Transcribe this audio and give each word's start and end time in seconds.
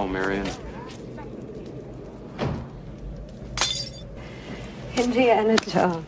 call, 0.00 0.08
Marion? 0.08 0.48
Indiana 4.96 5.56
Jones. 5.58 6.06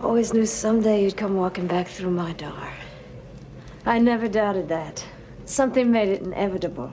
Always 0.00 0.32
knew 0.32 0.46
someday 0.46 1.04
you'd 1.04 1.16
come 1.16 1.36
walking 1.36 1.66
back 1.66 1.88
through 1.88 2.12
my 2.12 2.32
door. 2.32 2.68
I 3.84 3.98
never 3.98 4.28
doubted 4.28 4.68
that. 4.68 5.04
Something 5.44 5.90
made 5.90 6.08
it 6.08 6.22
inevitable. 6.22 6.92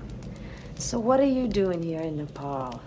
So 0.75 0.99
what 0.99 1.19
are 1.19 1.33
you 1.39 1.47
doing 1.47 1.81
here 1.81 2.01
in 2.01 2.17
Nepal? 2.17 2.81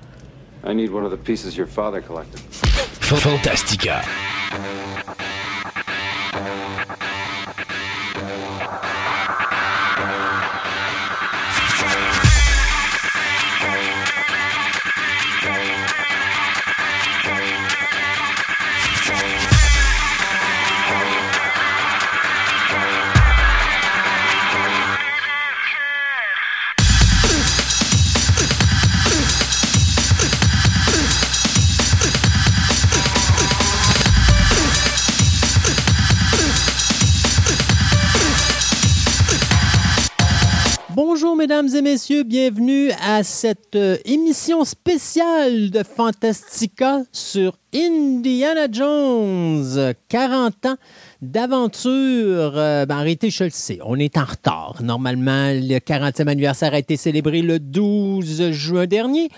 I 0.64 0.74
need 0.74 0.90
one 0.90 1.04
of 1.04 1.10
the 1.10 1.16
pieces 1.16 1.56
your 1.56 1.66
father 1.66 2.02
collected. 2.02 2.40
Fantastica. 2.40 4.04
Mesdames 41.62 41.74
et 41.74 41.82
messieurs, 41.82 42.22
bienvenue 42.22 42.90
à 43.02 43.22
cette 43.22 43.76
euh, 43.76 43.96
émission 44.04 44.62
spéciale 44.66 45.70
de 45.70 45.82
Fantastica 45.82 47.00
sur 47.12 47.56
Indiana 47.74 48.66
Jones. 48.70 49.94
40 50.10 50.66
ans 50.66 50.76
d'aventure. 51.22 52.52
Euh, 52.58 52.84
ben, 52.84 52.96
arrêtez, 52.98 53.30
je 53.30 53.44
le 53.44 53.50
sais, 53.50 53.78
on 53.86 53.98
est 53.98 54.18
en 54.18 54.24
retard. 54.24 54.82
Normalement, 54.82 55.50
le 55.54 55.78
40e 55.78 56.28
anniversaire 56.28 56.74
a 56.74 56.78
été 56.78 56.98
célébré 56.98 57.40
le 57.40 57.58
12 57.58 58.50
juin 58.50 58.86
dernier. 58.86 59.30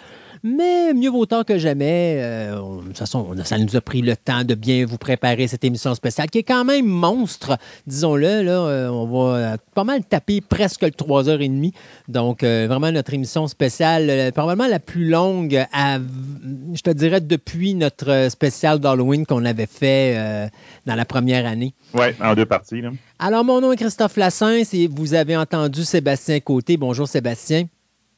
Mais 0.42 0.92
mieux 0.94 1.10
vaut 1.10 1.26
tard 1.26 1.44
que 1.44 1.58
jamais. 1.58 2.18
Euh, 2.20 2.60
on- 2.60 2.76
de 2.82 2.86
toute 2.88 2.98
façon, 2.98 3.26
on 3.30 3.44
ça 3.44 3.58
nous 3.58 3.76
a 3.76 3.80
pris 3.80 4.02
le 4.02 4.16
temps 4.16 4.44
de 4.44 4.54
bien 4.54 4.84
vous 4.86 4.98
préparer 4.98 5.46
cette 5.48 5.64
émission 5.64 5.94
spéciale 5.94 6.30
qui 6.30 6.38
est 6.38 6.42
quand 6.42 6.64
même 6.64 6.86
monstre, 6.86 7.56
disons-le. 7.86 8.42
Là, 8.42 8.52
euh, 8.52 8.88
on 8.88 9.06
va 9.06 9.36
euh, 9.36 9.56
pas 9.74 9.84
mal 9.84 10.04
taper 10.04 10.40
presque 10.40 10.82
le 10.82 10.90
3h30. 10.90 11.72
Donc, 12.08 12.42
euh, 12.42 12.66
vraiment, 12.68 12.90
notre 12.92 13.14
émission 13.14 13.46
spéciale, 13.48 14.32
probablement 14.32 14.68
la 14.68 14.78
plus 14.80 15.08
longue, 15.08 15.64
à- 15.72 15.98
je 15.98 16.80
te 16.82 16.90
dirais, 16.90 17.20
depuis 17.20 17.74
notre 17.74 18.28
spécial 18.30 18.78
d'Halloween 18.78 19.26
qu'on 19.26 19.44
avait 19.44 19.66
fait 19.66 20.50
dans 20.86 20.94
la 20.94 21.04
première 21.04 21.46
année. 21.46 21.74
Oui, 21.94 22.06
en 22.22 22.34
deux 22.34 22.46
parties. 22.46 22.80
Là. 22.80 22.90
Alors, 23.18 23.44
mon 23.44 23.60
nom 23.60 23.72
est 23.72 23.76
Christophe 23.76 24.16
Lassens 24.16 24.72
et 24.72 24.86
vous 24.88 25.14
avez 25.14 25.36
entendu 25.36 25.84
Sébastien 25.84 26.40
Côté. 26.40 26.76
Bonjour, 26.76 27.08
Sébastien. 27.08 27.64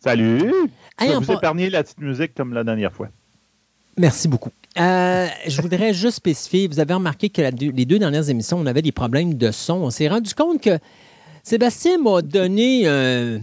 Salut! 0.02 0.52
Je 1.00 1.06
vais 1.06 1.16
on 1.16 1.20
vous 1.20 1.26
pa- 1.26 1.34
épargner 1.34 1.70
la 1.70 1.82
petite 1.82 1.98
musique 2.00 2.34
comme 2.34 2.52
la 2.54 2.64
dernière 2.64 2.92
fois. 2.92 3.08
Merci 3.96 4.28
beaucoup. 4.28 4.50
Euh, 4.78 5.26
je 5.48 5.60
voudrais 5.62 5.92
juste 5.92 6.16
spécifier, 6.18 6.68
vous 6.68 6.78
avez 6.78 6.94
remarqué 6.94 7.28
que 7.28 7.42
la 7.42 7.50
les 7.50 7.84
deux 7.84 7.98
dernières 7.98 8.28
émissions, 8.30 8.58
on 8.58 8.66
avait 8.66 8.82
des 8.82 8.92
problèmes 8.92 9.34
de 9.34 9.50
son. 9.50 9.74
On 9.74 9.90
s'est 9.90 10.08
rendu 10.08 10.32
compte 10.34 10.62
que 10.62 10.78
Sébastien 11.42 11.98
m'a 11.98 12.22
donné 12.22 12.86
un, 12.86 13.40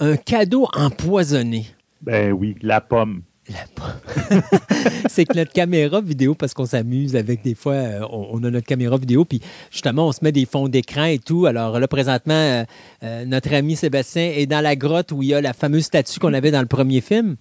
un 0.00 0.16
cadeau 0.16 0.68
empoisonné. 0.74 1.66
Ben 2.02 2.32
oui, 2.32 2.54
la 2.62 2.80
pomme. 2.80 3.22
C'est 5.08 5.24
que 5.24 5.36
notre 5.36 5.52
caméra 5.52 6.00
vidéo, 6.00 6.34
parce 6.34 6.54
qu'on 6.54 6.66
s'amuse 6.66 7.16
avec 7.16 7.42
des 7.42 7.54
fois, 7.54 7.72
euh, 7.74 8.00
on, 8.10 8.28
on 8.32 8.44
a 8.44 8.50
notre 8.50 8.66
caméra 8.66 8.96
vidéo, 8.98 9.24
puis 9.24 9.40
justement, 9.70 10.08
on 10.08 10.12
se 10.12 10.18
met 10.22 10.32
des 10.32 10.44
fonds 10.44 10.68
d'écran 10.68 11.04
et 11.04 11.18
tout. 11.18 11.46
Alors 11.46 11.78
là, 11.78 11.88
présentement, 11.88 12.34
euh, 12.34 12.64
euh, 13.02 13.24
notre 13.24 13.52
ami 13.54 13.76
Sébastien 13.76 14.30
est 14.34 14.46
dans 14.46 14.60
la 14.60 14.76
grotte 14.76 15.12
où 15.12 15.22
il 15.22 15.30
y 15.30 15.34
a 15.34 15.40
la 15.40 15.52
fameuse 15.52 15.84
statue 15.84 16.18
qu'on 16.20 16.34
avait 16.34 16.50
dans 16.50 16.60
le 16.60 16.66
premier 16.66 17.00
film. 17.00 17.36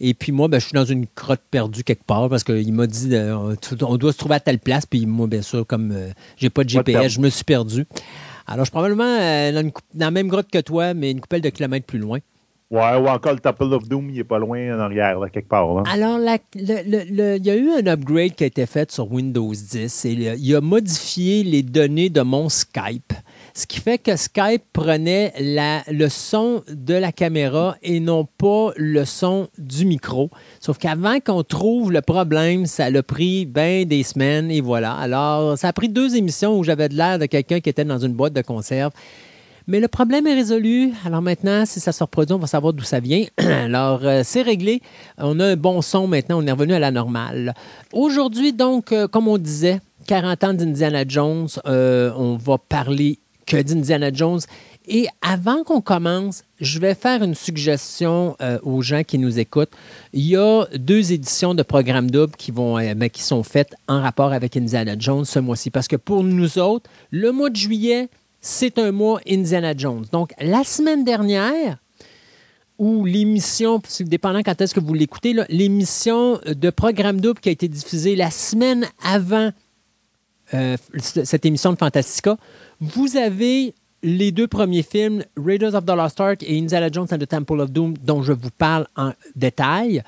Et 0.00 0.14
puis 0.14 0.32
moi, 0.32 0.48
ben, 0.48 0.60
je 0.60 0.66
suis 0.66 0.74
dans 0.74 0.84
une 0.84 1.06
grotte 1.16 1.42
perdue 1.50 1.84
quelque 1.84 2.04
part 2.04 2.28
parce 2.28 2.44
qu'il 2.44 2.72
m'a 2.72 2.86
dit 2.86 3.08
euh, 3.14 3.54
on 3.82 3.96
doit 3.96 4.12
se 4.12 4.18
trouver 4.18 4.34
à 4.36 4.40
telle 4.40 4.58
place. 4.58 4.86
Puis 4.86 5.06
moi, 5.06 5.26
bien 5.26 5.42
sûr, 5.42 5.66
comme 5.66 5.94
j'ai 6.36 6.50
pas 6.50 6.64
de 6.64 6.68
GPS, 6.92 7.12
je 7.14 7.20
me 7.20 7.30
suis 7.30 7.44
perdu. 7.44 7.86
Alors, 8.46 8.64
je 8.64 8.68
suis 8.68 8.72
probablement 8.72 9.04
dans, 9.52 9.60
une 9.60 9.72
coup- 9.72 9.82
dans 9.94 10.06
la 10.06 10.10
même 10.12 10.28
grotte 10.28 10.48
que 10.52 10.60
toi, 10.60 10.94
mais 10.94 11.10
une 11.10 11.20
coupelle 11.20 11.40
de 11.40 11.48
kilomètres 11.48 11.86
plus 11.86 11.98
loin. 11.98 12.18
Ouais, 12.68 12.96
ou 12.96 13.06
encore 13.06 13.32
le 13.32 13.38
Temple 13.38 13.72
of 13.74 13.88
Doom, 13.88 14.10
il 14.10 14.18
est 14.18 14.24
pas 14.24 14.40
loin 14.40 14.74
en 14.76 14.80
arrière, 14.80 15.20
là, 15.20 15.28
quelque 15.28 15.48
part. 15.48 15.86
Alors, 15.88 16.18
la- 16.18 16.38
il 16.56 17.40
y 17.44 17.50
a 17.50 17.54
eu 17.54 17.70
un 17.70 17.86
upgrade 17.86 18.34
qui 18.34 18.42
a 18.42 18.48
été 18.48 18.66
fait 18.66 18.90
sur 18.90 19.10
Windows 19.12 19.52
10 19.52 20.04
et 20.04 20.10
il 20.10 20.56
a 20.56 20.60
modifié 20.60 21.44
les 21.44 21.62
données 21.62 22.10
de 22.10 22.22
mon 22.22 22.48
Skype. 22.48 23.12
Ce 23.54 23.66
qui 23.68 23.78
fait 23.80 23.98
que 23.98 24.16
Skype 24.16 24.64
prenait 24.72 25.32
la- 25.38 25.82
le 25.90 26.08
son 26.08 26.64
de 26.68 26.94
la 26.94 27.12
caméra 27.12 27.76
et 27.84 28.00
non 28.00 28.26
pas 28.36 28.72
le 28.76 29.04
son 29.04 29.46
du 29.58 29.86
micro. 29.86 30.28
Sauf 30.58 30.76
qu'avant 30.76 31.20
qu'on 31.20 31.44
trouve 31.44 31.92
le 31.92 32.02
problème, 32.02 32.66
ça 32.66 32.86
a 32.86 33.02
pris 33.04 33.46
bien 33.46 33.84
des 33.84 34.02
semaines 34.02 34.50
et 34.50 34.60
voilà. 34.60 34.92
Alors, 34.94 35.56
ça 35.56 35.68
a 35.68 35.72
pris 35.72 35.88
deux 35.88 36.16
émissions 36.16 36.58
où 36.58 36.64
j'avais 36.64 36.88
de 36.88 36.96
l'air 36.96 37.18
de 37.20 37.26
quelqu'un 37.26 37.60
qui 37.60 37.70
était 37.70 37.84
dans 37.84 37.98
une 38.00 38.12
boîte 38.12 38.32
de 38.32 38.42
conserve. 38.42 38.90
Mais 39.68 39.80
le 39.80 39.88
problème 39.88 40.28
est 40.28 40.34
résolu. 40.34 40.92
Alors 41.04 41.22
maintenant, 41.22 41.66
si 41.66 41.80
ça 41.80 41.90
se 41.90 42.02
reproduit, 42.02 42.34
on 42.34 42.38
va 42.38 42.46
savoir 42.46 42.72
d'où 42.72 42.84
ça 42.84 43.00
vient. 43.00 43.24
Alors, 43.38 44.00
euh, 44.04 44.22
c'est 44.24 44.42
réglé. 44.42 44.80
On 45.18 45.40
a 45.40 45.46
un 45.46 45.56
bon 45.56 45.82
son 45.82 46.06
maintenant. 46.06 46.40
On 46.40 46.46
est 46.46 46.52
revenu 46.52 46.74
à 46.74 46.78
la 46.78 46.92
normale. 46.92 47.52
Aujourd'hui, 47.92 48.52
donc, 48.52 48.92
euh, 48.92 49.08
comme 49.08 49.26
on 49.26 49.38
disait, 49.38 49.80
40 50.06 50.44
ans 50.44 50.54
d'Indiana 50.54 51.02
Jones. 51.06 51.48
Euh, 51.66 52.12
on 52.16 52.36
va 52.36 52.58
parler 52.58 53.18
que 53.44 53.60
d'Indiana 53.60 54.12
Jones. 54.12 54.38
Et 54.86 55.08
avant 55.20 55.64
qu'on 55.64 55.80
commence, 55.80 56.44
je 56.60 56.78
vais 56.78 56.94
faire 56.94 57.24
une 57.24 57.34
suggestion 57.34 58.36
aux 58.62 58.82
gens 58.82 59.02
qui 59.02 59.18
nous 59.18 59.40
écoutent. 59.40 59.72
Il 60.12 60.24
y 60.24 60.36
a 60.36 60.64
deux 60.76 61.12
éditions 61.12 61.54
de 61.54 61.64
Programme 61.64 62.08
Double 62.08 62.36
qui, 62.36 62.52
vont, 62.52 62.76
ben, 62.76 63.10
qui 63.10 63.24
sont 63.24 63.42
faites 63.42 63.74
en 63.88 64.00
rapport 64.00 64.32
avec 64.32 64.56
Indiana 64.56 64.94
Jones 64.96 65.24
ce 65.24 65.40
mois-ci. 65.40 65.70
Parce 65.70 65.88
que 65.88 65.96
pour 65.96 66.22
nous 66.22 66.60
autres, 66.60 66.88
le 67.10 67.32
mois 67.32 67.50
de 67.50 67.56
juillet, 67.56 68.08
c'est 68.46 68.78
un 68.78 68.92
mois 68.92 69.20
Indiana 69.28 69.74
Jones. 69.76 70.04
Donc, 70.12 70.32
la 70.38 70.62
semaine 70.62 71.04
dernière, 71.04 71.78
ou 72.78 73.04
l'émission, 73.04 73.82
dépendant 74.00 74.42
quand 74.44 74.60
est-ce 74.60 74.72
que 74.72 74.80
vous 74.80 74.94
l'écoutez, 74.94 75.34
l'émission 75.48 76.38
de 76.46 76.70
Programme 76.70 77.20
Double 77.20 77.40
qui 77.40 77.48
a 77.48 77.52
été 77.52 77.66
diffusée 77.66 78.14
la 78.14 78.30
semaine 78.30 78.86
avant 79.02 79.50
euh, 80.54 80.76
cette 80.98 81.44
émission 81.44 81.72
de 81.72 81.78
Fantastica, 81.78 82.36
vous 82.80 83.16
avez 83.16 83.74
les 84.04 84.30
deux 84.30 84.46
premiers 84.46 84.84
films, 84.84 85.24
Raiders 85.36 85.74
of 85.74 85.84
the 85.84 85.90
Lost 85.90 86.20
Ark 86.20 86.44
et 86.46 86.56
Indiana 86.56 86.88
Jones 86.92 87.08
and 87.10 87.18
the 87.18 87.26
Temple 87.26 87.60
of 87.60 87.72
Doom, 87.72 87.94
dont 88.04 88.22
je 88.22 88.32
vous 88.32 88.50
parle 88.56 88.86
en 88.94 89.12
détail. 89.34 90.02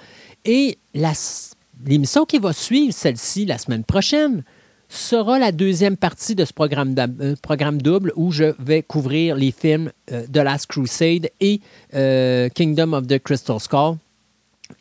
Et 0.45 0.79
l'émission 0.95 2.25
qui 2.25 2.39
va 2.39 2.53
suivre, 2.53 2.95
celle-ci, 2.95 3.47
la 3.47 3.59
semaine 3.59 3.83
prochaine, 3.83 4.45
sera 4.89 5.39
la 5.39 5.53
deuxième 5.53 5.97
partie 5.97 6.35
de 6.35 6.45
ce 6.45 6.53
euh, 6.59 7.35
programme 7.43 7.83
double 7.83 8.13
où 8.17 8.33
je 8.33 8.55
vais 8.59 8.83
couvrir 8.83 9.37
les 9.37 9.53
films 9.53 9.93
euh, 10.13 10.25
The 10.33 10.39
Last 10.39 10.67
Crusade 10.67 11.29
et 11.41 11.61
euh, 11.95 12.49
Kingdom 12.49 12.95
of 12.95 13.07
the 13.07 13.19
Crystal 13.19 13.61
Skull. 13.61 13.97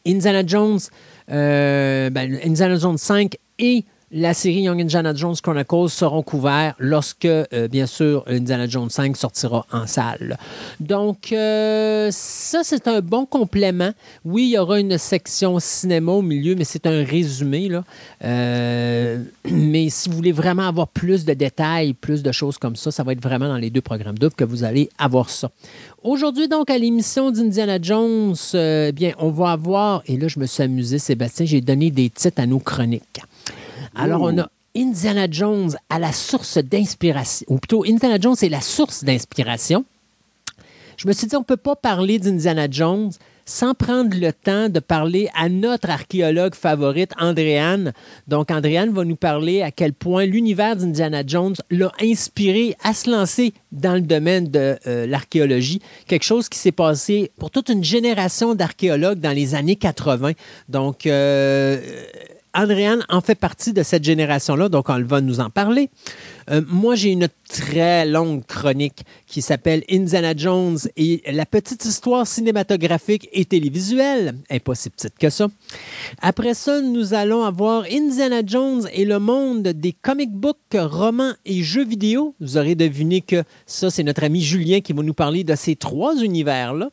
Indiana 0.06 0.45
Jones, 0.45 0.79
ben, 1.28 2.40
Indiana 2.44 2.78
Jones 2.78 2.97
5 2.97 3.38
et 3.59 3.85
la 4.12 4.33
série 4.33 4.62
Young 4.62 4.81
Indiana 4.81 5.13
Jones 5.13 5.36
Chronicles 5.42 5.89
seront 5.89 6.24
couverts 6.24 6.75
lorsque, 6.80 7.25
euh, 7.25 7.68
bien 7.69 7.86
sûr, 7.86 8.24
Indiana 8.27 8.65
Jones 8.65 8.89
5 8.89 9.18
sortira 9.18 9.65
en 9.71 9.86
salle. 9.86 10.38
Donc, 10.80 11.33
euh, 11.33 12.07
ça, 12.12 12.62
c'est 12.63 12.88
un 12.88 13.01
bon 13.01 13.25
complément. 13.25 13.92
Oui, 14.24 14.44
il 14.44 14.50
y 14.51 14.57
aura 14.57 14.80
une 14.80 14.98
section 14.98 15.59
cinéma 15.59 16.13
au 16.13 16.21
milieu, 16.21 16.56
mais 16.56 16.63
c'est 16.63 16.88
un 16.88 17.04
résumé. 17.04 17.69
Euh, 18.24 19.24
mais 19.51 19.89
si 19.89 20.09
vous 20.09 20.15
voulez 20.15 20.31
vraiment 20.31 20.68
avoir 20.68 20.88
plus 20.88 21.25
de 21.25 21.33
détails, 21.33 21.94
plus 21.94 22.24
de 22.24 22.31
choses 22.31 22.57
comme 22.57 22.77
ça, 22.77 22.92
ça 22.92 23.04
va 23.04 23.12
être 23.12 23.21
vraiment 23.21 23.50
dans 23.50 23.57
les 23.57 23.69
deux 23.69 23.81
programmes 23.81 24.18
doubles 24.18 24.36
que 24.36 24.45
vous 24.45 24.63
allez 24.63 24.89
avoir 24.98 25.30
ça. 25.30 25.51
Aujourd'hui, 26.01 26.48
donc, 26.48 26.69
à 26.69 26.77
l'émission 26.77 27.31
d'Indiana 27.31 27.80
Jones, 27.81 28.36
euh, 28.54 28.94
bien, 28.94 29.12
on 29.19 29.31
va 29.31 29.51
avoir, 29.51 30.01
et 30.06 30.15
là, 30.15 30.30
je 30.30 30.39
me 30.39 30.45
suis 30.45 30.63
amusé, 30.63 30.98
Sébastien, 30.98 31.45
j'ai 31.45 31.59
donné 31.59 31.92
des 31.92 32.09
titres 32.09 32.42
à 32.42 32.45
nos 32.45 32.59
chroniques. 32.59 33.21
Alors, 33.97 34.21
on 34.21 34.38
a 34.38 34.49
Indiana 34.75 35.27
Jones 35.29 35.75
à 35.89 35.97
la 35.97 36.11
source 36.11 36.59
d'inspiration, 36.59 37.45
ou 37.49 37.57
plutôt 37.57 37.83
Indiana 37.83 38.17
Jones 38.19 38.35
est 38.41 38.49
la 38.49 38.61
source 38.61 39.03
d'inspiration. 39.03 39.85
Je 40.97 41.07
me 41.07 41.13
suis 41.13 41.27
dit, 41.27 41.35
on 41.35 41.41
ne 41.41 41.45
peut 41.45 41.57
pas 41.57 41.75
parler 41.75 42.19
d'Indiana 42.19 42.67
Jones 42.69 43.11
sans 43.45 43.73
prendre 43.73 44.17
le 44.17 44.33
temps 44.33 44.67
de 44.67 44.79
parler 44.79 45.29
à 45.33 45.47
notre 45.47 45.89
archéologue 45.89 46.53
favorite, 46.53 47.13
Andréane. 47.17 47.94
Donc, 48.27 48.51
Andréane 48.51 48.91
va 48.91 49.05
nous 49.05 49.15
parler 49.15 49.61
à 49.61 49.71
quel 49.71 49.94
point 49.94 50.25
l'univers 50.25 50.75
d'Indiana 50.75 51.23
Jones 51.25 51.55
l'a 51.69 51.91
inspiré 52.01 52.75
à 52.83 52.94
se 52.94 53.09
lancer 53.09 53.53
dans 53.71 53.94
le 53.94 54.01
domaine 54.01 54.49
de 54.49 54.77
euh, 54.85 55.07
l'archéologie, 55.07 55.81
quelque 56.07 56.25
chose 56.25 56.49
qui 56.49 56.59
s'est 56.59 56.71
passé 56.71 57.31
pour 57.39 57.51
toute 57.51 57.69
une 57.69 57.83
génération 57.83 58.53
d'archéologues 58.53 59.19
dans 59.19 59.35
les 59.35 59.55
années 59.55 59.77
80. 59.77 60.33
Donc, 60.67 61.05
euh, 61.05 61.79
Andréane 62.57 63.06
en 63.09 63.21
fait 63.21 63.36
partie 63.36 63.71
de 63.71 63.83
cette 63.83 64.04
génération-là, 64.04 64.68
donc 64.68 64.89
on 64.89 65.00
va 65.04 65.21
nous 65.21 65.39
en 65.39 65.51
parler. 65.51 65.92
Euh, 66.50 66.62
moi, 66.68 66.95
j'ai 66.95 67.12
une 67.12 67.27
très 67.50 68.06
longue 68.07 68.44
chronique 68.45 69.06
qui 69.27 69.44
s'appelle 69.44 69.83
Indiana 69.92 70.33
Jones 70.36 70.80
et 70.95 71.21
la 71.31 71.45
petite 71.45 71.86
histoire 71.86 72.25
cinématographique 72.25 73.30
et 73.31 73.45
télévisuelle. 73.45 74.36
Elle 74.50 74.62
pas 74.62 74.74
si 74.74 74.89
petite 74.89 75.19
que 75.19 75.30
ça. 75.30 75.48
Après 76.21 76.56
ça, 76.56 76.81
nous 76.81 77.13
allons 77.13 77.44
avoir 77.44 77.83
Indiana 77.92 78.42
Jones 78.44 78.88
et 78.92 79.06
le 79.06 79.19
monde 79.19 79.68
des 79.68 79.94
comic 79.94 80.31
books, 80.31 80.57
romans 80.74 81.33
et 81.45 81.62
jeux 81.62 81.86
vidéo. 81.86 82.33
Vous 82.39 82.57
aurez 82.57 82.74
deviné 82.74 83.21
que 83.21 83.44
ça, 83.68 83.92
c'est 83.92 84.04
notre 84.04 84.24
ami 84.24 84.42
Julien 84.42 84.81
qui 84.81 84.94
va 84.94 85.04
nous 85.04 85.13
parler 85.13 85.44
de 85.44 85.54
ces 85.54 85.75
trois 85.75 86.15
univers-là. 86.15 86.89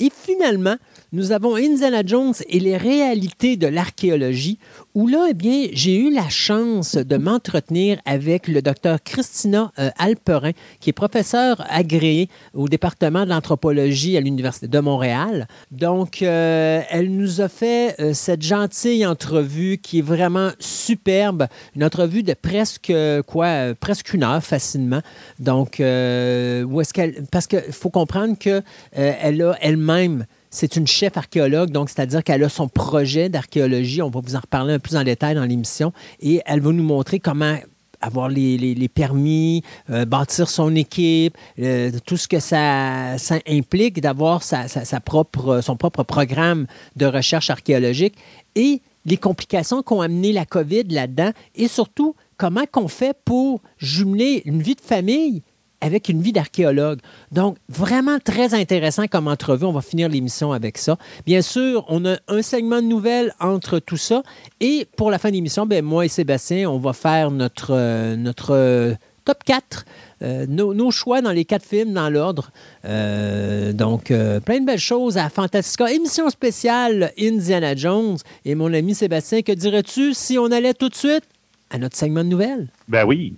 Et 0.00 0.10
finalement, 0.10 0.76
nous 1.12 1.32
avons 1.32 1.56
Indiana 1.56 2.02
Jones 2.04 2.32
et 2.48 2.58
les 2.58 2.78
réalités 2.78 3.58
de 3.58 3.66
l'archéologie, 3.66 4.58
où 4.94 5.06
là, 5.08 5.26
eh 5.28 5.34
bien, 5.34 5.66
j'ai 5.72 5.96
eu 5.96 6.10
la 6.10 6.28
chance 6.30 6.96
de 6.96 7.16
m'entretenir 7.18 8.00
avec 8.06 8.48
le 8.48 8.62
docteur 8.62 9.02
Christina 9.02 9.72
euh, 9.78 9.90
Alperin, 9.98 10.52
qui 10.80 10.88
est 10.90 10.94
professeur 10.94 11.62
agréé 11.68 12.30
au 12.54 12.66
département 12.66 13.24
de 13.24 13.30
l'anthropologie 13.30 14.16
à 14.16 14.20
l'Université 14.20 14.68
de 14.68 14.78
Montréal. 14.78 15.48
Donc, 15.70 16.22
euh, 16.22 16.80
elle 16.88 17.14
nous 17.14 17.42
a 17.42 17.48
fait 17.48 17.94
euh, 18.00 18.14
cette 18.14 18.42
gentille 18.42 19.04
entrevue 19.04 19.76
qui 19.76 19.98
est 19.98 20.02
vraiment 20.02 20.50
superbe, 20.60 21.46
une 21.76 21.84
entrevue 21.84 22.22
de 22.22 22.32
presque, 22.32 22.92
quoi, 23.26 23.74
presque 23.78 24.14
une 24.14 24.24
heure 24.24 24.42
facilement. 24.42 25.02
Donc, 25.38 25.74
où. 25.80 26.82
Parce 27.30 27.46
qu'il 27.46 27.72
faut 27.72 27.90
comprendre 27.90 28.36
qu'elle 28.38 29.42
a 29.42 29.56
elle-même 29.60 30.24
c'est 30.52 30.76
une 30.76 30.86
chef 30.86 31.16
archéologue, 31.16 31.70
donc 31.70 31.88
c'est-à-dire 31.88 32.22
qu'elle 32.22 32.44
a 32.44 32.48
son 32.50 32.68
projet 32.68 33.30
d'archéologie. 33.30 34.02
On 34.02 34.10
va 34.10 34.20
vous 34.20 34.36
en 34.36 34.40
reparler 34.40 34.74
un 34.74 34.78
peu 34.78 34.94
en 34.96 35.02
détail 35.02 35.34
dans 35.34 35.46
l'émission. 35.46 35.92
Et 36.20 36.42
elle 36.44 36.60
va 36.60 36.72
nous 36.72 36.82
montrer 36.82 37.18
comment 37.20 37.56
avoir 38.02 38.28
les, 38.28 38.90
permis, 38.94 39.62
euh, 39.90 40.04
bâtir 40.04 40.48
son 40.50 40.74
équipe, 40.76 41.36
euh, 41.58 41.90
tout 42.04 42.18
ce 42.18 42.28
que 42.28 42.38
ça, 42.38 43.14
implique 43.48 44.00
d'avoir 44.00 44.42
sa, 44.42 44.68
son 44.68 45.00
propre 45.00 46.02
programme 46.02 46.66
de 46.96 47.06
recherche 47.06 47.48
archéologique 47.48 48.14
et 48.54 48.82
les 49.06 49.16
complications 49.16 49.82
qu'ont 49.82 50.00
amené 50.00 50.32
la 50.32 50.44
COVID 50.44 50.84
là-dedans 50.84 51.30
et 51.54 51.66
surtout 51.66 52.14
comment 52.36 52.64
qu'on 52.70 52.88
fait 52.88 53.16
pour 53.24 53.60
jumeler 53.78 54.42
une 54.44 54.62
vie 54.62 54.74
de 54.74 54.80
famille 54.80 55.42
avec 55.82 56.08
une 56.08 56.22
vie 56.22 56.32
d'archéologue. 56.32 57.00
Donc, 57.32 57.58
vraiment 57.68 58.18
très 58.18 58.54
intéressant 58.54 59.08
comme 59.08 59.28
entrevue. 59.28 59.66
On 59.66 59.72
va 59.72 59.82
finir 59.82 60.08
l'émission 60.08 60.52
avec 60.52 60.78
ça. 60.78 60.96
Bien 61.26 61.42
sûr, 61.42 61.84
on 61.88 62.06
a 62.06 62.16
un 62.28 62.40
segment 62.40 62.80
de 62.80 62.86
nouvelles 62.86 63.34
entre 63.40 63.80
tout 63.80 63.96
ça. 63.96 64.22
Et 64.60 64.86
pour 64.96 65.10
la 65.10 65.18
fin 65.18 65.28
de 65.28 65.34
l'émission, 65.34 65.66
ben, 65.66 65.84
moi 65.84 66.06
et 66.06 66.08
Sébastien, 66.08 66.70
on 66.70 66.78
va 66.78 66.92
faire 66.92 67.32
notre, 67.32 67.72
euh, 67.74 68.16
notre 68.16 68.54
euh, 68.54 68.94
top 69.24 69.42
4. 69.44 69.84
Euh, 70.22 70.46
nos, 70.46 70.90
choix 70.92 71.20
dans 71.20 71.32
les 71.32 71.44
quatre 71.44 71.66
films 71.66 71.92
dans 71.92 72.08
l'ordre. 72.08 72.52
donc, 72.84 74.04
plein 74.04 74.60
de 74.60 74.64
belles 74.64 74.78
choses 74.78 75.18
à 75.18 75.28
Fantastica. 75.30 75.90
Émission 75.90 76.30
spéciale 76.30 77.12
Indiana 77.18 77.74
Jones. 77.74 78.18
Et 78.44 78.54
mon 78.54 78.72
ami 78.72 78.94
Sébastien, 78.94 79.42
que 79.42 79.50
dirais-tu 79.50 80.14
si 80.14 80.38
on 80.38 80.46
allait 80.52 80.74
tout 80.74 80.88
de 80.88 80.94
suite 80.94 81.24
à 81.70 81.78
notre 81.78 81.96
segment 81.96 82.22
de 82.22 82.28
nouvelles? 82.28 82.68
Ben 82.86 83.04
oui. 83.04 83.34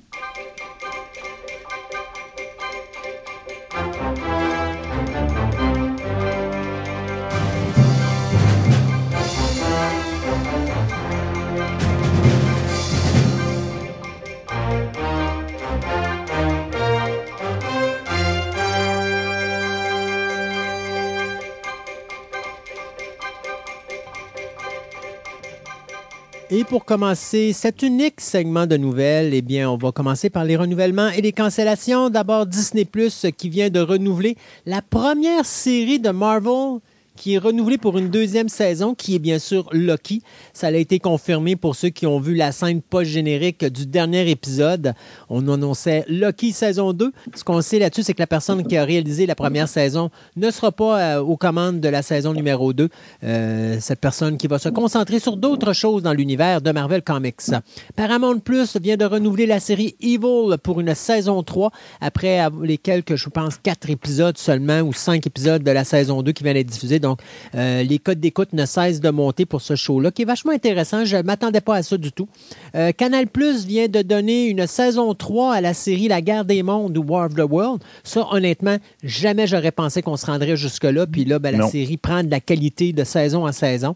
Et 26.57 26.63
pour 26.63 26.85
commencer 26.85 27.53
cet 27.53 27.83
unique 27.83 28.21
segment 28.21 28.69
de 28.69 28.77
nouvelles, 28.77 29.35
eh 29.35 29.43
bien, 29.43 29.69
on 29.69 29.77
va 29.77 29.91
commencer 29.91 30.31
par 30.31 30.45
les 30.45 30.55
renouvellements 30.55 31.09
et 31.09 31.21
les 31.21 31.33
cancellations. 31.33 32.11
D'abord, 32.11 32.47
Disney 32.47 32.85
Plus 32.85 33.27
qui 33.37 33.49
vient 33.49 33.71
de 33.71 33.81
renouveler 33.81 34.37
la 34.65 34.81
première 34.81 35.47
série 35.47 35.99
de 35.99 36.11
Marvel 36.11 36.79
qui 37.17 37.35
est 37.35 37.39
renouvelé 37.39 37.79
pour 37.79 37.97
une 37.99 38.11
deuxième 38.11 38.49
saison, 38.49 38.95
qui 38.95 39.15
est 39.15 39.19
bien 39.19 39.39
sûr 39.39 39.69
Loki. 39.73 40.23
Ça 40.53 40.69
a 40.69 40.73
été 40.73 40.99
confirmé 40.99 41.57
pour 41.57 41.77
ceux 41.77 41.91
qui 41.91 42.07
ont 42.07 42.19
vu 42.19 42.35
la 42.35 42.53
scène 42.53 42.83
post-générique 42.83 43.65
du 43.65 43.87
dernier 43.87 44.29
épisode. 44.31 44.95
On 45.29 45.49
annonçait 45.49 46.05
Loki 46.09 46.53
saison 46.53 46.93
2. 46.93 47.13
Ce 47.35 47.45
qu'on 47.45 47.61
sait 47.61 47.79
là-dessus, 47.79 48.03
c'est 48.03 48.15
que 48.15 48.23
la 48.23 48.27
personne 48.27 48.67
qui 48.67 48.77
a 48.77 48.85
réalisé 48.85 49.27
la 49.27 49.35
première 49.35 49.69
saison 49.69 50.11
ne 50.37 50.51
sera 50.51 50.73
pas 50.73 51.01
euh, 51.01 51.21
aux 51.21 51.37
commandes 51.37 51.81
de 51.81 51.89
la 51.89 52.03
saison 52.03 52.33
numéro 52.33 52.73
2. 52.73 52.89
Euh, 53.23 53.77
cette 53.81 54.01
personne 54.01 54.37
qui 54.37 54.47
va 54.47 54.59
se 54.59 54.69
concentrer 54.69 55.21
sur 55.21 55.37
d'autres 55.37 55.73
choses 55.73 56.03
dans 56.03 56.13
l'univers 56.13 56.61
de 56.61 56.73
Marvel 56.73 57.03
Comics. 57.03 57.51
Paramount 57.97 58.39
Plus 58.39 58.77
vient 58.77 58.97
de 58.97 59.05
renouveler 59.05 59.47
la 59.47 59.61
série 59.61 59.97
Evil 60.01 60.57
pour 60.63 60.81
une 60.81 60.95
saison 60.95 61.43
3 61.43 61.71
après 62.01 62.49
les 62.63 62.79
quelques, 62.79 63.17
je 63.17 63.29
pense, 63.29 63.57
quatre 63.59 63.89
épisodes 63.91 64.37
seulement 64.37 64.81
ou 64.81 64.93
cinq 64.93 65.27
épisodes 65.27 65.63
de 65.63 65.71
la 65.71 65.85
saison 65.85 66.23
2 66.23 66.33
qui 66.33 66.43
viennent 66.43 66.55
d'être 66.55 66.67
diffusés 66.67 66.99
donc, 67.05 67.21
euh, 67.55 67.83
les 67.83 67.99
codes 67.99 68.19
d'écoute 68.19 68.55
ne 68.55 68.65
cessent 68.65 69.01
de 69.01 69.11
monter 69.11 69.45
pour 69.45 69.61
ce 69.61 69.77
show-là, 69.77 70.11
qui 70.11 70.23
est 70.23 70.25
vachement 70.25 70.53
intéressant. 70.53 71.05
Je 71.05 71.19
ne 71.19 71.23
m'attendais 71.23 71.61
pas 71.61 71.77
à 71.77 71.83
ça 71.83 71.99
du 71.99 72.13
tout. 72.13 72.29
Euh, 72.75 72.93
Canal 72.93 73.27
Plus 73.27 73.67
vient 73.67 73.89
de 73.89 74.01
donner 74.01 74.47
une 74.47 74.67
saison 74.67 75.13
3 75.13 75.53
à 75.53 75.61
la 75.61 75.75
série 75.75 76.09
La 76.09 76.23
guerre 76.23 76.47
des 76.47 76.63
mondes 76.63 76.97
ou 76.97 77.05
War 77.07 77.27
of 77.27 77.35
the 77.35 77.47
World. 77.47 77.83
Ça, 78.05 78.27
honnêtement, 78.31 78.79
jamais 79.03 79.47
j'aurais 79.47 79.71
pensé 79.71 80.01
qu'on 80.01 80.17
se 80.17 80.25
rendrait 80.25 80.57
jusque-là. 80.57 81.07
Puis 81.07 81.27
là, 81.27 81.39
ben, 81.39 81.59
la 81.59 81.69
série 81.69 81.99
prend 81.99 82.25
de 82.25 82.31
la 82.31 82.41
qualité 82.41 82.95
de 82.95 83.05
saison 83.05 83.47
en 83.47 83.53
saison. 83.53 83.95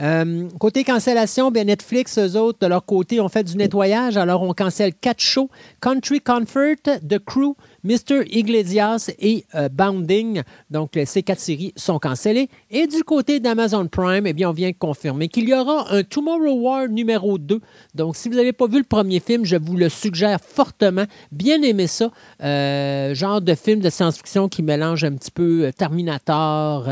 Euh, 0.00 0.48
côté 0.58 0.82
cancellation, 0.82 1.52
bien 1.52 1.64
Netflix, 1.64 2.18
eux 2.18 2.36
autres, 2.36 2.58
de 2.60 2.66
leur 2.66 2.84
côté, 2.84 3.20
ont 3.20 3.28
fait 3.28 3.44
du 3.44 3.56
nettoyage. 3.56 4.16
Alors, 4.16 4.42
on 4.42 4.52
cancelle 4.52 4.94
quatre 4.94 5.20
shows. 5.20 5.48
Country 5.80 6.20
Comfort, 6.20 6.82
The 7.08 7.18
Crew, 7.24 7.54
Mr. 7.84 8.24
Iglesias 8.30 9.10
et 9.18 9.44
euh, 9.54 9.68
Bounding. 9.68 10.42
Donc, 10.70 10.98
ces 11.04 11.22
quatre 11.22 11.40
séries 11.40 11.72
sont 11.76 11.98
cancellées. 11.98 12.48
Et 12.70 12.86
du 12.86 13.04
côté 13.04 13.40
d'Amazon 13.40 13.86
Prime, 13.86 14.26
eh 14.26 14.32
bien, 14.32 14.50
on 14.50 14.52
vient 14.52 14.72
confirmer 14.72 15.28
qu'il 15.28 15.48
y 15.48 15.54
aura 15.54 15.92
un 15.92 16.02
Tomorrow 16.02 16.60
War 16.60 16.88
numéro 16.88 17.38
2. 17.38 17.60
Donc, 17.94 18.16
si 18.16 18.28
vous 18.28 18.36
n'avez 18.36 18.52
pas 18.52 18.66
vu 18.66 18.78
le 18.78 18.84
premier 18.84 19.20
film, 19.20 19.44
je 19.44 19.56
vous 19.56 19.76
le 19.76 19.88
suggère 19.88 20.40
fortement. 20.40 21.04
Bien 21.32 21.62
aimé 21.62 21.86
ça. 21.86 22.10
Euh, 22.42 23.14
genre 23.14 23.40
de 23.40 23.54
film 23.54 23.80
de 23.80 23.90
science-fiction 23.90 24.48
qui 24.48 24.62
mélange 24.62 25.04
un 25.04 25.12
petit 25.12 25.30
peu 25.30 25.70
Terminator 25.76 26.88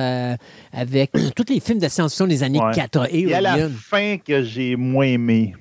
avec 0.73 1.12
tous 1.37 1.45
les 1.49 1.61
films 1.61 1.78
de 1.78 1.88
science-fiction 1.88 2.26
des 2.26 2.43
années 2.43 2.61
80 2.75 3.07
il 3.12 3.31
y 3.31 3.35
a 3.35 3.40
la 3.40 3.69
fin 3.69 4.19
que 4.19 4.43
j'ai 4.43 4.76
moins 4.76 5.07
aimé. 5.07 5.55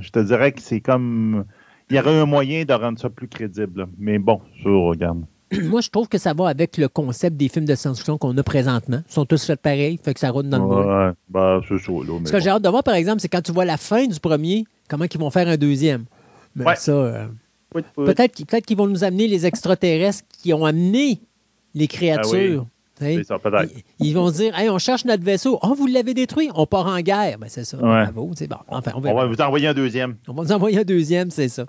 Je 0.00 0.10
te 0.10 0.18
dirais 0.18 0.52
que 0.52 0.60
c'est 0.60 0.80
comme. 0.80 1.44
Il 1.90 1.96
y 1.96 1.98
aurait 1.98 2.18
un 2.18 2.26
moyen 2.26 2.64
de 2.64 2.72
rendre 2.72 2.98
ça 2.98 3.10
plus 3.10 3.28
crédible. 3.28 3.86
Mais 3.98 4.18
bon, 4.18 4.40
je 4.62 4.68
regarde. 4.68 5.24
Moi, 5.62 5.80
je 5.80 5.90
trouve 5.90 6.08
que 6.08 6.18
ça 6.18 6.32
va 6.32 6.48
avec 6.48 6.76
le 6.78 6.88
concept 6.88 7.36
des 7.36 7.48
films 7.48 7.66
de 7.66 7.74
science-fiction 7.74 8.18
qu'on 8.18 8.36
a 8.36 8.42
présentement. 8.42 9.02
Ils 9.08 9.12
sont 9.12 9.26
tous 9.26 9.44
faits 9.44 9.60
pareil, 9.60 9.98
fait 10.02 10.14
que 10.14 10.20
ça 10.20 10.30
roule 10.30 10.48
dans 10.48 10.58
le 10.58 10.64
ouais, 10.64 11.12
bah, 11.28 11.60
c'est 11.68 11.78
ça, 11.78 11.92
Ce 12.24 12.32
que 12.32 12.40
j'ai 12.40 12.50
hâte 12.50 12.62
de 12.62 12.68
voir, 12.68 12.82
par 12.82 12.94
exemple, 12.94 13.20
c'est 13.20 13.28
quand 13.28 13.42
tu 13.42 13.52
vois 13.52 13.64
la 13.64 13.76
fin 13.76 14.06
du 14.06 14.18
premier, 14.18 14.64
comment 14.88 15.04
ils 15.04 15.20
vont 15.20 15.30
faire 15.30 15.48
un 15.48 15.56
deuxième. 15.56 16.04
Mais 16.56 16.74
ça. 16.76 16.92
Euh, 16.92 17.26
peut-être 17.96 18.66
qu'ils 18.66 18.76
vont 18.76 18.86
nous 18.86 19.04
amener 19.04 19.28
les 19.28 19.46
extraterrestres 19.46 20.24
qui 20.42 20.52
ont 20.52 20.64
amené 20.64 21.20
les 21.74 21.88
ah 22.16 22.22
créatures. 22.94 23.40
Ils, 23.98 24.14
vont 24.14 24.30
dire 24.30 24.54
on 24.70 24.78
cherche 24.78 25.04
notre 25.04 25.24
vaisseau. 25.24 25.58
Oh, 25.62 25.74
vous 25.74 25.86
l'avez 25.86 26.14
détruit, 26.14 26.50
on 26.54 26.66
part 26.66 26.86
en 26.86 27.00
guerre. 27.00 27.38
Ben, 27.38 27.48
c'est 27.48 27.64
ça. 27.64 27.76
Bravo, 27.76 28.30
c'est 28.36 28.48
bon. 28.48 28.56
Enfin, 28.68 28.92
on, 28.94 29.00
va 29.00 29.26
vous 29.26 29.40
envoyer 29.40 29.68
un 29.68 29.74
deuxième. 29.74 30.16
On 30.28 30.32
va 30.32 30.42
vous 30.42 30.52
envoyer 30.52 30.80
un 30.80 30.84
deuxième, 30.84 31.30
c'est 31.30 31.48
ça. 31.48 31.66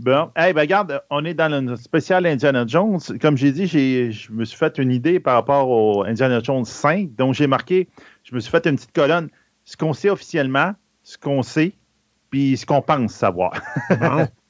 Bon, 0.00 0.30
hey, 0.34 0.52
ben, 0.52 0.62
regarde, 0.62 1.02
on 1.08 1.24
est 1.24 1.34
dans 1.34 1.48
le 1.64 1.76
spécial 1.76 2.26
Indiana 2.26 2.64
Jones. 2.66 2.98
Comme 3.20 3.36
j'ai 3.36 3.52
dit, 3.52 3.66
je 3.68 4.32
me 4.32 4.44
suis 4.44 4.58
fait 4.58 4.78
une 4.78 4.90
idée 4.90 5.20
par 5.20 5.34
rapport 5.34 5.68
au 5.68 6.04
Indiana 6.04 6.40
Jones 6.42 6.64
5. 6.64 7.14
Donc, 7.14 7.34
j'ai 7.34 7.46
marqué, 7.46 7.88
je 8.24 8.34
me 8.34 8.40
suis 8.40 8.50
fait 8.50 8.66
une 8.66 8.74
petite 8.74 8.92
colonne. 8.92 9.28
Ce 9.64 9.76
qu'on 9.76 9.92
sait 9.92 10.10
officiellement, 10.10 10.72
ce 11.04 11.16
qu'on 11.16 11.42
sait, 11.42 11.74
puis 12.30 12.56
ce 12.56 12.66
qu'on 12.66 12.82
pense 12.82 13.12
savoir. 13.12 13.52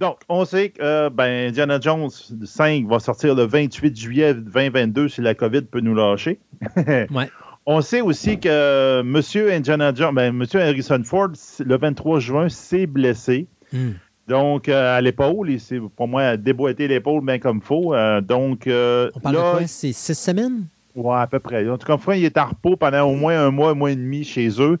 Donc, 0.00 0.20
on 0.30 0.46
sait 0.46 0.70
que 0.70 0.82
euh, 0.82 1.10
ben, 1.10 1.48
Indiana 1.48 1.78
Jones 1.78 2.08
5 2.10 2.86
va 2.86 2.98
sortir 2.98 3.34
le 3.34 3.44
28 3.44 3.94
juillet 3.94 4.32
2022 4.32 5.08
si 5.08 5.20
la 5.20 5.34
COVID 5.34 5.62
peut 5.62 5.80
nous 5.80 5.94
lâcher. 5.94 6.40
Ouais. 6.86 7.28
On 7.66 7.82
sait 7.82 8.00
aussi 8.00 8.40
que 8.40 9.00
M. 9.00 9.52
Indiana 9.54 9.92
Jones, 9.94 10.14
ben, 10.14 10.34
M. 10.34 10.46
Harrison 10.54 11.02
Ford, 11.04 11.28
le 11.58 11.76
23 11.76 12.18
juin, 12.18 12.48
s'est 12.48 12.86
blessé. 12.86 13.46
Hmm. 13.72 13.90
Donc, 14.26 14.68
euh, 14.68 14.96
à 14.96 15.00
l'épaule, 15.00 15.50
il 15.50 15.60
s'est, 15.60 15.80
pour 15.96 16.08
moi, 16.08 16.36
déboîté 16.36 16.88
l'épaule 16.88 17.24
bien 17.24 17.38
comme 17.38 17.58
il 17.58 17.62
faut. 17.62 17.94
Euh, 17.94 18.20
donc, 18.20 18.66
euh, 18.66 19.10
On 19.14 19.20
parle 19.20 19.34
là, 19.34 19.52
de 19.52 19.58
quoi? 19.58 19.66
C'est 19.66 19.92
six 19.92 20.14
semaines? 20.14 20.66
Ouais, 20.94 21.16
à 21.16 21.26
peu 21.26 21.38
près. 21.38 21.68
En 21.68 21.76
tout 21.76 21.86
cas, 21.86 22.14
il 22.14 22.24
est 22.24 22.38
en 22.38 22.46
repos 22.46 22.76
pendant 22.76 23.02
au 23.02 23.14
moins 23.14 23.38
un 23.38 23.50
mois, 23.50 23.70
un 23.70 23.74
mois 23.74 23.90
et 23.90 23.96
demi 23.96 24.24
chez 24.24 24.48
eux. 24.60 24.78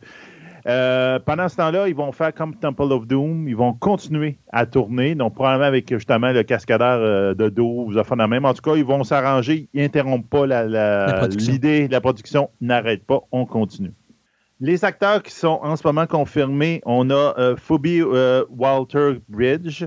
Euh, 0.66 1.18
pendant 1.18 1.48
ce 1.48 1.56
temps-là, 1.56 1.88
ils 1.88 1.94
vont 1.94 2.12
faire 2.12 2.34
comme 2.34 2.54
Temple 2.54 2.92
of 2.92 3.06
Doom. 3.06 3.48
Ils 3.48 3.56
vont 3.56 3.72
continuer 3.72 4.38
à 4.52 4.66
tourner. 4.66 5.14
Donc, 5.14 5.34
probablement 5.34 5.66
avec 5.66 5.88
justement 5.92 6.32
le 6.32 6.42
cascadeur 6.42 6.98
euh, 7.00 7.34
de 7.34 7.48
dos, 7.48 7.86
vous 7.86 7.98
afin 7.98 8.16
de 8.16 8.24
même. 8.24 8.44
En 8.44 8.52
tout 8.54 8.62
cas, 8.62 8.76
ils 8.76 8.84
vont 8.84 9.02
s'arranger. 9.04 9.68
Ils 9.72 9.82
n'interrompent 9.82 10.28
pas 10.28 10.46
la- 10.46 10.66
la- 10.66 11.06
La 11.06 11.12
production. 11.14 11.52
l'idée. 11.52 11.88
La 11.88 12.00
production 12.00 12.50
n'arrête 12.60 13.04
pas. 13.04 13.20
On 13.32 13.46
continue. 13.46 13.92
Les 14.60 14.84
acteurs 14.84 15.22
qui 15.22 15.32
sont 15.32 15.58
en 15.62 15.74
ce 15.76 15.86
moment 15.86 16.06
confirmés, 16.06 16.82
on 16.84 17.08
a 17.08 17.34
euh, 17.38 17.56
Phoebe 17.56 17.86
euh, 17.86 18.44
Walter 18.50 19.12
Bridge, 19.28 19.84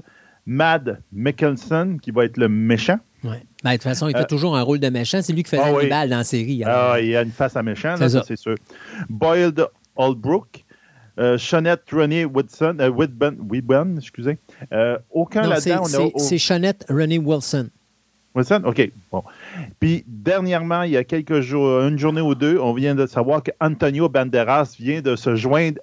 Mad 0.47 1.01
Mickelson, 1.11 1.97
qui 2.01 2.09
va 2.09 2.25
être 2.25 2.37
le 2.37 2.49
méchant. 2.49 2.97
Ouais. 3.23 3.43
Ben, 3.63 3.69
de 3.71 3.75
toute 3.75 3.83
façon, 3.83 4.07
il 4.09 4.15
fait 4.17 4.23
Euh, 4.23 4.25
toujours 4.25 4.57
un 4.57 4.63
rôle 4.63 4.79
de 4.79 4.89
méchant. 4.89 5.19
C'est 5.21 5.31
lui 5.31 5.43
qui 5.43 5.51
fait 5.51 5.59
ah 5.63 5.71
oui. 5.71 5.81
Hannibal 5.81 6.09
dans 6.09 6.17
la 6.17 6.23
série. 6.23 6.63
alors. 6.63 6.93
Ah, 6.93 6.99
il 6.99 7.15
a 7.15 7.21
une 7.21 7.31
face 7.31 7.55
à 7.55 7.61
méchant, 7.63 7.95
C'est 7.97 8.35
sûr. 8.35 8.55
Boyd 9.09 9.65
Holbrook, 9.95 10.62
euh, 11.19 11.37
Shonette 11.37 11.83
Ronnie 11.91 12.25
Woodson, 12.25 12.77
euh, 12.79 13.97
excusez. 13.97 14.37
Euh, 14.71 14.97
aucun 15.11 15.47
là-dedans. 15.47 15.85
c'est, 15.85 15.99
oh, 15.99 16.11
c'est 16.17 16.37
Shonette 16.37 16.85
Rennie 16.89 17.19
Wilson. 17.19 17.69
Wilson? 18.35 18.63
OK, 18.65 18.91
bon. 19.11 19.23
Puis, 19.79 20.03
dernièrement, 20.07 20.83
il 20.83 20.91
y 20.91 20.97
a 20.97 21.03
quelques 21.03 21.41
jours, 21.41 21.81
une 21.81 21.99
journée 21.99 22.21
ou 22.21 22.33
deux, 22.33 22.57
on 22.57 22.73
vient 22.73 22.95
de 22.95 23.05
savoir 23.05 23.43
que 23.43 23.51
Antonio 23.61 24.09
Banderas 24.09 24.75
vient 24.79 25.01
de 25.01 25.15
se 25.15 25.35
joindre 25.35 25.79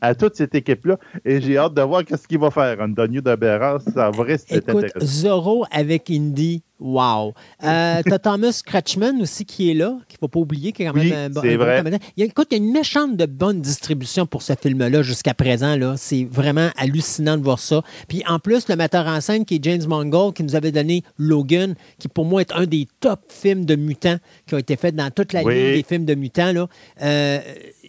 à, 0.00 0.14
toute 0.14 0.34
cette 0.36 0.54
équipe-là. 0.54 0.98
Et 1.24 1.40
j'ai 1.40 1.56
hâte 1.58 1.74
de 1.74 1.82
voir 1.82 2.04
qu'est-ce 2.04 2.26
qu'il 2.28 2.38
va 2.38 2.50
faire. 2.50 2.78
Antonio 2.80 3.22
Banderas, 3.22 3.80
ça 3.94 4.10
va 4.10 4.22
rester 4.24 4.56
Écoute, 4.56 4.84
intéressant. 4.84 5.06
Zorro 5.06 5.64
avec 5.70 6.10
Indy, 6.10 6.62
wow. 6.80 7.32
Euh, 7.64 8.02
T'as 8.06 8.18
Thomas 8.18 8.62
Kretschmann 8.64 9.20
aussi 9.22 9.44
qui 9.44 9.70
est 9.70 9.74
là, 9.74 9.96
qu'il 10.08 10.16
ne 10.16 10.18
faut 10.20 10.28
pas 10.28 10.40
oublier, 10.40 10.72
qui 10.72 10.82
est 10.82 10.86
quand 10.86 10.94
même 10.94 11.06
Oui, 11.06 11.12
un 11.14 11.30
bon- 11.30 11.40
c'est 11.42 11.54
un 11.54 11.56
vrai. 11.56 11.78
comédien. 11.78 11.98
Il 12.16 12.20
y 12.20 12.22
a, 12.22 12.26
écoute, 12.26 12.48
il 12.50 12.58
y 12.58 12.60
a 12.60 12.64
une 12.64 12.72
méchante 12.72 13.16
de 13.16 13.26
bonne 13.26 13.60
distribution 13.60 14.26
pour 14.26 14.42
ce 14.42 14.52
film-là 14.60 15.02
jusqu'à 15.02 15.34
présent. 15.34 15.76
Là. 15.76 15.94
C'est 15.96 16.24
vraiment 16.24 16.70
hallucinant 16.76 17.36
de 17.36 17.42
voir 17.42 17.58
ça. 17.58 17.82
Puis 18.08 18.22
en 18.28 18.38
plus, 18.38 18.68
le 18.68 18.76
metteur 18.76 19.06
en 19.06 19.20
scène 19.20 19.44
qui 19.44 19.56
est 19.56 19.64
James 19.64 19.84
Mangold, 19.86 20.34
qui 20.34 20.42
nous 20.42 20.54
avait 20.56 20.72
donné 20.72 21.02
Logan, 21.18 21.74
qui 21.98 22.08
pour 22.08 22.24
moi 22.24 22.40
est 22.42 22.52
un 22.52 22.66
des 22.66 22.86
top 23.00 23.20
films 23.28 23.64
de 23.64 23.76
mutants 23.76 24.16
qui 24.46 24.54
ont 24.54 24.58
été 24.58 24.76
faits 24.76 24.94
dans 24.94 25.10
toute 25.10 25.32
la 25.32 25.42
Oui. 25.42 25.54
ligne 25.54 25.72
des 25.74 25.82
films 25.82 26.04
de 26.04 26.14
mutants. 26.14 26.52
Là. 26.52 26.66
Euh, 27.02 27.38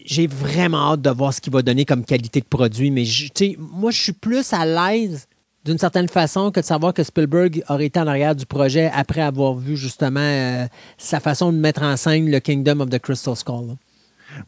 j'ai 0.06 0.28
vraiment 0.28 0.94
hâte 0.94 1.02
de 1.02 1.10
voir 1.10 1.34
ce 1.34 1.42
qu'il 1.42 1.52
va 1.54 1.62
donner 1.62 1.86
comme 1.86 2.06
qualité 2.06 2.40
de 2.40 2.46
produit. 2.46 2.92
Mais 2.92 3.06
je- 3.06 3.28
moi, 3.58 3.92
je 3.92 4.00
suis 4.02 4.14
plus 4.14 4.54
à 4.54 4.66
l'aise 4.66 5.28
d'une 5.66 5.78
certaine 5.80 6.08
façon 6.08 6.52
que 6.52 6.60
de 6.60 6.66
savoir 6.66 6.94
que 6.94 7.02
Spielberg 7.04 7.64
aurait 7.70 7.88
été 7.88 8.00
en 8.00 8.06
arrière 8.08 8.36
du 8.36 8.46
projet 8.46 8.92
après 8.94 9.22
avoir 9.22 9.56
vu 9.56 9.76
justement 9.76 10.20
euh, 10.20 10.66
sa 10.98 11.20
façon 11.20 11.52
de 11.52 11.58
mettre 11.58 11.82
en 11.82 11.98
scène 11.98 12.30
le 12.30 12.40
Kingdom 12.40 12.80
of 12.82 12.90
the 12.90 13.00
Crystal 13.00 13.36
Skull. 13.36 13.68
là. 13.70 13.74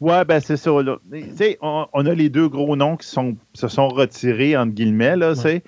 Ouais, 0.00 0.24
ben 0.24 0.38
c'est 0.40 0.56
ça. 0.56 0.70
Là. 0.82 0.98
On, 1.62 1.86
on 1.92 2.06
a 2.06 2.14
les 2.14 2.28
deux 2.28 2.48
gros 2.48 2.76
noms 2.76 2.96
qui 2.96 3.06
sont, 3.08 3.36
se 3.54 3.68
sont 3.68 3.88
retirés, 3.88 4.56
entre 4.56 4.74
guillemets. 4.74 5.16
Là. 5.16 5.34
C'est- 5.34 5.62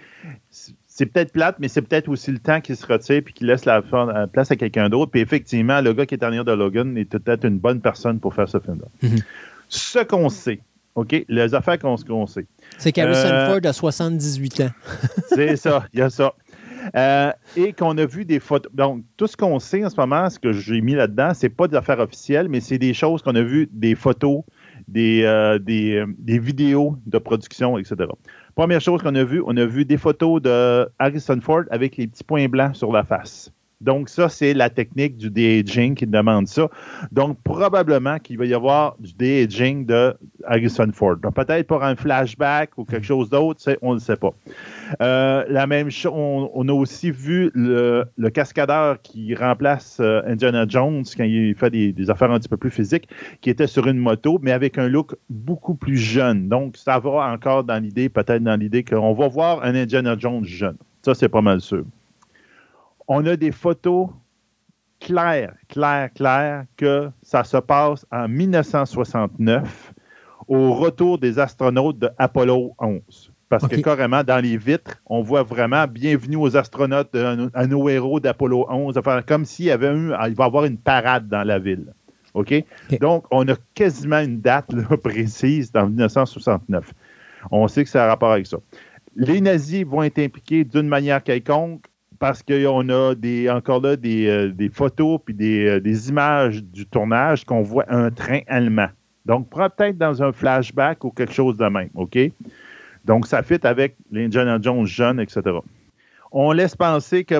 peut-être 1.06 1.32
plate, 1.32 1.56
mais 1.58 1.68
c'est 1.68 1.80
peut-être 1.80 2.08
aussi 2.10 2.30
le 2.30 2.38
temps 2.38 2.60
qui 2.60 2.76
se 2.76 2.84
retire 2.84 3.22
puis 3.24 3.32
qui 3.32 3.44
laisse 3.44 3.64
la, 3.64 3.82
la 3.90 4.26
place 4.26 4.50
à 4.50 4.56
quelqu'un 4.56 4.90
d'autre. 4.90 5.10
Puis 5.10 5.22
effectivement, 5.22 5.80
le 5.80 5.94
gars 5.94 6.04
qui 6.04 6.14
est 6.14 6.22
en 6.22 6.26
arrière 6.26 6.44
de 6.44 6.52
Logan 6.52 6.94
est 6.98 7.06
peut-être 7.06 7.46
une 7.46 7.58
bonne 7.58 7.80
personne 7.80 8.20
pour 8.20 8.34
faire 8.34 8.46
ce 8.50 8.58
film-là. 8.60 8.86
Mhm. 9.08 9.18
Ce 9.70 10.00
qu'on 10.00 10.28
sait, 10.28 10.60
OK? 10.96 11.24
Les 11.28 11.54
affaires 11.54 11.78
qu'on 11.78 12.26
sait. 12.26 12.46
C'est 12.76 12.92
qu'Harrison 12.92 13.28
Euh, 13.28 13.46
Ford 13.46 13.60
a 13.64 13.72
78 13.72 14.60
ans. 14.60 14.70
C'est 15.28 15.56
ça, 15.56 15.86
il 15.94 16.00
y 16.00 16.02
a 16.02 16.10
ça. 16.10 16.34
Euh, 16.96 17.30
et 17.56 17.72
qu'on 17.72 17.96
a 17.98 18.06
vu 18.06 18.24
des 18.24 18.40
photos. 18.40 18.72
Donc, 18.74 19.04
tout 19.16 19.26
ce 19.26 19.36
qu'on 19.36 19.58
sait 19.58 19.84
en 19.84 19.90
ce 19.90 19.96
moment, 20.00 20.28
ce 20.30 20.38
que 20.38 20.52
j'ai 20.52 20.80
mis 20.80 20.94
là-dedans, 20.94 21.32
c'est 21.34 21.50
pas 21.50 21.68
des 21.68 21.76
affaires 21.76 22.00
officielles, 22.00 22.48
mais 22.48 22.60
c'est 22.60 22.78
des 22.78 22.94
choses 22.94 23.20
qu'on 23.22 23.34
a 23.34 23.42
vues, 23.42 23.68
des 23.70 23.94
photos, 23.94 24.42
des, 24.88 25.22
euh, 25.24 25.58
des, 25.58 26.02
des 26.18 26.38
vidéos 26.38 26.96
de 27.06 27.18
production, 27.18 27.76
etc. 27.76 27.96
Première 28.54 28.80
chose 28.80 29.02
qu'on 29.02 29.14
a 29.14 29.24
vue, 29.24 29.42
on 29.46 29.56
a 29.58 29.66
vu 29.66 29.84
des 29.84 29.98
photos 29.98 30.40
de 30.40 30.88
Harrison 30.98 31.38
Ford 31.42 31.64
avec 31.70 31.98
les 31.98 32.06
petits 32.06 32.24
points 32.24 32.48
blancs 32.48 32.74
sur 32.74 32.90
la 32.92 33.04
face. 33.04 33.52
Donc, 33.80 34.10
ça, 34.10 34.28
c'est 34.28 34.52
la 34.52 34.68
technique 34.68 35.16
du 35.16 35.30
de-aging 35.30 35.94
qui 35.94 36.06
demande 36.06 36.46
ça. 36.48 36.68
Donc, 37.12 37.38
probablement 37.42 38.18
qu'il 38.18 38.36
va 38.36 38.44
y 38.44 38.52
avoir 38.52 38.96
du 38.98 39.14
de-aging 39.14 39.86
de 39.86 40.14
Harrison 40.44 40.90
Ford. 40.92 41.16
Donc, 41.16 41.34
peut-être 41.34 41.66
pour 41.66 41.82
un 41.82 41.96
flashback 41.96 42.76
ou 42.76 42.84
quelque 42.84 43.06
chose 43.06 43.30
d'autre, 43.30 43.78
on 43.80 43.94
ne 43.94 43.98
sait 43.98 44.16
pas. 44.16 44.34
Euh, 45.00 45.44
la 45.48 45.66
même 45.66 45.90
chose, 45.90 46.12
on, 46.14 46.68
a 46.68 46.72
aussi 46.72 47.10
vu 47.10 47.50
le, 47.54 48.04
cascadeur 48.34 49.00
qui 49.00 49.34
remplace 49.34 49.98
euh, 50.00 50.20
Indiana 50.26 50.66
Jones 50.68 51.04
quand 51.16 51.24
il 51.24 51.54
fait 51.54 51.70
des 51.70 52.10
affaires 52.10 52.30
un 52.30 52.38
petit 52.38 52.48
peu 52.48 52.58
plus 52.58 52.70
physiques, 52.70 53.08
qui 53.40 53.48
était 53.48 53.66
sur 53.66 53.86
une 53.86 53.98
moto, 53.98 54.38
mais 54.42 54.52
avec 54.52 54.76
un 54.76 54.88
look 54.88 55.16
beaucoup 55.30 55.74
plus 55.74 55.96
jeune. 55.96 56.48
Donc, 56.48 56.76
ça 56.76 56.98
va 56.98 57.32
encore 57.32 57.64
dans 57.64 57.82
l'idée, 57.82 58.10
peut-être 58.10 58.42
dans 58.42 58.56
l'idée 58.56 58.84
qu'on 58.84 59.14
va 59.14 59.28
voir 59.28 59.64
un 59.64 59.74
Indiana 59.74 60.16
Jones 60.18 60.44
jeune. 60.44 60.76
Ça, 61.02 61.14
c'est 61.14 61.30
pas 61.30 61.40
mal 61.40 61.62
sûr. 61.62 61.84
On 63.12 63.26
a 63.26 63.34
des 63.34 63.50
photos 63.50 64.08
claires, 65.00 65.56
claires, 65.68 66.12
claires 66.14 66.64
que 66.76 67.10
ça 67.24 67.42
se 67.42 67.56
passe 67.56 68.06
en 68.12 68.28
1969 68.28 69.92
au 70.46 70.74
retour 70.74 71.18
des 71.18 71.40
astronautes 71.40 71.98
de 71.98 72.08
Apollo 72.18 72.76
11. 72.78 73.32
Parce 73.48 73.66
que 73.66 73.80
carrément, 73.80 74.22
dans 74.22 74.40
les 74.40 74.56
vitres, 74.56 75.02
on 75.06 75.22
voit 75.22 75.42
vraiment 75.42 75.88
bienvenue 75.88 76.36
aux 76.36 76.56
astronautes, 76.56 77.12
à 77.52 77.66
nos 77.66 77.88
héros 77.88 78.20
d'Apollo 78.20 78.64
11, 78.70 78.96
enfin, 78.96 79.22
comme 79.22 79.44
s'il 79.44 79.64
y 79.64 79.70
avait 79.72 79.92
eu, 79.92 80.12
il 80.28 80.34
va 80.36 80.44
y 80.44 80.46
avoir 80.46 80.64
une 80.64 80.78
parade 80.78 81.28
dans 81.28 81.42
la 81.42 81.58
ville. 81.58 81.92
OK? 82.34 82.54
Donc, 83.00 83.24
on 83.32 83.48
a 83.48 83.56
quasiment 83.74 84.20
une 84.20 84.40
date 84.40 84.72
là, 84.72 84.84
précise 85.02 85.72
dans 85.72 85.88
1969. 85.88 86.94
On 87.50 87.66
sait 87.66 87.82
que 87.82 87.90
ça 87.90 88.04
a 88.04 88.06
rapport 88.06 88.30
avec 88.30 88.46
ça. 88.46 88.58
Les 89.16 89.40
nazis 89.40 89.84
vont 89.84 90.04
être 90.04 90.20
impliqués 90.20 90.62
d'une 90.62 90.86
manière 90.86 91.24
quelconque 91.24 91.89
parce 92.20 92.42
qu'on 92.42 92.88
a 92.90 93.14
des, 93.14 93.50
encore 93.50 93.80
là 93.80 93.96
des, 93.96 94.28
euh, 94.28 94.52
des 94.52 94.68
photos 94.68 95.18
puis 95.24 95.34
des, 95.34 95.66
euh, 95.66 95.80
des 95.80 96.10
images 96.10 96.62
du 96.62 96.86
tournage 96.86 97.44
qu'on 97.44 97.62
voit 97.62 97.86
un 97.88 98.10
train 98.10 98.40
allemand. 98.46 98.88
Donc, 99.24 99.48
peut-être 99.48 99.96
dans 99.96 100.22
un 100.22 100.30
flashback 100.30 101.02
ou 101.02 101.10
quelque 101.10 101.32
chose 101.32 101.56
de 101.56 101.64
même, 101.64 101.88
OK? 101.94 102.18
Donc, 103.06 103.26
ça 103.26 103.42
fit 103.42 103.58
avec 103.62 103.96
l'Indiana 104.12 104.58
Jones 104.60 104.86
jeune, 104.86 105.18
etc. 105.18 105.42
On 106.30 106.52
laisse 106.52 106.76
penser 106.76 107.24
que 107.24 107.34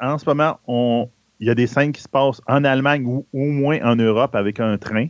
en 0.00 0.18
ce 0.18 0.24
moment, 0.26 1.10
il 1.40 1.46
y 1.46 1.50
a 1.50 1.54
des 1.54 1.66
scènes 1.66 1.92
qui 1.92 2.02
se 2.02 2.08
passent 2.08 2.42
en 2.46 2.64
Allemagne 2.64 3.04
ou 3.06 3.26
au 3.32 3.46
moins 3.46 3.78
en 3.82 3.96
Europe 3.96 4.34
avec 4.34 4.60
un 4.60 4.76
train. 4.76 5.06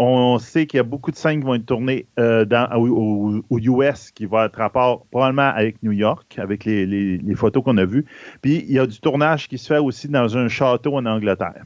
On 0.00 0.38
sait 0.38 0.66
qu'il 0.66 0.78
y 0.78 0.80
a 0.80 0.84
beaucoup 0.84 1.10
de 1.10 1.16
scènes 1.16 1.40
qui 1.40 1.46
vont 1.46 1.54
être 1.54 1.66
tournées 1.66 2.06
euh, 2.20 2.44
dans, 2.44 2.68
au, 2.76 3.42
US, 3.50 4.12
qui 4.12 4.26
va 4.26 4.44
être 4.44 4.56
rapport 4.56 5.04
probablement 5.10 5.48
avec 5.48 5.82
New 5.82 5.90
York, 5.90 6.36
avec 6.38 6.64
les, 6.64 6.86
les- 6.86 7.18
les 7.18 7.34
photos 7.34 7.64
qu'on 7.64 7.76
a 7.78 7.84
vues. 7.84 8.04
Puis 8.40 8.64
il 8.68 8.72
y 8.72 8.78
a 8.78 8.86
du 8.86 9.00
tournage 9.00 9.48
qui 9.48 9.58
se 9.58 9.66
fait 9.66 9.78
aussi 9.78 10.06
dans 10.08 10.36
un 10.36 10.46
château 10.46 10.96
en 10.96 11.04
Angleterre. 11.04 11.64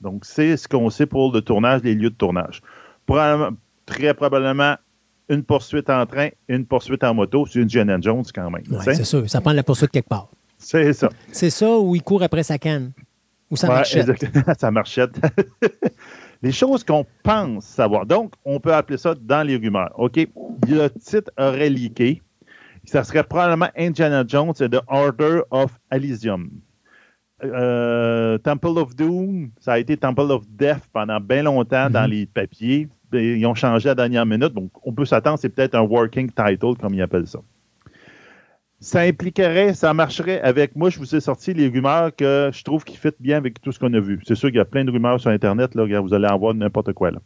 Donc 0.00 0.24
c'est 0.24 0.56
ce 0.56 0.68
qu'on 0.68 0.90
sait 0.90 1.06
pour 1.06 1.32
le 1.32 1.40
tournage, 1.40 1.82
les 1.82 1.94
lieux 1.96 2.10
de 2.10 2.14
tournage. 2.14 2.60
Probablement- 3.04 3.56
très 3.84 4.14
probablement 4.14 4.76
une 5.28 5.42
poursuite 5.42 5.90
en 5.90 6.06
train, 6.06 6.28
une 6.48 6.66
poursuite 6.66 7.02
en 7.02 7.14
moto, 7.14 7.46
c'est 7.46 7.58
une 7.58 7.64
Indiana 7.64 7.98
Jones 8.00 8.22
quand 8.32 8.48
même. 8.48 8.62
Ouais, 8.70 8.94
c'est 8.94 9.02
sûr, 9.04 9.28
ça 9.28 9.40
prend 9.40 9.52
la 9.52 9.64
poursuite 9.64 9.90
quelque 9.90 10.08
part. 10.08 10.28
c'est 10.58 10.92
ça. 10.92 11.08
C'est 11.32 11.50
ça 11.50 11.76
où 11.78 11.96
il 11.96 12.02
court 12.04 12.22
après 12.22 12.44
sa 12.44 12.58
canne. 12.58 12.92
Ou 13.50 13.56
sa 13.56 13.68
Ouais, 13.68 13.74
marchette. 13.74 14.08
exactement, 14.08 14.54
sa 14.58 14.70
marchette. 14.70 15.20
les 16.42 16.52
choses 16.52 16.84
qu'on 16.84 17.04
pense 17.22 17.64
savoir. 17.64 18.06
Donc, 18.06 18.34
on 18.44 18.60
peut 18.60 18.74
appeler 18.74 18.98
ça 18.98 19.14
dans 19.14 19.46
les 19.46 19.56
rumeurs. 19.56 19.92
OK? 19.96 20.16
Le 20.68 20.88
titre 20.88 21.30
aurait 21.38 21.70
leaké. 21.70 22.22
Ça 22.84 23.02
serait 23.04 23.24
probablement 23.24 23.68
Indiana 23.76 24.22
Jones 24.26 24.52
et 24.60 24.68
The 24.68 24.80
Order 24.86 25.40
of 25.50 25.76
Elysium. 25.90 26.50
Euh, 27.44 28.38
Temple 28.38 28.78
of 28.78 28.96
Doom, 28.96 29.50
ça 29.60 29.74
a 29.74 29.78
été 29.78 29.96
Temple 29.96 30.30
of 30.30 30.44
Death 30.48 30.88
pendant 30.92 31.20
bien 31.20 31.42
longtemps 31.42 31.90
dans 31.90 32.04
Mhm. 32.04 32.10
les 32.10 32.26
papiers. 32.26 32.88
Ils 33.12 33.44
ont 33.46 33.54
changé 33.54 33.88
à 33.88 33.90
la 33.90 33.94
dernière 33.96 34.24
minute, 34.26 34.52
donc 34.54 34.70
on 34.84 34.92
peut 34.92 35.04
s'attendre, 35.04 35.38
c'est 35.38 35.48
peut-être 35.50 35.74
un 35.74 35.82
working 35.82 36.30
title, 36.30 36.74
comme 36.80 36.94
ils 36.94 37.02
appellent 37.02 37.26
ça. 37.26 37.40
Ça 38.78 39.00
impliquerait, 39.00 39.72
ça 39.72 39.94
marcherait 39.94 40.40
avec. 40.42 40.76
Moi, 40.76 40.90
je 40.90 40.98
vous 40.98 41.14
ai 41.14 41.20
sorti 41.20 41.54
les 41.54 41.68
rumeurs 41.68 42.14
que 42.14 42.50
je 42.52 42.62
trouve 42.62 42.84
qui 42.84 42.96
fit 42.96 43.08
bien 43.18 43.38
avec 43.38 43.62
tout 43.62 43.72
ce 43.72 43.78
qu'on 43.78 43.92
a 43.94 44.00
vu. 44.00 44.20
C'est 44.26 44.34
sûr 44.34 44.50
qu'il 44.50 44.58
y 44.58 44.60
a 44.60 44.66
plein 44.66 44.84
de 44.84 44.90
rumeurs 44.90 45.18
sur 45.18 45.30
Internet, 45.30 45.74
là, 45.74 46.00
vous 46.00 46.12
allez 46.12 46.28
en 46.28 46.38
voir 46.38 46.52
n'importe 46.52 46.92
quoi. 46.92 47.10
Là. 47.10 47.18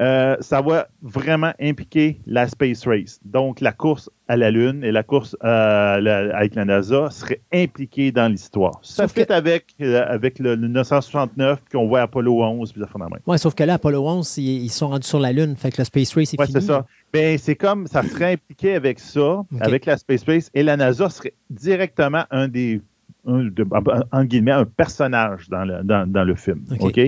Euh, 0.00 0.36
ça 0.40 0.60
va 0.60 0.88
vraiment 1.00 1.52
impliquer 1.58 2.20
la 2.26 2.46
Space 2.46 2.86
Race, 2.86 3.20
donc 3.24 3.60
la 3.60 3.72
course 3.72 4.10
à 4.32 4.36
la 4.36 4.50
Lune 4.50 4.82
et 4.82 4.92
la 4.92 5.02
course 5.02 5.36
euh, 5.44 6.00
la- 6.00 6.34
avec 6.36 6.54
la 6.54 6.64
NASA 6.64 7.10
serait 7.10 7.40
impliquée 7.52 8.12
dans 8.12 8.28
l'histoire. 8.30 8.78
Ça 8.82 9.02
Sauf 9.04 9.12
fait 9.12 9.26
que- 9.26 9.32
avec, 9.34 9.74
euh, 9.82 10.04
avec 10.08 10.38
le, 10.38 10.54
le 10.54 10.68
969 10.68 11.60
qu'on 11.70 11.86
voit 11.86 12.00
Apollo 12.00 12.42
11 12.42 12.72
puis 12.72 12.80
ça 12.80 12.86
fait 12.86 12.98
la 12.98 13.08
même. 13.10 13.20
Ouais, 13.26 13.36
sauf 13.36 13.54
que 13.54 13.62
là, 13.64 13.74
Apollo 13.74 14.06
11, 14.08 14.38
ils, 14.38 14.62
ils 14.64 14.68
sont 14.70 14.88
rendus 14.88 15.06
sur 15.06 15.20
la 15.20 15.32
Lune. 15.32 15.54
Fait 15.56 15.70
que 15.70 15.76
le 15.80 15.84
Space 15.84 16.14
Race 16.14 16.32
est 16.32 16.40
Ouais, 16.40 16.46
fini. 16.46 16.60
c'est 16.60 16.66
ça. 16.66 16.86
Ben, 17.12 17.36
c'est 17.36 17.56
comme 17.56 17.86
ça 17.86 18.02
serait 18.02 18.32
impliqué 18.32 18.74
avec 18.74 18.98
ça, 19.00 19.42
avec 19.60 19.84
la 19.84 19.98
Space 19.98 20.24
Race, 20.26 20.50
et 20.54 20.62
la 20.62 20.76
NASA 20.78 21.10
serait 21.10 21.34
directement 21.50 22.24
un 22.30 22.48
des, 22.48 22.80
un 23.26 23.44
de- 23.44 23.66
en 24.12 24.24
guillemets, 24.24 24.52
un 24.52 24.64
personnage 24.64 25.48
dans 25.50 25.64
le, 25.66 25.82
dans, 25.84 26.10
dans 26.10 26.24
le 26.24 26.34
film. 26.34 26.64
OK. 26.80 26.98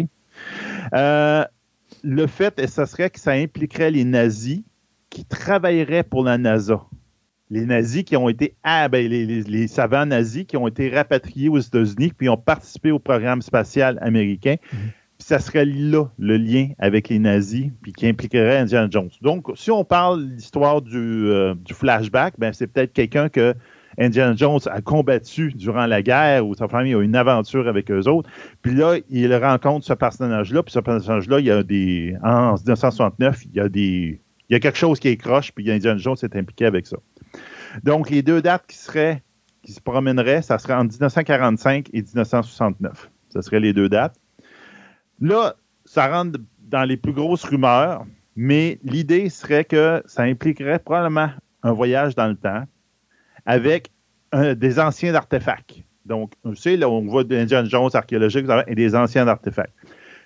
Euh, 0.94 1.44
le 2.02 2.26
fait, 2.26 2.58
et 2.58 2.66
ce 2.66 2.84
serait 2.84 3.08
que 3.08 3.18
ça 3.18 3.32
impliquerait 3.32 3.90
les 3.90 4.04
nazis 4.04 4.60
qui 5.10 5.24
travailleraient 5.24 6.02
pour 6.02 6.24
la 6.24 6.36
NASA. 6.38 6.82
Les 7.54 7.66
nazis 7.66 8.02
qui 8.04 8.16
ont 8.16 8.28
été, 8.28 8.54
ah, 8.64 8.88
ben, 8.88 9.06
les, 9.08 9.24
les- 9.24 9.42
les 9.42 9.68
savants 9.68 10.06
nazis 10.06 10.44
qui 10.44 10.56
ont 10.56 10.66
été 10.66 10.88
rapatriés 10.90 11.48
aux 11.48 11.58
États-Unis 11.58 12.12
puis 12.16 12.28
ont 12.28 12.36
participé 12.36 12.90
au 12.90 12.98
programme 12.98 13.42
spatial 13.42 13.96
américain. 14.02 14.56
Puis 14.70 15.26
ça 15.26 15.38
serait 15.38 15.64
là 15.64 16.06
le 16.18 16.36
lien 16.36 16.70
avec 16.80 17.08
les 17.08 17.20
nazis, 17.20 17.66
puis 17.80 17.92
qui 17.92 18.08
impliquerait 18.08 18.58
Indiana 18.58 18.88
Jones. 18.90 19.10
Donc, 19.22 19.46
si 19.54 19.70
on 19.70 19.84
parle 19.84 20.26
de 20.28 20.34
l'histoire 20.34 20.82
du, 20.82 20.96
euh, 20.98 21.54
du 21.54 21.72
flashback, 21.74 22.34
ben, 22.38 22.52
c'est 22.52 22.66
peut-être 22.66 22.92
quelqu'un 22.92 23.28
que 23.28 23.54
Indiana 23.96 24.34
Jones 24.36 24.58
a 24.66 24.80
combattu 24.80 25.52
durant 25.54 25.86
la 25.86 26.02
guerre 26.02 26.44
ou 26.44 26.54
sa 26.56 26.66
famille 26.66 26.94
a 26.94 27.00
une 27.00 27.14
aventure 27.14 27.68
avec 27.68 27.88
eux 27.92 28.08
autres. 28.08 28.28
Puis 28.62 28.74
là, 28.74 28.96
il 29.08 29.32
rencontre 29.36 29.86
ce 29.86 29.92
personnage-là, 29.92 30.64
puis 30.64 30.72
ce 30.72 30.80
personnage-là, 30.80 31.38
il 31.38 31.46
y 31.46 31.50
a 31.52 31.62
des. 31.62 32.16
En 32.24 32.54
1969, 32.54 33.44
il 33.44 33.56
y 33.56 33.60
a 33.60 33.68
des. 33.68 34.20
Il 34.50 34.52
y 34.52 34.56
a 34.56 34.58
quelque 34.60 34.76
chose 34.78 34.98
qui 34.98 35.06
est 35.08 35.16
croche, 35.16 35.52
puis 35.52 35.70
Indiana 35.70 35.98
Jones 35.98 36.16
est 36.22 36.34
impliqué 36.36 36.66
avec 36.66 36.88
ça. 36.88 36.96
Donc, 37.82 38.10
les 38.10 38.22
deux 38.22 38.40
dates 38.40 38.66
qui 38.66 38.76
seraient, 38.76 39.22
qui 39.62 39.72
se 39.72 39.80
promèneraient, 39.80 40.42
ça 40.42 40.58
serait 40.58 40.74
en 40.74 40.84
1945 40.84 41.88
et 41.92 42.02
1969. 42.02 43.10
Ce 43.30 43.40
seraient 43.40 43.60
les 43.60 43.72
deux 43.72 43.88
dates. 43.88 44.16
Là, 45.20 45.54
ça 45.84 46.08
rentre 46.08 46.38
dans 46.60 46.84
les 46.84 46.96
plus 46.96 47.12
grosses 47.12 47.44
rumeurs, 47.44 48.04
mais 48.36 48.78
l'idée 48.82 49.28
serait 49.28 49.64
que 49.64 50.02
ça 50.06 50.22
impliquerait 50.22 50.78
probablement 50.78 51.30
un 51.62 51.72
voyage 51.72 52.14
dans 52.14 52.26
le 52.26 52.36
temps 52.36 52.64
avec 53.46 53.90
un- 54.32 54.54
des 54.54 54.78
anciens 54.78 55.14
artefacts. 55.14 55.82
Donc, 56.04 56.32
on 56.44 56.54
sait, 56.54 56.76
là, 56.76 56.88
on 56.88 57.06
voit 57.06 57.22
Indiana 57.22 57.68
Jones 57.68 57.90
archéologique 57.94 58.46
et 58.66 58.74
des 58.74 58.94
anciens 58.94 59.26
artefacts. 59.28 59.74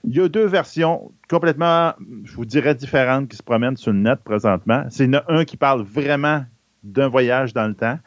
Il 0.04 0.16
y 0.16 0.20
a 0.20 0.28
deux 0.28 0.46
versions 0.46 1.12
complètement, 1.28 1.92
je 2.24 2.34
vous 2.34 2.44
dirais, 2.44 2.74
différentes 2.74 3.28
qui 3.28 3.36
se 3.36 3.42
promènent 3.42 3.76
sur 3.76 3.92
le 3.92 3.98
net 3.98 4.20
présentement. 4.24 4.84
C'est 4.90 5.10
un 5.28 5.44
qui 5.44 5.56
parle 5.56 5.82
vraiment 5.82 6.44
d'un 6.84 7.08
voyage 7.08 7.52
dans 7.54 7.66
le 7.66 7.74
temps, 7.74 7.98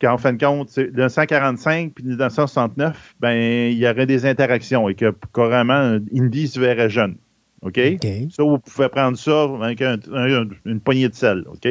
qu'en 0.00 0.18
fin 0.18 0.32
de 0.32 0.44
compte, 0.44 0.68
c'est 0.68 0.88
1945 0.88 1.92
puis 1.94 2.04
1969, 2.04 3.14
ben, 3.20 3.70
il 3.70 3.78
y 3.78 3.88
aurait 3.88 4.06
des 4.06 4.26
interactions 4.26 4.88
et 4.88 4.94
que 4.94 5.14
carrément, 5.34 5.98
Indy 6.14 6.48
se 6.48 6.60
verrait 6.60 6.90
jeune. 6.90 7.16
OK? 7.62 7.78
Ça, 8.30 8.42
vous 8.42 8.58
pouvez 8.58 8.88
prendre 8.88 9.16
ça 9.16 9.48
avec 9.62 9.80
un- 9.82 9.96
un- 10.12 10.48
une 10.66 10.80
poignée 10.80 11.08
de 11.08 11.14
sel, 11.14 11.44
OK? 11.48 11.66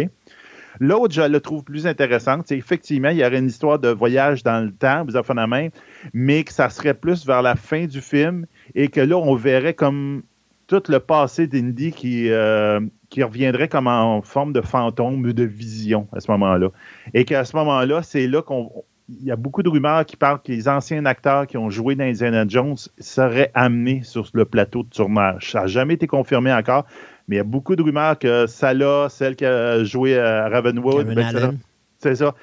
L'autre, 0.82 1.14
je 1.14 1.22
la 1.22 1.40
trouve 1.40 1.64
plus 1.64 1.88
intéressante, 1.88 2.48
c'est 2.48 2.58
effectivement, 2.58 3.10
il 3.10 3.18
y 3.18 3.26
aurait 3.26 3.38
une 3.40 3.48
histoire 3.48 3.80
de 3.80 3.88
voyage 3.88 4.44
dans 4.44 4.66
le 4.66 4.74
temps, 4.74 5.06
vous 5.06 5.16
avez 5.16 5.26
fait 5.26 5.34
la 5.34 5.48
main, 5.48 5.70
mais 6.14 6.44
que 6.44 6.52
ça 6.52 6.70
serait 6.70 6.96
plus 6.96 7.26
vers 7.26 7.42
la 7.42 7.56
fin 7.56 7.86
du 7.86 8.02
film 8.02 8.46
et 8.74 8.90
que 8.90 9.00
là, 9.00 9.16
on 9.18 9.36
verrait 9.36 9.74
comme 9.74 10.24
tout 10.68 10.84
le 10.90 11.00
passé 11.00 11.48
d'Indy 11.48 11.92
qui, 11.92 12.30
euh, 12.30 12.82
qui 13.16 13.24
reviendrait 13.24 13.70
comme 13.70 13.88
en 13.88 14.22
forme 14.22 14.52
de 14.52 14.60
fantôme 14.60 15.24
ou 15.24 15.32
de 15.32 15.44
vision 15.46 16.06
à 16.12 16.20
ce 16.20 16.30
moment-là. 16.32 16.68
Et 17.14 17.24
qu'à 17.24 17.46
ce 17.46 17.56
moment-là, 17.56 18.04
c'est 18.04 18.28
là 18.28 18.42
qu'on. 18.42 18.70
Il 19.08 19.24
y 19.24 19.32
a 19.32 19.38
beaucoup 19.38 19.64
de 19.64 19.70
rumeurs 19.70 20.06
qui 20.06 20.18
parlent 20.18 20.42
que 20.42 20.52
les 20.52 20.68
anciens 20.68 21.06
acteurs 21.06 21.48
qui 21.48 21.56
ont 21.56 21.70
joué 21.70 21.96
dans 21.96 22.04
Indiana 22.04 22.44
Jones 22.46 22.76
seraient 23.00 23.52
amenés 23.54 24.02
sur 24.04 24.28
le 24.34 24.44
plateau 24.44 24.84
de 24.84 24.90
tournage. 24.90 25.52
Ça 25.52 25.62
n'a 25.62 25.68
jamais 25.68 25.94
été 25.94 26.08
confirmé 26.08 26.52
encore, 26.52 26.86
mais 27.30 27.38
il 27.38 27.38
y 27.38 27.42
a 27.42 27.46
beaucoup 27.46 27.78
de 27.78 27.82
rumeurs 27.82 28.20
que 28.20 28.48
Salah, 28.48 29.08
celle 29.10 29.38
qui 29.38 29.46
a 29.46 29.82
joué 29.86 30.20
à 30.20 30.50
Ravenwood, 30.50 31.16
ben, 31.16 31.58
c'est 32.00 32.16
ça, 32.16 32.36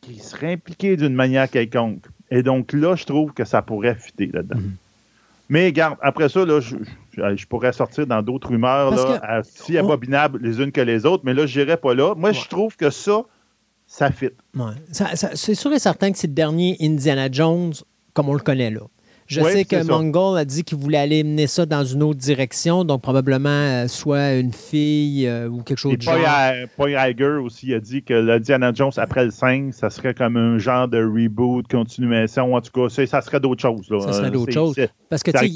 qui 0.00 0.18
serait 0.18 0.54
impliqué 0.54 0.96
d'une 0.96 1.14
manière 1.14 1.48
quelconque. 1.48 2.06
Et 2.32 2.42
donc 2.42 2.72
là, 2.72 2.96
je 2.96 3.04
trouve 3.04 3.34
que 3.34 3.44
ça 3.44 3.62
pourrait 3.62 3.94
fitter 3.94 4.30
là-dedans. 4.32 4.58
Mhm. 4.58 4.72
Mais 5.48 5.66
regarde, 5.66 5.98
après 6.00 6.28
ça, 6.28 6.44
là, 6.44 6.58
je, 6.58 6.74
je- 7.16 7.46
pourrais 7.46 7.72
sortir 7.72 8.06
dans 8.06 8.22
d'autres 8.22 8.48
rumeurs, 8.48 8.90
là, 8.90 9.18
que 9.18 9.24
à- 9.26 9.42
si 9.42 9.76
on- 9.76 9.84
abominables 9.84 10.38
les 10.42 10.60
unes 10.60 10.72
que 10.72 10.80
les 10.80 11.04
autres, 11.06 11.22
mais 11.24 11.34
là, 11.34 11.46
je 11.46 11.60
n'irai 11.60 11.76
pas 11.76 11.94
là. 11.94 12.14
Moi, 12.14 12.30
Ouais. 12.30 12.34
je 12.34 12.48
trouve 12.48 12.76
que 12.76 12.90
ça, 12.90 13.22
ça 13.86 14.10
fit. 14.10 14.30
Ouais. 14.56 14.72
Ça- 14.90 15.14
ça- 15.16 15.30
c'est 15.34 15.54
sûr 15.54 15.72
et 15.72 15.78
certain 15.78 16.12
que 16.12 16.18
c'est 16.18 16.26
le 16.28 16.32
dernier 16.34 16.76
Indiana 16.80 17.28
Jones 17.30 17.72
comme 18.14 18.28
on 18.28 18.34
le 18.34 18.40
connaît 18.40 18.70
là. 18.70 18.80
Je 19.32 19.40
Oui, 19.40 19.52
sais 19.52 19.64
que. 19.64 19.82
Mongol 19.82 20.38
a 20.38 20.44
dit 20.44 20.62
qu'il 20.62 20.76
voulait 20.78 20.98
aller 20.98 21.24
mener 21.24 21.46
ça 21.46 21.64
dans 21.64 21.84
une 21.84 22.02
autre 22.02 22.18
direction, 22.18 22.84
donc 22.84 23.00
probablement 23.02 23.48
euh, 23.48 23.88
soit 23.88 24.34
une 24.34 24.52
fille 24.52 25.26
euh, 25.26 25.48
ou 25.48 25.62
quelque 25.62 25.78
chose 25.78 25.96
de 25.96 26.02
genre. 26.02 26.14
Paul, 26.76 26.90
Iger 26.90 27.38
aussi 27.42 27.72
a 27.72 27.80
dit 27.80 28.02
que 28.02 28.14
le 28.14 28.38
Diana 28.40 28.72
Jones 28.74 28.92
après 28.98 29.24
le 29.24 29.30
5, 29.30 29.72
ça 29.72 29.88
serait 29.90 30.14
comme 30.14 30.36
un 30.36 30.58
genre 30.58 30.86
de 30.88 30.98
reboot, 31.02 31.66
continuation. 31.68 32.54
En 32.54 32.60
tout 32.60 32.70
cas, 32.72 32.88
ça, 32.88 33.06
ça 33.06 33.20
serait 33.22 33.40
d'autres 33.40 33.62
choses. 33.62 33.88
Là. 33.88 34.00
Ça 34.00 34.12
serait 34.12 34.30
d'autres 34.30 34.52
choses. 34.52 34.76
Parce 35.08 35.22
que 35.22 35.30
tu 35.30 35.46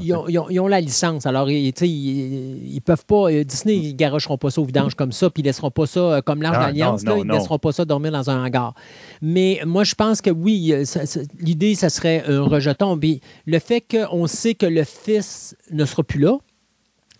ils 0.00 0.60
ont, 0.60 0.68
la 0.68 0.80
licence. 0.80 1.26
Alors, 1.26 1.50
ils, 1.50 1.72
tu 1.72 1.80
sais, 1.80 1.88
ils, 1.88 2.74
ils 2.74 2.80
peuvent 2.80 3.04
pas. 3.06 3.30
euh, 3.30 3.44
Disney, 3.44 3.76
ils 3.76 3.94
garocheront 3.96 4.38
pas 4.38 4.50
ça 4.50 4.60
au 4.60 4.64
vidange 4.64 4.94
comme 4.94 5.12
ça, 5.12 5.30
puis 5.30 5.42
ils 5.42 5.46
laisseront 5.46 5.70
pas 5.70 5.86
ça 5.86 6.20
comme 6.24 6.42
l'Arche 6.42 6.58
Non, 6.58 6.64
d'Alliance. 6.64 7.02
Ils 7.02 7.24
non. 7.24 7.34
laisseront 7.34 7.58
pas 7.58 7.72
ça 7.72 7.84
dormir 7.84 8.12
dans 8.12 8.30
un 8.30 8.44
hangar. 8.44 8.74
Mais 9.22 9.60
moi, 9.66 9.84
je 9.84 9.94
pense 9.94 10.20
que 10.20 10.30
oui, 10.30 10.74
l'idée, 11.40 11.74
ça 11.74 11.88
serait 11.90 12.24
un 12.28 12.40
Puis 13.00 13.20
le 13.46 13.58
fait 13.58 13.80
qu'on 13.80 14.26
sait 14.26 14.54
que 14.54 14.66
le 14.66 14.84
fils 14.84 15.56
ne 15.70 15.84
sera 15.84 16.02
plus 16.02 16.20
là, 16.20 16.38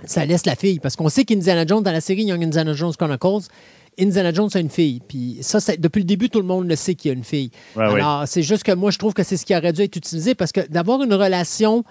ça 0.04 0.24
laisse 0.24 0.46
la 0.46 0.56
fille. 0.56 0.80
Parce 0.80 0.96
qu'on 0.96 1.08
sait 1.08 1.24
qu'Indiana 1.24 1.66
Jones, 1.66 1.82
dans 1.82 1.92
la 1.92 2.00
série 2.00 2.24
Young 2.24 2.42
Indiana 2.42 2.72
Jones 2.72 2.94
Chronicles, 2.96 3.48
Indiana 3.98 4.32
Jones 4.32 4.50
a 4.54 4.58
une 4.58 4.70
fille. 4.70 5.00
Puis 5.06 5.38
ça, 5.40 5.58
depuis 5.78 6.00
le 6.00 6.04
début, 6.04 6.28
tout 6.28 6.40
le 6.40 6.46
monde 6.46 6.68
le 6.68 6.76
sait 6.76 6.94
qu'il 6.94 7.10
y 7.10 7.14
a 7.14 7.16
une 7.16 7.24
fille. 7.24 7.50
Ouais. 7.76 7.84
Alors, 7.84 8.26
c'est 8.26 8.42
juste 8.42 8.64
que 8.64 8.72
moi, 8.72 8.90
je 8.90 8.98
trouve 8.98 9.14
que 9.14 9.22
c'est 9.22 9.36
ce 9.36 9.46
qui 9.46 9.56
aurait 9.56 9.72
dû 9.72 9.82
être 9.82 9.96
utilisé 9.96 10.34
parce 10.34 10.52
que 10.52 10.66
d'avoir 10.68 11.02
une 11.02 11.14
relation 11.14 11.84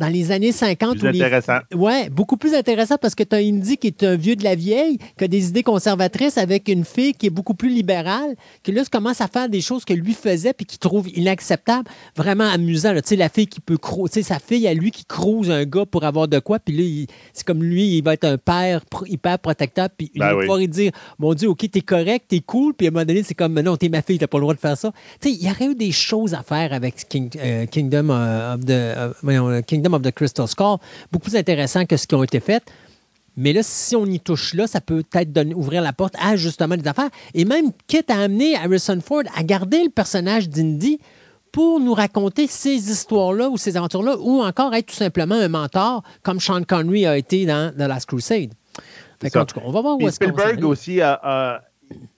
dans 0.00 0.08
les 0.08 0.32
années 0.32 0.52
50 0.52 0.98
Plus 0.98 1.08
où 1.08 1.12
les- 1.12 1.20
intéressant. 1.22 1.58
Ouais, 1.74 2.08
beaucoup 2.08 2.36
plus 2.36 2.54
intéressant 2.54 2.96
parce 3.00 3.14
que 3.14 3.22
tu 3.22 3.34
as 3.36 3.38
Indy 3.38 3.76
qui 3.76 3.88
est 3.88 4.02
un 4.02 4.16
vieux 4.16 4.36
de 4.36 4.44
la 4.44 4.54
vieille, 4.54 4.98
qui 5.18 5.24
a 5.24 5.28
des 5.28 5.48
idées 5.48 5.62
conservatrices 5.62 6.38
avec 6.38 6.68
une 6.68 6.84
fille 6.84 7.12
qui 7.14 7.26
est 7.26 7.30
beaucoup 7.30 7.54
plus 7.54 7.68
libérale, 7.68 8.34
qui 8.62 8.72
là 8.72 8.82
commence 8.90 9.20
à 9.20 9.28
faire 9.28 9.48
des 9.48 9.60
choses 9.60 9.84
que 9.84 9.92
lui 9.92 10.14
faisait 10.14 10.52
puis 10.52 10.66
qu'il 10.66 10.78
trouve 10.78 11.08
inacceptables, 11.14 11.88
vraiment 12.16 12.44
amusant. 12.48 12.94
Tu 12.94 13.00
sais, 13.04 13.16
la 13.16 13.28
fille 13.28 13.46
qui 13.46 13.60
peut 13.60 13.76
croiser, 13.78 14.04
tu 14.14 14.22
sais, 14.22 14.34
sa 14.34 14.38
fille 14.38 14.66
à 14.68 14.74
lui 14.74 14.90
qui 14.90 15.04
crouse 15.04 15.50
un 15.50 15.64
gars 15.64 15.86
pour 15.86 16.04
avoir 16.04 16.28
de 16.28 16.38
quoi, 16.38 16.58
puis 16.58 16.76
là, 16.76 16.82
il- 16.82 17.06
c'est 17.32 17.46
comme 17.46 17.62
lui, 17.62 17.96
il 17.98 18.02
va 18.04 18.14
être 18.14 18.24
un 18.24 18.38
père 18.38 18.82
hyper 19.06 19.38
protecteur, 19.38 19.88
puis 19.96 20.10
il 20.14 20.20
Ben 20.20 20.34
va 20.34 20.40
pouvoir 20.40 20.58
dire, 20.68 20.92
mon 21.18 21.34
Dieu, 21.34 21.48
OK, 21.48 21.68
t'es 21.70 21.80
correct, 21.80 22.26
t'es 22.28 22.40
cool, 22.40 22.74
puis 22.74 22.86
à 22.86 22.90
un 22.90 22.92
moment 22.92 23.04
donné, 23.04 23.22
c'est 23.22 23.34
comme, 23.34 23.60
non, 23.60 23.76
t'es 23.76 23.88
ma 23.88 24.02
fille, 24.02 24.18
t'as 24.18 24.26
pas 24.26 24.38
le 24.38 24.42
droit 24.42 24.54
de 24.54 24.60
faire 24.60 24.76
ça. 24.78 24.92
Tu 25.20 25.28
sais, 25.30 25.34
il 25.34 25.46
y 25.46 25.50
aurait 25.50 25.66
eu 25.72 25.74
des 25.74 25.92
choses 25.92 26.34
à 26.34 26.42
faire 26.42 26.72
avec 26.72 27.08
King- 27.08 27.30
euh, 27.38 27.66
Kingdom, 27.66 28.08
euh, 28.10 28.54
of 28.54 28.64
the, 28.64 29.24
euh, 29.34 29.60
Kingdom 29.62 29.92
of 29.94 30.02
the 30.02 30.10
Crystal 30.10 30.46
Skull, 30.48 30.76
beaucoup 31.12 31.28
plus 31.30 31.36
intéressant 31.36 31.84
que 31.86 31.96
ce 31.96 32.06
qui 32.06 32.14
ont 32.14 32.22
été 32.22 32.40
fait. 32.40 32.62
Mais 33.36 33.52
là, 33.52 33.62
si 33.64 33.96
on 33.96 34.06
y 34.06 34.20
touche 34.20 34.54
là, 34.54 34.66
ça 34.68 34.80
peut 34.80 35.02
peut-être 35.10 35.32
donner- 35.32 35.54
ouvrir 35.54 35.82
la 35.82 35.92
porte 35.92 36.14
à 36.20 36.36
justement 36.36 36.76
des 36.76 36.86
affaires. 36.88 37.10
Et 37.34 37.44
même, 37.44 37.72
quitte 37.88 38.08
à 38.10 38.18
amener 38.20 38.54
Harrison 38.56 39.00
Ford 39.04 39.22
à 39.36 39.42
garder 39.42 39.82
le 39.82 39.90
personnage 39.90 40.48
d'Indy 40.48 41.00
pour 41.50 41.80
nous 41.80 41.94
raconter 41.94 42.46
ces 42.46 42.90
histoires-là 42.90 43.48
ou 43.48 43.56
ces 43.56 43.76
aventures-là, 43.76 44.16
ou 44.18 44.40
encore 44.42 44.74
être 44.74 44.86
tout 44.86 44.94
simplement 44.94 45.34
un 45.36 45.48
mentor, 45.48 46.02
comme 46.22 46.38
Sean 46.40 46.62
Connery 46.62 47.06
a 47.06 47.16
été 47.16 47.44
dans 47.46 47.72
The 47.72 47.88
Last 47.88 48.06
Crusade. 48.06 48.50
Fait 49.20 49.30
ça. 49.30 49.44
tout 49.44 49.54
cas, 49.58 49.62
on 49.64 49.70
va 49.72 49.80
voir 49.80 49.96
où 49.96 50.06
est-ce 50.06 50.16
Spielberg 50.16 50.64
aussi, 50.64 51.00
a- 51.00 51.18
a- 51.22 51.60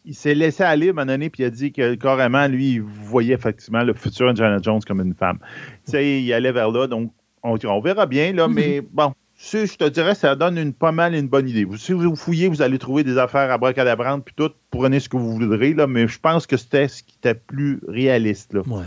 il 0.05 0.14
s'est 0.14 0.35
laissé 0.35 0.62
aller 0.62 0.88
à 0.88 0.90
un 0.90 0.92
moment 0.94 1.07
donné, 1.07 1.31
puis 1.31 1.42
il 1.42 1.46
a 1.46 1.50
dit 1.50 1.72
que 1.72 1.94
carrément, 1.94 2.46
lui, 2.46 2.74
il 2.74 2.83
voyait 2.83 3.35
effectivement 3.35 3.83
le 3.83 3.94
futur 3.94 4.29
Indiana 4.29 4.59
Jones 4.62 4.81
comme 4.87 5.00
une 5.00 5.14
femme. 5.14 5.38
Tu 5.85 5.92
sais, 5.92 6.20
il 6.22 6.33
allait 6.33 6.52
vers 6.52 6.70
là, 6.70 6.87
donc 6.87 7.12
on, 7.42 7.57
on 7.64 7.81
verra 7.81 8.07
bien, 8.07 8.33
là, 8.33 8.48
mais 8.48 8.81
bon, 8.81 9.12
si, 9.38 9.66
je 9.66 9.76
te 9.76 9.88
dirais, 9.88 10.14
ça 10.14 10.35
donne 10.35 10.57
une, 10.59 10.72
pas 10.72 10.92
mal 10.92 11.14
une 11.14 11.29
bonne 11.29 11.48
idée. 11.48 11.66
Si 11.76 11.92
vous 11.92 12.16
fouillez, 12.16 12.48
vous 12.48 12.62
allez 12.62 12.79
trouver 12.79 13.05
des 13.05 13.18
affaires 13.18 13.50
à 13.50 13.59
bracadabrantes, 13.59 14.24
puis 14.24 14.35
tout, 14.37 14.50
prenez 14.70 15.00
ce 15.00 15.09
que 15.09 15.16
vous 15.16 15.33
voudrez, 15.37 15.74
là, 15.74 15.87
mais 15.87 16.09
je 16.09 16.18
pense 16.18 16.46
que 16.46 16.57
c'était 16.57 16.88
ce 16.88 17.02
qui 17.02 17.16
était 17.18 17.35
plus 17.35 17.81
réaliste. 17.88 18.55
Là. 18.55 18.61
Ouais. 18.66 18.85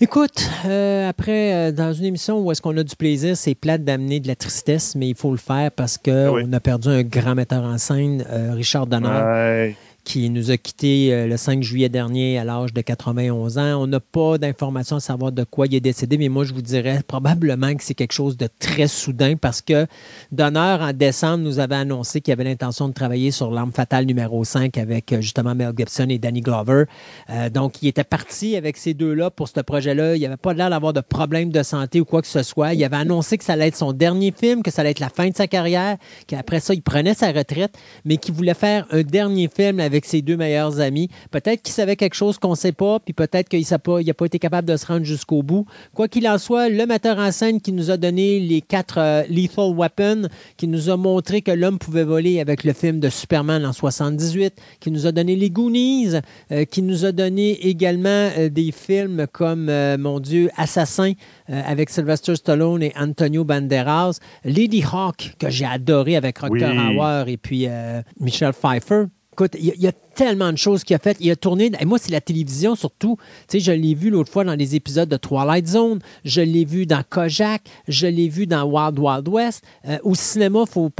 Écoute, 0.00 0.48
euh, 0.64 1.08
après, 1.08 1.54
euh, 1.54 1.72
dans 1.72 1.92
une 1.92 2.04
émission 2.04 2.38
où 2.40 2.52
est-ce 2.52 2.62
qu'on 2.62 2.76
a 2.76 2.84
du 2.84 2.94
plaisir, 2.94 3.36
c'est 3.36 3.56
plate 3.56 3.82
d'amener 3.82 4.20
de 4.20 4.28
la 4.28 4.36
tristesse, 4.36 4.94
mais 4.94 5.08
il 5.08 5.16
faut 5.16 5.32
le 5.32 5.38
faire 5.38 5.72
parce 5.72 5.98
qu'on 5.98 6.26
Ah 6.28 6.32
oui. 6.34 6.44
a 6.54 6.60
perdu 6.60 6.88
un 6.88 7.02
grand 7.02 7.34
metteur 7.34 7.64
en 7.64 7.78
scène, 7.78 8.24
euh, 8.30 8.52
Richard 8.52 8.86
Donner, 8.86 9.08
Ouais. 9.08 9.76
Qui 10.08 10.30
nous 10.30 10.50
a 10.50 10.56
quittés 10.56 11.12
euh, 11.12 11.26
le 11.26 11.36
5 11.36 11.62
juillet 11.62 11.90
dernier 11.90 12.38
à 12.38 12.44
l'âge 12.44 12.72
de 12.72 12.80
91 12.80 13.58
ans. 13.58 13.82
On 13.82 13.86
n'a 13.86 14.00
pas 14.00 14.38
d'informations 14.38 14.96
à 14.96 15.00
savoir 15.00 15.32
de 15.32 15.44
quoi 15.44 15.66
il 15.66 15.74
est 15.74 15.80
décédé, 15.80 16.16
mais 16.16 16.30
moi, 16.30 16.44
je 16.44 16.54
vous 16.54 16.62
dirais 16.62 17.02
probablement 17.06 17.74
que 17.74 17.84
c'est 17.84 17.92
quelque 17.92 18.14
chose 18.14 18.38
de 18.38 18.48
très 18.58 18.88
soudain 18.88 19.36
parce 19.36 19.60
que 19.60 19.86
Donner, 20.32 20.78
en 20.80 20.94
décembre, 20.94 21.44
nous 21.44 21.58
avait 21.58 21.74
annoncé 21.74 22.22
qu'il 22.22 22.32
avait 22.32 22.44
l'intention 22.44 22.88
de 22.88 22.94
travailler 22.94 23.30
sur 23.30 23.50
L'arme 23.50 23.70
fatale 23.70 24.06
numéro 24.06 24.42
5 24.44 24.78
avec 24.78 25.12
euh, 25.12 25.20
justement 25.20 25.54
Mel 25.54 25.74
Gibson 25.76 26.06
et 26.08 26.16
Danny 26.16 26.40
Glover. 26.40 26.84
Euh, 27.28 27.50
donc, 27.50 27.82
il 27.82 27.88
était 27.88 28.02
parti 28.02 28.56
avec 28.56 28.78
ces 28.78 28.94
deux-là 28.94 29.30
pour 29.30 29.48
ce 29.48 29.60
projet-là. 29.60 30.16
Il 30.16 30.20
n'y 30.20 30.26
avait 30.26 30.38
pas 30.38 30.54
l'air 30.54 30.70
d'avoir 30.70 30.94
de 30.94 31.02
problème 31.02 31.50
de 31.50 31.62
santé 31.62 32.00
ou 32.00 32.06
quoi 32.06 32.22
que 32.22 32.28
ce 32.28 32.42
soit. 32.42 32.72
Il 32.72 32.82
avait 32.82 32.96
annoncé 32.96 33.36
que 33.36 33.44
ça 33.44 33.52
allait 33.52 33.68
être 33.68 33.76
son 33.76 33.92
dernier 33.92 34.32
film, 34.32 34.62
que 34.62 34.70
ça 34.70 34.80
allait 34.80 34.92
être 34.92 35.00
la 35.00 35.10
fin 35.10 35.28
de 35.28 35.36
sa 35.36 35.46
carrière, 35.46 35.98
qu'après 36.26 36.60
ça, 36.60 36.72
il 36.72 36.80
prenait 36.80 37.12
sa 37.12 37.30
retraite, 37.30 37.76
mais 38.06 38.16
qu'il 38.16 38.32
voulait 38.32 38.54
faire 38.54 38.86
un 38.90 39.02
dernier 39.02 39.50
film 39.54 39.80
avec 39.80 39.97
ses 40.04 40.22
deux 40.22 40.36
meilleurs 40.36 40.80
amis. 40.80 41.08
Peut-être 41.30 41.62
qu'il 41.62 41.74
savait 41.74 41.96
quelque 41.96 42.14
chose 42.14 42.38
qu'on 42.38 42.50
ne 42.50 42.56
sait 42.56 42.72
pas, 42.72 42.98
puis 43.00 43.12
peut-être 43.12 43.48
qu'il 43.48 43.64
n'a 43.70 43.78
pas, 43.78 43.98
pas 44.16 44.26
été 44.26 44.38
capable 44.38 44.68
de 44.68 44.76
se 44.76 44.86
rendre 44.86 45.04
jusqu'au 45.04 45.42
bout. 45.42 45.66
Quoi 45.94 46.08
qu'il 46.08 46.28
en 46.28 46.38
soit, 46.38 46.68
le 46.68 46.86
metteur 46.86 47.18
en 47.18 47.32
scène 47.32 47.60
qui 47.60 47.72
nous 47.72 47.90
a 47.90 47.96
donné 47.96 48.40
les 48.40 48.60
quatre 48.60 48.98
euh, 48.98 49.22
Lethal 49.28 49.74
Weapons, 49.74 50.28
qui 50.56 50.68
nous 50.68 50.90
a 50.90 50.96
montré 50.96 51.42
que 51.42 51.50
l'homme 51.50 51.78
pouvait 51.78 52.04
voler 52.04 52.40
avec 52.40 52.64
le 52.64 52.72
film 52.72 53.00
de 53.00 53.08
Superman 53.08 53.64
en 53.64 53.72
78, 53.72 54.54
qui 54.80 54.90
nous 54.90 55.06
a 55.06 55.12
donné 55.12 55.36
les 55.36 55.50
Goonies, 55.50 56.14
euh, 56.52 56.64
qui 56.64 56.82
nous 56.82 57.04
a 57.04 57.12
donné 57.12 57.66
également 57.66 58.08
euh, 58.08 58.48
des 58.48 58.72
films 58.72 59.26
comme, 59.32 59.70
mon 59.98 60.20
Dieu, 60.20 60.50
Assassin 60.56 61.12
avec 61.48 61.90
Sylvester 61.90 62.36
Stallone 62.36 62.82
et 62.82 62.92
Antonio 62.96 63.44
Banderas, 63.44 64.18
Lady 64.44 64.82
Hawk, 64.82 65.34
que 65.38 65.50
j'ai 65.50 65.64
adoré 65.64 66.16
avec 66.16 66.38
Rutger 66.38 66.66
Hauer 66.66 67.24
et 67.28 67.36
puis 67.36 67.66
Michel 68.20 68.52
Pfeiffer. 68.52 69.04
Écoute, 69.38 69.54
il 69.56 69.72
y, 69.80 69.86
a 69.86 69.92
tellement 69.92 70.50
de 70.50 70.58
choses 70.58 70.82
qu'il 70.82 70.96
a 70.96 70.98
faites. 70.98 71.18
Il 71.20 71.30
a 71.30 71.36
tourné, 71.36 71.70
et 71.78 71.84
moi, 71.84 71.98
c'est 72.00 72.10
la 72.10 72.20
télévision 72.20 72.74
surtout. 72.74 73.18
Tu 73.48 73.60
sais, 73.60 73.60
je 73.60 73.70
l'ai 73.70 73.94
vu 73.94 74.10
l'autre 74.10 74.32
fois 74.32 74.42
dans 74.42 74.56
les 74.56 74.74
épisodes 74.74 75.08
de 75.08 75.16
Twilight 75.16 75.68
Zone, 75.68 76.00
je 76.24 76.40
l'ai 76.40 76.64
vu 76.64 76.86
dans 76.86 77.04
Kojak, 77.08 77.62
je 77.86 78.08
l'ai 78.08 78.28
vu 78.28 78.48
dans 78.48 78.64
Wild 78.64 78.98
Wild 78.98 79.28
West. 79.28 79.62
Euh, 79.86 79.96
au 80.02 80.16
cinéma, 80.16 80.58
il 80.58 80.62
ne 80.62 80.66
faut, 80.66 80.90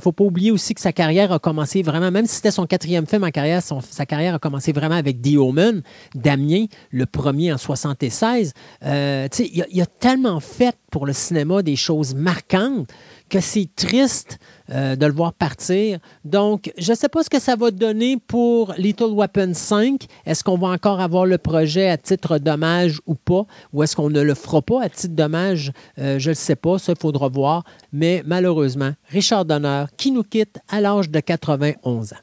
faut 0.00 0.12
pas 0.12 0.24
oublier 0.24 0.52
aussi 0.52 0.74
que 0.74 0.80
sa 0.80 0.92
carrière 0.92 1.32
a 1.32 1.40
commencé 1.40 1.82
vraiment, 1.82 2.12
même 2.12 2.26
si 2.26 2.36
c'était 2.36 2.52
son 2.52 2.66
quatrième 2.66 3.04
film 3.04 3.24
en 3.24 3.30
carrière, 3.30 3.62
sa 3.62 4.06
carrière 4.06 4.36
a 4.36 4.38
commencé 4.38 4.70
vraiment 4.70 4.94
avec 4.94 5.20
The 5.20 5.36
Omen, 5.36 5.82
Damien, 6.14 6.66
le 6.92 7.04
premier 7.04 7.52
en 7.52 7.58
76. 7.58 8.52
Euh, 8.84 9.26
tu 9.28 9.38
sais, 9.38 9.50
il, 9.52 9.66
il 9.72 9.82
a 9.82 9.86
tellement 9.86 10.38
fait 10.38 10.76
pour 10.92 11.04
le 11.04 11.12
cinéma 11.12 11.62
des 11.62 11.74
choses 11.74 12.14
marquantes 12.14 12.88
que 13.28 13.40
c'est 13.40 13.68
triste 13.76 14.38
euh, 14.70 14.96
de 14.96 15.06
le 15.06 15.12
voir 15.12 15.32
partir. 15.32 15.98
Donc, 16.24 16.72
je 16.78 16.92
ne 16.92 16.96
sais 16.96 17.08
pas 17.08 17.22
ce 17.22 17.30
que 17.30 17.40
ça 17.40 17.56
va 17.56 17.70
donner 17.70 18.16
pour 18.16 18.74
Little 18.76 19.12
Weapon 19.12 19.52
5. 19.54 20.06
Est-ce 20.26 20.44
qu'on 20.44 20.58
va 20.58 20.68
encore 20.68 21.00
avoir 21.00 21.26
le 21.26 21.38
projet 21.38 21.88
à 21.88 21.96
titre 21.96 22.38
dommage 22.38 23.00
ou 23.06 23.14
pas? 23.14 23.44
Ou 23.72 23.82
est-ce 23.82 23.96
qu'on 23.96 24.10
ne 24.10 24.20
le 24.20 24.34
fera 24.34 24.62
pas 24.62 24.82
à 24.82 24.88
titre 24.88 25.14
dommage? 25.14 25.72
Euh, 25.98 26.18
je 26.18 26.30
ne 26.30 26.34
sais 26.34 26.56
pas, 26.56 26.78
ça, 26.78 26.92
il 26.92 26.98
faudra 26.98 27.28
voir. 27.28 27.64
Mais 27.92 28.22
malheureusement, 28.26 28.92
Richard 29.10 29.44
Donner 29.44 29.84
qui 29.96 30.10
nous 30.10 30.24
quitte 30.24 30.58
à 30.68 30.80
l'âge 30.80 31.10
de 31.10 31.20
91 31.20 32.12
ans. 32.12 32.16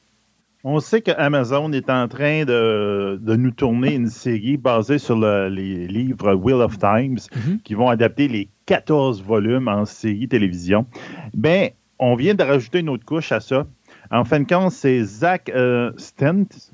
On 0.67 0.79
sait 0.79 1.01
que 1.01 1.11
Amazon 1.11 1.71
est 1.73 1.91
en 1.91 2.07
train 2.07 2.43
de, 2.43 3.19
nous 3.23 3.51
tourner 3.51 3.93
une 3.93 4.09
série 4.09 4.57
basée 4.57 4.97
sur 4.97 5.15
les 5.15 5.87
livres 5.87 6.33
Wheel 6.33 6.55
of 6.55 6.79
Times 6.79 7.19
mhm. 7.35 7.59
qui 7.63 7.75
vont 7.75 7.87
adapter 7.87 8.27
les 8.27 8.49
14 8.65 9.23
volumes 9.23 9.67
en 9.67 9.85
série 9.85 10.27
télévision. 10.27 10.85
Ben, 11.33 11.69
on 11.99 12.15
vient 12.15 12.33
de 12.33 12.43
rajouter 12.43 12.79
une 12.79 12.89
autre 12.89 13.05
couche 13.05 13.31
à 13.31 13.39
ça. 13.39 13.65
En 14.11 14.25
fin 14.25 14.39
de 14.39 14.47
compte, 14.47 14.71
c'est 14.71 15.03
Zach 15.03 15.49
euh, 15.49 15.91
Stent, 15.97 16.71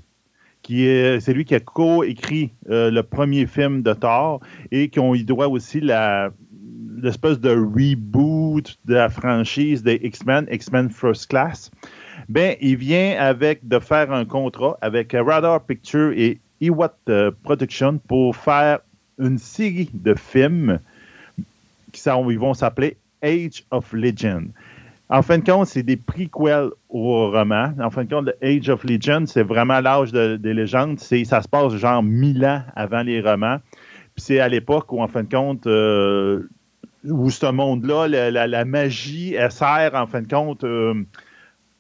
qui 0.62 0.86
est, 0.86 1.20
c'est 1.20 1.34
lui 1.34 1.46
qui 1.46 1.56
a 1.56 1.60
co-écrit 1.60 2.52
euh, 2.70 2.92
le 2.92 3.04
premier 3.04 3.46
film 3.46 3.82
de 3.82 3.94
Thor 3.94 4.40
et 4.72 4.90
qu'on 4.90 5.16
y 5.16 5.24
doit 5.24 5.48
aussi 5.48 5.80
la, 5.80 6.32
l'espèce 6.98 7.40
de 7.40 7.52
reboot 7.52 8.78
de 8.86 8.94
la 8.94 9.10
franchise 9.10 9.84
des 9.84 10.00
X-Men, 10.04 10.48
X-Men 10.52 10.90
First 10.90 11.30
Class 11.30 11.72
ben, 12.30 12.56
il 12.62 12.78
vient 12.78 13.18
avec 13.20 13.68
de 13.68 13.80
faire 13.80 14.12
un 14.12 14.26
contrat 14.26 14.78
avec 14.82 15.14
Radar 15.14 15.66
Picture 15.66 16.14
et 16.16 16.40
Iwat 16.62 16.96
Production 17.44 17.98
pour 17.98 18.36
faire 18.36 18.80
une 19.20 19.38
série 19.38 19.90
de 19.94 20.16
films 20.16 20.80
qui 21.92 22.02
ils 22.08 22.40
vont 22.40 22.54
s'appeler 22.54 22.98
Age 23.22 23.64
of 23.72 23.94
Legend. 23.94 24.50
En 25.10 25.22
fin 25.22 25.40
de 25.40 25.44
compte, 25.44 25.68
c'est 25.68 25.84
des 25.84 25.98
prequels 25.98 26.70
au 26.90 27.30
roman. 27.30 27.74
En 27.82 27.90
fin 27.90 28.06
de 28.06 28.10
compte, 28.10 28.30
Age 28.42 28.70
of 28.70 28.86
Legend, 28.86 29.28
c'est 29.28 29.44
vraiment 29.44 29.82
l'âge 29.82 30.14
des 30.14 30.54
légendes. 30.54 31.00
ça 31.00 31.42
se 31.42 31.48
passe 31.50 31.74
genre 31.76 32.02
mille 32.02 32.46
ans 32.46 32.64
avant 32.76 33.04
les 33.04 33.20
romans. 33.20 33.58
Puis 34.16 34.24
c'est 34.24 34.40
à 34.40 34.48
l'époque 34.48 34.92
où, 34.94 35.02
en 35.02 35.08
fin 35.08 35.24
de 35.24 35.30
compte, 35.30 35.68
euh, 35.68 36.48
où 37.04 37.30
ce 37.30 37.52
monde-là, 37.52 38.08
la, 38.08 38.66
magie, 38.66 39.34
elle 39.34 39.52
sert, 39.52 39.92
en 39.96 40.08
fin 40.08 40.22
de 40.22 40.28
compte, 40.28 40.64
euh, 40.64 40.94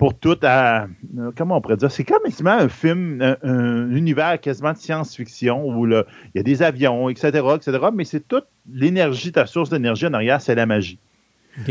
pour 0.02 0.18
tout 0.18 0.40
à. 0.42 0.88
Euh, 1.20 1.32
comment 1.38 1.58
on 1.58 1.62
pourrait 1.62 1.78
dire? 1.78 1.92
C'est 1.92 2.04
comme 2.04 2.24
un 2.48 2.70
film, 2.70 3.22
un, 3.22 3.92
univers 3.92 4.42
quasiment 4.42 4.74
de 4.74 4.78
science-fiction 4.80 5.64
où 5.64 5.86
il 5.86 6.04
y 6.34 6.40
a 6.40 6.44
des 6.44 6.64
avions, 6.64 7.08
etc., 7.08 7.28
etc., 7.56 7.78
mais 7.94 8.04
c'est 8.04 8.28
toute 8.28 8.48
l'énergie, 8.74 9.32
ta 9.32 9.46
source 9.46 9.70
d'énergie 9.70 10.08
en 10.08 10.14
arrière, 10.16 10.42
c'est 10.42 10.56
la 10.56 10.66
magie. 10.66 10.98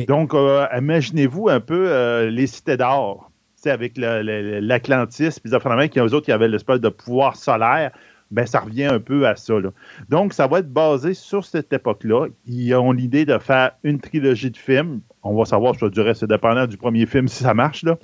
Donc, 0.06 0.32
euh, 0.32 0.64
imaginez-vous 0.78 1.48
un 1.48 1.58
peu 1.58 1.88
euh, 1.88 2.30
les 2.30 2.46
cités 2.46 2.76
d'or, 2.76 3.32
avec 3.64 3.94
l'Atlantis, 3.96 5.40
puis 5.42 5.50
les 5.50 6.14
autres 6.14 6.20
qui 6.20 6.30
avaient 6.30 6.46
l'espèce 6.46 6.80
de 6.80 6.88
pouvoir 6.88 7.34
solaire. 7.34 7.90
Ben, 8.30 8.46
ça 8.46 8.60
revient 8.60 8.84
un 8.84 9.00
peu 9.00 9.26
à 9.26 9.36
ça. 9.36 9.54
Donc, 10.08 10.32
ça 10.32 10.46
va 10.46 10.60
être 10.60 10.72
basé 10.72 11.14
sur 11.14 11.44
cette 11.44 11.72
époque-là. 11.72 12.28
Ils 12.46 12.74
ont 12.74 12.92
l'idée 12.92 13.24
de 13.24 13.38
faire 13.38 13.72
une 13.82 13.98
trilogie 13.98 14.50
de 14.50 14.56
films 14.56 15.00
on 15.22 15.34
va 15.34 15.44
savoir, 15.44 15.74
je 15.74 15.80
te 15.80 15.90
dirais, 15.92 16.14
c'est 16.14 16.26
dépendant 16.26 16.66
du 16.66 16.76
premier 16.76 17.06
film 17.06 17.28
si 17.28 17.42
ça 17.42 17.54
marche. 17.54 17.82
Là. 17.82 17.98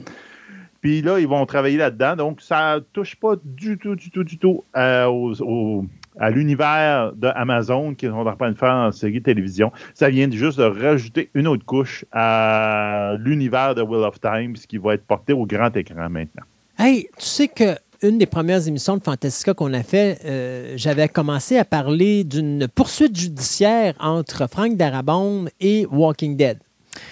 Puis 0.81 1.03
là, 1.03 1.19
ils 1.19 1.27
vont 1.27 1.45
travailler 1.47 1.79
là-dedans. 1.79 2.17
Donc, 2.17 2.41
ça 2.41 2.77
ne 2.77 2.81
touche 2.81 3.17
pas 3.17 3.35
du 3.45 3.79
tout, 3.79 3.97
du 3.97 4.11
tout, 4.11 4.25
du 4.25 4.39
tout 4.39 4.65
euh, 4.77 5.83
à 6.19 6.31
l'univers 6.31 7.13
d'Amazon 7.15 7.95
qui 7.95 8.07
sont 8.07 8.27
en 8.27 8.37
train 8.37 8.53
de 8.53 8.59
faire 8.59 8.75
en 8.75 8.93
série 8.93 9.23
télévision. 9.23 9.73
Ça 9.95 10.11
vient 10.11 10.31
juste 10.31 10.59
de 10.59 10.65
rajouter 10.65 11.31
une 11.35 11.49
autre 11.49 11.65
couche 11.65 12.05
à 12.13 13.15
l'univers 13.19 13.75
de 13.75 13.83
Wheel 13.83 14.05
of 14.05 14.21
Time, 14.21 14.53
qui 14.53 14.79
va 14.79 14.95
être 14.95 15.05
porté 15.07 15.33
au 15.33 15.47
grand 15.47 15.75
écran 15.77 16.09
maintenant. 16.11 16.45
Hey, 16.79 17.09
tu 17.17 17.25
sais 17.25 17.49
que 17.49 17.75
une 18.07 18.19
des 18.19 18.27
premières 18.27 18.67
émissions 18.69 18.97
de 18.97 19.03
Fantastica 19.03 19.55
qu'on 19.55 19.73
a 19.75 19.83
fait, 19.83 20.21
euh, 20.25 20.75
j'avais 20.77 21.09
commencé 21.09 21.59
à 21.59 21.65
parler 21.65 22.25
d'une 22.25 22.69
poursuite 22.69 23.17
judiciaire 23.17 23.95
entre 24.01 24.49
Frank 24.49 24.77
Darabont 24.77 25.47
et 25.61 25.87
Walking 25.91 26.37
Dead. 26.37 26.59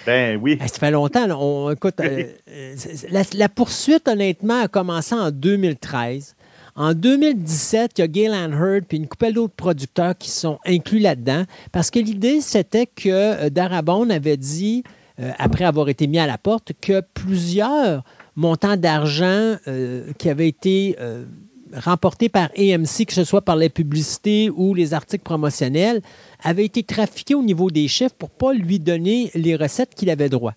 Ben 0.05 0.39
oui. 0.41 0.57
ça 0.59 0.79
fait 0.79 0.91
longtemps. 0.91 1.27
On, 1.39 1.71
écoute, 1.71 1.99
euh, 1.99 2.25
la, 3.33 3.49
poursuite, 3.49 4.07
honnêtement, 4.07 4.61
a 4.61 4.67
commencé 4.67 5.13
en 5.13 5.31
2013. 5.31 6.35
En 6.75 6.93
2017, 6.93 7.91
il 7.97 8.01
y 8.01 8.03
a 8.03 8.07
Galen 8.07 8.51
Hurd 8.51 8.85
puis 8.87 8.97
une 8.97 9.07
couple 9.07 9.31
d'autres 9.31 9.53
producteurs 9.53 10.17
qui 10.17 10.29
sont 10.29 10.59
inclus 10.65 10.99
là-dedans 10.99 11.43
parce 11.71 11.89
que 11.91 11.99
l'idée, 11.99 12.41
c'était 12.41 12.87
que 12.87 13.09
euh, 13.09 13.49
Darabon 13.49 14.09
avait 14.09 14.37
dit, 14.37 14.83
après 15.39 15.63
avoir 15.63 15.87
été 15.87 16.07
mis 16.07 16.19
à 16.19 16.27
la 16.27 16.37
porte, 16.37 16.73
que 16.81 17.01
plusieurs 17.13 18.03
montants 18.35 18.77
d'argent 18.77 19.55
qui 20.17 20.29
avaient 20.29 20.47
été 20.47 20.97
remportés 21.73 22.29
par 22.29 22.49
AMC, 22.57 23.05
que 23.07 23.13
ce 23.13 23.23
soit 23.23 23.41
par 23.41 23.55
les 23.55 23.69
publicités 23.69 24.49
ou 24.49 24.73
les 24.73 24.93
articles 24.93 25.23
promotionnels, 25.23 26.01
avait 26.43 26.65
été 26.65 26.83
trafiqué 26.83 27.35
au 27.35 27.43
niveau 27.43 27.71
des 27.71 27.87
chiffres 27.87 28.15
pour 28.17 28.29
ne 28.29 28.37
pas 28.37 28.53
lui 28.53 28.79
donner 28.79 29.31
les 29.35 29.55
recettes 29.55 29.95
qu'il 29.95 30.09
avait 30.09 30.29
droit. 30.29 30.53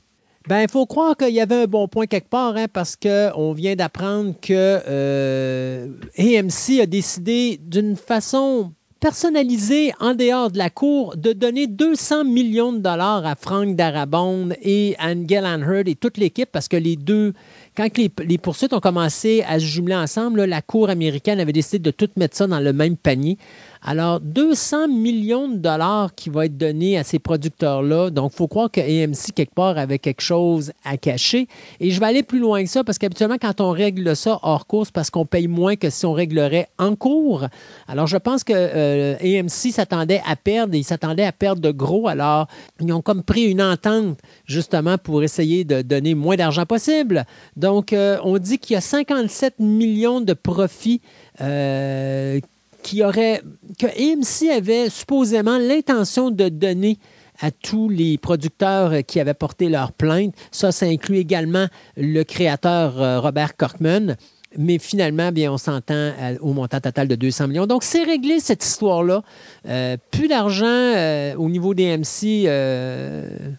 Ben, 0.48 0.62
il 0.62 0.70
faut 0.70 0.86
croire 0.86 1.16
qu'il 1.16 1.34
y 1.34 1.40
avait 1.40 1.64
un 1.64 1.66
bon 1.66 1.88
point 1.88 2.06
quelque 2.06 2.30
part, 2.30 2.56
hein, 2.56 2.66
parce 2.72 2.96
qu'on 2.96 3.52
vient 3.52 3.76
d'apprendre 3.76 4.34
que 4.40 4.80
euh, 4.88 5.88
AMC 6.16 6.80
a 6.80 6.86
décidé 6.86 7.60
d'une 7.62 7.96
façon 7.96 8.72
personnalisée 9.00 9.92
en 10.00 10.14
dehors 10.14 10.50
de 10.50 10.58
la 10.58 10.70
cour 10.70 11.16
de 11.16 11.32
donner 11.32 11.66
200 11.66 12.24
millions 12.24 12.72
de 12.72 12.78
dollars 12.78 13.26
à 13.26 13.34
Frank 13.36 13.76
Darabont 13.76 14.48
et 14.62 14.96
Angel 15.00 15.44
Anherd 15.44 15.86
et 15.86 15.94
toute 15.94 16.16
l'équipe 16.16 16.48
parce 16.50 16.68
que 16.68 16.76
les 16.76 16.96
deux, 16.96 17.32
quand 17.78 17.96
les, 17.96 18.10
les, 18.26 18.38
poursuites 18.38 18.72
ont 18.72 18.80
commencé 18.80 19.44
à 19.46 19.60
se 19.60 19.64
jumeler 19.64 19.94
ensemble, 19.94 20.42
la 20.44 20.60
cour 20.62 20.90
américaine 20.90 21.38
avait 21.38 21.52
décidé 21.52 21.78
de 21.78 21.92
tout 21.92 22.10
mettre 22.16 22.36
ça 22.36 22.48
dans 22.48 22.58
le 22.58 22.72
même 22.72 22.96
panier 22.96 23.38
Alors, 23.82 24.20
200 24.20 24.88
millions 24.88 25.48
de 25.48 25.56
dollars 25.56 26.14
qui 26.14 26.30
vont 26.30 26.42
être 26.42 26.56
donnés 26.56 26.98
à 26.98 27.04
ces 27.04 27.18
producteurs-là. 27.18 28.10
Donc, 28.10 28.32
il 28.34 28.36
faut 28.36 28.48
croire 28.48 28.70
que 28.70 28.80
AMC, 28.80 29.32
quelque 29.34 29.54
part, 29.54 29.78
avait 29.78 29.98
quelque 29.98 30.20
chose 30.20 30.72
à 30.84 30.96
cacher. 30.96 31.48
Et 31.80 31.90
je 31.90 32.00
vais 32.00 32.06
aller 32.06 32.22
plus 32.22 32.38
loin 32.38 32.62
que 32.62 32.68
ça 32.68 32.84
parce 32.84 32.98
qu'habituellement, 32.98 33.38
quand 33.40 33.60
on 33.60 33.70
règle 33.70 34.16
ça 34.16 34.38
hors 34.42 34.66
course, 34.66 34.90
parce 34.90 35.10
qu'on 35.10 35.26
paye 35.26 35.48
moins 35.48 35.76
que 35.76 35.90
si 35.90 36.06
on 36.06 36.12
réglerait 36.12 36.68
en 36.78 36.96
cours. 36.96 37.46
Alors, 37.86 38.06
je 38.06 38.16
pense 38.16 38.44
que 38.44 38.52
euh, 38.54 39.16
AMC 39.20 39.72
s'attendait 39.72 40.22
à 40.26 40.36
perdre 40.36 40.74
et 40.74 40.78
ils 40.78 40.84
s'attendaient 40.84 41.24
à 41.24 41.32
perdre 41.32 41.62
de 41.62 41.70
gros. 41.70 42.08
Alors, 42.08 42.48
ils 42.80 42.92
ont 42.92 43.02
comme 43.02 43.22
pris 43.22 43.44
une 43.44 43.62
entente 43.62 44.18
justement 44.44 44.98
pour 44.98 45.22
essayer 45.22 45.64
de 45.64 45.82
donner 45.82 46.14
moins 46.14 46.36
d'argent 46.36 46.66
possible. 46.66 47.24
Donc, 47.56 47.92
euh, 47.92 48.18
on 48.24 48.38
dit 48.38 48.58
qu'il 48.58 48.74
y 48.74 48.76
a 48.76 48.80
57 48.80 49.60
millions 49.60 50.20
de 50.20 50.32
profits 50.32 51.00
euh, 51.40 52.40
qui 52.88 53.04
aurait, 53.04 53.42
que 53.78 53.86
AMC 53.86 54.50
avait 54.50 54.88
supposément 54.88 55.58
l'intention 55.58 56.30
de 56.30 56.48
donner 56.48 56.98
à 57.38 57.50
tous 57.50 57.90
les 57.90 58.16
producteurs 58.16 59.04
qui 59.06 59.20
avaient 59.20 59.34
porté 59.34 59.68
leur 59.68 59.92
plainte. 59.92 60.34
Ça, 60.52 60.72
ça 60.72 60.86
inclut 60.86 61.18
également 61.18 61.66
le 61.98 62.22
créateur 62.22 63.00
euh, 63.00 63.20
Robert 63.20 63.58
Corkman. 63.58 64.16
Mais 64.56 64.78
finalement, 64.78 65.30
bien, 65.32 65.52
on 65.52 65.58
s'entend 65.58 65.92
euh, 65.92 66.38
au 66.40 66.54
montant 66.54 66.80
total 66.80 67.08
de 67.08 67.14
200 67.14 67.48
millions. 67.48 67.66
Donc, 67.66 67.82
c'est 67.82 68.04
réglé 68.04 68.40
cette 68.40 68.64
histoire-là. 68.64 69.22
Euh, 69.68 69.98
plus 70.10 70.28
d'argent 70.28 70.94
au 71.36 71.50
niveau 71.50 71.74
des 71.74 71.94
MC, 71.94 72.46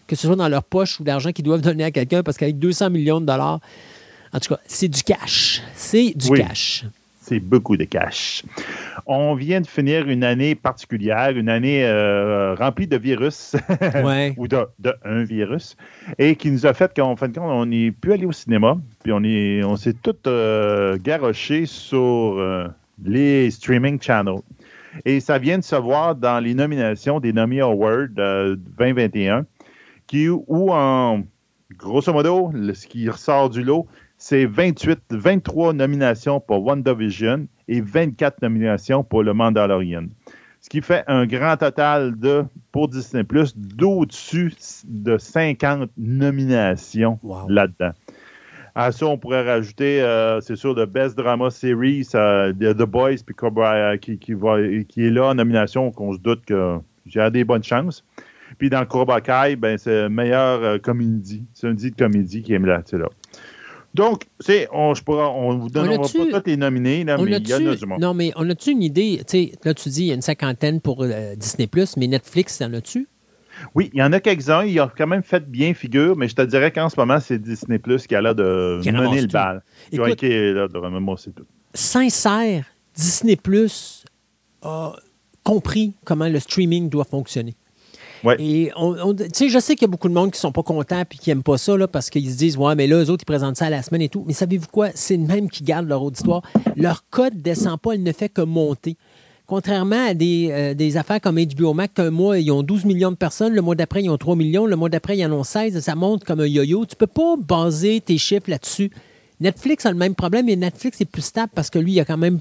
que 0.08 0.16
ce 0.16 0.26
soit 0.26 0.34
dans 0.34 0.48
leur 0.48 0.64
poche 0.64 0.98
ou 0.98 1.04
d'argent 1.04 1.30
qu'ils 1.30 1.44
doivent 1.44 1.62
donner 1.62 1.84
à 1.84 1.92
quelqu'un, 1.92 2.24
parce 2.24 2.36
qu'avec 2.36 2.58
200 2.58 2.90
millions 2.90 3.20
de 3.20 3.26
dollars, 3.26 3.60
en 4.32 4.40
tout 4.40 4.54
cas, 4.54 4.60
c'est 4.66 4.88
du 4.88 5.04
cash. 5.04 5.62
C'est 5.76 6.14
du 6.16 6.30
cash 6.30 6.84
c'est 7.30 7.38
beaucoup 7.38 7.76
de 7.76 7.84
cash. 7.84 8.42
On 9.06 9.36
vient 9.36 9.60
de 9.60 9.66
finir 9.66 10.08
une 10.08 10.24
année 10.24 10.56
particulière, 10.56 11.30
une 11.36 11.48
année 11.48 11.84
euh, 11.84 12.56
remplie 12.56 12.88
de 12.88 12.96
virus, 12.96 13.54
ou 14.36 14.48
de, 14.48 14.66
un 15.04 15.22
virus, 15.22 15.76
et 16.18 16.34
qui 16.34 16.50
nous 16.50 16.66
a 16.66 16.74
fait 16.74 16.92
qu'en 16.92 17.14
fin 17.14 17.28
de 17.28 17.38
compte, 17.38 17.48
on 17.48 17.66
n'est 17.66 17.92
plus 17.92 18.14
allé 18.14 18.26
au 18.26 18.32
cinéma, 18.32 18.76
puis 19.04 19.12
on 19.12 19.22
est, 19.22 19.62
on 19.62 19.76
s'est 19.76 19.94
tout 19.94 20.16
euh, 20.26 20.98
garoché 21.00 21.66
sur 21.66 21.98
euh, 22.38 22.66
les 23.04 23.48
streaming 23.52 24.00
channels. 24.02 24.42
Et 25.04 25.20
ça 25.20 25.38
vient 25.38 25.58
de 25.58 25.62
se 25.62 25.76
voir 25.76 26.16
dans 26.16 26.42
les 26.42 26.54
nominations 26.54 27.20
des 27.20 27.32
Nomi 27.32 27.60
Awards 27.60 28.08
2021, 28.08 29.46
qui, 30.08 30.28
où 30.28 30.72
en 30.72 31.22
grosso 31.76 32.12
modo, 32.12 32.50
ce 32.74 32.88
qui 32.88 33.08
ressort 33.08 33.50
du 33.50 33.62
lot, 33.62 33.86
c'est 34.20 34.44
28, 34.44 35.00
23 35.12 35.72
nominations 35.72 36.40
pour 36.40 36.62
WandaVision 36.62 37.48
et 37.68 37.80
24 37.80 38.42
nominations 38.42 39.02
pour 39.02 39.22
le 39.22 39.32
Mandalorian. 39.32 40.08
Ce 40.60 40.68
qui 40.68 40.82
fait 40.82 41.04
un 41.06 41.24
grand 41.24 41.56
total 41.56 42.18
de, 42.18 42.44
pour 42.70 42.88
Disney 42.88 43.24
Plus, 43.24 43.56
d'au-dessus 43.56 44.52
de 44.84 45.16
50 45.16 45.90
nominations 45.96 47.18
là-dedans. 47.48 47.92
À 48.74 48.92
ça, 48.92 49.06
on 49.06 49.16
pourrait 49.16 49.42
rajouter, 49.42 50.02
euh, 50.02 50.42
c'est 50.42 50.56
sûr, 50.56 50.74
le 50.74 50.84
Best 50.84 51.16
Drama 51.16 51.48
Series, 51.48 52.06
euh, 52.14 52.52
The 52.52 52.82
Boys, 52.82 53.22
puis 53.24 53.34
Cobra, 53.34 53.72
euh, 53.72 53.96
qui, 53.96 54.18
qui, 54.18 54.32
est 54.34 55.10
là 55.10 55.28
en 55.28 55.34
nomination, 55.34 55.90
qu'on 55.92 56.12
se 56.12 56.18
doute 56.18 56.44
que 56.44 56.76
j'ai 57.06 57.30
des 57.30 57.44
bonnes 57.44 57.64
chances. 57.64 58.04
Puis 58.58 58.68
dans 58.68 58.84
Cobra 58.84 59.22
Kai, 59.22 59.56
ben, 59.56 59.78
c'est 59.78 60.10
meilleur 60.10 60.78
comédie. 60.82 61.46
C'est 61.54 61.68
un 61.68 61.72
dit 61.72 61.90
de 61.90 61.96
comédie 61.96 62.42
qui 62.42 62.52
est 62.52 62.58
là. 62.58 62.82
là. 62.92 63.08
Donc, 63.94 64.26
c'est, 64.38 64.68
on, 64.72 64.94
je 64.94 65.02
on 65.06 65.58
vous 65.58 65.68
donnera 65.68 65.98
pas 65.98 66.08
tous 66.08 66.46
les 66.46 66.56
nominés, 66.56 67.04
mais 67.04 67.14
il 67.14 67.48
y 67.48 67.54
en 67.54 67.66
a 67.66 67.74
du 67.74 67.86
monde. 67.86 68.00
Non, 68.00 68.14
mais 68.14 68.32
on 68.36 68.48
a-tu 68.48 68.70
une 68.70 68.82
idée? 68.82 69.20
Là, 69.64 69.74
tu 69.74 69.88
dis 69.88 70.02
il 70.02 70.06
y 70.06 70.10
a 70.12 70.14
une 70.14 70.22
cinquantaine 70.22 70.80
pour 70.80 71.02
euh, 71.02 71.34
Disney, 71.34 71.68
mais 71.96 72.06
Netflix, 72.06 72.60
en 72.60 72.72
a-tu? 72.72 73.08
Oui, 73.74 73.90
il 73.92 73.98
y 73.98 74.02
en 74.02 74.12
a 74.12 74.20
quelques-uns. 74.20 74.64
Il 74.64 74.78
a 74.78 74.92
quand 74.96 75.08
même 75.08 75.22
fait 75.22 75.48
bien 75.48 75.74
figure, 75.74 76.16
mais 76.16 76.28
je 76.28 76.36
te 76.36 76.42
dirais 76.42 76.70
qu'en 76.70 76.88
ce 76.88 76.98
moment, 76.98 77.18
c'est 77.20 77.38
Disney 77.38 77.78
Plus 77.78 78.06
qui 78.06 78.14
a 78.14 78.20
l'air 78.20 78.34
de 78.34 78.80
mener 78.84 79.22
le 79.22 79.26
bal. 79.26 79.62
Écoute, 79.92 80.22
là, 80.22 80.68
tout. 80.68 81.46
Sincère, 81.74 82.64
Disney 82.94 83.36
Plus 83.36 84.04
a 84.62 84.94
compris 85.42 85.94
comment 86.04 86.28
le 86.28 86.38
streaming 86.38 86.88
doit 86.88 87.04
fonctionner. 87.04 87.54
Et 88.38 88.70
on, 88.76 88.94
je 88.94 89.58
sais 89.58 89.74
qu'il 89.74 89.82
y 89.82 89.84
a 89.84 89.88
beaucoup 89.88 90.08
de 90.08 90.14
monde 90.14 90.30
qui 90.30 90.38
sont 90.38 90.52
pas 90.52 90.62
contents 90.62 91.00
et 91.00 91.16
qui 91.16 91.30
n'aiment 91.30 91.42
pas 91.42 91.58
ça 91.58 91.74
parce 91.88 92.10
qu'ils 92.10 92.30
se 92.30 92.36
disent 92.36 92.56
Ouais, 92.56 92.74
mais 92.74 92.86
là, 92.86 93.02
eux 93.02 93.10
autres, 93.10 93.22
ils 93.22 93.26
présentent 93.26 93.56
ça 93.56 93.70
la 93.70 93.82
semaine 93.82 94.02
et 94.02 94.08
tout. 94.08 94.24
Mais 94.26 94.32
savez-vous 94.32 94.68
quoi? 94.70 94.88
C'est 94.94 95.16
même 95.16 95.48
qui 95.48 95.62
gardent 95.62 95.88
leur 95.88 96.02
auditoire. 96.02 96.42
Leur 96.76 97.04
code 97.10 97.34
ne 97.34 97.40
descend 97.40 97.78
pas, 97.80 97.92
elle 97.92 98.02
ne 98.02 98.12
fait 98.12 98.28
que 98.28 98.42
monter. 98.42 98.96
Contrairement 99.46 100.06
à 100.06 100.14
des, 100.14 100.48
euh, 100.52 100.98
affaires 100.98 101.20
comme 101.20 101.36
HBO 101.36 101.74
Max, 101.74 101.94
qu'un 101.94 102.10
mois, 102.10 102.38
ils 102.38 102.52
ont 102.52 102.62
12 102.62 102.84
millions 102.84 103.10
de 103.10 103.16
personnes, 103.16 103.52
le 103.52 103.62
mois 103.62 103.74
d'après, 103.74 104.00
ils 104.00 104.08
ont 104.08 104.16
3 104.16 104.36
millions, 104.36 104.64
le 104.64 104.76
mois 104.76 104.88
d'après, 104.88 105.18
ils 105.18 105.26
en 105.26 105.32
ont 105.32 105.42
16, 105.42 105.80
ça 105.80 105.96
monte 105.96 106.22
comme 106.22 106.38
un 106.38 106.46
yo-yo. 106.46 106.86
Tu 106.86 106.94
peux 106.94 107.08
pas 107.08 107.34
baser 107.36 108.00
tes 108.00 108.16
chiffres 108.16 108.48
là-dessus. 108.48 108.92
Netflix 109.40 109.86
a 109.86 109.90
le 109.90 109.96
même 109.96 110.14
problème, 110.14 110.46
mais 110.46 110.54
Netflix 110.54 111.00
est 111.00 111.04
plus 111.06 111.22
stable 111.22 111.50
parce 111.52 111.68
que 111.68 111.80
lui, 111.80 111.92
il 111.92 112.00
a 112.00 112.04
quand 112.04 112.18
même 112.18 112.38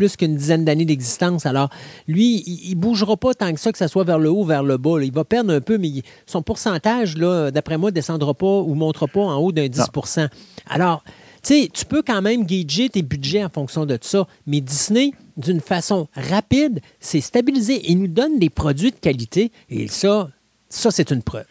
plus 0.00 0.16
qu'une 0.16 0.34
dizaine 0.34 0.64
d'années 0.64 0.86
d'existence. 0.86 1.44
Alors, 1.44 1.68
lui, 2.08 2.42
il 2.46 2.70
ne 2.70 2.80
bougera 2.80 3.18
pas 3.18 3.34
tant 3.34 3.52
que 3.52 3.60
ça, 3.60 3.70
que 3.70 3.76
ce 3.76 3.86
soit 3.86 4.04
vers 4.04 4.18
le 4.18 4.30
haut 4.30 4.40
ou 4.40 4.44
vers 4.46 4.62
le 4.62 4.78
bas. 4.78 4.98
Il 5.02 5.12
va 5.12 5.24
perdre 5.24 5.52
un 5.52 5.60
peu, 5.60 5.76
mais 5.76 5.90
son 6.24 6.40
pourcentage, 6.40 7.16
d'après 7.16 7.76
moi, 7.76 7.90
ne 7.90 7.94
descendra 7.94 8.32
pas 8.32 8.60
ou 8.62 8.70
ne 8.70 8.78
montera 8.78 9.08
pas 9.08 9.20
en 9.20 9.36
haut 9.36 9.52
d'un 9.52 9.66
10% 9.66 10.30
Alors, 10.70 11.04
tu 11.42 11.54
sais, 11.54 11.68
tu 11.70 11.84
peux 11.84 12.00
quand 12.00 12.22
même 12.22 12.46
gager 12.46 12.88
tes 12.88 13.02
budgets 13.02 13.44
en 13.44 13.50
fonction 13.50 13.84
de 13.84 13.98
ça, 14.00 14.26
mais 14.46 14.62
Disney, 14.62 15.12
d'une 15.36 15.60
façon 15.60 16.08
rapide, 16.14 16.80
c'est 16.98 17.20
stabilisé 17.20 17.90
et 17.90 17.94
nous 17.94 18.08
donne 18.08 18.38
des 18.38 18.48
produits 18.48 18.92
de 18.92 18.96
qualité. 18.96 19.52
Et 19.68 19.86
ça, 19.86 20.30
ça, 20.70 20.90
c'est 20.90 21.10
une 21.10 21.22
preuve. 21.22 21.44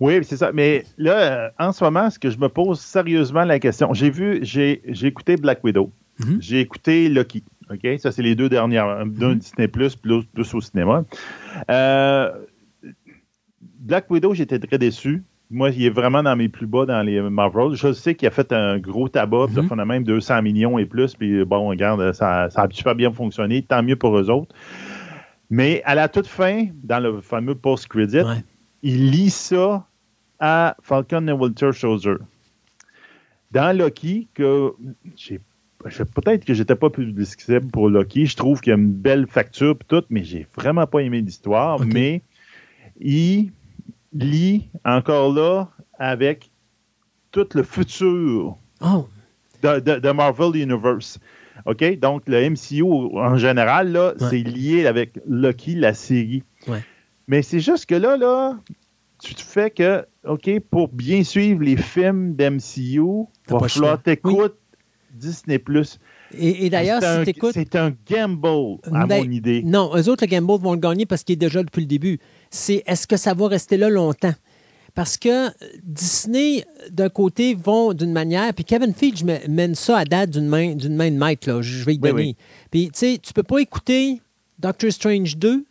Oui, 0.00 0.18
c'est 0.24 0.38
ça. 0.38 0.50
Mais 0.52 0.84
là, 0.96 1.20
euh, 1.20 1.50
en 1.60 1.70
ce 1.70 1.84
moment, 1.84 2.10
ce 2.10 2.18
que 2.18 2.28
je 2.28 2.38
me 2.38 2.48
pose 2.48 2.80
sérieusement 2.80 3.44
la 3.44 3.60
question, 3.60 3.94
j'ai 3.94 4.10
vu, 4.10 4.40
j'ai 4.42 4.82
écouté 5.06 5.36
Black 5.36 5.62
Widow, 5.62 5.92
mm-hmm. 6.18 6.38
j'ai 6.40 6.58
écouté 6.58 7.08
Lucky. 7.08 7.44
OK? 7.70 7.98
Ça, 7.98 8.12
c'est 8.12 8.22
les 8.22 8.34
deux 8.34 8.48
dernières. 8.48 9.06
D'un 9.06 9.30
mhm. 9.30 9.38
Disney 9.38 9.68
Plus, 9.68 9.96
plus, 9.96 10.54
au 10.54 10.60
cinéma. 10.60 11.04
Euh, 11.70 12.32
Black 13.80 14.10
Widow, 14.10 14.34
j'étais 14.34 14.58
très 14.58 14.78
déçu. 14.78 15.24
Moi, 15.50 15.70
il 15.70 15.84
est 15.84 15.90
vraiment 15.90 16.22
dans 16.22 16.36
mes 16.36 16.48
plus 16.48 16.66
bas 16.66 16.84
dans 16.84 17.02
les 17.02 17.22
Marvel. 17.22 17.74
Je 17.74 17.92
sais 17.92 18.14
qu'il 18.14 18.28
a 18.28 18.30
fait 18.30 18.52
un 18.52 18.78
gros 18.78 19.08
tabac, 19.08 19.46
ça 19.54 19.62
fait 19.62 19.84
même 19.84 20.04
200 20.04 20.42
millions 20.42 20.78
et 20.78 20.84
plus. 20.84 21.14
Puis 21.14 21.42
bon, 21.46 21.68
regarde, 21.68 22.12
ça, 22.12 22.50
ça 22.50 22.62
a 22.62 22.68
super 22.70 22.94
bien 22.94 23.10
fonctionné. 23.10 23.62
Tant 23.62 23.82
mieux 23.82 23.96
pour 23.96 24.18
eux 24.18 24.28
autres. 24.28 24.54
Mais 25.48 25.82
à 25.84 25.94
la 25.94 26.08
toute 26.08 26.26
fin, 26.26 26.66
dans 26.82 27.00
le 27.00 27.22
fameux 27.22 27.54
post-credit, 27.54 28.24
il 28.82 29.10
lit 29.10 29.30
ça 29.30 29.86
à 30.38 30.76
Falcon 30.82 31.26
and 31.28 31.40
Winter 31.40 31.72
Soldier. 31.72 32.16
Dans 33.50 33.76
Loki, 33.76 34.28
que 34.34 34.74
j'ai 35.16 35.40
peut-être 35.78 36.44
que 36.44 36.54
j'étais 36.54 36.74
pas 36.74 36.90
plus 36.90 37.06
publicitaire 37.06 37.60
pour 37.72 37.88
Loki. 37.88 38.26
Je 38.26 38.36
trouve 38.36 38.60
qu'il 38.60 38.70
y 38.70 38.74
a 38.74 38.78
une 38.78 38.92
belle 38.92 39.26
facture 39.26 39.76
et 39.80 39.84
tout, 39.86 40.02
mais 40.10 40.24
j'ai 40.24 40.46
vraiment 40.54 40.86
pas 40.86 41.00
aimé 41.00 41.20
l'histoire. 41.20 41.80
Mais 41.84 42.22
il 43.00 43.52
lit 44.12 44.68
encore 44.84 45.32
là 45.32 45.70
avec 45.98 46.50
tout 47.30 47.46
le 47.54 47.62
futur 47.62 48.56
oh. 48.80 49.08
de, 49.62 50.10
Marvel 50.10 50.56
Universe. 50.56 51.18
OK? 51.66 51.98
Donc, 51.98 52.22
le 52.26 52.50
MCU 52.50 52.82
en 52.82 53.36
général, 53.36 53.92
là, 53.92 54.14
c'est 54.18 54.42
lié 54.42 54.86
avec 54.86 55.18
Loki, 55.26 55.74
la 55.74 55.94
série. 55.94 56.42
Mais 57.26 57.42
c'est 57.42 57.60
juste 57.60 57.86
que 57.86 57.94
là, 57.94 58.16
là, 58.16 58.58
tu 59.22 59.34
te 59.34 59.42
fais 59.42 59.70
que, 59.70 60.06
OK, 60.24 60.48
pour 60.70 60.88
bien 60.88 61.24
suivre 61.24 61.62
les 61.62 61.76
films 61.76 62.34
d'MCU, 62.34 63.00
il 63.00 63.26
va 63.48 63.68
falloir 63.68 64.02
t'écouter 64.02 64.54
Disney+. 65.18 65.62
Et, 66.38 66.70
d'ailleurs, 66.70 67.02
si 67.02 67.24
tu 67.24 67.30
écoutes... 67.30 67.54
C'est 67.54 67.76
un 67.76 67.94
gamble, 68.08 68.78
à 68.92 69.06
ben, 69.06 69.24
mon 69.24 69.30
idée. 69.30 69.62
Non, 69.64 69.90
eux 69.96 70.08
autres, 70.08 70.24
le 70.24 70.30
gamble 70.30 70.62
vont 70.62 70.72
le 70.72 70.80
gagner 70.80 71.06
parce 71.06 71.22
qu'il 71.24 71.34
est 71.34 71.36
déjà 71.36 71.62
depuis 71.62 71.80
le 71.80 71.86
début. 71.86 72.18
C'est 72.50 72.82
est-ce 72.86 73.06
que 73.06 73.16
ça 73.16 73.34
va 73.34 73.48
rester 73.48 73.76
là 73.76 73.90
longtemps? 73.90 74.34
Parce 74.94 75.16
que 75.16 75.48
Disney, 75.84 76.64
d'un 76.90 77.08
côté, 77.08 77.54
vont 77.54 77.92
d'une 77.92 78.12
manière, 78.12 78.52
puis 78.52 78.64
Kevin 78.64 78.92
Feige 78.92 79.22
mène 79.22 79.74
ça 79.74 79.98
à 79.98 80.04
date 80.04 80.30
d'une 80.30 80.48
main, 80.48 80.74
d'une 80.74 80.96
main 80.96 81.10
de 81.10 81.16
maître, 81.16 81.48
là, 81.48 81.62
je 81.62 81.84
vais 81.84 81.94
y 81.94 81.98
donner. 81.98 82.36
Puis, 82.70 82.86
tu 82.86 82.98
sais, 82.98 83.18
tu 83.22 83.32
peux 83.32 83.42
pas 83.42 83.58
écouter 83.58 84.20
Doctor 84.58 84.90
Strange 84.90 85.36
2 85.36 85.64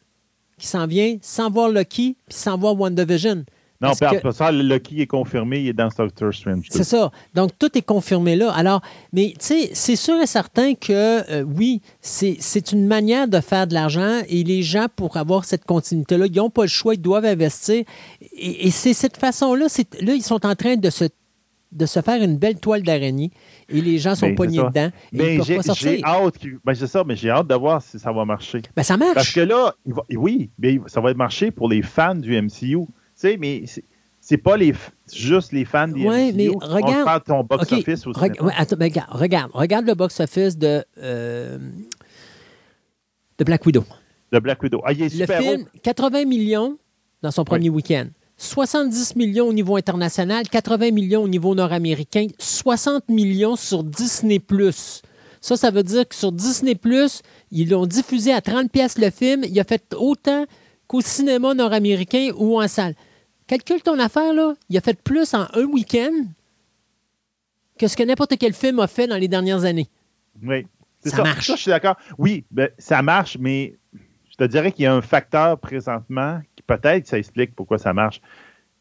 qui 0.57 0.67
s'en 0.67 0.87
vient 0.87 1.17
sans 1.21 1.51
voir 1.51 1.69
Loki, 1.69 2.15
puis 2.27 2.37
sans 2.37 2.57
voir 2.57 2.79
WandaVision. 2.79 3.43
Non, 3.79 3.91
que... 3.91 4.31
ça, 4.31 4.51
Lucky 4.51 5.01
est 5.01 5.07
confirmé, 5.07 5.59
il 5.59 5.67
est 5.67 5.73
dans 5.73 5.89
Doctor 5.95 6.33
Strange. 6.33 6.65
C'est 6.69 6.83
ça. 6.83 7.11
Donc, 7.35 7.51
tout 7.59 7.77
est 7.77 7.83
confirmé 7.83 8.35
là. 8.35 8.51
Alors, 8.51 8.81
mais 9.13 9.33
tu 9.39 9.45
sais, 9.45 9.69
c'est 9.73 9.95
sûr 9.95 10.19
et 10.19 10.25
certain 10.25 10.73
que 10.73 11.31
euh, 11.31 11.43
oui, 11.43 11.81
c'est 12.01 12.71
une 12.71 12.87
manière 12.87 13.27
de 13.27 13.39
faire 13.39 13.67
de 13.67 13.75
l'argent 13.75 14.21
et 14.27 14.43
les 14.43 14.63
gens, 14.63 14.87
pour 14.95 15.17
avoir 15.17 15.45
cette 15.45 15.65
continuité-là, 15.65 16.25
ils 16.25 16.35
n'ont 16.35 16.49
pas 16.49 16.63
le 16.63 16.69
choix, 16.69 16.95
ils 16.95 17.01
doivent 17.01 17.25
investir. 17.25 17.83
Et, 18.35 18.71
c'est 18.71 18.93
cette 18.93 19.17
façon-là, 19.17 19.67
là, 20.01 20.13
ils 20.13 20.23
sont 20.23 20.45
en 20.45 20.55
train 20.55 20.75
de 20.75 20.89
se 20.89 21.05
de 21.73 21.85
se 21.85 22.01
faire 22.01 22.23
une 22.23 22.37
belle 22.37 22.59
toile 22.59 22.81
d'araignée 22.81 23.29
et 23.67 23.81
les 23.81 23.97
gens 23.97 24.15
sont 24.15 24.29
Ben, 24.29 24.49
ça. 24.49 24.69
dedans 24.69 24.87
et 24.87 24.91
ils 25.11 25.17
Mais 25.17 25.37
peuvent 25.37 25.75
j'ai 25.75 26.01
hâte. 26.01 26.35
Ben, 26.63 26.73
c'est 26.73 26.87
ça, 26.87 27.03
mais 27.05 27.17
j'ai 27.17 27.29
hâte 27.29 27.47
de 27.47 27.55
voir 27.55 27.81
si 27.81 27.99
ça 27.99 28.11
va 28.13 28.23
marcher. 28.23 28.61
Ben, 28.75 28.83
ça 28.83 28.95
marche. 28.95 29.13
Parce 29.13 29.33
que 29.33 29.41
là, 29.41 29.75
il 29.85 29.93
va- 29.93 30.05
oui, 30.15 30.49
mais 30.57 30.79
ça 30.87 31.01
va 31.01 31.13
marcher 31.13 31.51
pour 31.51 31.67
les 31.67 31.81
fans 31.81 32.15
du 32.15 32.41
MCU. 32.41 32.87
Tu 33.19 33.21
sais, 33.29 33.37
mais 33.37 33.63
c'est- 34.21 34.37
pas 34.37 34.57
les, 34.57 34.73
juste 35.11 35.51
les 35.51 35.65
fans 35.65 35.87
du 35.87 36.05
Ouais, 36.07 36.31
On 36.53 36.57
regarde- 36.59 37.05
parle 37.05 37.19
de 37.21 37.25
ton 37.25 37.43
box-office 37.43 38.05
aussi. 38.05 38.19
Attends, 38.55 38.75
ben, 38.75 38.85
regarde, 38.85 39.09
regarde, 39.11 39.51
regarde 39.53 39.85
le 39.87 39.95
box-office 39.95 40.57
de, 40.57 40.83
euh, 40.99 41.57
de 43.37 43.43
Black 43.43 43.65
Widow. 43.65 43.83
De 44.31 44.39
Black 44.39 44.61
Widow. 44.61 44.81
Ah, 44.85 44.93
il 44.93 45.01
est 45.01 45.15
Le 45.15 45.25
film, 45.25 45.61
haut. 45.61 45.79
80 45.81 46.25
millions 46.25 46.77
dans 47.23 47.31
son 47.31 47.43
premier 47.43 47.69
week-end. 47.69 48.07
70 48.37 49.15
millions 49.15 49.47
au 49.47 49.53
niveau 49.53 49.77
international, 49.77 50.47
80 50.47 50.91
millions 50.91 51.23
au 51.23 51.27
niveau 51.27 51.55
nord-américain, 51.55 52.27
60 52.37 53.09
millions 53.09 53.55
sur 53.55 53.83
Disney+. 53.83 54.39
Ça, 55.41 55.55
ça 55.57 55.71
veut 55.71 55.81
dire 55.83 56.07
que 56.07 56.13
sur 56.13 56.31
Disney+, 56.31 56.77
ils 57.51 57.69
l'ont 57.69 57.87
diffusé 57.87 58.33
à 58.33 58.41
30 58.41 58.71
pièces 58.71 58.99
le 58.99 59.09
film. 59.09 59.43
Il 59.43 59.59
a 59.59 59.63
fait 59.63 59.83
autant 59.97 60.45
qu'au 60.87 61.01
cinéma 61.01 61.53
nord-américain 61.55 62.29
ou 62.37 62.61
en 62.61 62.67
salle. 62.67 62.93
Calcule 63.47 63.81
ton 63.81 63.97
affaire, 63.99 64.33
là. 64.33 64.53
Il 64.69 64.77
a 64.77 64.81
fait 64.81 65.01
plus 65.01 65.33
en 65.33 65.47
un 65.53 65.63
week-end 65.63 66.25
que 67.79 67.87
ce 67.87 67.95
que 67.95 68.03
n'importe 68.03 68.37
quel 68.37 68.53
film 68.53 68.79
a 68.79 68.87
fait 68.87 69.07
dans 69.07 69.17
les 69.17 69.27
dernières 69.27 69.63
années. 69.63 69.87
Oui. 70.43 70.67
Ça. 71.05 71.23
marche. 71.23 71.47
Ça, 71.47 71.55
je 71.55 71.61
suis 71.61 71.69
d'accord. 71.69 71.95
Oui, 72.17 72.43
ben, 72.51 72.69
ça 72.77 73.01
marche, 73.01 73.37
mais 73.39 73.75
je 74.29 74.35
te 74.35 74.43
dirais 74.43 74.71
qu'il 74.71 74.83
y 74.83 74.85
a 74.85 74.93
un 74.93 75.01
facteur 75.01 75.57
présentement 75.59 76.41
qui 76.55 76.63
peut-être 76.63 77.07
ça 77.07 77.17
explique 77.17 77.55
pourquoi 77.55 77.77
ça 77.77 77.93
marche. 77.93 78.21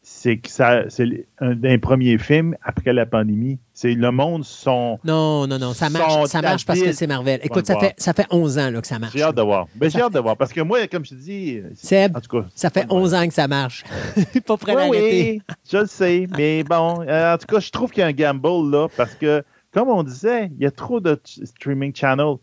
C'est 0.09 0.37
que 0.37 0.49
ça, 0.49 0.89
c'est 0.89 1.27
un 1.39 1.53
des 1.53 1.77
premiers 1.77 2.17
films 2.17 2.55
après 2.63 2.93
la 2.93 3.05
pandémie. 3.05 3.59
C'est 3.73 3.93
le 3.93 4.09
monde 4.09 4.45
sont. 4.45 4.99
Non, 5.03 5.45
non, 5.47 5.59
non, 5.59 5.73
ça 5.73 5.89
marche, 5.89 6.27
ça 6.27 6.41
marche 6.41 6.65
parce 6.65 6.79
que 6.81 6.93
c'est 6.93 7.07
Marvel. 7.07 7.41
Écoute, 7.43 7.67
ça 7.67 7.77
fait, 7.77 7.93
ça 7.97 8.13
fait 8.13 8.25
11 8.31 8.57
ans 8.57 8.71
là, 8.71 8.79
que 8.81 8.87
ça 8.87 8.99
marche. 8.99 9.13
J'ai 9.13 9.21
hâte 9.21 9.35
de 9.35 9.41
voir. 9.41 9.67
Ben, 9.75 9.91
j'ai 9.91 10.01
hâte 10.01 10.13
de 10.13 10.19
voir 10.19 10.37
parce 10.37 10.53
que 10.53 10.61
moi, 10.61 10.87
comme 10.87 11.03
je 11.03 11.09
te 11.09 11.15
dis, 11.15 11.59
Seb, 11.75 12.15
en 12.15 12.21
tout 12.21 12.41
cas, 12.41 12.47
ça 12.55 12.69
fait 12.69 12.87
11 12.89 13.13
ans 13.13 13.27
que 13.27 13.33
ça 13.33 13.49
marche. 13.49 13.83
pas 14.47 14.55
prêt 14.57 14.75
Oui, 14.75 14.81
d'arrêter. 14.81 15.41
oui, 15.49 15.55
je 15.69 15.77
le 15.77 15.85
sais, 15.87 16.27
mais 16.37 16.63
bon, 16.63 17.03
euh, 17.05 17.33
en 17.33 17.37
tout 17.37 17.47
cas, 17.47 17.59
je 17.59 17.69
trouve 17.69 17.91
qu'il 17.91 17.99
y 17.99 18.03
a 18.03 18.07
un 18.07 18.13
gamble 18.13 18.71
là 18.71 18.87
parce 18.95 19.13
que, 19.13 19.43
comme 19.73 19.89
on 19.89 20.03
disait, 20.03 20.49
il 20.57 20.63
y 20.63 20.65
a 20.65 20.71
trop 20.71 21.01
de 21.01 21.19
streaming 21.25 21.93
channels. 21.93 22.37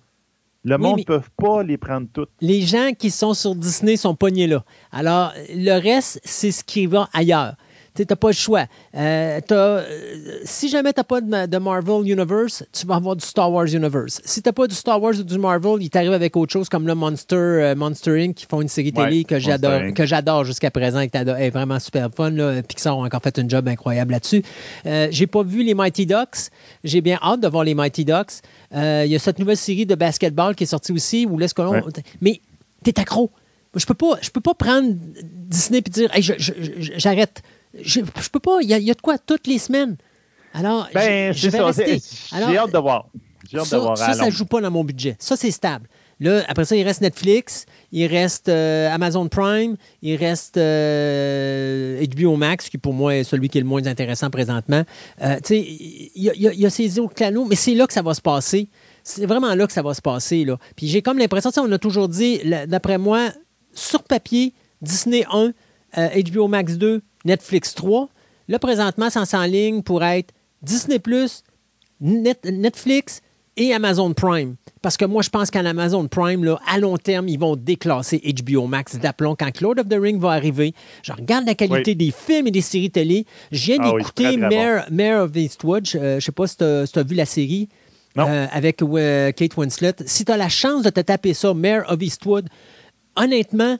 Le 0.64 0.76
Oui, 0.76 0.82
monde 0.82 0.98
ne 1.00 1.04
peut 1.04 1.20
pas 1.36 1.62
les 1.62 1.76
prendre 1.76 2.08
toutes. 2.12 2.30
Les 2.40 2.62
gens 2.62 2.92
qui 2.98 3.10
sont 3.10 3.34
sur 3.34 3.54
Disney 3.54 3.96
sont 3.96 4.14
pognés 4.14 4.46
là. 4.46 4.64
Alors, 4.92 5.32
le 5.54 5.78
reste, 5.78 6.20
c'est 6.24 6.52
ce 6.52 6.64
qui 6.64 6.86
va 6.86 7.08
ailleurs. 7.12 7.54
Tu 7.96 8.04
n'as 8.08 8.16
pas 8.16 8.28
le 8.28 8.34
choix. 8.34 8.66
Euh, 8.96 9.40
euh, 9.52 9.84
si 10.44 10.68
jamais 10.68 10.92
tu 10.92 10.98
n'as 10.98 11.04
pas 11.04 11.20
de, 11.20 11.46
de 11.46 11.58
Marvel 11.58 12.10
Universe, 12.10 12.64
tu 12.72 12.86
vas 12.86 12.96
avoir 12.96 13.14
du 13.14 13.24
Star 13.24 13.52
Wars 13.52 13.66
Universe. 13.66 14.20
Si 14.24 14.42
tu 14.42 14.48
n'as 14.48 14.52
pas 14.52 14.66
du 14.66 14.74
Star 14.74 15.00
Wars 15.00 15.14
ou 15.16 15.22
du 15.22 15.38
Marvel, 15.38 15.76
il 15.80 15.90
t'arrive 15.90 16.12
avec 16.12 16.36
autre 16.36 16.52
chose 16.52 16.68
comme 16.68 16.88
le 16.88 16.96
Monster, 16.96 17.36
euh, 17.36 17.74
Monster 17.76 18.20
Inc. 18.20 18.34
qui 18.34 18.46
font 18.46 18.60
une 18.60 18.68
série 18.68 18.92
Ouais, 18.96 19.04
télé 19.04 19.24
que 19.24 19.38
j'adore, 19.38 19.80
que 19.94 20.06
j'adore 20.06 20.44
jusqu'à 20.44 20.72
présent 20.72 20.98
et 20.98 21.08
qui 21.08 21.16
est 21.16 21.50
vraiment 21.50 21.78
super 21.78 22.08
fun. 22.12 22.30
Là. 22.30 22.62
Pixar 22.62 22.98
ont 22.98 23.04
encore 23.04 23.22
fait 23.22 23.38
un 23.38 23.48
job 23.48 23.68
incroyable 23.68 24.12
là-dessus. 24.12 24.42
Euh, 24.86 25.06
j'ai 25.12 25.28
pas 25.28 25.44
vu 25.44 25.62
les 25.62 25.74
Mighty 25.74 26.04
Ducks. 26.06 26.50
J'ai 26.82 27.00
bien 27.00 27.20
hâte 27.22 27.40
de 27.40 27.48
voir 27.48 27.62
les 27.62 27.74
Mighty 27.74 28.04
Ducks. 28.04 28.42
Il 28.72 29.06
y 29.06 29.14
a 29.14 29.18
cette 29.20 29.38
nouvelle 29.38 29.56
série 29.56 29.86
de 29.86 29.94
basketball 29.94 30.56
qui 30.56 30.64
est 30.64 30.66
sortie 30.68 30.90
aussi 30.90 31.26
où 31.30 31.38
laisse 31.38 31.54
Ouais. 31.56 31.80
Mais 32.20 32.40
t'es 32.82 32.98
accro. 32.98 33.30
Je 33.76 33.86
peux 33.86 33.94
pas, 33.94 34.18
je 34.20 34.30
peux 34.30 34.40
pas 34.40 34.54
prendre 34.54 34.94
Disney 35.22 35.78
et 35.78 35.90
dire 35.90 36.10
Hey, 36.14 36.22
j'arrête. 36.22 37.42
Je, 37.80 38.00
je 38.20 38.28
peux 38.28 38.40
pas. 38.40 38.58
Il 38.62 38.70
y, 38.70 38.82
y 38.84 38.90
a 38.90 38.94
de 38.94 39.00
quoi 39.00 39.18
toutes 39.18 39.46
les 39.46 39.58
semaines. 39.58 39.96
Alors, 40.52 40.88
Ben, 40.94 41.32
je, 41.32 41.48
vais 41.48 41.58
ça. 41.58 41.66
rester. 41.66 42.00
J'ai 42.48 42.56
hâte 42.58 42.72
de 42.72 42.78
voir. 42.78 43.08
Hâte 43.54 43.64
ça, 43.66 43.76
de 43.76 43.82
voir. 43.82 43.98
ça, 43.98 44.12
ça 44.14 44.30
joue 44.30 44.44
pas 44.46 44.60
dans 44.60 44.70
mon 44.70 44.84
budget. 44.84 45.16
Ça, 45.18 45.36
c'est 45.36 45.50
stable. 45.50 45.88
Là, 46.20 46.44
après 46.46 46.64
ça, 46.64 46.76
il 46.76 46.84
reste 46.84 47.00
Netflix, 47.00 47.66
il 47.90 48.06
reste 48.06 48.48
euh, 48.48 48.88
Amazon 48.94 49.26
Prime, 49.26 49.76
il 50.00 50.14
reste 50.14 50.56
euh, 50.56 52.04
HBO 52.06 52.36
Max, 52.36 52.68
qui 52.68 52.78
pour 52.78 52.94
moi 52.94 53.16
est 53.16 53.24
celui 53.24 53.48
qui 53.48 53.58
est 53.58 53.60
le 53.62 53.66
moins 53.66 53.84
intéressant 53.86 54.30
présentement. 54.30 54.84
Euh, 55.22 55.36
tu 55.36 55.40
sais, 55.48 55.58
il 55.60 56.10
y, 56.14 56.26
y 56.26 56.30
a- 56.48 56.52
il 56.52 56.60
y 56.60 56.66
a 56.66 56.70
ces 56.70 56.98
autres 57.00 57.14
canaux, 57.14 57.44
mais 57.44 57.56
c'est 57.56 57.74
là 57.74 57.86
que 57.88 57.92
ça 57.92 58.02
va 58.02 58.14
se 58.14 58.20
passer. 58.20 58.68
C'est 59.02 59.26
vraiment 59.26 59.54
là 59.54 59.66
que 59.66 59.72
ça 59.72 59.82
va 59.82 59.92
se 59.92 60.00
passer. 60.02 60.44
Là. 60.44 60.56
Puis 60.76 60.86
j'ai 60.86 61.02
comme 61.02 61.18
l'impression, 61.18 61.50
tu 61.50 61.54
sais, 61.54 61.60
on 61.60 61.72
a 61.72 61.78
toujours 61.78 62.08
dit, 62.08 62.40
d'après 62.68 62.96
moi, 62.96 63.30
sur 63.74 64.02
papier, 64.04 64.54
Disney 64.82 65.24
1, 65.32 65.52
euh, 65.98 66.08
HBO 66.32 66.46
Max 66.48 66.74
2, 66.78 67.02
Netflix 67.24 67.74
3. 67.74 68.08
Là, 68.48 68.58
présentement, 68.58 69.10
ça 69.10 69.24
s'enligne 69.24 69.82
pour 69.82 70.04
être 70.04 70.32
Disney+, 70.62 71.00
Net- 72.00 72.44
Netflix 72.44 73.20
et 73.56 73.72
Amazon 73.72 74.12
Prime. 74.12 74.56
Parce 74.82 74.96
que 74.96 75.04
moi, 75.04 75.22
je 75.22 75.30
pense 75.30 75.50
qu'en 75.50 75.64
Amazon 75.64 76.08
Prime, 76.08 76.44
là, 76.44 76.58
à 76.66 76.78
long 76.78 76.96
terme, 76.96 77.28
ils 77.28 77.38
vont 77.38 77.56
déclasser 77.56 78.20
HBO 78.44 78.66
Max 78.66 78.96
d'aplomb. 78.98 79.36
Quand 79.36 79.60
Lord 79.60 79.78
of 79.78 79.88
the 79.88 79.96
Ring 79.98 80.20
va 80.20 80.30
arriver, 80.32 80.74
je 81.02 81.12
regarde 81.12 81.46
la 81.46 81.54
qualité 81.54 81.94
des 81.94 82.10
films 82.10 82.48
et 82.48 82.50
des 82.50 82.60
séries 82.60 82.90
télé. 82.90 83.26
Je 83.52 83.64
viens 83.66 83.76
Ah 83.80 83.92
oui, 83.94 83.98
d'écouter 84.02 84.24
Mayor, 84.56 84.84
Mayor 84.90 85.24
of 85.24 85.36
Eastwood. 85.36 85.86
Je 85.86 85.98
ne 86.16 86.20
sais 86.20 86.32
pas 86.32 86.46
si 86.48 86.56
tu 86.56 86.64
as, 86.64 87.02
vu 87.02 87.14
la 87.14 87.26
série. 87.26 87.68
Non. 88.16 88.28
euh, 88.28 88.46
avec 88.52 88.80
euh, 88.80 89.32
Kate 89.32 89.56
Winslet. 89.56 89.94
Si 90.06 90.24
tu 90.24 90.30
as 90.30 90.36
la 90.36 90.48
chance 90.48 90.82
de 90.82 90.90
te 90.90 91.00
taper 91.00 91.34
ça, 91.34 91.52
Mayor 91.52 91.84
of 91.88 92.00
Eastwood, 92.00 92.48
honnêtement, 93.16 93.76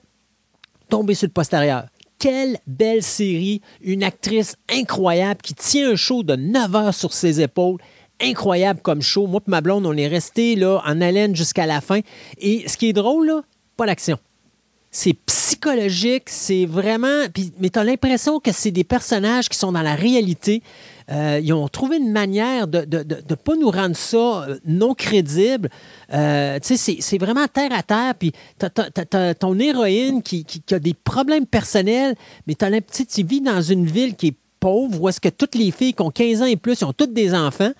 tomber 0.89 1.15
sur 1.15 1.27
le 1.29 1.33
postérieur. 1.33 1.85
Quelle 2.19 2.59
belle 2.67 3.03
série, 3.03 3.61
une 3.83 4.03
actrice 4.03 4.57
incroyable 4.71 5.41
qui 5.43 5.55
tient 5.55 5.91
un 5.91 5.97
show 5.97 6.23
de 6.23 6.37
9 6.37 6.75
heures 6.75 6.95
sur 6.95 7.13
ses 7.13 7.41
épaules. 7.41 7.79
Incroyable 8.21 8.81
comme 8.81 9.03
show. 9.03 9.27
Moi 9.27 9.41
et 9.47 9.51
ma 9.51 9.61
blonde, 9.61 9.87
on 9.87 9.97
est 9.97 10.07
resté 10.07 10.57
en 10.65 11.01
haleine 11.01 11.35
jusqu'à 11.35 11.67
la 11.67 11.81
fin. 11.81 12.01
Et 12.39 12.67
ce 12.69 12.77
qui 12.77 12.89
est 12.89 12.93
drôle, 12.93 13.27
là, 13.27 13.43
pas 13.77 13.87
l'action. 13.87 14.19
C'est 14.91 15.15
psychologique, 15.27 16.31
c'est 16.31 16.67
vraiment. 16.67 17.25
mais 17.59 17.71
tu 17.71 17.79
as 17.81 17.85
l'impression 17.85 18.39
que 18.39 18.53
c'est 18.53 18.71
des 18.71 18.85
personnages 18.85 19.49
qui 19.49 19.59
sont 19.59 19.73
dans 19.73 19.83
la 19.83 19.97
réalité. 19.97 20.63
Euh, 21.11 21.39
ils 21.43 21.53
ont 21.53 21.69
trouvé 21.69 21.99
une 21.99 22.13
manière 22.13 22.67
de 22.67 22.87
ne 22.91 23.35
pas 23.35 23.57
nous 23.57 23.71
rendre 23.71 23.97
ça 23.97 24.47
euh, 24.49 24.59
non 24.65 24.95
crédible. 24.95 25.69
Euh, 26.13 26.59
c'est- 26.63 27.19
vraiment 27.19 27.47
terre 27.47 27.73
à 27.73 27.83
terre. 27.83 28.15
Puis 28.19 28.33
t'as- 28.59 29.35
ton 29.35 29.59
héroïne 29.59 30.23
qui, 30.23 30.45
qui- 30.45 30.63
a 30.75 30.79
des 30.79 30.95
problèmes 30.95 31.47
personnels, 31.47 32.15
mais 32.47 32.55
tu 32.55 33.23
vis 33.23 33.41
dans 33.43 33.61
une 33.61 33.85
ville 33.87 34.17
qui 34.17 34.29
est 34.29 34.37
pauvre, 34.61 35.03
où 35.03 35.09
est-ce 35.11 35.21
que 35.21 35.29
toutes 35.29 35.55
les 35.55 35.71
filles 35.71 35.93
qui 35.93 36.01
ont 36.03 36.11
15 36.11 36.41
ans 36.41 36.47
et 36.47 36.57
plus, 36.57 36.83
ont 36.83 36.95
toutes 36.95 37.13
des 37.13 37.35
enfants. 37.35 37.73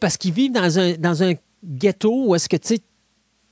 Parce 0.00 0.16
qu'ils 0.16 0.32
vivent 0.32 0.52
dans 0.52 0.78
un, 0.78 0.94
dans 0.94 1.22
un 1.22 1.34
ghetto 1.64 2.26
où 2.26 2.34
est-ce 2.34 2.48
que, 2.48 2.56
tu 2.56 2.78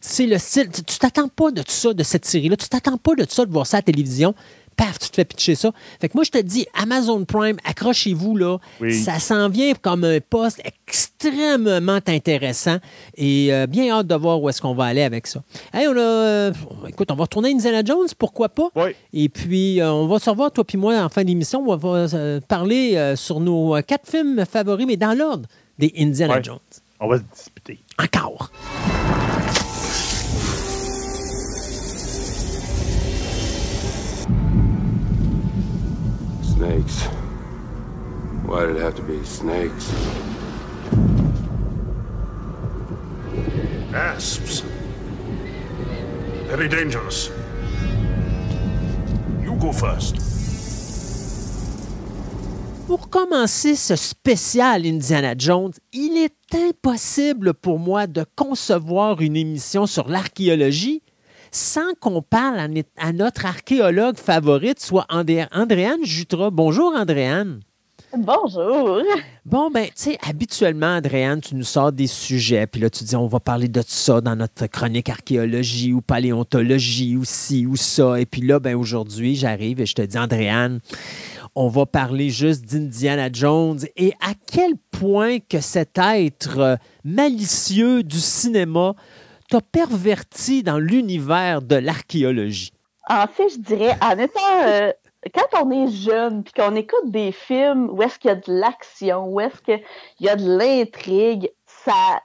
c'est 0.01 0.27
le 0.27 0.38
style. 0.38 0.69
Tu 0.71 0.99
t'attends 0.99 1.29
pas 1.29 1.51
de 1.51 1.62
ça, 1.66 1.95
de 1.95 2.03
cette 2.03 2.25
série-là. 2.27 2.57
Tu 2.57 2.69
t'attends 2.69 2.99
pas 2.99 3.14
de 3.14 3.25
ça, 3.29 3.47
de 3.47 3.51
voir 3.53 3.66
ça 3.66 3.79
à 3.79 3.81
la 3.81 3.83
télévision. 3.85 4.35
Paf, 4.77 4.99
tu 4.99 5.09
te 5.09 5.15
fais 5.17 5.25
pitcher 5.25 5.55
ça. 5.55 5.73
Fait 6.01 6.09
que 6.09 6.17
moi, 6.17 6.25
je 6.25 6.31
te 6.31 6.39
dis, 6.39 6.67
Amazon 6.75 7.25
Prime, 7.25 7.57
accrochez-vous, 7.65 8.37
là. 8.37 8.59
Oui. 8.81 8.93
Ça 8.93 9.19
s'en 9.19 9.49
vient 9.49 9.73
comme 9.75 10.05
un 10.05 10.19
poste 10.21 10.61
extrêmement 10.65 12.01
intéressant 12.07 12.77
et 13.17 13.55
euh, 13.55 13.67
bien 13.67 13.91
hâte 13.91 14.07
de 14.07 14.15
voir 14.15 14.43
où 14.43 14.49
est-ce 14.49 14.61
qu'on 14.61 14.75
va 14.75 14.85
aller 14.85 15.03
avec 15.03 15.27
ça. 15.27 15.43
Hey, 15.73 15.89
on 15.89 15.93
a... 15.93 15.99
euh, 15.99 16.53
écoute, 16.89 17.11
on 17.11 17.15
va 17.15 17.23
retourner 17.23 17.49
à 17.49 17.53
Indiana 17.53 17.83
Jones, 17.85 18.09
pourquoi 18.19 18.51
pas? 18.51 18.69
Oui. 18.77 18.91
Et 19.15 19.29
puis, 19.29 19.81
euh, 19.81 19.91
on 19.93 20.07
va 20.07 20.19
se 20.19 20.29
revoir, 20.29 20.53
toi 20.53 20.65
puis 20.65 20.77
moi, 20.77 20.97
en 21.03 21.09
fin 21.09 21.25
d'émission. 21.25 21.65
On 21.67 21.77
va 21.77 22.41
parler 22.47 23.15
sur 23.17 23.41
nos 23.41 23.81
quatre 23.83 24.09
films 24.11 24.45
favoris, 24.45 24.87
mais 24.87 24.97
dans 24.97 25.17
l'ordre 25.17 25.49
des 25.79 25.93
Indiana. 25.99 26.43
Jones. 26.43 26.59
On 27.01 27.09
va 27.09 27.19
se 27.19 27.23
disputer. 27.35 27.79
Encore. 27.99 28.51
Snakes. 36.57 37.05
Why 38.47 38.64
did 38.64 38.77
it 38.77 38.81
have 38.81 38.95
to 38.95 39.03
be 39.03 39.23
snakes? 39.27 39.92
Asps. 43.92 44.62
Very 46.49 46.69
dangerous. 46.69 47.31
You 49.42 49.55
go 49.61 49.71
first. 49.71 50.16
Pour 52.87 53.11
commencer 53.11 53.75
ce 53.75 53.95
spécial 53.95 54.87
Indiana 54.87 55.35
Jones, 55.37 55.73
il 55.92 56.16
est 56.16 56.55
impossible 56.55 57.53
pour 57.53 57.79
moi 57.79 58.07
de 58.07 58.25
concevoir 58.35 59.21
une 59.21 59.37
émission 59.37 59.87
sur 59.87 60.09
l'archéologie 60.09 61.03
sans 61.57 61.95
qu'on 62.01 62.21
parle 62.21 62.61
à, 62.99 63.12
notre 63.12 63.47
archéologue 63.47 64.19
favorite, 64.19 64.79
soit 64.79 65.07
André- 65.09 65.49
Andréane 65.53 66.05
Jutra. 66.05 66.51
Bonjour 66.51 66.92
Andréane. 66.95 67.61
Bonjour. 68.16 69.03
Bon, 69.45 69.71
ben, 69.71 69.87
tu 69.87 69.92
sais, 69.95 70.19
habituellement, 70.27 70.97
Andréane, 70.97 71.40
tu 71.40 71.55
nous 71.55 71.64
sors 71.64 71.92
des 71.92 72.07
sujets, 72.07 72.66
puis 72.66 72.81
là, 72.81 72.88
tu 72.90 73.05
dis, 73.05 73.16
on 73.16 73.27
va 73.27 73.40
parler 73.40 73.69
de 73.69 73.83
ça 73.87 74.21
dans 74.21 74.37
notre 74.37 74.66
chronique 74.66 75.09
archéologie 75.09 75.92
ou 75.92 76.03
paléontologie 76.03 77.16
ou 77.16 77.25
ci 77.25 77.66
ou 77.66 77.77
ça. 77.77 78.21
Et 78.21 78.27
puis 78.27 78.42
là, 78.42 78.61
ben, 78.61 78.77
aujourd'hui, 78.77 79.35
j'arrive 79.35 79.81
et 79.81 79.87
je 79.87 79.95
te 79.95 80.03
dis, 80.03 80.19
Andréane, 80.19 80.81
on 81.55 81.69
va 81.69 81.87
parler 81.87 82.29
juste 82.29 82.66
d'Indiana 82.66 83.31
Jones 83.33 83.81
et 83.97 84.12
à 84.21 84.35
quel 84.47 84.75
point 84.90 85.38
que 85.38 85.61
cet 85.61 85.99
être 85.99 86.59
euh, 86.59 86.77
malicieux 87.03 88.03
du 88.03 88.19
cinéma 88.19 88.95
t'a 89.48 89.61
perverti 89.61 90.62
dans 90.62 90.78
l'univers 90.78 91.62
de 91.62 91.76
l'archéologie? 91.76 92.72
En 93.09 93.26
fait, 93.26 93.48
je 93.50 93.59
dirais, 93.59 93.96
en 94.02 94.18
étant 94.18 94.40
euh, 94.64 94.92
quand 95.34 95.64
on 95.64 95.70
est 95.70 95.90
jeune 95.90 96.42
puis 96.42 96.53
qu'on 96.53 96.74
écoute 96.74 97.11
des 97.11 97.32
films 97.32 97.90
où 97.90 98.03
est-ce 98.03 98.18
qu'il 98.18 98.28
y 98.28 98.32
a 98.32 98.36
de 98.36 98.53
l'action, 98.53 99.26
où 99.28 99.40
est-ce 99.40 99.61
qu'il 99.62 99.82
y 100.20 100.28
a 100.28 100.36
de 100.36 100.59
l'intrigue, 100.59 101.51
ça, 101.66 102.20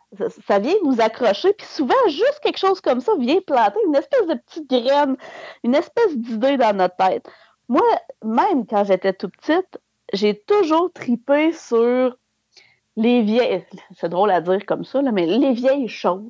ça, 0.47 0.59
vient 0.59 0.73
nous 0.83 0.99
accrocher. 1.01 1.53
Puis 1.53 1.67
souvent, 1.67 1.93
juste 2.07 2.39
quelque 2.41 2.57
chose 2.57 2.81
comme 2.81 2.99
ça 2.99 3.13
vient 3.19 3.39
planter 3.45 3.79
une 3.87 3.95
espèce 3.95 4.27
de 4.27 4.35
petite 4.35 4.69
graine, 4.69 5.17
une 5.63 5.75
espèce 5.75 6.17
d'idée 6.17 6.57
dans 6.57 6.75
notre 6.75 6.95
tête. 6.95 7.27
Moi, 7.69 7.83
même 8.23 8.65
quand 8.65 8.83
j'étais 8.83 9.13
tout 9.13 9.29
petite, 9.29 9.79
j'ai 10.13 10.35
toujours 10.35 10.91
tripé 10.93 11.53
sur 11.53 12.17
les 12.97 13.21
vieilles, 13.21 13.63
c'est 13.95 14.09
drôle 14.09 14.31
à 14.31 14.41
dire 14.41 14.65
comme 14.65 14.83
ça, 14.83 15.01
mais 15.01 15.25
les 15.25 15.53
vieilles 15.53 15.87
choses. 15.87 16.29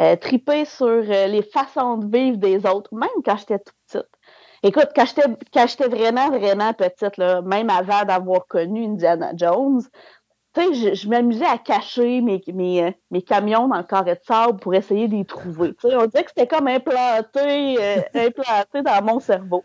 Euh, 0.00 0.16
triper 0.16 0.64
sur 0.64 0.86
euh, 0.86 1.26
les 1.26 1.42
façons 1.42 1.96
de 1.96 2.16
vivre 2.16 2.36
des 2.36 2.64
autres, 2.66 2.94
même 2.94 3.08
quand 3.24 3.36
j'étais 3.36 3.58
tout 3.58 3.72
petite. 3.86 4.08
Écoute, 4.62 4.90
quand 4.94 5.66
j'étais 5.66 5.88
vraiment, 5.88 6.30
vraiment 6.30 6.72
petite, 6.72 7.16
là, 7.16 7.42
même 7.42 7.68
avant 7.70 8.04
d'avoir 8.04 8.46
connu 8.46 8.84
Indiana 8.84 9.32
Jones, 9.34 9.82
je, 10.56 10.94
je 10.94 11.08
m'amusais 11.08 11.46
à 11.46 11.58
cacher 11.58 12.20
mes, 12.20 12.42
euh, 12.48 12.90
mes, 13.10 13.22
camions 13.22 13.68
dans 13.68 13.76
le 13.76 13.84
carré 13.84 14.14
de 14.14 14.20
sable 14.24 14.58
pour 14.58 14.74
essayer 14.74 15.08
de 15.08 15.16
les 15.16 15.24
trouver. 15.24 15.74
on 15.84 16.06
dirait 16.06 16.24
que 16.24 16.30
c'était 16.34 16.46
comme 16.46 16.68
implanté, 16.68 17.76
euh, 17.80 18.00
implanté 18.14 18.82
dans 18.82 19.02
mon 19.02 19.20
cerveau. 19.20 19.64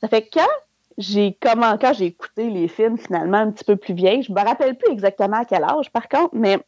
Ça 0.00 0.08
fait 0.08 0.22
que 0.22 0.38
quand 0.38 0.50
j'ai 0.96 1.36
comment 1.40 1.76
quand 1.76 1.92
j'ai 1.92 2.06
écouté 2.06 2.50
les 2.50 2.68
films 2.68 2.98
finalement 2.98 3.38
un 3.38 3.50
petit 3.50 3.64
peu 3.64 3.76
plus 3.76 3.94
vieilles, 3.94 4.22
je 4.22 4.32
me 4.32 4.40
rappelle 4.40 4.76
plus 4.76 4.92
exactement 4.92 5.38
à 5.38 5.44
quel 5.44 5.64
âge 5.64 5.90
par 5.90 6.08
contre, 6.08 6.34
mais 6.34 6.58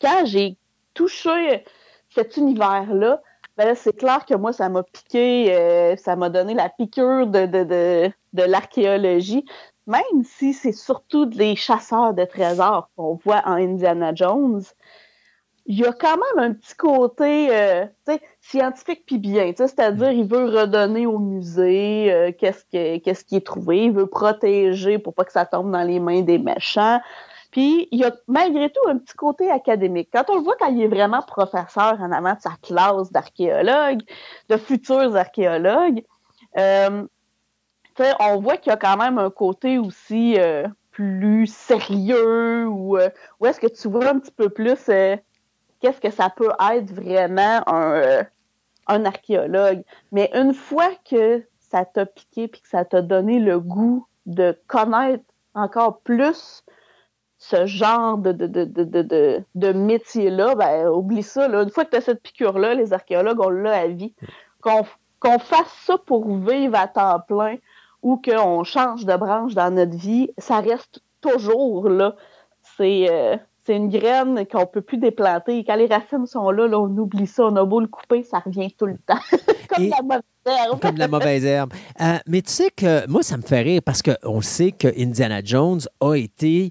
quand 0.00 0.24
j'ai 0.24 0.56
touché 0.94 1.64
cet 2.14 2.36
univers-là, 2.36 3.20
ben 3.56 3.74
c'est 3.74 3.96
clair 3.96 4.24
que 4.24 4.34
moi, 4.34 4.52
ça 4.52 4.68
m'a 4.68 4.82
piqué, 4.82 5.54
euh, 5.54 5.96
ça 5.96 6.16
m'a 6.16 6.30
donné 6.30 6.54
la 6.54 6.68
piqûre 6.68 7.26
de, 7.26 8.10
l'archéologie, 8.32 9.44
même 9.86 10.24
si 10.24 10.52
c'est 10.54 10.72
surtout 10.72 11.26
des 11.26 11.54
chasseurs 11.56 12.14
de 12.14 12.24
trésors 12.24 12.88
qu'on 12.96 13.14
voit 13.24 13.42
en 13.44 13.52
Indiana 13.52 14.14
Jones. 14.14 14.62
Il 15.66 15.78
y 15.78 15.84
a 15.84 15.92
quand 15.92 16.16
même 16.16 16.50
un 16.50 16.52
petit 16.54 16.74
côté 16.74 17.48
euh, 17.52 17.86
scientifique 18.40 19.04
puis 19.06 19.18
bien, 19.18 19.52
c'est-à-dire 19.54 20.10
il 20.10 20.26
veut 20.26 20.46
redonner 20.46 21.06
au 21.06 21.18
musée 21.18 22.12
euh, 22.12 22.32
qu'est-ce, 22.36 22.64
qu'est-ce 22.98 23.24
qui 23.24 23.36
est 23.36 23.46
trouvé, 23.46 23.84
il 23.84 23.92
veut 23.92 24.08
protéger 24.08 24.98
pour 24.98 25.14
pas 25.14 25.24
que 25.24 25.30
ça 25.30 25.46
tombe 25.46 25.70
dans 25.70 25.84
les 25.84 26.00
mains 26.00 26.22
des 26.22 26.38
méchants. 26.38 27.00
Puis 27.52 27.86
il 27.92 28.00
y 28.00 28.04
a 28.04 28.12
malgré 28.26 28.70
tout 28.70 28.88
un 28.88 28.98
petit 28.98 29.14
côté 29.14 29.50
académique. 29.50 30.08
Quand 30.12 30.24
on 30.30 30.36
le 30.36 30.42
voit 30.42 30.56
quand 30.58 30.68
il 30.68 30.82
est 30.82 30.88
vraiment 30.88 31.22
professeur 31.22 32.00
en 32.00 32.10
avant 32.10 32.34
de 32.34 32.40
sa 32.40 32.52
classe 32.62 33.12
d'archéologues, 33.12 34.02
de 34.48 34.56
futurs 34.56 35.14
archéologues, 35.14 36.02
euh, 36.58 37.06
on 38.20 38.40
voit 38.40 38.56
qu'il 38.56 38.70
y 38.70 38.74
a 38.74 38.78
quand 38.78 38.96
même 38.96 39.18
un 39.18 39.30
côté 39.30 39.78
aussi 39.78 40.38
euh, 40.38 40.66
plus 40.92 41.46
sérieux 41.46 42.66
ou 42.66 42.96
euh, 42.96 43.10
où 43.38 43.46
est-ce 43.46 43.60
que 43.60 43.66
tu 43.66 43.88
vois 43.88 44.08
un 44.08 44.18
petit 44.18 44.32
peu 44.32 44.48
plus 44.48 44.88
euh, 44.88 45.16
qu'est-ce 45.80 46.00
que 46.00 46.10
ça 46.10 46.30
peut 46.30 46.52
être 46.72 46.90
vraiment 46.90 47.62
un, 47.66 48.24
un 48.86 49.04
archéologue. 49.04 49.82
Mais 50.10 50.30
une 50.34 50.54
fois 50.54 50.90
que 51.08 51.44
ça 51.60 51.84
t'a 51.84 52.06
piqué 52.06 52.48
puis 52.48 52.62
que 52.62 52.68
ça 52.68 52.86
t'a 52.86 53.02
donné 53.02 53.40
le 53.40 53.60
goût 53.60 54.06
de 54.24 54.58
connaître 54.68 55.24
encore 55.54 56.00
plus 56.00 56.61
ce 57.42 57.66
genre 57.66 58.18
de, 58.18 58.30
de, 58.30 58.46
de, 58.46 58.84
de, 58.84 59.42
de 59.56 59.72
métier-là, 59.72 60.54
ben, 60.54 60.86
oublie 60.86 61.24
ça. 61.24 61.48
Là. 61.48 61.64
Une 61.64 61.70
fois 61.70 61.84
que 61.84 61.90
tu 61.90 61.96
as 61.96 62.00
cette 62.00 62.22
piqûre-là, 62.22 62.74
les 62.74 62.92
archéologues, 62.92 63.40
on 63.40 63.48
l'a 63.48 63.80
à 63.80 63.86
vie. 63.88 64.14
Qu'on 64.60 65.38
fasse 65.40 65.72
ça 65.84 65.98
pour 65.98 66.32
vivre 66.36 66.78
à 66.78 66.86
temps 66.86 67.18
plein 67.26 67.56
ou 68.00 68.16
qu'on 68.24 68.62
change 68.62 69.06
de 69.06 69.16
branche 69.16 69.54
dans 69.54 69.74
notre 69.74 69.96
vie, 69.96 70.30
ça 70.38 70.60
reste 70.60 71.02
toujours 71.20 71.88
là. 71.88 72.14
C'est 72.76 73.08
euh, 73.10 73.36
une 73.68 73.88
graine 73.88 74.46
qu'on 74.46 74.66
peut 74.66 74.80
plus 74.80 74.98
déplanter. 74.98 75.64
quand 75.64 75.74
les 75.74 75.86
racines 75.86 76.26
sont 76.26 76.48
là, 76.52 76.68
là, 76.68 76.78
on 76.78 76.96
oublie 76.96 77.26
ça. 77.26 77.46
On 77.46 77.56
a 77.56 77.64
beau 77.64 77.80
le 77.80 77.88
couper, 77.88 78.22
ça 78.22 78.38
revient 78.38 78.72
tout 78.72 78.86
le 78.86 78.98
temps. 78.98 79.18
comme 79.68 79.88
la 79.88 80.02
mauvaise 80.02 80.22
herbe. 80.46 80.80
Comme 80.80 80.96
la 80.96 81.08
mauvaise 81.08 81.44
herbe. 81.44 81.72
Euh, 82.00 82.18
mais 82.28 82.42
tu 82.42 82.52
sais 82.52 82.70
que 82.70 83.04
moi, 83.08 83.24
ça 83.24 83.36
me 83.36 83.42
fait 83.42 83.62
rire 83.62 83.82
parce 83.84 84.00
qu'on 84.00 84.40
sait 84.42 84.70
que 84.70 84.86
Indiana 84.96 85.40
Jones 85.42 85.80
a 86.00 86.14
été 86.14 86.70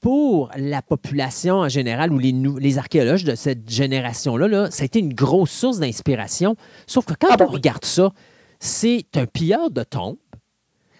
pour 0.00 0.50
la 0.56 0.82
population 0.82 1.56
en 1.56 1.68
général 1.68 2.12
ou 2.12 2.18
les, 2.18 2.32
les 2.32 2.78
archéologues 2.78 3.24
de 3.24 3.34
cette 3.34 3.68
génération-là, 3.70 4.48
là, 4.48 4.70
ça 4.70 4.82
a 4.82 4.86
été 4.86 4.98
une 4.98 5.12
grosse 5.12 5.50
source 5.50 5.78
d'inspiration. 5.78 6.56
Sauf 6.86 7.04
que 7.04 7.14
quand 7.14 7.28
ah, 7.30 7.36
ben 7.36 7.46
on 7.48 7.52
regarde 7.52 7.84
ça, 7.84 8.12
c'est 8.58 9.06
un 9.16 9.26
pilleur 9.26 9.70
de 9.70 9.82
tombes. 9.82 10.16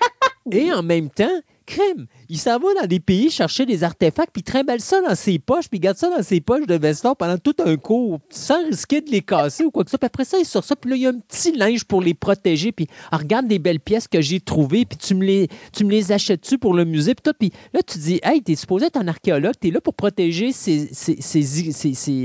et 0.53 0.72
en 0.72 0.82
même 0.82 1.11
temps, 1.11 1.40
crème, 1.71 2.07
il 2.29 2.39
s'en 2.39 2.59
va 2.59 2.75
dans 2.81 2.87
des 2.87 2.99
pays 2.99 3.31
chercher 3.31 3.64
des 3.64 3.85
artefacts, 3.85 4.31
puis 4.33 4.43
trimballe 4.43 4.81
ça 4.81 5.01
dans 5.01 5.14
ses 5.14 5.39
poches, 5.39 5.68
puis 5.68 5.79
garde 5.79 5.97
ça 5.97 6.11
dans 6.11 6.23
ses 6.23 6.41
poches 6.41 6.66
de 6.66 6.75
veston 6.75 7.14
pendant 7.14 7.39
tout 7.39 7.55
un 7.64 7.77
cours, 7.77 8.18
sans 8.29 8.64
risquer 8.66 9.01
de 9.01 9.11
les 9.11 9.23
casser 9.23 9.64
ou 9.64 9.71
quoi 9.71 9.85
que 9.85 9.91
soit. 9.91 9.99
Puis 9.99 10.07
après 10.07 10.25
ça, 10.25 10.39
il 10.39 10.45
sort 10.45 10.64
ça, 10.64 10.75
puis 10.75 10.91
là, 10.91 10.97
il 10.97 11.03
y 11.03 11.07
a 11.07 11.11
un 11.11 11.18
petit 11.18 11.53
linge 11.53 11.85
pour 11.85 12.03
les 12.03 12.14
protéger, 12.14 12.73
puis 12.73 12.89
ah, 13.12 13.18
regarde 13.18 13.49
les 13.49 13.61
belles 13.61 13.81
pièces 13.81 14.09
que 14.09 14.21
j'ai 14.21 14.41
trouvées, 14.41 14.85
puis 14.85 14.99
tu 14.99 15.14
me 15.14 15.25
les, 15.25 15.49
tu 15.73 15.85
les 15.85 16.12
achètes-tu 16.12 16.59
pour 16.59 16.75
le 16.75 16.85
musée, 16.85 17.14
puis 17.14 17.23
tout. 17.23 17.37
Puis 17.39 17.53
là, 17.73 17.81
tu 17.83 17.99
dis, 17.99 18.21
hey, 18.25 18.43
t'es 18.43 18.57
supposé 18.57 18.87
être 18.87 18.97
un 18.97 19.07
archéologue, 19.07 19.55
t'es 19.59 19.71
là 19.71 19.81
pour 19.81 19.95
protéger 19.95 20.53
ces, 20.53 20.91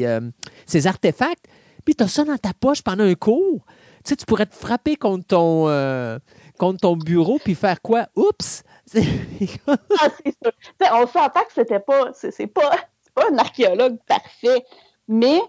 euh, 0.05 0.21
artefacts, 0.85 1.45
puis 1.85 1.95
t'as 1.95 2.07
ça 2.07 2.23
dans 2.23 2.37
ta 2.37 2.53
poche 2.53 2.81
pendant 2.81 3.03
un 3.03 3.15
cours. 3.15 3.63
Tu 4.03 4.09
sais, 4.09 4.15
tu 4.15 4.25
pourrais 4.25 4.45
te 4.45 4.55
frapper 4.55 4.95
contre 4.95 5.25
ton, 5.25 5.67
euh, 5.67 6.19
contre 6.57 6.81
ton 6.81 6.95
bureau, 6.95 7.39
puis 7.43 7.55
faire 7.55 7.81
quoi? 7.81 8.07
Oups! 8.15 8.63
ah, 9.67 10.09
sûr. 10.09 10.51
on 10.93 11.07
s'entend 11.07 11.43
que 11.43 11.53
c'était 11.53 11.79
pas, 11.79 12.11
c'est 12.13 12.47
pas, 12.47 12.71
pas 13.13 13.29
un 13.31 13.37
archéologue 13.37 13.97
parfait, 14.07 14.65
mais 15.07 15.39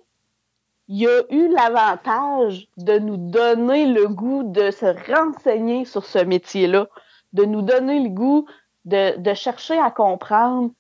il 0.89 1.07
a 1.07 1.23
eu 1.31 1.49
l'avantage 1.49 2.69
de 2.77 2.99
nous 2.99 3.17
donner 3.17 3.87
le 3.87 4.09
goût 4.09 4.45
de 4.45 4.71
se 4.71 4.87
renseigner 5.13 5.85
sur 5.85 6.05
ce 6.05 6.19
métier-là, 6.19 6.87
de 7.33 7.45
nous 7.45 7.63
donner 7.63 8.01
le 8.01 8.09
goût 8.09 8.47
de, 8.85 9.19
de 9.19 9.35
chercher 9.35 9.79
à 9.79 9.91
comprendre. 9.91 10.71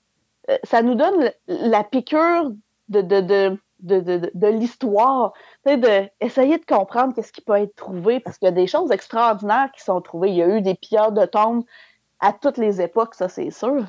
Euh, 0.48 0.56
ça 0.62 0.82
nous 0.82 0.94
donne 0.94 1.32
la 1.48 1.82
piqûre 1.82 2.52
de, 2.88 3.00
de, 3.00 3.20
de, 3.20 3.58
de, 3.80 4.30
de 4.32 4.46
l'histoire, 4.46 5.32
d'essayer 5.64 6.58
de 6.58 6.64
comprendre 6.64 7.14
qu'est-ce 7.14 7.32
qui 7.32 7.40
peut 7.40 7.56
être 7.56 7.74
trouvé, 7.74 8.20
parce 8.20 8.38
qu'il 8.38 8.46
y 8.46 8.48
a 8.48 8.52
des 8.52 8.68
choses 8.68 8.92
extraordinaires 8.92 9.70
qui 9.76 9.82
sont 9.82 10.00
trouvées. 10.00 10.30
Il 10.30 10.36
y 10.36 10.42
a 10.42 10.56
eu 10.56 10.62
des 10.62 10.76
pilleurs 10.76 11.10
de 11.10 11.26
tombes 11.26 11.64
à 12.20 12.32
toutes 12.32 12.58
les 12.58 12.80
époques, 12.80 13.14
ça 13.14 13.28
c'est 13.28 13.50
sûr. 13.50 13.84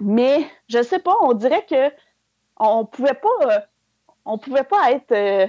Mais 0.00 0.46
je 0.68 0.82
sais 0.82 0.98
pas, 0.98 1.14
on 1.22 1.32
dirait 1.32 1.64
que 1.68 1.90
on 2.58 2.84
pouvait 2.84 3.14
pas, 3.14 3.46
euh, 3.46 3.60
on 4.24 4.38
pouvait 4.38 4.64
pas 4.64 4.92
être 4.92 5.12
euh, 5.12 5.46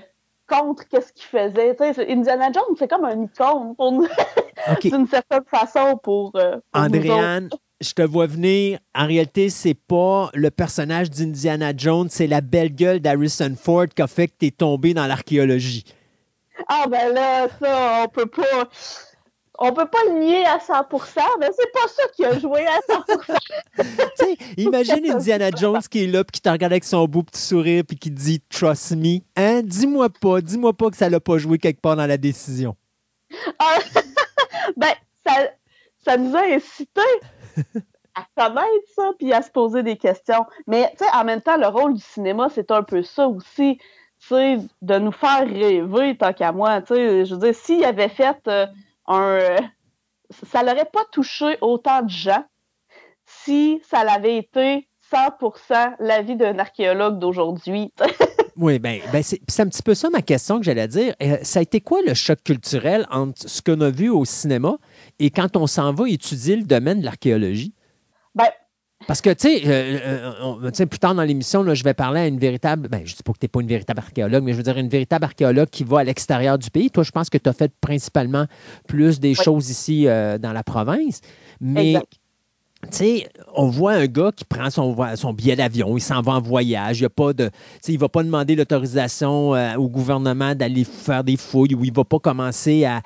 contre 0.47 0.87
qu'est-ce 0.87 1.13
qu'il 1.13 1.25
faisait. 1.25 1.75
Indiana 2.09 2.51
Jones, 2.51 2.75
c'est 2.77 2.87
comme 2.87 3.05
un 3.05 3.23
icône 3.23 3.75
pour 3.75 3.91
nous, 3.91 4.07
d'une 4.83 5.07
certaine 5.07 5.43
façon 5.45 5.97
pour. 6.01 6.31
Euh, 6.35 6.57
Andréane, 6.73 7.49
je 7.81 7.93
te 7.93 8.01
vois 8.01 8.27
venir. 8.27 8.79
En 8.95 9.07
réalité, 9.07 9.49
c'est 9.49 9.77
pas 9.77 10.29
le 10.33 10.49
personnage 10.49 11.09
d'Indiana 11.09 11.73
Jones, 11.75 12.07
c'est 12.09 12.27
la 12.27 12.41
belle 12.41 12.73
gueule 12.73 12.99
d'Harrison 12.99 13.53
Ford 13.57 13.87
qui 13.93 14.01
a 14.01 14.07
fait 14.07 14.27
que 14.27 14.33
tu 14.39 14.45
es 14.47 14.51
tombé 14.51 14.93
dans 14.93 15.07
l'archéologie. 15.07 15.83
Ah 16.67 16.85
ben 16.89 17.13
là, 17.13 17.47
ça, 17.59 18.03
on 18.03 18.07
peut 18.07 18.25
pas 18.25 18.67
on 19.59 19.73
peut 19.73 19.87
pas 19.87 20.03
le 20.07 20.19
nier 20.19 20.45
à 20.45 20.57
100%, 20.57 21.19
mais 21.39 21.49
c'est 21.57 21.71
pas 21.71 21.87
ça 21.87 22.03
qui 22.15 22.25
a 22.25 22.37
joué 22.39 22.65
à 22.67 22.79
100%. 22.87 24.53
imagine 24.57 25.11
Indiana 25.11 25.49
Jones 25.55 25.81
qui 25.89 26.03
est 26.03 26.07
là, 26.07 26.23
puis 26.23 26.33
qui 26.33 26.41
te 26.41 26.49
regarde 26.49 26.73
avec 26.73 26.83
son 26.83 27.05
beau 27.05 27.23
petit 27.23 27.41
sourire, 27.41 27.83
puis 27.87 27.97
qui 27.97 28.11
dit 28.11 28.41
«Trust 28.49 28.95
me». 28.95 29.19
Hein? 29.35 29.61
Dis-moi 29.63 30.09
pas, 30.09 30.41
dis-moi 30.41 30.73
pas 30.73 30.89
que 30.91 30.97
ça 30.97 31.09
l'a 31.09 31.19
pas 31.19 31.37
joué 31.37 31.57
quelque 31.57 31.81
part 31.81 31.95
dans 31.95 32.05
la 32.05 32.17
décision. 32.17 32.75
Ah, 33.57 33.77
ben, 34.77 34.93
ça, 35.25 35.33
ça 36.05 36.17
nous 36.17 36.35
a 36.35 36.43
incité 36.43 37.01
à 38.15 38.25
connaître 38.35 38.87
ça, 38.95 39.11
puis 39.17 39.33
à 39.33 39.41
se 39.41 39.49
poser 39.49 39.81
des 39.81 39.97
questions. 39.97 40.45
Mais, 40.67 40.91
tu 40.97 41.03
sais, 41.03 41.11
en 41.15 41.23
même 41.23 41.41
temps, 41.41 41.57
le 41.57 41.67
rôle 41.67 41.95
du 41.95 42.01
cinéma, 42.01 42.49
c'est 42.53 42.71
un 42.71 42.83
peu 42.83 43.01
ça 43.01 43.27
aussi, 43.27 43.77
tu 43.77 44.27
sais, 44.27 44.57
de 44.81 44.99
nous 44.99 45.11
faire 45.11 45.47
rêver, 45.47 46.15
tant 46.15 46.33
qu'à 46.33 46.51
moi. 46.51 46.81
Tu 46.81 46.93
sais, 46.93 47.25
je 47.25 47.33
veux 47.33 47.41
dire, 47.41 47.55
s'il 47.55 47.83
avait 47.83 48.09
fait... 48.09 48.37
Euh, 48.47 48.67
un. 49.07 49.57
Ça 50.51 50.63
l'aurait 50.63 50.89
pas 50.91 51.05
touché 51.11 51.57
autant 51.61 52.01
de 52.01 52.09
gens 52.09 52.45
si 53.25 53.81
ça 53.89 54.03
l'avait 54.03 54.37
été 54.37 54.87
100% 55.11 55.95
la 55.99 56.21
vie 56.21 56.35
d'un 56.35 56.59
archéologue 56.59 57.19
d'aujourd'hui. 57.19 57.93
Oui, 58.59 58.79
bien, 58.79 58.99
ben 59.13 59.21
c'est 59.21 59.39
c'est 59.47 59.61
un 59.61 59.67
petit 59.67 59.83
peu 59.83 59.93
ça 59.93 60.09
ma 60.09 60.23
question 60.23 60.57
que 60.57 60.65
j'allais 60.65 60.87
dire. 60.87 61.13
Euh, 61.21 61.37
ça 61.43 61.59
a 61.59 61.61
été 61.61 61.79
quoi 61.79 62.01
le 62.01 62.15
choc 62.15 62.39
culturel 62.43 63.05
entre 63.11 63.47
ce 63.47 63.61
qu'on 63.61 63.79
a 63.81 63.91
vu 63.91 64.09
au 64.09 64.25
cinéma 64.25 64.77
et 65.19 65.29
quand 65.29 65.55
on 65.55 65.67
s'en 65.67 65.93
va 65.93 66.09
étudier 66.09 66.55
le 66.55 66.63
domaine 66.63 67.01
de 67.01 67.05
l'archéologie? 67.05 67.75
Ben, 68.33 68.49
Parce 69.07 69.21
que, 69.21 69.29
tu 69.29 69.47
sais, 69.47 69.61
euh, 69.65 69.99
euh, 70.05 70.31
on- 70.43 70.59
tu 70.61 70.69
sais, 70.73 70.85
plus 70.85 70.99
tard 70.99 71.15
dans 71.15 71.23
l'émission, 71.23 71.63
je 71.73 71.83
vais 71.83 71.93
parler 71.93 72.19
à 72.19 72.27
une 72.27 72.39
véritable. 72.39 72.89
Ben, 72.89 73.01
je 73.05 73.15
dis 73.15 73.23
pas 73.23 73.31
que 73.31 73.39
tu 73.39 73.45
n'es 73.45 73.49
pas 73.49 73.61
une 73.61 73.67
véritable 73.67 73.99
archéologue, 73.99 74.43
mais 74.43 74.51
je 74.51 74.57
veux 74.57 74.63
dire 74.63 74.77
une 74.77 74.89
véritable 74.89 75.23
archéologue 75.25 75.69
qui 75.69 75.83
va 75.85 75.99
à 75.99 76.03
l'extérieur 76.03 76.57
du 76.59 76.69
pays. 76.69 76.91
Toi, 76.91 77.03
je 77.03 77.11
pense 77.11 77.29
que 77.29 77.37
tu 77.37 77.47
as 77.49 77.53
fait 77.53 77.71
principalement 77.79 78.45
plus 78.87 79.19
des 79.19 79.29
Oui. 79.29 79.35
choses 79.35 79.69
ici 79.69 80.07
euh, 80.07 80.37
dans 80.37 80.51
la 80.53 80.63
province. 80.63 81.21
Mais. 81.61 81.91
Exact. 81.93 82.13
Tu 82.91 82.97
sais, 82.97 83.29
on 83.53 83.67
voit 83.67 83.93
un 83.93 84.05
gars 84.05 84.31
qui 84.33 84.45
prend 84.45 84.69
son, 84.69 85.33
billet 85.33 85.55
d'avion, 85.55 85.97
il 85.97 86.01
s'en 86.01 86.21
va 86.21 86.33
en 86.33 86.41
voyage, 86.41 87.01
il 87.01 87.07
il 87.87 87.99
va 87.99 88.09
pas 88.09 88.23
demander 88.23 88.55
l'autorisation 88.55 89.55
euh, 89.55 89.75
au 89.75 89.89
gouvernement 89.89 90.55
d'aller 90.55 90.83
faire 90.83 91.23
des 91.23 91.37
fouilles 91.37 91.75
ou 91.75 91.83
il 91.83 91.91
ne 91.91 91.95
va 91.95 92.03
pas 92.03 92.19
commencer 92.19 92.85
à, 92.85 93.01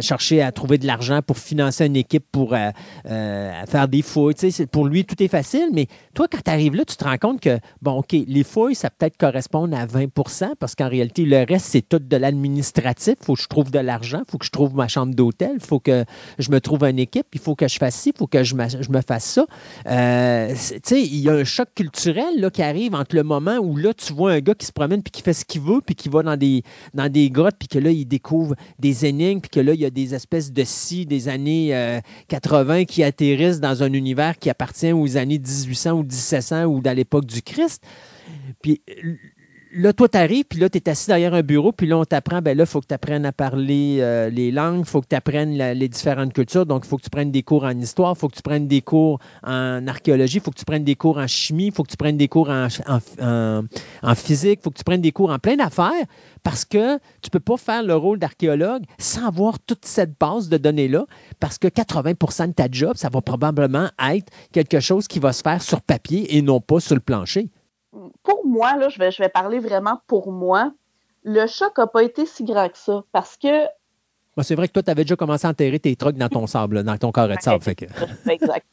chercher 0.00 0.42
à 0.42 0.52
trouver 0.52 0.78
de 0.78 0.86
l'argent 0.86 1.20
pour 1.22 1.38
financer 1.38 1.86
une 1.86 1.96
équipe 1.96 2.24
pour 2.32 2.54
euh, 2.54 2.70
euh, 3.06 3.66
faire 3.66 3.88
des 3.88 4.02
fouilles. 4.02 4.34
Pour 4.70 4.86
lui, 4.86 5.04
tout 5.04 5.22
est 5.22 5.28
facile, 5.28 5.68
mais 5.72 5.86
toi, 6.14 6.26
quand 6.30 6.42
tu 6.44 6.50
arrives 6.50 6.74
là, 6.74 6.84
tu 6.84 6.96
te 6.96 7.04
rends 7.04 7.18
compte 7.18 7.40
que, 7.40 7.58
bon, 7.80 7.98
OK, 7.98 8.12
les 8.12 8.44
fouilles, 8.44 8.74
ça 8.74 8.90
peut-être 8.90 9.16
correspondre 9.16 9.76
à 9.76 9.86
20% 9.86 10.54
parce 10.58 10.74
qu'en 10.74 10.88
réalité, 10.88 11.24
le 11.24 11.44
reste, 11.48 11.66
c'est 11.66 11.88
tout 11.88 11.98
de 11.98 12.16
l'administratif. 12.16 13.14
Il 13.20 13.24
faut 13.24 13.34
que 13.34 13.42
je 13.42 13.48
trouve 13.48 13.70
de 13.70 13.78
l'argent, 13.78 14.22
il 14.26 14.30
faut 14.30 14.38
que 14.38 14.46
je 14.46 14.50
trouve 14.50 14.74
ma 14.74 14.88
chambre 14.88 15.14
d'hôtel, 15.14 15.52
il 15.54 15.64
faut 15.64 15.80
que 15.80 16.04
je 16.38 16.50
me 16.50 16.60
trouve 16.60 16.84
une 16.84 16.98
équipe, 16.98 17.26
il 17.32 17.40
faut 17.40 17.54
que 17.54 17.68
je 17.68 17.76
fasse 17.76 17.94
ci, 17.94 18.10
il 18.10 18.18
faut 18.18 18.26
que 18.26 18.42
je, 18.42 18.54
je 18.80 18.90
me 18.90 19.00
fasse 19.00 19.13
ça. 19.20 19.46
Euh, 19.86 20.54
il 20.90 21.20
y 21.20 21.28
a 21.28 21.32
un 21.32 21.44
choc 21.44 21.68
culturel 21.74 22.38
là, 22.38 22.50
qui 22.50 22.62
arrive 22.62 22.94
entre 22.94 23.16
le 23.16 23.22
moment 23.22 23.56
où 23.58 23.76
là, 23.76 23.94
tu 23.94 24.12
vois 24.12 24.32
un 24.32 24.40
gars 24.40 24.54
qui 24.54 24.66
se 24.66 24.72
promène 24.72 25.02
puis 25.02 25.10
qui 25.10 25.22
fait 25.22 25.32
ce 25.32 25.44
qu'il 25.44 25.60
veut, 25.60 25.80
puis 25.84 25.94
qui 25.94 26.08
va 26.08 26.22
dans 26.22 26.36
des, 26.36 26.62
dans 26.94 27.10
des 27.10 27.30
grottes, 27.30 27.56
puis 27.58 27.68
que 27.68 27.78
là, 27.78 27.90
il 27.90 28.06
découvre 28.06 28.54
des 28.78 29.06
énigmes, 29.06 29.40
puis 29.40 29.50
que 29.50 29.60
là, 29.60 29.74
il 29.74 29.80
y 29.80 29.86
a 29.86 29.90
des 29.90 30.14
espèces 30.14 30.52
de 30.52 30.64
scies 30.64 31.06
des 31.06 31.28
années 31.28 31.74
euh, 31.74 32.00
80 32.28 32.84
qui 32.84 33.02
atterrissent 33.02 33.60
dans 33.60 33.82
un 33.82 33.92
univers 33.92 34.38
qui 34.38 34.50
appartient 34.50 34.92
aux 34.92 35.16
années 35.16 35.38
1800 35.38 35.92
ou 35.92 36.02
1700 36.02 36.64
ou 36.64 36.80
dans 36.80 36.96
l'époque 36.96 37.26
du 37.26 37.42
Christ. 37.42 37.82
Puis 38.62 38.80
là, 39.74 39.92
toi, 39.92 40.08
tu 40.08 40.18
arrives, 40.18 40.44
puis 40.44 40.58
là, 40.60 40.68
tu 40.68 40.78
es 40.78 40.88
assis 40.88 41.08
derrière 41.08 41.34
un 41.34 41.42
bureau, 41.42 41.72
puis 41.72 41.86
là, 41.86 41.98
on 41.98 42.04
t'apprend, 42.04 42.40
ben 42.40 42.56
là, 42.56 42.64
il 42.64 42.66
faut 42.66 42.80
que 42.80 42.86
tu 42.86 42.94
apprennes 42.94 43.26
à 43.26 43.32
parler 43.32 43.98
euh, 44.00 44.30
les 44.30 44.50
langues, 44.50 44.80
il 44.80 44.84
faut 44.84 45.00
que 45.00 45.08
tu 45.08 45.16
apprennes 45.16 45.56
les 45.56 45.88
différentes 45.88 46.32
cultures, 46.32 46.66
donc 46.66 46.84
il 46.84 46.88
faut 46.88 46.96
que 46.96 47.02
tu 47.02 47.10
prennes 47.10 47.30
des 47.30 47.42
cours 47.42 47.64
en 47.64 47.78
histoire, 47.78 48.14
il 48.16 48.18
faut 48.18 48.28
que 48.28 48.36
tu 48.36 48.42
prennes 48.42 48.68
des 48.68 48.80
cours 48.80 49.18
en 49.42 49.86
archéologie, 49.86 50.38
il 50.38 50.40
faut 50.40 50.50
que 50.50 50.58
tu 50.58 50.64
prennes 50.64 50.84
des 50.84 50.94
cours 50.94 51.18
en 51.18 51.26
chimie, 51.26 51.66
il 51.66 51.72
faut 51.72 51.82
que 51.82 51.90
tu 51.90 51.96
prennes 51.96 52.16
des 52.16 52.28
cours 52.28 52.50
en, 52.50 52.68
physique, 54.14 54.60
il 54.60 54.62
faut 54.62 54.70
que 54.70 54.78
tu 54.78 54.84
prennes 54.84 55.02
des 55.02 55.12
cours 55.12 55.30
en 55.30 55.38
plein 55.38 55.56
d'affaires, 55.56 56.04
parce 56.42 56.64
que 56.64 56.98
tu 57.22 57.30
peux 57.30 57.40
pas 57.40 57.56
faire 57.56 57.82
le 57.82 57.96
rôle 57.96 58.18
d'archéologue 58.18 58.84
sans 58.98 59.26
avoir 59.26 59.58
toute 59.58 59.84
cette 59.84 60.18
base 60.18 60.48
de 60.48 60.56
données-là, 60.56 61.06
parce 61.40 61.58
que 61.58 61.68
80% 61.68 62.48
de 62.48 62.52
ta 62.52 62.68
job, 62.70 62.92
ça 62.96 63.08
va 63.08 63.20
probablement 63.20 63.88
être 64.10 64.32
quelque 64.52 64.80
chose 64.80 65.08
qui 65.08 65.18
va 65.18 65.32
se 65.32 65.42
faire 65.42 65.62
sur 65.62 65.80
papier 65.80 66.36
et 66.36 66.42
non 66.42 66.60
pas 66.60 66.80
sur 66.80 66.94
le 66.94 67.00
plancher. 67.00 67.48
Pour 68.22 68.46
moi, 68.46 68.76
là, 68.76 68.88
je 68.88 68.98
vais, 68.98 69.10
je 69.10 69.22
vais 69.22 69.28
parler 69.28 69.58
vraiment 69.58 70.00
pour 70.06 70.32
moi. 70.32 70.72
Le 71.22 71.46
choc 71.46 71.78
n'a 71.78 71.86
pas 71.86 72.02
été 72.02 72.26
si 72.26 72.44
grand 72.44 72.68
que 72.68 72.78
ça 72.78 73.02
parce 73.12 73.36
que 73.36 73.64
Moi, 74.36 74.42
c'est 74.42 74.54
vrai 74.54 74.68
que 74.68 74.72
toi, 74.72 74.82
tu 74.82 74.90
avais 74.90 75.04
déjà 75.04 75.16
commencé 75.16 75.46
à 75.46 75.50
enterrer 75.50 75.78
tes 75.78 75.96
trucs 75.96 76.16
dans 76.16 76.28
ton 76.28 76.46
sable, 76.46 76.82
dans 76.82 76.98
ton 76.98 77.12
carré 77.12 77.36
de 77.36 77.42
sable. 77.42 77.62
Fait 77.62 77.74
que... 77.74 77.84
Exact. 78.30 78.66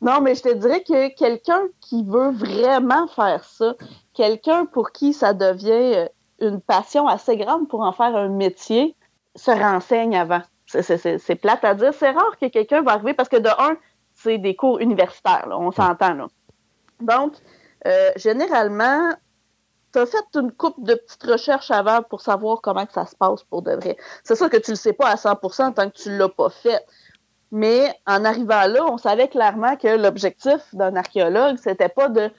Non, 0.00 0.20
mais 0.20 0.34
je 0.34 0.42
te 0.42 0.52
dirais 0.54 0.82
que 0.82 1.14
quelqu'un 1.16 1.62
qui 1.80 2.04
veut 2.04 2.30
vraiment 2.30 3.06
faire 3.06 3.44
ça, 3.44 3.74
quelqu'un 4.12 4.66
pour 4.66 4.92
qui 4.92 5.12
ça 5.12 5.32
devient 5.32 5.94
euh, 5.94 6.06
une 6.40 6.60
passion 6.60 7.06
assez 7.06 7.36
grande 7.36 7.68
pour 7.68 7.80
en 7.80 7.92
faire 7.92 8.14
un 8.16 8.28
métier, 8.28 8.96
se 9.36 9.50
renseigne 9.50 10.16
avant. 10.16 10.42
C'est- 10.66 11.40
plate 11.40 11.64
à 11.64 11.74
dire. 11.74 11.92
C'est 11.94 12.10
rare 12.10 12.36
que 12.40 12.46
quelqu'un 12.46 12.82
va 12.82 12.92
arriver 12.92 13.14
parce 13.14 13.28
que 13.28 13.36
de 13.36 13.48
un, 13.48 13.76
c'est 14.14 14.38
des 14.38 14.54
cours 14.54 14.80
universitaires, 14.80 15.46
là, 15.48 15.58
on 15.58 15.70
s'entend 15.70 16.14
là. 16.14 16.26
Donc, 17.00 17.34
euh, 17.86 18.10
généralement, 18.16 19.10
tu 19.94 20.06
fait 20.06 20.24
une 20.40 20.52
coupe 20.52 20.82
de 20.84 20.94
petites 20.94 21.22
recherches 21.22 21.70
avant 21.70 22.02
pour 22.02 22.20
savoir 22.20 22.60
comment 22.60 22.86
ça 22.92 23.06
se 23.06 23.14
passe 23.14 23.44
pour 23.44 23.62
de 23.62 23.72
vrai. 23.72 23.96
C'est 24.24 24.34
sûr 24.34 24.50
que 24.50 24.56
tu 24.56 24.72
le 24.72 24.76
sais 24.76 24.92
pas 24.92 25.08
à 25.08 25.14
100% 25.14 25.74
tant 25.74 25.90
que 25.90 25.96
tu 25.96 26.16
l'as 26.16 26.28
pas 26.28 26.50
fait. 26.50 26.84
Mais 27.52 27.94
en 28.06 28.24
arrivant 28.24 28.66
là, 28.66 28.84
on 28.86 28.98
savait 28.98 29.28
clairement 29.28 29.76
que 29.76 29.96
l'objectif 29.96 30.60
d'un 30.72 30.96
archéologue, 30.96 31.56
c'était 31.62 31.88
pas 31.88 32.08
de, 32.08 32.30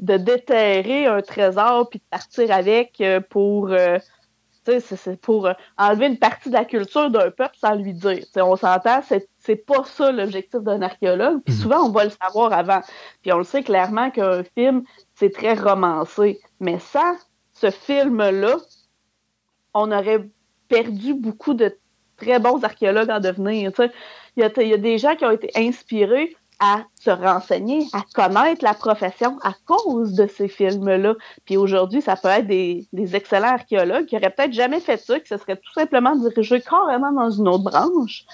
déterrer 0.00 1.06
un 1.06 1.22
trésor 1.22 1.88
puis 1.88 2.00
de 2.00 2.04
partir 2.10 2.50
avec 2.50 3.00
euh, 3.00 3.20
pour, 3.20 3.70
euh, 3.70 3.98
c'est- 4.96 5.20
pour 5.20 5.46
euh, 5.46 5.52
enlever 5.78 6.06
une 6.06 6.18
partie 6.18 6.48
de 6.50 6.54
la 6.54 6.64
culture 6.64 7.10
d'un 7.10 7.30
peuple 7.30 7.56
sans 7.60 7.74
lui 7.74 7.92
dire. 7.94 8.24
On 8.36 8.56
s'entend, 8.56 9.00
c'est 9.02 9.28
c'est 9.38 9.56
pas 9.56 9.84
ça 9.84 10.12
l'objectif 10.12 10.60
d'un 10.60 10.82
archéologue. 10.82 11.40
Puis 11.44 11.54
Mhm. 11.54 11.60
souvent, 11.60 11.86
on 11.86 11.90
va 11.90 12.04
le 12.04 12.10
savoir 12.10 12.52
avant. 12.52 12.80
Puis 13.22 13.32
on 13.32 13.38
le 13.38 13.44
sait 13.44 13.62
clairement 13.62 14.10
qu'un 14.10 14.42
film, 14.56 14.82
c'est 15.14 15.32
très 15.32 15.54
romancé. 15.54 16.40
Mais 16.60 16.78
sans 16.78 17.14
ce 17.54 17.70
film-là, 17.70 18.56
on 19.74 19.90
aurait 19.92 20.28
perdu 20.68 21.14
beaucoup 21.14 21.54
de 21.54 21.76
très 22.16 22.38
bons 22.38 22.62
archéologues 22.64 23.10
en 23.10 23.20
devenir. 23.20 23.72
y, 24.42 24.52
il 24.62 24.68
y 24.68 24.74
a 24.74 24.78
des 24.78 24.98
gens 24.98 25.16
qui 25.16 25.24
ont 25.24 25.30
été 25.30 25.50
inspirés 25.56 26.36
à 26.60 26.84
se 26.98 27.10
renseigner, 27.10 27.86
à 27.92 28.02
connaître 28.14 28.64
la 28.64 28.74
profession 28.74 29.38
à 29.42 29.52
cause 29.66 30.14
de 30.14 30.26
ces 30.26 30.48
films-là. 30.48 31.14
Puis 31.44 31.56
aujourd'hui, 31.56 32.02
ça 32.02 32.16
peut 32.16 32.28
être 32.28 32.46
des, 32.46 32.86
des 32.92 33.14
excellents 33.14 33.54
archéologues 33.54 34.06
qui 34.06 34.16
auraient 34.16 34.30
peut-être 34.30 34.52
jamais 34.52 34.80
fait 34.80 34.96
ça, 34.96 35.20
qui 35.20 35.28
se 35.28 35.36
seraient 35.36 35.56
tout 35.56 35.72
simplement 35.72 36.16
dirigés 36.16 36.60
carrément 36.60 37.12
dans 37.12 37.30
une 37.30 37.48
autre 37.48 37.64
branche. 37.64 38.24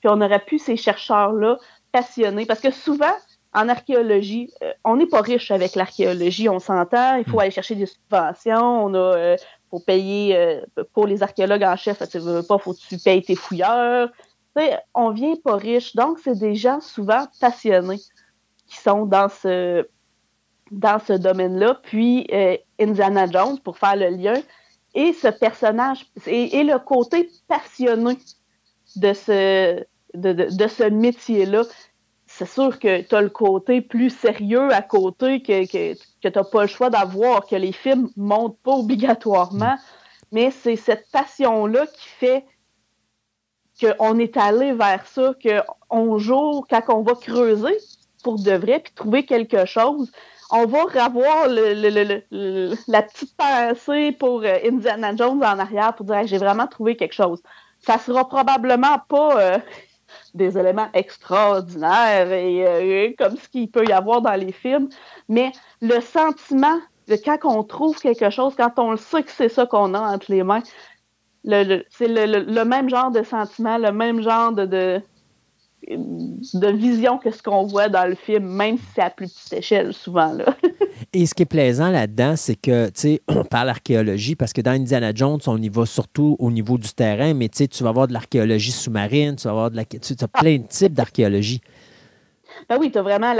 Puis 0.00 0.08
on 0.08 0.20
aurait 0.20 0.44
pu 0.44 0.58
ces 0.58 0.76
chercheurs-là 0.76 1.58
passionnés. 1.92 2.46
Parce 2.46 2.60
que 2.60 2.70
souvent, 2.70 3.14
en 3.54 3.68
archéologie, 3.68 4.50
euh, 4.62 4.72
on 4.84 4.96
n'est 4.96 5.06
pas 5.06 5.20
riche 5.20 5.50
avec 5.50 5.76
l'archéologie, 5.76 6.48
on 6.48 6.58
s'entend. 6.58 7.16
Il 7.16 7.24
faut 7.24 7.40
aller 7.40 7.50
chercher 7.50 7.76
des 7.76 7.86
subventions, 7.86 8.84
on 8.84 8.94
a 8.94 8.98
euh, 8.98 9.36
faut 9.70 9.80
payer 9.80 10.36
euh, 10.36 10.60
pour 10.92 11.06
les 11.06 11.22
archéologues 11.22 11.62
en 11.62 11.76
chef, 11.76 12.02
tu 12.08 12.18
veux 12.18 12.42
pas, 12.42 12.58
faut 12.58 12.74
que 12.74 12.80
tu 12.88 12.98
payes 12.98 13.22
tes 13.22 13.36
fouilleurs. 13.36 14.10
Sais, 14.56 14.78
on 14.94 15.10
vient 15.10 15.34
pas 15.36 15.56
riche. 15.56 15.96
Donc, 15.96 16.18
c'est 16.22 16.38
des 16.38 16.54
gens 16.54 16.80
souvent 16.80 17.26
passionnés 17.40 18.00
qui 18.66 18.76
sont 18.78 19.06
dans 19.06 19.28
ce 19.28 19.86
dans 20.70 20.98
ce 20.98 21.12
domaine-là. 21.12 21.80
Puis 21.82 22.26
euh, 22.32 22.56
Indiana 22.80 23.26
Jones, 23.26 23.58
pour 23.60 23.78
faire 23.78 23.96
le 23.96 24.08
lien, 24.08 24.40
et 24.94 25.12
ce 25.12 25.28
personnage, 25.28 26.06
et, 26.26 26.62
le 26.62 26.78
côté 26.78 27.28
passionné 27.48 28.16
de 28.96 29.12
ce, 29.12 29.84
de, 30.14 30.32
de, 30.32 30.68
ce 30.68 30.84
métier-là, 30.84 31.62
c'est 32.26 32.48
sûr 32.48 32.78
que 32.78 33.02
tu 33.02 33.14
as 33.14 33.20
le 33.20 33.28
côté 33.28 33.80
plus 33.80 34.10
sérieux 34.10 34.72
à 34.72 34.82
côté 34.82 35.42
que, 35.42 35.66
que, 35.66 35.94
que 35.94 36.28
tu 36.28 36.38
n'as 36.38 36.44
pas 36.44 36.62
le 36.62 36.68
choix 36.68 36.90
d'avoir, 36.90 37.46
que 37.46 37.56
les 37.56 37.72
films 37.72 38.08
ne 38.16 38.22
montrent 38.22 38.58
pas 38.58 38.72
obligatoirement, 38.72 39.76
mais 40.30 40.50
c'est 40.52 40.76
cette 40.76 41.10
passion-là 41.10 41.86
qui 41.86 42.08
fait 42.08 42.44
qu'on 43.80 44.18
est 44.18 44.36
allé 44.36 44.72
vers 44.72 45.06
ça, 45.06 45.34
qu'on 45.90 46.18
joue, 46.18 46.64
quand 46.68 46.82
on 46.88 47.02
va 47.02 47.14
creuser 47.14 47.76
pour 48.22 48.40
de 48.42 48.52
vrai, 48.52 48.80
puis 48.80 48.92
trouver 48.94 49.24
quelque 49.24 49.66
chose, 49.66 50.10
on 50.50 50.66
va 50.66 50.84
avoir 51.02 51.48
le, 51.48 51.74
le, 51.74 52.22
le, 52.30 52.74
la 52.88 53.02
petite 53.02 53.36
pensée 53.36 54.12
pour 54.12 54.42
euh, 54.42 54.58
Indiana 54.64 55.14
Jones 55.16 55.42
en 55.42 55.58
arrière 55.58 55.94
pour 55.94 56.06
dire 56.06 56.26
j'ai 56.26 56.38
vraiment 56.38 56.66
trouvé 56.66 56.96
quelque 56.96 57.14
chose. 57.14 57.42
Ça 57.80 57.98
sera 57.98 58.28
probablement 58.28 58.98
pas 59.08 59.40
euh, 59.40 59.58
des 60.34 60.56
éléments 60.58 60.88
extraordinaires 60.94 62.30
et 62.32 62.66
euh, 62.66 63.12
comme 63.18 63.36
ce 63.36 63.48
qu'il 63.48 63.70
peut 63.70 63.84
y 63.86 63.92
avoir 63.92 64.22
dans 64.22 64.34
les 64.34 64.52
films, 64.52 64.88
mais 65.28 65.52
le 65.80 66.00
sentiment 66.00 66.78
de 67.08 67.16
quand 67.16 67.38
on 67.44 67.62
trouve 67.64 67.98
quelque 67.98 68.30
chose, 68.30 68.54
quand 68.56 68.78
on 68.78 68.96
sait 68.96 69.22
que 69.22 69.30
c'est 69.30 69.48
ça 69.48 69.66
qu'on 69.66 69.92
a 69.94 70.00
entre 70.00 70.30
les 70.30 70.42
mains, 70.42 70.62
le, 71.44 71.84
c'est 71.90 72.08
le, 72.08 72.64
même 72.64 72.88
genre 72.88 73.10
de 73.10 73.22
sentiment, 73.22 73.78
le 73.78 73.92
même 73.92 74.22
genre 74.22 74.52
de, 74.52 74.64
de, 74.64 75.00
de 75.88 76.68
vision 76.68 77.18
que 77.18 77.30
ce 77.30 77.42
qu'on 77.42 77.64
voit 77.66 77.88
dans 77.88 78.08
le 78.08 78.14
film, 78.14 78.44
même 78.44 78.78
si 78.78 78.84
c'est 78.94 79.02
à 79.02 79.10
plus 79.10 79.32
petite 79.32 79.52
échelle, 79.52 79.92
souvent. 79.92 80.32
Là. 80.32 80.56
Et 81.12 81.26
ce 81.26 81.34
qui 81.34 81.42
est 81.42 81.46
plaisant 81.46 81.90
là-dedans, 81.90 82.34
c'est 82.36 82.56
que, 82.56 82.86
tu 82.86 82.92
sais, 82.94 83.22
on 83.28 83.44
parle 83.44 83.68
archéologie 83.68 84.36
parce 84.36 84.52
que 84.52 84.60
dans 84.60 84.72
Indiana 84.72 85.12
Jones, 85.14 85.40
on 85.46 85.60
y 85.60 85.68
va 85.68 85.86
surtout 85.86 86.36
au 86.38 86.50
niveau 86.50 86.78
du 86.78 86.92
terrain, 86.92 87.34
mais 87.34 87.48
tu 87.48 87.58
sais, 87.58 87.68
tu 87.68 87.82
vas 87.82 87.90
avoir 87.90 88.08
de 88.08 88.12
l'archéologie 88.12 88.72
sous-marine, 88.72 89.36
tu 89.36 89.44
vas 89.44 89.50
avoir 89.50 89.70
de 89.70 89.76
la. 89.76 89.84
Tu 89.84 90.14
as 90.20 90.28
plein 90.28 90.58
de 90.58 90.66
types 90.66 90.94
d'archéologie. 90.94 91.60
Ben 92.68 92.78
oui, 92.78 92.90
tu 92.90 92.98
as 92.98 93.02
vraiment 93.02 93.34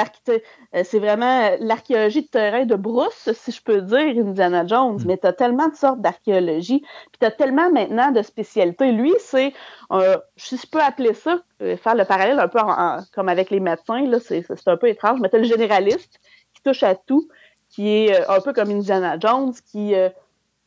c'est 0.82 0.98
vraiment 0.98 1.50
l'archéologie 1.60 2.22
de 2.22 2.28
terrain 2.28 2.64
de 2.64 2.74
brousse, 2.74 3.30
si 3.32 3.52
je 3.52 3.62
peux 3.62 3.80
dire, 3.80 3.98
Indiana 3.98 4.66
Jones, 4.66 4.96
mm. 4.96 5.06
mais 5.06 5.18
tu 5.18 5.26
as 5.26 5.32
tellement 5.32 5.68
de 5.68 5.74
sortes 5.74 6.00
d'archéologie, 6.00 6.80
puis 6.80 7.18
tu 7.20 7.26
as 7.26 7.30
tellement 7.30 7.70
maintenant 7.70 8.10
de 8.10 8.22
spécialités. 8.22 8.92
Lui, 8.92 9.12
c'est, 9.18 9.52
euh, 9.92 10.16
si 10.36 10.56
je 10.56 10.66
peux 10.66 10.80
appeler 10.80 11.14
ça, 11.14 11.40
euh, 11.62 11.76
faire 11.76 11.94
le 11.94 12.04
parallèle 12.04 12.38
un 12.38 12.48
peu 12.48 12.58
en, 12.58 12.70
en, 12.70 12.98
comme 13.14 13.28
avec 13.28 13.50
les 13.50 13.60
médecins, 13.60 14.04
là, 14.06 14.18
c'est, 14.20 14.44
un 14.66 14.76
peu 14.76 14.88
étrange, 14.88 15.20
mais 15.20 15.28
tu 15.28 15.36
as 15.36 15.38
le 15.38 15.44
généraliste 15.44 16.20
qui 16.54 16.62
touche 16.62 16.82
à 16.82 16.94
tout, 16.94 17.28
qui 17.70 17.88
est 17.88 18.20
euh, 18.20 18.36
un 18.36 18.40
peu 18.40 18.52
comme 18.52 18.70
Indiana 18.70 19.18
Jones, 19.18 19.52
qui, 19.70 19.94
euh, 19.94 20.08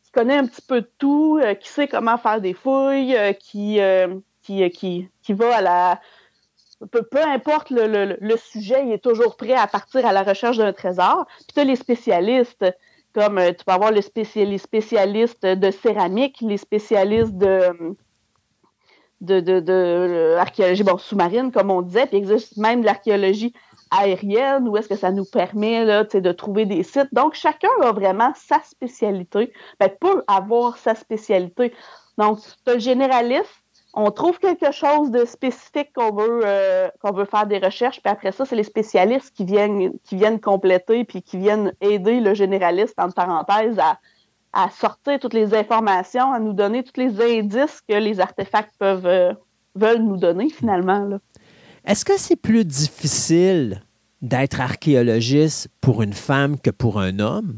qui 0.03 0.11
connaît 0.11 0.37
un 0.37 0.45
petit 0.45 0.61
peu 0.61 0.81
de 0.81 0.89
tout, 0.97 1.39
euh, 1.41 1.53
qui 1.53 1.69
sait 1.69 1.87
comment 1.87 2.17
faire 2.17 2.41
des 2.41 2.53
fouilles, 2.53 3.15
euh, 3.15 3.33
qui, 3.33 3.79
euh, 3.79 4.15
qui, 4.41 4.63
euh, 4.63 4.69
qui, 4.69 5.09
qui 5.21 5.33
va 5.33 5.57
à 5.57 5.61
la... 5.61 6.01
Peu, 6.91 7.01
importe 7.23 7.71
le, 7.71 8.38
sujet, 8.38 8.84
il 8.86 8.91
est 8.91 9.03
toujours 9.03 9.36
prêt 9.36 9.53
à 9.53 9.67
partir 9.67 10.05
à 10.05 10.13
la 10.13 10.23
recherche 10.23 10.57
d'un 10.57 10.73
trésor. 10.73 11.25
Puis 11.38 11.53
tu 11.55 11.59
as 11.59 11.63
les 11.63 11.75
spécialistes, 11.75 12.65
comme 13.13 13.39
euh, 13.39 13.51
tu 13.51 13.65
peux 13.65 13.71
avoir 13.71 13.91
les 13.91 14.03
spécialistes 14.03 15.45
de 15.45 15.71
céramique, 15.71 16.38
les 16.41 16.57
spécialistes 16.57 17.36
de 17.36 17.95
de, 19.21 19.63
euh, 19.69 20.97
sous-marine, 20.97 21.51
comme 21.51 21.71
on 21.71 21.82
disait, 21.82 22.05
puis 22.05 22.17
il 22.17 22.19
existe 22.19 22.57
même 22.57 22.84
l'archéologie 22.84 23.53
aérienne, 23.89 24.67
où 24.67 24.78
est-ce 24.78 24.89
que 24.89 24.95
ça 24.95 25.11
nous 25.11 25.25
permet 25.25 25.86
là, 25.86 26.03
de 26.03 26.32
trouver 26.32 26.65
des 26.65 26.84
sites. 26.84 27.13
Donc, 27.13 27.34
chacun 27.34 27.69
a 27.82 27.91
vraiment 27.91 28.34
sa 28.36 28.61
spécialité, 28.63 29.53
ben, 29.80 29.89
peut 29.89 30.23
avoir 30.28 30.78
sa 30.78 30.93
spécialité. 30.93 31.73
Donc, 32.17 32.39
tu 32.41 32.71
as 32.71 32.73
le 32.73 32.80
généraliste, 32.80 33.63
on 33.97 34.11
trouve 34.11 34.37
quelque 34.37 34.71
chose 34.71 35.09
de 35.09 35.25
spécifique 35.25 35.91
qu'on 35.93 36.11
veut, 36.11 36.41
euh, 36.45 36.87
qu'on 37.01 37.11
veut 37.11 37.25
faire 37.25 37.47
des 37.47 37.57
recherches, 37.57 37.99
puis 37.99 38.11
après 38.11 38.31
ça, 38.31 38.45
c'est 38.45 38.55
les 38.55 38.63
spécialistes 38.63 39.35
qui 39.35 39.43
viennent, 39.43 40.39
compléter, 40.39 41.03
puis 41.03 41.23
qui 41.23 41.37
viennent 41.37 41.73
aider 41.81 42.19
le 42.19 42.35
généraliste, 42.35 42.93
entre 42.99 43.15
parenthèses, 43.15 43.79
à, 43.79 44.69
sortir 44.69 45.19
toutes 45.19 45.33
les 45.33 45.53
informations, 45.53 46.31
à 46.31 46.39
nous 46.39 46.53
donner 46.53 46.83
tous 46.83 46.99
les 46.99 47.39
indices 47.39 47.81
que 47.87 47.95
les 47.95 48.19
artefacts 48.19 48.73
peuvent, 48.77 49.05
euh, 49.05 49.33
veulent 49.75 50.03
nous 50.03 50.17
donner, 50.17 50.49
finalement. 50.49 51.19
Est-ce 51.85 52.05
que 52.05 52.17
c'est 52.17 52.35
plus 52.35 52.65
difficile 52.65 53.81
d'être 54.21 54.61
archéologiste 54.61 55.69
pour 55.81 56.03
une 56.03 56.13
femme 56.13 56.59
que 56.59 56.69
pour 56.69 56.99
un 56.99 57.19
homme? 57.19 57.57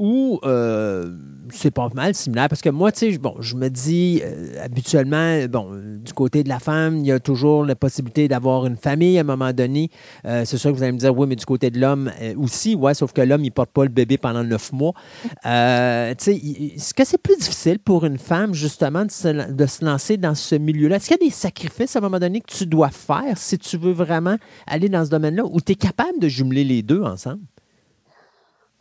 Ou 0.00 0.40
euh, 0.44 1.14
c'est 1.50 1.70
pas 1.70 1.90
mal 1.94 2.14
similaire? 2.14 2.48
Parce 2.48 2.62
que 2.62 2.70
moi, 2.70 2.90
tu 2.90 3.12
sais, 3.12 3.18
bon, 3.18 3.34
je 3.40 3.54
me 3.54 3.68
dis, 3.68 4.22
euh, 4.24 4.54
habituellement, 4.64 5.44
bon, 5.46 5.78
du 6.02 6.14
côté 6.14 6.42
de 6.42 6.48
la 6.48 6.58
femme, 6.58 6.96
il 7.00 7.06
y 7.06 7.12
a 7.12 7.20
toujours 7.20 7.66
la 7.66 7.74
possibilité 7.74 8.26
d'avoir 8.26 8.64
une 8.64 8.78
famille 8.78 9.18
à 9.18 9.20
un 9.20 9.24
moment 9.24 9.52
donné. 9.52 9.90
Euh, 10.24 10.44
c'est 10.46 10.56
sûr 10.56 10.70
que 10.70 10.76
vous 10.76 10.82
allez 10.82 10.92
me 10.92 10.98
dire, 10.98 11.14
oui, 11.14 11.26
mais 11.28 11.36
du 11.36 11.44
côté 11.44 11.70
de 11.70 11.78
l'homme 11.78 12.10
aussi, 12.38 12.74
ouais, 12.74 12.94
sauf 12.94 13.12
que 13.12 13.20
l'homme, 13.20 13.44
il 13.44 13.50
porte 13.50 13.72
pas 13.72 13.82
le 13.82 13.90
bébé 13.90 14.16
pendant 14.16 14.42
neuf 14.42 14.72
mois. 14.72 14.94
Tu 15.26 15.40
sais, 15.44 16.34
est-ce 16.34 16.94
que 16.94 17.04
c'est 17.04 17.20
plus 17.20 17.36
difficile 17.36 17.78
pour 17.78 18.06
une 18.06 18.16
femme, 18.16 18.54
justement, 18.54 19.04
de 19.04 19.10
se, 19.10 19.52
de 19.52 19.66
se 19.66 19.84
lancer 19.84 20.16
dans 20.16 20.34
ce 20.34 20.54
milieu-là? 20.54 20.96
Est-ce 20.96 21.08
qu'il 21.08 21.18
y 21.20 21.24
a 21.24 21.26
des 21.26 21.34
sacrifices 21.34 21.94
à 21.94 21.98
un 21.98 22.02
moment 22.02 22.18
donné 22.18 22.40
que 22.40 22.50
tu 22.50 22.64
dois 22.64 22.88
faire 22.88 23.36
si 23.36 23.58
tu 23.58 23.76
veux 23.76 23.92
vraiment 23.92 24.36
aller 24.66 24.88
dans 24.88 25.04
ce 25.04 25.10
domaine-là 25.10 25.44
ou 25.44 25.60
tu 25.60 25.72
es 25.72 25.74
capable 25.74 26.18
de 26.20 26.28
jumeler 26.28 26.64
les 26.64 26.82
deux 26.82 27.02
ensemble? 27.02 27.42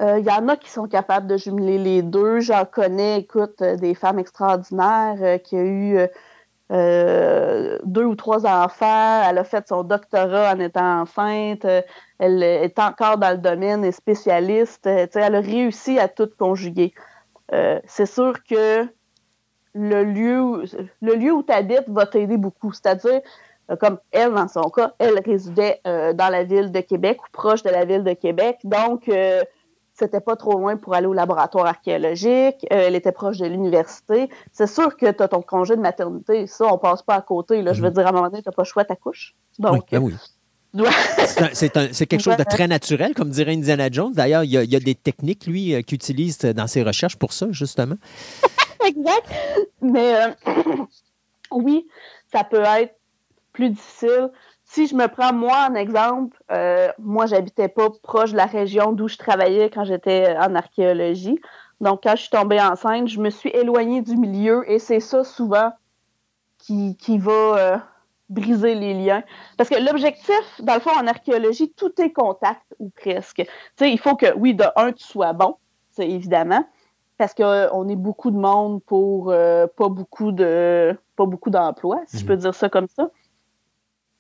Euh, 0.02 0.20
Il 0.20 0.26
y 0.26 0.32
en 0.32 0.48
a 0.48 0.56
qui 0.56 0.70
sont 0.70 0.88
capables 0.88 1.28
de 1.28 1.38
jumeler 1.38 1.78
les 1.78 2.02
deux. 2.02 2.40
J'en 2.40 2.66
connais, 2.66 3.20
écoute, 3.20 3.62
euh, 3.62 3.76
des 3.76 3.96
femmes 3.96 4.20
extraordinaires 4.20 5.18
euh, 5.22 5.38
qui 5.38 5.56
ont 5.56 5.60
eu 5.60 5.98
euh, 5.98 6.08
euh, 6.72 7.78
deux 7.84 8.06
ou 8.06 8.16
trois 8.16 8.46
enfants. 8.46 9.22
Elle 9.30 9.38
a 9.38 9.44
fait 9.44 9.68
son 9.68 9.84
doctorat 9.84 10.54
en 10.54 10.60
étant 10.60 11.02
enceinte. 11.02 11.66
Euh, 11.66 11.82
elle 12.18 12.42
est 12.44 12.80
encore 12.80 13.18
dans 13.18 13.32
le 13.32 13.38
domaine, 13.40 13.84
est 13.84 13.92
spécialiste. 13.92 14.88
Euh, 14.88 15.08
elle 15.16 15.36
a 15.36 15.42
réussi 15.42 16.00
à 16.00 16.08
tout 16.08 16.30
conjuguer. 16.38 16.94
Euh, 17.52 17.80
c'est 17.86 18.06
sûr 18.06 18.44
que 18.44 18.88
le 19.74 20.04
lieu 20.04 20.42
où, 20.42 20.62
le 21.02 21.16
lieu 21.16 21.34
où 21.34 21.44
tu 21.44 21.52
habites 21.52 21.90
va 21.90 22.06
t'aider 22.06 22.38
beaucoup. 22.38 22.72
C'est-à-dire, 22.72 23.22
euh, 23.70 23.76
comme 23.76 24.00
elle, 24.12 24.34
dans 24.34 24.48
son 24.48 24.70
cas, 24.70 24.94
elle 25.00 25.20
résidait 25.26 25.82
euh, 25.86 26.14
dans 26.14 26.30
la 26.30 26.44
ville 26.44 26.72
de 26.72 26.80
Québec 26.80 27.20
ou 27.22 27.28
proche 27.34 27.64
de 27.64 27.70
la 27.70 27.84
ville 27.84 28.04
de 28.04 28.14
Québec. 28.14 28.60
Donc, 28.64 29.10
euh, 29.10 29.42
c'était 30.00 30.22
pas 30.22 30.36
trop 30.36 30.58
loin 30.58 30.78
pour 30.78 30.94
aller 30.96 31.08
au 31.08 31.14
laboratoire 31.14 31.66
archéologique. 31.66 32.66
Euh, 32.72 32.88
elle 32.88 32.96
était 32.96 33.12
proche 33.12 33.38
de 33.38 33.46
l'université. 33.46 34.30
C'est 34.54 34.68
sûr 34.68 34.96
que 34.98 35.12
tu 35.12 35.22
as 35.24 35.28
ton 35.28 35.42
congé 35.42 35.76
de 35.76 35.82
maternité. 35.82 36.48
Ça, 36.48 36.66
on 36.74 36.78
passe 36.78 37.02
pas 37.04 37.16
à 37.16 37.22
côté. 37.22 37.62
Là. 37.62 37.74
Je 37.74 37.82
veux 37.82 37.92
dire, 37.92 38.06
à 38.08 38.10
un 38.10 38.14
moment 38.14 38.30
donné, 38.30 38.42
tu 38.42 38.50
pas 38.50 38.62
le 38.62 38.64
choix, 38.66 38.86
ta 38.86 38.96
couche. 38.96 39.36
Donc, 39.60 39.74
oui, 39.74 39.80
ben 39.92 40.00
oui. 40.02 40.14
dois- 40.74 40.90
C'est 41.54 42.06
quelque 42.08 42.22
chose 42.22 42.38
de 42.38 42.44
très 42.44 42.68
naturel, 42.68 43.14
comme 43.14 43.30
dirait 43.30 43.54
Indiana 43.54 43.90
Jones. 43.92 44.14
D'ailleurs, 44.14 44.44
il 44.44 44.52
y, 44.52 44.58
a- 44.58 44.64
il 44.64 44.72
y 44.72 44.76
a 44.76 44.80
des 44.80 44.96
techniques, 44.96 45.46
lui, 45.46 45.74
euh, 45.76 45.82
qu'il 45.82 45.96
utilise 45.96 46.38
dans 46.40 46.68
ses 46.68 46.82
recherches 46.84 47.18
pour 47.18 47.34
ça, 47.34 47.48
justement. 47.52 47.96
exact. 48.86 49.28
Mais 49.82 50.16
euh, 50.16 50.30
oui, 51.52 51.88
ça 52.32 52.44
peut 52.44 52.64
être 52.64 52.96
plus 53.54 53.72
difficile. 53.72 54.30
Si 54.72 54.86
je 54.86 54.94
me 54.94 55.08
prends 55.08 55.34
moi 55.34 55.68
en 55.68 55.74
exemple, 55.74 56.38
euh, 56.52 56.90
moi 57.00 57.26
j'habitais 57.26 57.70
pas 57.70 57.90
proche 58.04 58.34
de 58.34 58.38
la 58.38 58.46
région 58.46 58.92
d'où 58.92 59.08
je 59.08 59.18
travaillais 59.18 59.72
quand 59.72 59.84
j'étais 59.84 60.38
en 60.38 60.54
archéologie. 60.54 61.40
Donc 61.82 62.02
quand 62.04 62.12
je 62.12 62.22
suis 62.22 62.30
tombée 62.30 62.62
enceinte, 62.62 63.08
je 63.08 63.20
me 63.20 63.32
suis 63.32 63.50
éloignée 63.50 64.04
du 64.04 64.16
milieu 64.16 64.70
et 64.70 64.78
c'est 64.78 65.00
ça 65.00 65.24
souvent 65.24 65.72
qui, 66.60 66.96
qui 66.98 67.18
va 67.18 67.32
euh, 67.32 67.78
briser 68.30 68.76
les 68.76 68.94
liens. 68.94 69.24
Parce 69.58 69.72
que 69.72 69.84
l'objectif, 69.84 70.62
dans 70.62 70.76
le 70.76 70.82
fond, 70.82 70.92
en 70.92 71.08
archéologie, 71.08 71.74
tout 71.76 72.00
est 72.00 72.12
contact 72.12 72.76
ou 72.78 72.90
presque. 72.90 73.38
Tu 73.38 73.46
sais, 73.76 73.92
il 73.92 73.98
faut 73.98 74.16
que, 74.16 74.32
oui, 74.36 74.54
de 74.54 74.66
un, 74.76 74.92
tu 74.92 75.04
sois 75.04 75.34
bon, 75.34 75.56
c'est 75.90 76.08
évidemment 76.08 76.64
parce 77.18 77.34
qu'on 77.34 77.90
est 77.90 77.96
beaucoup 77.96 78.30
de 78.30 78.38
monde 78.38 78.84
pour 78.84 79.32
euh, 79.32 79.66
pas 79.66 79.90
beaucoup 79.90 80.32
de 80.32 80.96
pas 81.16 81.26
beaucoup 81.26 81.50
d'emplois, 81.50 82.02
si 82.06 82.20
je 82.20 82.26
peux 82.26 82.38
dire 82.38 82.54
ça 82.54 82.70
comme 82.70 82.88
ça. 82.88 83.10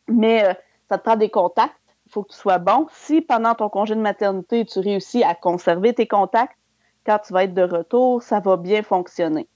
Mais 0.10 0.46
euh, 0.46 0.54
ça 0.90 0.98
te 0.98 1.04
prend 1.04 1.16
des 1.16 1.30
contacts, 1.30 1.76
il 2.06 2.12
faut 2.12 2.24
que 2.24 2.32
tu 2.32 2.38
sois 2.38 2.58
bon. 2.58 2.88
Si 2.92 3.22
pendant 3.22 3.54
ton 3.54 3.70
congé 3.70 3.96
de 3.96 4.02
maternité, 4.02 4.66
tu 4.66 4.80
réussis 4.80 5.24
à 5.24 5.36
conserver 5.36 5.94
tes 5.94 6.08
contacts, 6.08 6.58
quand 7.06 7.20
tu 7.20 7.34
vas 7.34 7.44
être 7.44 7.54
de 7.54 7.62
retour, 7.62 8.22
ça 8.24 8.40
va 8.40 8.58
bien 8.58 8.84
fonctionner. 8.84 9.48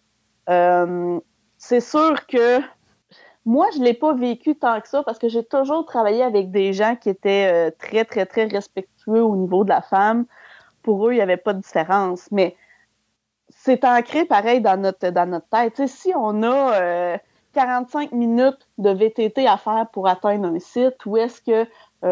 Euh, 0.49 1.19
c'est 1.57 1.79
sûr 1.79 2.25
que 2.27 2.59
moi, 3.45 3.67
je 3.73 3.79
ne 3.79 3.85
l'ai 3.85 3.93
pas 3.93 4.13
vécu 4.13 4.55
tant 4.55 4.79
que 4.79 4.87
ça 4.87 5.03
parce 5.03 5.19
que 5.19 5.27
j'ai 5.27 5.43
toujours 5.43 5.85
travaillé 5.85 6.23
avec 6.23 6.51
des 6.51 6.73
gens 6.73 6.95
qui 6.95 7.09
étaient 7.09 7.49
euh, 7.51 7.71
très, 7.77 8.05
très, 8.05 8.25
très 8.25 8.45
respectueux 8.45 9.21
au 9.23 9.35
niveau 9.35 9.63
de 9.63 9.69
la 9.69 9.81
femme. 9.81 10.25
Pour 10.81 11.07
eux, 11.07 11.13
il 11.13 11.17
n'y 11.17 11.21
avait 11.21 11.37
pas 11.37 11.53
de 11.53 11.61
différence. 11.61 12.29
Mais 12.31 12.55
c'est 13.49 13.83
ancré 13.83 14.25
pareil 14.25 14.61
dans 14.61 14.79
notre, 14.79 15.09
dans 15.09 15.29
notre 15.29 15.47
tête. 15.49 15.87
Si 15.87 16.13
on 16.15 16.43
a 16.43 17.17
45 17.53 18.11
minutes 18.11 18.67
de 18.77 18.89
VTT 18.89 19.47
à 19.47 19.57
faire 19.57 19.87
pour 19.91 20.07
atteindre 20.07 20.47
un 20.47 20.59
site, 20.59 21.05
ou 21.05 21.17
est-ce 21.17 21.41
que 21.41 21.51
euh, 21.51 21.65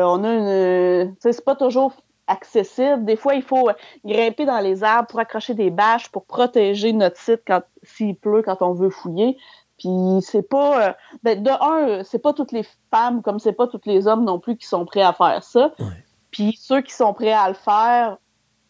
on 0.03 0.23
a 0.23 0.33
une. 0.33 1.15
C'est 1.19 1.43
pas 1.43 1.55
toujours 1.55 1.93
accessible. 2.27 3.03
Des 3.05 3.15
fois, 3.15 3.35
il 3.35 3.41
faut 3.41 3.69
grimper 4.05 4.45
dans 4.45 4.59
les 4.59 4.83
arbres 4.83 5.07
pour 5.09 5.19
accrocher 5.19 5.53
des 5.53 5.69
bâches 5.69 6.09
pour 6.09 6.25
protéger 6.25 6.93
notre 6.93 7.17
site 7.17 7.41
quand 7.45 7.61
s'il 7.83 8.15
pleut, 8.15 8.41
quand 8.41 8.61
on 8.61 8.73
veut 8.73 8.89
fouiller. 8.89 9.37
Puis 9.77 9.89
c'est 10.21 10.47
pas. 10.47 10.89
euh, 10.89 10.93
ben, 11.23 11.41
de 11.41 11.49
un, 11.49 12.03
c'est 12.03 12.19
pas 12.19 12.33
toutes 12.33 12.51
les 12.51 12.65
femmes 12.91 13.21
comme 13.21 13.39
c'est 13.39 13.53
pas 13.53 13.67
tous 13.67 13.81
les 13.85 14.07
hommes 14.07 14.23
non 14.23 14.39
plus 14.39 14.55
qui 14.55 14.67
sont 14.67 14.85
prêts 14.85 15.01
à 15.01 15.13
faire 15.13 15.43
ça. 15.43 15.73
Ouais. 15.79 15.85
Puis 16.29 16.57
ceux 16.59 16.81
qui 16.81 16.93
sont 16.93 17.13
prêts 17.13 17.33
à 17.33 17.47
le 17.49 17.55
faire, 17.55 18.17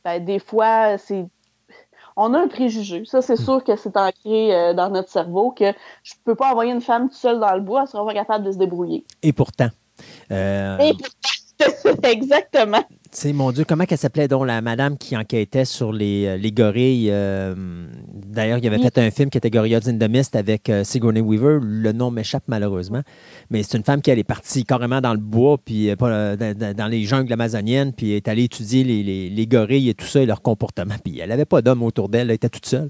ben, 0.04 0.24
des 0.24 0.40
fois, 0.40 0.98
c'est 0.98 1.28
on 2.16 2.34
a 2.34 2.40
un 2.40 2.48
préjugé. 2.48 3.04
Ça, 3.06 3.22
c'est 3.22 3.36
sûr 3.36 3.64
que 3.64 3.76
c'est 3.76 3.96
ancré 3.98 4.56
euh, 4.56 4.74
dans 4.74 4.90
notre 4.90 5.10
cerveau 5.10 5.52
que 5.52 5.74
je 6.04 6.14
peux 6.24 6.36
pas 6.36 6.52
envoyer 6.52 6.72
une 6.72 6.82
femme 6.82 7.10
toute 7.10 7.18
seule 7.18 7.40
dans 7.40 7.54
le 7.56 7.62
bois, 7.62 7.82
elle 7.84 7.88
sera 7.88 8.06
pas 8.06 8.14
capable 8.14 8.46
de 8.46 8.52
se 8.52 8.58
débrouiller. 8.58 9.06
Et 9.24 9.34
pourtant. 9.34 9.70
euh, 10.32 10.78
Et 10.80 10.94
pourtant, 10.94 11.30
exactement. 12.04 12.84
Sais, 13.14 13.34
mon 13.34 13.52
Dieu, 13.52 13.66
comment 13.68 13.84
qu'elle 13.84 13.98
s'appelait 13.98 14.30
donc 14.30 14.46
la 14.48 14.62
madame 14.62 14.98
qui 14.98 15.18
enquêtait 15.18 15.66
sur 15.66 15.92
les, 15.92 16.28
euh, 16.28 16.38
les 16.38 16.52
gorilles? 16.54 17.10
euh, 17.12 17.54
D'ailleurs, 18.14 18.58
il 18.60 18.68
avait 18.68 18.78
Oui. 18.78 18.84
fait 18.84 18.98
un 19.00 19.12
film 19.12 19.30
qui 19.30 19.38
était 19.38 19.50
Gorillaz 19.50 19.90
in 19.90 19.98
the 19.98 20.10
Mist 20.10 20.34
avec 20.38 20.70
euh, 20.70 20.86
Sigourney 20.86 21.20
Weaver. 21.20 21.60
Le 21.62 21.92
nom 21.92 22.10
m'échappe 22.10 22.44
malheureusement. 22.48 23.02
Mais 23.50 23.64
c'est 23.64 23.78
une 23.78 23.84
femme 23.84 24.02
qui 24.02 24.12
elle 24.12 24.20
est 24.20 24.24
partie 24.24 24.64
carrément 24.64 25.02
dans 25.02 25.12
le 25.12 25.20
bois, 25.20 25.58
puis 25.58 25.90
euh, 25.90 25.96
dans, 25.98 26.58
dans- 26.58 26.74
dans 26.74 26.88
les 26.88 27.04
jungles 27.04 27.34
amazoniennes, 27.34 27.92
puis 27.92 28.14
est 28.14 28.30
allée 28.30 28.46
étudier 28.46 28.86
les, 28.86 29.04
les- 29.04 29.30
les 29.30 29.48
gorilles 29.48 29.90
et 29.90 29.94
tout 29.94 30.06
ça 30.08 30.22
et 30.22 30.26
leur 30.26 30.42
comportement. 30.42 30.96
Puis 31.04 31.20
elle 31.20 31.30
n'avait 31.30 31.44
pas 31.46 31.62
d'homme 31.62 31.84
autour 31.84 32.08
d'elle, 32.08 32.30
elle 32.30 32.36
était 32.36 32.48
toute 32.50 32.66
seule. 32.66 32.90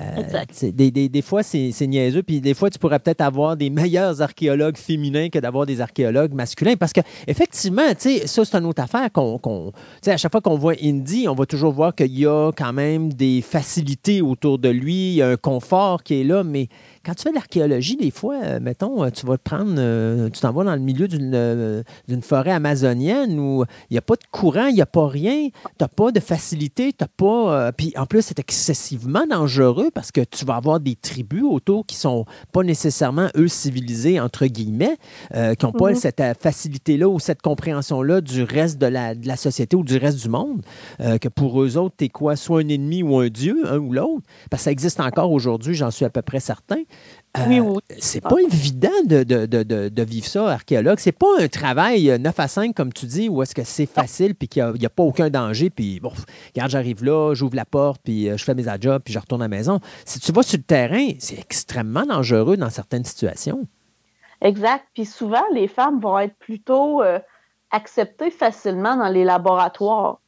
Euh, 0.00 0.20
Exact. 0.20 0.64
des, 0.64 0.90
des- 0.90 1.08
des 1.08 1.22
fois, 1.22 1.42
c'est 1.42 1.72
niaiseux. 1.86 2.22
Puis 2.22 2.40
des 2.40 2.54
fois, 2.54 2.70
tu 2.70 2.78
pourrais 2.78 2.98
peut-être 2.98 3.20
avoir 3.20 3.56
des 3.56 3.68
meilleurs 3.70 4.22
archéologues 4.22 4.76
féminins 4.76 5.28
que 5.28 5.38
d'avoir 5.38 5.66
des 5.66 5.80
archéologues 5.80 6.32
masculins. 6.32 6.74
Parce 6.78 6.92
que 6.92 7.00
effectivement, 7.26 7.88
tu 7.90 8.18
sais, 8.20 8.26
ça, 8.26 8.44
c'est 8.44 8.56
une 8.56 8.66
autre 8.66 8.82
affaire 8.82 9.10
qu'on. 9.12 9.72
sais, 10.02 10.12
à 10.12 10.16
chaque 10.16 10.32
fois 10.32 10.40
qu'on 10.40 10.56
voit 10.56 10.74
Indy, 10.82 11.28
on 11.28 11.34
va 11.34 11.46
toujours 11.46 11.72
voir 11.72 11.94
qu'il 11.94 12.18
y 12.18 12.26
a 12.26 12.50
quand 12.56 12.72
même 12.72 13.12
des 13.12 13.42
facilités 13.42 14.22
autour 14.22 14.58
de 14.58 14.68
lui, 14.68 15.10
il 15.10 15.14
y 15.14 15.22
a 15.22 15.28
un 15.28 15.36
confort 15.36 16.02
qui 16.02 16.20
est 16.20 16.24
là, 16.24 16.42
mais 16.44 16.68
quand 17.04 17.14
tu 17.14 17.24
fais 17.24 17.30
de 17.30 17.34
l'archéologie, 17.34 17.96
des 17.96 18.10
fois, 18.10 18.36
euh, 18.42 18.60
mettons, 18.60 19.02
euh, 19.02 19.10
tu 19.10 19.26
vas 19.26 19.36
te 19.36 19.42
prendre, 19.42 19.74
euh, 19.78 20.28
tu 20.30 20.40
t'en 20.40 20.52
vas 20.52 20.64
dans 20.64 20.74
le 20.74 20.80
milieu 20.80 21.08
d'une 21.08 21.32
euh, 21.34 21.82
forêt 22.22 22.52
amazonienne 22.52 23.38
où 23.38 23.64
il 23.90 23.94
n'y 23.94 23.98
a 23.98 24.02
pas 24.02 24.14
de 24.14 24.22
courant, 24.30 24.66
il 24.66 24.74
n'y 24.74 24.80
a 24.82 24.86
pas 24.86 25.08
rien, 25.08 25.48
tu 25.48 25.70
n'as 25.80 25.88
pas 25.88 26.12
de 26.12 26.20
facilité, 26.20 26.92
tu 26.92 27.04
pas. 27.16 27.72
puis 27.72 27.92
en 27.96 28.06
plus, 28.06 28.22
c'est 28.22 28.38
excessivement 28.38 29.26
dangereux 29.26 29.90
parce 29.92 30.12
que 30.12 30.20
tu 30.20 30.44
vas 30.44 30.56
avoir 30.56 30.80
des 30.80 30.94
tribus 30.94 31.42
autour 31.42 31.86
qui 31.86 31.96
sont 31.96 32.24
pas 32.52 32.62
nécessairement, 32.62 33.28
eux, 33.36 33.48
civilisés, 33.48 34.20
entre 34.20 34.46
guillemets, 34.46 34.96
qui 35.32 35.66
n'ont 35.66 35.72
pas 35.72 35.90
Mhm. 35.90 35.96
cette 35.96 36.22
facilité-là 36.40 37.08
ou 37.08 37.18
cette 37.18 37.42
compréhension-là 37.42 38.20
du 38.20 38.42
reste 38.42 38.78
de 38.78 38.86
la, 38.86 39.14
de 39.14 39.26
la 39.26 39.36
société 39.36 39.76
ou 39.76 39.82
du 39.82 39.96
reste 39.96 40.18
du 40.22 40.28
monde. 40.28 40.62
que 40.98 41.28
pour 41.28 41.62
eux 41.62 41.76
autres, 41.76 41.96
tu 41.98 42.04
es 42.04 42.08
quoi, 42.08 42.36
soit 42.36 42.60
un 42.60 42.68
ennemi 42.68 43.02
ou 43.02 43.18
un 43.18 43.28
dieu, 43.28 43.62
un 43.66 43.78
ou 43.78 43.92
l'autre. 43.92 44.22
Parce 44.50 44.62
que 44.62 44.64
ça 44.64 44.70
existe 44.72 45.00
encore 45.00 45.32
aujourd'hui, 45.32 45.74
j'en 45.74 45.90
suis 45.90 46.04
à 46.04 46.10
peu 46.10 46.22
près 46.22 46.40
certain. 46.40 46.82
Euh, 47.38 47.44
Oui, 47.48 47.60
oui. 47.60 47.78
C'est 47.98 48.20
pas 48.20 48.36
évident 48.40 48.90
de, 49.06 49.22
de- 49.22 49.46
de- 49.46 49.62
de- 49.62 49.88
de 49.88 50.02
vivre 50.02 50.26
ça, 50.26 50.48
archéologue. 50.50 50.98
C'est 50.98 51.12
pas 51.12 51.28
un 51.40 51.48
travail 51.48 52.10
euh, 52.10 52.18
9 52.18 52.38
à 52.38 52.46
5, 52.48 52.74
comme 52.74 52.92
tu 52.92 53.06
dis, 53.06 53.28
où 53.30 53.42
est-ce 53.42 53.54
que 53.54 53.64
c'est 53.64 53.86
facile 53.86 54.34
puis 54.34 54.48
qu'il 54.48 54.62
n'y 54.78 54.84
a, 54.84 54.90
pas 54.90 55.02
aucun 55.02 55.30
danger. 55.30 55.70
Puis, 55.70 55.98
bon, 56.00 56.12
regarde, 56.54 56.70
j'arrive 56.70 57.02
là, 57.04 57.32
j'ouvre 57.34 57.56
la 57.56 57.64
porte, 57.64 58.02
puis 58.04 58.28
euh, 58.28 58.36
je 58.36 58.44
fais 58.44 58.54
mes 58.54 58.64
jobs, 58.80 59.00
puis 59.02 59.14
je 59.14 59.18
retourne 59.18 59.40
à 59.40 59.46
la 59.46 59.48
maison. 59.56 59.80
Si 60.04 60.20
tu 60.20 60.30
vas 60.32 60.42
sur 60.42 60.58
le 60.58 60.64
terrain, 60.64 61.08
c'est 61.18 61.38
extrêmement 61.38 62.04
dangereux 62.04 62.56
dans 62.58 62.70
certaines 62.70 63.04
situations. 63.04 63.66
Exact. 64.42 64.84
Puis 64.92 65.06
souvent, 65.06 65.44
les 65.54 65.68
femmes 65.68 66.00
vont 66.00 66.18
être 66.18 66.36
plutôt 66.36 67.02
euh, 67.02 67.18
acceptées 67.70 68.30
facilement 68.30 68.96
dans 68.96 69.08
les 69.08 69.24
laboratoires. 69.24 70.18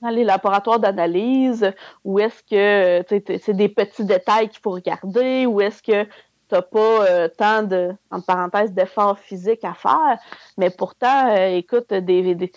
Dans 0.00 0.08
les 0.08 0.24
laboratoires 0.24 0.80
d'analyse, 0.80 1.72
où 2.04 2.18
est-ce 2.18 2.42
que 2.44 3.04
c'est 3.38 3.52
des 3.54 3.68
petits 3.68 4.04
détails 4.06 4.48
qu'il 4.48 4.60
faut 4.62 4.70
regarder, 4.70 5.44
où 5.44 5.60
est-ce 5.60 5.82
que 5.82 6.04
tu 6.04 6.10
n'as 6.54 6.62
pas 6.62 7.04
euh, 7.06 7.28
tant 7.28 7.62
de, 7.62 7.92
entre 8.10 8.24
parenthèses, 8.24 8.72
d'efforts 8.72 9.18
physiques 9.18 9.62
à 9.62 9.74
faire. 9.74 10.18
Mais 10.56 10.70
pourtant, 10.70 11.28
euh, 11.36 11.48
écoute, 11.56 11.92
des, 11.92 12.34
des- 12.34 12.52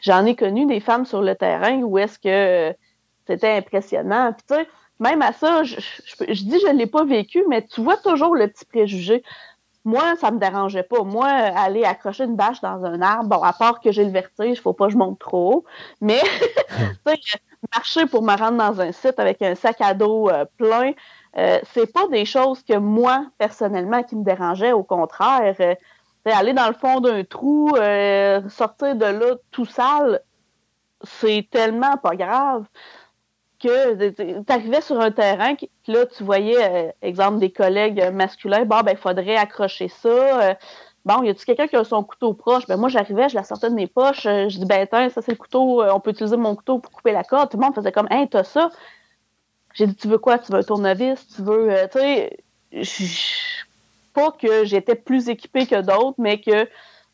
j'en 0.00 0.24
ai 0.26 0.36
connu 0.36 0.66
des 0.66 0.78
femmes 0.80 1.04
sur 1.06 1.22
le 1.22 1.34
terrain 1.34 1.80
où 1.82 1.98
est-ce 1.98 2.18
que 2.20 2.28
euh, 2.70 2.72
c'était 3.26 3.50
impressionnant. 3.56 4.32
Puis 4.32 4.44
tu 4.48 4.54
sais, 4.54 4.68
même 5.00 5.22
à 5.22 5.32
ça, 5.32 5.64
je, 5.64 5.76
je 5.80 6.44
dis 6.44 6.60
je 6.60 6.68
ne 6.72 6.78
l'ai 6.78 6.86
pas 6.86 7.04
vécu, 7.04 7.42
mais 7.48 7.66
tu 7.66 7.80
vois 7.82 7.96
toujours 7.96 8.36
le 8.36 8.46
petit 8.48 8.64
préjugé. 8.64 9.22
Moi, 9.84 10.16
ça 10.16 10.30
me 10.30 10.38
dérangeait 10.38 10.82
pas. 10.82 11.02
Moi, 11.02 11.26
aller 11.26 11.84
accrocher 11.84 12.24
une 12.24 12.36
bâche 12.36 12.60
dans 12.62 12.84
un 12.84 13.02
arbre, 13.02 13.28
bon, 13.28 13.42
à 13.42 13.52
part 13.52 13.80
que 13.80 13.92
j'ai 13.92 14.04
le 14.04 14.10
vertige, 14.10 14.60
faut 14.60 14.72
pas 14.72 14.86
que 14.86 14.92
je 14.92 14.96
monte 14.96 15.18
trop 15.18 15.52
haut, 15.52 15.64
mais 16.00 16.20
marcher 17.74 18.06
pour 18.06 18.22
me 18.22 18.36
rendre 18.36 18.58
dans 18.58 18.80
un 18.80 18.92
site 18.92 19.18
avec 19.18 19.42
un 19.42 19.54
sac 19.54 19.80
à 19.80 19.92
dos 19.94 20.28
euh, 20.30 20.46
plein, 20.56 20.92
euh, 21.36 21.58
c'est 21.72 21.92
pas 21.92 22.06
des 22.08 22.24
choses 22.24 22.62
que 22.62 22.78
moi, 22.78 23.26
personnellement, 23.38 24.02
qui 24.02 24.16
me 24.16 24.24
dérangeaient. 24.24 24.72
Au 24.72 24.84
contraire, 24.84 25.54
euh, 25.60 25.74
aller 26.24 26.54
dans 26.54 26.68
le 26.68 26.74
fond 26.74 27.00
d'un 27.00 27.22
trou, 27.24 27.70
sortir 28.48 28.96
de 28.96 29.04
là 29.04 29.34
tout 29.50 29.66
sale, 29.66 30.20
c'est 31.02 31.46
tellement 31.50 31.98
pas 31.98 32.16
grave 32.16 32.64
que 33.68 34.10
tu 34.10 34.52
arrivais 34.52 34.80
sur 34.80 35.00
un 35.00 35.10
terrain, 35.10 35.54
puis 35.54 35.68
là, 35.86 36.06
tu 36.06 36.22
voyais, 36.22 36.56
euh, 36.58 36.92
exemple, 37.02 37.38
des 37.38 37.50
collègues 37.50 38.00
euh, 38.00 38.10
masculins, 38.10 38.64
bon, 38.64 38.80
ben, 38.82 38.92
il 38.92 38.98
faudrait 38.98 39.36
accrocher 39.36 39.88
ça. 39.88 40.08
euh, 40.08 40.54
bon, 41.04 41.22
y 41.22 41.30
a-tu 41.30 41.44
quelqu'un 41.44 41.66
qui 41.66 41.76
a 41.76 41.84
son 41.84 42.04
couteau 42.04 42.34
proche? 42.34 42.66
Ben, 42.66 42.76
moi, 42.76 42.88
j'arrivais, 42.88 43.28
je 43.28 43.34
la 43.34 43.44
sortais 43.44 43.70
de 43.70 43.74
mes 43.74 43.86
poches, 43.86 44.26
euh, 44.26 44.48
je 44.48 44.58
dis, 44.58 44.66
ben, 44.66 44.82
attends, 44.82 45.08
ça, 45.10 45.22
c'est 45.22 45.32
le 45.32 45.38
couteau, 45.38 45.82
euh, 45.82 45.90
on 45.92 46.00
peut 46.00 46.10
utiliser 46.10 46.36
mon 46.36 46.54
couteau 46.54 46.78
pour 46.78 46.92
couper 46.92 47.12
la 47.12 47.24
corde. 47.24 47.50
Tout 47.50 47.56
le 47.56 47.64
monde 47.64 47.74
faisait 47.74 47.92
comme, 47.92 48.08
hein, 48.10 48.26
t'as 48.30 48.44
ça? 48.44 48.70
J'ai 49.74 49.86
dit, 49.86 49.96
tu 49.96 50.08
veux 50.08 50.18
quoi? 50.18 50.38
Tu 50.38 50.52
veux 50.52 50.58
un 50.58 50.62
tournevis? 50.62 51.26
Tu 51.34 51.42
veux, 51.42 51.70
euh, 51.70 51.86
tu 51.90 51.98
sais, 51.98 53.66
pas 54.12 54.30
que 54.30 54.64
j'étais 54.64 54.94
plus 54.94 55.28
équipée 55.28 55.66
que 55.66 55.80
d'autres, 55.80 56.14
mais 56.18 56.40
que 56.40 56.68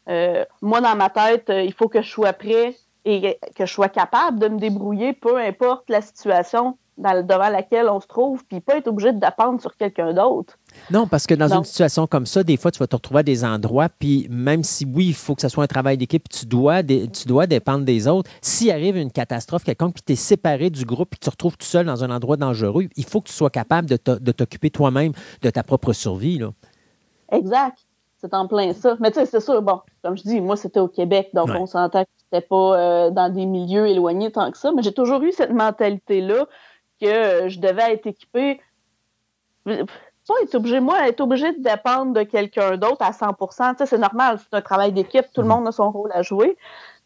euh, 0.09 0.45
moi, 0.61 0.81
dans 0.81 0.97
ma 0.97 1.09
tête, 1.11 1.51
euh, 1.51 1.63
il 1.63 1.73
faut 1.73 1.89
que 1.89 2.03
je 2.03 2.11
sois 2.11 2.33
prêt 2.33 2.77
et 3.05 3.39
que 3.55 3.67
je 3.67 3.73
sois 3.73 3.89
capable 3.89 4.39
de 4.39 4.49
me 4.49 4.59
débrouiller, 4.59 5.13
peu 5.13 5.39
importe 5.39 5.89
la 5.89 6.01
situation 6.03 6.77
dans- 6.99 7.27
devant 7.27 7.49
laquelle 7.49 7.89
on 7.89 7.99
se 7.99 8.07
trouve, 8.07 8.45
puis 8.45 8.61
pas 8.61 8.77
être 8.77 8.89
obligé 8.89 9.13
de 9.13 9.19
dépendre 9.19 9.59
sur 9.59 9.75
quelqu'un 9.75 10.13
d'autre. 10.13 10.59
Non, 10.91 11.07
parce 11.07 11.27
que 11.27 11.33
dans 11.35 11.51
une 11.53 11.65
situation 11.65 12.07
comme 12.07 12.27
ça, 12.27 12.43
des 12.43 12.59
fois, 12.59 12.71
tu 12.71 12.79
vas 12.79 12.87
te 12.87 12.95
retrouver 12.95 13.21
à 13.21 13.23
des 13.23 13.43
endroits, 13.43 13.89
puis 13.89 14.27
même 14.31 14.63
si 14.63 14.85
oui, 14.85 15.07
il 15.07 15.15
faut 15.15 15.35
que 15.35 15.41
ce 15.41 15.49
soit 15.49 15.65
un 15.65 15.67
travail 15.67 15.97
d'équipe, 15.97 16.29
tu 16.29 16.45
dois, 16.45 16.83
tu 16.83 17.27
dois 17.27 17.47
dépendre 17.47 17.87
des 17.87 18.07
autres. 18.07 18.31
S'il 18.43 18.71
arrive 18.71 18.99
une 18.99 19.11
catastrophe 19.11 19.65
quelconque, 19.65 19.95
puis 19.95 20.03
tu 20.05 20.13
es 20.13 20.17
séparé 20.17 20.69
du 20.69 20.85
groupe, 20.85 21.09
puis 21.11 21.19
tu 21.19 21.25
te 21.25 21.31
retrouves 21.31 21.57
tout 21.57 21.67
seul 21.67 21.87
dans 21.87 22.05
un 22.05 22.11
endroit 22.11 22.37
dangereux, 22.37 22.85
il 22.95 23.05
faut 23.05 23.23
que 23.23 23.29
tu 23.29 23.35
sois 23.35 23.51
capable 23.51 23.89
de 23.89 23.97
t'occuper 24.33 24.71
toi-même 24.71 25.13
de 25.41 25.49
ta 25.49 25.63
propre 25.63 25.95
survie. 25.95 26.39
Là. 26.39 26.51
Exact. 27.33 27.79
C'est 28.21 28.35
en 28.35 28.47
plein 28.47 28.75
ça. 28.75 28.97
Mais 29.01 29.11
tu 29.11 29.19
sais, 29.19 29.27
c'est 29.27 29.41
sûr, 29.41 29.63
bon, 29.63 29.81
comme 30.05 30.17
je 30.17 30.23
dis, 30.25 30.41
moi, 30.41 30.57
c'était 30.57 30.81
au 30.81 30.89
Québec, 30.89 31.31
donc 31.33 31.49
Ouais. 31.49 31.57
on 31.59 31.67
s'entend 31.67 32.05
que 32.05 32.11
c'était 32.19 32.47
pas 32.47 32.79
euh, 32.79 33.11
dans 33.11 33.33
des 33.33 33.47
milieux 33.47 33.87
éloignés 33.87 34.31
tant 34.31 34.51
que 34.51 34.59
ça, 34.59 34.73
mais 34.73 34.83
j'ai 34.83 34.93
toujours 34.93 35.23
eu 35.23 35.33
cette 35.33 35.53
mentalité-là 35.53 36.47
que 37.01 37.07
euh, 37.07 37.49
je 37.49 37.59
devais 37.61 37.95
être 37.95 38.07
équipée. 38.07 38.61
Pas 39.65 40.35
être 40.43 40.55
obligé, 40.55 40.81
moi, 40.81 41.09
être 41.09 41.21
obligé 41.23 41.53
de 41.53 41.63
dépendre 41.63 42.13
de 42.13 42.23
quelqu'un 42.23 42.77
d'autre 42.77 43.01
à 43.01 43.13
100 43.13 43.33
Tu 43.33 43.79
sais, 43.79 43.87
c'est 43.87 43.99
normal, 43.99 44.39
c'est 44.39 44.55
un 44.57 44.61
travail 44.61 44.93
d'équipe, 44.93 45.25
tout 45.35 45.41
le 45.41 45.49
monde 45.49 45.67
a 45.67 45.73
son 45.73 45.91
rôle 45.91 46.13
à 46.13 46.23
jouer. 46.23 46.57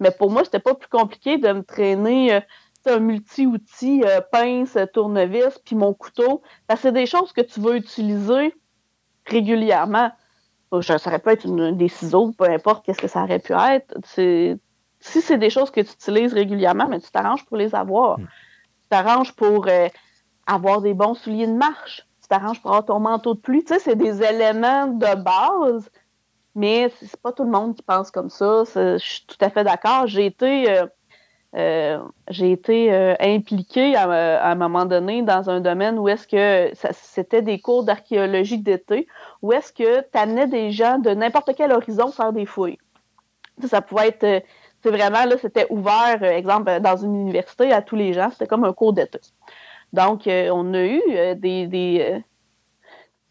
Mais 0.01 0.11
pour 0.11 0.31
moi, 0.31 0.45
c'était 0.45 0.59
pas 0.59 0.75
plus 0.75 0.89
compliqué 0.89 1.39
de 1.39 1.53
me 1.53 1.63
traîner 1.63 2.35
euh, 2.35 2.41
un 2.87 2.99
multi-outil, 2.99 4.03
euh, 4.05 4.21
pince, 4.21 4.77
tournevis, 4.93 5.59
puis 5.65 5.75
mon 5.77 5.95
couteau. 5.95 6.43
Parce 6.67 6.81
que 6.81 6.89
c'est 6.89 6.93
des 6.93 7.07
choses 7.07 7.33
que 7.33 7.41
tu 7.41 7.61
veux 7.61 7.77
utiliser 7.77 8.55
régulièrement. 9.25 10.11
Ça 10.83 10.97
aurait 11.07 11.19
pu 11.19 11.31
être 11.31 11.45
une- 11.47 11.77
des 11.77 11.89
ciseaux, 11.89 12.33
peu 12.37 12.45
importe 12.45 12.85
qu'est-ce 12.85 13.01
que 13.01 13.09
ça 13.09 13.23
aurait 13.25 13.39
pu 13.39 13.53
être. 13.53 13.95
Si 14.05 15.21
c'est 15.21 15.37
des 15.39 15.51
choses 15.51 15.71
que 15.71 15.81
tu 15.83 15.93
utilises 15.93 16.33
régulièrement, 16.33 16.89
mais 16.89 16.99
tu 17.01 17.11
t'arranges 17.11 17.45
pour 17.45 17.57
les 17.57 17.75
avoir. 17.75 18.17
Tu 18.19 18.89
t'arranges 18.89 19.33
pour 19.33 19.67
euh, 19.69 19.89
avoir 20.47 20.81
des 20.81 20.95
bons 20.95 21.15
souliers 21.15 21.47
de 21.47 21.53
marche. 21.53 22.07
Tu 22.23 22.29
t'arranges 22.29 22.61
pour 22.63 22.71
avoir 22.71 22.85
ton 22.87 23.01
manteau 23.01 23.35
de 23.35 23.41
pluie. 23.41 23.63
Tu 23.65 23.75
sais, 23.75 23.81
c'est 23.81 23.97
des 23.97 24.23
éléments 24.23 24.87
de 24.87 25.15
base, 25.23 25.91
mais 26.55 26.91
c'est 27.01 27.21
pas 27.21 27.33
tout 27.33 27.45
le 27.45 27.51
monde 27.51 27.75
qui 27.75 27.83
pense 27.83 28.11
comme 28.11 28.31
ça. 28.31 28.65
Je 28.75 28.97
suis 28.99 29.27
tout 29.27 29.37
à 29.41 29.51
fait 29.51 29.65
d'accord. 29.65 30.07
J'ai 30.07 30.25
été, 30.27 30.71
euh, 30.71 30.87
euh, 31.57 31.99
j'ai 32.31 32.53
été 32.53 32.93
euh, 32.93 33.15
impliquée 33.21 33.95
à, 33.95 34.05
à 34.43 34.51
un 34.51 34.55
moment 34.55 34.87
donné 34.87 35.23
dans 35.23 35.51
un 35.51 35.61
domaine 35.61 35.99
où 35.99 36.09
est-ce 36.09 36.27
que 36.27 36.73
c'était 36.93 37.43
des 37.43 37.61
cours 37.61 37.85
d'archéologie 37.85 38.59
d'été, 38.59 39.07
où 39.45 39.53
est-ce 39.53 39.75
que 39.75 40.01
tu 40.01 40.19
amenais 40.19 40.47
des 40.47 40.71
gens 40.71 40.99
de 40.99 41.11
n'importe 41.11 41.51
quel 41.55 41.71
horizon 41.71 42.11
faire 42.11 42.33
des 42.33 42.47
fouilles. 42.47 42.79
Ça, 43.69 43.83
pouvait 43.83 44.09
être, 44.09 44.25
euh, 44.25 44.41
c'est 44.83 44.89
vraiment 44.89 45.27
là, 45.27 45.37
c'était 45.37 45.67
ouvert, 45.69 46.19
euh, 46.23 46.31
exemple, 46.31 46.71
euh, 46.71 46.81
dans 46.81 46.97
une 46.97 47.15
université 47.15 47.71
à 47.71 47.83
tous 47.83 47.95
les 47.95 48.15
gens, 48.15 48.31
c'était 48.31 48.47
comme 48.47 48.65
un 48.65 48.73
cours 48.73 48.95
d'été. 48.95 49.21
Donc, 49.93 50.23
on 50.27 50.75
a 50.75 50.83
eu 50.83 51.03
des. 51.37 51.67
des 51.67 52.25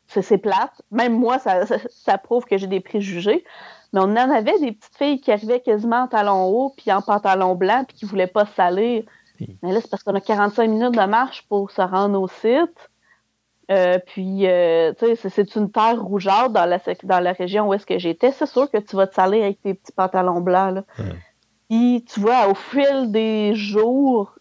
c'est 0.08 0.38
plate. 0.38 0.84
Même 0.92 1.18
moi, 1.18 1.40
ça, 1.40 1.66
ça, 1.66 1.78
ça 1.90 2.18
prouve 2.20 2.46
que 2.46 2.58
j'ai 2.58 2.68
des 2.68 2.80
préjugés. 2.80 3.44
Mais 3.92 4.00
on 4.00 4.04
en 4.04 4.30
avait 4.30 4.60
des 4.60 4.72
petites 4.72 4.96
filles 4.96 5.20
qui 5.20 5.32
arrivaient 5.32 5.62
quasiment 5.62 6.04
en 6.04 6.08
talons 6.08 6.46
hauts, 6.46 6.74
puis 6.78 6.92
en 6.92 7.02
pantalon 7.02 7.56
blanc, 7.56 7.84
puis 7.88 7.98
qui 7.98 8.06
voulaient 8.06 8.28
pas 8.28 8.46
salir. 8.46 9.04
Oui. 9.42 9.58
Mais 9.64 9.74
là, 9.74 9.82
c'est 9.82 9.90
parce 9.90 10.04
qu'on 10.04 10.14
a 10.14 10.22
45 10.22 10.70
minutes 10.70 10.94
de 10.94 11.06
marche 11.06 11.48
pour 11.50 11.72
se 11.72 11.82
rendre 11.82 12.22
au 12.22 12.28
site. 12.28 12.92
Euh, 13.72 13.98
puis, 14.06 14.48
euh, 14.48 14.92
tu 15.00 15.16
sais, 15.16 15.30
c'est- 15.30 15.56
une 15.56 15.72
terre 15.72 16.02
rougeâtre 16.02 16.50
dans 16.50 16.66
la, 16.66 16.80
dans 17.04 17.20
la 17.22 17.32
région 17.32 17.68
où 17.68 17.74
est-ce 17.74 17.86
que 17.86 17.98
j'étais. 17.98 18.32
C'est 18.32 18.46
sûr 18.46 18.70
que 18.70 18.78
tu 18.78 18.96
vas 18.96 19.08
te 19.08 19.16
salir 19.16 19.44
avec 19.44 19.62
tes 19.62 19.74
petits 19.74 19.94
pantalons 19.94 20.42
blancs. 20.42 20.76
Là. 20.76 20.84
Puis, 21.70 22.06
tu 22.12 22.20
vois, 22.20 22.50
au 22.50 22.56
fil 22.56 23.12
des 23.12 23.56
jours, 23.56 24.36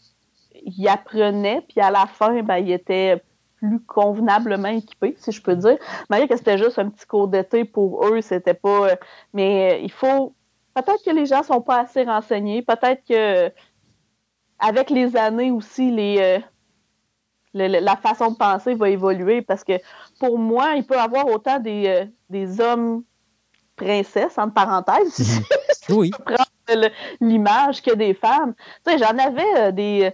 il 0.64 0.88
apprenait, 0.88 1.62
puis 1.68 1.80
à 1.80 1.90
la 1.90 2.06
fin, 2.06 2.42
ben, 2.42 2.56
il 2.58 2.72
était 2.72 3.22
plus 3.56 3.80
convenablement 3.80 4.68
équipé, 4.68 5.14
si 5.18 5.30
je 5.30 5.40
peux 5.40 5.54
dire. 5.54 5.78
Malgré 6.10 6.26
que 6.28 6.36
c'était 6.36 6.58
juste 6.58 6.78
un 6.80 6.88
petit 6.90 7.06
cours 7.06 7.28
d'été 7.28 7.64
pour 7.64 8.04
eux, 8.06 8.20
c'était 8.20 8.54
pas. 8.54 8.88
euh, 8.90 8.96
Mais 9.32 9.74
euh, 9.74 9.78
il 9.78 9.92
faut. 9.92 10.34
Peut-être 10.74 11.04
que 11.04 11.10
les 11.10 11.26
gens 11.26 11.42
sont 11.44 11.60
pas 11.60 11.80
assez 11.80 12.02
renseignés. 12.02 12.62
Peut-être 12.62 13.02
que 13.08 13.52
avec 14.58 14.90
les 14.90 15.16
années 15.16 15.50
aussi, 15.50 15.90
les, 15.90 16.18
euh, 16.18 16.38
le- 17.54 17.80
la 17.80 17.96
façon 17.96 18.30
de 18.32 18.36
penser 18.36 18.74
va 18.74 18.88
évoluer 18.90 19.42
parce 19.42 19.64
que 19.64 19.74
pour 20.18 20.38
moi, 20.38 20.74
il 20.76 20.84
peut 20.86 20.94
y 20.94 20.98
avoir 20.98 21.26
autant 21.26 21.58
des, 21.58 21.86
euh, 21.86 22.04
des 22.30 22.60
hommes 22.60 23.02
princesses, 23.76 24.38
entre 24.38 24.54
parenthèses, 24.54 25.14
si 25.72 25.92
Oui. 25.92 26.10
l'image 27.20 27.82
que 27.82 27.94
des 27.94 28.14
femmes. 28.14 28.54
Tu 28.86 28.92
sais, 28.92 28.98
j'en 28.98 29.18
avais 29.18 29.56
euh, 29.68 29.72
des, 29.72 30.12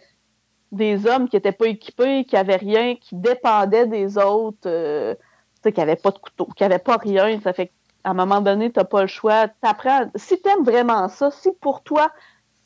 des 0.72 1.06
hommes 1.06 1.28
qui 1.28 1.36
n'étaient 1.36 1.52
pas 1.52 1.66
équipés, 1.66 2.24
qui 2.24 2.34
n'avaient 2.34 2.56
rien, 2.56 2.94
qui 2.96 3.14
dépendaient 3.14 3.86
des 3.86 4.18
autres, 4.18 4.66
euh, 4.66 5.14
tu 5.14 5.20
sais, 5.64 5.72
qui 5.72 5.80
n'avaient 5.80 5.96
pas 5.96 6.10
de 6.10 6.18
couteau, 6.18 6.46
qui 6.56 6.62
n'avaient 6.62 6.78
pas 6.78 6.96
rien. 6.96 7.40
Ça 7.40 7.52
fait 7.52 7.66
qu'à 7.68 8.10
un 8.10 8.14
moment 8.14 8.40
donné, 8.40 8.70
tu 8.72 8.78
n'as 8.78 8.84
pas 8.84 9.02
le 9.02 9.08
choix. 9.08 9.48
T'apprends. 9.60 10.10
Si 10.14 10.40
tu 10.40 10.48
aimes 10.48 10.64
vraiment 10.64 11.08
ça, 11.08 11.30
si 11.30 11.50
pour 11.60 11.82
toi, 11.82 12.10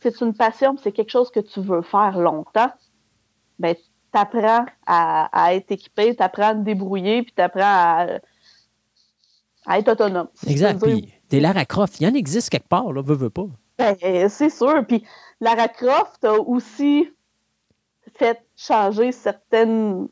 c'est 0.01 0.21
une 0.21 0.35
passion, 0.35 0.77
c'est 0.83 0.93
quelque 0.93 1.11
chose 1.11 1.31
que 1.31 1.41
tu 1.41 1.61
veux 1.61 1.83
faire 1.83 2.19
longtemps, 2.19 2.73
ben, 3.59 3.75
t'apprends 4.13 4.67
à, 4.87 5.29
à 5.33 5.55
être 5.55 5.71
équipé, 5.73 6.15
t'apprends 6.15 6.49
à 6.49 6.55
te 6.55 6.61
débrouiller, 6.61 7.23
puis 7.23 7.33
t'apprends 7.33 7.63
à, 7.63 8.07
à 9.67 9.79
être 9.79 9.89
autonome. 9.89 10.29
Exact. 10.47 10.83
Puis 10.83 11.13
t'es 11.29 11.41
Lara 11.41 11.65
Croft. 11.65 12.01
Il 12.01 12.05
y 12.05 12.07
en 12.07 12.15
existe 12.15 12.51
quelque 12.51 12.69
part, 12.69 12.93
là, 12.93 13.03
veux, 13.03 13.17
veux 13.17 13.31
pas. 13.31 13.47
Ben, 13.79 13.97
c'est 14.29 14.51
sûr. 14.51 14.85
Puis 14.87 15.05
Lara 15.41 15.69
Croft 15.69 16.25
a 16.25 16.35
aussi 16.35 17.11
fait 18.17 18.41
changer 18.57 19.13
certaines 19.13 20.09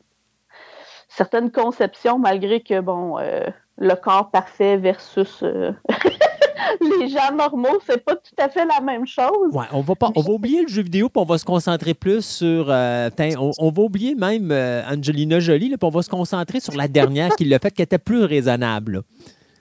certaines 1.07 1.51
conceptions, 1.51 2.17
malgré 2.17 2.61
que 2.61 2.79
bon, 2.79 3.19
euh, 3.19 3.45
le 3.77 3.95
corps 3.95 4.31
parfait 4.31 4.77
versus 4.77 5.43
euh, 5.43 5.73
les 6.99 7.07
gens 7.09 7.31
normaux, 7.33 7.79
c'est 7.85 8.03
pas 8.03 8.15
tout 8.15 8.35
à 8.37 8.49
fait 8.49 8.65
la 8.65 8.81
même 8.81 9.05
chose. 9.05 9.53
Ouais, 9.53 9.65
on 9.71 9.81
va 9.81 9.95
pas, 9.95 10.11
on 10.15 10.21
va 10.21 10.31
oublier 10.31 10.61
le 10.61 10.67
jeu 10.67 10.83
vidéo, 10.83 11.09
puis 11.09 11.21
on 11.21 11.25
va 11.25 11.37
se 11.37 11.45
concentrer 11.45 11.93
plus 11.93 12.25
sur. 12.25 12.67
euh, 12.69 13.09
on, 13.37 13.51
on 13.57 13.71
va 13.71 13.81
oublier 13.83 14.15
même 14.15 14.51
euh, 14.51 14.81
Angelina 14.89 15.39
Jolie, 15.39 15.69
là, 15.69 15.77
puis 15.77 15.87
on 15.87 15.91
va 15.91 16.01
se 16.01 16.09
concentrer 16.09 16.59
sur 16.59 16.75
la 16.75 16.87
dernière 16.87 17.35
qui 17.35 17.45
l'a 17.45 17.59
fait, 17.59 17.71
qui 17.71 17.81
était 17.81 17.97
plus 17.97 18.23
raisonnable. 18.23 18.93
là. 18.93 19.01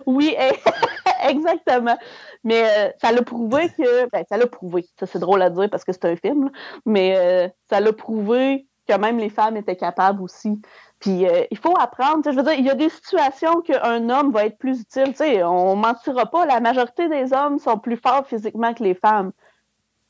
Oui, 0.06 0.34
exactement. 1.28 1.96
Mais 2.42 2.62
euh, 2.64 2.90
ça 3.00 3.12
l'a 3.12 3.22
prouvé 3.22 3.68
que. 3.76 4.08
Ben, 4.10 4.24
ça 4.28 4.36
l'a 4.36 4.46
prouvé. 4.46 4.86
Ça, 4.98 5.06
c'est 5.06 5.18
drôle 5.18 5.42
à 5.42 5.50
dire 5.50 5.68
parce 5.70 5.84
que 5.84 5.92
c'est 5.92 6.06
un 6.06 6.16
film, 6.16 6.44
là. 6.44 6.50
mais 6.86 7.52
ça 7.68 7.80
l'a 7.80 7.92
prouvé 7.92 8.66
que 8.88 8.98
même 8.98 9.18
les 9.18 9.28
femmes 9.30 9.56
étaient 9.56 9.76
capables 9.76 10.22
aussi. 10.22 10.60
Puis 11.00 11.26
euh, 11.26 11.44
il 11.50 11.58
faut 11.58 11.74
apprendre. 11.78 12.30
Je 12.30 12.36
veux 12.36 12.42
dire, 12.42 12.52
il 12.52 12.64
y 12.64 12.70
a 12.70 12.74
des 12.74 12.90
situations 12.90 13.62
qu'un 13.62 14.08
homme 14.10 14.32
va 14.32 14.44
être 14.44 14.58
plus 14.58 14.82
utile. 14.82 15.16
Sais, 15.16 15.42
on 15.42 15.74
mentira 15.74 16.26
pas. 16.26 16.46
La 16.46 16.60
majorité 16.60 17.08
des 17.08 17.32
hommes 17.32 17.58
sont 17.58 17.78
plus 17.78 17.96
forts 17.96 18.26
physiquement 18.26 18.74
que 18.74 18.84
les 18.84 18.94
femmes. 18.94 19.32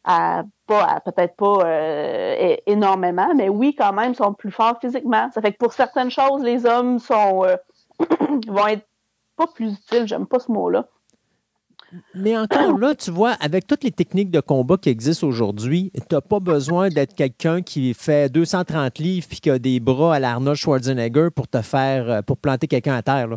À, 0.02 0.44
pas, 0.66 1.00
peut-être 1.04 1.36
pas 1.36 1.58
euh, 1.66 2.56
énormément, 2.66 3.34
mais 3.34 3.50
oui, 3.50 3.74
quand 3.76 3.92
même, 3.92 4.14
sont 4.14 4.32
plus 4.32 4.50
forts 4.50 4.78
physiquement. 4.80 5.30
Ça 5.32 5.42
fait 5.42 5.52
que 5.52 5.58
pour 5.58 5.74
certaines 5.74 6.10
choses, 6.10 6.42
les 6.42 6.64
hommes 6.64 6.98
sont 6.98 7.44
euh, 7.44 7.56
vont 8.48 8.66
être 8.66 8.86
pas 9.36 9.46
plus 9.46 9.74
utiles, 9.74 10.06
j'aime 10.06 10.26
pas 10.26 10.38
ce 10.38 10.50
mot-là. 10.50 10.86
Mais 12.14 12.36
encore 12.36 12.78
là, 12.78 12.94
tu 12.94 13.10
vois, 13.10 13.32
avec 13.40 13.66
toutes 13.66 13.82
les 13.84 13.90
techniques 13.90 14.30
de 14.30 14.40
combat 14.40 14.76
qui 14.76 14.90
existent 14.90 15.26
aujourd'hui, 15.26 15.90
tu 15.94 16.14
n'as 16.14 16.20
pas 16.20 16.38
besoin 16.40 16.88
d'être 16.88 17.14
quelqu'un 17.14 17.62
qui 17.62 17.94
fait 17.94 18.30
230 18.32 18.98
livres 18.98 19.26
puis 19.28 19.40
qui 19.40 19.50
a 19.50 19.58
des 19.58 19.80
bras 19.80 20.14
à 20.14 20.18
l'Arnold 20.18 20.56
Schwarzenegger 20.56 21.28
pour 21.34 21.48
te 21.48 21.62
faire, 21.62 22.08
euh, 22.10 22.22
pour 22.22 22.36
planter 22.36 22.68
quelqu'un 22.68 22.94
à 22.94 23.02
terre. 23.02 23.26
là. 23.28 23.36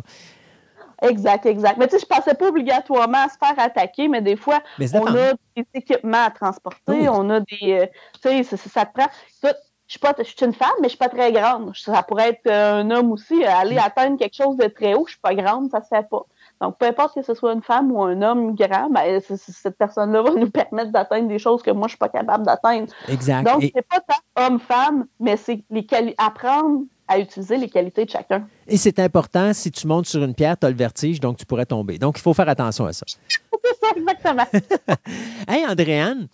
Exact, 1.02 1.44
exact. 1.46 1.76
Mais 1.78 1.86
tu 1.88 1.98
sais, 1.98 2.02
je 2.02 2.06
pensais 2.06 2.34
pas 2.34 2.48
obligatoirement 2.48 3.18
à 3.18 3.28
se 3.28 3.36
faire 3.36 3.58
attaquer, 3.58 4.08
mais 4.08 4.22
des 4.22 4.36
fois, 4.36 4.60
Mais 4.78 4.86
on 4.96 5.06
a 5.06 5.32
des 5.56 5.66
équipements 5.74 6.24
à 6.24 6.30
transporter, 6.30 6.92
Oui. 6.92 7.08
on 7.08 7.28
a 7.30 7.40
des. 7.40 7.72
euh, 7.72 7.86
tu 8.22 8.44
sais, 8.44 8.56
ça, 8.56 8.86
te 8.86 8.92
prend. 8.92 9.08
Écoute, 9.42 9.56
je 9.86 9.92
suis 9.92 9.98
pas, 9.98 10.14
je 10.16 10.22
suis 10.24 10.36
une 10.46 10.54
femme, 10.54 10.70
mais 10.80 10.84
je 10.84 10.90
suis 10.90 10.98
pas 10.98 11.08
très 11.08 11.30
grande. 11.32 11.72
Ça 11.76 12.02
pourrait 12.04 12.30
être 12.30 12.46
euh, 12.46 12.80
un 12.80 12.90
homme 12.90 13.12
aussi. 13.12 13.44
Aller 13.44 13.76
atteindre 13.76 14.18
quelque 14.18 14.34
chose 14.36 14.56
de 14.56 14.66
très 14.66 14.94
haut, 14.94 15.04
je 15.06 15.12
suis 15.12 15.20
pas 15.20 15.34
grande, 15.34 15.70
ça 15.70 15.82
se 15.82 15.88
fait 15.88 16.08
pas. 16.08 16.24
Donc, 16.64 16.78
peu 16.78 16.86
importe 16.86 17.14
que 17.14 17.20
ce 17.20 17.34
soit 17.34 17.52
une 17.52 17.60
femme 17.60 17.92
ou 17.92 18.02
un 18.02 18.22
homme 18.22 18.54
grand, 18.54 18.88
ben, 18.88 19.20
cette 19.20 19.76
personne-là 19.76 20.22
va 20.22 20.30
nous 20.30 20.48
permettre 20.50 20.92
d'atteindre 20.92 21.28
des 21.28 21.38
choses 21.38 21.62
que 21.62 21.70
moi, 21.70 21.88
je 21.88 21.90
suis 21.90 21.98
pas 21.98 22.08
capable 22.08 22.46
d'atteindre. 22.46 22.90
Exact. 23.08 23.44
Donc, 23.44 23.60
c'est 23.62 23.86
pas 23.86 24.00
tant 24.00 24.46
homme-femme, 24.46 25.04
mais 25.20 25.36
c'est 25.36 25.62
les 25.68 25.86
apprendre 26.16 26.84
à 27.06 27.18
utiliser 27.18 27.58
les 27.58 27.68
qualités 27.68 28.06
de 28.06 28.10
chacun. 28.10 28.46
Et 28.66 28.78
c'est 28.78 28.98
important, 28.98 29.52
si 29.52 29.70
tu 29.70 29.86
montes 29.86 30.06
sur 30.06 30.24
une 30.24 30.34
pierre, 30.34 30.56
tu 30.58 30.64
as 30.64 30.70
le 30.70 30.76
vertige, 30.76 31.20
donc 31.20 31.36
tu 31.36 31.44
pourrais 31.44 31.66
tomber. 31.66 31.98
Donc, 31.98 32.16
il 32.18 32.22
faut 32.22 32.32
faire 32.32 32.48
attention 32.48 32.86
à 32.86 32.94
ça. 32.94 33.04
C'est 33.64 33.78
ça, 33.80 33.92
exactement. 33.94 34.46
Hey, 35.46 35.66
Andréane, 35.66 36.28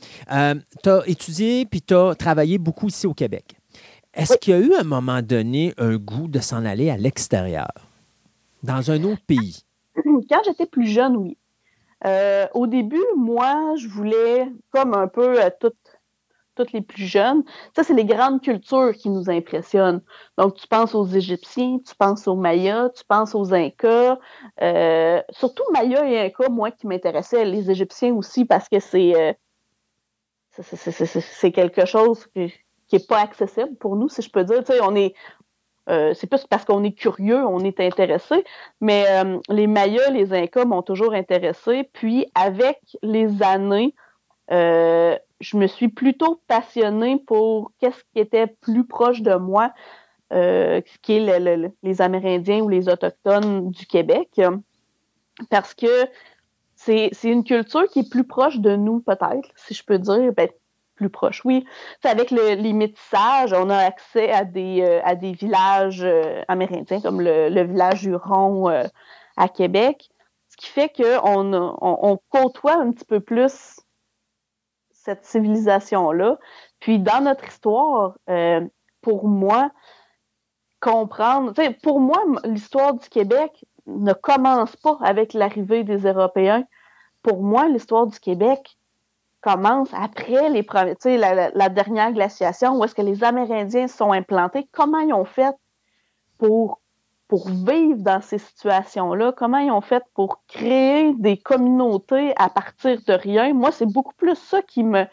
tu 0.83 0.89
as 0.89 1.03
étudié 1.07 1.67
puis 1.67 1.83
tu 1.83 1.95
as 1.95 2.15
travaillé 2.15 2.59
beaucoup 2.59 2.87
ici 2.87 3.09
au 3.09 3.15
Québec. 3.15 3.57
Est-ce 4.15 4.37
qu'il 4.39 4.55
y 4.55 4.57
a 4.57 4.61
eu 4.61 4.75
à 4.75 4.81
un 4.83 4.85
moment 4.85 5.23
donné 5.23 5.75
un 5.77 5.97
goût 5.97 6.29
de 6.29 6.39
s'en 6.39 6.65
aller 6.65 6.89
à 6.89 6.97
l'extérieur, 6.97 7.73
dans 8.63 8.93
un 8.93 9.03
autre 9.03 9.23
pays? 9.27 9.65
Quand 10.29 10.43
j'étais 10.45 10.67
plus 10.67 10.87
jeune, 10.87 11.17
oui. 11.17 11.37
Euh, 12.07 12.47
au 12.55 12.67
début, 12.67 13.05
moi, 13.17 13.75
je 13.77 13.89
voulais, 13.89 14.51
comme 14.71 14.95
un 14.95 15.07
peu 15.07 15.43
euh, 15.43 15.51
toutes, 15.61 15.77
toutes 16.55 16.73
les 16.73 16.81
plus 16.81 17.05
jeunes, 17.05 17.43
ça, 17.77 17.85
c'est 17.85 17.93
les 17.95 18.07
grandes 18.07 18.41
cultures 18.41 18.93
qui 18.93 19.11
nous 19.11 19.29
impressionnent. 19.29 20.01
Donc, 20.39 20.55
tu 20.55 20.67
penses 20.67 20.95
aux 20.95 21.07
Égyptiens, 21.07 21.79
tu 21.87 21.95
penses 21.95 22.27
aux 22.27 22.37
Mayas, 22.37 22.91
tu 22.91 23.05
penses 23.05 23.35
aux 23.35 23.53
Incas. 23.53 24.19
Euh, 24.63 25.23
surtout 25.31 25.65
Mayas 25.73 26.07
et 26.07 26.21
Incas, 26.21 26.49
moi, 26.49 26.71
qui 26.71 26.87
m'intéressaient. 26.87 27.45
Les 27.45 27.71
Égyptiens 27.71 28.15
aussi, 28.15 28.47
parce 28.47 28.69
que 28.69 28.79
c'est 28.81 29.25
quelque 31.53 31.85
chose 31.85 32.27
qui 32.33 32.51
n'est 32.93 32.99
pas 33.01 33.21
accessible 33.21 33.77
pour 33.77 33.97
nous, 33.97 34.09
si 34.09 34.23
je 34.23 34.31
peux 34.31 34.45
dire. 34.45 34.65
Tu 34.65 34.73
sais, 34.73 34.81
on 34.81 34.97
est... 34.97 35.15
euh, 35.89 36.15
c'est 36.15 36.27
plus 36.27 36.47
parce 36.47 36.65
qu'on 36.65 36.85
est 36.85 36.93
curieux, 36.93 37.45
on 37.45 37.61
est 37.61 37.81
intéressé, 37.81 38.45
mais 38.81 39.05
euh, 39.09 39.39
les 39.49 39.67
Mayas, 39.67 40.11
les 40.11 40.33
Incas 40.33 40.65
m'ont 40.65 40.83
toujours 40.83 41.15
intéressé. 41.15 41.89
Puis 41.93 42.27
avec 42.35 42.79
les 43.03 43.43
années, 43.43 43.95
euh, 44.53 45.17
je 45.41 45.57
me 45.57 45.67
suis 45.67 45.89
plutôt 45.89 46.43
passionnée 46.47 47.17
pour 47.27 47.73
qu'est-ce 47.81 48.03
qui 48.13 48.21
était 48.21 48.47
plus 48.47 48.85
proche 48.87 49.23
de 49.23 49.35
moi, 49.35 49.73
ce 50.31 50.83
qui 51.03 51.15
est 51.15 51.21
le- 51.39 51.45
le- 51.45 51.57
le- 51.63 51.73
les 51.83 52.03
Amérindiens 52.03 52.61
ou 52.61 52.69
les 52.69 52.89
Autochtones 52.89 53.71
du 53.71 53.87
Québec, 53.87 54.41
parce 55.49 55.75
que 55.75 56.07
c'est 56.77 57.11
c'est 57.13 57.31
une 57.31 57.45
culture 57.45 57.87
qui 57.89 58.01
est 58.01 58.11
plus 58.11 58.25
proche 58.25 58.59
de 58.59 58.77
nous, 58.77 59.01
peut-être, 59.01 59.49
si 59.57 59.75
je 59.75 59.85
peux 59.85 59.99
dire. 59.99 60.33
Ben, 60.35 60.49
plus 61.01 61.09
proche, 61.09 61.43
oui. 61.47 61.65
Avec 62.05 62.31
le- 62.31 62.57
les 62.57 62.75
métissages, 62.75 63.55
on 63.55 63.71
a 63.71 63.77
accès 63.79 64.31
à 64.31 64.45
des, 64.45 64.83
euh, 64.83 65.01
à 65.03 65.15
des 65.15 65.33
villages 65.33 66.05
euh, 66.05 66.43
amérindiens, 66.47 67.01
comme 67.01 67.23
le, 67.23 67.63
village 67.63 68.05
Huron 68.05 68.69
euh, 68.69 68.85
à 69.39 69.49
Québec, 69.49 70.11
ce 70.51 70.59
qui 70.59 70.67
fait 70.67 70.91
qu'on 70.91 71.55
on, 71.55 71.79
on 71.81 72.19
côtoie 72.29 72.77
un 72.77 72.91
petit 72.93 73.07
peu 73.07 73.21
plus 73.21 73.81
cette 74.93 75.25
civilisation-là. 75.25 76.39
Puis 76.81 76.99
dans 76.99 77.25
notre 77.25 77.49
histoire, 77.49 78.19
pour 79.01 79.27
moi, 79.27 79.71
comprendre, 80.81 81.55
pour 81.83 82.01
moi, 82.01 82.23
l'histoire 82.45 82.93
du 82.93 83.09
Québec 83.09 83.65
ne 83.87 84.13
commence 84.13 84.77
pas 84.77 84.99
avec 85.01 85.33
l'arrivée 85.33 85.85
des 85.85 86.07
Européens. 86.07 86.65
Pour 87.23 87.43
moi, 87.43 87.69
l'histoire 87.69 88.07
du 88.07 88.21
Québec 88.21 88.77
commence 89.41 89.89
après 89.95 90.49
les 90.51 90.63
premiers, 90.63 90.97
la, 91.05 91.51
la- 91.51 91.69
dernière 91.69 92.13
glaciation, 92.13 92.79
où 92.79 92.85
est-ce 92.85 92.95
que 92.95 93.03
les 93.03 93.25
Amérindiens 93.25 93.89
sont 93.89 94.13
implantés, 94.13 94.69
comment 94.73 95.01
ils 95.01 95.13
ont 95.13 95.25
fait 95.25 95.55
pour, 96.39 96.81
pour 97.29 97.49
vivre 97.49 97.99
dans 97.99 98.21
ces 98.21 98.39
situations-là, 98.39 99.33
comment 99.37 99.59
ils 99.59 99.71
ont 99.71 99.81
fait 99.81 100.03
pour 100.15 100.43
créer 100.47 101.15
des 101.15 101.39
communautés 101.39 102.35
à 102.37 102.49
partir 102.49 103.01
de 103.07 103.13
rien? 103.13 103.55
Moi, 103.55 103.73
c'est 103.73 103.91
beaucoup 103.91 104.15
plus 104.15 104.37
ça 104.37 104.63
qui 104.63 104.85
me 104.85 105.05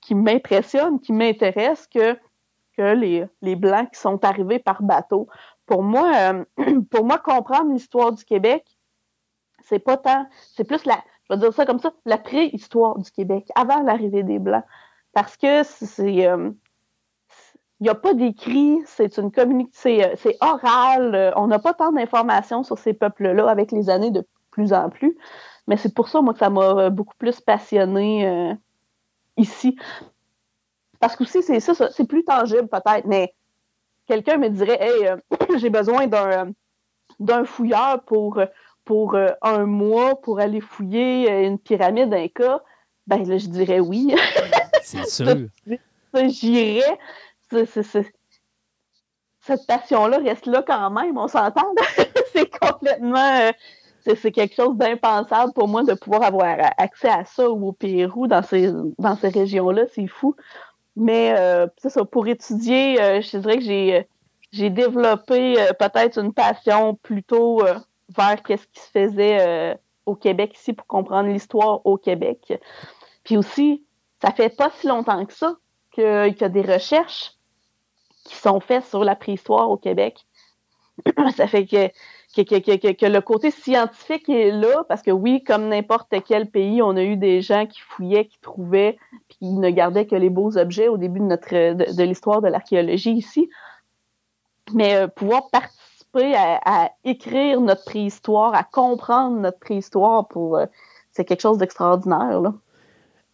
qui 0.00 0.14
m'impressionne, 0.14 1.00
qui 1.00 1.12
m'intéresse 1.12 1.86
que, 1.86 2.14
que 2.76 2.94
les, 2.94 3.26
les 3.42 3.56
Blancs 3.56 3.90
qui 3.92 4.00
sont 4.00 4.24
arrivés 4.24 4.58
par 4.58 4.82
bateau. 4.82 5.28
Pour 5.66 5.82
moi, 5.82 6.12
euh, 6.14 6.44
pour 6.90 7.04
moi, 7.04 7.18
comprendre 7.18 7.72
l'histoire 7.72 8.12
du 8.12 8.24
Québec, 8.24 8.64
c'est 9.62 9.80
pas 9.80 9.96
tant, 9.96 10.26
c'est 10.54 10.64
plus 10.64 10.84
la, 10.86 11.02
je 11.28 11.34
vais 11.34 11.40
dire 11.40 11.52
ça 11.52 11.66
comme 11.66 11.78
ça, 11.78 11.92
la 12.06 12.18
préhistoire 12.18 12.98
du 12.98 13.10
Québec, 13.10 13.48
avant 13.54 13.82
l'arrivée 13.82 14.22
des 14.22 14.38
Blancs. 14.38 14.64
Parce 15.12 15.36
que 15.36 15.62
c'est, 15.62 16.26
euh, 16.26 16.50
il 17.80 17.84
n'y 17.84 17.88
a 17.88 17.94
pas 17.94 18.14
d'écrit, 18.14 18.80
c'est 18.86 19.18
une 19.18 19.30
euh, 19.36 20.14
c'est 20.16 20.36
oral, 20.40 21.14
euh, 21.14 21.30
on 21.36 21.46
n'a 21.46 21.58
pas 21.58 21.74
tant 21.74 21.92
d'informations 21.92 22.62
sur 22.64 22.78
ces 22.78 22.92
peuples-là 22.92 23.48
avec 23.48 23.70
les 23.70 23.88
années 23.88 24.10
de 24.10 24.26
plus 24.50 24.72
en 24.72 24.90
plus. 24.90 25.16
Mais 25.68 25.76
c'est 25.76 25.94
pour 25.94 26.08
ça, 26.08 26.20
moi, 26.20 26.32
que 26.32 26.40
ça 26.40 26.50
m'a 26.50 26.62
euh, 26.62 26.90
beaucoup 26.90 27.14
plus 27.18 27.40
passionné 27.40 28.26
euh, 28.26 28.54
ici. 29.36 29.78
Parce 30.98 31.14
que 31.14 31.22
aussi, 31.22 31.42
c'est 31.42 31.60
ça, 31.60 31.74
c'est 31.92 32.08
plus 32.08 32.24
tangible 32.24 32.68
peut-être, 32.68 33.06
mais 33.06 33.32
quelqu'un 34.06 34.38
me 34.38 34.48
dirait, 34.48 34.78
hey, 34.80 35.14
j'ai 35.58 35.70
besoin 35.70 36.08
d'un 37.20 37.44
fouilleur 37.44 38.02
pour, 38.04 38.40
pour 38.88 39.16
euh, 39.16 39.28
un 39.42 39.66
mois 39.66 40.18
pour 40.18 40.40
aller 40.40 40.62
fouiller 40.62 41.30
euh, 41.30 41.46
une 41.46 41.58
pyramide 41.58 42.14
Inca. 42.14 42.62
Ben 43.06 43.22
là, 43.22 43.36
je 43.36 43.46
dirais 43.48 43.80
oui. 43.80 44.16
C'est 44.82 45.06
sûr. 45.06 45.26
J'irais. 46.14 46.98
Cette 49.42 49.66
passion-là 49.66 50.16
reste 50.24 50.46
là 50.46 50.64
quand 50.66 50.88
même, 50.88 51.18
on 51.18 51.28
s'entend. 51.28 51.70
c'est 52.32 52.48
complètement. 52.58 53.18
euh, 53.18 53.52
c'est 54.16 54.32
quelque 54.32 54.54
chose 54.54 54.74
d'impensable 54.78 55.52
pour 55.52 55.68
moi 55.68 55.82
de 55.82 55.92
pouvoir 55.92 56.22
avoir 56.22 56.56
accès 56.78 57.10
à 57.10 57.26
ça 57.26 57.50
ou 57.50 57.68
au 57.68 57.72
Pérou, 57.72 58.26
dans 58.26 58.42
ces, 58.42 58.72
dans 58.98 59.16
ces 59.16 59.28
régions-là, 59.28 59.82
c'est 59.94 60.06
fou. 60.06 60.34
Mais 60.96 61.34
euh, 61.36 61.66
ça, 61.76 62.06
pour 62.06 62.26
étudier, 62.26 62.96
je 63.20 63.36
dirais 63.36 63.58
que 63.58 63.64
j'ai 63.64 64.08
j'ai 64.50 64.70
développé 64.70 65.56
peut-être 65.78 66.18
une 66.18 66.32
passion 66.32 66.94
plutôt 66.94 67.60
vers 68.16 68.42
qu'est-ce 68.42 68.66
qui 68.66 68.80
se 68.80 68.90
faisait 68.90 69.40
euh, 69.40 69.74
au 70.06 70.14
Québec 70.14 70.56
ici 70.56 70.72
pour 70.72 70.86
comprendre 70.86 71.28
l'histoire 71.28 71.84
au 71.86 71.96
Québec. 71.96 72.52
Puis 73.24 73.36
aussi, 73.36 73.84
ça 74.22 74.32
fait 74.32 74.54
pas 74.54 74.70
si 74.70 74.86
longtemps 74.86 75.24
que 75.26 75.32
ça 75.32 75.56
que- 75.92 76.28
qu'il 76.28 76.40
y 76.40 76.44
a 76.44 76.48
des 76.48 76.62
recherches 76.62 77.32
qui 78.24 78.36
sont 78.36 78.60
faits 78.60 78.84
sur 78.84 79.04
la 79.04 79.16
préhistoire 79.16 79.70
au 79.70 79.76
Québec. 79.76 80.26
ça 81.36 81.46
fait 81.46 81.66
que 81.66 81.90
que, 82.36 82.42
que, 82.42 82.92
que, 82.92 83.06
le 83.06 83.20
côté 83.20 83.50
scientifique 83.50 84.28
est 84.28 84.50
là, 84.50 84.84
parce 84.88 85.02
que 85.02 85.10
oui, 85.10 85.42
comme 85.42 85.68
n'importe 85.68 86.14
quel 86.26 86.50
pays, 86.50 86.82
on 86.82 86.96
a 86.96 87.02
eu 87.02 87.16
des 87.16 87.40
gens 87.40 87.66
qui 87.66 87.80
fouillaient, 87.80 88.26
qui 88.26 88.38
trouvaient, 88.40 88.98
puis 89.28 89.38
qui 89.38 89.52
ne 89.54 89.70
gardaient 89.70 90.06
que 90.06 90.14
les 90.14 90.30
beaux 90.30 90.56
objets 90.58 90.88
au 90.88 90.98
début 90.98 91.20
de, 91.20 91.94
de, 91.94 92.02
l'histoire 92.02 92.42
de 92.42 92.48
l'archéologie 92.48 93.12
ici. 93.12 93.48
Mais 94.74 94.94
euh, 94.94 95.08
pouvoir 95.08 95.48
participer 95.50 95.87
à, 96.14 96.90
écrire 97.04 97.60
notre 97.60 97.84
préhistoire, 97.84 98.54
à 98.54 98.64
comprendre 98.64 99.38
notre 99.38 99.58
préhistoire, 99.58 100.28
pour 100.28 100.56
euh, 100.56 100.66
c'est 101.12 101.24
quelque 101.24 101.42
chose 101.42 101.58
d'extraordinaire. 101.58 102.40
Là. 102.40 102.54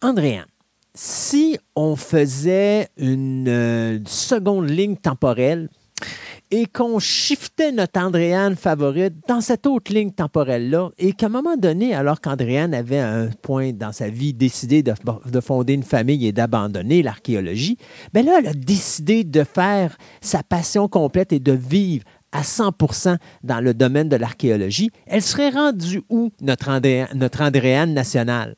Andréan, 0.01 0.43
si 0.93 1.57
on 1.75 1.95
faisait 1.95 2.89
une 2.97 3.47
euh, 3.47 3.99
seconde 4.05 4.69
ligne 4.69 4.97
temporelle, 4.97 5.69
et 6.51 6.67
qu'on 6.67 6.99
shiftait 6.99 7.71
notre 7.71 7.99
Andréane 7.99 8.55
favorite 8.55 9.15
dans 9.27 9.41
cette 9.41 9.65
autre 9.65 9.91
ligne 9.91 10.11
temporelle-là, 10.11 10.89
et 10.97 11.13
qu'à 11.13 11.25
un 11.25 11.29
moment 11.29 11.57
donné, 11.57 11.95
alors 11.95 12.21
qu'Andréane 12.21 12.73
avait 12.73 12.99
un 12.99 13.29
point 13.41 13.73
dans 13.73 13.91
sa 13.91 14.09
vie 14.09 14.33
décidé 14.33 14.83
de, 14.83 14.93
fonder 15.41 15.73
une 15.73 15.83
famille 15.83 16.25
et 16.27 16.31
d'abandonner 16.31 17.01
l'archéologie, 17.01 17.77
bien 18.13 18.23
là, 18.23 18.39
elle 18.39 18.47
a 18.47 18.53
décidé 18.53 19.23
de 19.23 19.43
faire 19.43 19.97
sa 20.21 20.43
passion 20.43 20.87
complète 20.87 21.33
et 21.33 21.39
de 21.39 21.53
vivre 21.53 22.05
à 22.35 22.43
100 22.43 22.71
dans 23.43 23.63
le 23.63 23.73
domaine 23.73 24.09
de 24.09 24.15
l'archéologie. 24.15 24.91
Elle 25.07 25.21
serait 25.21 25.49
rendue 25.49 26.03
où, 26.09 26.31
notre, 26.41 26.69
notre 27.15 27.41
Andréane 27.41 27.93
nationale? 27.93 28.55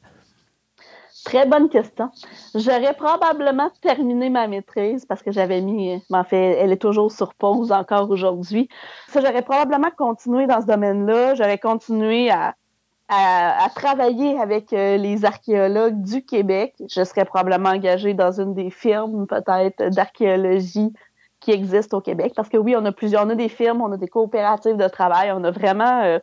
Très 1.25 1.45
bonne 1.45 1.67
question. 1.69 2.09
J'aurais 2.55 2.93
probablement 2.93 3.69
terminé 3.81 4.29
ma 4.29 4.47
maîtrise 4.47 5.05
parce 5.05 5.21
que 5.21 5.31
j'avais 5.31 5.59
mis, 5.61 6.01
en 6.09 6.23
fait, 6.23 6.57
elle 6.57 6.71
est 6.71 6.81
toujours 6.81 7.11
sur 7.11 7.33
pause 7.33 7.71
encore 7.71 8.09
aujourd'hui. 8.09 8.69
Ça, 9.09 9.19
j'aurais 9.19 9.41
probablement 9.41 9.91
continué 9.97 10.47
dans 10.47 10.61
ce 10.61 10.67
domaine-là. 10.67 11.35
J'aurais 11.35 11.57
continué 11.57 12.31
à, 12.31 12.55
à, 13.09 13.69
travailler 13.75 14.39
avec 14.39 14.71
euh, 14.73 14.95
les 14.97 15.25
archéologues 15.25 16.01
du 16.01 16.23
Québec. 16.23 16.75
Je 16.89 17.03
serais 17.03 17.25
probablement 17.25 17.69
engagée 17.69 18.13
dans 18.13 18.39
une 18.39 18.53
des 18.53 18.69
firmes, 18.69 19.27
peut-être, 19.27 19.89
d'archéologie 19.93 20.93
qui 21.47 21.53
existent 21.53 21.97
au 21.97 22.01
Québec. 22.01 22.33
Parce 22.35 22.49
que 22.49 22.57
oui, 22.57 22.75
on 22.75 22.83
a 22.83 22.91
plusieurs, 22.91 23.25
on 23.25 23.29
a 23.29 23.35
des 23.35 23.47
firmes, 23.47 23.81
on 23.81 23.93
a 23.93 23.95
des 23.97 24.09
coopératives 24.09 24.75
de 24.75 24.87
travail, 24.89 25.31
on 25.31 25.45
a 25.45 25.51
vraiment 25.51 26.01
euh, 26.03 26.19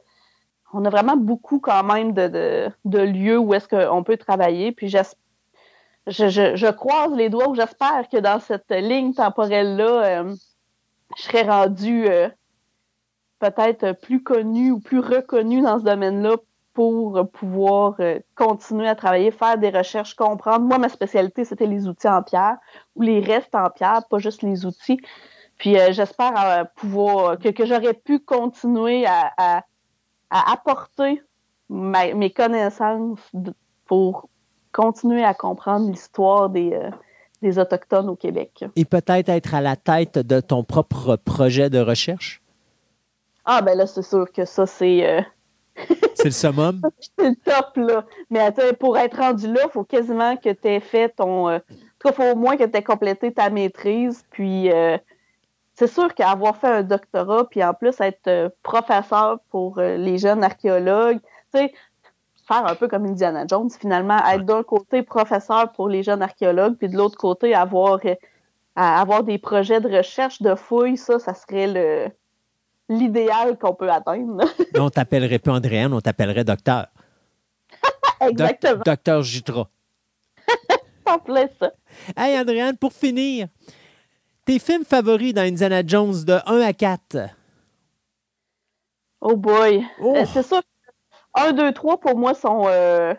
on 0.75 0.85
a 0.85 0.91
vraiment 0.91 1.17
beaucoup 1.17 1.61
quand 1.61 1.83
même 1.83 2.13
de, 2.13 2.71
lieux 2.85 3.39
où 3.39 3.55
est-ce 3.55 3.67
qu'on 3.67 4.03
peut 4.03 4.19
travailler. 4.19 4.73
Puis 4.73 4.89
je, 4.89 4.99
je, 6.07 6.71
croise 6.73 7.15
les 7.15 7.31
doigts 7.31 7.49
ou 7.49 7.55
j'espère 7.55 8.07
que 8.13 8.19
dans 8.19 8.39
cette 8.39 8.71
ligne 8.71 9.15
temporelle-là, 9.15 10.05
euh, 10.05 10.35
je 11.17 11.23
serai 11.23 11.43
rendu 11.43 12.07
euh, 12.07 12.29
peut-être 13.39 13.93
plus 13.93 14.23
connu 14.23 14.73
ou 14.73 14.81
plus 14.81 15.01
reconnu 15.01 15.63
dans 15.63 15.79
ce 15.79 15.85
domaine-là 15.85 16.37
pour 16.75 17.31
pouvoir 17.31 17.95
euh, 18.01 18.19
continuer 18.35 18.89
à 18.89 18.95
travailler, 18.95 19.31
faire 19.31 19.57
des 19.57 19.71
recherches, 19.71 20.15
comprendre. 20.15 20.67
Moi, 20.67 20.79
ma 20.79 20.89
spécialité, 20.89 21.45
c'était 21.45 21.67
les 21.67 21.89
outils 21.89 22.09
en 22.09 22.23
pierre 22.23 22.57
ou 22.97 23.03
les 23.03 23.21
restes 23.21 23.55
en 23.55 23.71
pierre, 23.71 24.03
pas 24.11 24.19
juste 24.19 24.43
les 24.43 24.67
outils. 24.67 25.01
Puis 25.57 25.77
j'espère 25.93 26.67
pouvoir 26.75 27.39
que, 27.39 27.49
que 27.49 27.65
j'aurais 27.65 27.95
pu 27.95 28.19
continuer 28.19 29.07
à 29.07 29.63
à 30.35 30.53
apporter 30.53 31.23
mes 31.71 32.31
connaissances 32.31 33.21
pour 33.87 34.29
continuer 34.73 35.25
à 35.25 35.33
comprendre 35.33 35.89
l'histoire 35.89 36.51
des, 36.51 36.73
euh, 36.73 36.91
des 37.41 37.59
Autochtones 37.59 38.09
au 38.09 38.17
Québec. 38.17 38.65
Et 38.75 38.85
peut-être 38.85 39.29
être 39.29 39.55
à 39.55 39.61
la 39.61 39.77
tête 39.77 40.19
de 40.19 40.41
ton 40.41 40.65
propre 40.65 41.15
projet 41.15 41.71
de 41.71 41.79
recherche? 41.79 42.43
Ah, 43.45 43.63
ben 43.63 43.79
là, 43.79 43.87
c'est 43.87 44.03
sûr 44.03 44.31
que 44.33 44.45
ça, 44.45 44.67
c'est. 44.67 45.25
Euh, 46.25 46.31
c'est 46.31 46.49
le 46.49 46.55
summum? 46.55 46.81
c'est 47.19 47.29
le 47.29 47.37
top, 47.37 47.77
là. 47.77 48.05
Mais 48.31 48.53
pour 48.79 48.99
être 48.99 49.19
rendu 49.19 49.53
là, 49.53 49.63
il 49.65 49.71
faut 49.71 49.85
quasiment 49.85 50.37
que 50.37 50.51
tu 50.51 50.69
aies 50.69 50.81
fait 50.81 51.11
ton. 51.11 51.49
Euh, 51.49 51.59
il 52.05 52.13
faut 52.13 52.23
au 52.23 52.37
moins 52.37 52.57
que 52.57 52.65
tu 52.65 52.77
aies 52.77 52.83
complété 52.83 53.33
ta 53.33 53.49
maîtrise, 53.49 54.25
puis 54.31 54.71
c'est 55.75 55.89
sûr 55.89 56.15
qu'avoir 56.15 56.57
fait 56.57 56.69
un 56.69 56.83
doctorat, 56.83 57.49
puis 57.49 57.63
en 57.63 57.75
plus 57.75 58.01
être 58.01 58.29
euh, 58.29 58.49
professeur 58.63 59.41
pour 59.51 59.79
euh, 59.79 59.97
les 59.97 60.19
jeunes 60.19 60.45
archéologues, 60.45 61.21
tu 61.53 61.61
sais, 61.61 61.75
faire 62.47 62.67
un 62.67 62.75
peu 62.75 62.89
comme 62.89 63.05
Indiana 63.07 63.45
Jones, 63.49 63.71
finalement, 63.71 64.19
être 64.25 64.45
d'un 64.45 64.63
côté 64.63 65.03
professeur 65.03 65.73
pour 65.73 65.89
les 65.89 66.03
jeunes 66.03 66.23
archéologues, 66.23 66.77
puis 66.77 66.89
de 66.89 66.97
l'autre 66.97 67.19
côté 67.19 67.55
avoir, 67.55 67.99
euh, 68.05 68.15
avoir 68.77 69.25
des 69.25 69.39
projets 69.39 69.81
de 69.81 69.97
recherche, 69.97 70.41
de 70.41 70.55
fouilles, 70.55 70.97
ça, 70.97 71.19
ça 71.19 71.35
serait 71.35 71.67
le 71.67 72.09
l'idéal 72.89 73.59
qu'on 73.59 73.75
peut 73.75 73.91
atteindre. 73.91 74.45
on 74.79 74.91
t'appellerait 74.91 75.39
pas 75.39 75.53
Andréane, 75.53 75.93
on 75.93 76.01
t'appellerait 76.01 76.45
docteur. 76.45 76.89
Exactement. 78.21 78.83
docteur 78.85 79.23
Jutra. 79.23 79.69
ça 81.07 81.19
plaît, 81.19 81.51
ça. 81.61 81.73
Hey, 82.17 82.39
Andréane, 82.39 82.77
pour 82.77 82.93
finir, 82.93 83.49
tes 84.45 84.59
films 84.59 84.85
favoris 84.85 85.35
dans 85.35 85.43
Indiana 85.43 85.83
Jones 85.87 86.25
de 86.25 86.39
1 86.47 86.61
à 86.61 86.73
4? 86.73 87.17
Oh 89.21 89.37
boy. 89.37 89.85
Oh. 90.01 90.15
Euh, 90.17 90.25
c'est 90.27 90.43
ça. 90.43 90.61
1, 91.35 91.53
2, 91.53 91.73
3 91.73 91.99
pour 91.99 92.17
moi 92.17 92.35
sont. 92.35 92.65
Euh, 92.67 93.15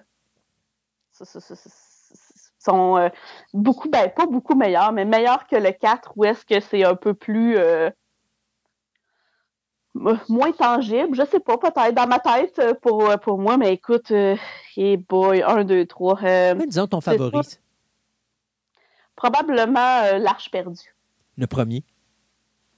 sont 2.60 2.98
euh, 2.98 3.10
beaucoup, 3.54 3.90
ben 3.90 4.10
pas 4.10 4.26
beaucoup 4.26 4.56
meilleurs, 4.56 4.92
mais 4.92 5.06
meilleurs 5.06 5.48
que 5.48 5.56
le 5.56 5.72
4 5.72 6.14
où 6.16 6.26
est-ce 6.26 6.46
que 6.46 6.60
c'est 6.60 6.84
un 6.84 6.96
peu 6.96 7.14
plus. 7.14 7.58
Moins 9.96 10.52
tangible, 10.52 11.16
je 11.16 11.26
sais 11.26 11.40
pas, 11.40 11.58
peut-être 11.58 11.96
dans 11.96 12.08
ma 12.08 12.20
tête 12.20 12.62
pour, 12.82 13.10
pour 13.20 13.40
moi, 13.40 13.58
mais 13.58 13.74
écoute, 13.74 14.12
hey 14.12 14.98
boy, 14.98 15.42
1, 15.42 15.64
2, 15.64 15.86
3. 15.86 16.20
disons 16.68 16.88
ton 16.88 17.02
favori. 17.02 17.40
Probablement 19.16 20.18
L'Arche 20.20 20.52
perdue. 20.52 20.94
Le 21.38 21.48
premier? 21.48 21.84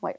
Oui. 0.01 0.11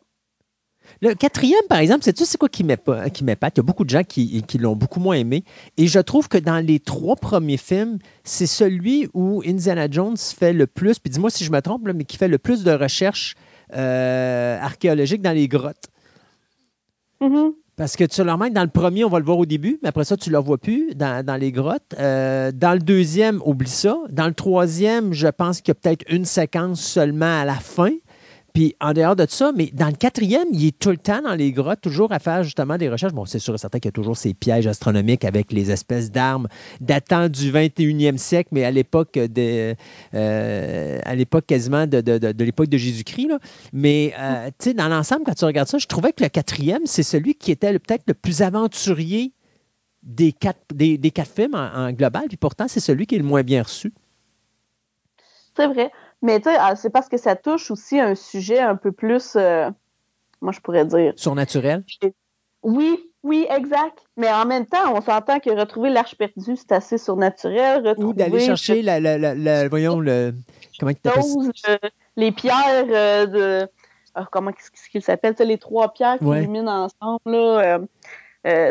Le 1.01 1.15
quatrième, 1.15 1.61
par 1.69 1.79
exemple, 1.79 2.03
c'est 2.03 2.13
tu 2.13 2.25
c'est 2.25 2.39
quoi 2.39 2.49
qui 2.49 2.65
m'épate? 2.65 3.13
Qui 3.13 3.25
Il 3.25 3.29
y 3.29 3.61
a 3.61 3.63
beaucoup 3.63 3.85
de 3.85 3.91
gens 3.91 4.03
qui, 4.03 4.45
l'ont 4.59 4.77
beaucoup 4.77 5.01
moins 5.01 5.15
aimé. 5.15 5.45
Et 5.77 5.87
je 5.87 6.01
trouve 6.01 6.29
que 6.29 6.39
dans 6.39 6.65
les 6.65 6.81
trois 6.81 7.17
premiers 7.17 7.57
films, 7.57 7.99
c'est 8.25 8.47
celui 8.47 9.09
où 9.15 9.43
Indiana 9.47 9.89
Jones 9.91 10.17
fait 10.17 10.53
le 10.53 10.67
plus, 10.67 10.99
puis 10.99 11.11
dis-moi 11.11 11.31
si 11.31 11.45
je 11.45 11.53
me 11.53 11.61
trompe, 11.61 11.83
mais 11.85 12.05
qui 12.05 12.17
fait 12.17 12.29
le 12.29 12.39
plus 12.39 12.65
de 12.65 12.73
recherches 12.73 13.35
euh, 13.75 14.59
archéologiques 14.61 15.23
dans 15.23 15.33
les 15.33 15.49
grottes. 15.49 15.89
Mm-hmm. 17.21 17.53
Parce 17.79 17.95
que 17.95 18.03
tu 18.03 18.25
le 18.25 18.33
remarques, 18.33 18.53
dans 18.53 18.63
le 18.63 18.69
premier, 18.69 19.05
on 19.05 19.09
va 19.09 19.21
le 19.21 19.25
voir 19.25 19.39
au 19.39 19.47
début, 19.47 19.79
mais 19.83 19.91
après 19.91 20.05
ça, 20.05 20.17
tu 20.17 20.31
ne 20.31 20.35
le 20.35 20.41
vois 20.41 20.59
plus 20.59 20.97
dans, 20.97 21.41
les 21.41 21.53
grottes. 21.53 21.95
Euh, 22.01 22.51
dans 22.53 22.73
le 22.73 22.81
deuxième, 22.81 23.41
oublie 23.45 23.71
ça. 23.71 23.97
Dans 24.11 24.27
le 24.27 24.35
troisième, 24.35 25.13
je 25.13 25.29
pense 25.29 25.61
qu'il 25.61 25.69
y 25.69 25.77
a 25.77 25.81
peut-être 25.81 26.05
une 26.13 26.25
séquence 26.25 26.81
seulement 26.81 27.41
à 27.41 27.45
la 27.45 27.55
fin. 27.55 27.93
Puis 28.55 28.75
en 28.81 28.93
dehors 28.93 29.15
de 29.15 29.27
ça, 29.29 29.53
mais 29.55 29.71
dans 29.73 29.89
le 29.89 29.95
quatrième, 29.95 30.49
il 30.53 30.67
est 30.67 30.79
tout 30.79 30.91
le 30.91 30.97
temps 30.97 31.23
dans 31.23 31.35
les 31.35 31.53
grottes, 31.53 31.81
toujours 31.81 32.13
à 32.13 32.19
faire 32.19 32.43
justement 32.43 32.77
des 32.77 32.89
recherches. 32.89 33.13
Bon, 33.13 33.27
c'est 33.27 33.39
sûr 33.39 33.55
et 33.55 33.59
certain 33.59 33.79
qu'il 33.79 33.89
y 33.89 33.91
a 33.91 33.93
toujours 33.93 34.17
ces 34.17 34.35
pièges 34.35 34.67
astronomiques 34.67 35.25
avec 35.25 35.53
les 35.53 35.71
espèces 35.71 36.11
d'armes 36.11 36.49
datant 36.81 37.29
du 37.29 37.53
21e 37.53 38.17
siècle, 38.17 38.51
mais 38.53 38.65
à 38.65 38.71
l'époque 38.71 39.15
de, 39.15 39.75
euh, 40.15 40.99
à 41.05 41.15
l'époque 41.15 41.47
quasiment 41.47 41.87
de, 41.87 42.01
de, 42.01 42.45
l'époque 42.45 42.69
de 42.69 42.79
Jésus-Christ. 42.79 43.29
Mais 43.73 44.15
euh, 44.19 44.47
tu 44.59 44.71
sais, 44.71 44.75
dans 44.75 44.89
l'ensemble, 44.89 45.25
quand 45.25 45.35
tu 45.35 45.45
regardes 45.45 45.69
ça, 45.69 45.79
je 45.79 45.87
trouvais 45.87 46.13
que 46.13 46.23
le 46.23 46.29
quatrième, 46.29 46.83
c'est 46.85 47.03
celui 47.03 47.35
qui 47.35 47.51
était 47.51 47.79
peut-être 47.79 48.05
le 48.07 48.15
plus 48.15 48.43
aventurier 48.43 49.33
des 50.03 50.33
quatre, 50.33 50.61
des, 50.73 50.99
quatre 51.11 51.31
films 51.31 51.55
en, 51.55 51.89
en 51.89 51.93
global, 51.93 52.25
puis 52.29 52.37
pourtant, 52.37 52.67
c'est 52.69 52.81
celui 52.81 53.07
qui 53.07 53.17
est 53.17 53.19
le 53.19 53.25
moins 53.25 53.43
bien 53.43 53.63
reçu. 53.63 53.93
C'est 55.57 55.67
vrai. 55.67 55.91
Mais 56.23 56.41
tu 56.41 56.51
sais, 56.51 56.57
ah, 56.59 56.75
c'est 56.75 56.91
parce 56.91 57.09
que 57.09 57.17
ça 57.17 57.37
touche 57.37 57.71
aussi 57.71 58.01
un 58.01 58.15
sujet 58.15 58.59
un 58.59 58.77
peu 58.77 58.93
plus, 58.93 59.37
euh, 59.37 59.71
moi 60.41 60.53
je 60.53 60.61
pourrais 60.61 60.85
dire. 60.85 61.13
Surnaturel? 61.17 61.85
Oui, 62.63 62.99
oui, 63.23 63.47
exact. 63.51 64.01
Mais 64.17 64.31
en 64.31 64.45
même 64.45 64.67
temps, 64.67 64.95
on 64.95 65.01
s'entend 65.01 65.39
que 65.39 65.51
retrouver 65.51 65.91
l'arche 65.91 66.17
perdue, 66.17 66.57
c'est 66.57 66.73
assez 66.73 66.99
surnaturel. 66.99 67.87
Retrouver, 67.87 68.09
Ou 68.09 68.13
d'aller 68.15 68.41
chercher 68.41 68.83
la, 68.83 68.99
la, 68.99 69.17
la, 69.19 69.69
voyons, 69.69 70.01
le. 70.01 70.35
Comment 70.81 70.93
tu 70.93 71.09
euh, 71.69 71.79
Les 72.17 72.33
pierres 72.33 72.87
euh, 72.91 73.27
de. 73.27 73.69
Ah, 74.15 74.27
comment 74.31 74.51
ce 74.59 74.89
qu'il 74.91 75.03
s'appelle? 75.03 75.37
Les 75.39 75.59
trois 75.59 75.93
pierres 75.93 76.19
qui 76.19 76.25
ouais. 76.25 76.49
ensemble. 76.67 77.21
Là, 77.27 77.81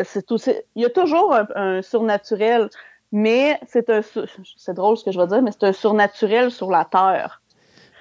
c'est 0.04 0.26
tout. 0.26 0.36
Il 0.74 0.82
y 0.82 0.84
a 0.84 0.90
toujours 0.90 1.34
un 1.54 1.80
surnaturel 1.80 2.68
mais 3.12 3.58
c'est 3.66 3.90
un 3.90 4.00
c'est 4.56 4.74
drôle 4.74 4.96
ce 4.96 5.04
que 5.04 5.12
je 5.12 5.20
vais 5.20 5.26
dire, 5.26 5.42
mais 5.42 5.50
c'est 5.52 5.64
un 5.64 5.72
surnaturel 5.72 6.50
sur 6.50 6.70
la 6.70 6.84
Terre. 6.84 7.42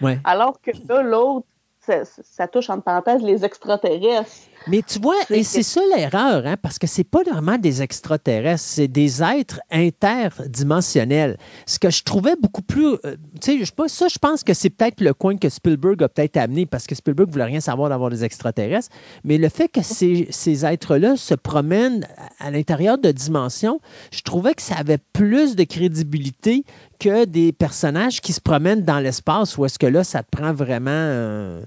Ouais. 0.02 0.20
Alors 0.24 0.60
que 0.62 0.72
là, 0.88 1.02
l'autre, 1.02 1.48
ça, 1.80 2.48
touche 2.48 2.70
entre 2.70 2.84
parenthèses 2.84 3.24
les 3.24 3.46
extraterrestres. 3.46 4.50
Mais 4.70 4.82
tu 4.82 5.00
vois, 5.00 5.16
et 5.30 5.44
c'est 5.44 5.64
ça 5.64 5.82
l'erreur, 5.96 6.46
hein, 6.46 6.56
parce 6.62 6.78
que 6.78 6.88
c'est 6.88 7.04
pas 7.04 7.24
vraiment 7.24 7.58
des 7.58 7.82
extraterrestres, 7.82 8.64
c'est 8.64 8.88
des 8.88 9.24
êtres 9.24 9.60
interdimensionnels. 9.72 11.38
Ce 11.66 11.80
que 11.80 11.90
je 11.90 12.04
trouvais 12.04 12.36
beaucoup 12.42 12.62
plus, 12.62 12.96
euh, 13.06 13.16
tu 13.42 13.60
sais, 13.60 13.66
je 13.66 13.72
pas, 13.72 13.88
ça, 13.88 14.08
je 14.08 14.18
pense 14.18 14.44
que 14.44 14.54
c'est 14.54 14.70
peut-être 14.70 15.02
le 15.02 15.14
coin 15.14 15.38
que 15.38 15.50
Spielberg 15.50 16.04
a 16.04 16.10
peut-être 16.10 16.38
amené, 16.38 16.66
parce 16.66 16.86
que 16.88 16.96
Spielberg 16.96 17.30
voulait 17.30 17.46
rien 17.46 17.60
savoir 17.60 17.90
d'avoir 17.90 18.10
des 18.10 18.24
extraterrestres. 18.24 18.90
Mais 19.24 19.38
le 19.38 19.50
fait 19.50 19.68
que 19.70 19.82
ces, 19.82 20.28
ces 20.32 20.66
êtres-là 20.66 21.16
se 21.16 21.34
promènent 21.34 22.08
à, 22.40 22.52
l'intérieur 22.52 22.98
de 22.98 23.12
dimensions, 23.12 23.80
je 24.12 24.22
trouvais 24.22 24.54
que 24.54 24.62
ça 24.62 24.76
avait 24.76 25.00
plus 25.14 25.56
de 25.56 25.64
crédibilité 25.64 26.64
que 27.00 27.26
des 27.26 27.52
personnages 27.52 28.22
qui 28.22 28.34
se 28.34 28.42
promènent 28.42 28.84
dans 28.84 29.00
l'espace, 29.00 29.58
où 29.58 29.66
est-ce 29.66 29.80
que 29.80 29.88
là, 29.88 30.04
ça 30.04 30.24
te 30.24 30.30
prend 30.30 30.54
vraiment, 30.54 30.92
euh, 30.92 31.62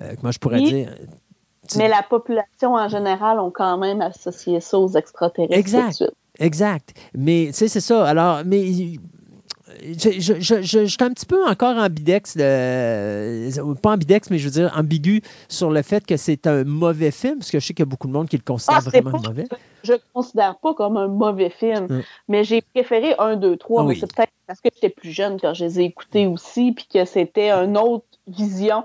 euh, 0.00 0.14
comment 0.20 0.32
je 0.32 0.38
pourrais 0.38 0.60
Oui. 0.60 0.72
dire, 0.72 0.94
Mais 1.76 1.88
la 1.88 2.02
population 2.02 2.74
en 2.74 2.88
général 2.88 3.38
ont 3.40 3.50
quand 3.50 3.76
même 3.78 4.00
associé 4.00 4.60
ça 4.60 4.78
aux 4.78 4.88
extraterrestres. 4.90 5.54
Exact. 5.58 6.04
Exact. 6.38 6.94
Mais 7.14 7.46
tu 7.48 7.54
sais, 7.54 7.68
c'est 7.68 7.80
ça. 7.80 8.06
Alors, 8.06 8.42
mais 8.46 8.64
je, 9.82 10.10
je, 10.18 10.18
je, 10.18 10.34
je- 10.40 10.62
je 10.62 10.84
suis 10.86 10.96
un 11.02 11.10
petit 11.12 11.26
peu 11.26 11.44
encore 11.46 11.76
ambidex, 11.76 12.36
de- 12.36 13.74
pas 13.74 13.92
ambidex, 13.92 14.30
mais 14.30 14.38
je 14.38 14.44
veux 14.46 14.50
dire 14.52 14.72
ambigu 14.76 15.20
sur 15.48 15.70
le 15.70 15.82
fait 15.82 16.04
que 16.06 16.16
c'est 16.16 16.46
un 16.46 16.64
mauvais 16.64 17.10
film, 17.10 17.38
parce 17.38 17.50
que 17.50 17.60
je 17.60 17.66
sais 17.66 17.74
qu'il 17.74 17.82
y 17.82 17.88
a 17.88 17.90
beaucoup 17.90 18.06
de 18.08 18.12
monde 18.12 18.28
qui 18.28 18.36
le 18.36 18.42
considère 18.42 18.78
Ah, 18.86 18.88
vraiment 18.88 19.12
pas- 19.12 19.28
mauvais. 19.28 19.44
Je 19.84 19.92
le 19.92 20.00
considère 20.14 20.56
pas 20.58 20.74
comme 20.74 20.96
un 20.96 21.08
mauvais 21.08 21.50
film, 21.50 21.86
Mm. 21.88 22.02
mais 22.28 22.44
j'ai 22.44 22.62
préféré 22.62 23.14
un, 23.18 23.36
deux, 23.36 23.56
trois. 23.56 23.82
Ah 23.82 23.84
mais 23.84 23.90
oui. 23.94 23.98
c'est 24.00 24.12
peut-être 24.12 24.32
parce 24.46 24.60
que 24.60 24.68
j'étais 24.74 24.88
plus 24.90 25.10
jeune 25.12 25.38
quand 25.40 25.54
je 25.54 25.64
les 25.64 25.80
ai 25.80 25.84
écoutés 25.84 26.26
aussi, 26.26 26.72
puis 26.72 26.86
que 26.92 27.04
c'était 27.04 27.50
une 27.50 27.76
autre 27.76 28.06
vision. 28.26 28.84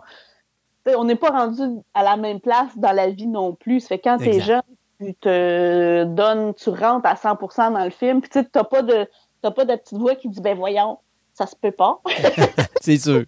On 0.86 1.06
n'est 1.06 1.16
pas 1.16 1.30
rendu 1.30 1.62
à 1.94 2.04
la 2.04 2.18
même 2.18 2.40
place 2.40 2.78
dans 2.78 2.92
la 2.92 3.10
vie 3.10 3.28
non 3.28 3.54
plus. 3.54 3.80
Ça 3.80 3.90
fait 3.90 4.00
quand 4.00 4.18
tu 4.18 4.26
es 4.26 4.36
Exact. 4.36 4.46
jeune, 4.46 4.62
tu 5.00 5.16
te 5.16 6.04
donnes, 6.06 6.54
tu 6.56 6.70
rentres 6.70 7.08
à 7.08 7.16
100% 7.16 7.74
dans 7.74 7.84
le 7.84 7.90
film, 7.90 8.22
puis 8.22 8.30
tu 8.30 8.40
sais, 8.40 8.46
t'as 8.52 8.64
pas 8.64 8.82
de 8.82 9.08
t'as 9.42 9.52
pas 9.52 9.66
de 9.66 9.76
petite 9.76 9.98
voix 9.98 10.16
qui 10.16 10.30
dit 10.30 10.42
ben 10.42 10.58
voyons, 10.58 11.00
ça 11.34 11.46
se 11.46 11.56
peut 11.56 11.72
pas. 11.72 12.02
C'est 12.82 12.98
sûr. 12.98 13.26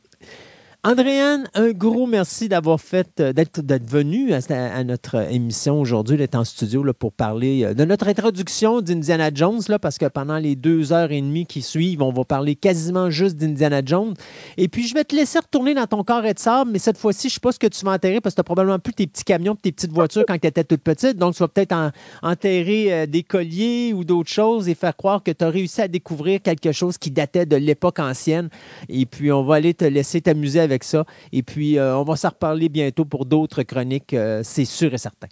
Andréane, 0.87 1.49
un 1.55 1.71
gros 1.71 2.05
merci 2.05 2.47
d'avoir 2.47 2.79
fait, 2.79 3.19
euh, 3.19 3.33
d'être, 3.33 3.61
d'être 3.61 3.89
venu 3.89 4.31
à, 4.33 4.83
notre 4.83 5.15
émission 5.31 5.81
aujourd'hui, 5.81 6.15
d'être 6.15 6.35
en 6.35 6.43
studio 6.43 6.83
là, 6.83 6.93
pour 6.93 7.11
parler 7.11 7.63
euh, 7.63 7.73
de 7.73 7.85
notre 7.85 8.07
introduction 8.07 8.81
d'Indiana 8.81 9.31
Jones, 9.33 9.61
là, 9.67 9.79
parce 9.79 9.97
que 9.97 10.05
pendant 10.05 10.37
les 10.37 10.55
deux 10.55 10.93
heures 10.93 11.11
et 11.11 11.19
demie 11.19 11.47
qui 11.47 11.63
suivent, 11.63 12.03
on 12.03 12.11
va 12.11 12.23
parler 12.23 12.53
quasiment 12.53 13.09
juste 13.09 13.35
d'Indiana 13.35 13.81
Jones. 13.83 14.13
Et 14.57 14.67
puis, 14.67 14.87
je 14.87 14.93
vais 14.93 15.03
te 15.03 15.15
laisser 15.15 15.39
retourner 15.39 15.73
dans 15.73 15.87
ton 15.87 16.03
carré 16.03 16.35
de 16.35 16.39
sable, 16.39 16.69
mais 16.71 16.77
cette 16.77 16.99
fois-ci, 16.99 17.29
je 17.29 17.33
ne 17.33 17.33
sais 17.33 17.39
pas 17.39 17.51
ce 17.51 17.57
que 17.57 17.65
tu 17.65 17.83
vas 17.83 17.93
enterrer 17.93 18.21
parce 18.21 18.35
que 18.35 18.41
tu 18.41 18.41
n'as 18.41 18.43
probablement 18.43 18.77
plus 18.77 18.93
tes 18.93 19.07
petits 19.07 19.23
camions 19.23 19.55
et 19.55 19.61
tes 19.63 19.71
petites 19.71 19.91
voitures 19.91 20.25
quand 20.27 20.37
tu 20.37 20.45
étais 20.45 20.63
toute 20.63 20.83
petite. 20.83 21.17
Donc, 21.17 21.33
tu 21.33 21.39
vas 21.39 21.47
peut-être 21.47 21.73
en- 21.73 21.89
enterrer 22.21 22.93
euh, 22.93 23.05
des 23.07 23.23
colliers 23.23 23.91
ou 23.91 24.03
d'autres 24.03 24.29
choses 24.29 24.69
et 24.69 24.75
faire 24.75 24.95
croire 24.95 25.23
que 25.23 25.31
tu 25.31 25.43
as 25.43 25.49
réussi 25.49 25.81
à 25.81 25.87
découvrir 25.87 26.43
quelque 26.43 26.71
chose 26.71 26.99
qui 26.99 27.09
datait 27.09 27.47
de 27.47 27.55
l'époque 27.55 27.97
ancienne. 27.97 28.49
Et 28.87 29.07
puis, 29.07 29.31
on 29.31 29.43
va 29.43 29.55
aller 29.55 29.73
te 29.73 29.85
laisser 29.85 30.21
t'amuser 30.21 30.59
avec 30.59 30.74
ça. 30.82 31.04
Et 31.32 31.42
puis, 31.42 31.78
euh, 31.78 31.96
on 31.96 32.04
va 32.04 32.16
s'en 32.16 32.28
reparler 32.28 32.68
bientôt 32.68 33.04
pour 33.04 33.26
d'autres 33.26 33.62
chroniques, 33.62 34.14
euh, 34.14 34.42
c'est 34.44 34.64
sûr 34.64 34.92
et 34.94 34.98
certain. 34.98 35.28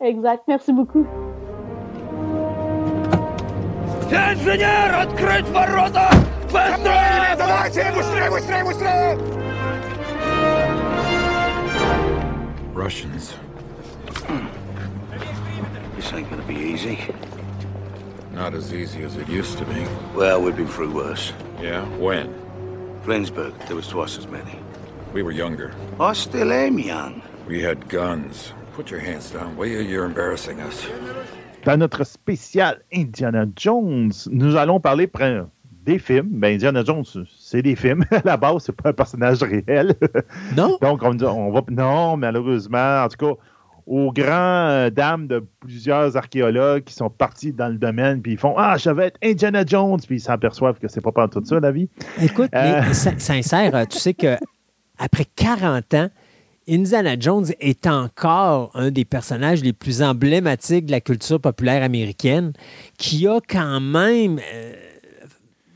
exact. 0.00 0.42
Merci 0.48 0.72
beaucoup. 0.72 1.06
Инженер, 4.10 4.92
открыть 4.94 5.46
ворота! 5.48 6.10
Быстро! 6.52 7.36
Давайте, 7.38 7.92
быстрее, 7.94 8.30
быстрее, 8.30 8.64
быстрее! 8.64 9.18
Russians. 12.74 13.34
This 15.96 16.12
ain't 16.12 16.28
gonna 16.28 16.42
be 16.48 16.56
easy. 16.56 16.98
Not 18.32 18.54
as 18.54 18.72
easy 18.72 19.02
as 19.02 19.16
it 19.16 19.28
used 19.28 19.58
to 19.58 19.64
be. 19.64 19.86
Well, 20.14 20.42
we've 20.42 20.56
been 20.56 20.66
through 20.66 20.92
worse. 20.92 21.32
Yeah? 21.60 21.84
When? 21.98 22.34
Flensburg, 23.05 23.53
there 23.67 23.75
was 23.75 23.87
twice 23.87 24.17
as 24.17 24.25
many. 24.27 24.57
We 25.13 25.21
were 25.21 25.31
younger. 25.31 25.71
I 25.99 26.13
still 26.13 26.51
am 26.51 26.79
young. 26.79 27.21
We 27.47 27.61
had 27.61 27.87
guns. 27.87 28.51
Put 28.73 28.89
your 28.89 28.99
hands 28.99 29.29
down, 29.29 29.55
will 29.55 29.67
you? 29.67 29.81
You're 29.81 30.05
embarrassing 30.05 30.59
us. 30.59 30.87
Dans 31.63 31.77
notre 31.77 32.03
spécial 32.03 32.81
Indiana 32.91 33.45
Jones, 33.55 34.27
nous 34.31 34.55
allons 34.55 34.79
parler 34.79 35.07
des 35.85 35.99
films. 35.99 36.29
Ben, 36.31 36.55
Indiana 36.55 36.83
Jones, 36.83 37.05
c'est 37.37 37.61
des 37.61 37.75
films. 37.75 38.05
À 38.11 38.21
la 38.25 38.37
base, 38.37 38.63
c'est 38.65 38.75
pas 38.75 38.89
un 38.89 38.93
personnage 38.93 39.43
réel. 39.43 39.93
Non? 40.57 40.79
Donc, 40.81 41.03
on, 41.03 41.15
on 41.21 41.51
va. 41.51 41.61
Non, 41.69 42.17
malheureusement, 42.17 43.03
en 43.03 43.07
tout 43.07 43.17
cas, 43.23 43.41
aux 43.87 44.11
grands 44.11 44.67
euh, 44.69 44.89
dames 44.89 45.27
de 45.27 45.43
plusieurs 45.59 46.17
archéologues 46.17 46.83
qui 46.83 46.93
sont 46.93 47.09
partis 47.09 47.51
dans 47.53 47.67
le 47.67 47.77
domaine, 47.77 48.21
puis 48.21 48.31
ils 48.33 48.37
font 48.39 48.55
Ah, 48.57 48.77
je 48.77 48.89
vais 48.89 49.07
être 49.07 49.17
Indiana 49.23 49.63
Jones, 49.65 49.99
puis 50.05 50.17
ils 50.17 50.21
s'aperçoivent 50.21 50.79
que 50.79 50.87
c'est 50.87 51.01
pas 51.01 51.11
pas 51.11 51.27
tout 51.27 51.43
ça, 51.45 51.59
la 51.59 51.71
vie. 51.71 51.87
Écoute, 52.21 52.49
Euh. 52.55 52.81
mais 52.87 52.93
sin- 52.93 53.19
sincère, 53.19 53.75
euh, 53.75 53.85
tu 53.85 53.97
sais 53.99 54.13
que 54.13 54.37
après 54.97 55.25
40 55.35 55.93
ans, 55.93 56.09
Indiana 56.67 57.15
Jones 57.19 57.45
est 57.59 57.85
encore 57.85 58.71
un 58.73 58.89
des 58.89 59.05
personnages 59.05 59.61
les 59.61 59.73
plus 59.73 60.01
emblématiques 60.01 60.87
de 60.87 60.91
la 60.91 60.99
culture 61.01 61.39
populaire 61.39 61.83
américaine, 61.83 62.53
qui 62.97 63.27
a 63.27 63.39
quand 63.47 63.79
même 63.79 64.39
euh, 64.39 64.73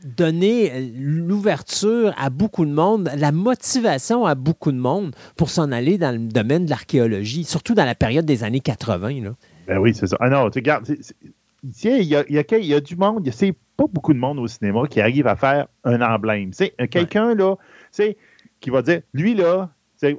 donné 0.04 0.72
euh, 0.72 0.88
l'ouverture 0.96 2.14
à 2.18 2.30
beaucoup 2.30 2.64
de 2.64 2.72
monde, 2.72 3.10
la 3.16 3.32
motivation 3.32 4.26
à 4.26 4.34
beaucoup 4.34 4.72
de 4.72 4.78
monde 4.78 5.14
pour 5.36 5.50
s'en 5.50 5.72
aller 5.72 5.98
dans 5.98 6.12
le 6.12 6.28
domaine 6.28 6.64
de 6.64 6.70
l'archéologie, 6.70 7.44
surtout 7.44 7.74
dans 7.74 7.84
la 7.84 7.94
période 7.94 8.24
des 8.24 8.44
années 8.44 8.60
80. 8.60 9.22
Là. 9.22 9.34
Ben 9.66 9.78
oui, 9.78 9.94
c'est 9.94 10.06
ça. 10.06 10.16
Ah 10.20 10.28
non, 10.28 10.50
tu 10.50 10.58
regardes, 10.58 10.86
il 10.88 12.02
y 12.02 12.16
a, 12.16 12.24
y 12.28 12.38
a 12.38 12.58
y 12.58 12.74
a 12.74 12.80
du 12.80 12.96
monde, 12.96 13.28
c'est 13.32 13.54
pas 13.76 13.84
beaucoup 13.90 14.12
de 14.12 14.18
monde 14.18 14.38
au 14.38 14.46
cinéma 14.46 14.86
qui 14.88 15.00
arrive 15.00 15.26
à 15.26 15.36
faire 15.36 15.66
un 15.84 16.00
emblème. 16.00 16.52
C'est 16.52 16.74
quelqu'un 16.90 17.34
là, 17.34 17.56
c'est 17.90 18.16
qui 18.60 18.70
va 18.70 18.82
dire, 18.82 19.00
lui 19.14 19.34
là, 19.34 19.70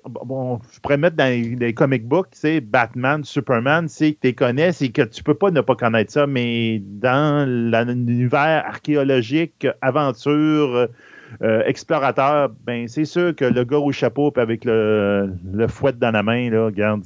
bon, 0.06 0.60
je 0.72 0.80
pourrais 0.80 0.98
mettre 0.98 1.16
dans 1.16 1.26
les, 1.26 1.56
les 1.56 1.74
comic 1.74 2.08
books, 2.08 2.30
c'est 2.32 2.62
Batman, 2.62 3.24
Superman, 3.24 3.88
c'est 3.88 4.14
que 4.14 4.20
tu 4.22 4.28
les 4.28 4.36
connais, 4.36 4.72
c'est 4.72 4.90
que 4.90 5.02
tu 5.02 5.24
peux 5.24 5.34
pas 5.34 5.52
ne 5.52 5.62
pas 5.62 5.76
connaître 5.76 6.12
ça, 6.12 6.28
mais 6.28 6.82
dans 6.86 7.48
l'univers 7.48 8.64
archéologique, 8.68 9.68
aventure, 9.82 10.88
euh, 11.42 11.64
explorateur, 11.66 12.50
ben 12.66 12.88
c'est 12.88 13.06
sûr 13.06 13.36
que 13.36 13.46
le 13.46 13.64
gars 13.64 13.78
au 13.78 13.92
chapeau 13.92 14.34
avec 14.36 14.66
le, 14.66 15.34
le 15.54 15.68
fouet 15.68 15.94
dans 15.94 16.12
la 16.12 16.24
main, 16.24 16.50
là, 16.50 16.66
regarde, 16.66 17.04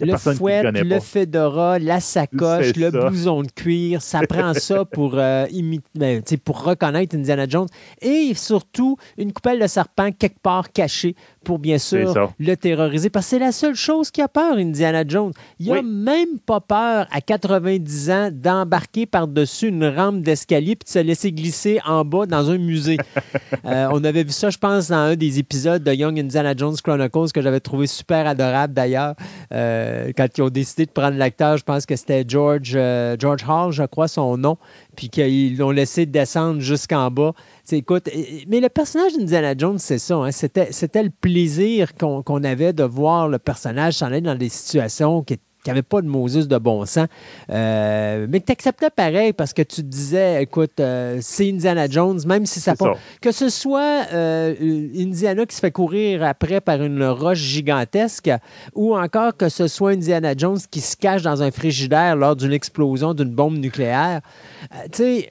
Le 0.00 0.16
fouet, 0.16 0.72
le 0.72 0.98
fedora, 0.98 1.78
la 1.78 2.00
sacoche, 2.00 2.74
le 2.74 2.90
ça. 2.90 3.08
blouson 3.08 3.42
de 3.42 3.50
cuir, 3.52 4.02
ça 4.02 4.22
prend 4.28 4.52
ça 4.54 4.84
pour, 4.84 5.16
euh, 5.16 5.46
ben, 5.94 6.20
pour 6.44 6.64
reconnaître 6.64 7.14
Indiana 7.14 7.46
Jones. 7.48 7.68
Et 8.02 8.34
surtout, 8.34 8.96
une 9.18 9.32
coupelle 9.32 9.60
de 9.60 9.68
serpent 9.68 10.10
quelque 10.10 10.40
part 10.40 10.72
cachée 10.72 11.14
pour 11.44 11.58
bien 11.60 11.78
sûr 11.78 12.32
le 12.40 12.56
terroriser. 12.56 13.10
Parce 13.10 13.26
que 13.26 13.30
c'est 13.30 13.38
la 13.38 13.52
seule 13.52 13.74
chose 13.76 14.10
qui 14.10 14.20
a 14.22 14.28
peur, 14.28 14.56
Indiana 14.56 15.04
Jones. 15.06 15.32
Il 15.60 15.68
n'a 15.68 15.74
Oui. 15.74 15.82
même 15.84 16.38
pas 16.44 16.60
peur, 16.60 17.06
à 17.12 17.20
90 17.20 18.10
ans, 18.10 18.28
d'embarquer 18.32 19.06
par-dessus 19.06 19.68
une 19.68 19.84
rampe 19.86 20.22
d'escalier 20.22 20.74
puis 20.76 20.84
de 20.86 20.90
se 20.90 20.98
laisser 20.98 21.30
glisser 21.32 21.80
en 21.86 22.04
bas 22.04 22.26
dans 22.26 22.50
un 22.50 22.58
musée. 22.58 22.96
Euh, 23.66 23.88
on 23.92 24.04
avait 24.04 24.24
vu 24.24 24.30
ça, 24.32 24.50
je 24.50 24.58
pense, 24.58 24.88
dans 24.88 24.96
un 24.96 25.16
des 25.16 25.38
épisodes 25.38 25.82
de 25.82 25.92
Young 25.92 26.18
Indiana 26.18 26.54
Jones 26.56 26.76
Chronicles 26.82 27.32
que 27.32 27.40
j'avais 27.40 27.60
trouvé 27.60 27.86
super 27.86 28.26
adorable 28.26 28.74
d'ailleurs. 28.74 29.14
Euh, 29.52 30.12
quand 30.16 30.26
ils 30.36 30.42
ont 30.42 30.48
décidé 30.50 30.84
de 30.86 30.90
prendre 30.90 31.16
l'acteur, 31.16 31.56
je 31.56 31.62
pense 31.64 31.86
que 31.86 31.96
c'était 31.96 32.24
George, 32.26 32.72
euh, 32.74 33.16
George 33.18 33.44
Hall, 33.48 33.72
je 33.72 33.84
crois 33.84 34.08
son 34.08 34.36
nom, 34.36 34.58
puis 34.94 35.08
qu'ils 35.08 35.56
l'ont 35.56 35.70
laissé 35.70 36.06
descendre 36.06 36.60
jusqu'en 36.60 37.10
bas. 37.10 37.32
Mais 37.72 38.60
le 38.60 38.68
personnage 38.68 39.14
d'Indiana 39.16 39.54
Jones, 39.56 39.78
c'est 39.78 39.98
ça. 39.98 40.16
hein, 40.16 40.30
c'était, 40.30 41.02
le 41.02 41.10
plaisir 41.10 41.94
qu'on, 41.94 42.22
qu'on 42.22 42.44
avait 42.44 42.72
de 42.72 42.84
voir 42.84 43.28
le 43.28 43.38
personnage 43.38 43.94
s'en 43.94 44.06
aller 44.06 44.20
dans 44.20 44.34
des 44.34 44.48
situations 44.48 45.22
qui 45.22 45.38
n'avaient 45.70 45.82
pas 45.82 46.02
de 46.02 46.06
Moses 46.06 46.48
de 46.48 46.58
bon 46.58 46.84
sens, 46.86 47.06
euh, 47.50 48.26
mais 48.28 48.40
tu 48.40 48.52
acceptais 48.52 48.90
pareil 48.90 49.32
parce 49.32 49.52
que 49.52 49.62
tu 49.62 49.76
te 49.76 49.86
disais, 49.86 50.42
écoute, 50.42 50.80
euh, 50.80 51.18
c'est 51.20 51.48
Indiana 51.48 51.88
Jones, 51.88 52.20
même 52.26 52.46
si 52.46 52.60
ça 52.60 52.74
pas. 52.74 52.94
ça. 52.94 53.00
Que 53.20 53.32
ce 53.32 53.48
soit 53.48 54.06
euh, 54.12 54.54
Indiana 54.96 55.46
qui 55.46 55.54
se 55.56 55.60
fait 55.60 55.70
courir 55.70 56.22
après 56.22 56.60
par 56.60 56.82
une 56.82 57.04
roche 57.04 57.38
gigantesque, 57.38 58.30
ou 58.74 58.96
encore 58.96 59.36
que 59.36 59.48
ce 59.48 59.68
soit 59.68 59.92
Indiana 59.92 60.34
Jones 60.36 60.58
qui 60.70 60.80
se 60.80 60.96
cache 60.96 61.22
dans 61.22 61.42
un 61.42 61.50
frigidaire 61.50 62.16
lors 62.16 62.36
d'une 62.36 62.52
explosion 62.52 63.14
d'une 63.14 63.34
bombe 63.34 63.56
nucléaire. 63.56 64.20
Tu 64.92 64.98
sais, 64.98 65.28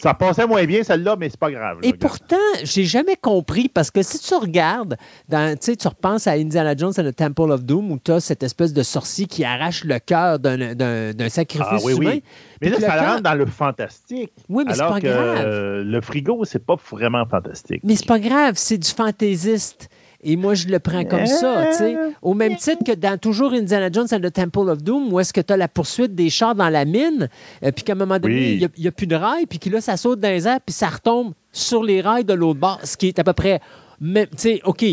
Ça 0.00 0.14
passait 0.14 0.46
moins 0.46 0.64
bien, 0.64 0.82
celle-là, 0.82 1.16
mais 1.18 1.28
c'est 1.28 1.38
pas 1.38 1.50
grave. 1.50 1.78
et 1.82 1.92
pourtant, 1.92 2.36
j'ai 2.62 2.84
jamais 2.84 3.16
compris 3.16 3.68
parce 3.68 3.90
que 3.90 4.02
si 4.02 4.18
tu 4.18 4.34
regardes, 4.34 4.96
dans, 5.28 5.56
tu 5.58 5.66
sais, 5.66 5.76
tu 5.76 5.88
repenses 5.88 6.26
à 6.26 6.32
Indiana 6.32 6.76
Jones 6.76 6.92
and 6.98 7.04
the 7.04 7.14
Temple 7.14 7.50
of 7.50 7.64
Doom 7.64 7.92
où 7.92 7.98
tu 8.02 8.12
as 8.12 8.20
cette 8.20 8.42
espèce 8.42 8.72
de 8.72 8.82
sorcier 8.82 9.26
qui 9.26 9.44
arrache 9.44 9.84
le 9.84 9.98
cœur 9.98 10.38
d'un, 10.38 11.28
sacrifice 11.28 11.66
Ah 11.70 11.78
oui, 11.84 11.92
humain. 11.94 12.10
oui. 12.12 12.22
Mais 12.62 12.70
là, 12.70 12.80
ça 12.80 12.94
le 13.00 13.08
rentre 13.08 13.22
dans 13.22 13.34
le 13.34 13.46
fantastique. 13.46 14.32
Oui, 14.48 14.64
mais 14.66 14.74
c'est 14.74 14.80
pas 14.80 15.00
que 15.00 15.06
grave. 15.06 15.44
euh, 15.46 15.84
le 15.84 16.00
frigo, 16.00 16.44
c'est 16.44 16.64
pas 16.64 16.76
vraiment 16.90 17.24
fantastique. 17.26 17.80
Mais 17.84 17.96
c'est 17.96 18.06
pas 18.06 18.18
grave, 18.18 18.54
c'est 18.56 18.78
du 18.78 18.88
fantaisiste. 18.88 19.88
Et 20.22 20.34
moi, 20.36 20.54
je 20.54 20.66
le 20.66 20.80
prends 20.80 21.04
comme 21.04 21.26
ça, 21.26 21.66
tu 21.70 21.76
sais. 21.78 21.96
Au 22.22 22.34
même 22.34 22.56
titre 22.56 22.82
que 22.84 22.90
dans 22.92 23.16
toujours 23.18 23.52
Indiana 23.52 23.88
Jones 23.92 24.08
and 24.10 24.18
the 24.20 24.32
Temple 24.32 24.68
of 24.68 24.82
Doom, 24.82 25.12
où 25.12 25.20
est-ce 25.20 25.32
que 25.32 25.40
tu 25.40 25.52
as 25.52 25.56
la 25.56 25.68
poursuite 25.68 26.14
des 26.16 26.28
chars 26.28 26.56
dans 26.56 26.68
la 26.68 26.84
mine, 26.84 27.28
euh, 27.62 27.70
puis 27.70 27.84
qu'à 27.84 27.92
un 27.92 27.96
moment 27.96 28.18
donné, 28.18 28.34
Oui. 28.60 28.68
il 28.76 28.80
n'y 28.82 28.88
a, 28.88 28.90
plus 28.92 29.06
de 29.06 29.14
rails, 29.14 29.46
puis 29.46 29.60
que 29.60 29.70
là, 29.70 29.80
ça 29.80 29.96
saute 29.96 30.18
dans 30.18 30.28
les 30.28 30.48
airs, 30.48 30.60
puis 30.64 30.72
ça 30.72 30.88
retombe 30.88 31.34
sur 31.52 31.84
les 31.84 32.00
rails 32.00 32.24
de 32.24 32.32
l'autre 32.34 32.58
bord, 32.58 32.80
ce 32.82 32.96
qui 32.96 33.06
est 33.08 33.18
à 33.20 33.24
peu 33.24 33.32
près. 33.32 33.60
même- 34.00 34.26
Tu 34.30 34.36
sais, 34.38 34.60
OK, 34.64 34.84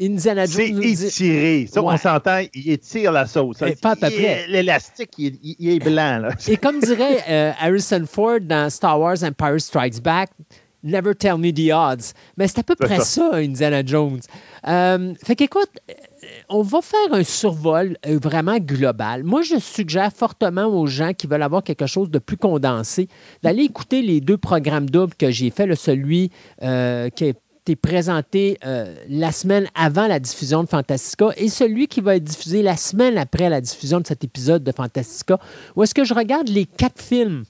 Indiana 0.00 0.46
C'est 0.48 0.68
Jones. 0.68 0.80
dit- 0.80 1.06
étiré. 1.06 1.68
Ça, 1.72 1.80
Ouais. 1.80 1.92
on 1.94 1.96
s'entend, 1.96 2.40
il 2.52 2.70
étire 2.70 3.12
la 3.12 3.26
sauce. 3.26 3.58
Eh, 3.64 3.76
pas 3.76 3.90
à 3.90 3.96
peu 3.96 4.08
Il- 4.10 4.14
près. 4.16 4.46
L'élastique, 4.48 5.10
il, 5.18 5.38
il- 5.44 5.56
il 5.60 5.70
est 5.70 5.78
blanc. 5.78 6.18
Là. 6.18 6.30
Et 6.48 6.56
comme 6.56 6.80
dirait 6.80 7.18
euh, 7.28 7.52
Harrison 7.60 8.02
Ford 8.10 8.40
dans 8.40 8.68
Star 8.68 8.98
Wars 9.00 9.22
Empire 9.22 9.60
Strikes 9.60 10.02
Back, 10.02 10.30
Never 10.82 11.14
tell 11.14 11.38
me 11.38 11.52
the 11.52 11.72
odds. 11.72 12.12
Mais 12.36 12.48
c'est 12.48 12.58
à 12.58 12.62
peu 12.62 12.74
près 12.74 13.00
ça. 13.00 13.30
Indiana 13.34 13.82
Jones. 13.84 14.20
Euh, 14.66 15.14
fait 15.24 15.36
qu'écoute, 15.36 15.70
euh, 15.90 15.94
on 16.48 16.62
va 16.62 16.80
faire 16.82 17.12
un 17.12 17.24
survol 17.24 17.96
euh, 18.06 18.18
vraiment 18.20 18.58
global. 18.58 19.22
Moi, 19.24 19.42
je 19.42 19.58
suggère 19.58 20.12
fortement 20.12 20.66
aux 20.66 20.86
gens 20.86 21.12
qui 21.14 21.26
veulent 21.26 21.42
avoir 21.42 21.62
quelque 21.62 21.86
chose 21.86 22.10
de 22.10 22.18
plus 22.18 22.36
condensé 22.36 23.08
d'aller 23.42 23.64
écouter 23.64 24.02
les 24.02 24.20
deux 24.20 24.38
programmes 24.38 24.88
doubles 24.88 25.14
que 25.14 25.30
j'ai 25.30 25.50
fait, 25.50 25.66
le 25.66 25.74
celui 25.74 26.30
euh, 26.62 27.08
qui 27.10 27.24
a 27.24 27.28
été 27.28 27.76
présenté 27.76 28.58
euh, 28.64 28.94
la 29.08 29.30
semaine 29.30 29.68
avant 29.74 30.08
la 30.08 30.18
diffusion 30.18 30.64
de 30.64 30.68
Fantastica 30.68 31.28
et 31.36 31.48
celui 31.48 31.86
qui 31.86 32.00
va 32.00 32.16
être 32.16 32.24
diffusé 32.24 32.60
la 32.60 32.76
semaine 32.76 33.16
après 33.18 33.48
la 33.48 33.60
diffusion 33.60 34.00
de 34.00 34.06
cet 34.06 34.24
épisode 34.24 34.64
de 34.64 34.72
Fantastica, 34.72 35.38
où 35.76 35.82
est-ce 35.84 35.94
que 35.94 36.04
je 36.04 36.12
regarde 36.12 36.48
les 36.48 36.66
quatre 36.66 37.00
films 37.00 37.44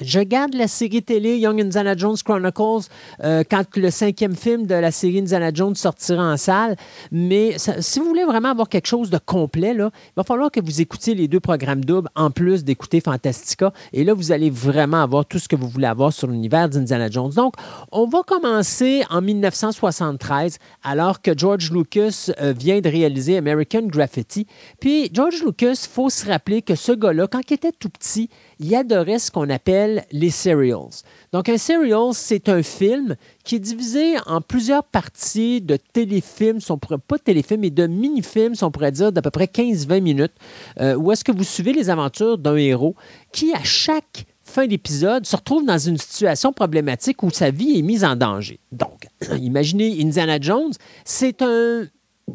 je 0.00 0.20
garde 0.20 0.54
la 0.54 0.68
série 0.68 1.02
télé 1.02 1.36
Young 1.38 1.60
Indiana 1.60 1.96
Jones 1.96 2.16
Chronicles 2.24 2.88
euh, 3.24 3.42
quand 3.48 3.76
le 3.76 3.90
cinquième 3.90 4.36
film 4.36 4.66
de 4.66 4.74
la 4.74 4.92
série 4.92 5.18
Indiana 5.18 5.50
Jones 5.52 5.74
sortira 5.74 6.32
en 6.32 6.36
salle. 6.36 6.76
Mais 7.10 7.56
si 7.58 7.98
vous 7.98 8.06
voulez 8.06 8.24
vraiment 8.24 8.50
avoir 8.50 8.68
quelque 8.68 8.86
chose 8.86 9.10
de 9.10 9.18
complet, 9.18 9.74
là, 9.74 9.90
il 9.94 10.12
va 10.16 10.22
falloir 10.22 10.52
que 10.52 10.60
vous 10.60 10.80
écoutiez 10.80 11.14
les 11.16 11.26
deux 11.26 11.40
programmes 11.40 11.84
doubles 11.84 12.08
en 12.14 12.30
plus 12.30 12.62
d'écouter 12.62 13.00
Fantastica. 13.00 13.72
Et 13.92 14.04
là, 14.04 14.14
vous 14.14 14.30
allez 14.30 14.48
vraiment 14.48 15.02
avoir 15.02 15.26
tout 15.26 15.40
ce 15.40 15.48
que 15.48 15.56
vous 15.56 15.68
voulez 15.68 15.88
avoir 15.88 16.12
sur 16.12 16.28
l'univers 16.28 16.68
d'Indiana 16.68 17.10
Jones. 17.10 17.32
Donc, 17.32 17.54
on 17.90 18.06
va 18.06 18.22
commencer 18.22 19.02
en 19.10 19.20
1973, 19.20 20.58
alors 20.84 21.20
que 21.20 21.36
George 21.36 21.72
Lucas 21.72 22.30
euh, 22.40 22.54
vient 22.56 22.80
de 22.80 22.88
réaliser 22.88 23.36
American 23.36 23.82
Graffiti. 23.82 24.46
Puis, 24.78 25.10
George 25.12 25.42
Lucas, 25.44 25.84
il 25.84 25.92
faut 25.92 26.10
se 26.10 26.26
rappeler 26.26 26.62
que 26.62 26.76
ce 26.76 26.92
gars-là, 26.92 27.26
quand 27.26 27.40
il 27.50 27.54
était 27.54 27.72
tout 27.72 27.90
petit, 27.90 28.30
il 28.60 28.74
adorait 28.74 29.18
ce 29.18 29.30
qu'on 29.30 29.48
appelle 29.48 30.04
les 30.12 30.28
serials. 30.30 30.90
Donc, 31.32 31.48
un 31.48 31.56
serial, 31.56 32.10
c'est 32.12 32.48
un 32.50 32.62
film 32.62 33.16
qui 33.42 33.56
est 33.56 33.60
divisé 33.60 34.16
en 34.26 34.42
plusieurs 34.42 34.84
parties 34.84 35.62
de 35.62 35.76
téléfilms, 35.76 36.60
si 36.60 36.70
pas 37.08 37.16
de 37.16 37.22
téléfilms, 37.22 37.60
mais 37.62 37.70
de 37.70 37.86
mini-films, 37.86 38.54
on 38.60 38.70
pourrait 38.70 38.92
dire, 38.92 39.12
d'à 39.12 39.22
peu 39.22 39.30
près 39.30 39.46
15-20 39.46 40.00
minutes, 40.02 40.32
euh, 40.78 40.94
où 40.94 41.10
est-ce 41.10 41.24
que 41.24 41.32
vous 41.32 41.42
suivez 41.42 41.72
les 41.72 41.88
aventures 41.88 42.36
d'un 42.36 42.56
héros 42.56 42.94
qui, 43.32 43.52
à 43.54 43.64
chaque 43.64 44.26
fin 44.44 44.66
d'épisode, 44.66 45.24
se 45.24 45.36
retrouve 45.36 45.64
dans 45.64 45.78
une 45.78 45.96
situation 45.96 46.52
problématique 46.52 47.22
où 47.22 47.30
sa 47.30 47.50
vie 47.50 47.78
est 47.78 47.82
mise 47.82 48.04
en 48.04 48.14
danger. 48.14 48.60
Donc, 48.72 49.06
imaginez 49.40 50.02
Indiana 50.02 50.38
Jones, 50.38 50.72
c'est 51.06 51.40
un, 51.40 51.86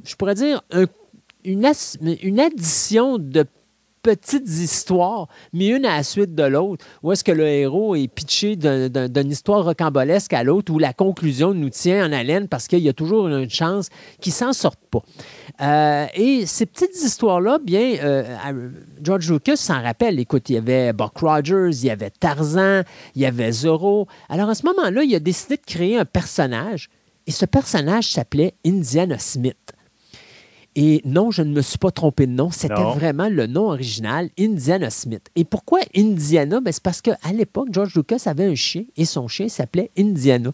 je 0.04 0.16
pourrais 0.16 0.36
dire, 0.36 0.64
un- 0.72 0.86
une, 1.44 1.72
une 2.24 2.40
addition 2.40 3.20
de 3.20 3.46
petites 4.06 4.48
histoires, 4.48 5.28
mais 5.52 5.70
une 5.70 5.84
à 5.84 5.98
la 5.98 6.04
suite 6.04 6.36
de 6.36 6.44
l'autre, 6.44 6.86
où 7.02 7.12
est-ce 7.12 7.24
que 7.24 7.32
le 7.32 7.48
héros 7.48 7.96
est 7.96 8.08
pitché 8.08 8.56
d'un- 8.56 8.88
d'un- 8.88 9.10
d'une 9.10 9.32
histoire 9.32 9.66
rocambolesque 9.66 10.32
à 10.34 10.44
l'autre, 10.44 10.72
où 10.72 10.78
la 10.78 10.94
conclusion 10.94 11.56
nous 11.56 11.72
tient 11.72 12.08
en 12.08 12.12
haleine 12.12 12.48
parce 12.48 12.68
qu'il 12.68 12.80
y 12.80 12.90
a 12.90 12.94
toujours 12.94 13.28
une 13.28 13.50
chance 13.50 13.90
qu'il 14.22 14.32
s'en 14.32 14.54
sorte 14.54 14.80
pas. 14.92 15.02
Euh, 15.62 16.06
et 16.14 16.46
ces 16.46 16.68
petites 16.68 16.96
histoires-là, 17.04 17.58
bien, 17.64 17.96
euh, 18.04 18.70
George 19.02 19.32
Lucas 19.32 19.56
s'en 19.56 19.82
rappelle. 19.82 20.20
Écoute, 20.20 20.52
il 20.52 20.54
y 20.54 20.58
avait 20.60 20.94
Buck 20.94 21.18
Rogers, 21.18 21.72
il 21.72 21.86
y 21.86 21.90
avait 21.90 22.12
Tarzan, 22.12 22.84
il 23.16 23.24
y 23.24 23.26
avait 23.26 23.52
Zorro. 23.52 24.08
Alors, 24.30 24.50
à 24.50 24.56
ce 24.56 24.68
moment-là, 24.68 25.02
il 25.04 25.16
a 25.16 25.20
décidé 25.20 25.56
de 25.58 25.66
créer 25.66 25.98
un 25.98 26.06
personnage, 26.06 26.90
et 27.26 27.32
ce 27.32 27.46
personnage 27.46 28.12
s'appelait 28.12 28.54
Indiana 28.64 29.18
Smith. 29.18 29.58
Et 30.78 31.02
non, 31.06 31.32
je 31.32 31.42
ne 31.42 31.54
me 31.54 31.62
suis 31.62 31.78
pas 31.78 31.92
trompé 31.92 32.28
de 32.28 32.34
nom. 32.34 32.52
C'était 32.52 32.74
vraiment 32.74 33.30
le 33.30 33.48
nom 33.48 33.70
original, 33.70 34.30
Indiana 34.38 34.90
Smith. 34.90 35.30
Et 35.38 35.46
pourquoi 35.46 35.80
Indiana? 35.96 36.60
Ben, 36.60 36.72
c'est 36.74 36.84
parce 36.84 37.02
qu'à 37.02 37.16
l'époque, 37.34 37.70
George 37.72 37.96
Lucas 37.96 38.24
avait 38.26 38.46
un 38.46 38.56
chien 38.56 38.84
et 38.98 39.06
son 39.06 39.30
chien 39.30 39.48
s'appelait 39.48 39.90
Indiana. 39.98 40.52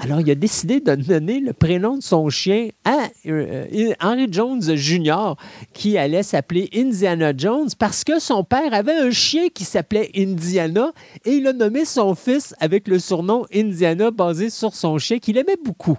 Alors, 0.00 0.20
il 0.20 0.30
a 0.30 0.36
décidé 0.36 0.78
de 0.78 0.94
donner 0.94 1.40
le 1.40 1.52
prénom 1.52 1.96
de 1.96 2.02
son 2.02 2.30
chien 2.30 2.68
à 2.84 3.08
euh, 3.26 3.66
euh, 3.72 3.92
Henry 4.00 4.28
Jones 4.30 4.62
Jr., 4.62 5.34
qui 5.72 5.98
allait 5.98 6.22
s'appeler 6.22 6.70
Indiana 6.72 7.32
Jones 7.36 7.68
parce 7.76 8.04
que 8.04 8.20
son 8.20 8.44
père 8.44 8.72
avait 8.72 8.96
un 8.96 9.10
chien 9.10 9.48
qui 9.52 9.64
s'appelait 9.64 10.10
Indiana 10.16 10.92
et 11.24 11.32
il 11.32 11.46
a 11.48 11.52
nommé 11.52 11.84
son 11.84 12.14
fils 12.14 12.54
avec 12.60 12.86
le 12.86 13.00
surnom 13.00 13.44
Indiana 13.52 14.12
basé 14.12 14.50
sur 14.50 14.72
son 14.74 14.98
chien 14.98 15.18
qu'il 15.18 15.36
aimait 15.36 15.58
beaucoup. 15.64 15.98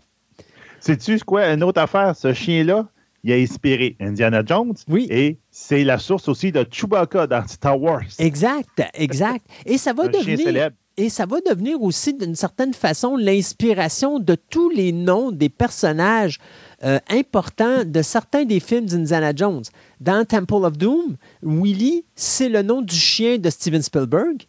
Sais-tu 0.79 1.19
quoi? 1.19 1.51
Une 1.51 1.63
autre 1.63 1.81
affaire, 1.81 2.15
ce 2.15 2.31
chien-là, 2.31 2.87
il 3.25 3.33
a 3.33 3.35
inspiré 3.35 3.97
Indiana 3.99 4.43
Jones. 4.45 4.75
Oui. 4.87 5.07
Et 5.09 5.39
c'est 5.51 5.83
la 5.83 5.97
source 5.97 6.27
aussi 6.29 6.51
de 6.51 6.63
Chewbacca 6.71 7.25
dans 7.27 7.45
Star 7.47 7.81
Wars. 7.81 8.03
Exact, 8.19 8.81
exact. 8.93 9.43
Et 9.65 9.77
ça 9.79 9.93
va 9.93 10.03
Un 10.03 10.11
chien 10.11 10.19
devenir. 10.21 10.45
célèbre. 10.45 10.75
Et 10.97 11.09
ça 11.09 11.25
va 11.25 11.37
devenir 11.41 11.81
aussi, 11.81 12.13
d'une 12.13 12.35
certaine 12.35 12.73
façon, 12.73 13.17
l'inspiration 13.17 14.19
de 14.19 14.35
tous 14.49 14.69
les 14.69 14.93
noms 14.93 15.31
des 15.31 15.49
personnages 15.49 16.39
euh, 16.85 16.99
importants 17.09 17.83
de 17.83 18.01
certains 18.01 18.45
des 18.45 18.61
films 18.61 18.85
d'Indiana 18.85 19.33
Jones. 19.35 19.63
Dans 19.99 20.23
Temple 20.23 20.63
of 20.63 20.77
Doom, 20.77 21.17
Willy, 21.43 22.05
c'est 22.15 22.47
le 22.47 22.61
nom 22.61 22.81
du 22.81 22.95
chien 22.95 23.39
de 23.39 23.49
Steven 23.49 23.81
Spielberg. 23.81 24.43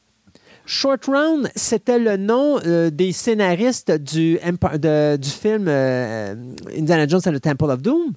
Short 0.68 1.04
Round, 1.06 1.48
c'était 1.54 1.98
le 2.00 2.16
nom 2.16 2.58
euh, 2.66 2.90
des 2.90 3.12
scénaristes 3.12 3.92
du, 3.92 4.36
Empi- 4.38 4.78
de- 4.78 5.16
du 5.16 5.28
film 5.30 5.66
euh, 5.68 6.34
Indiana 6.76 7.06
Jones 7.06 7.20
and 7.26 7.32
the 7.34 7.40
Temple 7.40 7.70
of 7.70 7.82
Doom. 7.82 8.12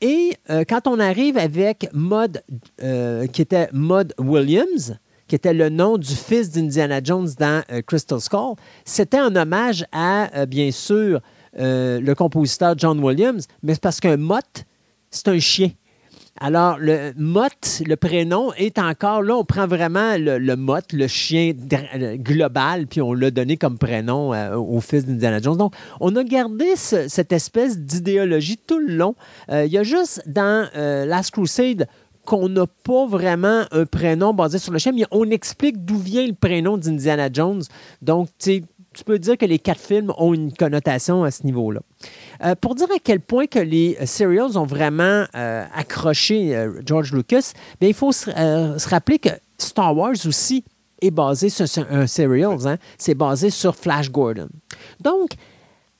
Et 0.00 0.34
euh, 0.50 0.64
quand 0.68 0.86
on 0.86 1.00
arrive 1.00 1.38
avec 1.38 1.88
Maud, 1.92 2.42
euh, 2.82 3.26
qui 3.26 3.42
était 3.42 3.68
Maud 3.72 4.12
Williams, 4.18 4.98
qui 5.26 5.34
était 5.34 5.54
le 5.54 5.70
nom 5.70 5.96
du 5.96 6.14
fils 6.14 6.50
d'Indiana 6.50 7.00
Jones 7.02 7.28
dans 7.38 7.62
euh, 7.72 7.80
Crystal 7.82 8.20
Skull, 8.20 8.54
c'était 8.84 9.20
en 9.20 9.34
hommage 9.34 9.84
à, 9.92 10.46
bien 10.46 10.70
sûr, 10.70 11.20
le 11.58 12.12
compositeur 12.12 12.74
John 12.76 13.02
Williams, 13.02 13.46
mais 13.62 13.74
c'est 13.74 13.82
parce 13.82 13.98
qu'un 13.98 14.18
mott, 14.18 14.64
c'est 15.10 15.28
un 15.28 15.38
chien. 15.38 15.70
Alors, 16.38 16.76
le 16.78 17.12
Mott, 17.16 17.82
le 17.86 17.96
prénom, 17.96 18.52
est 18.54 18.78
encore 18.78 19.22
là. 19.22 19.36
On 19.36 19.44
prend 19.44 19.66
vraiment 19.66 20.16
le, 20.18 20.38
le 20.38 20.56
Mott, 20.56 20.92
le 20.92 21.06
chien 21.06 21.52
global, 22.16 22.86
puis 22.86 23.00
on 23.00 23.14
l'a 23.14 23.30
donné 23.30 23.56
comme 23.56 23.78
prénom 23.78 24.34
euh, 24.34 24.54
au 24.56 24.80
fils 24.80 25.06
d'Indiana 25.06 25.40
Jones. 25.40 25.56
Donc, 25.56 25.74
on 26.00 26.14
a 26.14 26.24
gardé 26.24 26.76
ce- 26.76 27.08
cette 27.08 27.32
espèce 27.32 27.78
d'idéologie 27.78 28.58
tout 28.58 28.78
le 28.78 28.94
long. 28.96 29.14
Euh, 29.50 29.64
Il 29.64 29.72
y 29.72 29.78
a 29.78 29.82
juste 29.82 30.22
dans 30.26 30.68
euh, 30.76 31.06
Last 31.06 31.30
Crusade 31.30 31.88
qu'on 32.26 32.48
n'a 32.48 32.66
pas 32.66 33.06
vraiment 33.06 33.62
un 33.70 33.86
prénom 33.86 34.34
basé 34.34 34.58
sur 34.58 34.72
le 34.72 34.78
chien, 34.78 34.92
mais 34.92 35.04
on 35.12 35.30
explique 35.30 35.84
d'où 35.84 35.96
vient 35.96 36.26
le 36.26 36.34
prénom 36.34 36.76
d'Indiana 36.76 37.28
Jones. 37.32 37.62
Donc, 38.02 38.28
tu 38.38 38.62
peux 39.04 39.18
dire 39.18 39.38
que 39.38 39.44
les 39.46 39.58
quatre 39.58 39.80
films 39.80 40.12
ont 40.18 40.34
une 40.34 40.52
connotation 40.52 41.22
à 41.22 41.30
ce 41.30 41.44
niveau-là. 41.44 41.80
Euh, 42.44 42.54
pour 42.54 42.74
dire 42.74 42.88
à 42.94 42.98
quel 43.02 43.20
point 43.20 43.46
que 43.46 43.58
les 43.58 43.96
euh, 44.00 44.06
serials 44.06 44.58
ont 44.58 44.66
vraiment 44.66 45.24
euh, 45.34 45.64
accroché 45.74 46.68
George 46.84 47.12
Lucas, 47.12 47.52
bien, 47.80 47.90
il 47.90 47.94
faut 47.94 48.12
se, 48.12 48.30
rappeler 48.88 49.18
que 49.18 49.30
Star 49.58 49.96
Wars 49.96 50.14
aussi 50.26 50.64
est 51.02 51.10
basé 51.10 51.48
sur, 51.48 51.66
un 51.90 52.06
serials. 52.06 52.66
hein. 52.66 52.76
C'est 52.98 53.14
basé 53.14 53.50
sur 53.50 53.76
Flash 53.76 54.10
Gordon. 54.10 54.48
Donc, 55.00 55.30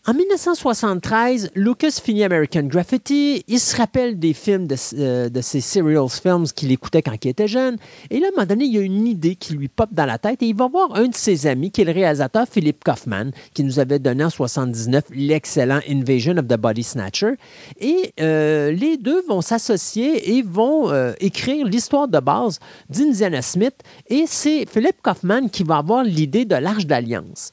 en 0.08 0.14
1973, 0.14 1.50
Lucas 1.56 1.98
finit 2.00 2.22
American 2.22 2.62
Graffiti. 2.62 3.42
Il 3.48 3.58
se 3.58 3.74
rappelle 3.76 4.20
des 4.20 4.34
films 4.34 4.68
de, 4.68 4.76
euh, 5.00 5.28
de 5.28 5.40
ces 5.40 5.60
serials 5.60 6.08
films 6.08 6.44
qu'il 6.54 6.70
écoutait 6.70 7.02
quand 7.02 7.24
il 7.24 7.28
était 7.28 7.48
jeune. 7.48 7.76
Et 8.10 8.20
là, 8.20 8.26
à 8.26 8.28
un 8.28 8.32
moment 8.36 8.46
donné, 8.46 8.66
il 8.66 8.72
y 8.72 8.78
a 8.78 8.82
une 8.82 9.04
idée 9.08 9.34
qui 9.34 9.54
lui 9.54 9.66
pop 9.66 9.88
dans 9.90 10.06
la 10.06 10.18
tête 10.18 10.44
et 10.44 10.46
il 10.46 10.54
va 10.54 10.68
voir 10.68 10.94
un 10.94 11.08
de 11.08 11.14
ses 11.14 11.48
amis, 11.48 11.72
qui 11.72 11.80
est 11.80 11.84
le 11.84 11.90
réalisateur 11.90 12.46
Philip 12.48 12.84
Kaufman, 12.84 13.32
qui 13.52 13.64
nous 13.64 13.80
avait 13.80 13.98
donné 13.98 14.22
en 14.22 14.30
79 14.30 15.06
l'excellent 15.10 15.80
Invasion 15.88 16.36
of 16.36 16.46
the 16.46 16.56
Body 16.56 16.84
Snatcher. 16.84 17.32
Et 17.80 18.12
euh, 18.20 18.70
les 18.70 18.98
deux 18.98 19.22
vont 19.26 19.40
s'associer 19.40 20.36
et 20.36 20.42
vont 20.42 20.88
euh, 20.92 21.14
écrire 21.18 21.66
l'histoire 21.66 22.06
de 22.06 22.20
base 22.20 22.60
d'Indiana 22.90 23.42
Smith. 23.42 23.74
Et 24.06 24.26
c'est 24.28 24.66
Philip 24.70 25.02
Kaufman 25.02 25.48
qui 25.48 25.64
va 25.64 25.78
avoir 25.78 26.04
l'idée 26.04 26.44
de 26.44 26.54
l'Arche 26.54 26.86
d'Alliance 26.86 27.52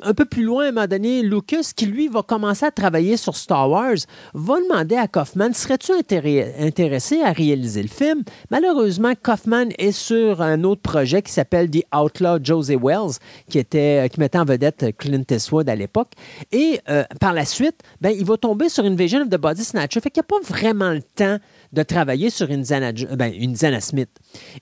un 0.00 0.14
peu 0.14 0.24
plus 0.24 0.42
loin, 0.42 0.66
à 0.66 0.68
un 0.68 0.72
moment 0.72 0.86
donné, 0.86 1.22
Lucas, 1.22 1.72
qui 1.74 1.86
lui 1.86 2.08
va 2.08 2.22
commencer 2.22 2.66
à 2.66 2.70
travailler 2.70 3.16
sur 3.16 3.36
Star 3.36 3.70
Wars, 3.70 3.96
va 4.34 4.54
demander 4.60 4.96
à 4.96 5.08
Kaufman 5.08 5.52
serais-tu 5.52 5.92
intéressé 5.92 7.22
à 7.22 7.32
réaliser 7.32 7.82
le 7.82 7.88
film? 7.88 8.22
Malheureusement, 8.50 9.12
Kaufman 9.20 9.68
est 9.78 9.92
sur 9.92 10.42
un 10.42 10.64
autre 10.64 10.82
projet 10.82 11.22
qui 11.22 11.32
s'appelle 11.32 11.70
The 11.70 11.82
Outlaw 11.94 12.38
José 12.42 12.76
Wells, 12.76 13.18
qui, 13.48 13.58
était, 13.58 14.08
qui 14.12 14.20
mettait 14.20 14.38
en 14.38 14.44
vedette 14.44 14.96
Clint 14.98 15.24
Eastwood 15.30 15.68
à 15.68 15.74
l'époque. 15.74 16.12
Et 16.52 16.80
euh, 16.88 17.04
par 17.20 17.32
la 17.32 17.44
suite, 17.44 17.80
ben, 18.00 18.10
il 18.10 18.24
va 18.24 18.36
tomber 18.36 18.68
sur 18.68 18.84
une 18.84 18.96
Vision 18.96 19.22
of 19.22 19.28
the 19.28 19.36
Body 19.36 19.64
Snatcher. 19.64 20.00
Fait 20.00 20.10
qu'il 20.10 20.22
n'y 20.22 20.26
a 20.26 20.40
pas 20.40 20.54
vraiment 20.54 20.90
le 20.90 21.02
temps 21.02 21.38
de 21.72 21.82
travailler 21.82 22.30
sur 22.30 22.50
Indiana, 22.50 22.92
ben, 22.92 23.32
Indiana 23.40 23.80
Smith. 23.80 24.10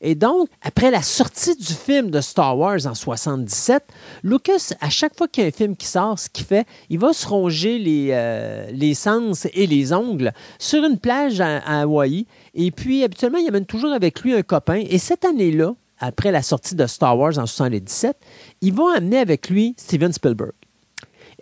Et 0.01 0.14
donc, 0.14 0.48
après 0.62 0.90
la 0.90 1.02
sortie 1.02 1.56
du 1.56 1.72
film 1.72 2.10
de 2.10 2.20
Star 2.20 2.59
Wars 2.59 2.86
en 2.86 2.94
77, 2.94 3.82
Lucas, 4.22 4.72
à 4.81 4.90
chaque 4.90 5.16
fois 5.16 5.28
qu'il 5.28 5.43
y 5.43 5.47
a 5.47 5.48
un 5.48 5.52
film 5.52 5.76
qui 5.76 5.86
sort, 5.86 6.18
ce 6.18 6.28
qu'il 6.28 6.44
fait, 6.44 6.66
il 6.90 6.98
va 6.98 7.12
se 7.12 7.26
ronger 7.26 7.78
les, 7.78 8.09
euh, 8.10 8.70
les 8.72 8.94
sens 8.94 9.47
et 9.52 9.66
les 9.66 9.93
ongles 9.93 10.32
sur 10.59 10.85
une 10.85 10.98
plage 10.98 11.40
à, 11.40 11.59
Hawaï. 11.81 12.26
Et 12.55 12.70
puis, 12.70 13.05
habituellement, 13.05 13.39
il 13.39 13.48
amène 13.48 13.66
toujours 13.66 13.93
avec 13.93 14.20
lui 14.20 14.35
un 14.35 14.43
copain. 14.43 14.82
Et 14.89 14.98
cette 14.98 15.24
année-là, 15.24 15.74
après 15.98 16.32
la 16.32 16.43
sortie 16.43 16.74
de 16.74 16.86
Star 16.86 17.18
Wars 17.18 17.39
en 17.39 17.47
77, 17.47 18.16
il 18.60 18.74
va 18.74 18.97
amener 18.97 19.18
avec 19.18 19.48
lui 19.48 19.74
Steven 19.78 20.12
Spielberg. 20.12 20.52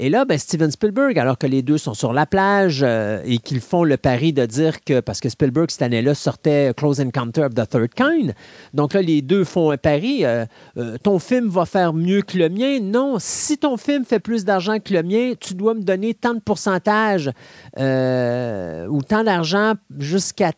Et 0.02 0.08
là, 0.08 0.24
ben, 0.24 0.36
Steven 0.36 0.68
Spielberg, 0.68 1.16
alors 1.16 1.38
que 1.38 1.46
les 1.46 1.62
deux 1.62 1.78
sont 1.78 1.94
sur 1.94 2.12
la 2.12 2.26
plage 2.26 2.80
euh, 2.82 3.22
et 3.24 3.38
qu'ils 3.38 3.60
font 3.60 3.84
le 3.84 3.96
pari 3.96 4.32
de 4.32 4.44
dire 4.46 4.82
que, 4.82 4.98
parce 4.98 5.20
que 5.20 5.28
Spielberg, 5.28 5.70
cette 5.70 5.82
année-là, 5.82 6.16
sortait 6.16 6.72
Close 6.76 7.00
Encounter 7.00 7.42
of 7.42 7.54
the 7.54 7.68
Third 7.68 7.94
Kind, 7.94 8.34
donc 8.74 8.94
là, 8.94 9.00
les 9.00 9.22
deux 9.22 9.44
font 9.44 9.70
un 9.70 9.76
pari. 9.76 10.24
Euh, 10.24 10.44
euh, 10.76 10.96
ton 11.04 11.20
film 11.20 11.48
va 11.48 11.66
faire 11.66 11.92
mieux 11.92 12.22
que 12.22 12.36
le 12.36 12.48
mien. 12.48 12.80
Non, 12.80 13.18
si 13.20 13.58
ton 13.58 13.76
film 13.76 14.04
fait 14.04 14.18
plus 14.18 14.44
d'argent 14.44 14.80
que 14.80 14.92
le 14.92 15.04
mien, 15.04 15.34
tu 15.38 15.54
dois 15.54 15.74
me 15.74 15.82
donner 15.82 16.14
tant 16.14 16.34
de 16.34 16.40
pourcentage 16.40 17.28
ou 17.76 19.02
tant 19.02 19.22
d'argent 19.22 19.74
jusqu'à 20.00 20.50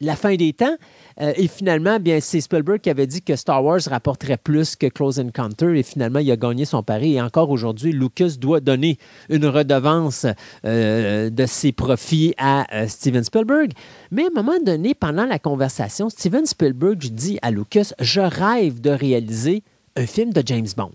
la 0.00 0.14
fin 0.14 0.36
des 0.36 0.52
temps. 0.52 0.76
Euh, 1.20 1.32
et 1.36 1.48
finalement, 1.48 1.98
bien, 1.98 2.20
c'est 2.20 2.40
Spielberg 2.40 2.80
qui 2.80 2.90
avait 2.90 3.06
dit 3.06 3.22
que 3.22 3.36
Star 3.36 3.64
Wars 3.64 3.80
rapporterait 3.86 4.36
plus 4.36 4.76
que 4.76 4.86
Close 4.86 5.18
Encounter. 5.18 5.78
Et 5.78 5.82
finalement, 5.82 6.18
il 6.18 6.30
a 6.30 6.36
gagné 6.36 6.64
son 6.64 6.82
pari. 6.82 7.14
Et 7.14 7.20
encore 7.20 7.50
aujourd'hui, 7.50 7.92
Lucas 7.92 8.34
doit 8.38 8.60
donner 8.60 8.98
une 9.28 9.46
redevance 9.46 10.26
euh, 10.64 11.30
de 11.30 11.46
ses 11.46 11.72
profits 11.72 12.34
à 12.38 12.66
euh, 12.74 12.88
Steven 12.88 13.24
Spielberg. 13.24 13.72
Mais 14.10 14.24
à 14.24 14.26
un 14.26 14.42
moment 14.42 14.58
donné, 14.64 14.94
pendant 14.94 15.26
la 15.26 15.38
conversation, 15.38 16.08
Steven 16.08 16.46
Spielberg 16.46 16.98
dit 16.98 17.38
à 17.42 17.50
Lucas 17.50 17.92
Je 18.00 18.20
rêve 18.20 18.80
de 18.80 18.90
réaliser 18.90 19.62
un 19.96 20.06
film 20.06 20.32
de 20.32 20.42
James 20.46 20.68
Bond. 20.76 20.92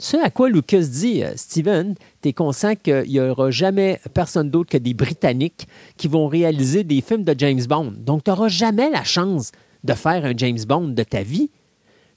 Ce 0.00 0.16
à 0.16 0.30
quoi 0.30 0.48
Lucas 0.48 0.82
dit, 0.82 1.24
euh, 1.24 1.32
Steven, 1.34 1.94
tu 2.22 2.28
es 2.28 2.32
conscient 2.32 2.76
qu'il 2.76 3.02
n'y 3.08 3.18
aura 3.18 3.50
jamais 3.50 4.00
personne 4.14 4.48
d'autre 4.48 4.70
que 4.70 4.78
des 4.78 4.94
Britanniques 4.94 5.66
qui 5.96 6.06
vont 6.06 6.28
réaliser 6.28 6.84
des 6.84 7.00
films 7.00 7.24
de 7.24 7.34
James 7.36 7.64
Bond. 7.68 7.94
Donc, 7.96 8.22
tu 8.22 8.30
n'auras 8.30 8.48
jamais 8.48 8.90
la 8.90 9.02
chance 9.02 9.50
de 9.82 9.92
faire 9.94 10.24
un 10.24 10.36
James 10.36 10.64
Bond 10.68 10.88
de 10.88 11.02
ta 11.02 11.22
vie. 11.22 11.50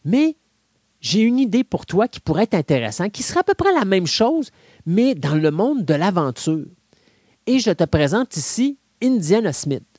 Mais 0.05 0.35
j'ai 0.99 1.21
une 1.21 1.39
idée 1.39 1.63
pour 1.63 1.87
toi 1.87 2.07
qui 2.07 2.19
pourrait 2.19 2.43
être 2.43 2.53
intéressante, 2.53 3.11
qui 3.11 3.23
sera 3.23 3.39
à 3.39 3.43
peu 3.43 3.55
près 3.55 3.73
la 3.73 3.85
même 3.85 4.07
chose, 4.07 4.51
mais 4.85 5.15
dans 5.15 5.35
le 5.35 5.49
monde 5.49 5.83
de 5.83 5.95
l'aventure. 5.95 6.65
Et 7.47 7.57
je 7.57 7.71
te 7.71 7.83
présente 7.83 8.37
ici 8.37 8.77
Indiana 9.01 9.53
Smith. 9.53 9.90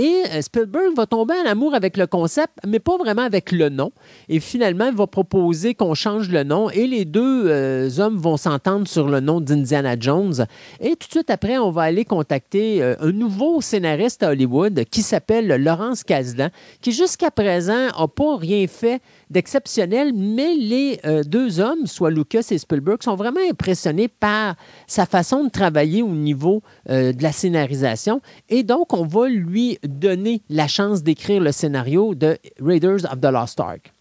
Et 0.00 0.22
euh, 0.32 0.40
Spielberg 0.40 0.96
va 0.96 1.04
tomber 1.04 1.34
en 1.44 1.46
amour 1.46 1.74
avec 1.74 1.98
le 1.98 2.06
concept, 2.06 2.54
mais 2.66 2.78
pas 2.78 2.96
vraiment 2.96 3.20
avec 3.20 3.52
le 3.52 3.68
nom. 3.68 3.92
Et 4.30 4.40
finalement, 4.40 4.86
il 4.86 4.96
va 4.96 5.06
proposer 5.06 5.74
qu'on 5.74 5.92
change 5.92 6.30
le 6.30 6.42
nom 6.42 6.70
et 6.70 6.86
les 6.86 7.04
deux 7.04 7.48
euh, 7.48 7.90
hommes 7.98 8.16
vont 8.16 8.38
s'entendre 8.38 8.88
sur 8.88 9.08
le 9.08 9.20
nom 9.20 9.42
d'Indiana 9.42 9.96
Jones. 10.00 10.46
Et 10.80 10.96
tout 10.96 11.06
de 11.06 11.12
suite 11.12 11.28
après, 11.28 11.58
on 11.58 11.70
va 11.70 11.82
aller 11.82 12.06
contacter 12.06 12.82
euh, 12.82 12.94
un 13.00 13.12
nouveau 13.12 13.60
scénariste 13.60 14.22
à 14.22 14.30
Hollywood 14.30 14.84
qui 14.90 15.02
s'appelle 15.02 15.48
Laurence 15.48 16.02
Kasdan, 16.02 16.48
qui 16.80 16.92
jusqu'à 16.92 17.30
présent 17.30 17.88
n'a 17.88 18.08
pas 18.08 18.38
rien 18.38 18.66
fait 18.68 19.02
d'exceptionnel, 19.30 20.12
mais 20.14 20.54
les 20.54 21.00
deux 21.24 21.60
hommes, 21.60 21.86
soit 21.86 22.10
Lucas 22.10 22.48
et 22.50 22.58
Spielberg, 22.58 23.02
sont 23.02 23.14
vraiment 23.14 23.40
impressionnés 23.48 24.08
par 24.08 24.56
sa 24.86 25.06
façon 25.06 25.44
de 25.44 25.50
travailler 25.50 26.02
au 26.02 26.10
niveau 26.10 26.62
de 26.88 27.22
la 27.22 27.32
scénarisation. 27.32 28.20
Et 28.48 28.62
donc, 28.62 28.92
on 28.92 29.06
va 29.06 29.28
lui 29.28 29.78
donner 29.84 30.42
la 30.48 30.66
chance 30.66 31.02
d'écrire 31.02 31.40
le 31.40 31.52
scénario 31.52 32.14
de 32.14 32.38
Raiders 32.60 33.04
of 33.04 33.20
the 33.20 33.32
Lost 33.32 33.60
Ark. 33.60 33.92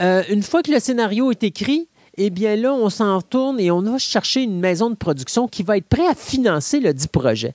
Euh, 0.00 0.22
une 0.30 0.42
fois 0.42 0.62
que 0.62 0.72
le 0.72 0.80
scénario 0.80 1.30
est 1.30 1.42
écrit, 1.42 1.88
eh 2.16 2.30
bien 2.30 2.56
là, 2.56 2.72
on 2.72 2.88
s'en 2.88 3.20
tourne 3.20 3.60
et 3.60 3.70
on 3.70 3.82
va 3.82 3.98
chercher 3.98 4.42
une 4.42 4.58
maison 4.58 4.90
de 4.90 4.94
production 4.94 5.46
qui 5.46 5.62
va 5.62 5.76
être 5.76 5.86
prête 5.86 6.10
à 6.10 6.14
financer 6.14 6.80
le 6.80 6.94
dit 6.94 7.08
projet. 7.08 7.54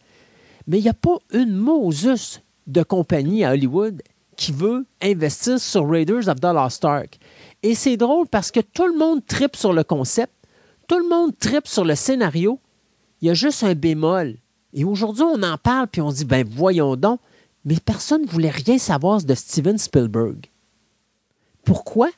Mais 0.68 0.77
il 0.77 0.84
n'y 0.84 0.90
a 0.90 0.94
pas 0.94 1.18
une 1.34 1.56
Moses 1.56 2.41
de 2.68 2.84
compagnie 2.84 3.44
à 3.44 3.52
Hollywood 3.52 4.02
qui 4.36 4.52
veut 4.52 4.86
investir 5.02 5.60
sur 5.60 5.90
Raiders 5.90 6.28
of 6.28 6.40
the 6.40 6.45
Lost. 6.45 6.86
Et 7.64 7.76
c'est 7.76 7.98
drôle 7.98 8.28
parce 8.28 8.52
que 8.52 8.60
tout 8.60 8.88
le 8.88 8.98
monde 8.98 9.26
tripe 9.26 9.56
sur 9.56 9.74
le 9.74 9.84
concept, 9.84 10.34
tout 10.88 10.99
le 10.99 11.07
monde 11.07 11.38
tripe 11.40 11.68
sur 11.68 11.84
le 11.84 11.95
scénario. 11.95 12.60
Il 13.22 13.28
y 13.28 13.32
a 13.32 13.34
juste 13.34 13.64
un 13.64 13.74
bémol. 13.74 14.36
Et 14.74 14.84
aujourd'hui, 14.84 15.24
on 15.24 15.41
en 15.41 15.57
parle, 15.57 15.88
puis 15.88 16.02
on 16.02 16.12
dit, 16.12 16.26
ben 16.26 16.45
voyons 16.48 16.95
donc, 16.95 17.20
mais 17.64 17.78
personne 17.84 18.24
ne 18.24 18.28
voulait 18.28 18.49
rien 18.49 18.78
savoir 18.78 19.24
de 19.24 19.34
Steven 19.34 19.78
Spielberg. 19.78 20.45
Pourquoi? 21.64 22.10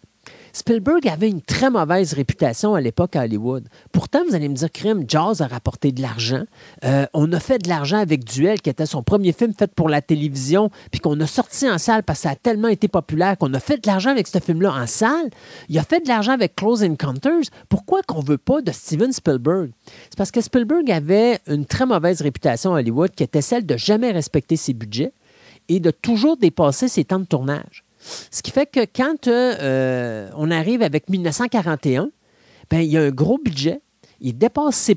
Spielberg 0.57 1.07
avait 1.07 1.29
une 1.29 1.43
très 1.43 1.69
mauvaise 1.69 2.13
réputation 2.13 2.73
à 2.73 2.81
l'époque 2.81 3.15
à 3.15 3.21
Hollywood. 3.21 3.67
Pourtant, 3.91 4.23
vous 4.27 4.33
allez 4.33 4.49
me 4.49 4.55
dire, 4.55 4.71
Crime, 4.71 5.03
Jaws 5.07 5.43
a 5.43 5.45
rapporté 5.45 5.91
de 5.91 6.01
l'argent. 6.01 6.45
Euh, 6.83 7.05
on 7.13 7.31
a 7.31 7.39
fait 7.39 7.59
de 7.59 7.69
l'argent 7.69 7.99
avec 7.99 8.23
Duel, 8.23 8.59
qui 8.59 8.71
était 8.71 8.87
son 8.87 9.03
premier 9.03 9.33
film 9.33 9.53
fait 9.53 9.71
pour 9.71 9.87
la 9.87 10.01
télévision, 10.01 10.71
puis 10.89 10.99
qu'on 10.99 11.19
a 11.19 11.27
sorti 11.27 11.69
en 11.69 11.77
salle 11.77 12.01
parce 12.01 12.19
que 12.19 12.23
ça 12.23 12.29
a 12.31 12.35
tellement 12.35 12.69
été 12.69 12.87
populaire 12.87 13.37
qu'on 13.37 13.53
a 13.53 13.59
fait 13.59 13.77
de 13.77 13.87
l'argent 13.87 14.09
avec 14.09 14.27
ce 14.27 14.39
film-là 14.39 14.73
en 14.73 14.87
salle. 14.87 15.29
Il 15.69 15.77
a 15.77 15.83
fait 15.83 15.99
de 15.99 16.07
l'argent 16.07 16.31
avec 16.31 16.55
Close 16.55 16.83
Encounters. 16.83 17.51
Pourquoi 17.69 18.01
qu'on 18.01 18.21
veut 18.21 18.39
pas 18.39 18.63
de 18.63 18.71
Steven 18.71 19.13
Spielberg? 19.13 19.69
C'est 20.09 20.17
parce 20.17 20.31
que 20.31 20.41
Spielberg 20.41 20.89
avait 20.89 21.37
une 21.45 21.67
très 21.67 21.85
mauvaise 21.85 22.21
réputation 22.21 22.73
à 22.73 22.79
Hollywood, 22.79 23.11
qui 23.11 23.21
était 23.21 23.41
celle 23.41 23.67
de 23.67 23.77
jamais 23.77 24.11
respecter 24.11 24.55
ses 24.55 24.73
budgets 24.73 25.13
et 25.69 25.79
de 25.79 25.91
toujours 25.91 26.35
dépasser 26.35 26.87
ses 26.87 27.03
temps 27.03 27.19
de 27.19 27.25
tournage. 27.25 27.83
Ce 28.31 28.41
qui 28.41 28.51
fait 28.51 28.65
que 28.65 28.85
quand 28.85 29.27
euh, 29.27 30.29
on 30.35 30.51
arrive 30.51 30.81
avec 30.81 31.09
1941, 31.09 32.09
ben, 32.69 32.79
il 32.79 32.91
y 32.91 32.97
a 32.97 33.01
un 33.01 33.11
gros 33.11 33.39
budget, 33.43 33.81
il 34.19 34.37
dépasse 34.37 34.89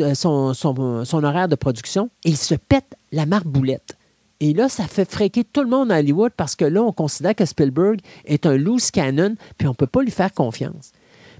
euh, 0.00 0.14
son, 0.14 1.24
horaire 1.24 1.48
de 1.48 1.54
production 1.54 2.10
et 2.24 2.30
il 2.30 2.36
se 2.36 2.54
pète 2.54 2.96
la 3.12 3.26
marboulette. 3.26 3.96
Et 4.40 4.52
là, 4.52 4.68
ça 4.68 4.86
fait 4.86 5.10
fréquer 5.10 5.44
tout 5.44 5.62
le 5.62 5.68
monde 5.68 5.92
à 5.92 5.98
Hollywood 5.98 6.32
parce 6.36 6.56
que 6.56 6.64
là, 6.64 6.82
on 6.82 6.92
considère 6.92 7.34
que 7.34 7.44
Spielberg 7.44 8.00
est 8.24 8.46
un 8.46 8.56
loose 8.56 8.90
cannon, 8.90 9.36
puis 9.56 9.68
on 9.68 9.70
ne 9.70 9.76
peut 9.76 9.86
pas 9.86 10.02
lui 10.02 10.10
faire 10.10 10.32
confiance. 10.32 10.92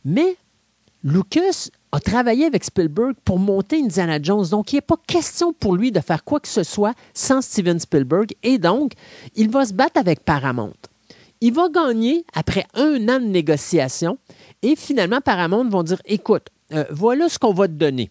Mais 0.04 0.36
Lucas 1.02 1.68
a 1.92 2.00
travaillé 2.00 2.46
avec 2.46 2.64
Spielberg 2.64 3.14
pour 3.24 3.38
monter 3.38 3.80
Indiana 3.80 4.18
Jones. 4.22 4.46
Donc, 4.46 4.72
il 4.72 4.76
n'est 4.76 4.80
pas 4.80 4.96
question 5.06 5.52
pour 5.52 5.76
lui 5.76 5.92
de 5.92 6.00
faire 6.00 6.24
quoi 6.24 6.40
que 6.40 6.48
ce 6.48 6.62
soit 6.62 6.94
sans 7.12 7.42
Steven 7.42 7.78
Spielberg. 7.78 8.32
Et 8.42 8.58
donc, 8.58 8.92
il 9.34 9.50
va 9.50 9.66
se 9.66 9.74
battre 9.74 10.00
avec 10.00 10.24
Paramount. 10.24 10.72
Il 11.46 11.52
va 11.52 11.68
gagner 11.68 12.24
après 12.32 12.64
un 12.72 13.06
an 13.10 13.20
de 13.20 13.26
négociation 13.26 14.16
et 14.62 14.76
finalement, 14.76 15.20
Paramount 15.20 15.68
vont 15.68 15.82
dire 15.82 16.00
écoute, 16.06 16.46
euh, 16.72 16.86
voilà 16.90 17.28
ce 17.28 17.38
qu'on 17.38 17.52
va 17.52 17.68
te 17.68 17.74
donner. 17.74 18.10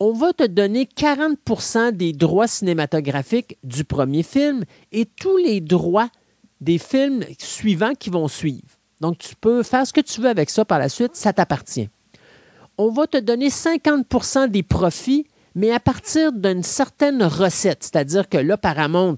On 0.00 0.12
va 0.12 0.32
te 0.32 0.44
donner 0.44 0.86
40% 0.86 1.92
des 1.92 2.12
droits 2.12 2.48
cinématographiques 2.48 3.58
du 3.62 3.84
premier 3.84 4.24
film 4.24 4.64
et 4.90 5.04
tous 5.04 5.36
les 5.36 5.60
droits 5.60 6.08
des 6.60 6.78
films 6.78 7.22
suivants 7.38 7.94
qui 7.94 8.10
vont 8.10 8.26
suivre. 8.26 8.76
Donc, 9.00 9.18
tu 9.18 9.36
peux 9.36 9.62
faire 9.62 9.86
ce 9.86 9.92
que 9.92 10.00
tu 10.00 10.20
veux 10.20 10.28
avec 10.28 10.50
ça 10.50 10.64
par 10.64 10.80
la 10.80 10.88
suite, 10.88 11.14
ça 11.14 11.32
t'appartient. 11.32 11.88
On 12.76 12.90
va 12.90 13.06
te 13.06 13.18
donner 13.18 13.50
50% 13.50 14.48
des 14.48 14.64
profits, 14.64 15.28
mais 15.54 15.70
à 15.70 15.78
partir 15.78 16.32
d'une 16.32 16.64
certaine 16.64 17.22
recette. 17.22 17.84
C'est-à-dire 17.84 18.28
que 18.28 18.38
là, 18.38 18.56
Paramount 18.56 19.16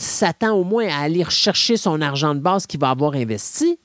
s'attend 0.00 0.54
au 0.54 0.64
moins 0.64 0.88
à 0.88 1.00
aller 1.00 1.24
chercher 1.28 1.76
son 1.76 2.00
argent 2.00 2.34
de 2.34 2.40
base 2.40 2.66
qu'il 2.66 2.80
va 2.80 2.90
avoir 2.90 3.14
investi. 3.14 3.78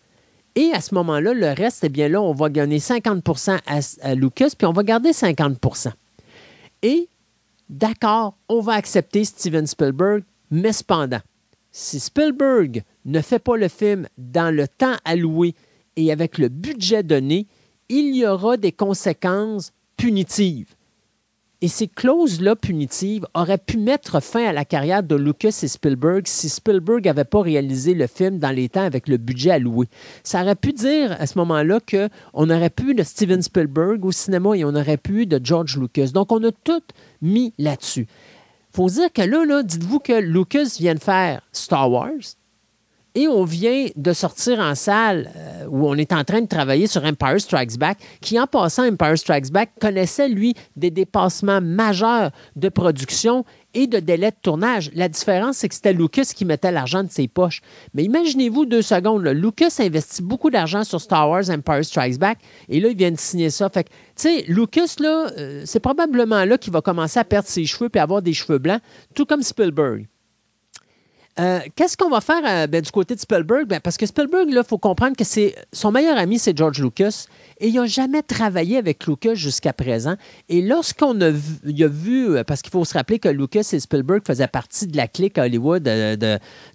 Et 0.55 0.71
à 0.73 0.79
ce 0.79 0.95
moment-là, 0.95 1.33
le 1.33 1.51
reste, 1.51 1.83
eh 1.83 1.89
bien 1.89 2.07
là, 2.07 2.21
on 2.21 2.33
va 2.33 2.49
gagner 2.49 2.77
50% 2.77 3.59
à, 4.01 4.15
Lucas, 4.15 4.51
puis 4.57 4.65
on 4.65 4.71
va 4.71 4.83
garder 4.83 5.11
50% 5.11 5.91
Et 6.81 7.09
d'accord, 7.69 8.37
on 8.47 8.61
va 8.61 8.73
accepter 8.73 9.25
Steven 9.25 9.67
Spielberg, 9.67 10.23
mais 10.51 10.71
cependant, 10.71 11.19
si 11.71 11.99
Spielberg 11.99 12.83
ne 13.03 13.19
fait 13.19 13.39
pas 13.39 13.57
le 13.57 13.67
film 13.67 14.07
dans 14.17 14.55
le 14.55 14.67
temps 14.67 14.95
alloué 15.03 15.53
et 15.97 16.11
avec 16.13 16.37
le 16.37 16.47
budget 16.47 17.03
donné, 17.03 17.47
il 17.89 18.15
y 18.15 18.25
aura 18.25 18.55
des 18.55 18.71
conséquences 18.71 19.73
punitives. 19.97 20.73
Et 21.65 21.67
ces 21.67 21.87
clauses-là 21.87 22.55
punitives 22.55 23.25
auraient 23.33 23.57
pu 23.57 23.79
mettre 23.79 24.21
fin 24.21 24.45
à 24.45 24.53
la 24.53 24.65
carrière 24.65 25.01
de 25.01 25.15
Lucas 25.15 25.61
et 25.63 25.67
Spielberg 25.67 26.27
si 26.27 26.47
Spielberg 26.47 27.05
n'avait 27.05 27.23
pas 27.23 27.41
réalisé 27.41 27.95
le 27.95 28.05
film 28.05 28.37
dans 28.37 28.51
les 28.51 28.69
temps 28.69 28.85
avec 28.85 29.07
le 29.07 29.17
budget 29.17 29.49
alloué. 29.49 29.87
Ça 30.21 30.43
aurait 30.43 30.53
pu 30.53 30.73
dire 30.73 31.15
à 31.19 31.25
ce 31.25 31.39
moment-là 31.39 31.79
qu'on 31.79 32.49
aurait 32.51 32.69
pu 32.69 32.93
de 32.93 33.01
Steven 33.01 33.41
Spielberg 33.41 34.05
au 34.05 34.11
cinéma 34.11 34.55
et 34.55 34.63
on 34.63 34.75
aurait 34.75 34.97
pu 34.97 35.25
de 35.25 35.43
George 35.43 35.79
Lucas. 35.79 36.09
Donc, 36.13 36.31
on 36.31 36.43
a 36.43 36.51
tout 36.51 36.83
mis 37.23 37.51
là-dessus. 37.57 38.05
faut 38.71 38.91
dire 38.91 39.11
que 39.11 39.23
là, 39.23 39.43
là 39.43 39.63
dites-vous 39.63 39.97
que 39.97 40.21
Lucas 40.21 40.75
vient 40.77 40.93
de 40.93 40.99
faire 40.99 41.41
Star 41.51 41.89
Wars, 41.91 42.11
et 43.15 43.29
on 43.29 43.45
vient 43.45 43.87
de 43.95 44.13
sortir 44.13 44.59
en 44.59 44.75
salle 44.75 45.31
euh, 45.35 45.65
où 45.69 45.87
on 45.87 45.95
est 45.95 46.11
en 46.11 46.23
train 46.25 46.41
de 46.41 46.47
travailler 46.47 46.85
sur 46.85 47.03
Empire 47.05 47.39
Strikes 47.39 47.77
Back, 47.79 47.97
qui 48.21 48.39
en 48.39 48.45
passant 48.45 48.85
Empire 48.85 49.17
Strikes 49.17 49.51
Back 49.51 49.71
connaissait, 49.79 50.27
lui, 50.27 50.53
des 50.75 50.91
dépassements 50.91 51.61
majeurs 51.61 52.31
de 52.57 52.69
production 52.69 53.45
et 53.73 53.87
de 53.87 53.99
délai 53.99 54.31
de 54.31 54.35
tournage. 54.41 54.91
La 54.93 55.07
différence, 55.07 55.57
c'est 55.57 55.69
que 55.69 55.75
c'était 55.75 55.93
Lucas 55.93 56.31
qui 56.35 56.45
mettait 56.45 56.71
l'argent 56.71 57.03
de 57.03 57.09
ses 57.09 57.27
poches. 57.27 57.61
Mais 57.93 58.03
imaginez-vous 58.03 58.65
deux 58.65 58.81
secondes, 58.81 59.25
Lucas 59.25 59.77
investit 59.79 60.21
beaucoup 60.21 60.49
d'argent 60.49 60.83
sur 60.83 60.99
Star 60.99 61.29
Wars 61.29 61.49
Empire 61.49 61.83
Strikes 61.83 62.19
Back 62.19 62.39
et 62.67 62.79
là, 62.79 62.89
il 62.89 62.97
vient 62.97 63.11
de 63.11 63.19
signer 63.19 63.49
ça. 63.49 63.69
Fait 63.69 63.85
que, 63.85 63.89
tu 63.89 63.95
sais, 64.15 64.45
Lucas, 64.47 64.95
là, 64.99 65.29
euh, 65.37 65.63
c'est 65.65 65.79
probablement 65.79 66.43
là 66.43 66.57
qu'il 66.57 66.73
va 66.73 66.81
commencer 66.81 67.19
à 67.19 67.23
perdre 67.23 67.47
ses 67.47 67.65
cheveux 67.65 67.89
et 67.93 67.99
avoir 67.99 68.21
des 68.21 68.33
cheveux 68.33 68.57
blancs, 68.57 68.81
tout 69.13 69.25
comme 69.25 69.41
Spielberg. 69.41 70.07
Euh, 71.37 71.59
qu'est-ce 71.75 71.97
qu'on 71.97 72.09
va 72.09 72.21
faire 72.21 72.41
euh, 72.45 72.67
ben, 72.67 72.81
du 72.81 72.91
côté 72.91 73.13
de 73.13 73.19
Spielberg? 73.19 73.67
Ben, 73.67 73.81
parce 73.81 73.97
que 73.97 74.05
Spielberg, 74.05 74.47
il 74.49 74.61
faut 74.65 74.77
comprendre 74.77 75.17
que 75.17 75.25
c'est 75.25 75.53
son 75.73 75.91
meilleur 75.91 76.17
ami, 76.17 76.39
c'est 76.39 76.57
George 76.57 76.81
Lucas, 76.81 77.25
et 77.59 77.67
il 77.67 77.75
n'a 77.75 77.87
jamais 77.87 78.21
travaillé 78.21 78.77
avec 78.77 79.05
Lucas 79.05 79.33
jusqu'à 79.33 79.73
présent. 79.73 80.15
Et 80.47 80.61
lorsqu'on 80.61 81.19
a 81.19 81.31
vu, 81.31 82.37
euh, 82.37 82.43
parce 82.45 82.61
qu'il 82.61 82.71
faut 82.71 82.85
se 82.85 82.93
rappeler 82.93 83.19
que 83.19 83.27
Lucas 83.27 83.69
et 83.73 83.79
Spielberg 83.81 84.21
faisaient 84.25 84.47
partie 84.47 84.87
de 84.87 84.95
la 84.95 85.09
clique 85.09 85.37
Hollywood 85.37 85.89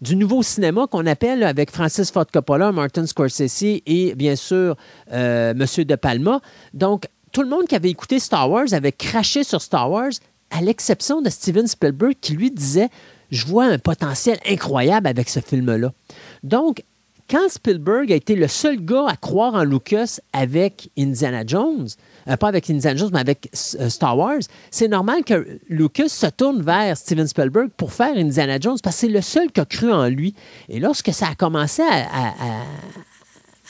du 0.03 0.17
nouveau 0.17 0.43
cinéma 0.43 0.87
qu'on 0.87 1.07
appelle 1.07 1.43
avec 1.43 1.71
Francis 1.71 2.11
Ford 2.11 2.27
Coppola, 2.31 2.71
Martin 2.71 3.07
Scorsese 3.07 3.81
et 3.87 4.15
bien 4.15 4.37
sûr 4.37 4.77
M. 5.11 5.57
De 5.57 5.95
Palma. 5.95 6.41
Donc, 6.75 7.07
tout 7.33 7.43
le 7.43 7.49
monde 7.49 7.67
qui 7.67 7.77
avait 7.77 7.91
écouté 7.91 8.19
Star 8.19 8.51
Wars 8.51 8.67
avait 8.73 8.93
craché 8.93 9.45
sur 9.45 9.63
Star 9.63 9.91
Wars, 9.91 10.11
à 10.51 10.61
l'exception 10.61 11.23
de 11.23 11.31
Steven 11.31 11.67
Spielberg 11.67 12.15
qui 12.21 12.35
lui 12.35 12.51
disait 12.51 12.89
je 13.31 13.47
vois 13.47 13.65
un 13.65 13.79
potentiel 13.79 14.39
incroyable 14.47 15.07
avec 15.07 15.29
ce 15.29 15.41
film-là. 15.41 15.93
Donc, 16.43 16.83
quand 17.31 17.49
Spielberg 17.49 18.11
a 18.11 18.17
été 18.17 18.35
le 18.35 18.49
seul 18.49 18.85
gars 18.85 19.07
à 19.07 19.15
croire 19.15 19.55
en 19.55 19.63
Lucas 19.63 20.19
avec 20.33 20.91
Indiana 20.99 21.45
Jones, 21.47 21.87
euh, 22.29 22.37
pas 22.37 22.49
avec 22.49 22.69
Indiana 22.69 22.99
Jones, 22.99 23.11
mais 23.13 23.21
avec 23.21 23.49
euh, 23.79 23.89
Star 23.89 24.19
Wars, 24.19 24.41
c'est 24.73 24.89
normal 24.89 25.23
que 25.23 25.61
Lucas 25.69 26.09
se 26.09 26.27
tourne 26.27 26.61
vers 26.61 26.97
Steven 26.97 27.29
Spielberg 27.29 27.71
pour 27.77 27.93
faire 27.93 28.17
Indiana 28.17 28.59
Jones 28.61 28.79
parce 28.83 28.97
que 28.97 29.01
c'est 29.03 29.09
le 29.09 29.21
seul 29.21 29.53
qui 29.53 29.61
a 29.61 29.65
cru 29.65 29.93
en 29.93 30.09
lui. 30.09 30.35
Et 30.69 30.81
lorsque 30.81 31.13
ça 31.13 31.29
a 31.29 31.35
commencé 31.37 31.83
à, 31.83 32.31
à 32.31 32.65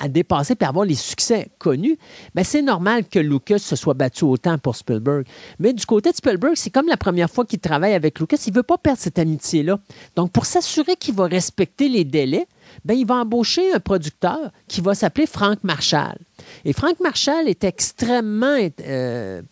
dépasser 0.09 0.55
et 0.59 0.65
avoir 0.65 0.85
les 0.85 0.95
succès 0.95 1.49
connus, 1.59 1.99
ben 2.35 2.45
c'est 2.45 2.63
normal 2.63 3.05
que 3.07 3.19
Lucas 3.19 3.59
se 3.59 3.77
soit 3.77 3.95
battu 3.95 4.25
autant 4.25 4.59
pour 4.59 4.77
Spielberg. 4.77 5.27
Mais 5.59 5.73
du 5.73 5.85
côté 5.87 6.11
de 6.11 6.17
Spielberg, 6.17 6.55
c'est 6.57 6.71
comme 6.71 6.89
la 6.89 6.97
première 6.97 7.31
fois 7.31 7.45
qu'il 7.45 7.61
travaille 7.61 7.95
avec 7.95 8.19
Lucas, 8.21 8.43
il 8.47 8.51
ne 8.51 8.57
veut 8.57 8.63
pas 8.63 8.79
perdre 8.79 9.01
cette 9.01 9.19
amitié-là. 9.19 9.79
Donc, 10.17 10.33
pour 10.33 10.47
s'assurer 10.47 10.97
qu'il 10.97 11.15
va 11.15 11.27
respecter 11.27 11.89
les 11.89 12.05
délais, 12.05 12.47
ben, 12.85 12.95
il 12.95 13.07
va 13.07 13.17
embaucher 13.17 13.73
un 13.73 13.81
producteur 13.81 14.51
qui 14.69 14.81
va 14.81 14.95
s'appeler 14.95 15.27
Frank 15.27 15.59
Marshall. 15.63 16.19
Et 16.65 16.73
Frank 16.73 17.01
Marshall 17.01 17.49
est 17.49 17.65
extrêmement 17.65 18.57
euh, 18.87 19.43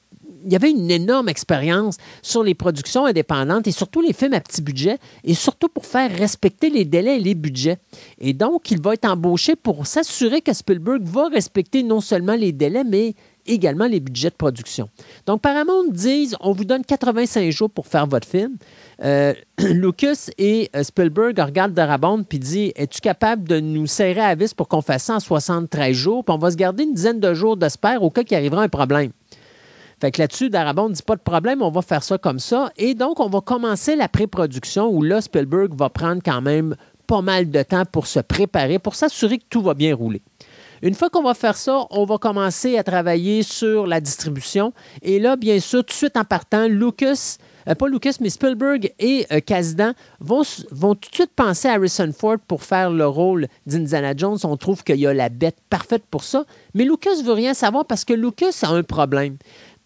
il 0.44 0.52
y 0.52 0.56
avait 0.56 0.70
une 0.70 0.90
énorme 0.90 1.28
expérience 1.28 1.96
sur 2.22 2.42
les 2.42 2.54
productions 2.54 3.06
indépendantes 3.06 3.66
et 3.66 3.72
surtout 3.72 4.00
les 4.00 4.12
films 4.12 4.34
à 4.34 4.40
petit 4.40 4.62
budget 4.62 4.98
et 5.24 5.34
surtout 5.34 5.68
pour 5.68 5.86
faire 5.86 6.10
respecter 6.10 6.70
les 6.70 6.84
délais 6.84 7.16
et 7.16 7.20
les 7.20 7.34
budgets. 7.34 7.78
Et 8.20 8.32
donc, 8.32 8.70
il 8.70 8.80
va 8.80 8.94
être 8.94 9.06
embauché 9.06 9.56
pour 9.56 9.86
s'assurer 9.86 10.40
que 10.40 10.52
Spielberg 10.52 11.02
va 11.02 11.28
respecter 11.28 11.82
non 11.82 12.00
seulement 12.00 12.34
les 12.34 12.52
délais, 12.52 12.84
mais 12.84 13.14
également 13.48 13.86
les 13.86 14.00
budgets 14.00 14.30
de 14.30 14.34
production. 14.34 14.88
Donc, 15.26 15.40
Paramount 15.40 15.88
disent 15.88 16.36
on 16.40 16.52
vous 16.52 16.64
donne 16.64 16.84
85 16.84 17.50
jours 17.50 17.70
pour 17.70 17.86
faire 17.86 18.06
votre 18.06 18.28
film. 18.28 18.56
Euh, 19.02 19.32
Lucas 19.58 20.28
et 20.38 20.70
euh, 20.76 20.82
Spielberg 20.82 21.38
regardent 21.38 21.72
Darabont 21.72 22.22
puis 22.22 22.38
disent 22.38 22.72
Es-tu 22.76 23.00
capable 23.00 23.48
de 23.48 23.60
nous 23.60 23.86
serrer 23.86 24.20
à 24.20 24.34
vis 24.34 24.54
pour 24.54 24.68
qu'on 24.68 24.82
fasse 24.82 25.04
ça 25.04 25.16
en 25.16 25.20
73 25.20 25.92
jours? 25.94 26.24
Puis 26.24 26.34
on 26.34 26.38
va 26.38 26.50
se 26.50 26.56
garder 26.56 26.84
une 26.84 26.94
dizaine 26.94 27.20
de 27.20 27.34
jours 27.34 27.56
d'espère 27.56 28.02
au 28.02 28.10
cas 28.10 28.24
qu'il 28.24 28.36
arrivera 28.36 28.62
un 28.62 28.68
problème. 28.68 29.12
Fait 30.00 30.12
que 30.12 30.20
là-dessus, 30.20 30.48
Darabont 30.48 30.90
dit 30.90 31.02
pas 31.02 31.16
de 31.16 31.20
problème, 31.20 31.60
on 31.60 31.70
va 31.70 31.82
faire 31.82 32.02
ça 32.02 32.18
comme 32.18 32.38
ça. 32.38 32.70
Et 32.76 32.94
donc, 32.94 33.18
on 33.18 33.28
va 33.28 33.40
commencer 33.40 33.96
la 33.96 34.08
pré-production 34.08 34.88
où 34.88 35.02
là, 35.02 35.20
Spielberg 35.20 35.74
va 35.74 35.88
prendre 35.88 36.22
quand 36.24 36.40
même 36.40 36.76
pas 37.08 37.22
mal 37.22 37.50
de 37.50 37.62
temps 37.62 37.84
pour 37.84 38.06
se 38.06 38.20
préparer, 38.20 38.78
pour 38.78 38.94
s'assurer 38.94 39.38
que 39.38 39.46
tout 39.50 39.62
va 39.62 39.74
bien 39.74 39.94
rouler. 39.94 40.22
Une 40.82 40.94
fois 40.94 41.10
qu'on 41.10 41.22
va 41.22 41.34
faire 41.34 41.56
ça, 41.56 41.86
on 41.90 42.04
va 42.04 42.18
commencer 42.18 42.78
à 42.78 42.84
travailler 42.84 43.42
sur 43.42 43.86
la 43.86 44.00
distribution. 44.00 44.72
Et 45.02 45.18
là, 45.18 45.34
bien 45.34 45.58
sûr, 45.58 45.80
tout 45.80 45.92
de 45.92 45.96
suite 45.96 46.16
en 46.16 46.24
partant, 46.24 46.68
Lucas, 46.68 47.38
euh, 47.68 47.74
pas 47.74 47.88
Lucas, 47.88 48.16
mais 48.20 48.30
Spielberg 48.30 48.92
et 49.00 49.26
euh, 49.32 49.92
vont, 50.20 50.42
vont 50.70 50.94
tout 50.94 51.10
de 51.10 51.14
suite 51.14 51.32
penser 51.34 51.66
à 51.66 51.72
Harrison 51.72 52.10
Ford 52.16 52.36
pour 52.46 52.62
faire 52.62 52.90
le 52.90 53.06
rôle 53.06 53.48
d'Indiana 53.66 54.14
Jones. 54.16 54.38
On 54.44 54.56
trouve 54.56 54.84
qu'il 54.84 54.96
y 54.96 55.06
a 55.06 55.12
la 55.12 55.28
bête 55.28 55.58
parfaite 55.68 56.04
pour 56.10 56.22
ça. 56.22 56.44
Mais 56.74 56.84
Lucas 56.84 57.22
veut 57.24 57.32
rien 57.32 57.54
savoir 57.54 57.84
parce 57.84 58.04
que 58.04 58.14
Lucas 58.14 58.60
a 58.62 58.68
un 58.68 58.84
problème 58.84 59.36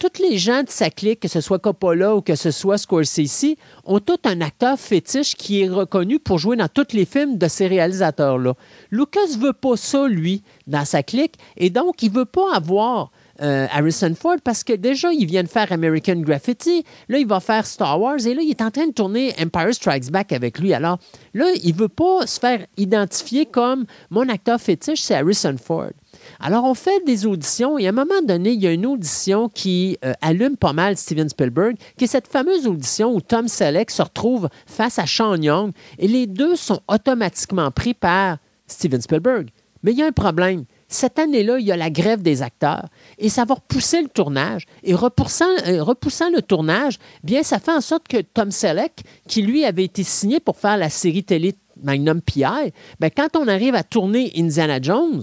tous 0.02 0.20
les 0.20 0.36
gens 0.36 0.64
de 0.64 0.68
sa 0.68 0.90
clique, 0.90 1.20
que 1.20 1.28
ce 1.28 1.40
soit 1.40 1.60
Coppola 1.60 2.16
ou 2.16 2.22
que 2.22 2.34
ce 2.34 2.50
soit 2.50 2.76
Scorsese, 2.76 3.54
ont 3.84 4.00
tout 4.00 4.18
un 4.24 4.40
acteur 4.40 4.76
fétiche 4.76 5.36
qui 5.36 5.60
est 5.60 5.68
reconnu 5.68 6.18
pour 6.18 6.38
jouer 6.38 6.56
dans 6.56 6.66
tous 6.66 6.92
les 6.92 7.04
films 7.04 7.38
de 7.38 7.46
ces 7.46 7.68
réalisateurs-là. 7.68 8.54
Lucas 8.90 9.36
veut 9.38 9.52
pas 9.52 9.76
ça, 9.76 10.08
lui, 10.08 10.42
dans 10.66 10.84
sa 10.84 11.04
clique, 11.04 11.36
et 11.56 11.70
donc 11.70 12.02
il 12.02 12.10
veut 12.10 12.24
pas 12.24 12.52
avoir 12.52 13.12
euh, 13.42 13.68
Harrison 13.70 14.12
Ford 14.16 14.38
parce 14.42 14.64
que 14.64 14.72
déjà, 14.72 15.12
il 15.12 15.26
vient 15.26 15.44
de 15.44 15.48
faire 15.48 15.70
American 15.70 16.16
Graffiti. 16.16 16.84
Là, 17.08 17.18
il 17.18 17.26
va 17.28 17.38
faire 17.38 17.64
Star 17.64 18.00
Wars 18.00 18.26
et 18.26 18.34
là, 18.34 18.42
il 18.42 18.50
est 18.50 18.60
en 18.60 18.72
train 18.72 18.88
de 18.88 18.92
tourner 18.92 19.32
Empire 19.40 19.72
Strikes 19.72 20.10
Back 20.10 20.32
avec 20.32 20.58
lui. 20.58 20.74
Alors 20.74 20.98
là, 21.32 21.46
il 21.62 21.74
veut 21.76 21.88
pas 21.88 22.26
se 22.26 22.40
faire 22.40 22.66
identifier 22.76 23.46
comme 23.46 23.86
mon 24.10 24.28
acteur 24.28 24.60
fétiche, 24.60 25.00
c'est 25.00 25.14
Harrison 25.14 25.54
Ford. 25.62 25.92
Alors, 26.44 26.64
on 26.64 26.74
fait 26.74 27.04
des 27.06 27.24
auditions 27.24 27.78
et 27.78 27.86
à 27.86 27.90
un 27.90 27.92
moment 27.92 28.20
donné, 28.20 28.50
il 28.50 28.60
y 28.60 28.66
a 28.66 28.72
une 28.72 28.84
audition 28.84 29.48
qui 29.48 29.96
euh, 30.04 30.12
allume 30.20 30.56
pas 30.56 30.72
mal 30.72 30.96
Steven 30.96 31.28
Spielberg, 31.28 31.76
qui 31.96 32.04
est 32.04 32.08
cette 32.08 32.26
fameuse 32.26 32.66
audition 32.66 33.14
où 33.14 33.20
Tom 33.20 33.46
Selleck 33.46 33.92
se 33.92 34.02
retrouve 34.02 34.48
face 34.66 34.98
à 34.98 35.06
Sean 35.06 35.40
Young 35.40 35.70
et 36.00 36.08
les 36.08 36.26
deux 36.26 36.56
sont 36.56 36.80
automatiquement 36.88 37.70
pris 37.70 37.94
par 37.94 38.38
Steven 38.66 39.00
Spielberg. 39.00 39.50
Mais 39.84 39.92
il 39.92 39.98
y 39.98 40.02
a 40.02 40.06
un 40.06 40.12
problème. 40.12 40.64
Cette 40.88 41.20
année-là, 41.20 41.60
il 41.60 41.64
y 41.64 41.70
a 41.70 41.76
la 41.76 41.90
grève 41.90 42.22
des 42.22 42.42
acteurs 42.42 42.88
et 43.18 43.28
ça 43.28 43.44
va 43.44 43.54
repousser 43.54 44.02
le 44.02 44.08
tournage. 44.08 44.64
Et 44.82 44.96
repoussant, 44.96 45.44
euh, 45.68 45.80
repoussant 45.80 46.30
le 46.30 46.42
tournage, 46.42 46.98
bien, 47.22 47.44
ça 47.44 47.60
fait 47.60 47.72
en 47.72 47.80
sorte 47.80 48.08
que 48.08 48.20
Tom 48.20 48.50
Selleck, 48.50 49.04
qui 49.28 49.42
lui 49.42 49.64
avait 49.64 49.84
été 49.84 50.02
signé 50.02 50.40
pour 50.40 50.56
faire 50.56 50.76
la 50.76 50.90
série 50.90 51.22
télé 51.22 51.54
Magnum 51.80 52.20
P.I., 52.20 52.72
bien, 52.98 53.10
quand 53.10 53.36
on 53.36 53.46
arrive 53.46 53.76
à 53.76 53.84
tourner 53.84 54.32
Indiana 54.36 54.80
Jones, 54.82 55.22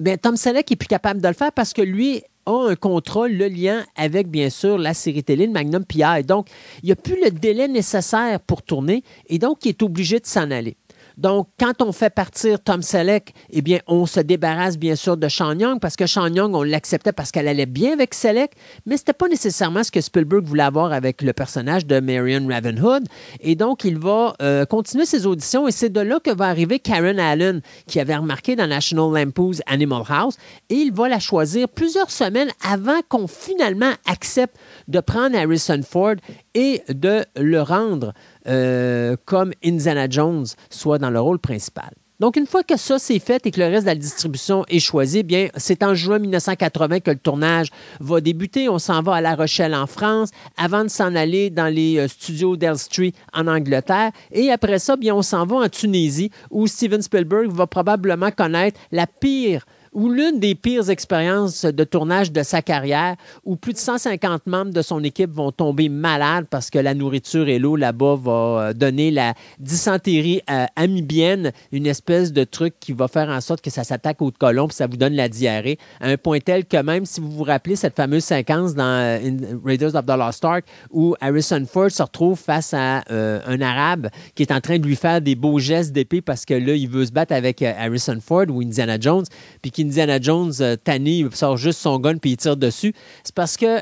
bien, 0.00 0.16
Tom 0.16 0.36
Selleck 0.36 0.70
est 0.70 0.76
plus 0.76 0.88
capable 0.88 1.20
de 1.20 1.28
le 1.28 1.34
faire 1.34 1.52
parce 1.52 1.72
que 1.72 1.82
lui 1.82 2.22
a 2.46 2.70
un 2.70 2.76
contrôle, 2.76 3.32
le 3.32 3.48
lien 3.48 3.84
avec, 3.96 4.28
bien 4.28 4.50
sûr, 4.50 4.78
la 4.78 4.94
série 4.94 5.22
télé 5.22 5.46
de 5.46 5.52
Magnum 5.52 5.84
P.I. 5.84 6.24
Donc, 6.24 6.48
il 6.82 6.86
n'y 6.86 6.92
a 6.92 6.96
plus 6.96 7.22
le 7.22 7.30
délai 7.30 7.68
nécessaire 7.68 8.40
pour 8.40 8.62
tourner 8.62 9.02
et 9.26 9.38
donc 9.38 9.64
il 9.64 9.70
est 9.70 9.82
obligé 9.82 10.18
de 10.18 10.26
s'en 10.26 10.50
aller. 10.50 10.76
Donc, 11.18 11.48
quand 11.58 11.82
on 11.82 11.90
fait 11.90 12.10
partir 12.10 12.62
Tom 12.62 12.80
Selleck, 12.80 13.34
eh 13.50 13.60
bien, 13.60 13.80
on 13.88 14.06
se 14.06 14.20
débarrasse 14.20 14.78
bien 14.78 14.94
sûr 14.94 15.16
de 15.16 15.28
Sean 15.28 15.58
Young 15.58 15.80
parce 15.80 15.96
que 15.96 16.06
Sean 16.06 16.32
Young, 16.32 16.54
on 16.54 16.62
l'acceptait 16.62 17.10
parce 17.12 17.32
qu'elle 17.32 17.48
allait 17.48 17.66
bien 17.66 17.92
avec 17.92 18.14
Selleck, 18.14 18.52
mais 18.86 18.96
ce 18.96 19.02
n'était 19.02 19.14
pas 19.14 19.26
nécessairement 19.26 19.82
ce 19.82 19.90
que 19.90 20.00
Spielberg 20.00 20.44
voulait 20.44 20.62
avoir 20.62 20.92
avec 20.92 21.22
le 21.22 21.32
personnage 21.32 21.86
de 21.86 21.98
Marion 21.98 22.46
Ravenhood. 22.48 23.02
Et 23.40 23.56
donc, 23.56 23.82
il 23.82 23.98
va 23.98 24.34
euh, 24.40 24.64
continuer 24.64 25.06
ses 25.06 25.26
auditions 25.26 25.66
et 25.66 25.72
c'est 25.72 25.90
de 25.90 26.00
là 26.00 26.20
que 26.20 26.30
va 26.30 26.46
arriver 26.46 26.78
Karen 26.78 27.18
Allen, 27.18 27.62
qui 27.88 27.98
avait 27.98 28.16
remarqué 28.16 28.54
dans 28.54 28.68
National 28.68 29.12
Lampoon's 29.12 29.60
Animal 29.66 30.04
House, 30.08 30.36
et 30.70 30.76
il 30.76 30.92
va 30.92 31.08
la 31.08 31.18
choisir 31.18 31.68
plusieurs 31.68 32.12
semaines 32.12 32.50
avant 32.62 33.00
qu'on 33.08 33.26
finalement 33.26 33.92
accepte 34.06 34.56
de 34.86 35.00
prendre 35.00 35.36
Harrison 35.36 35.80
Ford 35.82 36.14
et 36.54 36.82
de 36.88 37.24
le 37.36 37.60
rendre 37.60 38.12
euh, 38.48 39.16
comme 39.24 39.52
Indiana 39.64 40.06
Jones 40.08 40.46
soit 40.70 40.98
dans 40.98 41.10
le 41.10 41.20
rôle 41.20 41.38
principal. 41.38 41.90
Donc, 42.20 42.34
une 42.34 42.46
fois 42.46 42.64
que 42.64 42.76
ça 42.76 42.98
c'est 42.98 43.20
fait 43.20 43.46
et 43.46 43.52
que 43.52 43.60
le 43.60 43.66
reste 43.66 43.82
de 43.82 43.90
la 43.90 43.94
distribution 43.94 44.64
est 44.68 44.80
choisi, 44.80 45.22
bien, 45.22 45.50
c'est 45.56 45.84
en 45.84 45.94
juin 45.94 46.18
1980 46.18 46.98
que 47.00 47.12
le 47.12 47.18
tournage 47.18 47.68
va 48.00 48.20
débuter. 48.20 48.68
On 48.68 48.80
s'en 48.80 49.02
va 49.02 49.14
à 49.14 49.20
La 49.20 49.36
Rochelle 49.36 49.72
en 49.72 49.86
France 49.86 50.30
avant 50.56 50.82
de 50.82 50.88
s'en 50.88 51.14
aller 51.14 51.48
dans 51.50 51.72
les 51.72 51.98
euh, 51.98 52.08
studios 52.08 52.56
d'Elstree 52.56 53.14
en 53.32 53.46
Angleterre. 53.46 54.10
Et 54.32 54.50
après 54.50 54.80
ça, 54.80 54.96
bien, 54.96 55.14
on 55.14 55.22
s'en 55.22 55.46
va 55.46 55.58
en 55.58 55.68
Tunisie 55.68 56.32
où 56.50 56.66
Steven 56.66 57.02
Spielberg 57.02 57.52
va 57.52 57.68
probablement 57.68 58.32
connaître 58.32 58.80
la 58.90 59.06
pire 59.06 59.64
ou 59.92 60.08
l'une 60.08 60.40
des 60.40 60.54
pires 60.54 60.90
expériences 60.90 61.64
de 61.64 61.84
tournage 61.84 62.32
de 62.32 62.42
sa 62.42 62.62
carrière, 62.62 63.16
où 63.44 63.56
plus 63.56 63.72
de 63.72 63.78
150 63.78 64.46
membres 64.46 64.72
de 64.72 64.82
son 64.82 65.02
équipe 65.04 65.30
vont 65.30 65.52
tomber 65.52 65.88
malades 65.88 66.46
parce 66.50 66.70
que 66.70 66.78
la 66.78 66.94
nourriture 66.94 67.48
et 67.48 67.58
l'eau 67.58 67.76
là-bas 67.76 68.16
va 68.16 68.32
euh, 68.32 68.72
donner 68.72 69.10
la 69.10 69.34
dysentérie 69.58 70.42
euh, 70.50 70.66
amibienne, 70.76 71.52
une 71.72 71.86
espèce 71.86 72.32
de 72.32 72.44
truc 72.44 72.74
qui 72.80 72.92
va 72.92 73.08
faire 73.08 73.28
en 73.28 73.40
sorte 73.40 73.60
que 73.60 73.70
ça 73.70 73.84
s'attaque 73.84 74.22
au 74.22 74.30
colon 74.30 74.68
puis 74.68 74.76
ça 74.76 74.86
vous 74.86 74.96
donne 74.96 75.14
la 75.14 75.28
diarrhée, 75.28 75.78
à 76.00 76.08
un 76.08 76.16
point 76.16 76.40
tel 76.40 76.64
que 76.64 76.80
même 76.82 77.06
si 77.06 77.20
vous 77.20 77.30
vous 77.30 77.44
rappelez 77.44 77.76
cette 77.76 77.96
fameuse 77.96 78.24
séquence 78.24 78.74
dans 78.74 78.84
euh, 78.84 79.18
Raiders 79.64 79.94
of 79.94 80.06
the 80.06 80.16
Lost 80.16 80.44
Ark 80.44 80.64
où 80.90 81.14
Harrison 81.20 81.64
Ford 81.66 81.90
se 81.90 82.02
retrouve 82.02 82.38
face 82.38 82.74
à 82.74 83.02
un 83.10 83.60
Arabe 83.60 84.08
qui 84.34 84.42
est 84.42 84.52
en 84.52 84.60
train 84.60 84.78
de 84.78 84.86
lui 84.86 84.96
faire 84.96 85.20
des 85.20 85.34
beaux 85.34 85.58
gestes 85.58 85.92
d'épée 85.92 86.20
parce 86.20 86.44
que 86.44 86.54
là, 86.54 86.74
il 86.74 86.88
veut 86.88 87.06
se 87.06 87.12
battre 87.12 87.32
avec 87.32 87.62
Harrison 87.62 88.18
Ford 88.20 88.44
ou 88.48 88.60
Indiana 88.60 88.96
Jones, 89.00 89.24
puis 89.62 89.70
qu'Indiana 89.78 90.20
Jones, 90.20 90.52
euh, 90.60 90.76
tanné, 90.76 91.24
sort 91.32 91.56
juste 91.56 91.80
son 91.80 91.98
gun 91.98 92.18
puis 92.18 92.32
il 92.32 92.36
tire 92.36 92.56
dessus. 92.56 92.94
C'est 93.24 93.34
parce 93.34 93.56
que 93.56 93.78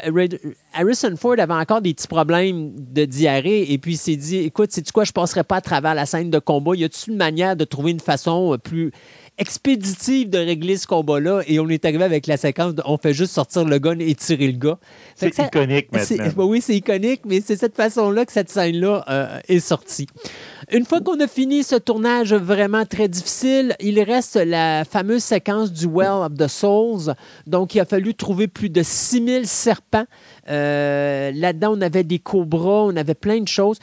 Harrison 0.74 1.16
Ford 1.16 1.36
avait 1.38 1.54
encore 1.54 1.80
des 1.80 1.94
petits 1.94 2.08
problèmes 2.08 2.72
de 2.76 3.04
diarrhée 3.04 3.72
et 3.72 3.78
puis 3.78 3.92
il 3.92 3.96
s'est 3.96 4.16
dit 4.16 4.38
écoute, 4.38 4.72
sais-tu 4.72 4.92
quoi, 4.92 5.04
je 5.04 5.12
passerai 5.12 5.44
pas 5.44 5.56
à 5.56 5.60
travers 5.60 5.94
la 5.94 6.06
scène 6.06 6.30
de 6.30 6.38
combat. 6.38 6.74
Y 6.74 6.84
a-t-il 6.84 7.12
une 7.12 7.18
manière 7.18 7.56
de 7.56 7.64
trouver 7.64 7.92
une 7.92 8.00
façon 8.00 8.52
euh, 8.54 8.58
plus 8.58 8.92
expéditive 9.38 10.30
de 10.30 10.38
régler 10.38 10.76
ce 10.76 10.86
combat-là? 10.86 11.42
Et 11.46 11.58
on 11.60 11.68
est 11.68 11.84
arrivé 11.84 12.04
avec 12.04 12.26
la 12.26 12.36
séquence 12.36 12.74
de, 12.74 12.82
on 12.84 12.98
fait 12.98 13.14
juste 13.14 13.32
sortir 13.32 13.64
le 13.64 13.78
gun 13.78 13.98
et 13.98 14.14
tirer 14.14 14.48
le 14.48 14.58
gars. 14.58 14.78
C'est 15.14 15.36
iconique 15.38 15.92
maintenant. 15.92 16.32
oui, 16.46 16.60
c'est 16.60 16.76
iconique, 16.76 17.22
mais 17.24 17.40
c'est 17.40 17.56
cette 17.56 17.76
façon-là 17.76 18.24
que 18.26 18.32
cette 18.32 18.50
scène-là 18.50 19.04
euh, 19.08 19.40
est 19.48 19.60
sortie. 19.60 20.06
Une 20.72 20.84
fois 20.84 21.00
qu'on 21.00 21.20
a 21.20 21.28
fini 21.28 21.62
ce 21.62 21.76
tournage 21.76 22.34
vraiment 22.34 22.84
très 22.84 23.06
difficile, 23.06 23.76
il 23.78 24.02
reste 24.02 24.34
la 24.34 24.84
fameuse 24.84 25.22
séquence 25.22 25.70
du 25.70 25.86
Well 25.86 26.24
of 26.24 26.34
the 26.34 26.48
Souls. 26.48 27.14
Donc, 27.46 27.76
il 27.76 27.80
a 27.80 27.84
fallu 27.84 28.16
trouver 28.16 28.48
plus 28.48 28.68
de 28.68 28.82
6000 28.82 29.46
serpents. 29.46 30.06
Euh, 30.48 31.30
là-dedans, 31.32 31.74
on 31.76 31.80
avait 31.80 32.02
des 32.02 32.18
cobras, 32.18 32.82
on 32.82 32.96
avait 32.96 33.14
plein 33.14 33.40
de 33.40 33.46
choses. 33.46 33.78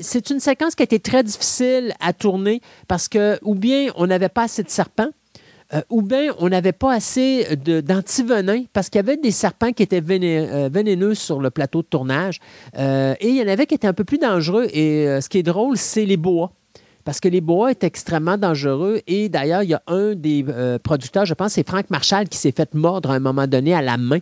C'est 0.00 0.30
une 0.30 0.38
séquence 0.38 0.76
qui 0.76 0.82
a 0.82 0.84
été 0.84 1.00
très 1.00 1.24
difficile 1.24 1.94
à 1.98 2.12
tourner 2.12 2.60
parce 2.86 3.08
que, 3.08 3.40
ou 3.42 3.56
bien 3.56 3.90
on 3.96 4.06
n'avait 4.06 4.28
pas 4.28 4.44
assez 4.44 4.62
de 4.62 4.70
serpents, 4.70 5.10
euh, 5.74 5.80
ou 5.90 6.02
bien 6.02 6.34
on 6.38 6.48
n'avait 6.48 6.72
pas 6.72 6.92
assez 6.92 7.46
d'antivenin 7.56 8.64
parce 8.72 8.88
qu'il 8.88 8.98
y 8.98 9.04
avait 9.04 9.16
des 9.16 9.30
serpents 9.30 9.72
qui 9.72 9.82
étaient 9.82 10.02
euh, 10.02 10.68
vénéneux 10.72 11.14
sur 11.14 11.40
le 11.40 11.50
plateau 11.50 11.82
de 11.82 11.86
tournage 11.86 12.40
et 12.76 13.28
il 13.28 13.36
y 13.36 13.42
en 13.42 13.48
avait 13.48 13.66
qui 13.66 13.74
étaient 13.74 13.88
un 13.88 13.92
peu 13.92 14.04
plus 14.04 14.18
dangereux. 14.18 14.66
Et 14.72 15.06
ce 15.20 15.28
qui 15.28 15.38
est 15.38 15.42
drôle, 15.42 15.76
c'est 15.76 16.04
les 16.04 16.16
bois 16.16 16.52
parce 17.04 17.20
que 17.20 17.28
les 17.28 17.40
bois 17.40 17.70
est 17.70 17.84
extrêmement 17.84 18.38
dangereux. 18.38 19.00
Et 19.06 19.28
d'ailleurs, 19.28 19.62
il 19.62 19.70
y 19.70 19.74
a 19.74 19.82
un 19.86 20.14
des 20.14 20.44
euh, 20.48 20.78
producteurs, 20.78 21.26
je 21.26 21.34
pense, 21.34 21.52
c'est 21.52 21.68
Frank 21.68 21.90
Marshall, 21.90 22.28
qui 22.28 22.38
s'est 22.38 22.52
fait 22.52 22.74
mordre 22.74 23.10
à 23.10 23.14
un 23.14 23.20
moment 23.20 23.46
donné 23.46 23.74
à 23.74 23.82
la 23.82 23.96
main. 23.96 24.18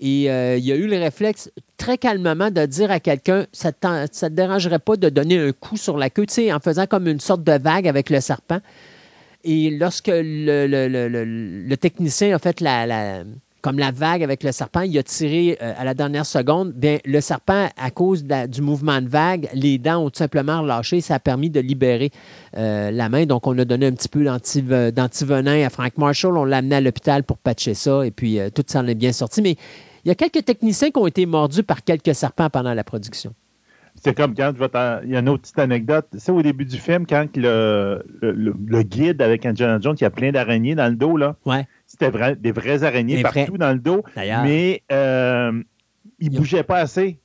Et 0.00 0.30
euh, 0.30 0.56
il 0.56 0.72
a 0.72 0.76
eu 0.76 0.86
le 0.86 0.98
réflexe 0.98 1.50
très 1.76 1.98
calmement 1.98 2.50
de 2.50 2.64
dire 2.66 2.90
à 2.90 3.00
quelqu'un 3.00 3.46
ça 3.52 3.68
ne 3.68 4.06
te 4.06 4.26
dérangerait 4.26 4.78
pas 4.78 4.96
de 4.96 5.08
donner 5.08 5.38
un 5.38 5.52
coup 5.52 5.76
sur 5.76 5.98
la 5.98 6.10
queue, 6.10 6.26
tu 6.26 6.34
sais, 6.34 6.52
en 6.52 6.60
faisant 6.60 6.86
comme 6.86 7.06
une 7.06 7.20
sorte 7.20 7.44
de 7.44 7.58
vague 7.58 7.86
avec 7.86 8.08
le 8.08 8.20
serpent. 8.20 8.60
Et 9.44 9.70
lorsque 9.70 10.10
le, 10.12 11.74
technicien 11.76 12.34
a 12.34 12.38
fait 12.38 12.60
la 12.60 13.24
comme 13.62 13.78
la 13.78 13.92
vague 13.92 14.24
avec 14.24 14.42
le 14.42 14.50
serpent, 14.50 14.80
il 14.80 14.98
a 14.98 15.04
tiré 15.04 15.56
euh, 15.62 15.72
à 15.78 15.84
la 15.84 15.94
dernière 15.94 16.26
seconde. 16.26 16.72
Bien, 16.72 16.98
le 17.04 17.20
serpent, 17.20 17.68
à 17.76 17.90
cause 17.92 18.24
du 18.24 18.60
mouvement 18.60 19.00
de 19.00 19.08
vague, 19.08 19.48
les 19.54 19.78
dents 19.78 20.04
ont 20.04 20.10
tout 20.10 20.18
simplement 20.18 20.62
relâché. 20.62 21.00
Ça 21.00 21.14
a 21.14 21.18
permis 21.20 21.48
de 21.48 21.60
libérer 21.60 22.10
euh, 22.56 22.90
la 22.90 23.08
main. 23.08 23.24
Donc, 23.24 23.46
on 23.46 23.56
a 23.58 23.64
donné 23.64 23.86
un 23.86 23.92
petit 23.92 24.08
peu 24.08 24.24
d'antivenin 24.90 25.64
à 25.64 25.70
Frank 25.70 25.96
Marshall. 25.96 26.36
On 26.36 26.44
l'a 26.44 26.56
amené 26.56 26.74
à 26.74 26.80
l'hôpital 26.80 27.22
pour 27.22 27.38
patcher 27.38 27.74
ça. 27.74 28.04
Et 28.04 28.10
puis, 28.10 28.40
euh, 28.40 28.50
tout 28.50 28.64
ça 28.66 28.80
en 28.80 28.86
est 28.88 28.96
bien 28.96 29.12
sorti. 29.12 29.40
Mais 29.42 29.56
il 30.04 30.08
y 30.08 30.10
a 30.10 30.16
quelques 30.16 30.44
techniciens 30.44 30.90
qui 30.90 30.98
ont 30.98 31.06
été 31.06 31.24
mordus 31.24 31.62
par 31.62 31.84
quelques 31.84 32.16
serpents 32.16 32.50
pendant 32.50 32.74
la 32.74 32.82
production. 32.82 33.32
C'est 33.94 34.14
comme 34.16 34.34
quand, 34.34 34.52
il 35.04 35.10
y 35.10 35.16
a 35.16 35.20
une 35.20 35.28
autre 35.28 35.42
petite 35.42 35.58
anecdote. 35.58 36.06
C'est 36.18 36.32
au 36.32 36.42
début 36.42 36.64
du 36.64 36.78
film, 36.78 37.06
quand 37.06 37.36
le, 37.36 38.04
le, 38.20 38.82
guide 38.82 39.22
avec 39.22 39.46
Indiana 39.46 39.78
Jones, 39.80 39.96
il 40.00 40.02
y 40.02 40.06
a 40.06 40.10
plein 40.10 40.32
d'araignées 40.32 40.74
dans 40.74 40.88
le 40.88 40.96
dos, 40.96 41.16
là. 41.16 41.36
Ouais. 41.44 41.66
C'était 41.86 42.10
des 42.36 42.52
vraies 42.52 42.82
araignées 42.82 43.22
partout 43.22 43.58
dans 43.58 43.72
le 43.72 43.78
dos. 43.78 44.02
Mais 44.16 44.82
euh, 44.90 45.62
il 46.18 46.32
ne 46.32 46.36
bougeait 46.36 46.64
pas 46.64 46.78
assez. 46.78 47.18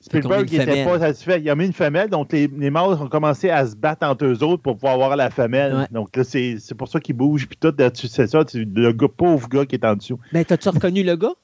Spielberg 0.00 0.50
n'était 0.50 0.84
pas 0.84 0.98
satisfait. 0.98 1.40
Il 1.40 1.50
a 1.50 1.54
mis 1.54 1.66
une 1.66 1.74
femelle, 1.74 2.08
donc 2.08 2.32
les, 2.32 2.48
les 2.48 2.70
mâles 2.70 2.94
ont 3.00 3.08
commencé 3.08 3.50
à 3.50 3.66
se 3.66 3.76
battre 3.76 4.06
entre 4.06 4.24
eux 4.24 4.42
autres 4.42 4.62
pour 4.62 4.76
pouvoir 4.76 4.94
avoir 4.94 5.14
la 5.14 5.30
femelle. 5.30 5.86
Donc 5.90 6.16
là, 6.16 6.24
c'est 6.24 6.74
pour 6.76 6.88
ça 6.88 7.00
qu'ils 7.00 7.16
bougent. 7.16 7.46
Puis 7.46 7.58
tout, 7.58 7.74
c'est 7.94 8.26
ça, 8.26 8.44
le 8.54 8.92
gars, 8.92 9.08
pauvre 9.14 9.48
gars 9.48 9.66
qui 9.66 9.76
est 9.76 9.84
en 9.84 9.96
dessous. 9.96 10.18
Mais 10.32 10.44
t'as-tu 10.44 10.70
reconnu 10.70 11.02
le 11.02 11.16
gars? 11.16 11.34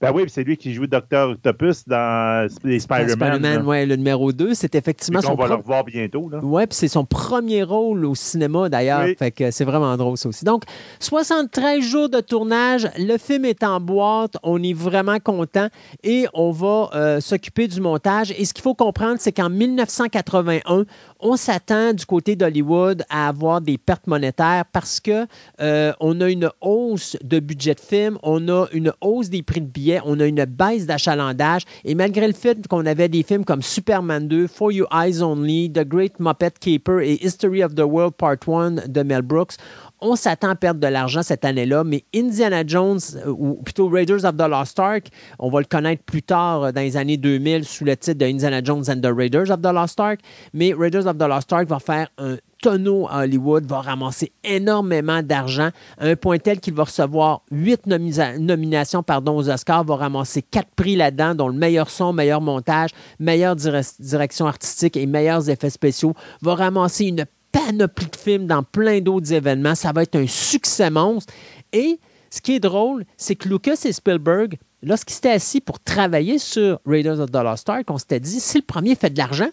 Ben 0.00 0.12
oui, 0.14 0.24
c'est 0.28 0.44
lui 0.44 0.56
qui 0.56 0.74
joue 0.74 0.86
Dr. 0.86 1.30
Octopus 1.30 1.86
dans 1.86 2.48
les 2.64 2.80
Spider-Man. 2.80 3.38
Spider-Man, 3.38 3.62
oui, 3.66 3.86
le 3.86 3.96
numéro 3.96 4.32
2. 4.32 4.54
C'est 4.54 4.74
effectivement 4.74 5.20
son. 5.20 5.32
On 5.32 5.36
va 5.36 5.48
le 5.48 5.54
revoir 5.54 5.84
bientôt. 5.84 6.30
Oui, 6.42 6.66
puis 6.66 6.76
c'est 6.76 6.88
son 6.88 7.04
premier 7.04 7.62
rôle 7.62 8.04
au 8.04 8.14
cinéma 8.14 8.68
d'ailleurs. 8.68 9.06
Fait 9.18 9.30
que 9.30 9.50
c'est 9.50 9.64
vraiment 9.64 9.96
drôle 9.96 10.16
ça 10.16 10.28
aussi. 10.28 10.44
Donc, 10.44 10.64
73 11.00 11.82
jours 11.82 12.08
de 12.08 12.20
tournage. 12.20 12.88
Le 12.98 13.18
film 13.18 13.44
est 13.44 13.62
en 13.62 13.80
boîte. 13.80 14.36
On 14.42 14.62
est 14.62 14.72
vraiment 14.72 15.18
content 15.18 15.68
et 16.02 16.26
on 16.34 16.50
va 16.50 16.90
euh, 16.94 17.20
s'occuper 17.20 17.68
du 17.68 17.80
montage. 17.80 18.32
Et 18.36 18.44
ce 18.44 18.54
qu'il 18.54 18.62
faut 18.62 18.74
comprendre, 18.74 19.16
c'est 19.18 19.32
qu'en 19.32 19.50
1981, 19.50 20.84
on 21.24 21.38
s'attend 21.38 21.94
du 21.94 22.04
côté 22.04 22.36
d'Hollywood 22.36 23.02
à 23.08 23.28
avoir 23.28 23.62
des 23.62 23.78
pertes 23.78 24.06
monétaires 24.06 24.64
parce 24.72 25.00
que 25.00 25.26
euh, 25.58 25.92
on 25.98 26.20
a 26.20 26.28
une 26.28 26.50
hausse 26.60 27.16
de 27.24 27.40
budget 27.40 27.74
de 27.74 27.80
film, 27.80 28.18
on 28.22 28.46
a 28.48 28.66
une 28.72 28.92
hausse 29.00 29.30
des 29.30 29.42
prix 29.42 29.62
de 29.62 29.66
billets 29.66 30.00
on 30.04 30.20
a 30.20 30.26
une 30.26 30.44
baisse 30.44 30.84
d'achalandage. 30.84 31.62
Et 31.84 31.94
malgré 31.94 32.26
le 32.26 32.34
fait 32.34 32.68
qu'on 32.68 32.84
avait 32.84 33.08
des 33.08 33.22
films 33.22 33.44
comme 33.44 33.62
Superman 33.62 34.28
2, 34.28 34.46
For 34.46 34.70
You 34.70 34.84
Eyes 34.92 35.22
Only, 35.22 35.72
The 35.72 35.88
Great 35.88 36.20
Muppet 36.20 36.52
Caper 36.60 37.00
et 37.02 37.24
History 37.24 37.64
of 37.64 37.74
the 37.74 37.80
World 37.80 38.14
Part 38.14 38.46
1 38.46 38.86
de 38.88 39.02
Mel 39.02 39.22
Brooks, 39.22 39.56
on 40.00 40.16
s'attend 40.16 40.50
à 40.50 40.54
perdre 40.54 40.80
de 40.80 40.86
l'argent 40.86 41.22
cette 41.22 41.44
année-là, 41.44 41.84
mais 41.84 42.04
Indiana 42.14 42.62
Jones, 42.66 43.00
euh, 43.16 43.30
ou 43.30 43.54
plutôt 43.54 43.88
Raiders 43.88 44.24
of 44.24 44.36
the 44.36 44.48
Lost 44.48 44.78
Ark, 44.78 45.08
on 45.38 45.50
va 45.50 45.60
le 45.60 45.66
connaître 45.66 46.02
plus 46.02 46.22
tard 46.22 46.64
euh, 46.64 46.72
dans 46.72 46.80
les 46.80 46.96
années 46.96 47.16
2000 47.16 47.64
sous 47.64 47.84
le 47.84 47.96
titre 47.96 48.18
de 48.18 48.26
Indiana 48.26 48.62
Jones 48.62 48.84
and 48.88 49.00
the 49.00 49.12
Raiders 49.14 49.50
of 49.50 49.62
the 49.62 49.72
Lost 49.72 49.98
Ark, 50.00 50.20
mais 50.52 50.74
Raiders 50.76 51.06
of 51.06 51.16
the 51.18 51.22
Lost 51.22 51.52
Ark 51.52 51.66
va 51.68 51.78
faire 51.78 52.08
un 52.18 52.36
tonneau 52.60 53.06
à 53.10 53.24
Hollywood, 53.24 53.66
va 53.66 53.82
ramasser 53.82 54.32
énormément 54.42 55.22
d'argent, 55.22 55.70
à 55.98 56.06
un 56.06 56.16
point 56.16 56.38
tel 56.38 56.60
qu'il 56.60 56.74
va 56.74 56.84
recevoir 56.84 57.42
huit 57.50 57.86
nominations 57.86 59.02
pardon, 59.02 59.36
aux 59.36 59.50
Oscars, 59.50 59.84
va 59.84 59.96
ramasser 59.96 60.42
quatre 60.42 60.70
prix 60.74 60.96
là-dedans, 60.96 61.34
dont 61.34 61.48
le 61.48 61.54
meilleur 61.54 61.90
son, 61.90 62.12
meilleur 62.12 62.40
montage, 62.40 62.90
meilleure 63.18 63.56
direction 63.56 64.46
artistique 64.46 64.96
et 64.96 65.06
meilleurs 65.06 65.50
effets 65.50 65.70
spéciaux, 65.70 66.14
va 66.40 66.54
ramasser 66.54 67.06
une 67.06 67.26
panoplie 67.54 68.06
de 68.06 68.16
films 68.16 68.46
dans 68.46 68.62
plein 68.62 69.00
d'autres 69.00 69.32
événements. 69.32 69.74
Ça 69.74 69.92
va 69.92 70.02
être 70.02 70.16
un 70.16 70.26
succès 70.26 70.90
monstre. 70.90 71.32
Et 71.72 71.98
ce 72.30 72.40
qui 72.40 72.56
est 72.56 72.60
drôle, 72.60 73.04
c'est 73.16 73.36
que 73.36 73.48
Lucas 73.48 73.80
et 73.84 73.92
Spielberg, 73.92 74.58
lorsqu'ils 74.82 75.14
s'étaient 75.14 75.30
assis 75.30 75.60
pour 75.60 75.78
travailler 75.78 76.38
sur 76.38 76.80
Raiders 76.84 77.20
of 77.20 77.30
the 77.30 77.36
Lost 77.36 77.68
Ark, 77.68 77.84
on 77.88 77.98
s'était 77.98 78.20
dit, 78.20 78.40
si 78.40 78.58
le 78.58 78.64
premier 78.64 78.96
fait 78.96 79.10
de 79.10 79.18
l'argent, 79.18 79.50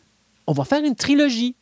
on 0.47 0.53
va 0.53 0.63
faire 0.65 0.83
une 0.83 0.95
trilogie. 0.95 1.55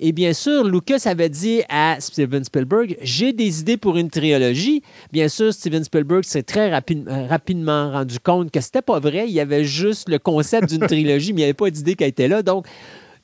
Et 0.00 0.12
bien 0.12 0.32
sûr, 0.32 0.62
Lucas 0.62 1.02
avait 1.06 1.28
dit 1.28 1.62
à 1.68 1.96
Steven 1.98 2.44
Spielberg, 2.44 2.96
j'ai 3.02 3.32
des 3.32 3.60
idées 3.60 3.76
pour 3.76 3.96
une 3.96 4.10
trilogie. 4.10 4.84
Bien 5.10 5.28
sûr, 5.28 5.52
Steven 5.52 5.82
Spielberg 5.82 6.22
s'est 6.22 6.44
très 6.44 6.72
euh, 6.72 7.26
rapidement 7.26 7.90
rendu 7.90 8.20
compte 8.20 8.52
que 8.52 8.60
c'était 8.60 8.80
pas 8.80 9.00
vrai. 9.00 9.24
Il 9.26 9.34
y 9.34 9.40
avait 9.40 9.64
juste 9.64 10.08
le 10.08 10.20
concept 10.20 10.68
d'une 10.68 10.80
trilogie, 10.86 11.32
mais 11.32 11.40
il 11.40 11.44
n'y 11.44 11.44
avait 11.44 11.54
pas 11.54 11.70
d'idée 11.70 11.96
qui 11.96 12.04
était 12.04 12.28
là. 12.28 12.44
Donc, 12.44 12.68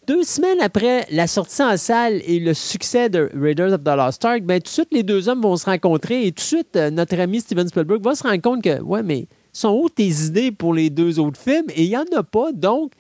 deux 0.06 0.22
semaines 0.22 0.60
après 0.60 1.06
la 1.10 1.26
sortie 1.26 1.62
en 1.62 1.76
salle 1.76 2.20
et 2.26 2.40
le 2.40 2.54
succès 2.54 3.08
de 3.08 3.30
Raiders 3.34 3.72
of 3.72 3.84
the 3.84 3.96
Lost 3.96 4.24
Ark, 4.24 4.42
ben, 4.42 4.60
tout 4.60 4.64
de 4.64 4.68
suite, 4.68 4.88
les 4.92 5.02
deux 5.02 5.28
hommes 5.28 5.42
vont 5.42 5.56
se 5.56 5.66
rencontrer 5.66 6.26
et 6.26 6.32
tout 6.32 6.36
de 6.36 6.40
suite, 6.40 6.76
euh, 6.76 6.90
notre 6.90 7.18
ami 7.18 7.40
Steven 7.40 7.68
Spielberg 7.68 8.02
va 8.02 8.14
se 8.14 8.22
rendre 8.22 8.40
compte 8.40 8.62
que, 8.62 8.80
ouais, 8.80 9.02
mais 9.02 9.26
sont 9.52 9.70
où 9.70 9.88
tes 9.88 10.08
idées 10.08 10.52
pour 10.52 10.74
les 10.74 10.90
deux 10.90 11.18
autres 11.18 11.40
films? 11.40 11.66
Et 11.74 11.84
il 11.84 11.88
n'y 11.88 11.96
en 11.96 12.04
a 12.16 12.22
pas, 12.22 12.52
donc, 12.52 12.92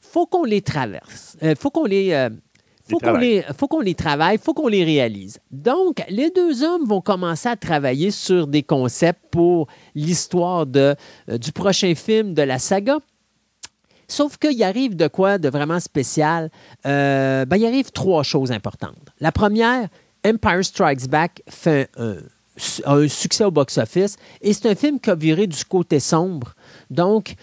faut 0.00 0.26
qu'on 0.26 0.44
les 0.44 0.62
traverse. 0.62 1.36
Il 1.42 1.48
euh, 1.48 1.54
faut 1.56 1.70
qu'on 1.70 1.84
les, 1.84 2.28
faut 2.88 2.98
qu'on 2.98 3.16
les, 3.16 3.44
faut 3.56 3.68
qu'on 3.68 3.80
les 3.80 3.94
travaille, 3.94 4.38
faut 4.38 4.54
qu'on 4.54 4.68
les 4.68 4.84
réalise. 4.84 5.38
Donc, 5.50 6.02
les 6.08 6.30
deux 6.30 6.62
hommes 6.62 6.84
vont 6.84 7.00
commencer 7.00 7.48
à 7.48 7.56
travailler 7.56 8.10
sur 8.10 8.46
des 8.46 8.62
concepts 8.62 9.24
pour 9.30 9.66
l'histoire 9.94 10.66
de, 10.66 10.94
euh, 11.28 11.38
du 11.38 11.52
prochain 11.52 11.94
film 11.94 12.34
de 12.34 12.42
la 12.42 12.58
saga. 12.58 12.98
Sauf 14.08 14.38
qu'il 14.38 14.62
arrive 14.62 14.96
de 14.96 15.08
quoi 15.08 15.38
de 15.38 15.48
vraiment 15.48 15.80
spécial? 15.80 16.50
Euh, 16.86 17.44
ben, 17.44 17.56
il 17.56 17.66
arrive 17.66 17.90
trois 17.92 18.22
choses 18.22 18.52
importantes. 18.52 19.08
La 19.20 19.32
première, 19.32 19.88
Empire 20.24 20.64
Strikes 20.64 21.08
Back 21.08 21.42
fait 21.48 21.90
un, 21.96 22.16
un 22.84 23.08
succès 23.08 23.44
au 23.44 23.50
box-office 23.50 24.16
et 24.42 24.52
c'est 24.52 24.68
un 24.68 24.74
film 24.74 25.00
qui 25.00 25.10
a 25.10 25.14
viré 25.14 25.46
du 25.46 25.64
côté 25.64 26.00
sombre. 26.00 26.54
Donc, 26.90 27.34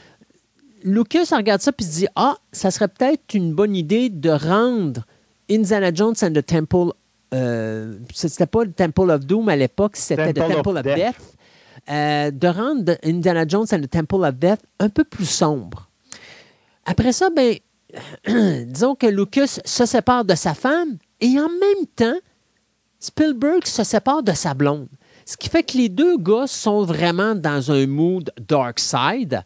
Lucas 0.84 1.28
regarde 1.32 1.62
ça 1.62 1.72
et 1.78 1.84
se 1.84 1.90
dit 1.90 2.08
Ah, 2.16 2.38
ça 2.52 2.72
serait 2.72 2.88
peut-être 2.88 3.34
une 3.34 3.54
bonne 3.54 3.76
idée 3.76 4.10
de 4.10 4.30
rendre 4.30 5.06
Indiana 5.50 5.94
Jones 5.94 6.16
and 6.22 6.34
the 6.34 6.46
Temple 6.46 6.92
euh, 7.34 7.96
c'était 8.14 8.46
pas 8.46 8.64
le 8.64 8.72
Temple 8.72 9.10
of 9.10 9.26
Doom 9.26 9.50
à 9.50 9.56
l'époque, 9.56 9.96
c'était 9.96 10.28
le 10.28 10.34
Temple 10.34 10.70
of 10.70 10.78
of, 10.78 10.84
Death. 10.84 10.96
Death, 10.96 11.38
euh, 11.90 12.32
de 12.32 12.48
rendre 12.48 12.96
Indiana 13.04 13.46
Jones 13.48 13.66
and 13.72 13.82
the 13.82 13.90
Temple 13.90 14.24
of 14.24 14.36
Death 14.36 14.62
un 14.80 14.90
peu 14.90 15.04
plus 15.04 15.26
sombre. 15.26 15.90
Après 16.86 17.14
ça, 17.14 17.30
ben, 17.30 17.56
disons 18.68 18.96
que 18.96 19.08
Lucas 19.08 19.60
se 19.64 19.86
sépare 19.86 20.26
de 20.26 20.36
sa 20.36 20.54
femme 20.54 20.98
et 21.22 21.40
en 21.40 21.50
même 21.50 21.86
temps, 21.96 22.18
Spielberg 23.00 23.66
se 23.66 23.84
sépare 23.84 24.24
de 24.24 24.32
sa 24.32 24.54
blonde. 24.54 24.88
Ce 25.26 25.38
qui 25.38 25.50
fait 25.50 25.64
que 25.64 25.78
les 25.78 25.90
deux 25.90 26.18
gars 26.18 26.48
sont 26.48 26.84
vraiment 26.84 27.36
dans 27.36 27.72
un 27.72 27.88
mood 27.88 28.32
dark 28.48 28.80
side. 28.80 29.44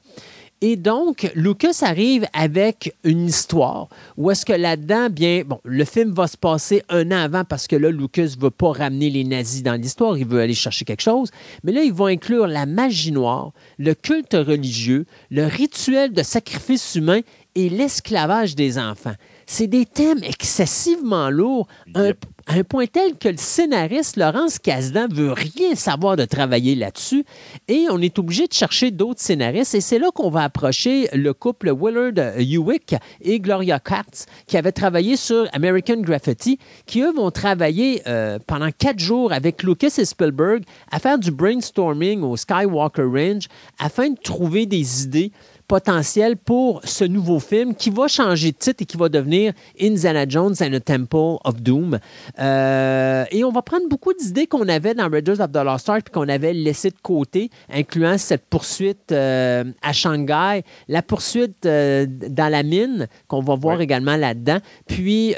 Et 0.62 0.76
donc, 0.76 1.32
Lucas 1.36 1.82
arrive 1.84 2.26
avec 2.34 2.96
une 3.04 3.28
histoire 3.28 3.90
où 4.18 4.32
est-ce 4.32 4.44
que 4.44 4.54
là-dedans, 4.54 5.10
bien, 5.12 5.44
bon, 5.46 5.60
le 5.64 5.86
film 5.86 6.12
va 6.14 6.26
se 6.26 6.36
passer 6.36 6.82
un 6.90 7.12
an 7.12 7.26
avant 7.26 7.44
parce 7.44 7.68
que 7.68 7.76
là, 7.76 7.92
Lucas 7.92 8.34
ne 8.36 8.42
veut 8.42 8.50
pas 8.50 8.72
ramener 8.72 9.12
les 9.12 9.24
nazis 9.24 9.62
dans 9.62 9.80
l'histoire, 9.80 10.18
il 10.18 10.26
veut 10.26 10.42
aller 10.42 10.56
chercher 10.56 10.84
quelque 10.84 11.04
chose. 11.04 11.30
Mais 11.64 11.72
là, 11.72 11.84
ils 11.84 11.94
vont 11.94 12.08
inclure 12.08 12.48
la 12.48 12.66
magie 12.66 13.12
noire, 13.12 13.52
le 13.78 13.94
culte 13.94 14.34
religieux, 14.34 15.06
le 15.30 15.46
rituel 15.46 16.12
de 16.12 16.24
sacrifice 16.24 16.96
humain 16.96 17.22
et 17.54 17.70
l'esclavage 17.70 18.56
des 18.56 18.80
enfants. 18.80 19.16
C'est 19.50 19.68
des 19.68 19.86
thèmes 19.86 20.22
excessivement 20.24 21.30
lourds, 21.30 21.68
un, 21.96 22.12
à 22.48 22.56
un 22.56 22.64
point 22.64 22.86
tel 22.86 23.18
que 23.18 23.30
le 23.30 23.38
scénariste 23.38 24.18
Laurence 24.18 24.60
Kasdan 24.60 25.08
veut 25.10 25.32
rien 25.32 25.74
savoir 25.74 26.18
de 26.18 26.26
travailler 26.26 26.76
là-dessus 26.76 27.24
et 27.70 27.88
on 27.90 28.02
est 28.02 28.20
obligé 28.20 28.48
de 28.48 28.54
chercher 28.54 28.92
d'autres 28.92 29.22
scénaristes 29.22 29.74
et 29.74 29.80
c'est 29.80 30.00
là 30.00 30.10
qu'on 30.14 30.30
va 30.30 30.44
approcher 30.44 31.08
le 31.14 31.34
couple 31.34 31.74
Willard 31.74 32.38
Hewitt 32.38 32.96
et 33.22 33.40
Gloria 33.40 33.80
Katz 33.80 34.26
qui 34.48 34.58
avaient 34.58 34.74
travaillé 34.74 35.16
sur 35.16 35.48
American 35.54 36.02
Graffiti 36.02 36.60
qui 36.86 37.02
eux 37.02 37.14
vont 37.14 37.32
travailler 37.32 38.02
euh, 38.08 38.40
pendant 38.48 38.72
quatre 38.72 39.00
jours 39.00 39.32
avec 39.32 39.64
Lucas 39.64 39.96
et 39.98 40.06
Spielberg 40.06 40.64
à 40.92 41.00
faire 41.00 41.18
du 41.18 41.32
brainstorming 41.32 42.22
au 42.22 42.36
Skywalker 42.36 43.04
Range 43.04 43.48
afin 43.80 44.10
de 44.10 44.18
trouver 44.22 44.66
des 44.66 45.04
idées 45.04 45.32
potentielles 45.68 46.38
pour 46.38 46.82
ce 46.86 47.04
nouveau 47.04 47.40
film 47.40 47.76
qui 47.76 47.90
va 47.90 48.08
changer 48.08 48.52
de 48.52 48.58
titre 48.58 48.84
et 48.84 48.86
qui 48.86 48.98
va 48.98 49.10
devenir 49.10 49.54
Indiana 49.82 50.26
Jones 50.28 50.56
and 50.62 50.72
the 50.72 50.84
Temple 50.84 51.38
of 51.44 51.62
Doom. 51.62 52.00
Euh, 52.40 53.26
et 53.32 53.44
on 53.44 53.52
va 53.52 53.62
prendre 53.62 53.88
beaucoup 53.90 54.14
d'idées 54.14 54.48
qu'on 54.48 54.68
avait 54.68 54.94
dans 54.94 55.10
Raiders 55.10 55.42
of 55.42 55.52
the 55.52 55.58
Lost 55.58 55.90
Ark 55.90 56.04
puis 56.06 56.14
qu'on 56.14 56.30
avait 56.30 56.54
laissé 56.54 56.90
de 56.90 56.96
côté, 57.02 57.50
incluant 57.70 58.18
cette 58.18 58.46
poursuite 58.50 59.12
euh, 59.12 59.64
à 59.82 59.94
Shanghai, 59.94 60.64
la 60.88 61.02
poursuite 61.02 61.66
euh, 61.66 62.06
dans 62.08 62.50
la 62.52 62.64
mine 62.64 63.08
qu'on 63.28 63.42
va 63.42 63.56
voir 63.56 63.78
Ouais. 63.78 63.84
également 63.84 64.16
là-dedans, 64.16 64.60
puis 64.88 65.36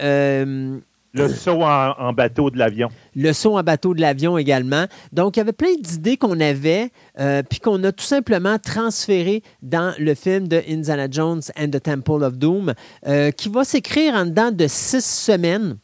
Le 1.14 1.28
saut 1.28 1.64
en, 1.64 2.14
bateau 2.14 2.52
de 2.52 2.58
l'avion. 2.58 2.90
le 3.16 3.34
saut 3.34 3.58
en 3.58 3.64
bateau 3.64 3.96
de 3.96 4.02
l'avion 4.02 4.38
également. 4.38 4.86
Donc, 5.12 5.36
il 5.36 5.40
y 5.40 5.42
avait 5.42 5.54
plein 5.54 5.74
d'idées 5.80 6.18
qu'on 6.18 6.40
avait, 6.40 6.92
euh, 7.20 7.42
puis 7.42 7.60
qu'on 7.60 7.84
a 7.84 7.92
tout 7.92 8.06
simplement 8.06 8.60
transférées 8.60 9.42
dans 9.64 9.94
le 9.98 10.14
film 10.14 10.48
de 10.48 10.62
Indiana 10.70 11.08
Jones 11.10 11.42
and 11.60 11.70
the 11.70 11.82
Temple 11.82 12.24
of 12.24 12.38
Doom, 12.38 12.74
euh, 13.08 13.32
qui 13.32 13.50
va 13.50 13.64
s'écrire 13.64 14.14
en 14.14 14.26
dedans 14.26 14.52
de 14.52 14.68
six 14.68 15.04
semaines. 15.04 15.78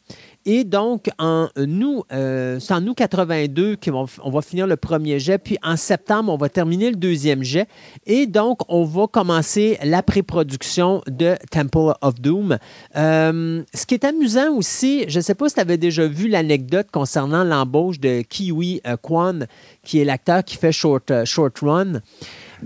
Et 0.47 0.63
donc, 0.63 1.09
en 1.17 1.47
août, 1.57 2.05
euh, 2.13 2.59
août 2.59 2.95
82 2.95 3.77
qu'on 3.77 4.05
on 4.23 4.29
va 4.29 4.41
finir 4.41 4.67
le 4.67 4.75
premier 4.75 5.19
jet, 5.19 5.39
puis 5.39 5.57
en 5.63 5.75
septembre, 5.75 6.31
on 6.31 6.37
va 6.37 6.49
terminer 6.49 6.91
le 6.91 6.95
deuxième 6.95 7.43
jet. 7.43 7.67
Et 8.05 8.27
donc, 8.27 8.59
on 8.69 8.83
va 8.83 9.07
commencer 9.07 9.79
la 9.83 10.03
pré-production 10.03 11.01
de 11.07 11.35
Temple 11.49 11.93
of 12.01 12.21
Doom. 12.21 12.57
Euh, 12.95 13.63
ce 13.73 13.85
qui 13.87 13.95
est 13.95 14.05
amusant 14.05 14.53
aussi, 14.55 15.05
je 15.07 15.17
ne 15.17 15.23
sais 15.23 15.33
pas 15.33 15.49
si 15.49 15.55
tu 15.55 15.61
avais 15.61 15.77
déjà 15.77 16.07
vu 16.07 16.27
l'anecdote 16.27 16.87
concernant 16.91 17.43
l'embauche 17.43 17.99
de 17.99 18.21
Kiwi 18.21 18.81
euh, 18.85 18.97
Kwan, 18.97 19.47
qui 19.83 19.99
est 19.99 20.05
l'acteur 20.05 20.43
qui 20.43 20.57
fait 20.57 20.71
Short, 20.71 21.09
euh, 21.09 21.25
Short 21.25 21.57
Run. 21.59 22.01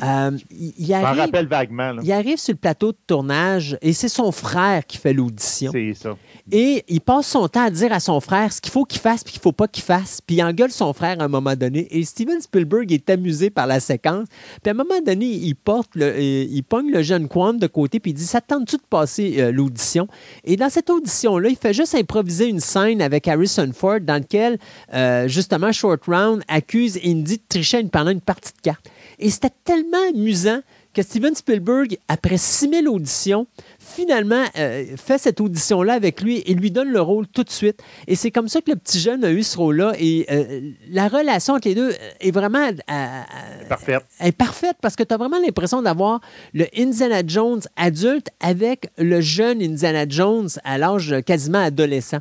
Euh, 0.04 0.32
il- 0.52 0.94
arrive- 0.94 1.20
rappelle 1.20 1.48
vaguement. 1.48 1.92
là. 1.94 2.02
il 2.04 2.12
arrive 2.12 2.38
sur 2.38 2.54
le 2.54 2.58
plateau 2.58 2.92
de 2.92 2.98
tournage 3.08 3.78
et 3.82 3.94
c'est 3.94 4.08
son 4.10 4.32
frère 4.32 4.86
qui 4.86 4.98
fait 4.98 5.14
l'audition. 5.14 5.72
C'est 5.72 5.94
ça. 5.94 6.16
Et 6.52 6.84
il 6.88 7.02
passe 7.02 7.28
son 7.28 7.48
temps 7.48 7.64
à 7.66 7.70
dire 7.70 7.92
à 7.94 8.00
son 8.00 8.20
frère 8.20 8.52
ce 8.52 8.60
qu'il 8.62 8.72
faut 8.72 8.86
qu'il 8.86 9.00
fasse 9.00 9.24
puis 9.24 9.34
qu'il 9.34 9.42
faut 9.42 9.52
pas 9.52 9.68
qu'il 9.68 9.84
fasse. 9.84 10.20
Puis 10.26 10.38
il 10.38 10.44
engueule 10.44 10.72
son 10.72 10.94
frère 10.94 11.20
à 11.20 11.24
un 11.26 11.28
moment 11.28 11.56
donné. 11.56 11.88
Et 11.92 12.04
Steven 12.04 12.42
Spielberg 12.42 12.92
est 12.92 13.10
amusé 13.10 13.50
par 13.50 13.68
la 13.68 13.80
séquence. 13.80 14.28
Puis 14.64 14.70
à 14.70 14.72
un 14.72 14.78
moment 14.78 15.00
donné, 15.06 15.26
il 15.26 15.56
porte 15.56 15.92
le, 15.96 16.20
il 16.20 16.64
pogne 16.64 16.92
le 16.92 17.04
jeune 17.04 17.28
Quan 17.28 17.54
de 17.54 17.68
côté 17.68 18.00
puis 18.00 18.12
il 18.12 18.16
dit 18.16 18.26
Ça 18.26 18.42
te 18.42 18.48
tente-tu 18.48 18.78
de 18.78 18.82
passer 18.90 19.36
euh, 19.40 19.52
l'audition? 19.52 20.08
Et 20.44 20.56
dans 20.56 20.70
cette 20.70 20.90
audition-là, 20.90 21.50
il 21.50 21.56
fait 21.58 21.74
juste 21.74 21.94
improviser 21.96 22.48
une 22.48 22.60
scène 22.60 23.02
avec 23.02 23.28
Harrison 23.28 23.70
Ford 23.74 24.00
dans 24.02 24.14
laquelle 24.16 24.58
euh, 24.94 25.28
justement 25.28 25.72
Short 25.72 26.04
Round 26.08 26.42
accuse 26.48 26.98
Indy 27.06 27.38
de 27.38 27.44
tricher 27.48 27.84
pendant 27.84 28.12
une 28.12 28.22
partie 28.22 28.52
de 28.54 28.62
cartes. 28.62 28.90
Et 29.20 29.30
c'était 29.30 29.52
tellement 29.64 30.10
amusant 30.10 30.62
que 30.94 31.04
Steven 31.04 31.36
Spielberg, 31.36 31.98
après 32.08 32.38
6000 32.38 32.88
auditions, 32.88 33.46
finalement 33.78 34.44
euh, 34.58 34.86
fait 34.98 35.18
cette 35.18 35.40
audition-là 35.40 35.94
avec 35.94 36.22
lui 36.22 36.40
et 36.46 36.54
lui 36.54 36.72
donne 36.72 36.90
le 36.90 37.02
rôle 37.02 37.28
tout 37.28 37.44
de 37.44 37.50
suite. 37.50 37.82
Et 38.08 38.16
c'est 38.16 38.32
comme 38.32 38.48
ça 38.48 38.62
que 38.62 38.72
le 38.72 38.78
petit 38.78 39.00
jeune 39.00 39.24
a 39.24 39.32
eu 39.32 39.44
ce 39.44 39.58
rôle-là. 39.58 39.94
Et 40.00 40.26
euh, 40.32 40.72
la 40.90 41.08
relation 41.08 41.56
entre 41.56 41.68
les 41.68 41.76
deux 41.76 41.94
est 42.20 42.32
vraiment 42.32 42.68
euh, 42.68 42.72
euh, 42.92 43.68
Parfait. 43.68 43.98
est 44.20 44.32
parfaite 44.32 44.78
parce 44.82 44.96
que 44.96 45.04
tu 45.04 45.14
as 45.14 45.18
vraiment 45.18 45.40
l'impression 45.40 45.82
d'avoir 45.82 46.22
le 46.54 46.66
Indiana 46.76 47.22
Jones 47.26 47.62
adulte 47.76 48.30
avec 48.40 48.90
le 48.98 49.22
jeune 49.22 49.62
Indiana 49.62 50.06
Jones 50.08 50.50
à 50.64 50.78
l'âge 50.78 51.16
quasiment 51.26 51.62
adolescent. 51.64 52.20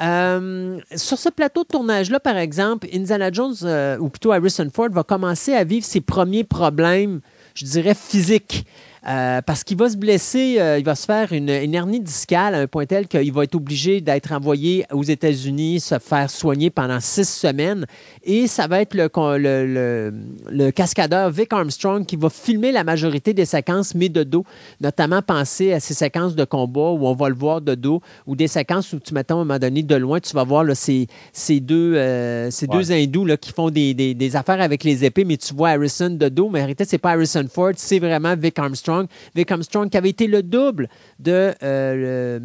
Euh, 0.00 0.80
sur 0.96 1.18
ce 1.18 1.28
plateau 1.28 1.62
de 1.64 1.68
tournage-là, 1.68 2.18
par 2.18 2.36
exemple, 2.36 2.88
Indiana 2.92 3.30
Jones, 3.30 3.54
euh, 3.62 3.98
ou 3.98 4.08
plutôt 4.08 4.32
Harrison 4.32 4.68
Ford, 4.72 4.88
va 4.90 5.02
commencer 5.02 5.54
à 5.54 5.64
vivre 5.64 5.84
ses 5.84 6.00
premiers 6.00 6.44
problèmes, 6.44 7.20
je 7.54 7.66
dirais, 7.66 7.94
physiques. 7.94 8.64
Euh, 9.08 9.42
parce 9.42 9.64
qu'il 9.64 9.76
va 9.76 9.88
se 9.90 9.96
blesser, 9.96 10.60
euh, 10.60 10.78
il 10.78 10.84
va 10.84 10.94
se 10.94 11.06
faire 11.06 11.32
une, 11.32 11.48
une 11.50 11.74
hernie 11.74 11.98
discale 11.98 12.54
à 12.54 12.58
un 12.60 12.66
point 12.68 12.86
tel 12.86 13.08
qu'il 13.08 13.32
va 13.32 13.42
être 13.42 13.56
obligé 13.56 14.00
d'être 14.00 14.30
envoyé 14.30 14.84
aux 14.92 15.02
États-Unis, 15.02 15.80
se 15.80 15.98
faire 15.98 16.30
soigner 16.30 16.70
pendant 16.70 17.00
six 17.00 17.28
semaines. 17.28 17.84
Et 18.22 18.46
ça 18.46 18.68
va 18.68 18.80
être 18.80 18.94
le, 18.94 19.08
con- 19.08 19.32
le, 19.36 19.66
le- 19.66 20.14
le 20.52 20.70
cascadeur 20.70 21.30
Vic 21.30 21.52
Armstrong 21.52 22.06
qui 22.06 22.14
va 22.14 22.30
filmer 22.30 22.70
la 22.70 22.84
majorité 22.84 23.34
des 23.34 23.44
séquences, 23.44 23.96
mais 23.96 24.08
de 24.08 24.22
dos. 24.22 24.44
Notamment 24.80 25.20
penser 25.20 25.72
à 25.72 25.80
ces 25.80 25.94
séquences 25.94 26.36
de 26.36 26.44
combat 26.44 26.90
où 26.92 27.04
on 27.04 27.14
va 27.14 27.28
le 27.28 27.34
voir 27.34 27.60
de 27.60 27.74
dos, 27.74 28.00
ou 28.28 28.36
des 28.36 28.46
séquences 28.46 28.92
où, 28.92 29.00
tu 29.00 29.14
mettons, 29.14 29.38
à 29.38 29.40
un 29.40 29.44
moment 29.44 29.58
donné, 29.58 29.82
de 29.82 29.96
loin, 29.96 30.20
tu 30.20 30.32
vas 30.32 30.44
voir 30.44 30.62
là, 30.62 30.76
ces, 30.76 31.08
ces 31.32 31.58
deux, 31.58 31.94
euh, 31.96 32.52
ces 32.52 32.66
Ouais. 32.68 32.78
deux 32.78 32.92
hindous 32.92 33.24
là, 33.24 33.36
qui 33.36 33.50
font 33.50 33.68
des, 33.70 33.94
des- 33.94 34.14
des 34.14 34.36
affaires 34.36 34.60
avec 34.60 34.84
les 34.84 35.04
épées, 35.04 35.24
mais 35.24 35.38
tu 35.38 35.54
vois 35.54 35.70
Harrison 35.70 36.10
de 36.10 36.28
dos. 36.28 36.48
Mais 36.50 36.60
en 36.60 36.62
réalité, 36.66 36.84
c'est 36.84 36.98
pas 36.98 37.10
Harrison 37.10 37.44
Ford, 37.52 37.72
c'est 37.74 37.98
vraiment 37.98 38.36
Vic 38.36 38.56
Armstrong. 38.60 38.91
Vic 39.34 39.50
Armstrong 39.50 39.88
qui 39.90 39.96
avait 39.96 40.10
été 40.10 40.26
le 40.26 40.42
double 40.42 40.88
de 41.18 41.52
euh, 41.62 42.38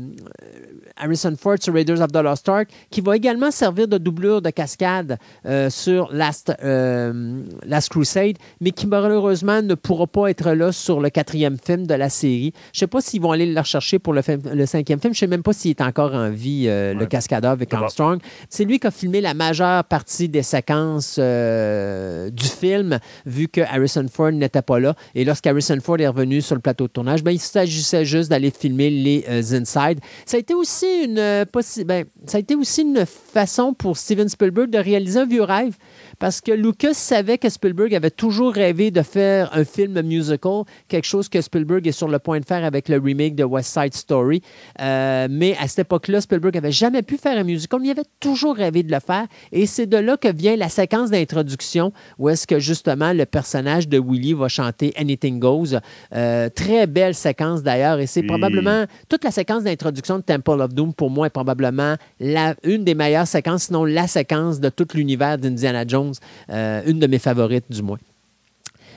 Harrison 0.99 1.33
Ford 1.39 1.55
sur 1.59 1.73
Raiders 1.73 2.01
of 2.01 2.11
the 2.11 2.17
Lost 2.17 2.47
Ark, 2.49 2.69
qui 2.89 3.01
va 3.01 3.15
également 3.15 3.51
servir 3.51 3.87
de 3.87 3.97
doublure 3.97 4.41
de 4.41 4.49
cascade 4.49 5.17
euh, 5.45 5.69
sur 5.69 6.11
Last, 6.11 6.51
euh, 6.63 7.41
Last 7.65 7.89
Crusade, 7.89 8.37
mais 8.61 8.71
qui 8.71 8.87
malheureusement 8.87 9.61
ne 9.61 9.75
pourra 9.75 10.07
pas 10.07 10.29
être 10.29 10.51
là 10.51 10.71
sur 10.71 10.99
le 10.99 11.09
quatrième 11.09 11.57
film 11.63 11.85
de 11.87 11.93
la 11.93 12.09
série. 12.09 12.53
Je 12.73 12.77
ne 12.77 12.79
sais 12.79 12.87
pas 12.87 13.01
s'ils 13.01 13.21
vont 13.21 13.31
aller 13.31 13.45
le 13.45 13.59
rechercher 13.59 13.99
pour 13.99 14.13
le, 14.13 14.21
film- 14.21 14.41
le 14.53 14.65
cinquième 14.65 14.99
film. 14.99 15.13
Je 15.13 15.17
ne 15.17 15.19
sais 15.19 15.27
même 15.27 15.43
pas 15.43 15.53
s'il 15.53 15.71
est 15.71 15.81
encore 15.81 16.13
en 16.13 16.29
vie, 16.29 16.65
euh, 16.67 16.93
le 16.93 17.05
cascadeur 17.05 17.57
Ça 17.59 17.65
va. 17.71 17.77
Armstrong. 17.83 18.19
C'est 18.49 18.65
lui 18.65 18.79
qui 18.79 18.87
a 18.87 18.91
filmé 18.91 19.21
la 19.21 19.33
majeure 19.33 19.83
partie 19.83 20.29
des 20.29 20.43
séquences 20.43 21.19
du 21.19 22.45
film, 22.47 22.99
vu 23.25 23.47
que 23.47 23.61
Harrison 23.61 24.05
Ford 24.11 24.31
n'était 24.31 24.61
pas 24.61 24.79
là. 24.79 24.95
Et 25.15 25.23
lorsqu'Harrison 25.25 25.77
Ford 25.81 25.99
est 25.99 26.07
revenu 26.07 26.41
sur 26.41 26.55
le 26.55 26.61
plateau 26.61 26.85
de 26.87 26.91
tournage, 26.91 27.23
ben, 27.23 27.31
il 27.31 27.39
s'agissait 27.39 28.05
juste 28.05 28.29
d'aller 28.29 28.51
filmer 28.51 28.89
les 28.89 29.53
inside. 29.53 29.99
Ça 30.25 30.37
a 30.37 30.39
été 30.39 30.53
aussi 30.53 30.86
une 31.03 31.19
euh, 31.19 31.45
ben, 31.85 32.05
ça 32.25 32.37
a 32.37 32.39
été 32.39 32.55
aussi 32.55 32.81
une 32.81 33.05
façon 33.05 33.73
pour 33.73 33.97
Steven 33.97 34.29
Spielberg 34.29 34.69
de 34.69 34.77
réaliser 34.77 35.19
un 35.19 35.25
vieux 35.25 35.43
rêve. 35.43 35.77
Parce 36.19 36.41
que 36.41 36.51
Lucas 36.51 36.93
savait 36.93 37.37
que 37.37 37.47
Spielberg 37.49 37.93
avait 37.93 38.09
toujours 38.09 38.53
rêvé 38.53 38.89
de 38.89 39.01
faire 39.01 39.49
un 39.53 39.63
film 39.63 40.01
musical, 40.01 40.63
quelque 40.87 41.05
chose 41.05 41.29
que 41.29 41.41
Spielberg 41.41 41.85
est 41.87 41.91
sur 41.91 42.07
le 42.07 42.17
point 42.19 42.39
de 42.39 42.45
faire 42.45 42.63
avec 42.65 42.89
le 42.89 42.97
remake 42.97 43.35
de 43.35 43.43
West 43.43 43.71
Side 43.71 43.93
Story. 43.93 44.41
Euh, 44.81 45.27
mais 45.29 45.55
à 45.59 45.67
cette 45.67 45.79
époque-là, 45.79 46.21
Spielberg 46.21 46.55
n'avait 46.55 46.71
jamais 46.71 47.03
pu 47.03 47.17
faire 47.17 47.37
un 47.37 47.43
musical, 47.43 47.79
mais 47.81 47.87
il 47.89 47.91
avait 47.91 48.01
toujours 48.19 48.55
rêvé 48.55 48.81
de 48.83 48.91
le 48.91 48.99
faire. 48.99 49.27
Et 49.51 49.65
c'est 49.67 49.85
de 49.85 49.97
là 49.97 50.17
que 50.17 50.27
vient 50.31 50.55
la 50.55 50.69
séquence 50.69 51.11
d'introduction 51.11 51.91
où 52.17 52.29
est-ce 52.29 52.47
que 52.47 52.59
justement 52.59 53.13
le 53.13 53.25
personnage 53.25 53.87
de 53.87 53.99
Willy 53.99 54.33
va 54.33 54.47
chanter 54.47 54.93
Anything 54.97 55.39
Goes. 55.39 55.77
Euh, 56.15 56.49
très 56.49 56.87
belle 56.87 57.13
séquence 57.13 57.61
d'ailleurs. 57.61 57.99
Et 57.99 58.07
c'est 58.07 58.21
Oui. 58.21 58.27
probablement 58.27 58.85
toute 59.09 59.23
la 59.23 59.31
séquence 59.31 59.63
d'introduction 59.63 60.17
de 60.17 60.23
Temple 60.23 60.61
of 60.61 60.73
Doom, 60.73 60.93
pour 60.93 61.09
moi, 61.09 61.27
est 61.27 61.31
probablement 61.31 61.95
la, 62.19 62.55
une 62.63 62.83
des 62.83 62.95
meilleures 62.95 63.27
séquences, 63.27 63.63
sinon 63.65 63.85
la 63.85 64.07
séquence 64.07 64.59
de 64.59 64.69
tout 64.69 64.87
l'univers 64.95 65.37
d'Indiana 65.37 65.83
Jones, 65.87 66.06
euh, 66.49 66.81
une 66.85 66.99
de 66.99 67.07
mes 67.07 67.19
favorites 67.19 67.65
du 67.69 67.81
moins. 67.81 67.97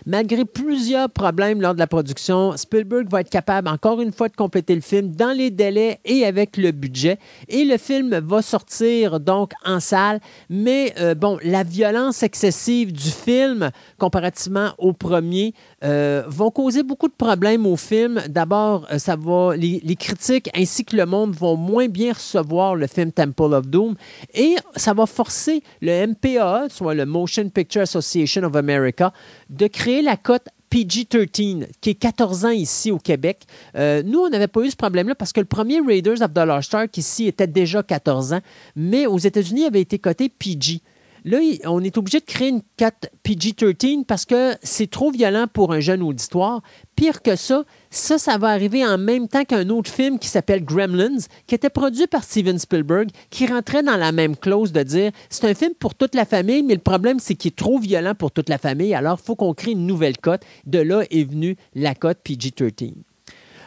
Malgré 0.06 0.44
plusieurs 0.46 1.10
problèmes 1.10 1.60
lors 1.60 1.74
de 1.74 1.78
la 1.78 1.86
production, 1.86 2.56
Spielberg 2.56 3.08
va 3.10 3.20
être 3.20 3.30
capable 3.30 3.68
encore 3.68 4.00
une 4.00 4.12
fois 4.12 4.28
de 4.28 4.36
compléter 4.36 4.74
le 4.74 4.80
film 4.80 5.10
dans 5.10 5.36
les 5.36 5.50
délais 5.50 6.00
et 6.04 6.24
avec 6.24 6.56
le 6.56 6.72
budget. 6.72 7.18
Et 7.48 7.64
le 7.64 7.76
film 7.76 8.18
va 8.18 8.40
sortir 8.40 9.20
donc 9.20 9.52
en 9.64 9.78
salle. 9.78 10.20
Mais 10.48 10.94
euh, 10.98 11.14
bon, 11.14 11.38
la 11.44 11.64
violence 11.64 12.22
excessive 12.22 12.92
du 12.92 13.10
film, 13.10 13.70
comparativement 13.98 14.70
au 14.78 14.92
premier, 14.94 15.52
euh, 15.82 16.24
vont 16.27 16.51
causer 16.51 16.82
beaucoup 16.82 17.09
de 17.09 17.15
problèmes 17.15 17.66
au 17.66 17.77
film. 17.77 18.20
D'abord, 18.28 18.86
euh, 18.90 19.57
les 19.57 19.97
critiques 19.97 20.51
ainsi 20.55 20.85
que 20.85 20.97
le 20.97 21.07
monde 21.07 21.35
vont 21.35 21.57
moins 21.57 21.89
bien 21.89 22.12
recevoir 22.12 22.74
le 22.74 22.86
film 22.86 23.12
Temple 23.12 23.55
of 23.55 23.66
Doom 23.66 23.94
et 24.35 24.57
ça 24.77 24.93
va 24.93 25.07
forcer 25.07 25.62
le 25.81 26.07
MPAA, 26.07 26.69
soit 26.69 26.94
le 26.94 27.07
Motion 27.07 27.48
Picture 27.48 27.82
Association 27.82 28.43
of 28.43 28.57
America, 28.57 29.12
de 29.48 29.66
créer 29.66 30.02
la 30.02 30.16
cote 30.16 30.48
PG-13, 30.70 31.66
qui 31.81 31.90
est 31.90 31.94
14 31.94 32.44
ans 32.44 32.51
ici 32.51 32.90
au 32.90 32.98
Québec. 32.98 33.43
Euh, 33.74 34.02
nous, 34.05 34.20
on 34.20 34.28
n'avait 34.28 34.48
pas 34.48 34.61
eu 34.62 34.70
ce 34.70 34.77
problème-là 34.77 35.15
parce 35.15 35.32
que 35.32 35.40
le 35.40 35.47
premier 35.47 35.81
Raiders 35.81 36.23
of 36.23 36.32
the 36.32 36.39
Lost 36.47 36.74
Ark 36.74 36.97
ici 36.97 37.27
était 37.27 37.48
déjà 37.48 37.82
14 37.82 38.35
ans, 38.35 38.40
mais 38.77 39.07
aux 39.07 39.19
États-Unis, 39.19 39.62
il 39.62 39.66
avait 39.66 39.81
été 39.81 39.98
coté 39.98 40.28
PG. 40.28 40.81
Là, 41.24 41.38
on 41.66 41.82
est 41.82 41.98
obligé 41.98 42.20
de 42.20 42.24
créer 42.24 42.48
une 42.48 42.62
cote 42.78 43.10
PG-13 43.24 44.05
parce 44.05 44.24
que 44.24 44.55
c'est 44.62 44.90
trop 44.90 45.10
violent 45.10 45.47
pour 45.52 45.72
un 45.72 45.80
jeune 45.80 46.02
auditoire. 46.02 46.62
Pire 46.97 47.22
que 47.22 47.36
ça, 47.36 47.64
ça, 47.90 48.18
ça 48.18 48.38
va 48.38 48.48
arriver 48.48 48.86
en 48.86 48.97
même 48.97 49.28
temps 49.28 49.44
qu'un 49.44 49.68
autre 49.68 49.90
film 49.90 50.18
qui 50.18 50.28
s'appelle 50.28 50.64
Gremlins, 50.64 51.18
qui 51.47 51.55
était 51.55 51.70
produit 51.70 52.06
par 52.06 52.24
Steven 52.24 52.59
Spielberg, 52.59 53.10
qui 53.30 53.47
rentrait 53.47 53.82
dans 53.82 53.97
la 53.97 54.12
même 54.12 54.36
clause 54.36 54.72
de 54.72 54.82
dire 54.82 55.12
c'est 55.28 55.48
un 55.48 55.55
film 55.55 55.74
pour 55.78 55.94
toute 55.94 56.14
la 56.14 56.24
famille, 56.24 56.62
mais 56.62 56.74
le 56.74 56.80
problème, 56.80 57.18
c'est 57.18 57.34
qu'il 57.34 57.52
est 57.52 57.56
trop 57.56 57.78
violent 57.78 58.14
pour 58.14 58.30
toute 58.32 58.48
la 58.48 58.59
famille, 58.59 58.94
alors 58.94 59.18
il 59.20 59.26
faut 59.26 59.36
qu'on 59.36 59.55
crée 59.55 59.72
une 59.72 59.86
nouvelle 59.86 60.16
cote. 60.16 60.42
De 60.66 60.78
là 60.78 61.02
est 61.10 61.24
venue 61.24 61.56
la 61.74 61.94
cote 61.94 62.18
PG-13. 62.24 62.94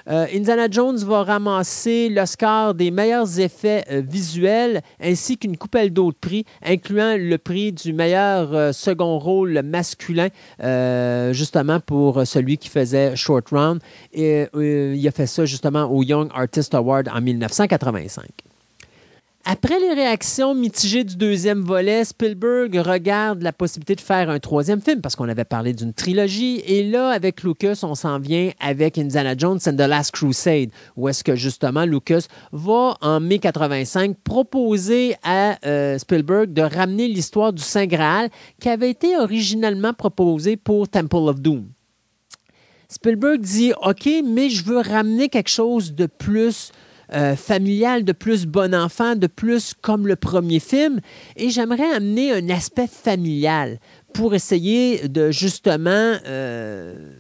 Euh, 0.10 0.26
Indiana 0.34 0.68
Jones 0.70 0.98
va 0.98 1.24
ramasser 1.24 2.10
l'Oscar 2.10 2.74
des 2.74 2.92
meilleurs 2.92 3.40
effets 3.40 3.86
euh, 3.90 4.02
visuels 4.06 4.82
ainsi 5.02 5.38
qu'une 5.38 5.58
coupelle 5.58 5.92
d'autres 5.92 6.20
prix, 6.20 6.46
incluant 6.62 7.16
le 7.18 7.38
prix 7.38 7.72
du 7.72 7.94
meilleur 7.94 8.54
euh, 8.54 8.72
second 8.74 9.18
rôle 9.18 9.62
masculin, 9.64 10.28
justement 11.32 11.80
pour 11.80 12.26
celui 12.26 12.58
qui 12.58 12.70
faisait 12.70 13.16
Short 13.16 13.48
Round. 13.50 13.82
Et 14.14 14.46
il 14.56 15.08
a 15.08 15.12
fait 15.12 15.28
ça 15.28 15.46
justement 15.46 15.86
au 15.86 16.04
Young 16.04 16.30
Artist 16.34 16.74
Award 16.74 17.10
en 17.10 17.22
1985. 17.22 18.53
Après 19.46 19.78
les 19.78 19.92
réactions 19.92 20.56
mitigées 20.56 21.04
du 21.04 21.18
deuxième 21.18 21.64
volet, 21.64 22.06
Spielberg 22.06 22.78
regarde 22.78 23.42
la 23.42 23.52
possibilité 23.52 23.96
de 23.96 24.00
faire 24.00 24.30
un 24.30 24.40
troisième 24.40 24.80
film 24.80 25.02
parce 25.02 25.18
qu'on 25.18 25.28
avait 25.28 25.44
parlé 25.44 25.74
d'une 25.74 25.92
trilogie. 25.92 26.64
Et 26.66 26.90
là, 26.90 27.10
avec 27.10 27.44
Lucas, 27.44 27.82
on 27.84 27.94
s'en 27.94 28.20
vient 28.20 28.52
avec 28.62 28.98
Indiana 28.98 29.36
Jones 29.38 29.60
and 29.68 29.74
the 29.74 29.82
Last 29.82 30.12
Crusade, 30.12 30.70
où 30.96 31.10
est-ce 31.10 31.26
que 31.26 31.36
justement 31.36 31.84
Lucas 31.84 32.28
va 32.54 32.96
en 33.02 33.20
mai 33.20 33.40
85 33.40 34.16
proposer 34.24 35.16
à 35.24 35.58
euh, 35.66 35.98
Spielberg 35.98 36.54
de 36.54 36.62
ramener 36.62 37.10
l'histoire 37.10 37.52
du 37.52 37.62
Saint 37.62 37.86
Graal 37.86 38.30
qui 38.62 38.70
avait 38.70 38.92
été 38.92 39.18
originalement 39.18 39.92
proposée 39.92 40.56
pour 40.56 40.88
Temple 40.88 41.28
of 41.28 41.42
Doom. 41.42 41.66
Spielberg 42.88 43.42
dit 43.42 43.74
OK, 43.82 44.08
mais 44.24 44.50
je 44.50 44.64
veux 44.64 44.80
ramener 44.80 45.28
quelque 45.28 45.50
chose 45.50 45.94
de 45.94 46.06
plus 46.06 46.72
euh, 47.14 47.36
familial, 47.36 48.04
de 48.04 48.12
plus 48.12 48.46
bon 48.46 48.74
enfant, 48.74 49.16
de 49.16 49.28
plus 49.28 49.74
comme 49.82 50.08
le 50.08 50.16
premier 50.16 50.60
film, 50.60 51.00
et 51.36 51.50
j'aimerais 51.50 51.92
amener 51.94 52.32
un 52.32 52.50
aspect 52.50 52.88
familial 52.88 53.80
pour 54.14 54.36
essayer 54.36 55.08
de 55.08 55.32
justement 55.32 56.18
euh, 56.26 57.14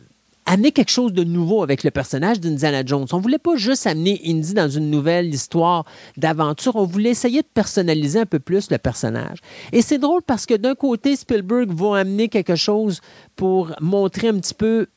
amener 0.45 0.71
quelque 0.71 0.91
chose 0.91 1.13
de 1.13 1.23
nouveau 1.23 1.63
avec 1.63 1.83
le 1.83 1.91
personnage 1.91 2.39
d'Indiana 2.39 2.83
Jones. 2.85 3.07
On 3.11 3.19
voulait 3.19 3.37
pas 3.37 3.55
juste 3.55 3.87
amener 3.87 4.21
Indy 4.25 4.53
dans 4.53 4.69
une 4.69 4.89
nouvelle 4.89 5.33
histoire 5.33 5.85
d'aventure, 6.17 6.75
on 6.75 6.85
voulait 6.85 7.11
essayer 7.11 7.41
de 7.41 7.47
personnaliser 7.53 8.19
un 8.19 8.25
peu 8.25 8.39
plus 8.39 8.69
le 8.69 8.77
personnage. 8.77 9.39
Et 9.71 9.81
c'est 9.81 9.97
drôle 9.97 10.21
parce 10.21 10.45
que 10.45 10.55
d'un 10.55 10.75
côté, 10.75 11.15
Spielberg 11.15 11.71
va 11.71 11.99
amener 11.99 12.29
quelque 12.29 12.55
chose 12.55 12.99
pour 13.35 13.71
montrer 13.79 14.29
un 14.29 14.39
petit 14.39 14.53
peu 14.53 14.87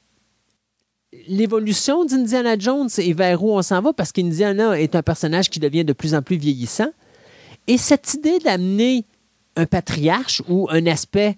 l'évolution 1.29 2.05
d'Indiana 2.05 2.59
Jones 2.59 2.89
et 2.99 3.13
vers 3.13 3.43
où 3.43 3.53
on 3.53 3.63
s'en 3.63 3.81
va, 3.81 3.93
parce 3.93 4.13
qu'Indiana 4.13 4.81
est 4.81 4.95
un 4.95 5.03
personnage 5.03 5.51
qui 5.51 5.61
devient 5.61 5.85
de 5.85 5.93
plus 5.93 6.15
en 6.15 6.23
plus 6.23 6.37
vieillissant. 6.37 6.91
Et 7.67 7.79
cette 7.79 8.15
idée 8.15 8.39
d'amener 8.39 9.05
un 9.57 9.67
patriarche 9.67 10.43
ou 10.49 10.69
un 10.71 10.87
aspect 10.87 11.37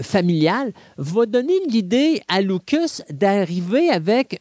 familial 0.00 0.72
va 0.98 1.26
donner 1.26 1.54
l'idée 1.68 2.20
à 2.28 2.40
Lucas 2.40 3.00
d'arriver 3.10 3.90
avec 3.90 4.40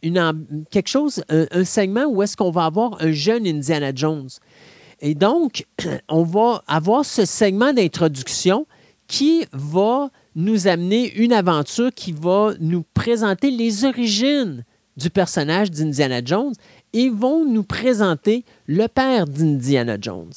quelque 0.72 0.90
chose, 0.90 1.24
un 1.30 1.64
segment 1.64 2.06
où 2.06 2.22
est-ce 2.24 2.36
qu'on 2.36 2.52
va 2.52 2.66
avoir 2.66 3.02
un 3.02 3.12
jeune 3.12 3.46
Indiana 3.48 3.92
Jones. 3.94 4.30
Et 5.02 5.16
donc, 5.16 5.66
on 6.10 6.24
va 6.24 6.64
avoir 6.68 7.06
ce 7.06 7.26
segment 7.26 7.74
d'introduction 7.74 8.66
qui 9.08 9.46
va 9.52 10.10
nous 10.36 10.68
amener 10.68 11.14
une 11.14 11.34
aventure 11.34 11.92
qui 11.94 12.14
va 12.14 12.54
nous 12.60 12.84
présenter 12.94 13.52
les 13.52 13.86
origines 13.86 14.64
du 14.98 15.10
personnage 15.10 15.72
d'Indiana 15.72 16.22
Jones 16.24 16.54
et 16.94 17.10
vont 17.10 17.46
nous 17.46 17.64
présenter 17.64 18.44
le 18.68 18.88
père 18.88 19.26
d'Indiana 19.26 19.98
Jones. 20.00 20.32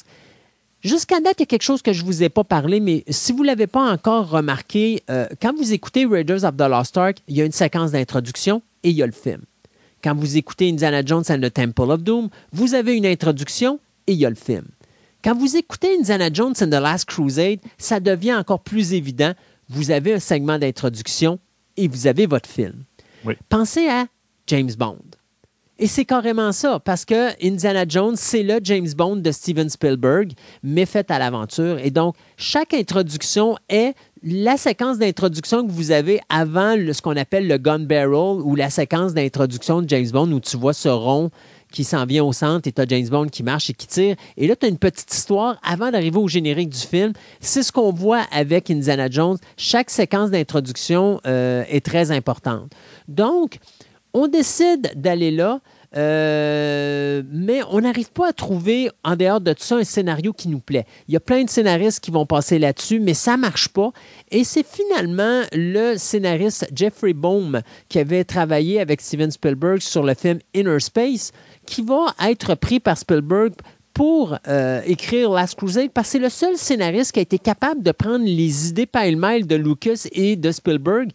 Jusqu'à 0.81 1.19
date, 1.19 1.35
il 1.37 1.41
y 1.41 1.43
a 1.43 1.47
quelque 1.47 1.63
chose 1.63 1.81
que 1.81 1.91
je 1.91 2.01
ne 2.01 2.05
vous 2.05 2.23
ai 2.23 2.29
pas 2.29 2.43
parlé, 2.43 2.79
mais 2.79 3.03
si 3.09 3.31
vous 3.31 3.41
ne 3.41 3.47
l'avez 3.47 3.67
pas 3.67 3.91
encore 3.91 4.29
remarqué, 4.29 5.03
euh, 5.09 5.27
quand 5.41 5.55
vous 5.55 5.73
écoutez 5.73 6.05
Raiders 6.05 6.43
of 6.43 6.55
the 6.55 6.61
Lost 6.61 6.97
Ark, 6.97 7.17
il 7.27 7.35
y 7.35 7.41
a 7.41 7.45
une 7.45 7.51
séquence 7.51 7.91
d'introduction 7.91 8.61
et 8.83 8.91
il 8.91 8.95
y 8.95 9.03
a 9.03 9.05
le 9.05 9.11
film. 9.11 9.41
Quand 10.03 10.15
vous 10.15 10.37
écoutez 10.37 10.69
Indiana 10.69 11.03
Jones 11.03 11.23
and 11.29 11.39
the 11.41 11.51
Temple 11.51 11.91
of 11.91 12.03
Doom, 12.03 12.29
vous 12.53 12.75
avez 12.75 12.95
une 12.95 13.05
introduction 13.05 13.79
et 14.05 14.13
il 14.13 14.19
y 14.19 14.25
a 14.25 14.29
le 14.29 14.35
film. 14.35 14.65
Quand 15.23 15.35
vous 15.35 15.57
écoutez 15.57 15.97
Indiana 15.99 16.29
Jones 16.31 16.53
and 16.61 16.67
the 16.67 16.81
Last 16.81 17.05
Crusade, 17.05 17.59
ça 17.77 17.99
devient 17.99 18.35
encore 18.35 18.61
plus 18.61 18.93
évident. 18.93 19.33
Vous 19.69 19.91
avez 19.91 20.13
un 20.13 20.19
segment 20.19 20.59
d'introduction 20.59 21.39
et 21.75 21.87
vous 21.87 22.07
avez 22.07 22.27
votre 22.27 22.47
film. 22.47 22.83
Oui. 23.25 23.33
Pensez 23.49 23.89
à 23.89 24.05
James 24.47 24.71
Bond. 24.77 24.97
Et 25.79 25.85
c'est 25.85 26.05
carrément 26.05 26.51
ça, 26.53 26.79
parce 26.79 27.05
que 27.05 27.29
Indiana 27.45 27.85
Jones, 27.87 28.15
c'est 28.17 28.41
le 28.41 28.59
James 28.63 28.87
Bond 28.97 29.17
de 29.17 29.31
Steven 29.31 29.69
Spielberg, 29.69 30.31
mais 30.63 30.87
fait 30.87 31.11
à 31.11 31.19
l'aventure. 31.19 31.77
Et 31.77 31.91
donc, 31.91 32.15
chaque 32.35 32.73
introduction 32.73 33.55
est 33.69 33.93
la 34.23 34.57
séquence 34.57 34.97
d'introduction 34.97 35.67
que 35.67 35.71
vous 35.71 35.91
avez 35.91 36.19
avant 36.29 36.75
le- 36.75 36.93
ce 36.93 37.03
qu'on 37.03 37.15
appelle 37.15 37.47
le 37.47 37.59
gun 37.59 37.77
barrel 37.79 38.41
ou 38.41 38.55
la 38.55 38.71
séquence 38.71 39.13
d'introduction 39.13 39.83
de 39.83 39.89
James 39.89 40.09
Bond 40.11 40.31
où 40.31 40.39
tu 40.39 40.57
vois 40.57 40.73
ce 40.73 40.89
rond 40.89 41.29
qui 41.71 41.83
s'en 41.83 42.05
vient 42.05 42.23
au 42.23 42.33
centre 42.33 42.67
et 42.67 42.71
tu 42.71 42.81
as 42.81 42.85
James 42.87 43.07
Bond 43.09 43.27
qui 43.27 43.43
marche 43.43 43.69
et 43.69 43.73
qui 43.73 43.85
tire. 43.85 44.15
Et 44.37 44.47
là, 44.47 44.55
tu 44.55 44.65
as 44.65 44.69
une 44.69 44.77
petite 44.79 45.13
histoire 45.13 45.59
avant 45.63 45.91
d'arriver 45.91 46.17
au 46.17 46.27
générique 46.27 46.69
du 46.69 46.79
film. 46.79 47.13
C'est 47.39 47.61
ce 47.61 47.71
qu'on 47.71 47.91
voit 47.91 48.23
avec 48.31 48.71
Indiana 48.71 49.09
Jones. 49.11 49.37
Chaque 49.57 49.91
séquence 49.91 50.31
d'introduction 50.31 51.21
euh, 51.27 51.63
est 51.69 51.85
très 51.85 52.09
importante. 52.09 52.71
Donc, 53.07 53.59
on 54.17 54.27
décide 54.27 54.91
d'aller 54.95 55.29
là, 55.29 55.61
euh, 55.95 57.21
mais 57.31 57.61
on 57.69 57.81
n'arrive 57.81 58.11
pas 58.11 58.29
à 58.29 58.33
trouver, 58.33 58.89
en 59.03 59.15
dehors 59.15 59.39
de 59.39 59.53
ça, 59.57 59.75
un 59.75 59.83
scénario 59.83 60.33
qui 60.33 60.49
nous 60.49 60.59
plaît. 60.59 60.85
Il 61.07 61.13
y 61.13 61.17
a 61.17 61.19
plein 61.19 61.43
de 61.43 61.49
scénaristes 61.49 61.99
qui 61.99 62.09
vont 62.09 62.25
passer 62.25 62.57
là-dessus, 62.57 62.99
mais 62.99 63.13
ça 63.13 63.37
ne 63.37 63.41
marche 63.41 63.69
pas. 63.69 63.91
Et 64.31 64.43
c'est 64.43 64.65
finalement 64.65 65.43
le 65.53 65.97
scénariste 65.97 66.67
Jeffrey 66.73 67.13
Bohm 67.13 67.61
qui 67.89 67.99
avait 67.99 68.23
travaillé 68.23 68.81
avec 68.81 69.01
Steven 69.01 69.29
Spielberg 69.29 69.79
sur 69.79 70.03
le 70.03 70.15
film 70.15 70.39
Inner 70.55 70.79
Space 70.79 71.31
qui 71.67 71.83
va 71.83 72.07
être 72.27 72.55
pris 72.55 72.79
par 72.79 72.97
Spielberg 72.97 73.53
pour 73.97 74.37
euh, 74.47 74.81
écrire 74.85 75.31
Last 75.31 75.55
Crusade 75.55 75.89
parce 75.91 76.09
que 76.09 76.11
c'est 76.11 76.19
le 76.19 76.29
seul 76.29 76.55
scénariste 76.55 77.13
qui 77.13 77.19
a 77.19 77.23
été 77.23 77.39
capable 77.39 77.81
de 77.81 77.91
prendre 77.91 78.25
les 78.25 78.69
idées 78.69 78.85
pile-mile 78.85 79.47
de 79.47 79.55
Lucas 79.55 80.07
et 80.11 80.35
de 80.35 80.51
Spielberg 80.51 81.09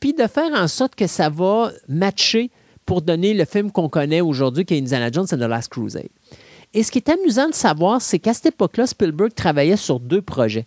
puis 0.00 0.14
de 0.14 0.26
faire 0.26 0.52
en 0.54 0.66
sorte 0.66 0.94
que 0.94 1.06
ça 1.06 1.28
va 1.28 1.70
matcher 1.88 2.50
pour 2.86 3.02
donner 3.02 3.34
le 3.34 3.44
film 3.44 3.70
qu'on 3.70 3.88
connaît 3.88 4.20
aujourd'hui, 4.20 4.64
qui 4.64 4.74
est 4.74 4.78
Indiana 4.78 5.10
Jones 5.12 5.26
and 5.30 5.36
the 5.36 5.48
Last 5.48 5.68
Crusade. 5.68 6.08
Et 6.72 6.82
ce 6.82 6.90
qui 6.90 6.98
est 6.98 7.08
amusant 7.08 7.48
de 7.48 7.54
savoir, 7.54 8.00
c'est 8.00 8.18
qu'à 8.18 8.34
cette 8.34 8.46
époque-là, 8.46 8.86
Spielberg 8.86 9.34
travaillait 9.34 9.76
sur 9.76 10.00
deux 10.00 10.22
projets. 10.22 10.66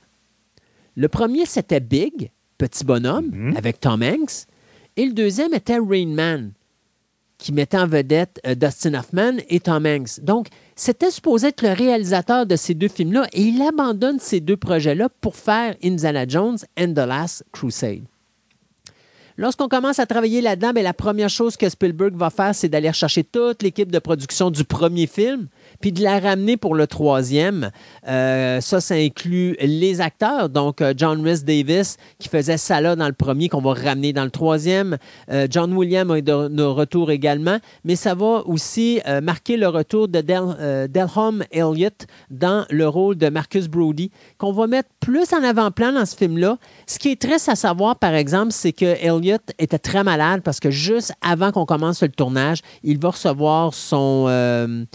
Le 0.96 1.08
premier, 1.08 1.46
c'était 1.46 1.80
Big, 1.80 2.32
Petit 2.58 2.86
Bonhomme, 2.86 3.54
avec 3.58 3.80
Tom 3.80 4.04
Hanks. 4.04 4.46
Et 4.96 5.06
le 5.06 5.14
deuxième 5.14 5.54
était 5.54 5.80
Rain 5.80 6.08
Man, 6.08 6.52
qui 7.40 7.52
mettait 7.52 7.78
en 7.78 7.88
vedette 7.88 8.40
euh, 8.46 8.54
Dustin 8.54 8.94
Hoffman 8.94 9.38
et 9.50 9.60
Tom 9.60 9.86
Hanks. 9.86 10.22
Donc, 10.22 10.48
c'était 10.76 11.10
supposé 11.10 11.48
être 11.48 11.62
le 11.62 11.74
réalisateur 11.74 12.46
de 12.46 12.56
ces 12.56 12.74
deux 12.74 12.88
films-là, 12.88 13.28
et 13.34 13.42
il 13.42 13.62
abandonne 13.62 14.20
ces 14.20 14.40
deux 14.40 14.58
projets-là 14.58 15.10
pour 15.20 15.36
faire 15.36 15.76
Indiana 15.84 16.28
Jones 16.28 16.60
and 16.78 16.94
the 16.94 17.08
Last 17.08 17.44
Crusade. 17.52 18.04
Lorsqu'on 19.36 19.68
commence 19.68 19.98
à 19.98 20.06
travailler 20.06 20.42
là-dedans, 20.42 20.74
ben, 20.74 20.84
la 20.84 20.94
première 20.94 21.30
chose 21.30 21.58
que 21.58 21.68
Spielberg 21.68 22.16
va 22.16 22.30
faire, 22.30 22.54
c'est 22.54 22.70
d'aller 22.70 22.94
chercher 22.94 23.24
toute 23.24 23.64
l'équipe 23.64 23.92
de 23.92 23.98
production 23.98 24.52
du 24.52 24.64
premier 24.64 25.08
film, 25.08 25.48
puis 25.82 25.92
de 25.92 26.04
la 26.04 26.20
ramener 26.20 26.56
pour 26.56 26.76
le 26.76 26.86
troisième. 26.86 27.72
Euh, 28.08 28.62
ça, 28.62 28.80
ça 28.80 28.94
inclut 28.94 29.56
les 29.60 30.02
acteurs, 30.02 30.50
donc 30.50 30.82
euh, 30.82 30.94
John 30.96 31.26
Rhys 31.26 31.44
Davis, 31.44 31.98
qui 32.20 32.30
faisait 32.30 32.58
ça 32.58 32.80
là 32.80 32.96
dans 32.96 33.08
le 33.08 33.14
premier, 33.14 33.50
qu'on 33.50 33.62
va 33.62 33.74
ramener 33.74 34.14
dans 34.14 34.24
le 34.24 34.30
troisième. 34.30 34.98
Euh, 35.32 35.48
John 35.50 35.74
Williams 35.74 36.16
est 36.16 36.22
de, 36.22 36.50
de, 36.50 36.64
retour 36.64 37.10
également, 37.10 37.58
mais 37.84 37.96
ça 37.96 38.14
va 38.14 38.44
aussi 38.46 39.00
marquer 39.22 39.58
le 39.58 39.68
retour 39.68 40.08
de 40.08 40.22
Del, 40.22 40.90
Delholm 40.90 41.44
Elliott 41.52 42.06
dans 42.30 42.66
le 42.70 42.88
rôle 42.88 43.16
de 43.16 43.30
Marcus 43.30 43.68
Brody, 43.68 44.12
qu'on 44.38 44.52
va 44.52 44.68
mettre 44.68 44.90
plus 45.00 45.34
en 45.34 45.44
avant-plan 45.44 45.92
dans 45.92 46.06
ce 46.06 46.16
film-là. 46.16 46.58
Ce 46.88 47.00
qui 47.00 47.10
est 47.10 47.20
triste 47.20 47.50
à 47.50 47.56
savoir, 47.56 47.98
par 47.98 48.14
exemple, 48.14 48.52
c'est 48.52 48.74
que 48.74 48.86
Elliott 48.86 49.23
était 49.30 49.80
très 49.80 50.04
malade 50.04 50.42
parce 50.44 50.60
que 50.60 50.72
juste 50.72 51.14
avant 51.22 51.52
qu'on 51.52 51.66
commence 51.66 52.02
le 52.02 52.10
tournage, 52.10 52.60
il 52.84 53.00
va 53.00 53.12
recevoir 53.12 53.74
son 53.74 54.26
euh, 54.28 54.86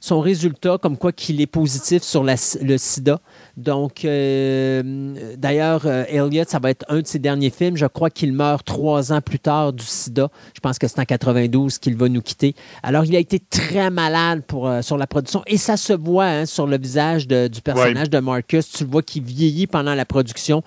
son 0.00 0.20
résultat, 0.20 0.78
comme 0.78 0.96
quoi 0.96 1.12
qu'il 1.12 1.40
est 1.40 1.46
positif 1.46 2.02
sur 2.02 2.22
la, 2.22 2.34
le 2.62 2.78
sida. 2.78 3.20
Donc, 3.56 4.04
euh, 4.04 5.34
d'ailleurs, 5.36 5.82
euh, 5.84 6.04
Elliot, 6.08 6.44
ça 6.46 6.60
va 6.60 6.70
être 6.70 6.84
un 6.88 7.00
de 7.00 7.06
ses 7.06 7.18
derniers 7.18 7.50
films. 7.50 7.76
Je 7.76 7.86
crois 7.86 8.08
qu'il 8.08 8.32
meurt 8.32 8.64
trois 8.64 9.12
ans 9.12 9.20
plus 9.20 9.40
tard 9.40 9.72
du 9.72 9.84
sida. 9.84 10.28
Je 10.54 10.60
pense 10.60 10.78
que 10.78 10.86
c'est 10.86 11.00
en 11.00 11.04
92 11.04 11.78
qu'il 11.78 11.96
va 11.96 12.08
nous 12.08 12.22
quitter. 12.22 12.54
Alors, 12.82 13.04
il 13.04 13.16
a 13.16 13.18
été 13.18 13.40
très 13.40 13.90
malade 13.90 14.42
pour, 14.46 14.68
euh, 14.68 14.82
sur 14.82 14.96
la 14.96 15.06
production 15.08 15.42
et 15.46 15.56
ça 15.56 15.76
se 15.76 15.92
voit 15.92 16.26
hein, 16.26 16.46
sur 16.46 16.66
le 16.66 16.78
visage 16.78 17.26
de, 17.26 17.48
du 17.48 17.60
personnage 17.60 18.04
ouais. 18.04 18.08
de 18.08 18.18
Marcus. 18.20 18.70
Tu 18.70 18.84
le 18.84 18.90
vois 18.90 19.02
qu'il 19.02 19.24
vieillit 19.24 19.66
pendant 19.66 19.94
la 19.94 20.04
production. 20.04 20.62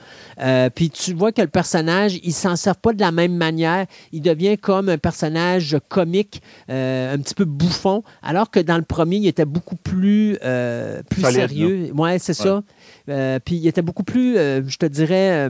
Puis 0.76 0.90
tu 0.90 1.14
vois 1.14 1.32
que 1.32 1.42
le 1.42 1.48
personnage, 1.48 2.20
il 2.24 2.34
s'en 2.34 2.56
sert 2.56 2.76
pas 2.76 2.94
de 2.94 3.00
la 3.00 3.12
même 3.12 3.36
manière. 3.36 3.86
Il 4.12 4.22
devient 4.22 4.58
comme 4.58 4.90
un 4.90 4.98
personnage 4.98 5.78
comique, 5.88 6.42
un 6.68 7.18
petit 7.20 7.36
peu 7.36 7.46
bouffon, 7.46 8.04
alors 8.24 8.50
que 8.50 8.60
dans 8.60 8.78
le 8.78 8.84
premier, 8.84 9.21
il 9.22 9.28
était 9.28 9.46
beaucoup 9.46 9.76
plus, 9.76 10.38
euh, 10.44 11.02
plus 11.10 11.22
Solide, 11.22 11.40
sérieux. 11.40 11.92
Oui, 11.96 12.10
c'est 12.20 12.40
ouais. 12.40 12.46
ça. 12.46 12.64
Euh, 13.10 13.40
puis 13.44 13.56
il 13.56 13.68
était 13.68 13.82
beaucoup 13.82 14.04
plus, 14.04 14.38
euh, 14.38 14.62
je 14.68 14.78
te 14.78 14.86
dirais, 14.86 15.50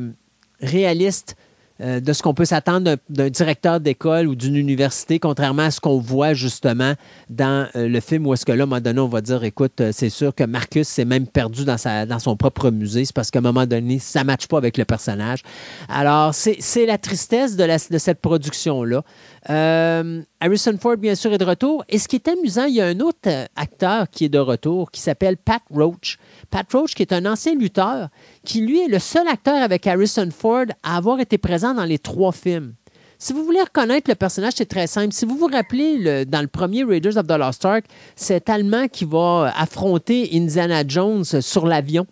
réaliste 0.61 1.35
de 1.84 2.14
ce 2.14 2.22
qu'on 2.22 2.35
peut 2.35 2.45
s'attendre 2.45 2.98
d'un 3.10 3.30
directeur 3.31 3.80
d'école 3.80 4.27
ou 4.27 4.35
d'une 4.35 4.56
université, 4.56 5.18
contrairement 5.18 5.64
à 5.64 5.72
ce 5.72 5.81
qu'on 5.81 5.98
voit 5.98 6.35
justement 6.35 6.93
dans 7.31 7.68
le 7.73 7.99
film 7.99 8.27
où 8.27 8.35
est-ce 8.35 8.45
que 8.45 8.52
là, 8.52 8.61
à 8.61 8.64
un 8.65 8.68
moment 8.68 8.81
donné, 8.81 8.99
on 8.99 9.07
va 9.07 9.22
dire, 9.22 9.43
écoute, 9.43 9.81
c'est 9.91 10.11
sûr 10.11 10.35
que 10.35 10.43
Marcus 10.43 10.88
s'est 10.88 11.06
même 11.06 11.26
perdu 11.26 11.65
dans, 11.65 11.80
sa, 11.80 12.06
dans 12.06 12.19
son 12.19 12.38
propre 12.38 12.69
musée, 12.69 13.06
c'est 13.06 13.15
parce 13.15 13.31
qu'à 13.31 13.39
un 13.39 13.41
moment 13.41 13.65
donné, 13.65 13.98
ça 13.98 14.19
ne 14.19 14.26
matche 14.26 14.45
pas 14.45 14.60
avec 14.60 14.77
le 14.77 14.85
personnage. 14.85 15.41
Alors, 15.89 16.35
c'est 16.35 16.85
la 16.85 16.99
tristesse 16.99 17.56
de, 17.56 17.64
la, 17.64 17.77
de 17.77 17.98
cette 17.98 18.22
production-là. 18.22 19.03
Euh, 19.49 20.22
Harrison 20.39 20.77
Ford, 20.80 20.97
bien 20.97 21.15
sûr, 21.15 21.34
est 21.34 21.38
de 21.38 21.45
retour. 21.45 21.84
Et 21.89 21.97
ce 21.97 22.07
qui 22.07 22.18
est 22.18 22.27
amusant, 22.27 22.65
il 22.65 22.76
y 22.76 22.81
a 22.81 22.85
un 22.85 22.99
autre 22.99 23.30
acteur 23.55 24.09
qui 24.09 24.26
est 24.26 24.30
de 24.30 24.39
retour 24.39 24.91
qui 24.91 25.01
s'appelle 25.01 25.38
Pat 25.38 25.61
Roach. 25.72 26.18
Pat 26.49 26.72
Roach, 26.72 26.93
qui 26.93 27.01
est 27.01 27.13
un 27.13 27.26
ancien 27.26 27.55
lutteur, 27.55 28.09
qui 28.45 28.61
lui 28.61 28.81
est 28.81 28.88
le 28.88 28.99
seul 28.99 29.27
acteur 29.27 29.61
avec 29.61 29.88
Harrison 29.88 30.30
Ford 30.31 30.65
à 30.84 30.97
avoir 30.97 31.19
été 31.19 31.38
présent 31.38 31.73
dans 31.73 31.85
les 31.85 31.99
trois 31.99 32.31
films. 32.31 32.73
Si 33.18 33.34
vous 33.34 33.45
voulez 33.45 33.61
reconnaître 33.61 34.09
le 34.09 34.15
personnage, 34.15 34.53
c'est 34.55 34.65
très 34.65 34.88
simple. 34.88 35.13
Si 35.13 35.26
vous 35.26 35.38
vous 35.38 35.45
rappelez, 35.45 35.97
le, 35.99 36.26
dans 36.26 36.41
le 36.41 36.47
premier 36.47 36.84
Raiders 36.84 37.18
of 37.18 37.27
the 37.27 37.38
Lost 37.38 37.63
Ark, 37.65 37.85
c'est 38.15 38.49
Allemand 38.49 38.88
qui 38.88 39.05
va 39.05 39.53
affronter 39.55 40.30
Indiana 40.34 40.84
Jones 40.88 41.23
sur 41.23 41.68
l'avion, 41.68 42.07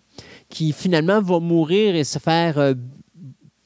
qui 0.50 0.72
finalement 0.72 1.20
va 1.20 1.40
mourir 1.40 1.96
et 1.96 2.04
se 2.04 2.20
faire 2.20 2.58
euh, 2.58 2.74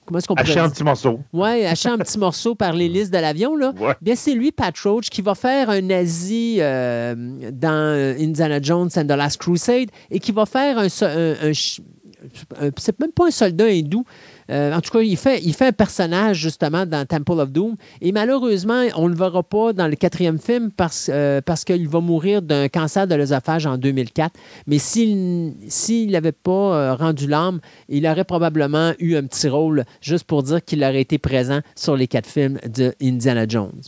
comment 0.05 0.19
est-ce 0.19 0.27
qu'on 0.29 0.35
Hacher 0.35 0.61
un 0.61 0.71
petit 0.71 0.85
morceau. 0.85 1.21
Oui, 1.33 1.65
hacher 1.65 1.89
un 1.91 1.99
petit 1.99 2.19
morceau 2.19 2.55
par 2.55 2.73
l'hélice 2.73 3.11
de 3.13 3.19
l'avion. 3.19 3.57
Là. 3.57 3.73
Ouais. 3.79 3.95
Bien, 4.01 4.15
c'est 4.17 4.35
lui, 4.35 4.53
Pat 4.53 4.77
Roach, 4.79 5.11
qui 5.11 5.23
va 5.23 5.35
faire 5.35 5.71
un 5.71 5.81
nazi 5.81 6.57
euh, 6.61 7.15
dans 7.53 8.17
Indiana 8.19 8.61
Jones 8.61 8.91
and 8.97 9.05
the 9.07 9.17
Last 9.17 9.39
Crusade 9.39 9.91
et 10.11 10.21
qui 10.21 10.33
va 10.33 10.47
faire 10.47 10.79
un, 10.79 10.87
un, 11.03 11.33
un, 11.43 11.51
un 11.51 12.71
c'est 12.79 13.01
même 13.01 13.13
pas 13.13 13.27
un 13.27 13.31
soldat 13.31 13.67
hindou. 13.67 14.05
Euh, 14.51 14.73
en 14.73 14.81
tout 14.81 14.91
cas, 14.91 15.01
il 15.01 15.17
fait, 15.17 15.41
un 15.61 15.73
personnage 15.73 16.39
justement 16.39 16.87
dans 16.87 17.07
Temple 17.07 17.41
of 17.41 17.51
Doom. 17.51 17.77
Et 18.01 18.13
malheureusement, 18.13 18.85
on 18.97 19.05
ne 19.05 19.11
le 19.11 19.17
verra 19.17 19.43
pas 19.43 19.73
dans 19.73 19.89
le 19.89 19.97
quatrième 19.97 20.39
film 20.39 20.71
parce, 20.71 21.11
euh, 21.13 21.41
parce 21.41 21.65
qu'il 21.65 21.89
va 21.89 22.01
mourir 22.01 22.43
d'un 22.43 22.69
cancer 22.69 23.07
de 23.07 23.15
l'œsophage 23.15 23.67
en 23.67 23.79
2004. 23.79 24.35
Mais 24.67 24.79
s'il 24.79 26.11
n'avait 26.11 26.33
pas 26.33 26.51
euh, 26.51 26.95
rendu 26.95 27.27
l'âme, 27.27 27.61
il 27.89 28.07
aurait 28.07 28.25
probablement 28.25 28.93
eu 28.99 29.17
un 29.17 29.25
petit 29.25 29.49
rôle 29.49 29.85
juste 30.01 30.25
pour 30.25 30.43
dire 30.43 30.63
qu'il 30.65 30.83
aurait 30.85 31.01
été 31.01 31.19
présent 31.19 31.61
sur 31.75 31.97
les 31.97 32.07
quatre 32.07 32.29
films 32.29 32.59
de 32.67 32.95
Indiana 33.03 33.47
Jones. 33.49 33.81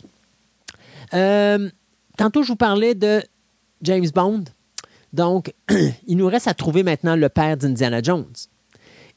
Tantôt, 2.17 2.41
je 2.41 2.47
vous 2.47 2.55
parlais 2.55 2.95
de 2.95 3.21
James 3.83 4.07
Bond. 4.13 4.43
Donc, 5.13 5.53
il 6.07 6.17
nous 6.17 6.27
reste 6.27 6.47
à 6.47 6.53
trouver 6.53 6.83
maintenant 6.83 7.15
le 7.15 7.29
père 7.29 7.57
d'Indiana 7.57 8.01
Jones. 8.01 8.25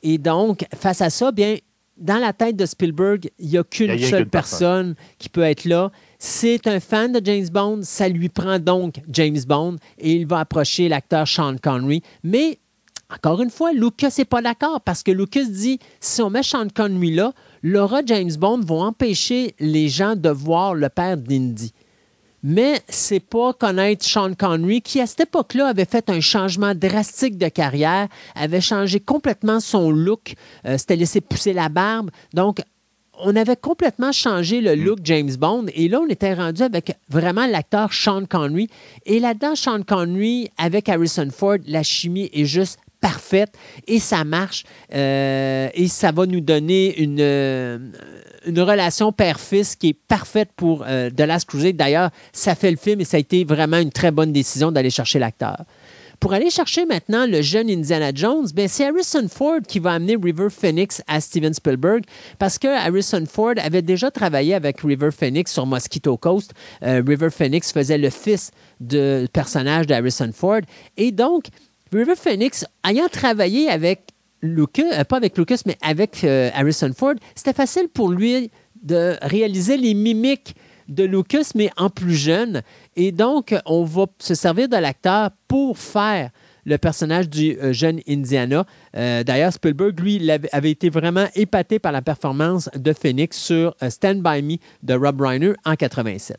Et 0.03 0.19
donc, 0.19 0.65
face 0.75 1.01
à 1.01 1.11
ça, 1.11 1.33
bien, 1.33 1.57
dans 1.97 2.19
la 2.19 2.33
tête 2.33 2.57
de 2.57 2.67
Spielberg, 2.67 3.31
il 3.39 3.51
n'y 3.51 3.59
a 3.59 3.65
qu'une 3.65 3.99
seule 3.99 4.27
personne, 4.27 4.95
personne 4.95 4.95
qui 5.19 5.29
peut 5.29 5.43
être 5.43 5.67
là. 5.67 5.93
C'est 6.19 6.67
un 6.67 6.81
fan 6.81 7.13
de 7.13 7.21
James 7.25 7.49
Bond. 7.53 7.81
Ça 7.83 8.09
lui 8.09 8.29
prend 8.29 8.59
donc 8.59 9.01
James 9.11 9.41
Bond 9.47 9.77
et 9.99 10.15
il 10.15 10.27
va 10.27 10.41
approcher 10.41 10.89
l'acteur 10.89 11.29
Sean 11.29 11.57
Connery. 11.63 12.03
Mais, 12.25 12.59
encore 13.15 13.43
une 13.43 13.51
fois, 13.51 13.73
Lucas 13.73 14.15
n'est 14.17 14.25
pas 14.25 14.41
d'accord 14.41 14.81
parce 14.81 15.03
que 15.03 15.11
Lucas 15.11 15.45
dit 15.45 15.79
si 16.01 16.23
on 16.23 16.31
met 16.31 16.43
Sean 16.43 16.69
Connery 16.75 17.15
là, 17.15 17.33
l'aura 17.63 18.01
James 18.07 18.33
Bond 18.39 18.61
va 18.61 18.77
empêcher 18.77 19.55
les 19.61 19.89
gens 19.89 20.17
de 20.17 20.31
voir 20.31 20.75
le 20.75 20.89
père 20.89 21.19
d'Indy 21.19 21.73
mais 22.43 22.81
c'est 22.89 23.21
pas 23.21 23.53
connaître 23.53 24.05
Sean 24.05 24.35
Connery 24.35 24.83
qui, 24.83 25.01
à 25.01 25.07
cette 25.07 25.21
époque-là, 25.21 25.69
avait 25.69 25.85
fait 25.85 26.09
un 26.11 26.21
changement 26.21 26.75
drastique 26.75 27.39
de 27.39 27.49
carrière, 27.49 28.09
avait 28.35 28.61
changé 28.61 29.01
complètement 29.01 29.61
son 29.61 29.91
look, 29.91 30.35
euh, 30.67 30.79
s'était 30.79 30.97
laissé 30.97 31.21
pousser 31.21 31.53
la 31.53 31.69
barbe. 31.69 32.11
Donc, 32.35 32.61
on 33.23 33.37
avait 33.37 33.57
complètement 33.57 34.13
changé 34.13 34.61
le 34.61 34.75
look 34.75 35.01
James 35.05 35.35
Bond 35.39 35.67
et 35.75 35.89
là, 35.89 36.01
on 36.01 36.09
était 36.09 36.35
rendu 36.35 36.63
avec 36.63 36.97
vraiment 37.09 37.47
l'acteur 37.47 37.93
Sean 37.93 38.25
Connery. 38.25 38.69
Et 39.05 39.21
là-dedans, 39.21 39.55
Sean 39.55 39.83
Connery 39.83 40.51
avec 40.57 40.89
Harrison 40.89 41.29
Ford, 41.31 41.59
la 41.67 41.83
chimie 41.83 42.31
est 42.33 42.47
juste 42.47 42.79
parfaite 43.01 43.57
et 43.87 43.99
ça 43.99 44.25
marche 44.25 44.65
euh, 44.95 45.69
et 45.75 45.89
ça 45.89 46.13
va 46.13 46.27
nous 46.27 46.41
donner 46.41 47.01
une, 47.01 47.21
euh, 47.21 47.79
une 48.47 48.61
relation 48.61 49.13
père-fils 49.13 49.77
qui 49.77 49.89
est 49.89 49.95
parfaite 50.09 50.51
pour 50.57 50.85
euh, 50.87 51.11
The 51.11 51.21
Last 51.21 51.49
Crusade. 51.49 51.77
D'ailleurs, 51.77 52.11
ça 52.33 52.55
fait 52.55 52.71
le 52.71 52.77
film 52.77 53.01
et 53.01 53.05
ça 53.05 53.17
a 53.17 53.21
été 53.21 53.45
vraiment 53.45 53.79
une 53.79 53.93
très 53.93 54.11
bonne 54.11 54.33
décision 54.33 54.73
d'aller 54.73 54.91
chercher 54.91 55.19
l'acteur. 55.19 55.65
Pour 56.21 56.35
aller 56.35 56.51
chercher 56.51 56.85
maintenant 56.85 57.27
le 57.27 57.41
jeune 57.41 57.71
Indiana 57.71 58.11
Jones, 58.15 58.47
ben 58.55 58.69
c'est 58.69 58.85
Harrison 58.85 59.27
Ford 59.27 59.61
qui 59.67 59.79
va 59.79 59.93
amener 59.93 60.19
River 60.23 60.49
Phoenix 60.51 61.03
à 61.07 61.19
Steven 61.19 61.55
Spielberg 61.55 62.05
parce 62.39 62.59
que 62.59 62.69
Harrison 62.69 63.25
Ford 63.27 63.55
avait 63.57 63.81
déjà 63.81 64.11
travaillé 64.11 64.53
avec 64.53 64.83
River 64.83 65.13
Phoenix 65.13 65.51
sur 65.51 65.65
Mosquito 65.65 66.19
Coast. 66.19 66.53
Euh, 66.83 67.03
River 67.07 67.31
Phoenix 67.31 67.73
faisait 67.73 67.97
le 67.97 68.11
fils 68.11 68.51
de 68.81 69.27
personnage 69.33 69.87
de 69.87 69.95
Harrison 69.95 70.31
Ford. 70.35 70.61
Et 70.99 71.11
donc, 71.11 71.45
River 71.91 72.17
Phoenix, 72.17 72.67
ayant 72.87 73.09
travaillé 73.09 73.71
avec 73.71 74.10
Lucas, 74.43 74.83
euh, 74.93 75.05
pas 75.05 75.17
avec 75.17 75.37
Lucas, 75.37 75.63
mais 75.67 75.77
avec 75.83 76.25
euh, 76.25 76.51
Harrison 76.55 76.91
Ford, 76.97 77.15
c'était 77.35 77.53
facile 77.53 77.89
pour 77.89 78.11
lui 78.11 78.51
de 78.83 79.17
réaliser 79.23 79.77
les 79.77 79.95
mimiques 79.95 80.55
de 80.89 81.05
Lucas, 81.05 81.53
mais 81.55 81.71
en 81.77 81.91
plus 81.91 82.15
jeune. 82.15 82.63
Et 82.97 83.13
donc, 83.13 83.55
on 83.67 83.85
va 83.85 84.07
se 84.19 84.35
servir 84.35 84.69
de 84.69 84.77
l'acteur 84.77 85.31
pour 85.47 85.79
faire 85.79 86.31
le 86.65 86.79
personnage 86.79 87.29
du 87.29 87.57
euh, 87.59 87.73
jeune 87.73 88.01
Indiana. 88.09 88.67
D'ailleurs, 88.95 89.53
Spielberg, 89.53 89.99
lui, 90.01 90.31
avait, 90.31 90.71
été 90.71 90.91
vraiment 90.91 91.27
épaté 91.35 91.79
par 91.79 91.93
la 91.93 92.03
performance 92.03 92.69
de 92.75 92.93
Phoenix 92.93 93.37
sur 93.39 93.75
Stand 93.89 94.23
By 94.23 94.43
Me 94.43 94.57
de 94.83 94.95
Rob 94.95 95.21
Reiner 95.21 95.53
en 95.65 95.75
87. 95.75 96.39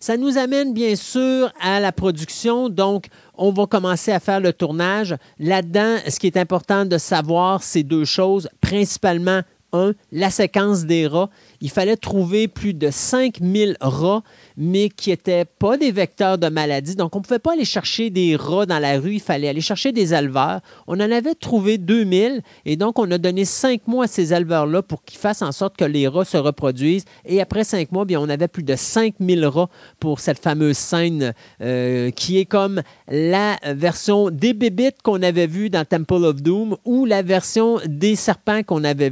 Ça 0.00 0.16
nous 0.16 0.38
amène 0.38 0.74
bien 0.74 0.96
sûr 0.96 1.52
à 1.60 1.80
la 1.80 1.92
production, 1.92 2.68
donc 2.68 3.06
on 3.34 3.50
va 3.50 3.66
commencer 3.66 4.12
à 4.12 4.20
faire 4.20 4.40
le 4.40 4.52
tournage. 4.52 5.16
Là-dedans, 5.38 5.96
ce 6.08 6.18
qui 6.18 6.26
est 6.26 6.36
important 6.36 6.84
de 6.84 6.98
savoir, 6.98 7.62
c'est 7.62 7.82
deux 7.82 8.04
choses, 8.04 8.48
principalement 8.60 9.40
un, 9.72 9.92
la 10.12 10.30
séquence 10.30 10.84
des 10.84 11.06
rats. 11.06 11.30
Il 11.60 11.70
fallait 11.70 11.96
trouver 11.96 12.48
plus 12.48 12.74
de 12.74 12.90
5000 12.90 13.76
rats, 13.80 14.22
mais 14.56 14.88
qui 14.88 15.10
n'étaient 15.10 15.44
pas 15.44 15.76
des 15.76 15.92
vecteurs 15.92 16.38
de 16.38 16.48
maladie. 16.48 16.96
Donc, 16.96 17.14
on 17.16 17.18
ne 17.18 17.24
pouvait 17.24 17.38
pas 17.38 17.52
aller 17.52 17.64
chercher 17.64 18.10
des 18.10 18.36
rats 18.36 18.66
dans 18.66 18.78
la 18.78 18.98
rue, 18.98 19.14
il 19.14 19.20
fallait 19.20 19.48
aller 19.48 19.60
chercher 19.60 19.92
des 19.92 20.14
éleveurs. 20.14 20.60
On 20.86 20.94
en 20.94 21.10
avait 21.10 21.34
trouvé 21.34 21.78
2000, 21.78 22.42
et 22.64 22.76
donc 22.76 22.98
on 22.98 23.10
a 23.10 23.18
donné 23.18 23.44
cinq 23.44 23.86
mois 23.86 24.04
à 24.04 24.08
ces 24.08 24.32
éleveurs-là 24.32 24.82
pour 24.82 25.04
qu'ils 25.04 25.18
fassent 25.18 25.42
en 25.42 25.52
sorte 25.52 25.76
que 25.76 25.84
les 25.84 26.08
rats 26.08 26.24
se 26.24 26.36
reproduisent. 26.36 27.04
Et 27.24 27.40
après 27.40 27.64
cinq 27.64 27.92
mois, 27.92 28.04
bien, 28.04 28.20
on 28.20 28.28
avait 28.28 28.48
plus 28.48 28.62
de 28.62 28.76
5000 28.76 29.46
rats 29.46 29.68
pour 30.00 30.20
cette 30.20 30.38
fameuse 30.38 30.76
scène 30.76 31.32
euh, 31.60 32.10
qui 32.10 32.38
est 32.38 32.44
comme 32.44 32.82
la 33.08 33.56
version 33.64 34.30
des 34.30 34.54
bébites 34.54 35.02
qu'on 35.02 35.22
avait 35.22 35.46
vues 35.46 35.70
dans 35.70 35.84
Temple 35.84 36.24
of 36.24 36.42
Doom 36.42 36.76
ou 36.84 37.04
la 37.04 37.22
version 37.22 37.78
des 37.86 38.16
serpents 38.16 38.62
qu'on 38.62 38.84
avait 38.84 39.10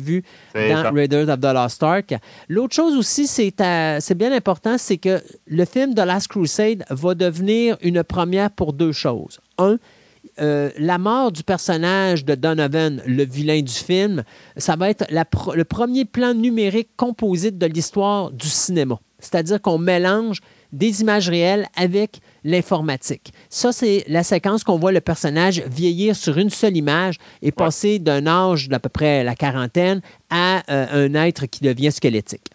C'est 0.53 0.69
dans 0.69 0.83
ça. 0.83 0.91
Raiders 0.91 1.29
of 1.29 1.41
the 1.41 1.53
Lost 1.55 1.83
Ark. 1.83 2.15
L'autre 2.49 2.75
chose 2.75 2.97
aussi, 2.97 3.27
c'est 3.27 4.15
bien 4.15 4.33
important, 4.33 4.79
c'est 4.79 4.99
que 4.99 5.23
le 5.47 5.65
film 5.65 5.95
The 5.95 6.01
Last 6.01 6.29
Crusade 6.29 6.85
va 6.91 7.15
devenir 7.15 7.77
une 7.83 8.03
première 8.05 8.51
pour 8.51 8.73
deux 8.73 8.93
choses. 8.93 9.41
Un, 9.59 9.79
euh, 10.41 10.71
la 10.79 10.99
mort 10.99 11.33
du 11.33 11.43
personnage 11.43 12.25
de 12.25 12.35
Donovan, 12.35 13.03
le 13.07 13.25
vilain 13.25 13.63
du 13.63 13.73
film, 13.73 14.25
ça 14.57 14.77
va 14.77 14.91
être 14.91 15.05
le 15.11 15.65
premier 15.65 16.05
plan 16.05 16.35
numérique 16.35 16.91
composite 16.97 17.59
de 17.59 17.67
l'histoire 17.67 18.31
du 18.31 18.49
cinéma. 18.49 18.99
C'est-à-dire 19.19 19.61
qu'on 19.61 19.79
mélange 19.79 20.41
des 20.75 21.01
images 21.01 21.29
réelles 21.29 21.67
avec 21.77 22.21
l'informatique. 22.43 23.33
Ça, 23.49 23.73
c'est 23.73 24.05
la 24.09 24.23
séquence 24.23 24.65
qu'on 24.65 24.79
voit 24.79 24.93
le 24.93 25.01
personnage 25.01 25.63
vieillir 25.67 26.17
sur 26.17 26.37
une 26.37 26.51
seule 26.51 26.77
image 26.77 27.17
et 27.43 27.53
passer 27.53 27.99
d'un 27.99 28.27
âge 28.27 28.69
d'à 28.69 28.81
peu 28.81 28.89
près 28.89 29.25
la 29.25 29.35
quarantaine 29.35 30.03
à 30.31 30.63
euh, 30.71 31.09
un 31.09 31.15
être 31.15 31.47
qui 31.47 31.63
devient 31.63 31.93
squelettique. 31.93 32.51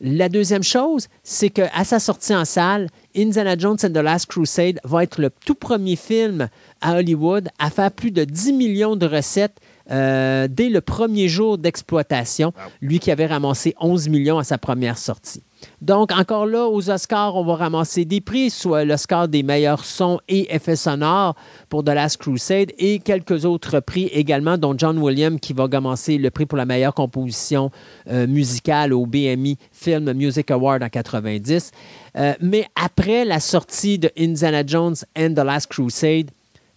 La 0.00 0.28
deuxième 0.28 0.62
chose, 0.62 1.08
c'est 1.22 1.50
qu'à 1.50 1.84
sa 1.84 1.98
sortie 1.98 2.34
en 2.34 2.44
salle, 2.44 2.88
Indiana 3.16 3.56
Jones 3.56 3.78
and 3.82 3.90
the 3.90 4.02
Last 4.02 4.26
Crusade 4.26 4.80
va 4.84 5.02
être 5.02 5.20
le 5.20 5.30
tout 5.46 5.54
premier 5.54 5.96
film 5.96 6.48
à 6.82 6.96
Hollywood 6.96 7.48
à 7.58 7.70
faire 7.70 7.90
plus 7.90 8.10
de 8.10 8.24
10 8.24 8.52
millions 8.52 8.96
de 8.96 9.06
recettes 9.06 9.56
euh, 9.90 10.48
dès 10.50 10.68
le 10.68 10.80
premier 10.80 11.28
jour 11.28 11.58
d'exploitation, 11.58 12.52
lui 12.80 12.98
qui 12.98 13.10
avait 13.10 13.26
ramassé 13.26 13.74
11 13.80 14.08
millions 14.08 14.38
à 14.38 14.44
sa 14.44 14.58
première 14.58 14.98
sortie. 14.98 15.42
Donc, 15.80 16.12
encore 16.12 16.46
là, 16.46 16.66
aux 16.66 16.90
Oscars, 16.90 17.36
on 17.36 17.44
va 17.44 17.56
ramasser 17.56 18.04
des 18.04 18.20
prix, 18.20 18.50
soit 18.50 18.84
l'Oscar 18.84 19.28
des 19.28 19.42
meilleurs 19.42 19.84
sons 19.84 20.20
et 20.28 20.54
effets 20.54 20.76
sonores 20.76 21.34
pour 21.68 21.84
The 21.84 21.88
Last 21.88 22.18
Crusade 22.18 22.72
et 22.78 22.98
quelques 22.98 23.44
autres 23.44 23.80
prix 23.80 24.04
également, 24.06 24.58
dont 24.58 24.74
John 24.76 24.98
Williams 24.98 25.38
qui 25.40 25.52
va 25.52 25.68
commencer 25.68 26.18
le 26.18 26.30
prix 26.30 26.46
pour 26.46 26.58
la 26.58 26.66
meilleure 26.66 26.94
composition 26.94 27.70
euh, 28.08 28.26
musicale 28.26 28.92
au 28.92 29.06
BMI 29.06 29.58
Film 29.72 30.12
Music 30.12 30.50
Award 30.50 30.82
en 30.82 30.88
90. 30.88 31.70
Euh, 32.16 32.34
mais 32.40 32.66
après 32.82 33.24
la 33.24 33.40
sortie 33.40 33.98
de 33.98 34.10
Indiana 34.18 34.62
Jones 34.66 34.96
and 35.16 35.34
the 35.34 35.44
Last 35.44 35.68
Crusade, 35.68 36.30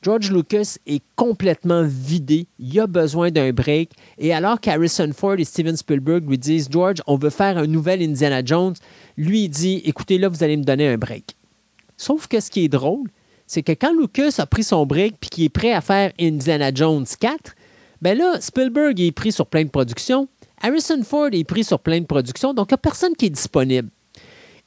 George 0.08 0.32
Lucas 0.32 0.78
est 0.86 1.04
complètement 1.18 1.84
vidé. 1.84 2.48
Il 2.60 2.80
a 2.80 2.88
besoin 2.88 3.30
d'un 3.30 3.52
break. 3.52 3.90
Et 4.18 4.34
alors 4.34 4.62
qu'Harrison 4.62 5.12
Ford 5.14 5.36
et 5.38 5.44
Steven 5.44 5.76
Spielberg 5.76 6.30
lui 6.30 6.38
disent 6.38 6.70
George, 6.72 7.00
on 7.08 7.18
veut 7.18 7.30
faire 7.30 7.58
un 7.58 7.68
nouvel 7.68 8.02
Indiana 8.02 8.42
Jones, 8.42 8.76
lui 9.18 9.44
il 9.44 9.50
dit 9.50 9.82
écoutez, 9.84 10.18
là, 10.18 10.30
vous 10.30 10.46
allez 10.46 10.56
me 10.56 10.64
donner 10.64 10.88
un 10.88 10.98
break. 10.98 11.36
Sauf 11.98 12.28
que 12.28 12.40
ce 12.40 12.50
qui 12.50 12.64
est 12.64 12.70
drôle, 12.70 13.10
c'est 13.48 13.64
que 13.64 13.74
quand 13.74 13.92
Lucas 14.00 14.36
a 14.38 14.46
pris 14.46 14.64
son 14.64 14.86
break 14.86 15.16
puis 15.20 15.30
qu'il 15.30 15.44
est 15.44 15.50
prêt 15.50 15.74
à 15.74 15.82
faire 15.82 16.14
Indiana 16.22 16.72
Jones 16.74 17.06
4, 17.20 17.54
ben 18.02 18.18
là, 18.18 18.40
Spielberg 18.40 18.98
est 19.02 19.12
pris 19.12 19.34
sur 19.34 19.46
plein 19.46 19.66
de 19.66 19.70
productions. 19.70 20.30
Harrison 20.62 21.04
Ford 21.04 21.32
est 21.34 21.44
pris 21.44 21.66
sur 21.66 21.82
plein 21.82 22.00
de 22.00 22.06
productions, 22.06 22.54
donc 22.54 22.68
il 22.70 22.76
n'y 22.76 22.76
a 22.76 22.78
personne 22.78 23.14
qui 23.14 23.26
est 23.26 23.30
disponible. 23.30 23.90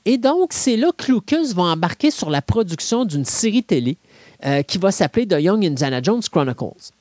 Et 0.04 0.18
donc, 0.18 0.52
c'est 0.52 0.76
là 0.76 0.90
que 0.96 1.12
Lucas 1.12 1.52
va 1.54 1.62
embarquer 1.62 2.10
sur 2.10 2.28
la 2.28 2.42
production 2.42 3.06
d'une 3.06 3.24
série 3.24 3.62
télé 3.62 3.96
euh, 4.44 4.62
qui 4.62 4.78
va 4.78 4.90
s'appeler 4.90 5.26
The 5.26 5.40
Young 5.40 5.64
Indiana 5.64 6.00
Jones 6.02 6.22
Chronicles. 6.30 6.92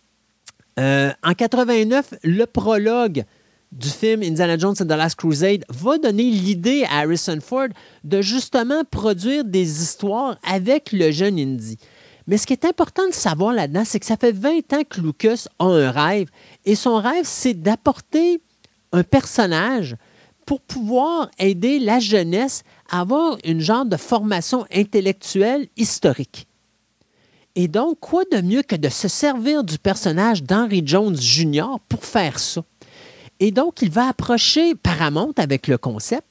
Euh, 0.80 1.12
en 1.24 1.34
89, 1.34 2.14
le 2.24 2.46
prologue 2.46 3.26
du 3.72 3.90
film 3.90 4.24
Indiana 4.24 4.58
Jones 4.58 4.76
and 4.80 4.86
the 4.86 4.98
Last 4.98 5.16
Crusade 5.16 5.64
va 5.70 5.98
donner 5.98 6.24
l'idée 6.24 6.86
à 6.90 7.00
Harrison 7.00 7.40
Ford 7.42 7.68
de 8.04 8.22
justement 8.22 8.84
produire 8.90 9.44
des 9.44 9.82
histoires 9.82 10.38
avec 10.44 10.92
le 10.92 11.12
jeune 11.12 11.38
Indy. 11.38 11.78
Mais 12.28 12.38
ce 12.38 12.46
qui 12.46 12.54
est 12.54 12.66
important 12.66 13.08
de 13.08 13.14
savoir 13.14 13.54
là-dedans, 13.54 13.84
c'est 13.86 14.00
que 14.00 14.06
ça 14.06 14.18
fait 14.18 14.32
20 14.32 14.74
ans 14.74 14.84
que 14.88 15.02
Lucas 15.02 15.46
a 15.60 15.66
un 15.66 15.92
rêve 15.92 16.30
et 16.66 16.76
son 16.76 16.98
rêve, 16.98 17.26
c'est 17.26 17.54
d'apporter 17.54 18.42
un 18.92 19.04
personnage 19.04 19.96
pour 20.46 20.62
pouvoir 20.62 21.30
aider 21.38 21.80
la 21.80 22.00
jeunesse 22.00 22.64
à 22.90 23.02
avoir 23.02 23.38
une 23.44 23.62
genre 23.62 23.86
de 23.86 23.98
formation 23.98 24.66
intellectuelle 24.74 25.68
historique. 25.78 26.49
Et 27.62 27.68
donc, 27.68 28.00
quoi 28.00 28.24
de 28.32 28.40
mieux 28.40 28.62
que 28.62 28.78
de 28.78 28.88
se 28.88 29.10
servir 29.10 29.66
du 29.66 29.78
personnage 29.78 30.44
d'Henry 30.44 30.82
Jones 30.86 31.18
Jr. 31.18 31.76
pour 31.90 32.06
faire 32.06 32.40
ça? 32.40 32.64
Et 33.42 33.52
donc, 33.52 33.82
il 33.82 33.92
va 33.92 34.08
approcher 34.08 34.76
Paramount 34.76 35.34
avec 35.36 35.68
le 35.68 35.78
concept. 35.78 36.24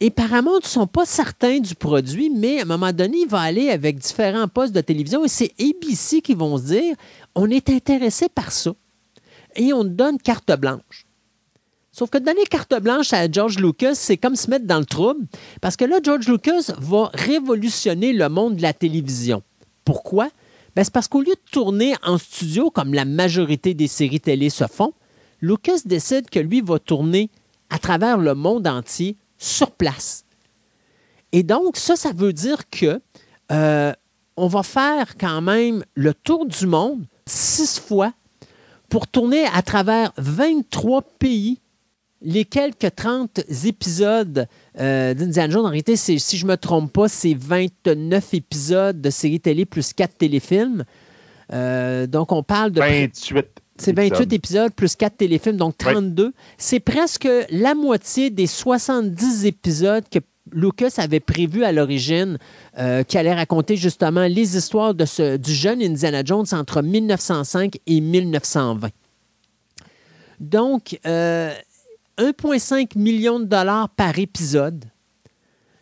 Et 0.00 0.10
Paramount 0.10 0.58
ne 0.62 0.68
sont 0.68 0.86
pas 0.86 1.06
certains 1.06 1.60
du 1.60 1.74
produit, 1.74 2.28
mais 2.28 2.58
à 2.58 2.62
un 2.64 2.66
moment 2.66 2.92
donné, 2.92 3.20
il 3.22 3.26
va 3.26 3.40
aller 3.40 3.70
avec 3.70 4.00
différents 4.00 4.48
postes 4.48 4.74
de 4.74 4.82
télévision 4.82 5.24
et 5.24 5.28
c'est 5.28 5.54
ABC 5.58 6.20
qui 6.20 6.34
vont 6.34 6.58
se 6.58 6.64
dire 6.64 6.94
on 7.34 7.48
est 7.48 7.70
intéressé 7.70 8.28
par 8.28 8.52
ça. 8.52 8.72
Et 9.56 9.72
on 9.72 9.84
donne 9.84 10.18
carte 10.18 10.52
blanche. 10.60 11.06
Sauf 11.90 12.10
que 12.10 12.18
donner 12.18 12.44
carte 12.44 12.78
blanche 12.82 13.14
à 13.14 13.32
George 13.32 13.58
Lucas, 13.58 13.94
c'est 13.94 14.18
comme 14.18 14.36
se 14.36 14.50
mettre 14.50 14.66
dans 14.66 14.80
le 14.80 14.84
trouble, 14.84 15.24
parce 15.62 15.78
que 15.78 15.86
là, 15.86 16.00
George 16.02 16.28
Lucas 16.28 16.74
va 16.76 17.10
révolutionner 17.14 18.12
le 18.12 18.28
monde 18.28 18.56
de 18.56 18.62
la 18.62 18.74
télévision. 18.74 19.42
Pourquoi? 19.86 20.28
Ben, 20.76 20.84
c'est 20.84 20.92
parce 20.92 21.08
qu'au 21.08 21.20
lieu 21.20 21.34
de 21.34 21.50
tourner 21.50 21.94
en 22.04 22.18
studio, 22.18 22.70
comme 22.70 22.94
la 22.94 23.04
majorité 23.04 23.74
des 23.74 23.88
séries 23.88 24.20
télé 24.20 24.50
se 24.50 24.66
font, 24.66 24.92
Lucas 25.40 25.80
décide 25.84 26.30
que 26.30 26.38
lui 26.38 26.60
va 26.60 26.78
tourner 26.78 27.30
à 27.70 27.78
travers 27.78 28.18
le 28.18 28.34
monde 28.34 28.66
entier 28.66 29.16
sur 29.38 29.70
place. 29.70 30.24
Et 31.32 31.42
donc, 31.42 31.76
ça, 31.76 31.96
ça 31.96 32.12
veut 32.12 32.32
dire 32.32 32.68
que 32.68 33.00
euh, 33.52 33.92
on 34.36 34.46
va 34.46 34.62
faire 34.62 35.16
quand 35.18 35.40
même 35.40 35.84
le 35.94 36.14
tour 36.14 36.46
du 36.46 36.66
monde 36.66 37.04
six 37.26 37.78
fois 37.78 38.12
pour 38.88 39.06
tourner 39.06 39.44
à 39.46 39.62
travers 39.62 40.12
23 40.18 41.02
pays 41.02 41.60
les 42.22 42.44
quelques 42.44 42.94
30 42.94 43.40
épisodes 43.64 44.46
euh, 44.78 45.14
d'Indiana 45.14 45.52
Jones, 45.52 45.66
en 45.66 45.70
réalité, 45.70 45.96
si 45.96 46.18
je 46.18 46.44
ne 46.44 46.50
me 46.50 46.56
trompe 46.56 46.92
pas, 46.92 47.08
c'est 47.08 47.34
29 47.34 48.34
épisodes 48.34 49.00
de 49.00 49.10
séries 49.10 49.40
télé 49.40 49.64
plus 49.64 49.92
4 49.92 50.16
téléfilms. 50.18 50.84
Euh, 51.52 52.06
donc, 52.06 52.32
on 52.32 52.42
parle 52.42 52.72
de... 52.72 52.80
28. 52.80 53.46
C'est 53.78 53.96
28 53.96 54.32
épisodes 54.34 54.72
plus 54.74 54.94
4 54.94 55.16
téléfilms, 55.16 55.56
donc 55.56 55.78
32. 55.78 56.34
C'est 56.58 56.80
presque 56.80 57.28
la 57.48 57.74
moitié 57.74 58.28
des 58.28 58.46
70 58.46 59.46
épisodes 59.46 60.04
que 60.10 60.18
Lucas 60.52 60.94
avait 60.98 61.20
prévu 61.20 61.64
à 61.64 61.72
l'origine, 61.72 62.36
euh, 62.78 63.02
qui 63.02 63.16
allait 63.16 63.32
raconter 63.32 63.76
justement 63.76 64.26
les 64.26 64.56
histoires 64.56 64.94
de 64.94 65.06
ce, 65.06 65.38
du 65.38 65.54
jeune 65.54 65.80
Indiana 65.80 66.22
Jones 66.24 66.46
entre 66.52 66.82
1905 66.82 67.78
et 67.86 68.00
1920. 68.00 68.90
Donc, 70.40 70.98
euh, 71.06 71.52
1,5 72.20 72.98
million 72.98 73.40
de 73.40 73.46
dollars 73.46 73.88
par 73.88 74.18
épisode. 74.18 74.84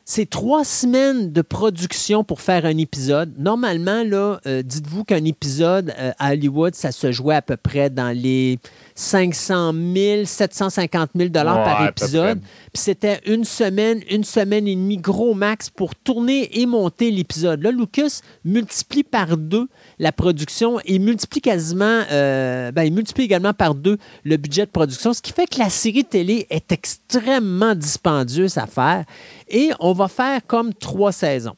C'est 0.05 0.31
trois 0.31 0.65
semaines 0.65 1.33
de 1.33 1.43
production 1.43 2.25
pour 2.25 2.41
faire 2.41 2.65
un 2.65 2.79
épisode. 2.79 3.35
Normalement, 3.39 4.05
là, 4.05 4.41
euh, 4.47 4.63
dites-vous 4.63 5.05
qu'un 5.05 5.25
épisode 5.25 5.93
euh, 5.99 6.13
à 6.19 6.33
Hollywood, 6.33 6.75
ça 6.75 6.93
se 6.93 7.13
jouait 7.13 7.35
à 7.35 7.43
peu 7.43 7.57
près 7.59 7.91
dans 7.91 8.17
les 8.17 8.59
500 8.99 9.75
000, 9.95 10.25
750 10.25 11.11
000 11.15 11.29
dollars 11.29 11.59
Ouais, 11.59 11.65
par 11.65 11.87
épisode. 11.87 12.41
Puis 12.41 12.83
c'était 12.83 13.21
une 13.27 13.45
semaine, 13.45 14.03
une 14.11 14.25
semaine 14.25 14.67
et 14.67 14.75
demie, 14.75 14.97
gros 14.97 15.35
max, 15.35 15.71
pour 15.71 15.95
tourner 15.95 16.61
et 16.61 16.67
monter 16.67 17.13
l'épisode. 17.13 17.63
Là, 17.63 17.71
Lucas 17.71 18.23
multiplie 18.45 19.05
par 19.05 19.37
deux 19.37 19.69
la 20.01 20.11
production 20.11 20.81
et 20.85 20.99
multiplie 20.99 21.41
quasiment, 21.41 22.03
euh, 22.11 22.73
ben, 22.73 22.83
il 22.83 22.93
multiplie 22.93 23.23
également 23.23 23.55
par 23.55 23.77
deux 23.77 23.99
le 24.25 24.37
budget 24.37 24.67
de 24.67 24.71
production, 24.71 25.13
ce 25.13 25.23
qui 25.23 25.33
fait 25.33 25.47
que 25.47 25.61
la 25.61 25.71
série 25.71 26.05
télé 26.05 26.49
est 26.51 26.73
extrêmement 26.73 27.77
dispendieuse 27.77 28.59
à 28.59 28.67
faire. 28.67 29.05
Et 29.47 29.71
on 29.79 29.93
va 29.93 30.09
faire 30.09 30.41
comme 30.45 30.75
trois 30.75 31.13
saisons. 31.13 31.57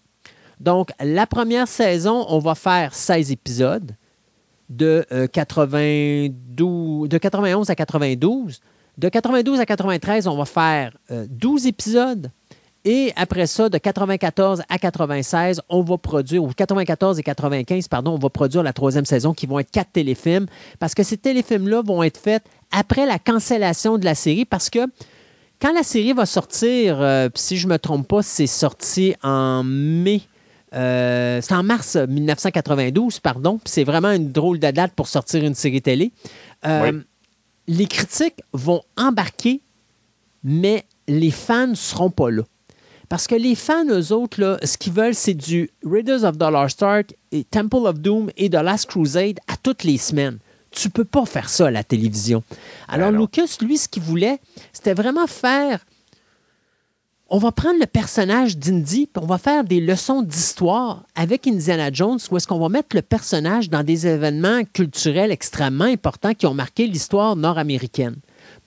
Donc, 0.60 0.90
la 1.02 1.26
première 1.26 1.68
saison, 1.68 2.26
on 2.28 2.38
va 2.38 2.54
faire 2.54 2.94
16 2.94 3.32
épisodes 3.32 3.92
de, 4.70 5.04
euh, 5.12 5.26
92, 5.26 7.08
de 7.08 7.18
91 7.18 7.68
à 7.68 7.74
92. 7.74 8.60
De 8.98 9.08
92 9.08 9.60
à 9.60 9.66
93, 9.66 10.26
on 10.26 10.36
va 10.36 10.44
faire 10.44 10.96
euh, 11.10 11.26
12 11.28 11.66
épisodes. 11.66 12.30
Et 12.84 13.12
après 13.16 13.46
ça, 13.46 13.68
de 13.68 13.76
94 13.76 14.62
à 14.68 14.78
96, 14.78 15.60
on 15.68 15.82
va 15.82 15.98
produire, 15.98 16.42
ou 16.42 16.48
94 16.48 17.18
et 17.18 17.22
95, 17.22 17.88
pardon, 17.88 18.12
on 18.12 18.18
va 18.18 18.30
produire 18.30 18.62
la 18.62 18.72
troisième 18.72 19.04
saison 19.04 19.34
qui 19.34 19.46
vont 19.46 19.58
être 19.58 19.70
quatre 19.70 19.92
téléfilms. 19.92 20.46
Parce 20.78 20.94
que 20.94 21.02
ces 21.02 21.18
téléfilms-là 21.18 21.82
vont 21.82 22.02
être 22.02 22.16
faits 22.16 22.42
après 22.70 23.04
la 23.04 23.18
cancellation 23.18 23.98
de 23.98 24.04
la 24.06 24.14
série. 24.14 24.46
Parce 24.46 24.70
que 24.70 24.78
quand 25.60 25.74
la 25.74 25.82
série 25.82 26.14
va 26.14 26.24
sortir, 26.24 27.02
euh, 27.02 27.28
si 27.34 27.58
je 27.58 27.66
ne 27.66 27.72
me 27.72 27.78
trompe 27.78 28.08
pas, 28.08 28.22
c'est 28.22 28.46
sorti 28.46 29.14
en 29.22 29.62
mai. 29.62 30.22
Euh, 30.74 31.40
c'est 31.42 31.54
en 31.54 31.62
mars 31.62 31.96
1992, 31.96 33.20
pardon. 33.20 33.58
Puis 33.58 33.72
c'est 33.72 33.84
vraiment 33.84 34.10
une 34.12 34.30
drôle 34.32 34.58
de 34.58 34.70
date 34.70 34.92
pour 34.94 35.08
sortir 35.08 35.44
une 35.44 35.54
série 35.54 35.82
télé. 35.82 36.12
Euh, 36.66 36.92
Oui. 36.92 37.00
Les 37.68 37.86
critiques 37.86 38.42
vont 38.52 38.82
embarquer, 38.96 39.60
mais 40.42 40.84
les 41.06 41.30
fans 41.30 41.68
ne 41.68 41.74
seront 41.74 42.10
pas 42.10 42.30
là. 42.30 42.42
Parce 43.08 43.26
que 43.26 43.34
les 43.34 43.54
fans, 43.54 43.86
eux 43.88 44.12
autres, 44.12 44.40
là, 44.40 44.58
ce 44.62 44.78
qu'ils 44.78 44.92
veulent, 44.92 45.14
c'est 45.14 45.34
du 45.34 45.70
Raiders 45.84 46.24
of 46.24 46.38
the 46.38 46.50
Lost 46.50 46.82
Ark 46.82 47.14
et 47.32 47.44
Temple 47.44 47.86
of 47.86 47.98
Doom 48.00 48.30
et 48.36 48.48
The 48.48 48.54
Last 48.54 48.86
Crusade 48.86 49.38
à 49.48 49.56
toutes 49.56 49.84
les 49.84 49.98
semaines. 49.98 50.38
Tu 50.70 50.90
peux 50.90 51.04
pas 51.04 51.26
faire 51.26 51.48
ça 51.48 51.66
à 51.66 51.70
la 51.72 51.82
télévision. 51.82 52.44
Alors, 52.88 53.10
Ben 53.10 53.16
non. 53.16 53.22
Lucas, 53.22 53.56
lui, 53.60 53.78
ce 53.78 53.88
qu'il 53.88 54.02
voulait, 54.04 54.38
c'était 54.72 54.94
vraiment 54.94 55.26
faire 55.26 55.84
on 57.32 57.38
va 57.38 57.52
prendre 57.52 57.78
le 57.78 57.86
personnage 57.86 58.58
d'Indy, 58.58 59.06
puis 59.06 59.22
on 59.22 59.26
va 59.26 59.38
faire 59.38 59.62
des 59.62 59.80
leçons 59.80 60.22
d'histoire 60.22 61.04
avec 61.14 61.46
Indiana 61.46 61.90
Jones, 61.92 62.18
où 62.28 62.36
est-ce 62.36 62.48
qu'on 62.48 62.58
va 62.58 62.68
mettre 62.68 62.96
le 62.96 63.02
personnage 63.02 63.70
dans 63.70 63.84
des 63.84 64.08
événements 64.08 64.62
culturels 64.72 65.30
extrêmement 65.30 65.84
importants 65.84 66.34
qui 66.34 66.46
ont 66.46 66.54
marqué 66.54 66.88
l'histoire 66.88 67.36
nord-américaine. 67.36 68.16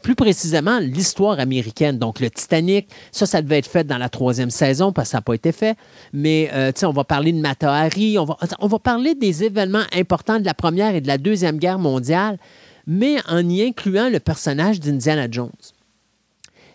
Plus 0.02 0.15
précisément, 0.15 0.80
l'histoire 0.80 1.40
américaine. 1.41 1.98
Donc, 1.98 2.22
le 2.22 2.30
Titanic, 2.30 2.88
ça, 3.11 3.26
ça 3.26 3.41
devait 3.41 3.57
être 3.57 3.69
fait 3.69 3.85
dans 3.85 3.98
la 3.98 4.07
troisième 4.07 4.49
saison, 4.49 4.94
parce 4.94 5.10
que 5.10 5.11
ça 5.11 5.18
n'a 5.18 5.23
pas 5.23 5.34
été 5.34 5.52
fait. 5.52 5.76
Mais, 6.14 6.49
euh, 6.53 6.72
tu 6.72 6.80
sais, 6.80 6.85
on 6.85 6.94
va 6.94 7.03
parler 7.03 7.34
de 7.34 7.40
Mata 7.40 7.73
Hari, 7.73 8.18
on 8.18 8.23
va, 8.23 8.38
on 8.60 8.68
va 8.68 8.80
parler 8.80 9.14
des 9.14 9.44
événements 9.44 9.84
importants 9.94 10.40
de 10.40 10.45
la 10.45 10.53
Première 10.53 10.95
et 10.95 11.02
de 11.02 11.07
la 11.07 11.18
Deuxième 11.18 11.57
Guerre 11.57 11.80
mondiale, 11.80 12.38
mais 12.88 13.18
en 13.27 13.48
y 13.49 13.61
incluant 13.61 14.07
le 14.07 14.22
personnage 14.22 14.80
d'Indiana 14.80 15.27
Jones. 15.30 15.52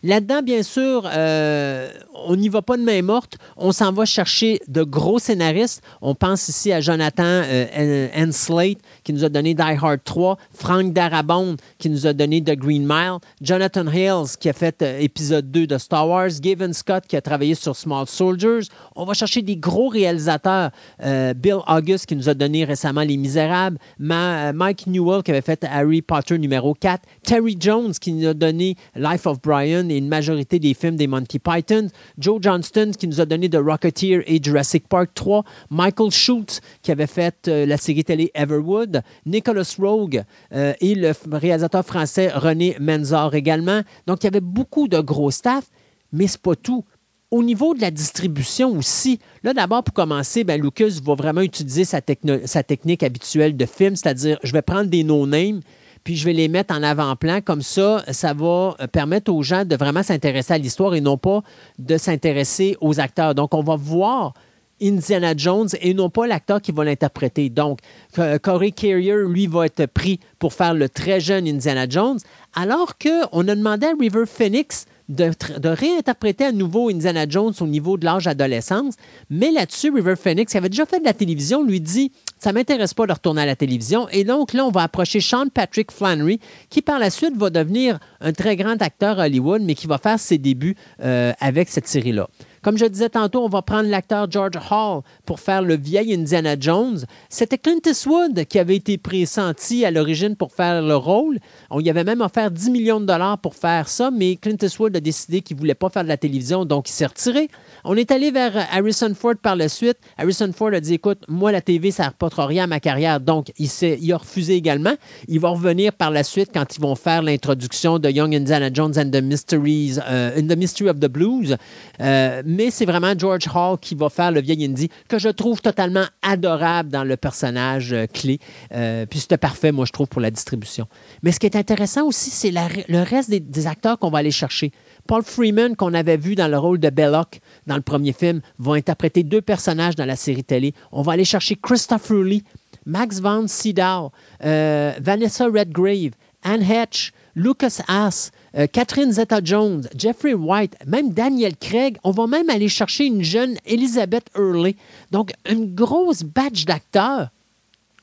Là-dedans, 0.03 0.43
bien 0.43 0.63
sûr, 0.63 1.09
euh, 1.13 1.91
on 2.27 2.37
n'y 2.37 2.49
va 2.49 2.63
pas 2.63 2.77
de 2.77 2.83
main 2.83 3.03
morte. 3.03 3.39
On 3.57 3.73
s'en 3.73 3.93
va 3.93 4.05
chercher 4.05 4.61
de 4.69 4.83
gros 4.83 5.19
scénaristes. 5.19 5.83
On 6.01 6.15
pense 6.15 6.49
ici 6.49 6.73
à 6.73 6.81
Jonathan 6.81 7.23
euh. 7.25 8.33
Slate, 8.33 8.79
qui 9.05 9.13
nous 9.13 9.25
a 9.25 9.29
donné 9.29 9.55
Die 9.55 9.63
Hard 9.63 10.01
3, 10.05 10.37
Frank 10.53 10.93
Darabont, 10.93 11.57
qui 11.79 11.91
nous 11.91 12.07
a 12.07 12.13
donné 12.13 12.43
The 12.43 12.57
Green 12.57 12.87
Mile, 12.87 13.19
Jonathan 13.41 13.87
Hales, 13.87 14.37
qui 14.39 14.49
a 14.49 14.53
fait 14.53 14.83
euh, 14.83 14.99
épisode 15.01 15.51
2 15.51 15.67
de 15.67 15.79
Star 15.79 16.09
Wars, 16.09 16.31
Gavin 16.41 16.73
Scott, 16.73 17.05
qui 17.07 17.17
a 17.17 17.21
travaillé 17.21 17.55
sur 17.55 17.75
Small 17.77 18.07
Soldiers. 18.07 18.69
On 18.97 19.05
va 19.05 19.15
chercher 19.15 19.43
des 19.43 19.57
gros 19.57 19.89
réalisateurs. 19.89 20.71
Euh, 21.03 21.35
Bill 21.35 21.59
August, 21.67 22.07
qui 22.07 22.17
nous 22.17 22.29
a 22.29 22.35
donné 22.35 22.65
récemment 22.65 23.03
Les 23.03 23.17
Misérables, 23.17 23.79
euh, 24.01 24.53
Mike 24.53 24.87
Newell, 24.87 25.23
qui 25.23 25.31
avait 25.31 25.41
fait 25.41 25.65
Harry 25.65 26.03
Potter 26.03 26.39
numéro 26.39 26.75
4, 26.75 27.03
Terry 27.23 27.57
Jones, 27.59 27.93
qui 27.93 28.13
nous 28.13 28.29
a 28.29 28.35
donné 28.35 28.77
Life 28.95 29.27
of 29.27 29.41
Brian 29.43 29.88
et 29.91 29.99
une 29.99 30.09
majorité 30.09 30.59
des 30.59 30.75
films 30.75 30.97
des 30.97 31.07
Monty 31.07 31.39
Python, 31.39 31.89
Joe 32.19 32.39
Johnston, 32.41 32.93
qui 32.99 33.09
nous 33.09 33.21
a 33.21 33.27
donné 33.27 33.49
The 33.49 33.57
Rocketeer 33.57 34.23
et 34.27 34.43
Jurassic 34.43 34.89
Park 34.89 35.11
3, 35.15 35.45
Michael 35.71 36.11
Schultz, 36.11 36.61
qui 36.83 36.93
avait 36.93 37.07
fait 37.07 37.49
euh, 37.49 37.67
la 37.67 37.77
série 37.77 38.05
télé 38.05 38.31
Everwood, 38.35 39.03
Nicholas 39.27 39.77
Rogue 39.79 40.25
euh, 40.53 40.73
et 40.81 40.95
le 40.95 41.13
réalisateur 41.33 41.85
français 41.85 42.29
René 42.29 42.77
Menzor 42.81 43.35
également. 43.35 43.83
Donc, 44.07 44.23
il 44.23 44.27
y 44.27 44.29
avait 44.29 44.41
beaucoup 44.41 44.89
de 44.89 45.01
gros 45.01 45.31
staff, 45.31 45.65
mais 46.13 46.27
c'est 46.27 46.41
pas 46.41 46.57
tout. 46.57 46.85
Au 47.31 47.43
niveau 47.43 47.75
de 47.75 47.83
la 47.83 47.91
distribution 47.91 48.71
aussi, 48.71 49.19
là 49.43 49.53
d'abord 49.53 49.85
pour 49.85 49.93
commencer, 49.93 50.45
ben, 50.45 50.59
Lucas 50.59 50.99
va 51.05 51.15
vraiment 51.15 51.43
utiliser 51.43 51.85
sa, 51.85 52.01
sa 52.47 52.63
technique 52.63 53.03
habituelle 53.03 53.55
de 53.55 53.67
film, 53.67 53.97
c'est-à-dire 53.97 54.39
je 54.43 54.53
vais 54.53 54.63
prendre 54.63 54.89
des 54.89 55.05
no-names, 55.05 55.61
puis 56.09 56.17
je 56.17 56.25
vais 56.25 56.33
les 56.33 56.49
mettre 56.49 56.75
en 56.75 56.83
avant-plan. 56.83 57.43
Comme 57.43 57.61
ça, 57.61 58.03
ça 58.13 58.33
va 58.33 58.75
euh, 58.81 58.87
permettre 58.87 59.31
aux 59.31 59.43
gens 59.43 59.67
de 59.67 59.77
vraiment 59.77 60.03
s'intéresser 60.03 60.55
à 60.55 60.57
l'histoire 60.57 60.95
et 60.95 61.03
non 61.03 61.19
pas 61.19 61.43
de 61.79 61.99
s'intéresser 61.99 62.79
aux 62.81 62.99
acteurs. 62.99 63.35
Donc, 63.35 63.53
on 63.53 63.63
va 63.63 63.77
voir 63.77 64.33
Indiana 64.81 65.35
Jones 65.37 65.69
et 65.83 65.93
non 65.93 66.09
pas 66.09 66.27
l'acteur 66.27 66.63
qui 66.63 66.73
va 66.73 66.87
l'interpréter. 66.87 67.51
Donc, 67.51 67.81
euh, 68.19 68.39
Corey 68.39 68.71
Carrier, 68.71 69.17
lui, 69.29 69.49
va 69.49 69.67
être 69.67 69.85
pris 69.85 70.19
pour 70.39 70.55
faire 70.55 70.73
le 70.73 70.89
très 70.89 71.21
jeune 71.21 71.47
Indiana 71.47 71.85
Jones, 71.87 72.21
alors 72.55 72.97
qu'on 72.97 73.47
a 73.47 73.55
demandé 73.55 73.89
à 73.89 73.93
River 74.01 74.25
Phoenix 74.25 74.87
de, 75.11 75.31
de 75.59 75.69
réinterpréter 75.69 76.47
à 76.47 76.53
nouveau 76.53 76.89
Indiana 76.89 77.27
Jones 77.29 77.53
au 77.61 77.67
niveau 77.67 77.99
de 77.99 78.07
l'âge 78.07 78.27
adolescence. 78.27 78.95
Mais 79.29 79.51
là-dessus, 79.51 79.91
River 79.91 80.17
Phoenix, 80.17 80.53
qui 80.53 80.57
avait 80.57 80.71
déjà 80.71 80.87
fait 80.87 81.01
de 81.01 81.05
la 81.05 81.13
télévision, 81.13 81.63
lui 81.63 81.83
dit 81.83 82.13
Ça 82.39 82.53
m'intéresse 82.53 82.95
pas 82.95 83.07
de 83.07 83.13
retourner 83.13 83.43
à 83.43 83.47
la 83.47 83.57
télévision. 83.57 84.09
Et 84.11 84.25
donc 84.25 84.53
là, 84.53 84.65
on 84.65 84.71
va 84.71 84.83
approcher 84.83 85.21
Sean 85.21 85.49
Patrick 85.53 85.91
Flannery, 85.91 86.41
qui 86.71 86.83
par 86.83 86.99
la 86.99 87.11
suite 87.11 87.37
va 87.37 87.51
devenir 87.51 87.99
un 88.21 88.33
très 88.33 88.57
grand 88.57 88.81
acteur 88.81 89.19
à 89.19 89.25
Hollywood, 89.27 89.63
mais 89.63 89.75
qui 89.75 89.87
va 89.87 89.99
faire 89.99 90.19
ses 90.19 90.39
débuts 90.39 90.77
euh, 91.03 91.33
avec 91.41 91.69
cette 91.69 91.89
série-là. 91.89 92.29
Comme 92.63 92.79
je 92.79 92.87
disais 92.87 93.09
tantôt, 93.09 93.45
on 93.45 93.49
va 93.49 93.63
prendre 93.63 93.89
l'acteur 93.89 94.31
George 94.31 94.57
Hall 94.71 95.03
pour 95.27 95.41
faire 95.41 95.63
le 95.63 95.77
vieil 95.77 96.15
Indiana 96.15 96.57
Jones. 96.59 97.01
C'était 97.29 97.59
Clint 97.59 97.81
Eastwood 97.87 98.45
qui 98.45 98.59
avait 98.59 98.77
été 98.77 98.99
pressenti 98.99 99.85
à 99.85 99.91
l'origine 99.91 100.37
pour 100.37 100.53
faire 100.53 100.83
le 100.83 100.97
rôle. 100.97 101.39
On 101.71 101.81
y 101.81 101.91
avait 101.91 102.05
même 102.05 102.21
offert 102.21 102.51
10 102.51 102.71
millions 102.71 103.01
de 103.01 103.07
dollars 103.07 103.39
pour 103.39 103.55
faire 103.55 103.89
ça, 103.89 104.11
mais 104.11 104.37
Clint 104.37 104.57
Eastwood 104.61 104.97
a 104.97 105.01
décidé 105.01 105.41
qu'il 105.41 105.57
ne 105.57 105.61
voulait 105.61 105.75
pas 105.75 105.89
faire 105.89 106.05
de 106.05 106.09
la 106.09 106.17
télévision, 106.17 106.65
donc 106.65 106.89
il 106.89 106.93
s'est 106.93 107.07
retiré. 107.07 107.49
On 107.85 107.97
est 107.97 108.11
allé 108.11 108.31
vers 108.31 108.67
Harrison 108.73 109.13
Ford 109.15 109.37
par 109.41 109.57
la 109.57 109.69
suite. 109.69 109.99
Harrison 110.17 110.51
Ford 110.53 110.73
a 110.73 110.81
dit 110.81 110.95
Écoute, 110.95 111.25
moi, 111.29 111.53
la 111.53 111.61
TV, 111.61 111.91
ça 111.91 112.13
ne 112.21 112.43
rien 112.43 112.65
à 112.65 112.67
ma 112.67 112.81
carrière, 112.81 113.21
donc 113.21 113.53
il, 113.59 113.69
il 113.83 114.13
a 114.13 114.17
refusé 114.17 114.55
également. 114.55 114.95
Il 115.29 115.41
va 115.41 115.51
revenir 115.51 115.93
par 115.93 116.11
la 116.11 116.25
suite 116.25 116.51
quand 116.53 116.77
ils 116.77 116.81
vont 116.81 116.95
faire 116.95 117.23
l'introduction 117.23 117.99
de 117.99 118.11
Young 118.11 118.35
Indiana 118.35 118.71
Jones 118.73 118.95
and 118.97 119.11
the 119.11 119.23
Mysteries, 119.23 119.99
euh, 120.09 120.39
and 120.39 120.49
the 120.49 120.57
Mystery 120.57 120.89
of 120.89 121.01
the 121.01 121.09
Blues. 121.09 121.57
Euh, 122.01 122.43
mais 122.49 122.71
c'est 122.71 122.87
vraiment 122.87 123.13
George 123.17 123.47
Hall 123.55 123.79
qui 123.79 123.95
va 123.95 124.09
faire 124.09 124.33
le 124.33 124.41
vieil 124.41 124.65
Indy, 124.65 124.89
que 125.07 125.19
je 125.19 125.29
trouve 125.29 125.61
totalement 125.61 126.07
adorable 126.23 126.89
dans 126.89 127.05
le 127.05 127.19
personnage 127.19 127.93
euh, 127.93 128.07
clé. 128.07 128.41
Euh, 128.73 129.05
puis 129.05 129.21
c'était 129.21 129.37
parfait, 129.37 129.71
moi, 129.71 129.85
je 129.85 129.93
trouve, 129.93 130.09
pour 130.09 130.23
la 130.23 130.31
distribution. 130.31 130.89
Mais 131.23 131.31
ce 131.31 131.39
qui 131.39 131.45
est 131.45 131.57
intéressant 131.57 132.07
aussi, 132.07 132.31
c'est 132.31 132.51
le 132.51 133.03
reste 133.03 133.29
des, 133.29 133.67
acteurs 133.67 133.99
qu'on 133.99 134.09
va 134.09 134.19
aller 134.19 134.31
chercher. 134.31 134.73
Paul 135.07 135.23
Freeman, 135.23 135.77
qu'on 135.77 135.93
avait 135.93 136.17
vu 136.17 136.37
dans 136.37 136.49
le 136.49 136.57
rôle 136.57 136.79
de 136.79 136.89
Belloc 136.89 137.41
dans 137.67 137.77
le 137.77 137.83
premier 137.83 138.15
film, 138.15 138.41
va 138.59 138.75
interpréter 138.75 139.25
deux 139.25 139.43
personnages 139.43 139.95
dans 139.95 140.07
la 140.07 140.17
série 140.17 140.45
télé. 140.45 140.73
On 140.91 141.03
va 141.03 141.13
aller 141.13 141.27
chercher 141.27 141.55
Christopher 141.55 142.23
Lee, 142.23 142.45
Max 142.87 143.21
von 143.21 143.47
Sydow, 143.47 144.11
euh, 144.43 144.95
Vanessa 145.03 145.45
Redgrave, 145.45 146.13
Anne 146.43 146.63
Hatch, 146.63 147.13
Lucas 147.35 147.83
Haas, 147.89 148.31
euh, 148.57 148.67
Catherine 148.67 149.13
Zeta-Jones, 149.13 149.89
Jeffrey 149.97 150.35
White, 150.35 150.77
même 150.87 151.13
Daniel 151.13 151.57
Craig. 151.57 151.99
On 152.05 152.11
va 152.11 152.27
même 152.27 152.51
aller 152.51 152.69
chercher 152.69 153.07
une 153.07 153.23
jeune 153.23 153.57
Elizabeth 153.67 154.27
Hurley. 154.37 154.77
Donc, 155.11 155.33
une 155.49 155.75
grosse 155.75 156.23
batch 156.23 156.65
d'acteurs. 156.65 157.31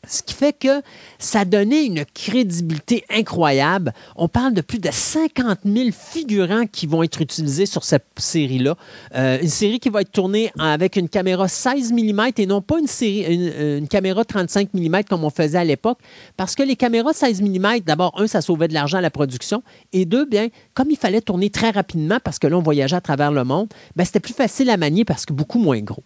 Ce 0.07 0.23
qui 0.23 0.34
fait 0.34 0.53
que 0.53 0.82
ça 1.19 1.45
donnait 1.45 1.86
une 1.86 2.06
crédibilité 2.06 3.03
incroyable. 3.10 3.94
On 4.15 4.27
parle 4.27 4.53
de 4.53 4.61
plus 4.61 4.80
de 4.80 4.90
50 4.91 5.60
000 5.65 5.90
figurants 5.91 6.65
qui 6.68 6.88
vont 6.88 7.03
être 7.03 7.22
utilisés 7.22 7.65
sur 7.65 7.84
cette 7.84 8.06
série-là. 8.18 8.76
Euh, 9.15 9.40
une 9.41 9.49
série 9.49 9.80
qui 9.80 9.90
va 9.90 10.02
être 10.02 10.11
tournée 10.11 10.52
avec 10.60 10.95
une 10.95 11.10
caméra 11.10 11.48
16 11.48 11.94
mm 11.94 12.22
et 12.38 12.45
non 12.45 12.61
pas 12.61 12.80
une, 12.80 12.88
série, 12.88 13.26
une, 13.34 13.77
une 13.80 13.88
caméra 13.88 14.23
35 14.23 14.73
mm 14.73 15.03
comme 15.10 15.23
on 15.23 15.30
faisait 15.30 15.57
à 15.57 15.64
l'époque. 15.64 15.99
Parce 16.38 16.56
que 16.56 16.64
les 16.64 16.76
caméras 16.76 17.14
16 17.14 17.41
mm, 17.41 17.80
d'abord, 17.86 18.14
un, 18.19 18.27
ça 18.27 18.41
sauvait 18.41 18.68
de 18.68 18.73
l'argent 18.73 18.98
à 18.98 19.02
la 19.02 19.11
production. 19.11 19.64
Et 19.94 20.06
deux, 20.06 20.26
bien, 20.26 20.48
comme 20.73 20.91
il 20.91 20.98
fallait 20.98 21.22
tourner 21.22 21.49
très 21.49 21.72
rapidement 21.72 22.19
parce 22.23 22.40
que 22.40 22.48
là, 22.48 22.57
on 22.57 22.61
voyageait 22.61 22.95
à 22.95 23.02
travers 23.02 23.32
le 23.32 23.44
monde, 23.44 23.69
c'était 24.06 24.19
plus 24.19 24.34
facile 24.34 24.69
à 24.69 24.77
manier 24.77 25.03
parce 25.03 25.26
que 25.26 25.34
beaucoup 25.34 25.60
moins 25.60 25.82
gros. 25.82 26.03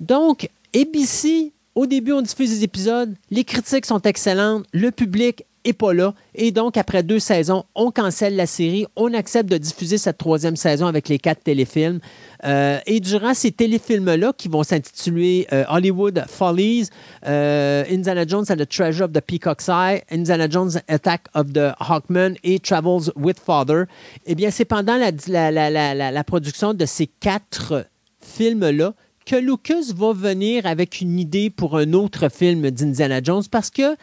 Donc, 0.00 0.50
ABC, 0.74 1.52
au 1.74 1.86
début, 1.86 2.12
on 2.12 2.22
diffuse 2.22 2.50
des 2.50 2.64
épisodes, 2.64 3.14
les 3.30 3.44
critiques 3.44 3.86
sont 3.86 4.00
excellentes, 4.02 4.64
le 4.72 4.90
public 4.90 5.44
est 5.66 5.72
pas 5.72 5.94
là, 5.94 6.12
et 6.34 6.52
donc, 6.52 6.76
après 6.76 7.02
deux 7.02 7.18
saisons, 7.18 7.64
on 7.74 7.90
cancelle 7.90 8.36
la 8.36 8.44
série, 8.44 8.86
on 8.96 9.14
accepte 9.14 9.48
de 9.50 9.56
diffuser 9.56 9.96
cette 9.96 10.18
troisième 10.18 10.56
saison 10.56 10.86
avec 10.86 11.08
les 11.08 11.18
quatre 11.18 11.42
téléfilms. 11.42 12.00
Euh, 12.44 12.78
et 12.84 13.00
durant 13.00 13.32
ces 13.32 13.50
téléfilms-là, 13.50 14.34
qui 14.36 14.48
vont 14.48 14.62
s'intituler 14.62 15.46
euh, 15.54 15.64
Hollywood 15.70 16.22
Follies, 16.28 16.90
euh, 17.26 17.82
Indiana 17.90 18.26
Jones 18.26 18.44
and 18.50 18.56
the 18.56 18.68
Treasure 18.68 19.04
of 19.06 19.12
the 19.12 19.22
Peacock's 19.22 19.68
Eye, 19.68 20.02
Indiana 20.12 20.48
Jones 20.50 20.72
Attack 20.88 21.28
of 21.34 21.54
the 21.54 21.72
Hawkman 21.80 22.34
et 22.44 22.58
Travels 22.58 23.10
with 23.16 23.40
Father, 23.40 23.84
eh 24.26 24.34
bien, 24.34 24.50
c'est 24.50 24.66
pendant 24.66 24.98
la- 24.98 26.10
la 26.12 26.24
production 26.24 26.74
de 26.74 26.84
ces 26.84 27.06
quatre 27.06 27.86
films-là 28.20 28.92
que 29.24 29.36
Lucas 29.36 29.92
va 29.94 30.12
venir 30.12 30.66
avec 30.66 31.00
une 31.00 31.18
idée 31.18 31.50
pour 31.50 31.76
un 31.76 31.92
autre 31.92 32.28
film 32.28 32.70
d'Indiana 32.70 33.20
Jones 33.22 33.44
parce 33.50 33.70
que 33.70 33.96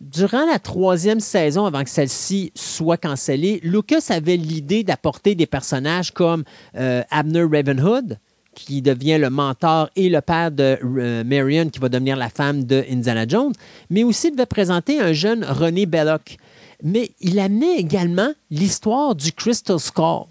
durant 0.00 0.46
la 0.46 0.58
troisième 0.58 1.20
saison, 1.20 1.64
avant 1.64 1.84
que 1.84 1.90
celle-ci 1.90 2.52
soit 2.54 2.96
cancellée, 2.96 3.60
Lucas 3.62 4.06
avait 4.08 4.36
l'idée 4.36 4.82
d'apporter 4.82 5.34
des 5.34 5.46
personnages 5.46 6.10
comme 6.10 6.44
euh, 6.76 7.02
Abner 7.10 7.44
Ravenhood, 7.44 8.18
qui 8.54 8.82
devient 8.82 9.18
le 9.18 9.30
mentor 9.30 9.88
et 9.96 10.08
le 10.08 10.20
père 10.20 10.50
de 10.50 10.78
euh, 10.82 11.24
Marion, 11.24 11.68
qui 11.68 11.78
va 11.78 11.88
devenir 11.88 12.16
la 12.16 12.28
femme 12.28 12.64
de 12.64 12.84
Indiana 12.90 13.26
Jones, 13.26 13.52
mais 13.90 14.04
aussi 14.04 14.28
il 14.28 14.32
devait 14.32 14.46
présenter 14.46 15.00
un 15.00 15.12
jeune 15.12 15.44
René 15.44 15.86
Belloc. 15.86 16.36
Mais 16.82 17.12
il 17.20 17.38
amenait 17.38 17.76
également 17.76 18.32
l'histoire 18.50 19.14
du 19.14 19.32
Crystal 19.32 19.78
Skull 19.78 20.26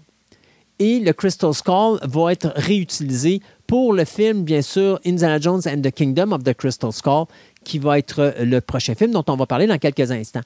et 0.78 1.00
le 1.00 1.12
Crystal 1.12 1.54
Skull 1.54 1.98
va 2.02 2.32
être 2.32 2.52
réutilisé 2.56 3.40
pour 3.72 3.94
le 3.94 4.04
film, 4.04 4.42
bien 4.44 4.60
sûr, 4.60 5.00
Indiana 5.06 5.38
Jones 5.40 5.62
and 5.66 5.80
the 5.80 5.90
Kingdom 5.90 6.34
of 6.34 6.44
the 6.44 6.52
Crystal 6.52 6.92
Skull, 6.92 7.26
qui 7.64 7.78
va 7.78 7.98
être 7.98 8.20
euh, 8.20 8.44
le 8.44 8.60
prochain 8.60 8.94
film 8.94 9.12
dont 9.12 9.24
on 9.28 9.36
va 9.36 9.46
parler 9.46 9.66
dans 9.66 9.78
quelques 9.78 10.10
instants. 10.10 10.40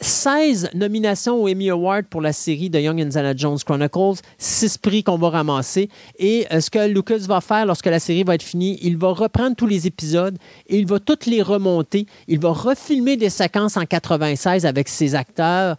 16 0.00 0.70
nominations 0.74 1.42
au 1.42 1.48
Emmy 1.48 1.70
Award 1.70 2.06
pour 2.06 2.20
la 2.20 2.32
série 2.32 2.70
de 2.70 2.78
Young 2.78 3.00
Indiana 3.00 3.34
Jones 3.36 3.58
Chronicles, 3.64 4.20
6 4.38 4.78
prix 4.78 5.02
qu'on 5.02 5.18
va 5.18 5.30
ramasser. 5.30 5.88
Et 6.18 6.46
ce 6.50 6.70
que 6.70 6.86
Lucas 6.86 7.18
va 7.26 7.40
faire 7.40 7.66
lorsque 7.66 7.86
la 7.86 7.98
série 7.98 8.24
va 8.24 8.34
être 8.34 8.42
finie, 8.42 8.78
il 8.82 8.96
va 8.96 9.08
reprendre 9.08 9.56
tous 9.56 9.66
les 9.66 9.86
épisodes 9.86 10.36
et 10.68 10.78
il 10.78 10.86
va 10.86 10.98
toutes 11.00 11.26
les 11.26 11.42
remonter. 11.42 12.06
Il 12.28 12.38
va 12.38 12.50
refilmer 12.50 13.16
des 13.16 13.30
séquences 13.30 13.76
en 13.76 13.84
96 13.84 14.66
avec 14.66 14.88
ses 14.88 15.14
acteurs 15.14 15.76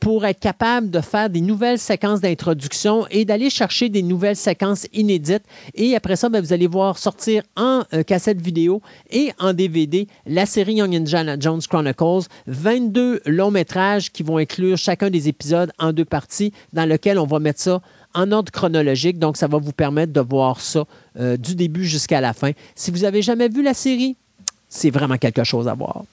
pour 0.00 0.24
être 0.24 0.40
capable 0.40 0.90
de 0.90 1.00
faire 1.00 1.30
des 1.30 1.40
nouvelles 1.40 1.78
séquences 1.78 2.20
d'introduction 2.20 3.06
et 3.10 3.24
d'aller 3.24 3.50
chercher 3.50 3.88
des 3.88 4.02
nouvelles 4.02 4.36
séquences 4.36 4.86
inédites. 4.92 5.44
Et 5.74 5.94
après 5.96 6.16
ça, 6.16 6.28
ben, 6.28 6.40
vous 6.40 6.52
allez 6.52 6.66
voir 6.66 6.98
sortir 6.98 7.42
en 7.56 7.82
euh, 7.92 8.02
cassette 8.02 8.40
vidéo 8.40 8.82
et 9.10 9.32
en 9.38 9.52
DVD 9.52 10.01
la 10.26 10.46
série 10.46 10.74
Young 10.74 10.94
Indiana 10.94 11.36
Jones 11.38 11.60
Chronicles, 11.68 12.28
22 12.46 13.22
longs 13.26 13.50
métrages 13.50 14.10
qui 14.10 14.22
vont 14.22 14.38
inclure 14.38 14.76
chacun 14.76 15.10
des 15.10 15.28
épisodes 15.28 15.72
en 15.78 15.92
deux 15.92 16.04
parties, 16.04 16.52
dans 16.72 16.88
lequel 16.88 17.18
on 17.18 17.26
va 17.26 17.38
mettre 17.38 17.60
ça 17.60 17.80
en 18.14 18.30
ordre 18.32 18.52
chronologique. 18.52 19.18
Donc, 19.18 19.36
ça 19.36 19.46
va 19.46 19.58
vous 19.58 19.72
permettre 19.72 20.12
de 20.12 20.20
voir 20.20 20.60
ça 20.60 20.84
euh, 21.18 21.36
du 21.36 21.54
début 21.54 21.84
jusqu'à 21.84 22.20
la 22.20 22.32
fin. 22.32 22.52
Si 22.74 22.90
vous 22.90 23.00
n'avez 23.00 23.22
jamais 23.22 23.48
vu 23.48 23.62
la 23.62 23.74
série, 23.74 24.16
c'est 24.68 24.90
vraiment 24.90 25.18
quelque 25.18 25.44
chose 25.44 25.68
à 25.68 25.74
voir. 25.74 26.04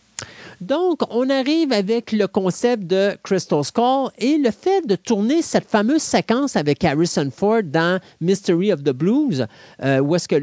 Donc, 0.62 1.00
on 1.10 1.30
arrive 1.30 1.72
avec 1.72 2.12
le 2.12 2.28
concept 2.28 2.84
de 2.84 3.18
Crystal 3.24 3.64
Skull 3.64 4.10
et 4.18 4.38
le 4.38 4.52
fait 4.52 4.86
de 4.86 4.96
tourner 4.96 5.42
cette 5.42 5.70
fameuse 5.70 6.02
séquence 6.02 6.58
avec 6.58 6.84
Harrison 6.84 7.30
Ford 7.34 7.64
dans 7.64 8.02
Mystery 8.20 8.74
of 8.74 8.84
the 8.84 8.92
Blues, 8.92 9.48
euh, 9.82 10.00
où 10.00 10.16
est-ce 10.16 10.28
que 10.28 10.36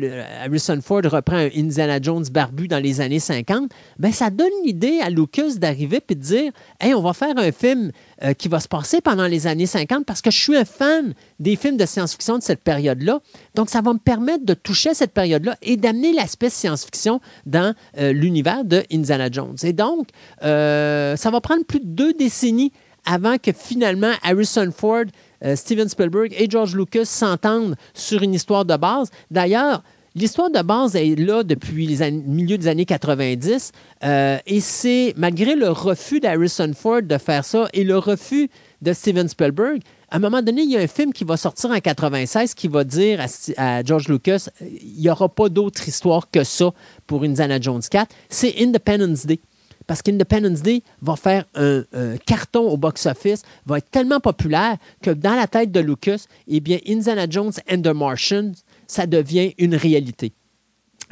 Harrison 0.43 0.81
Ford 0.81 1.03
reprend 1.05 1.37
un 1.37 1.51
Indiana 1.55 2.01
Jones 2.01 2.25
barbu 2.33 2.67
dans 2.67 2.83
les 2.83 3.03
années 3.03 3.21
50, 3.21 3.71
ben 3.99 4.11
ça 4.11 4.31
donne 4.31 4.49
l'idée 4.65 5.01
à 5.03 5.11
Lucas 5.11 5.57
d'arriver 5.59 6.01
et 6.09 6.15
de 6.15 6.21
dire 6.21 6.53
Hey, 6.81 6.95
on 6.95 7.03
va 7.03 7.13
faire 7.13 7.37
un 7.37 7.53
film 7.53 7.93
euh, 8.23 8.33
qui 8.33 8.49
va 8.49 8.61
se 8.61 8.69
passer 8.69 9.01
pendant 9.01 9.27
les 9.27 9.47
années 9.47 9.67
50 9.67 10.07
parce 10.07 10.23
que 10.23 10.31
je 10.31 10.39
suis 10.39 10.57
un 10.57 10.65
fan 10.65 11.15
des 11.39 11.55
films 11.55 11.77
de 11.77 11.85
science-fiction 11.85 12.39
de 12.39 12.43
cette 12.43 12.63
période-là. 12.63 13.21
Donc, 13.55 13.69
ça 13.69 13.83
va 13.83 13.93
me 13.93 13.99
permettre 13.99 14.47
de 14.47 14.55
toucher 14.55 14.95
cette 14.95 15.13
période-là 15.13 15.57
et 15.61 15.77
d'amener 15.77 16.13
l'aspect 16.13 16.49
science-fiction 16.49 17.21
dans 17.45 17.75
euh, 17.99 18.13
l'univers 18.13 18.65
de 18.65 18.83
Indiana 18.91 19.29
Jones. 19.31 19.57
Et 19.63 19.73
donc, 19.75 20.09
euh, 20.43 21.15
ça 21.17 21.31
va 21.31 21.41
prendre 21.43 21.65
plus 21.65 21.81
de 21.81 21.87
deux 21.87 22.15
décennies 22.15 22.73
avant 23.05 23.37
que 23.37 23.53
finalement 23.53 24.13
Harrison 24.23 24.71
Ford, 24.75 25.05
Steven 25.55 25.89
Spielberg 25.89 26.35
et 26.37 26.51
George 26.51 26.75
Lucas 26.75 27.05
s'entendent 27.05 27.77
sur 27.95 28.23
une 28.23 28.35
histoire 28.35 28.65
de 28.65 28.75
base. 28.77 29.11
D'ailleurs, 29.31 29.85
L'histoire 30.19 30.51
de 30.51 30.63
base 30.63 30.97
est 30.97 31.15
là 31.15 31.43
depuis 31.43 31.95
le 31.95 32.11
milieu 32.11 32.57
des 32.57 32.69
années 32.69 32.87
90 32.87 33.73
euh, 34.03 34.39
et 34.47 34.61
c'est 34.61 35.13
malgré 35.15 35.55
le 35.55 35.69
refus 35.69 36.21
d'Harrison 36.21 36.73
Ford 36.75 37.03
de 37.03 37.19
faire 37.19 37.45
ça 37.45 37.69
et 37.75 37.85
le 37.85 37.99
refus 37.99 38.49
de 38.81 38.95
Steven 38.95 39.29
Spielberg, 39.29 39.83
à 40.11 40.17
un 40.17 40.19
moment 40.19 40.41
donné, 40.41 40.63
il 40.63 40.71
y 40.71 40.77
a 40.79 40.81
un 40.81 40.87
film 40.87 41.13
qui 41.13 41.25
va 41.25 41.37
sortir 41.37 41.69
en 41.69 41.79
96 41.79 42.55
qui 42.55 42.67
va 42.67 42.83
dire 42.83 43.27
à, 43.59 43.85
George 43.85 44.09
Lucas 44.09 44.49
il 44.63 45.03
n'y 45.03 45.11
aura 45.11 45.29
pas 45.29 45.51
d'autre 45.51 45.87
histoire 45.87 46.31
que 46.31 46.45
ça 46.45 46.73
pour 47.07 47.23
Indiana 47.23 47.61
Jones 47.61 47.83
4. 47.83 48.11
C'est 48.31 48.55
Independence 48.59 49.27
Day. 49.27 49.39
Parce 49.87 50.01
qu'Independence 50.01 50.63
Day 50.63 50.83
va 51.03 51.17
faire 51.17 51.45
un, 51.55 51.85
carton 52.25 52.71
au 52.71 52.79
box-office, 52.79 53.43
va 53.67 53.79
être 53.79 53.91
tellement 53.91 54.21
populaire 54.21 54.79
que 55.03 55.11
dans 55.11 55.35
la 55.35 55.47
tête 55.47 55.71
de 55.71 55.81
Lucas, 55.81 56.25
eh 56.49 56.61
bien, 56.61 56.79
Indiana 56.89 57.27
Jones 57.29 57.53
and 57.71 57.83
the 57.83 57.95
Martians 57.95 58.53
ça 58.87 59.07
devient 59.07 59.55
une 59.59 59.75
réalité. 59.75 60.33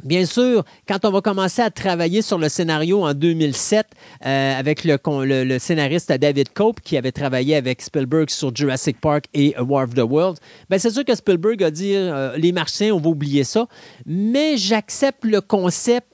Bien 0.03 0.27
sûr, 0.27 0.65
quand 0.89 1.05
on 1.05 1.11
va 1.11 1.21
commencer 1.21 1.63
à 1.63 1.71
travailler 1.71 2.21
sur 2.21 2.37
le 2.37 2.49
scénario 2.49 3.05
en 3.05 3.15
2007 3.15 3.87
euh, 4.27 4.59
avec 4.59 4.85
le, 4.85 5.59
scénariste 5.59 6.13
David 6.13 6.53
Cope 6.53 6.81
qui 6.81 6.97
avait 6.97 7.13
travaillé 7.13 7.55
avec 7.55 7.81
Spielberg 7.81 8.29
sur 8.29 8.55
Jurassic 8.55 9.01
Park 9.01 9.27
et 9.35 9.55
War 9.59 9.85
of 9.85 9.95
the 9.95 10.01
Worlds, 10.01 10.41
ben 10.69 10.79
c'est 10.79 10.91
sûr 10.91 11.05
que 11.05 11.15
Spielberg 11.15 11.63
a 11.63 11.71
dit 11.71 11.95
euh, 11.95 12.37
les 12.37 12.53
Martiens, 12.53 12.93
on 12.95 13.01
va 13.01 13.09
oublier 13.09 13.45
ça, 13.45 13.67
mais 14.05 14.57
j'accepte 14.57 15.25
le 15.25 15.41
concept 15.41 16.09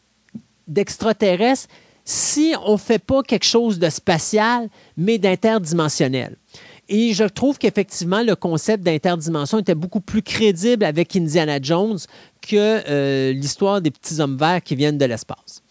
d'extraterrestre 0.69 1.69
si 2.05 2.55
on 2.65 2.73
ne 2.73 2.78
fait 2.78 2.99
pas 2.99 3.23
quelque 3.23 3.47
chose 3.47 3.78
de 3.78 3.89
spatial, 3.89 4.69
mais 4.97 5.19
d'interdimensionnel. 5.19 6.37
Et 6.93 7.15
je 7.15 7.23
trouve 7.23 7.57
qu'effectivement, 7.57 8.23
le 8.25 8.35
concept 8.35 8.83
d'interdimension 8.83 9.61
était 9.61 9.77
beaucoup 9.77 10.01
plus 10.01 10.23
crédible 10.23 10.85
avec 10.85 11.15
Indiana 11.15 11.59
Jones 11.62 11.99
que 12.43 12.57
euh, 12.57 13.33
l'histoire 13.33 13.81
des 13.81 13.93
petits 13.93 14.19
hommes 14.19 14.37
verts 14.37 14.61
qui 14.61 14.75
viennent 14.75 14.99
de 14.99 15.05
l'espace. 15.05 15.62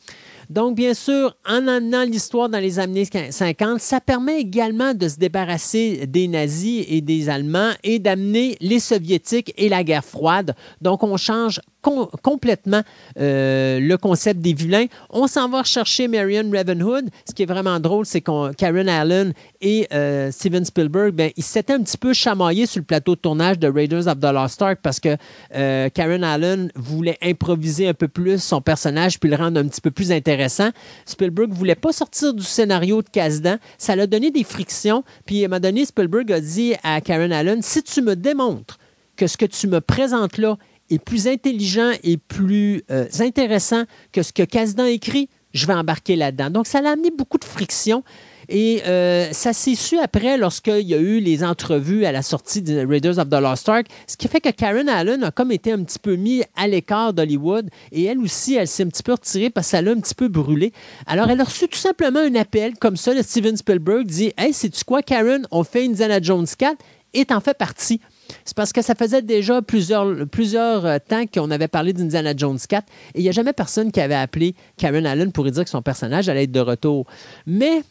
Donc, 0.50 0.76
bien 0.76 0.94
sûr, 0.96 1.36
en 1.48 1.68
amenant 1.68 2.04
l'histoire 2.04 2.48
dans 2.48 2.58
les 2.58 2.80
années 2.80 3.06
50, 3.06 3.80
ça 3.80 4.00
permet 4.00 4.40
également 4.40 4.96
de 4.96 5.08
se 5.08 5.18
débarrasser 5.18 6.08
des 6.08 6.28
nazis 6.28 6.86
et 6.88 7.02
des 7.02 7.30
Allemands 7.30 7.72
et 7.84 8.00
d'amener 8.00 8.58
les 8.62 8.80
Soviétiques 8.80 9.54
et 9.58 9.70
la 9.70 9.84
guerre 9.84 10.06
froide. 10.06 10.56
Donc, 10.82 11.04
on 11.04 11.18
change 11.18 11.60
complètement 11.82 12.82
euh, 13.20 13.80
le 13.80 13.98
concept 13.98 14.42
des 14.42 14.54
vilains. 14.54 14.86
On 15.10 15.28
s'en 15.28 15.50
va 15.50 15.64
chercher 15.64 16.08
Marion 16.08 16.50
Ravenhood. 16.52 17.10
Ce 17.28 17.34
qui 17.34 17.44
est 17.44 17.48
vraiment 17.48 17.80
drôle, 17.80 18.06
c'est 18.06 18.22
qu'on 18.22 18.52
Karen 18.58 18.90
Allen 18.90 19.34
et 19.62 19.88
euh, 19.94 20.32
Steven 20.32 20.66
Spielberg, 20.66 21.14
ben, 21.14 21.32
ils 21.38 21.44
s'étaient 21.44 21.74
un 21.74 21.82
petit 21.82 21.98
peu 21.98 22.14
chamaillés 22.14 22.66
sur 22.66 22.80
le 22.80 22.86
plateau 22.86 23.16
de 23.16 23.22
tournage 23.22 23.60
de 23.60 23.68
Raiders 23.68 24.08
of 24.08 24.20
the 24.20 24.32
Lost 24.34 24.62
Ark 24.62 24.80
parce 24.82 25.00
que 25.00 25.16
euh, 25.56 25.90
Karen 25.90 26.24
Allen 26.24 26.72
voulait 26.76 27.18
improviser 27.22 27.88
un 27.88 27.94
peu 27.94 28.08
plus 28.08 28.42
son 28.42 28.62
personnage 28.62 29.20
puis 29.20 29.30
le 29.30 29.36
rendre 29.36 29.60
un 29.60 29.68
petit 29.68 29.82
peu 29.82 29.92
plus 29.92 30.12
intéressant. 30.12 30.70
Spielberg 31.06 31.52
voulait 31.52 31.76
pas 31.76 31.92
sortir 31.92 32.34
du 32.34 32.44
scénario 32.44 33.02
de 33.02 33.10
Casdan. 33.10 33.58
Ça 33.78 33.96
l'a 33.96 34.08
donné 34.08 34.32
des 34.32 34.44
frictions. 34.44 35.04
Puis 35.26 35.46
à 35.46 35.50
un 35.52 35.60
donné, 35.60 35.86
Spielberg 35.86 36.32
a 36.32 36.42
dit 36.42 36.74
à 36.84 37.02
Karen 37.02 37.32
Allen, 37.32 37.62
si 37.62 37.84
tu 37.84 38.02
me 38.02 38.16
démontres 38.16 38.80
que 39.16 39.28
ce 39.28 39.38
que 39.38 39.46
tu 39.46 39.68
me 39.68 39.82
présentes 39.82 40.38
là 40.38 40.58
est 40.90 41.00
plus 41.00 41.28
intelligent 41.28 41.92
et 42.04 42.18
plus 42.18 42.84
euh, 42.92 43.08
intéressant 43.20 43.84
que 44.12 44.24
ce 44.24 44.34
que 44.34 44.44
Kasdan 44.44 44.86
écrit, 44.86 45.30
je 45.54 45.66
vais 45.66 45.74
embarquer 45.74 46.16
là-dedans. 46.16 46.50
Donc, 46.50 46.68
ça 46.68 46.82
l'a 46.82 46.92
amené 46.92 47.12
beaucoup 47.12 47.38
de 47.38 47.46
friction. 47.46 48.04
Et 48.52 48.82
euh, 48.88 49.32
ça 49.32 49.54
s'est 49.54 49.76
su 49.76 50.00
après 50.00 50.36
lorsqu'il 50.36 50.88
y 50.88 50.96
a 50.96 50.98
eu 50.98 51.20
les 51.20 51.44
entrevues 51.44 52.06
à 52.06 52.12
la 52.12 52.24
sortie 52.24 52.64
de 52.64 52.84
Raiders 52.84 53.20
of 53.20 53.30
the 53.30 53.36
Lost 53.36 53.70
Ark, 53.70 53.86
ce 54.08 54.18
qui 54.18 54.28
fait 54.28 54.42
que 54.42 54.50
Karen 54.50 54.90
Allen 54.90 55.24
a 55.24 55.30
comme 55.30 55.52
été 55.52 55.72
un 55.72 55.84
petit 55.84 56.00
peu 56.00 56.16
mis 56.16 56.42
à 56.56 56.68
l'écart 56.68 57.14
d'Hollywood 57.14 57.70
et 57.92 58.06
elle 58.06 58.18
aussi, 58.18 58.56
elle 58.56 58.68
s'est 58.68 58.84
un 58.84 58.88
petit 58.88 59.04
peu 59.04 59.12
retirée 59.12 59.52
parce 59.52 59.68
que 59.68 59.72
ça 59.72 59.84
l'a 59.84 59.92
un 59.92 60.00
petit 60.00 60.16
peu 60.16 60.30
brûlé. 60.30 60.74
Alors, 61.06 61.30
elle 61.30 61.42
a 61.42 61.44
reçu 61.44 61.68
tout 61.68 61.78
simplement 61.78 62.22
un 62.22 62.34
appel 62.34 62.74
comme 62.80 62.98
ça 62.98 63.14
de 63.14 63.22
Steven 63.22 63.56
Spielberg, 63.56 64.08
dit 64.08 64.34
Hey, 64.36 64.52
sais-tu 64.52 64.84
quoi, 64.84 65.04
Karen, 65.04 65.46
on 65.52 65.64
fait 65.64 65.86
Indiana 65.86 66.20
Jones 66.20 66.48
4 66.58 66.76
et 67.14 67.26
t'en 67.26 67.42
fais 67.42 67.54
partie. 67.54 68.02
C'est 68.46 68.56
parce 68.56 68.74
que 68.74 68.82
ça 68.82 68.96
faisait 68.96 69.22
déjà 69.22 69.62
plusieurs, 69.62 70.28
plusieurs 70.28 70.86
euh, 70.86 70.98
temps 71.00 71.26
qu'on 71.26 71.52
avait 71.52 71.68
parlé 71.68 71.94
d'Indiana 71.94 72.34
Jones 72.36 72.60
4 72.68 72.86
et 73.16 73.20
il 73.20 73.24
n'y 73.24 73.30
a 73.30 73.32
jamais 73.32 73.54
personne 73.54 73.92
qui 73.92 74.02
avait 74.02 74.16
appelé 74.16 74.56
Karen 74.78 75.06
Allen 75.06 75.32
pour 75.32 75.46
dire 75.46 75.64
que 75.64 75.70
son 75.70 75.82
personnage 75.82 76.30
allait 76.30 76.44
être 76.44 76.52
de 76.52 76.60
retour. 76.60 77.06
Mais 77.46 77.84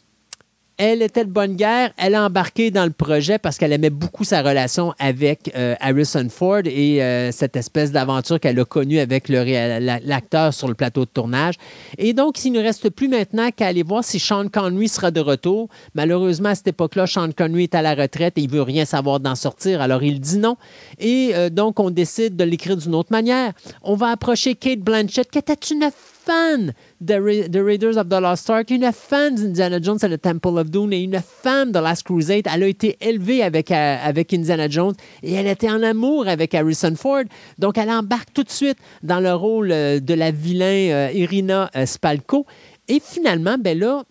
elle 0.79 1.01
était 1.01 1.25
de 1.25 1.29
bonne 1.29 1.55
guerre. 1.55 1.91
Elle 1.97 2.15
a 2.15 2.23
embarqué 2.23 2.71
dans 2.71 2.85
le 2.85 2.91
projet 2.91 3.37
parce 3.37 3.57
qu'elle 3.57 3.73
aimait 3.73 3.89
beaucoup 3.89 4.23
sa 4.23 4.41
relation 4.41 4.93
avec 4.97 5.51
euh, 5.55 5.75
Harrison 5.81 6.25
Ford 6.29 6.61
et 6.63 7.03
euh, 7.03 7.33
cette 7.33 7.57
espèce 7.57 7.91
d'aventure 7.91 8.39
qu'elle 8.39 8.57
a 8.57 8.63
connue 8.63 8.99
avec 8.99 9.27
l'acteur 9.27 10.53
sur 10.53 10.69
le 10.69 10.75
plateau 10.75 11.01
de 11.01 11.09
tournage. 11.09 11.55
Et 11.97 12.13
donc, 12.13 12.45
il 12.45 12.53
ne 12.53 12.61
reste 12.61 12.89
plus 12.91 13.09
maintenant 13.09 13.49
qu'à 13.51 13.67
aller 13.67 13.83
voir 13.83 14.05
si 14.05 14.19
Sean 14.19 14.47
Connery 14.47 14.87
sera 14.87 15.11
de 15.11 15.19
retour. 15.19 15.67
Malheureusement, 15.95 16.49
à 16.49 16.55
cette 16.55 16.69
époque-là, 16.69 17.07
Sean 17.07 17.29
Connery 17.35 17.63
est 17.63 17.75
à 17.75 17.81
la 17.81 17.93
retraite 17.93 18.37
et 18.37 18.41
il 18.41 18.49
veut 18.49 18.61
rien 18.61 18.85
savoir 18.85 19.19
d'en 19.19 19.35
sortir. 19.35 19.81
Alors, 19.81 20.01
il 20.01 20.21
dit 20.21 20.37
non. 20.37 20.55
Et 20.97 21.31
euh, 21.33 21.49
donc, 21.49 21.81
on 21.81 21.89
décide 21.89 22.37
de 22.37 22.45
l'écrire 22.45 22.77
d'une 22.77 22.95
autre 22.95 23.11
manière. 23.11 23.51
On 23.83 23.95
va 23.95 24.11
approcher 24.11 24.55
Kate 24.55 24.79
Blanchett, 24.79 25.29
qui 25.29 25.39
était 25.39 25.53
une 25.71 25.89
fan 26.29 26.73
de, 27.01 27.59
Raiders 27.59 27.97
of 27.97 28.09
the 28.09 28.21
Lost 28.21 28.49
Ark, 28.51 28.69
une 28.69 28.91
fan 28.91 29.33
d'Indiana 29.33 29.81
Jones 29.81 29.97
à 30.03 30.09
the 30.09 30.21
Temple 30.21 30.59
of 30.59 30.69
Doom 30.69 30.93
et 30.93 31.01
une 31.01 31.19
fan 31.21 31.71
de 31.71 31.79
Last 31.79 32.03
Crusade. 32.03 32.43
Elle 32.53 32.63
a 32.63 32.67
été 32.67 32.97
élevée 33.01 33.41
avec, 33.41 33.71
euh, 33.71 33.97
avec 34.03 34.31
Indiana 34.31 34.69
Jones 34.69 34.93
et 35.23 35.33
elle 35.33 35.47
était 35.47 35.71
en 35.71 35.81
amour 35.81 36.27
avec 36.27 36.53
Harrison 36.53 36.93
Ford. 36.95 37.23
Donc, 37.57 37.79
elle 37.79 37.89
embarque 37.89 38.31
tout 38.33 38.43
de 38.43 38.51
suite 38.51 38.77
dans 39.01 39.19
le 39.19 39.33
rôle 39.33 39.71
euh, 39.71 39.99
de 39.99 40.13
la 40.13 40.29
vilain 40.29 40.65
euh, 40.91 41.11
Irina 41.13 41.71
Spalko. 41.85 42.45
Et 42.87 42.99
finalement, 42.99 43.57
ben 43.59 43.79
là, 43.79 44.03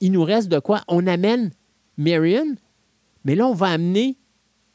il 0.00 0.12
nous 0.12 0.22
reste 0.22 0.48
de 0.48 0.60
quoi? 0.60 0.82
On 0.86 1.08
amène 1.08 1.50
Marion, 1.96 2.54
mais 3.24 3.34
là, 3.34 3.48
on 3.48 3.54
va 3.54 3.66
amener 3.66 4.16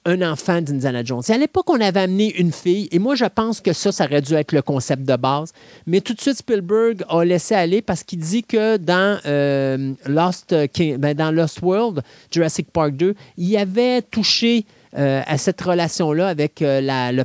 un 0.06 0.22
enfant 0.22 0.62
d'Indiana 0.62 1.04
Jones. 1.04 1.22
à 1.28 1.38
l'époque, 1.38 1.70
on 1.70 1.80
avait 1.82 2.00
amené 2.00 2.34
une 2.40 2.52
fille, 2.52 2.88
et 2.92 3.00
moi, 3.00 3.16
je 3.16 3.26
pense 3.26 3.60
que 3.60 3.74
ça, 3.74 3.92
ça 3.92 4.06
aurait 4.06 4.22
dû 4.22 4.34
être 4.34 4.54
le 4.54 4.62
concept 4.62 5.04
de 5.04 5.16
base. 5.16 5.52
Mais 5.86 6.02
tout 6.02 6.14
de 6.14 6.22
suite, 6.22 6.38
Spielberg 6.38 7.04
a 7.10 7.24
laissé 7.24 7.54
aller 7.54 7.82
parce 7.82 8.04
qu'il 8.04 8.20
dit 8.20 8.44
que 8.44 8.78
dans, 8.78 9.20
euh, 9.26 9.94
Lost, 10.06 10.56
ben, 10.98 11.14
dans 11.14 11.32
Lost 11.32 11.62
World, 11.62 12.02
Jurassic 12.32 12.72
Park 12.72 12.94
2, 12.94 13.14
il 13.38 13.58
avait 13.58 14.02
touché 14.02 14.66
euh, 14.98 15.22
à 15.28 15.38
cette 15.38 15.62
relation-là 15.62 16.28
avec 16.28 16.62
euh, 16.62 16.82
le 17.12 17.24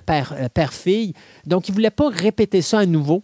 père-fille. 0.48 1.14
Donc, 1.46 1.68
il 1.68 1.72
ne 1.72 1.76
voulait 1.76 1.90
pas 1.90 2.08
répéter 2.08 2.60
ça 2.60 2.80
à 2.80 2.86
nouveau. 2.86 3.22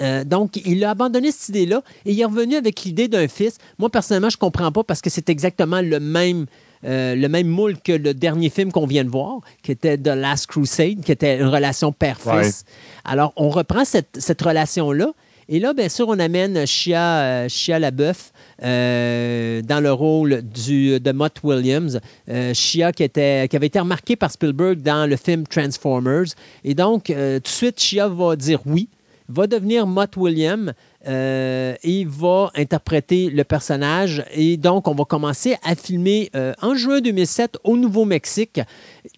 Euh, 0.00 0.24
donc, 0.24 0.60
il 0.64 0.84
a 0.84 0.90
abandonné 0.90 1.32
cette 1.32 1.48
idée-là 1.48 1.82
et 2.04 2.12
il 2.12 2.20
est 2.20 2.24
revenu 2.24 2.54
avec 2.54 2.82
l'idée 2.84 3.08
d'un 3.08 3.28
fils. 3.28 3.58
Moi, 3.78 3.90
personnellement, 3.90 4.30
je 4.30 4.36
ne 4.36 4.40
comprends 4.40 4.70
pas 4.72 4.84
parce 4.84 5.00
que 5.00 5.10
c'est 5.10 5.28
exactement 5.28 5.80
le 5.80 5.98
même, 5.98 6.46
euh, 6.84 7.14
le 7.14 7.28
même 7.28 7.48
moule 7.48 7.78
que 7.78 7.92
le 7.92 8.14
dernier 8.14 8.50
film 8.50 8.72
qu'on 8.72 8.86
vient 8.86 9.04
de 9.04 9.10
voir, 9.10 9.40
qui 9.62 9.72
était 9.72 9.98
The 9.98 10.08
Last 10.08 10.46
Crusade, 10.46 11.02
qui 11.04 11.12
était 11.12 11.38
une 11.38 11.48
relation 11.48 11.92
père-fils. 11.92 12.64
Alors, 13.04 13.32
on 13.36 13.50
reprend 13.50 13.84
cette, 13.84 14.18
cette 14.18 14.40
relation-là. 14.40 15.12
Et 15.52 15.58
là, 15.58 15.74
bien 15.74 15.88
sûr, 15.88 16.06
on 16.08 16.18
amène 16.20 16.64
Shia, 16.64 17.22
euh, 17.22 17.48
Shia 17.48 17.80
LaBeouf 17.80 18.32
euh, 18.62 19.62
dans 19.62 19.80
le 19.80 19.92
rôle 19.92 20.42
du, 20.42 21.00
de 21.00 21.12
Mott 21.12 21.40
Williams. 21.42 22.00
Euh, 22.28 22.54
Shia 22.54 22.92
qui, 22.92 23.02
était, 23.02 23.48
qui 23.48 23.56
avait 23.56 23.66
été 23.66 23.80
remarqué 23.80 24.14
par 24.14 24.30
Spielberg 24.30 24.80
dans 24.80 25.10
le 25.10 25.16
film 25.16 25.44
Transformers. 25.48 26.26
Et 26.62 26.74
donc, 26.74 27.10
euh, 27.10 27.38
tout 27.38 27.42
de 27.42 27.48
suite, 27.48 27.80
Shia 27.80 28.06
va 28.06 28.36
dire 28.36 28.60
oui 28.64 28.88
va 29.30 29.46
devenir 29.46 29.86
Mott 29.86 30.16
Williams 30.16 30.72
euh, 31.06 31.74
et 31.82 32.04
va 32.04 32.50
interpréter 32.54 33.30
le 33.30 33.42
personnage. 33.44 34.22
Et 34.32 34.58
donc, 34.58 34.86
on 34.86 34.94
va 34.94 35.04
commencer 35.04 35.56
à 35.62 35.74
filmer 35.74 36.30
euh, 36.34 36.52
en 36.60 36.74
juin 36.74 37.00
2007 37.00 37.58
au 37.64 37.78
Nouveau-Mexique. 37.78 38.60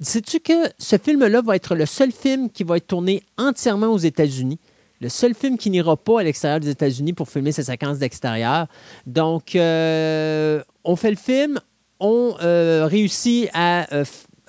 Sais-tu 0.00 0.38
que 0.38 0.52
ce 0.78 0.96
film-là 0.96 1.42
va 1.42 1.56
être 1.56 1.74
le 1.74 1.86
seul 1.86 2.12
film 2.12 2.50
qui 2.50 2.62
va 2.62 2.76
être 2.76 2.86
tourné 2.86 3.24
entièrement 3.36 3.88
aux 3.88 3.98
États-Unis? 3.98 4.60
Le 5.00 5.08
seul 5.08 5.34
film 5.34 5.58
qui 5.58 5.70
n'ira 5.70 5.96
pas 5.96 6.20
à 6.20 6.22
l'extérieur 6.22 6.60
des 6.60 6.70
États-Unis 6.70 7.14
pour 7.14 7.28
filmer 7.28 7.50
ses 7.50 7.64
séquences 7.64 7.98
d'extérieur. 7.98 8.68
Donc, 9.06 9.56
euh, 9.56 10.62
on 10.84 10.94
fait 10.94 11.10
le 11.10 11.16
film, 11.16 11.58
on 11.98 12.34
réussit 12.38 13.48
à, 13.54 13.86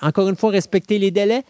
encore 0.00 0.28
une 0.28 0.36
fois, 0.36 0.50
respecter 0.50 1.00
les 1.00 1.10
délais. 1.10 1.42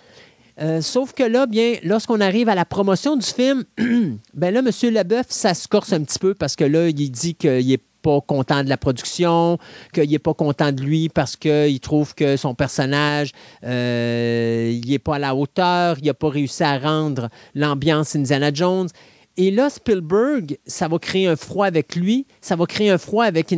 Euh, 0.60 0.80
sauf 0.80 1.12
que 1.12 1.24
là, 1.24 1.46
bien, 1.46 1.74
lorsqu'on 1.82 2.20
arrive 2.20 2.48
à 2.48 2.54
la 2.54 2.64
promotion 2.64 3.16
du 3.16 3.26
film, 3.26 3.64
ben 4.34 4.54
là, 4.54 4.60
M. 4.60 4.94
Leboeuf, 4.94 5.26
ça 5.28 5.54
se 5.54 5.66
corse 5.66 5.92
un 5.92 6.02
petit 6.02 6.18
peu 6.18 6.34
parce 6.34 6.54
que 6.54 6.64
là, 6.64 6.88
il 6.88 7.10
dit 7.10 7.34
qu'il 7.34 7.66
n'est 7.66 7.80
pas 8.02 8.20
content 8.20 8.62
de 8.62 8.68
la 8.68 8.76
production, 8.76 9.58
qu'il 9.92 10.10
n'est 10.10 10.18
pas 10.18 10.34
content 10.34 10.70
de 10.70 10.82
lui 10.82 11.08
parce 11.08 11.36
qu'il 11.36 11.80
trouve 11.80 12.14
que 12.14 12.36
son 12.36 12.54
personnage, 12.54 13.32
euh, 13.64 14.78
il 14.84 14.90
n'est 14.90 14.98
pas 14.98 15.16
à 15.16 15.18
la 15.18 15.34
hauteur, 15.34 15.96
il 16.00 16.06
n'a 16.06 16.14
pas 16.14 16.28
réussi 16.28 16.62
à 16.62 16.78
rendre 16.78 17.30
l'ambiance 17.54 18.14
Indiana 18.14 18.52
Jones. 18.52 18.88
Et 19.36 19.50
là, 19.50 19.68
Spielberg, 19.68 20.58
ça 20.64 20.86
va 20.86 20.98
créer 21.00 21.26
un 21.26 21.34
froid 21.34 21.66
avec 21.66 21.96
lui, 21.96 22.24
ça 22.40 22.54
va 22.54 22.66
créer 22.66 22.90
un 22.90 22.98
froid 22.98 23.24
avec 23.24 23.52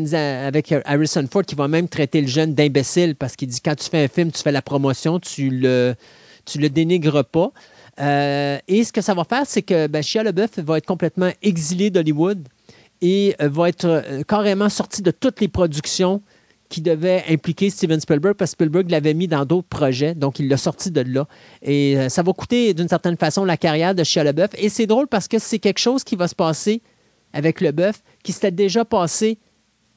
Harrison 0.86 1.26
Ford 1.30 1.42
qui 1.42 1.54
va 1.54 1.68
même 1.68 1.86
traiter 1.86 2.22
le 2.22 2.28
jeune 2.28 2.54
d'imbécile 2.54 3.14
parce 3.14 3.36
qu'il 3.36 3.48
dit 3.48 3.60
quand 3.60 3.74
tu 3.74 3.90
fais 3.90 4.04
un 4.04 4.08
film, 4.08 4.32
tu 4.32 4.42
fais 4.42 4.52
la 4.52 4.62
promotion, 4.62 5.20
tu 5.20 5.50
le, 5.50 5.94
tu 6.46 6.58
le 6.58 6.70
dénigres 6.70 7.24
pas. 7.24 7.52
Euh, 8.00 8.58
et 8.68 8.84
ce 8.84 8.92
que 8.92 9.00
ça 9.00 9.14
va 9.14 9.24
faire, 9.24 9.44
c'est 9.46 9.62
que 9.62 9.86
ben, 9.86 10.02
Shia 10.02 10.22
LaBeouf 10.22 10.58
va 10.58 10.78
être 10.78 10.86
complètement 10.86 11.30
exilé 11.42 11.90
d'Hollywood 11.90 12.46
et 13.02 13.34
euh, 13.40 13.48
va 13.48 13.68
être 13.68 13.84
euh, 13.84 14.22
carrément 14.22 14.68
sorti 14.68 15.02
de 15.02 15.10
toutes 15.10 15.40
les 15.40 15.48
productions 15.48 16.22
qui 16.68 16.80
devaient 16.80 17.24
impliquer 17.28 17.70
Steven 17.70 18.00
Spielberg 18.00 18.34
parce 18.34 18.50
que 18.50 18.56
Spielberg 18.56 18.90
l'avait 18.90 19.14
mis 19.14 19.28
dans 19.28 19.44
d'autres 19.44 19.68
projets, 19.68 20.14
donc 20.14 20.40
il 20.40 20.48
l'a 20.48 20.56
sorti 20.56 20.90
de 20.90 21.00
là. 21.02 21.28
Et 21.62 21.96
ça 22.08 22.24
va 22.24 22.32
coûter 22.32 22.74
d'une 22.74 22.88
certaine 22.88 23.16
façon 23.16 23.44
la 23.44 23.56
carrière 23.56 23.94
de 23.94 24.02
Shia 24.02 24.24
LaBeouf. 24.24 24.50
Et 24.58 24.68
c'est 24.68 24.86
drôle 24.86 25.06
parce 25.06 25.28
que 25.28 25.38
c'est 25.38 25.60
quelque 25.60 25.78
chose 25.78 26.02
qui 26.02 26.16
va 26.16 26.26
se 26.26 26.34
passer 26.34 26.82
avec 27.32 27.60
LeBeouf 27.60 28.02
qui 28.24 28.32
s'était 28.32 28.50
déjà 28.50 28.84
passé 28.84 29.38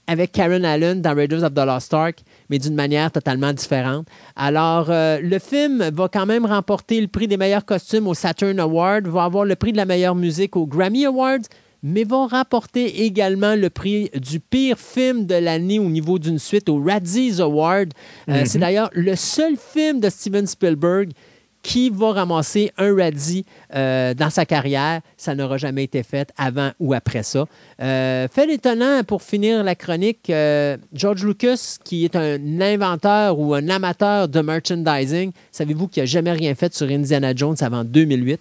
avec 0.09 0.31
Karen 0.31 0.65
Allen 0.65 1.01
dans 1.01 1.15
Raiders 1.15 1.43
of 1.43 1.53
the 1.53 1.59
Lost 1.59 1.93
Ark, 1.93 2.19
mais 2.49 2.59
d'une 2.59 2.75
manière 2.75 3.11
totalement 3.11 3.53
différente. 3.53 4.07
Alors, 4.35 4.87
euh, 4.89 5.19
le 5.21 5.39
film 5.39 5.89
va 5.93 6.07
quand 6.07 6.25
même 6.25 6.45
remporter 6.45 6.99
le 6.99 7.07
prix 7.07 7.27
des 7.27 7.37
meilleurs 7.37 7.65
costumes 7.65 8.07
au 8.07 8.13
Saturn 8.13 8.59
Award, 8.59 9.07
va 9.07 9.23
avoir 9.25 9.45
le 9.45 9.55
prix 9.55 9.71
de 9.71 9.77
la 9.77 9.85
meilleure 9.85 10.15
musique 10.15 10.55
au 10.55 10.65
Grammy 10.65 11.05
Awards, 11.05 11.39
mais 11.81 12.03
va 12.03 12.27
remporter 12.27 13.05
également 13.05 13.55
le 13.55 13.69
prix 13.69 14.09
du 14.15 14.39
pire 14.39 14.77
film 14.77 15.25
de 15.25 15.35
l'année 15.35 15.79
au 15.79 15.89
niveau 15.89 16.19
d'une 16.19 16.39
suite 16.39 16.67
au 16.67 16.83
Razzies 16.83 17.39
Award. 17.39 17.93
Euh, 18.27 18.39
Mhm. 18.41 18.45
C'est 18.45 18.59
d'ailleurs 18.59 18.89
le 18.93 19.15
seul 19.15 19.55
film 19.55 19.99
de 20.01 20.09
Steven 20.09 20.45
Spielberg 20.45 21.11
qui 21.61 21.89
va 21.89 22.13
ramasser 22.13 22.71
un 22.77 22.95
Razzie 22.95 23.45
euh, 23.75 24.13
dans 24.13 24.29
sa 24.29 24.45
carrière. 24.45 25.01
Ça 25.17 25.35
n'aura 25.35 25.57
jamais 25.57 25.83
été 25.83 26.03
fait 26.03 26.31
avant 26.37 26.71
ou 26.79 26.93
après 26.93 27.23
ça. 27.23 27.45
Euh, 27.81 28.27
fait 28.27 28.49
étonnant, 28.49 29.03
pour 29.03 29.21
finir 29.21 29.63
la 29.63 29.75
chronique, 29.75 30.29
euh, 30.29 30.77
George 30.93 31.23
Lucas, 31.23 31.77
qui 31.83 32.05
est 32.05 32.15
un 32.15 32.61
inventeur 32.61 33.39
ou 33.39 33.53
un 33.53 33.67
amateur 33.69 34.27
de 34.27 34.41
merchandising, 34.41 35.31
savez-vous 35.51 35.87
qu'il 35.87 36.03
n'a 36.03 36.07
jamais 36.07 36.31
rien 36.31 36.55
fait 36.55 36.73
sur 36.73 36.87
Indiana 36.87 37.33
Jones 37.35 37.57
avant 37.61 37.83
2008? 37.83 38.39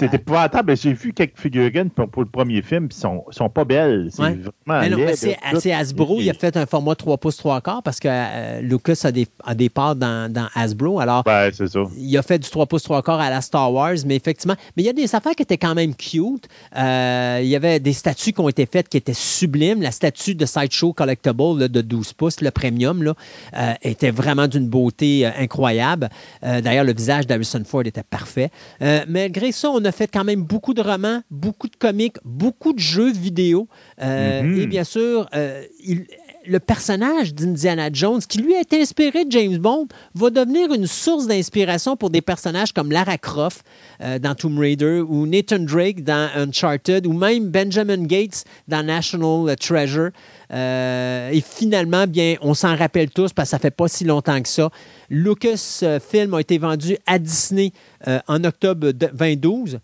C'est 0.00 0.14
épouvantable. 0.14 0.76
J'ai 0.76 0.92
vu 0.92 1.12
quelques 1.12 1.38
figurines 1.38 1.90
pour, 1.90 2.08
pour 2.08 2.22
le 2.22 2.28
premier 2.28 2.62
film, 2.62 2.88
puis 2.88 2.98
sont, 2.98 3.24
sont 3.30 3.48
pas 3.48 3.64
belles. 3.64 4.08
C'est 4.12 4.22
Ouais. 4.22 4.38
vraiment 4.66 4.96
Mais 4.96 5.06
mais 5.06 5.16
c'est. 5.16 5.72
Hasbro. 5.72 6.16
Il 6.20 6.28
a 6.30 6.34
fait 6.34 6.56
un 6.56 6.66
format 6.66 6.94
3 6.94 7.18
pouces 7.18 7.36
3 7.36 7.60
quarts 7.60 7.82
parce 7.82 8.00
que 8.00 8.08
euh, 8.10 8.60
Lucas 8.60 9.00
a 9.04 9.12
des, 9.12 9.26
a 9.44 9.54
des 9.54 9.68
parts 9.68 9.96
dans, 9.96 10.32
dans 10.32 10.48
Hasbro. 10.54 11.00
Alors, 11.00 11.22
ça. 11.24 11.80
il 11.96 12.16
a 12.18 12.22
fait 12.22 12.38
du 12.38 12.48
3 12.48 12.66
pouces 12.66 12.82
3 12.82 13.02
quarts 13.02 13.20
à 13.20 13.30
la 13.30 13.40
Star 13.40 13.72
Wars, 13.72 13.94
mais 14.06 14.16
effectivement, 14.16 14.56
mais 14.76 14.82
il 14.82 14.86
y 14.86 14.88
a 14.88 14.92
des 14.92 15.14
affaires 15.14 15.34
qui 15.34 15.42
étaient 15.42 15.58
quand 15.58 15.74
même 15.74 15.94
cute. 15.94 16.48
Euh, 16.76 17.40
il 17.42 17.48
y 17.48 17.56
avait 17.56 17.78
des 17.80 17.92
statues 17.92 18.32
qui 18.32 18.40
ont 18.40 18.48
été 18.48 18.66
faites 18.66 18.88
qui 18.88 18.96
étaient 18.96 19.12
sublimes. 19.14 19.82
La 19.82 19.90
statue 19.90 20.34
de 20.34 20.46
Sideshow 20.46 20.92
Collectible 20.92 21.58
là, 21.58 21.68
de 21.68 21.80
12 21.80 22.12
pouces, 22.14 22.40
le 22.40 22.50
premium, 22.50 23.02
là, 23.02 23.14
euh, 23.56 23.72
était 23.82 24.10
vraiment 24.10 24.46
d'une 24.48 24.68
beauté 24.68 25.26
incroyable. 25.26 26.08
D'ailleurs, 26.42 26.84
le 26.84 26.92
visage 26.94 27.26
d'Harrison 27.26 27.62
Ford 27.64 27.82
était 27.84 28.02
parfait. 28.02 28.50
Malgré 28.80 29.52
ça, 29.52 29.70
on 29.70 29.84
a 29.84 29.89
fait 29.92 30.08
quand 30.08 30.24
même 30.24 30.42
beaucoup 30.42 30.74
de 30.74 30.82
romans, 30.82 31.22
beaucoup 31.30 31.68
de 31.68 31.76
comics, 31.76 32.16
beaucoup 32.24 32.72
de 32.72 32.78
jeux 32.78 33.12
vidéo. 33.12 33.68
Euh, 34.02 34.42
Mhm. 34.42 34.58
Et 34.60 34.66
bien 34.66 34.84
sûr, 34.84 35.28
euh, 35.34 35.62
il- 35.82 36.06
le 36.50 36.58
personnage 36.58 37.32
d'Indiana 37.32 37.90
Jones, 37.92 38.20
qui 38.28 38.38
lui 38.38 38.54
été 38.54 38.80
inspiré 38.82 39.24
de 39.24 39.30
James 39.30 39.56
Bond, 39.58 39.86
va 40.16 40.30
devenir 40.30 40.72
une 40.72 40.88
source 40.88 41.28
d'inspiration 41.28 41.96
pour 41.96 42.10
des 42.10 42.20
personnages 42.20 42.72
comme 42.72 42.90
Lara 42.90 43.18
Croft 43.18 43.64
euh, 44.02 44.18
dans 44.18 44.34
Tomb 44.34 44.58
Raider 44.58 45.00
ou 45.08 45.26
Nathan 45.26 45.60
Drake 45.60 46.02
dans 46.02 46.28
Uncharted 46.34 47.06
ou 47.06 47.12
même 47.12 47.50
Benjamin 47.50 48.02
Gates 48.02 48.44
dans 48.66 48.84
National 48.84 49.54
Treasure. 49.56 50.10
Euh, 50.52 51.30
et 51.30 51.40
finalement, 51.40 52.08
bien, 52.08 52.34
on 52.40 52.54
s'en 52.54 52.74
rappelle 52.74 53.10
tous 53.10 53.32
parce 53.32 53.48
que 53.48 53.50
ça 53.50 53.58
fait 53.60 53.70
pas 53.70 53.86
si 53.86 54.02
longtemps 54.04 54.42
que 54.42 54.48
ça. 54.48 54.70
Lucasfilm 55.08 56.34
a 56.34 56.40
été 56.40 56.58
vendu 56.58 56.96
à 57.06 57.20
Disney 57.20 57.72
euh, 58.08 58.18
en 58.26 58.42
octobre 58.42 58.90
de- 58.90 58.92
2012. 58.92 59.78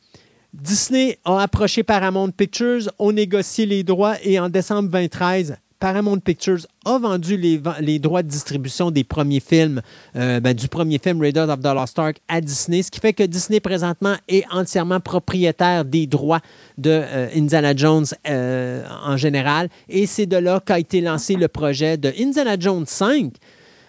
Disney 0.53 1.19
a 1.25 1.43
approché 1.43 1.83
Paramount 1.83 2.31
Pictures, 2.31 2.91
ont 2.99 3.13
négocié 3.13 3.67
les 3.67 3.85
droits 3.85 4.17
et 4.25 4.41
en 4.41 4.49
décembre 4.49 4.89
2013, 4.89 5.57
Paramount 5.79 6.19
Pictures 6.19 6.67
a 6.85 6.99
vendu 6.99 7.37
les, 7.37 7.99
droits 7.99 8.23
de 8.23 8.29
distribution 8.29 8.91
des 8.91 9.05
premiers 9.05 9.41
films, 9.41 9.83
euh, 10.17 10.41
ben, 10.41 10.55
du 10.55 10.69
premier 10.69 10.99
film 10.99 11.21
Raiders 11.21 11.51
of 11.51 11.61
the 11.61 11.67
Lost 11.67 12.01
à 12.29 12.41
Disney, 12.41 12.83
ce 12.83 12.91
qui 12.91 13.01
fait 13.01 13.13
que 13.13 13.23
Disney 13.23 13.61
présentement 13.61 14.17
est 14.29 14.45
entièrement 14.51 15.01
propriétaire 15.01 15.85
des 15.85 16.07
droits 16.07 16.41
de 16.79 16.91
euh, 16.91 17.29
Indiana 17.35 17.75
Jones 17.77 18.07
euh, 18.29 18.85
en 19.05 19.17
général. 19.17 19.69
Et 19.89 20.07
c'est 20.07 20.27
de 20.27 20.37
là 20.37 20.61
qu'a 20.65 20.79
été 20.79 21.01
lancé 21.01 21.35
le 21.35 21.49
projet 21.49 21.97
de 21.97 22.13
Indiana 22.19 22.57
Jones 22.59 22.87
5. 22.87 23.33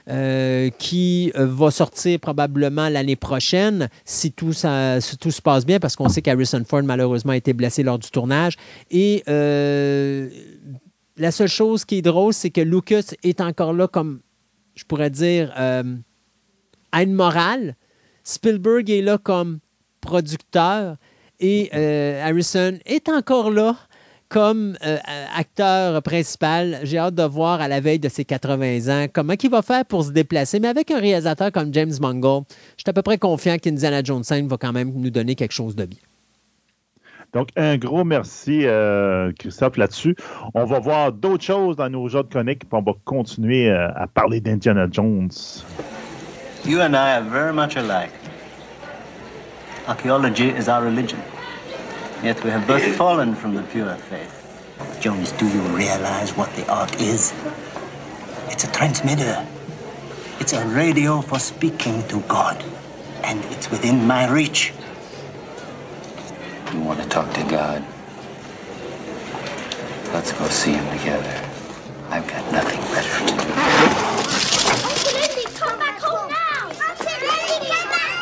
euh, 0.09 0.69
qui 0.79 1.33
va 1.35 1.69
sortir 1.69 2.17
probablement 2.21 2.87
l'année 2.87 3.17
prochaine 3.17 3.89
si 4.05 4.31
tout, 4.31 4.53
se 4.53 5.41
passe 5.43 5.65
bien, 5.65 5.81
parce 5.81 5.97
qu'on 5.97 6.07
sait 6.07 6.21
qu'Harrison 6.21 6.63
Ford 6.65 6.83
malheureusement 6.83 7.33
a 7.33 7.35
été 7.35 7.51
blessé 7.51 7.83
lors 7.83 7.99
du 7.99 8.09
tournage. 8.09 8.55
Et 8.89 9.21
la 11.17 11.31
seule 11.31 11.47
chose 11.47 11.85
qui 11.85 11.97
est 11.97 12.01
drôle, 12.01 12.33
c'est 12.33 12.49
que 12.49 12.61
Lucas 12.61 13.13
est 13.23 13.41
encore 13.41 13.73
là 13.73 13.87
comme, 13.87 14.21
je 14.75 14.83
pourrais 14.83 15.09
dire, 15.09 15.53
euh, 15.57 15.95
à 16.91 17.03
une 17.03 17.13
morale. 17.13 17.75
Spielberg 18.23 18.89
est 18.89 19.01
là 19.01 19.17
comme 19.17 19.59
producteur 20.01 20.97
et 21.39 21.69
euh, 21.73 22.23
Harrison 22.23 22.77
est 22.85 23.09
encore 23.09 23.51
là 23.51 23.75
comme 24.29 24.77
euh, 24.85 24.97
acteur 25.35 26.01
principal. 26.03 26.79
J'ai 26.83 26.97
hâte 26.97 27.15
de 27.15 27.23
voir 27.23 27.61
à 27.61 27.67
la 27.67 27.79
veille 27.79 27.99
de 27.99 28.09
ses 28.09 28.25
80 28.25 28.87
ans 28.89 29.07
comment 29.11 29.33
il 29.41 29.49
va 29.49 29.61
faire 29.61 29.85
pour 29.85 30.03
se 30.03 30.11
déplacer. 30.11 30.59
Mais 30.59 30.67
avec 30.67 30.91
un 30.91 30.99
réalisateur 30.99 31.51
comme 31.51 31.73
James 31.73 31.93
Mangold, 32.01 32.45
je 32.75 32.81
suis 32.81 32.89
à 32.89 32.93
peu 32.93 33.01
près 33.01 33.17
confiant 33.17 33.57
qu'Indiana 33.57 34.03
Jones 34.03 34.23
5 34.23 34.47
va 34.47 34.57
quand 34.57 34.73
même 34.73 34.91
nous 34.93 35.09
donner 35.09 35.35
quelque 35.35 35.53
chose 35.53 35.75
de 35.75 35.85
bien. 35.85 35.99
Donc, 37.37 37.49
un 37.55 37.77
gros 37.77 38.03
merci, 38.03 38.61
euh, 38.65 39.31
Christophe, 39.37 39.77
là-dessus. 39.77 40.15
On 40.55 40.65
va 40.65 40.79
voir 40.79 41.11
d'autres 41.11 41.43
choses 41.43 41.75
dans 41.75 41.87
nos 41.87 42.07
jeux 42.07 42.23
de 42.23 42.29
chroniques, 42.29 42.67
puis 42.67 42.69
on 42.71 42.81
va 42.81 42.93
continuer 43.05 43.69
euh, 43.69 43.89
à 43.95 44.07
parler 44.07 44.41
d'Indiana 44.41 44.87
Jones. 44.89 45.29
You 46.65 46.81
and 46.81 46.95
I 46.95 47.17
are 47.17 47.21
very 47.21 47.53
much 47.53 47.77
alike. 47.77 48.09
Archaeology 49.87 50.49
is 50.49 50.67
our 50.67 50.83
religion. 50.83 51.19
Yet 52.23 52.43
we 52.43 52.49
have 52.49 52.65
both 52.65 52.81
fallen 52.95 53.35
from 53.35 53.55
the 53.55 53.61
pure 53.71 53.95
faith. 54.09 54.33
Jones, 54.99 55.31
do 55.33 55.45
you 55.45 55.61
realize 55.77 56.35
what 56.35 56.49
the 56.55 56.67
Ark 56.67 56.99
is? 56.99 57.35
It's 58.49 58.63
a 58.63 58.71
transmitter. 58.71 59.45
It's 60.39 60.53
a 60.53 60.65
radio 60.69 61.21
for 61.21 61.37
speaking 61.37 62.01
to 62.07 62.19
God. 62.21 62.57
And 63.23 63.45
it's 63.51 63.69
within 63.69 64.07
my 64.07 64.27
reach. 64.27 64.73
You 66.73 66.81
want 66.81 67.01
to 67.01 67.07
talk 67.07 67.31
to 67.33 67.43
God? 67.43 67.81
Let's 70.13 70.33
go 70.33 70.45
see 70.49 70.73
him 70.73 70.85
together. 70.97 71.41
I've 72.09 72.27
got 72.27 72.51
nothing 72.51 72.81
better 72.91 73.19
to 73.19 73.25
do. 73.25 73.33
Uncle 74.83 75.15
Indy, 75.23 75.45
come 75.55 75.79
back 75.79 75.99
home 76.01 76.29
now! 76.29 76.67
Uncle 76.67 77.07
Indy, 77.07 77.71
come 77.71 77.89
back 77.89 78.19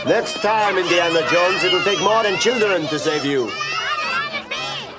home! 0.00 0.08
Next 0.08 0.34
time, 0.40 0.78
Indiana 0.78 1.20
Jones, 1.30 1.62
it'll 1.62 1.82
take 1.82 2.00
more 2.00 2.22
than 2.22 2.38
children 2.38 2.86
to 2.86 2.98
save 2.98 3.26
you. 3.26 3.50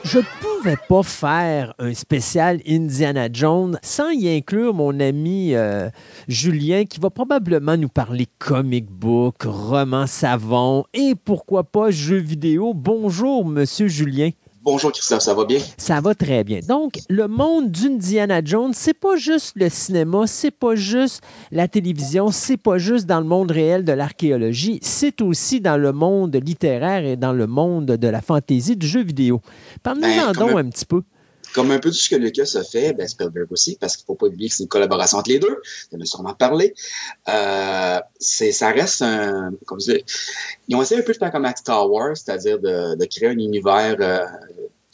Je 0.04 0.22
pouvais 0.66 0.78
pas 0.90 1.04
faire 1.04 1.76
un 1.78 1.94
spécial 1.94 2.60
Indiana 2.68 3.28
Jones 3.32 3.78
sans 3.84 4.10
y 4.10 4.28
inclure 4.36 4.74
mon 4.74 5.00
ami 5.00 5.54
euh, 5.54 5.92
Julien 6.28 6.86
qui 6.86 7.00
va 7.00 7.12
probablement 7.12 7.78
nous 7.78 7.88
parler 7.88 8.26
comic 8.40 8.90
book, 8.90 9.44
romans 9.44 10.08
savon 10.08 10.86
et 10.96 11.14
pourquoi 11.24 11.66
pas 11.66 11.92
jeux 11.92 12.18
vidéo. 12.18 12.74
Bonjour, 12.74 13.46
monsieur 13.46 13.88
Julien. 13.88 14.32
Bonjour 14.66 14.92
Christophe, 14.92 15.22
ça 15.22 15.36
va 15.36 15.46
bien? 15.46 15.60
Ça 15.78 16.02
va 16.02 16.16
très 16.16 16.44
bien. 16.44 16.60
Donc, 16.68 16.94
le 17.08 17.28
monde 17.28 17.70
d'Indiana 17.70 18.42
Jones, 18.44 18.72
c'est 18.74 18.96
pas 18.96 19.16
juste 19.16 19.52
le 19.56 19.70
cinéma, 19.70 20.24
c'est 20.26 20.50
pas 20.50 20.74
juste 20.74 21.22
la 21.52 21.68
télévision, 21.68 22.32
c'est 22.32 22.58
pas 22.58 22.80
juste 22.80 23.06
dans 23.06 23.20
le 23.20 23.28
monde 23.28 23.52
réel 23.52 23.86
de 23.86 23.92
l'archéologie, 23.92 24.80
c'est 24.82 25.22
aussi 25.22 25.62
dans 25.62 25.78
le 25.78 25.92
monde 25.92 26.36
littéraire 26.44 27.06
et 27.06 27.16
dans 27.16 27.32
le 27.34 27.46
monde 27.46 27.86
de 27.86 28.08
la 28.08 28.22
fantaisie 28.22 28.76
du 28.76 28.88
jeu 28.88 29.04
vidéo. 29.04 29.40
Parlez-en 29.84 30.32
Ben, 30.32 30.34
donc 30.34 30.52
un- 30.54 30.58
un 30.58 30.70
petit 30.70 30.86
peu. 30.86 31.04
Comme 31.56 31.72
un 31.72 31.80
peu 31.80 31.90
tout 31.90 31.96
ce 31.96 32.10
que 32.10 32.18
Lucas 32.18 32.52
a 32.56 32.64
fait, 32.66 32.92
ben 32.92 33.08
Spielberg 33.08 33.50
aussi, 33.50 33.78
parce 33.80 33.96
qu'il 33.96 34.04
ne 34.04 34.08
faut 34.08 34.16
pas 34.16 34.26
oublier 34.26 34.50
que 34.50 34.56
c'est 34.56 34.64
une 34.64 34.68
collaboration 34.70 35.20
entre 35.20 35.30
les 35.30 35.40
deux. 35.40 35.62
On 35.94 36.02
a 36.02 36.06
sûrement 36.06 36.34
parlé. 36.34 36.74
Euh, 37.30 38.00
ça 38.20 38.72
reste 38.72 39.02
un. 39.02 39.54
Comme 39.66 39.80
je 39.80 39.94
dis, 39.94 40.04
ils 40.68 40.76
ont 40.76 40.82
essayé 40.82 41.00
un 41.00 41.04
peu 41.06 41.14
de 41.14 41.18
faire 41.18 41.32
comme 41.32 41.50
Star 41.56 41.90
Wars, 41.90 42.18
c'est-à-dire 42.18 42.60
de, 42.60 42.98
de 42.98 43.06
créer 43.06 43.30
un 43.30 43.40
univers 43.40 43.96
euh, 44.02 44.26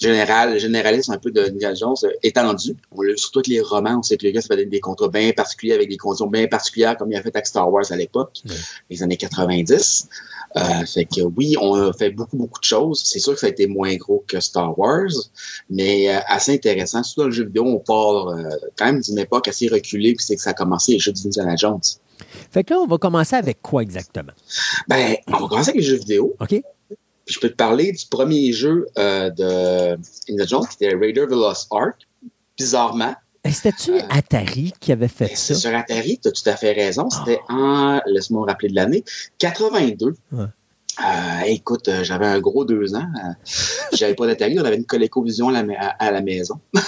général, 0.01 0.59
généraliste 0.59 1.09
un 1.09 1.17
peu 1.17 1.31
de 1.31 1.41
Indiana 1.41 1.75
Jones 1.75 1.95
euh, 2.03 2.11
étendu. 2.23 2.75
On 2.91 3.01
l'a 3.01 3.11
vu 3.11 3.17
sur 3.17 3.31
tous 3.31 3.47
les 3.47 3.61
romans, 3.61 3.99
on 3.99 4.03
sait 4.03 4.17
que 4.17 4.25
Lucas 4.25 4.41
faisait 4.41 4.65
des 4.65 4.79
contrats 4.79 5.07
bien 5.07 5.31
particuliers 5.31 5.73
avec 5.73 5.89
des 5.89 5.97
conditions 5.97 6.27
bien 6.27 6.47
particulières, 6.47 6.97
comme 6.97 7.11
il 7.11 7.15
a 7.15 7.21
fait 7.21 7.35
avec 7.35 7.47
Star 7.47 7.71
Wars 7.71 7.85
à 7.89 7.95
l'époque, 7.95 8.41
les 8.89 9.03
années 9.03 9.17
90. 9.17 10.07
Euh, 10.57 10.85
fait 10.85 11.05
que 11.05 11.21
oui, 11.21 11.55
on 11.59 11.75
a 11.75 11.93
fait 11.93 12.09
beaucoup, 12.09 12.37
beaucoup 12.37 12.59
de 12.59 12.65
choses. 12.65 13.01
C'est 13.05 13.19
sûr 13.19 13.33
que 13.33 13.39
ça 13.39 13.47
a 13.47 13.49
été 13.49 13.67
moins 13.67 13.95
gros 13.95 14.23
que 14.27 14.39
Star 14.39 14.77
Wars, 14.77 15.11
mais 15.69 16.13
euh, 16.13 16.19
assez 16.27 16.53
intéressant. 16.53 17.03
Surtout 17.03 17.21
dans 17.21 17.27
le 17.27 17.33
jeu 17.33 17.45
vidéo, 17.45 17.65
on 17.65 17.79
part 17.79 18.29
euh, 18.29 18.49
quand 18.77 18.85
même 18.85 19.01
d'une 19.01 19.19
époque 19.19 19.47
assez 19.47 19.67
reculée, 19.67 20.13
puis 20.15 20.25
c'est 20.25 20.35
que 20.35 20.41
ça 20.41 20.49
a 20.49 20.53
commencé 20.53 20.93
les 20.93 20.99
jeux 20.99 21.13
d'Indiana 21.13 21.55
Jones. 21.55 21.79
Fait 22.51 22.63
que 22.63 22.73
là, 22.73 22.81
on 22.81 22.87
va 22.87 22.97
commencer 22.97 23.35
avec 23.35 23.61
quoi 23.61 23.81
exactement? 23.81 24.33
Ben, 24.87 25.15
on 25.27 25.37
va 25.37 25.47
commencer 25.47 25.69
avec 25.69 25.81
les 25.81 25.87
jeux 25.87 25.97
vidéo. 25.97 26.35
OK. 26.39 26.61
Puis 27.25 27.35
je 27.35 27.39
peux 27.39 27.49
te 27.49 27.55
parler 27.55 27.91
du 27.91 28.05
premier 28.05 28.51
jeu 28.51 28.87
euh, 28.97 29.29
de 29.29 29.97
Indiana 30.29 30.45
Jones, 30.45 30.67
qui 30.67 30.83
était 30.83 30.95
Raider 30.95 31.21
of 31.21 31.29
the 31.29 31.33
Lost 31.33 31.67
Ark. 31.71 32.07
Bizarrement, 32.57 33.15
C'était-tu 33.49 33.93
Atari 34.09 34.73
qui 34.79 34.91
avait 34.91 35.07
fait 35.07 35.35
ça? 35.35 35.55
sur 35.55 35.73
Atari, 35.75 36.19
tu 36.21 36.27
as 36.27 36.31
tout 36.31 36.47
à 36.49 36.55
fait 36.55 36.73
raison. 36.73 37.09
C'était 37.09 37.39
en, 37.49 37.99
laisse-moi 38.05 38.45
rappeler 38.45 38.69
de 38.69 38.75
l'année, 38.75 39.03
82. 39.39 40.15
Ouais. 40.31 40.45
Euh, 40.99 41.41
écoute, 41.45 41.87
euh, 41.87 42.03
j'avais 42.03 42.25
un 42.27 42.39
gros 42.39 42.65
deux 42.65 42.93
ans. 42.95 43.07
Euh, 43.15 43.33
j'avais 43.93 44.13
pas 44.13 44.27
d'Atari, 44.27 44.59
on 44.59 44.65
avait 44.65 44.75
une 44.75 44.85
ColecoVision 44.85 45.49
à 45.49 45.63
la, 45.63 45.73
à, 45.79 45.87
à 46.05 46.11
la 46.11 46.21
maison. 46.21 46.59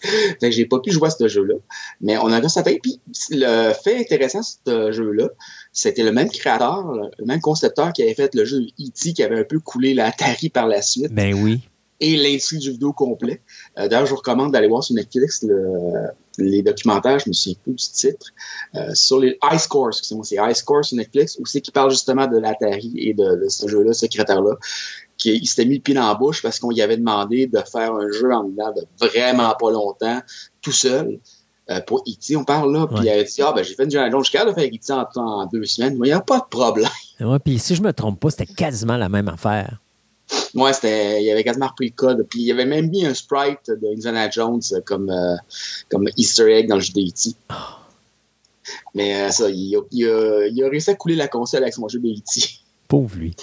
fait 0.00 0.36
que 0.40 0.50
j'ai 0.50 0.66
pas 0.66 0.78
pu 0.78 0.92
jouer 0.92 1.08
à 1.08 1.10
ce 1.10 1.26
jeu-là. 1.26 1.54
Mais 2.00 2.16
on 2.18 2.28
a 2.28 2.48
ça 2.48 2.62
fait. 2.62 2.78
Puis 2.82 3.00
le 3.30 3.72
fait 3.72 3.98
intéressant 3.98 4.40
de 4.40 4.44
ce 4.66 4.92
jeu-là, 4.92 5.28
c'était 5.80 6.02
le 6.02 6.10
même 6.12 6.28
créateur, 6.28 6.92
le 7.18 7.24
même 7.24 7.40
concepteur 7.40 7.92
qui 7.92 8.02
avait 8.02 8.14
fait 8.14 8.34
le 8.34 8.44
jeu 8.44 8.58
E.T. 8.80 9.12
qui 9.12 9.22
avait 9.22 9.38
un 9.38 9.44
peu 9.44 9.60
coulé 9.60 9.94
l'Atari 9.94 10.48
par 10.48 10.66
la 10.66 10.82
suite 10.82 11.12
Ben 11.12 11.32
oui. 11.34 11.60
et 12.00 12.16
l'industrie 12.16 12.58
du 12.58 12.72
vidéo 12.72 12.92
complet. 12.92 13.42
Euh, 13.78 13.86
D'ailleurs, 13.86 14.06
je 14.06 14.10
vous 14.10 14.16
recommande 14.16 14.52
d'aller 14.52 14.66
voir 14.68 14.82
sur 14.82 14.96
Netflix 14.96 15.44
le- 15.44 16.08
les 16.40 16.62
documentaires, 16.62 17.18
je 17.20 17.28
me 17.28 17.32
souviens 17.32 17.58
plus 17.64 17.74
du 17.74 17.84
titre, 17.92 18.26
euh, 18.74 18.92
sur 18.94 19.18
les 19.20 19.38
Ice 19.52 19.66
Course, 19.68 19.98
excusez-moi, 19.98 20.24
c'est 20.24 20.36
Ice 20.50 20.62
Course 20.62 20.88
sur 20.88 20.96
Netflix, 20.96 21.36
où 21.40 21.46
c'est 21.46 21.60
qui 21.60 21.70
parle 21.72 21.90
justement 21.90 22.26
de 22.28 22.38
l'Atari 22.38 22.92
et 22.96 23.14
de, 23.14 23.42
de 23.44 23.48
ce 23.48 23.66
jeu-là, 23.68 23.92
ce 23.92 24.00
secrétaire-là, 24.00 24.54
qui 25.16 25.44
s'était 25.46 25.64
mis 25.64 25.76
le 25.76 25.82
pied 25.82 25.94
dans 25.94 26.06
la 26.06 26.14
bouche 26.14 26.42
parce 26.42 26.60
qu'on 26.60 26.70
lui 26.70 26.80
avait 26.80 26.96
demandé 26.96 27.46
de 27.48 27.58
faire 27.72 27.92
un 27.92 28.08
jeu 28.12 28.32
en 28.32 28.44
dedans 28.44 28.72
de 28.72 28.82
vraiment 29.04 29.52
pas 29.60 29.70
longtemps, 29.72 30.20
tout 30.62 30.70
seul. 30.72 31.18
Euh, 31.70 31.80
pour 31.80 32.02
E.T., 32.08 32.36
on 32.36 32.44
parle 32.44 32.72
là, 32.72 32.86
puis 32.86 32.98
il 33.02 33.08
avait 33.10 33.24
dit, 33.24 33.42
ah 33.42 33.52
ben 33.54 33.62
j'ai 33.62 33.74
fait 33.74 33.82
une 33.82 33.88
Indiana 33.88 34.10
Jones, 34.10 34.24
je 34.24 34.30
suis 34.30 34.38
capable 34.38 34.56
de 34.56 34.60
faire 34.60 34.70
E.T. 34.72 34.92
en, 34.92 35.22
en 35.22 35.46
deux 35.46 35.64
semaines, 35.64 35.98
mais 35.98 36.08
il 36.08 36.10
n'y 36.10 36.16
a 36.16 36.20
pas 36.20 36.38
de 36.40 36.46
problème. 36.48 36.88
Ouais, 37.20 37.40
puis 37.40 37.58
si 37.58 37.74
je 37.74 37.82
me 37.82 37.92
trompe 37.92 38.20
pas, 38.20 38.30
c'était 38.30 38.46
quasiment 38.46 38.96
la 38.96 39.08
même 39.08 39.26
affaire. 39.28 39.80
Ouais, 40.54 40.72
c'était, 40.72 41.20
il 41.20 41.28
avait 41.30 41.42
quasiment 41.42 41.66
repris 41.66 41.86
le 41.86 41.94
code. 41.94 42.26
Puis 42.30 42.42
il 42.42 42.52
avait 42.52 42.64
même 42.64 42.90
mis 42.90 43.04
un 43.04 43.12
sprite 43.12 43.66
de 43.68 43.92
Indiana 43.92 44.30
Jones 44.30 44.62
comme, 44.84 45.10
euh, 45.10 45.34
comme 45.90 46.08
Easter 46.16 46.52
egg 46.52 46.68
dans 46.68 46.76
le 46.76 46.80
jeu 46.80 46.92
d'E.T. 46.92 47.30
Mais 48.94 49.22
euh, 49.22 49.30
ça, 49.30 49.48
il 49.50 49.76
a, 49.76 49.80
il, 49.90 50.06
a, 50.06 50.46
il 50.46 50.62
a 50.62 50.68
réussi 50.68 50.90
à 50.90 50.94
couler 50.94 51.16
la 51.16 51.26
console 51.26 51.62
avec 51.62 51.74
son 51.74 51.88
jeu 51.88 51.98
d'E.T. 51.98 52.42
Pauvre 52.86 53.16
lui. 53.16 53.34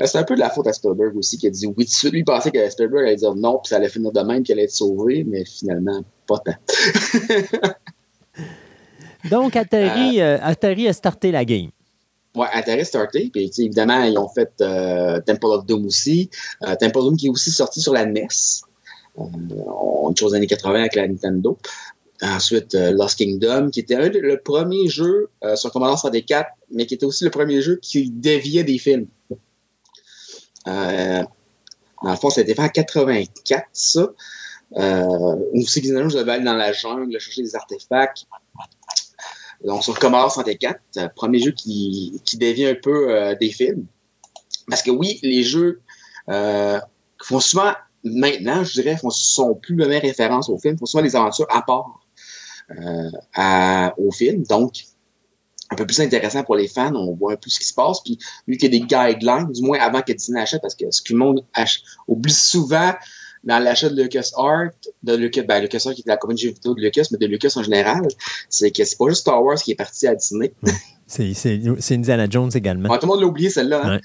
Euh, 0.00 0.06
C'est 0.06 0.18
un 0.18 0.24
peu 0.24 0.34
de 0.34 0.40
la 0.40 0.50
faute 0.50 0.66
à 0.66 0.72
Spielberg 0.72 1.16
aussi 1.16 1.38
qui 1.38 1.46
a 1.46 1.50
dit 1.50 1.66
oui 1.66 1.74
tout 1.74 1.82
de 1.84 1.88
suite. 1.90 2.12
Lui, 2.12 2.24
pensait 2.24 2.50
que 2.50 2.70
Spielberg 2.70 3.06
allait 3.06 3.16
dire 3.16 3.34
non, 3.34 3.58
puis 3.62 3.68
ça 3.70 3.76
allait 3.76 3.88
finir 3.88 4.12
de 4.12 4.20
même, 4.20 4.42
puis 4.42 4.50
il 4.50 4.52
allait 4.52 4.64
être 4.64 4.70
sauvé, 4.70 5.24
mais 5.24 5.44
finalement, 5.44 6.02
pas 6.26 6.38
tant. 6.38 6.54
Donc, 9.30 9.56
Atari, 9.56 10.20
euh, 10.20 10.38
Atari 10.40 10.88
a 10.88 10.92
starté 10.92 11.32
la 11.32 11.44
game. 11.44 11.70
Ouais, 12.36 12.46
Atari 12.52 12.84
starté, 12.84 13.30
puis 13.32 13.50
évidemment, 13.58 14.02
ils 14.04 14.16
ont 14.16 14.28
fait 14.28 14.52
euh, 14.60 15.20
Temple 15.26 15.46
of 15.46 15.66
Doom 15.66 15.86
aussi. 15.86 16.30
Euh, 16.62 16.76
Temple 16.78 16.98
of 16.98 17.04
Doom 17.06 17.16
qui 17.16 17.26
est 17.26 17.30
aussi 17.30 17.50
sorti 17.50 17.80
sur 17.80 17.92
la 17.92 18.06
NES. 18.06 18.28
Euh, 19.18 19.22
on 19.66 20.12
est 20.12 20.22
aux 20.22 20.34
années 20.34 20.46
80 20.46 20.78
avec 20.80 20.94
la 20.94 21.08
Nintendo. 21.08 21.58
Ensuite, 22.22 22.74
euh, 22.74 22.92
Lost 22.92 23.18
Kingdom, 23.18 23.70
qui 23.70 23.80
était 23.80 23.94
un, 23.96 24.08
de- 24.08 24.18
le 24.18 24.38
premier 24.40 24.88
jeu 24.88 25.30
euh, 25.44 25.56
sur 25.56 25.72
Commodore 25.72 25.98
64, 25.98 26.48
mais 26.70 26.86
qui 26.86 26.94
était 26.94 27.06
aussi 27.06 27.24
le 27.24 27.30
premier 27.30 27.60
jeu 27.60 27.78
qui 27.82 28.10
déviait 28.10 28.64
des 28.64 28.78
films. 28.78 29.06
Euh, 30.68 31.22
dans 32.02 32.10
le 32.10 32.16
fond, 32.16 32.30
ça 32.30 32.40
a 32.40 32.44
été 32.44 32.54
fait 32.54 32.62
en 32.62 32.68
84, 32.68 33.64
ça. 33.72 34.08
Euh, 34.76 35.36
c'est 35.66 35.80
que 35.80 35.88
je 35.88 36.18
devais 36.18 36.32
aller 36.32 36.44
dans 36.44 36.54
la 36.54 36.72
jungle, 36.72 37.18
chercher 37.18 37.42
des 37.42 37.56
artefacts. 37.56 38.26
Donc, 39.64 39.82
sur 39.82 39.98
Commodore 39.98 40.30
64, 40.30 40.80
euh, 40.98 41.08
premier 41.16 41.40
jeu 41.40 41.50
qui, 41.52 42.20
qui 42.24 42.36
dévie 42.36 42.66
un 42.66 42.76
peu 42.76 43.10
euh, 43.10 43.34
des 43.34 43.50
films. 43.50 43.86
Parce 44.68 44.82
que 44.82 44.90
oui, 44.90 45.18
les 45.22 45.42
jeux 45.42 45.80
euh, 46.28 46.78
font 47.22 47.40
souvent, 47.40 47.72
maintenant, 48.04 48.62
je 48.62 48.72
dirais, 48.80 48.96
font, 48.96 49.10
sont 49.10 49.54
plus 49.54 49.74
la 49.76 49.88
même 49.88 50.02
référence 50.02 50.48
aux 50.48 50.58
films, 50.58 50.78
font 50.78 50.86
souvent 50.86 51.02
des 51.02 51.16
aventures 51.16 51.46
à 51.50 51.62
part 51.62 52.00
euh, 52.70 53.10
à- 53.34 53.94
aux 53.98 54.12
films. 54.12 54.44
Donc, 54.44 54.84
un 55.70 55.76
peu 55.76 55.86
plus 55.86 56.00
intéressant 56.00 56.44
pour 56.44 56.56
les 56.56 56.68
fans, 56.68 56.94
on 56.94 57.14
voit 57.14 57.34
un 57.34 57.36
peu 57.36 57.50
ce 57.50 57.58
qui 57.58 57.66
se 57.66 57.74
passe. 57.74 58.00
Puis, 58.02 58.18
vu 58.46 58.56
qu'il 58.56 58.72
y 58.72 58.76
a 58.76 58.80
des 58.80 58.86
guidelines, 58.86 59.52
du 59.52 59.62
moins 59.62 59.78
avant 59.78 60.00
que 60.02 60.12
Disney 60.12 60.40
achète, 60.40 60.62
parce 60.62 60.74
que 60.74 60.90
ce 60.90 61.02
que 61.02 61.12
le 61.12 61.18
monde 61.18 61.44
oublie 62.06 62.32
souvent 62.32 62.92
dans 63.44 63.58
l'achat 63.62 63.88
de 63.88 64.02
LucasArts, 64.02 64.70
de 65.02 65.14
Lucas, 65.14 65.42
ben, 65.42 65.60
LucasArts 65.60 65.94
qui 65.94 66.00
est 66.00 66.08
la 66.08 66.16
compagnie 66.16 66.42
de 66.42 66.48
jeux 66.48 66.54
vidéo 66.54 66.74
de 66.74 66.80
Lucas, 66.80 67.06
mais 67.12 67.18
de 67.18 67.26
Lucas 67.26 67.52
en 67.56 67.62
général, 67.62 68.02
c'est 68.48 68.70
que 68.70 68.84
c'est 68.84 68.98
pas 68.98 69.08
juste 69.08 69.20
Star 69.20 69.42
Wars 69.42 69.56
qui 69.56 69.70
est 69.72 69.76
parti 69.76 70.06
à 70.06 70.14
Disney. 70.14 70.52
C'est 71.06 71.94
Indiana 71.94 72.26
Jones 72.28 72.50
également. 72.54 72.88
Ouais, 72.90 72.98
tout 72.98 73.06
le 73.06 73.12
monde 73.12 73.20
l'a 73.20 73.26
oublié, 73.26 73.48
celle-là. 73.50 73.82
hein. 73.84 73.94
Ouais. 73.96 74.00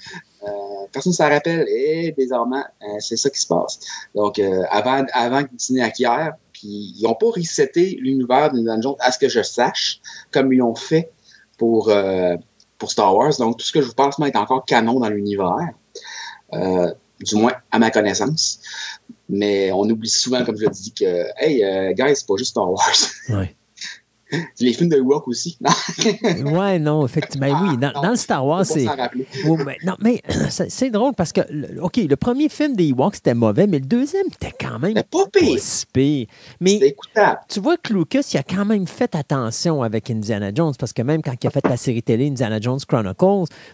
Euh, 0.48 0.86
personne 0.92 1.10
ne 1.10 1.16
s'en 1.16 1.28
rappelle. 1.28 1.66
Et 1.68 2.14
désormais, 2.16 2.62
euh, 2.82 2.86
c'est 3.00 3.16
ça 3.16 3.28
qui 3.28 3.40
se 3.40 3.46
passe. 3.46 3.80
Donc, 4.14 4.38
euh, 4.38 4.62
avant, 4.70 5.04
avant 5.12 5.42
que 5.42 5.48
Disney 5.52 5.82
acquiert, 5.82 6.34
puis 6.52 6.94
ils 6.96 7.02
n'ont 7.02 7.14
pas 7.14 7.26
reseté 7.26 7.98
l'univers 8.00 8.52
d'Indiana 8.52 8.80
Jones 8.80 8.94
à 9.00 9.10
ce 9.10 9.18
que 9.18 9.28
je 9.28 9.42
sache, 9.42 10.00
comme 10.30 10.52
ils 10.52 10.58
l'ont 10.58 10.74
fait 10.76 11.10
pour, 11.58 11.88
euh, 11.88 12.36
pour 12.78 12.90
Star 12.90 13.14
Wars. 13.14 13.32
Donc, 13.38 13.58
tout 13.58 13.64
ce 13.64 13.72
que 13.72 13.80
je 13.80 13.86
vous 13.86 13.94
parle, 13.94 14.12
est 14.26 14.36
encore 14.36 14.64
canon 14.64 15.00
dans 15.00 15.08
l'univers. 15.08 15.70
Euh, 16.52 16.92
du 17.20 17.36
moins, 17.36 17.52
à 17.70 17.78
ma 17.78 17.90
connaissance. 17.90 18.60
Mais 19.28 19.72
on 19.72 19.82
oublie 19.82 20.10
souvent, 20.10 20.44
comme 20.44 20.56
je 20.56 20.66
dis, 20.66 20.92
que, 20.92 21.26
hey, 21.38 21.64
euh, 21.64 21.92
guys, 21.92 22.16
c'est 22.16 22.26
pas 22.26 22.36
juste 22.36 22.50
Star 22.50 22.70
Wars. 22.70 22.92
les 24.60 24.72
films 24.72 24.90
de 24.90 25.00
Rock 25.00 25.28
aussi. 25.28 25.58
ouais, 26.44 26.78
non, 26.78 27.04
effectivement. 27.06 27.46
Ben 27.46 27.58
oui, 27.62 27.76
dans, 27.78 27.92
dans 28.00 28.10
le 28.10 28.16
Star 28.16 28.46
Wars, 28.46 28.64
c'est. 28.64 28.86
mais- 28.86 29.78
non, 29.84 29.94
mais 30.00 30.22
c'est 30.50 30.90
drôle 30.90 31.14
parce 31.14 31.32
que, 31.32 31.40
OK, 31.80 31.96
le 31.96 32.16
premier 32.16 32.48
film 32.48 32.76
des 32.76 32.88
Ewoks, 32.88 33.16
c'était 33.16 33.34
mauvais, 33.34 33.66
mais 33.66 33.78
le 33.78 33.86
deuxième, 33.86 34.26
c'était 34.32 34.54
quand 34.58 34.78
même 34.78 34.94
pas 34.94 35.26
pire. 35.32 35.58
Mais 36.60 36.74
écoutable. 36.76 37.40
tu 37.48 37.60
vois 37.60 37.76
que 37.76 37.92
Lucas, 37.92 38.28
il 38.32 38.38
a 38.38 38.42
quand 38.42 38.64
même 38.64 38.86
fait 38.86 39.14
attention 39.14 39.82
avec 39.82 40.10
Indiana 40.10 40.50
Jones 40.54 40.74
parce 40.78 40.92
que 40.92 41.02
même 41.02 41.22
quand 41.22 41.34
il 41.42 41.46
a 41.46 41.50
fait 41.50 41.66
la 41.66 41.76
série 41.76 42.02
télé 42.02 42.28
Indiana 42.28 42.60
Jones 42.60 42.80
Chronicles, 42.86 43.24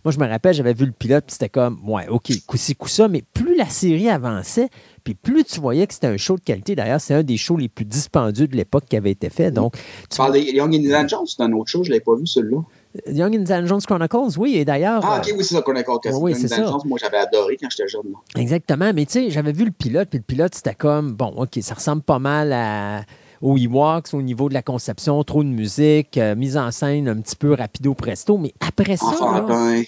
moi, 0.05 0.13
je 0.13 0.19
me 0.19 0.27
rappelle, 0.27 0.55
j'avais 0.55 0.75
vu 0.75 0.87
le 0.87 0.93
pilote, 0.93 1.25
c'était 1.29 1.49
comme, 1.49 1.79
ouais, 1.89 2.09
OK, 2.09 2.31
coup-ci, 2.47 2.75
coup-ça, 2.75 3.09
mais 3.09 3.23
plus 3.35 3.57
la 3.57 3.67
série 3.67 4.09
avançait, 4.09 4.69
puis 5.03 5.15
plus 5.15 5.45
tu 5.45 5.61
voyais 5.61 5.87
que 5.87 5.95
c'était 5.95 6.07
un 6.07 6.17
show 6.17 6.37
de 6.37 6.41
qualité. 6.43 6.75
D'ailleurs, 6.75 7.01
c'est 7.01 7.15
un 7.15 7.23
des 7.23 7.37
shows 7.37 7.57
les 7.57 7.69
plus 7.69 7.85
dispendieux 7.85 8.47
de 8.47 8.57
l'époque 8.57 8.85
qui 8.89 8.97
avait 8.97 9.11
été 9.11 9.31
fait. 9.31 9.51
Donc, 9.51 9.75
Tu 10.11 10.17
parles 10.17 10.33
des 10.33 10.43
Young 10.43 10.75
Indiana 10.75 11.07
Jones, 11.07 11.27
c'est 11.27 11.43
un 11.43 11.53
autre 11.53 11.71
chose, 11.71 11.87
je 11.87 11.91
l'avais 11.91 12.01
pas 12.01 12.15
vu 12.15 12.27
celui-là. 12.27 12.63
Young 13.07 13.37
Indiana 13.37 13.67
Jones 13.67 13.81
Chronicles, 13.81 14.39
oui, 14.39 14.57
et 14.57 14.65
d'ailleurs. 14.65 15.01
Ah, 15.05 15.17
euh, 15.17 15.19
ok, 15.19 15.35
oui, 15.39 15.45
c'est 15.45 15.55
ça, 15.55 15.63
Chronicle. 15.63 15.91
Oui, 16.15 16.35
c'est 16.35 16.49
ça. 16.49 16.77
Moi, 16.85 16.99
j'avais 17.01 17.19
adoré 17.19 17.57
quand 17.61 17.69
j'étais 17.71 17.89
jeune. 17.89 18.03
Exactement, 18.37 18.91
mais 18.95 19.07
tu 19.07 19.13
sais, 19.13 19.31
j'avais 19.31 19.53
vu 19.53 19.65
le 19.65 19.71
pilote, 19.71 20.09
puis 20.09 20.19
le 20.19 20.25
pilote, 20.25 20.55
c'était 20.55 20.75
comme, 20.75 21.13
bon, 21.13 21.33
OK, 21.37 21.59
ça 21.61 21.75
ressemble 21.75 22.03
pas 22.03 22.19
mal 22.19 22.53
à, 22.53 23.03
aux 23.43 23.57
Ewoks 23.57 24.13
au 24.13 24.23
niveau 24.23 24.49
de 24.49 24.55
la 24.55 24.63
conception, 24.63 25.23
trop 25.25 25.45
de 25.45 25.49
musique, 25.49 26.19
euh, 26.19 26.35
mise 26.35 26.57
en 26.57 26.71
scène 26.71 27.09
un 27.09 27.21
petit 27.21 27.37
peu 27.37 27.55
rapido 27.55 27.95
presto, 27.95 28.39
mais 28.39 28.53
après 28.61 28.97
ça, 28.97 29.07
Enfin, 29.07 29.35
là, 29.35 29.41
ben. 29.43 29.85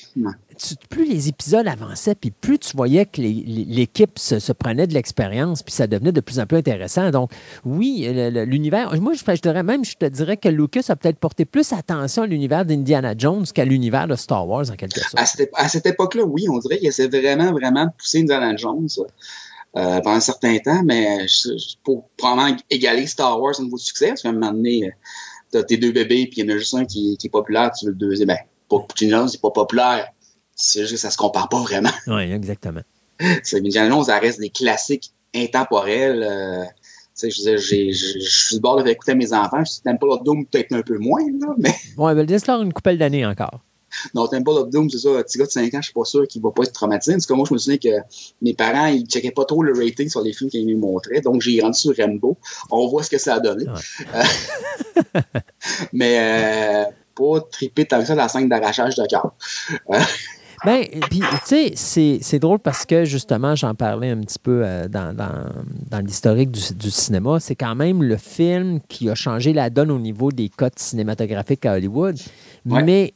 Plus 0.89 1.05
les 1.05 1.29
épisodes 1.29 1.67
avançaient, 1.67 2.15
puis 2.15 2.31
plus 2.31 2.59
tu 2.59 2.77
voyais 2.77 3.07
que 3.07 3.21
l'équipe 3.21 4.19
se, 4.19 4.53
prenait 4.53 4.87
de 4.87 4.95
l'expérience, 4.95 5.63
puis 5.63 5.73
ça 5.73 5.87
devenait 5.87 6.13
de 6.13 6.21
plus 6.21 6.41
en 6.41 6.47
plus 6.47 6.59
intéressant. 6.59 7.11
Donc, 7.11 7.31
oui, 7.65 8.07
l'univers, 8.47 8.95
moi, 9.01 9.13
je, 9.15 9.23
je 9.27 9.41
dirais 9.41 9.63
même, 9.63 9.85
je 9.85 9.97
te 9.97 10.07
dirais 10.07 10.37
que 10.37 10.49
Lucas 10.49 10.85
a 10.89 10.97
peut-être 10.97 11.19
porté 11.19 11.45
plus 11.45 11.73
attention 11.73 12.23
à 12.23 12.27
l'univers 12.27 12.65
d'Indiana 12.65 13.15
Jones 13.17 13.45
qu'à 13.47 13.65
l'univers 13.65 14.07
de 14.07 14.17
Star 14.17 14.49
Wars, 14.49 14.71
en 14.71 14.77
quelque 14.77 15.01
sorte. 15.01 15.15
À 15.55 15.69
cette, 15.69 15.87
époque-là, 15.87 16.25
oui, 16.25 16.47
on 16.49 16.59
dirait 16.59 16.79
qu'il 16.79 16.89
essaie 16.89 17.09
vraiment, 17.09 17.53
vraiment 17.53 17.87
de 17.87 17.91
pousser 17.99 18.21
Indiana 18.21 18.57
Jones 18.57 18.89
euh, 19.77 20.01
pendant 20.01 20.17
un 20.17 20.21
certain 20.21 20.59
temps, 20.59 20.83
mais 20.85 21.27
pour 21.83 22.09
probablement 22.17 22.57
égaler 22.71 23.07
Star 23.07 23.41
Wars 23.41 23.55
au 23.59 23.63
niveau 23.63 23.77
de 23.77 23.83
succès, 23.83 24.09
parce 24.09 24.23
qu'à 24.23 24.29
un 24.29 24.33
moment 24.33 24.53
donné, 24.53 24.87
euh, 24.87 24.91
t'as 25.51 25.63
tes 25.63 25.77
deux 25.77 25.93
bébés, 25.93 26.27
puis 26.27 26.41
il 26.41 26.49
y 26.49 26.53
en 26.53 26.55
a 26.55 26.59
juste 26.59 26.75
un 26.75 26.85
qui, 26.85 27.17
est 27.23 27.29
populaire, 27.29 27.71
tu 27.73 27.87
veux 27.87 27.93
le 27.93 27.97
deuxième. 27.97 28.29
Ben, 28.29 28.39
pas 28.69 28.87
Jones 28.97 29.29
n'est 29.33 29.39
pas 29.39 29.51
populaire, 29.51 30.12
c'est 30.63 30.83
juste 30.83 30.93
que 30.93 30.99
ça 30.99 31.11
se 31.11 31.17
compare 31.17 31.49
pas 31.49 31.61
vraiment. 31.61 31.91
Oui, 32.07 32.33
exactement. 32.33 32.83
C'est 33.43 33.59
Indiana 33.59 33.91
Jones, 33.91 34.05
ça 34.05 34.19
reste 34.19 34.41
des 34.41 34.51
classiques 34.51 35.13
intemporels. 35.35 36.23
euh, 36.23 36.65
je 37.21 37.27
veux 37.27 37.57
dire, 37.57 37.59
je 37.59 38.21
suis 38.21 38.61
bord 38.61 38.83
de 38.83 38.89
écouter 38.89 39.15
mes 39.15 39.33
enfants. 39.33 39.65
Je 39.65 39.83
Temple 39.83 40.07
of 40.11 40.23
Doom, 40.25 40.47
peut-être 40.47 40.73
un 40.73 40.83
peu 40.83 40.99
moins, 40.99 41.23
là, 41.41 41.55
mais 41.59 41.75
Ouais, 41.99 42.15
ben, 42.15 42.27
laisse-leur 42.27 42.63
une 42.63 42.73
coupelle 42.73 42.99
d'années 42.99 43.27
encore. 43.27 43.61
non, 44.15 44.27
Temple 44.27 44.51
of 44.51 44.71
Doom, 44.71 44.89
c'est 44.89 44.99
ça, 44.99 45.11
un 45.11 45.23
petit 45.23 45.39
gars 45.39 45.47
de 45.47 45.51
5 45.51 45.75
ans, 45.75 45.79
je 45.81 45.87
suis 45.87 45.93
pas 45.93 46.05
sûr 46.05 46.27
qu'il 46.27 46.41
va 46.43 46.51
pas 46.51 46.63
être 46.63 46.73
traumatisé. 46.73 47.15
En 47.15 47.19
tout 47.19 47.27
cas, 47.27 47.35
moi, 47.35 47.47
je 47.49 47.55
me 47.55 47.59
souviens 47.59 47.79
que 47.79 48.05
mes 48.41 48.55
parents, 48.55 48.87
ils 48.87 49.07
checkaient 49.07 49.31
pas 49.33 49.45
trop 49.45 49.63
le 49.63 49.73
rating 49.73 50.09
sur 50.09 50.23
les 50.23 50.33
films 50.33 50.51
qu'ils 50.51 50.67
me 50.67 50.81
montraient, 50.81 51.21
donc 51.21 51.43
j'ai 51.43 51.61
rendu 51.61 51.79
sur 51.79 51.95
Rambo. 51.97 52.39
On 52.71 52.87
voit 52.89 53.03
ce 53.03 53.11
que 53.11 53.19
ça 53.19 53.35
a 53.35 53.41
donné. 53.41 53.67
Euh, 54.15 55.21
mais 55.93 56.19
euh, 56.19 56.85
pas 57.15 57.41
triper 57.51 57.85
tant 57.85 58.01
que 58.01 58.07
ça 58.07 58.15
dans 58.15 58.23
la 58.23 58.29
scène 58.29 58.49
d'arrachage 58.49 58.95
de 58.95 59.07
cœur. 59.07 59.33
Ben, 60.65 60.85
puis, 61.11 61.29
tu 61.29 61.39
sais, 61.43 61.73
c'est- 61.75 62.19
c'est 62.23 62.39
drôle 62.39 62.61
parce 62.61 62.87
que 62.87 63.05
justement, 63.05 63.57
j'en 63.57 63.75
parlais 63.75 64.11
un 64.11 64.21
petit 64.21 64.39
peu 64.39 64.63
euh, 64.65 64.87
dans, 64.89 65.13
dans- 65.17 65.45
dans 65.91 65.99
l'historique 65.99 66.53
du, 66.53 66.61
du 66.75 66.91
cinéma. 66.91 67.41
C'est 67.41 67.57
quand 67.57 67.75
même 67.75 68.03
le 68.03 68.17
film 68.17 68.79
qui 68.89 69.11
a 69.11 69.15
changé 69.17 69.53
la 69.53 69.71
donne 69.71 69.91
au 69.91 69.99
niveau 69.99 70.31
des 70.31 70.49
codes 70.49 70.79
cinématographiques 70.79 71.67
à 71.67 71.73
Hollywood. 71.75 72.17
Ouais. 72.67 72.83
Mais 72.85 73.15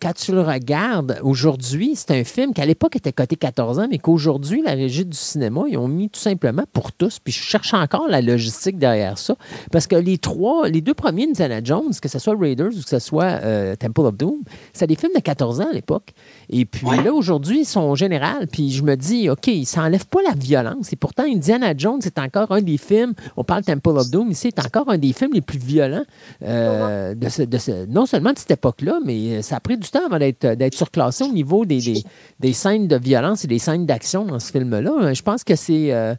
quand 0.00 0.12
tu 0.14 0.32
le 0.32 0.40
regardes, 0.42 1.18
aujourd'hui, 1.22 1.92
c'est 1.96 2.12
un 2.12 2.22
film 2.24 2.54
qui 2.54 2.60
à 2.60 2.66
l'époque 2.66 2.94
était 2.96 3.12
coté 3.12 3.36
14 3.36 3.78
ans, 3.80 3.86
mais 3.90 3.98
qu'aujourd'hui, 3.98 4.62
la 4.64 4.72
régie 4.72 5.04
du 5.04 5.16
cinéma, 5.16 5.62
ils 5.68 5.76
ont 5.76 5.88
mis 5.88 6.08
tout 6.08 6.20
simplement 6.20 6.62
pour 6.72 6.92
tous. 6.92 7.18
Puis 7.18 7.32
je 7.32 7.42
cherche 7.42 7.74
encore 7.74 8.06
la 8.08 8.20
logistique 8.20 8.78
derrière 8.78 9.18
ça. 9.18 9.34
Parce 9.72 9.86
que 9.86 9.96
les 9.96 10.18
trois, 10.18 10.68
les 10.68 10.80
deux 10.80 10.94
premiers 10.94 11.24
Indiana 11.28 11.60
Jones, 11.62 11.92
que 12.00 12.08
ce 12.08 12.18
soit 12.18 12.36
Raiders 12.38 12.68
ou 12.76 12.82
que 12.82 12.88
ce 12.88 12.98
soit 13.00 13.40
euh, 13.42 13.74
Temple 13.76 14.02
of 14.02 14.16
Doom, 14.16 14.38
c'est 14.72 14.86
des 14.86 14.94
films 14.94 15.12
de 15.16 15.20
14 15.20 15.60
ans 15.60 15.68
à 15.70 15.74
l'époque. 15.74 16.10
Et 16.48 16.64
puis 16.64 16.86
là, 17.04 17.12
aujourd'hui, 17.12 17.60
ils 17.60 17.66
sont 17.66 17.94
général. 17.94 18.46
Puis 18.46 18.70
je 18.70 18.82
me 18.84 18.94
dis, 18.96 19.28
OK, 19.28 19.50
ça 19.64 19.82
enlève 19.82 20.06
pas 20.06 20.20
la 20.22 20.34
violence. 20.34 20.92
Et 20.92 20.96
pourtant, 20.96 21.24
Indiana 21.24 21.74
Jones 21.76 22.00
est 22.04 22.18
encore 22.18 22.52
un 22.52 22.62
des 22.62 22.78
films, 22.78 23.14
on 23.36 23.42
parle 23.44 23.62
Temple 23.62 23.90
of 23.98 24.10
Doom 24.10 24.30
ici, 24.30 24.48
est 24.48 24.64
encore 24.64 24.88
un 24.90 24.98
des 24.98 25.12
films 25.12 25.32
les 25.34 25.40
plus 25.40 25.58
violents 25.58 26.04
euh, 26.42 27.14
de 27.14 27.28
ce, 27.28 27.42
de 27.42 27.58
ce- 27.58 27.86
non 27.86 28.06
seulement 28.06 28.32
de 28.32 28.38
cette 28.38 28.50
époque-là, 28.52 29.00
mais 29.04 29.42
ça 29.42 29.56
a 29.56 29.60
pris 29.60 29.76
du 29.76 29.87
temps 29.90 30.06
avant 30.06 30.18
d'être 30.18 30.46
d'être 30.54 30.74
surclassé 30.74 31.24
au 31.24 31.32
niveau 31.32 31.64
des, 31.64 31.80
des, 31.80 32.04
des 32.40 32.52
scènes 32.52 32.88
de 32.88 32.96
violence 32.96 33.44
et 33.44 33.46
des 33.48 33.58
scènes 33.58 33.86
d'action 33.86 34.24
dans 34.24 34.38
ce 34.38 34.50
film-là. 34.52 35.12
Je 35.14 35.22
pense 35.22 35.44
que 35.44 35.56
c'est. 35.56 35.92
euh, 35.92 36.14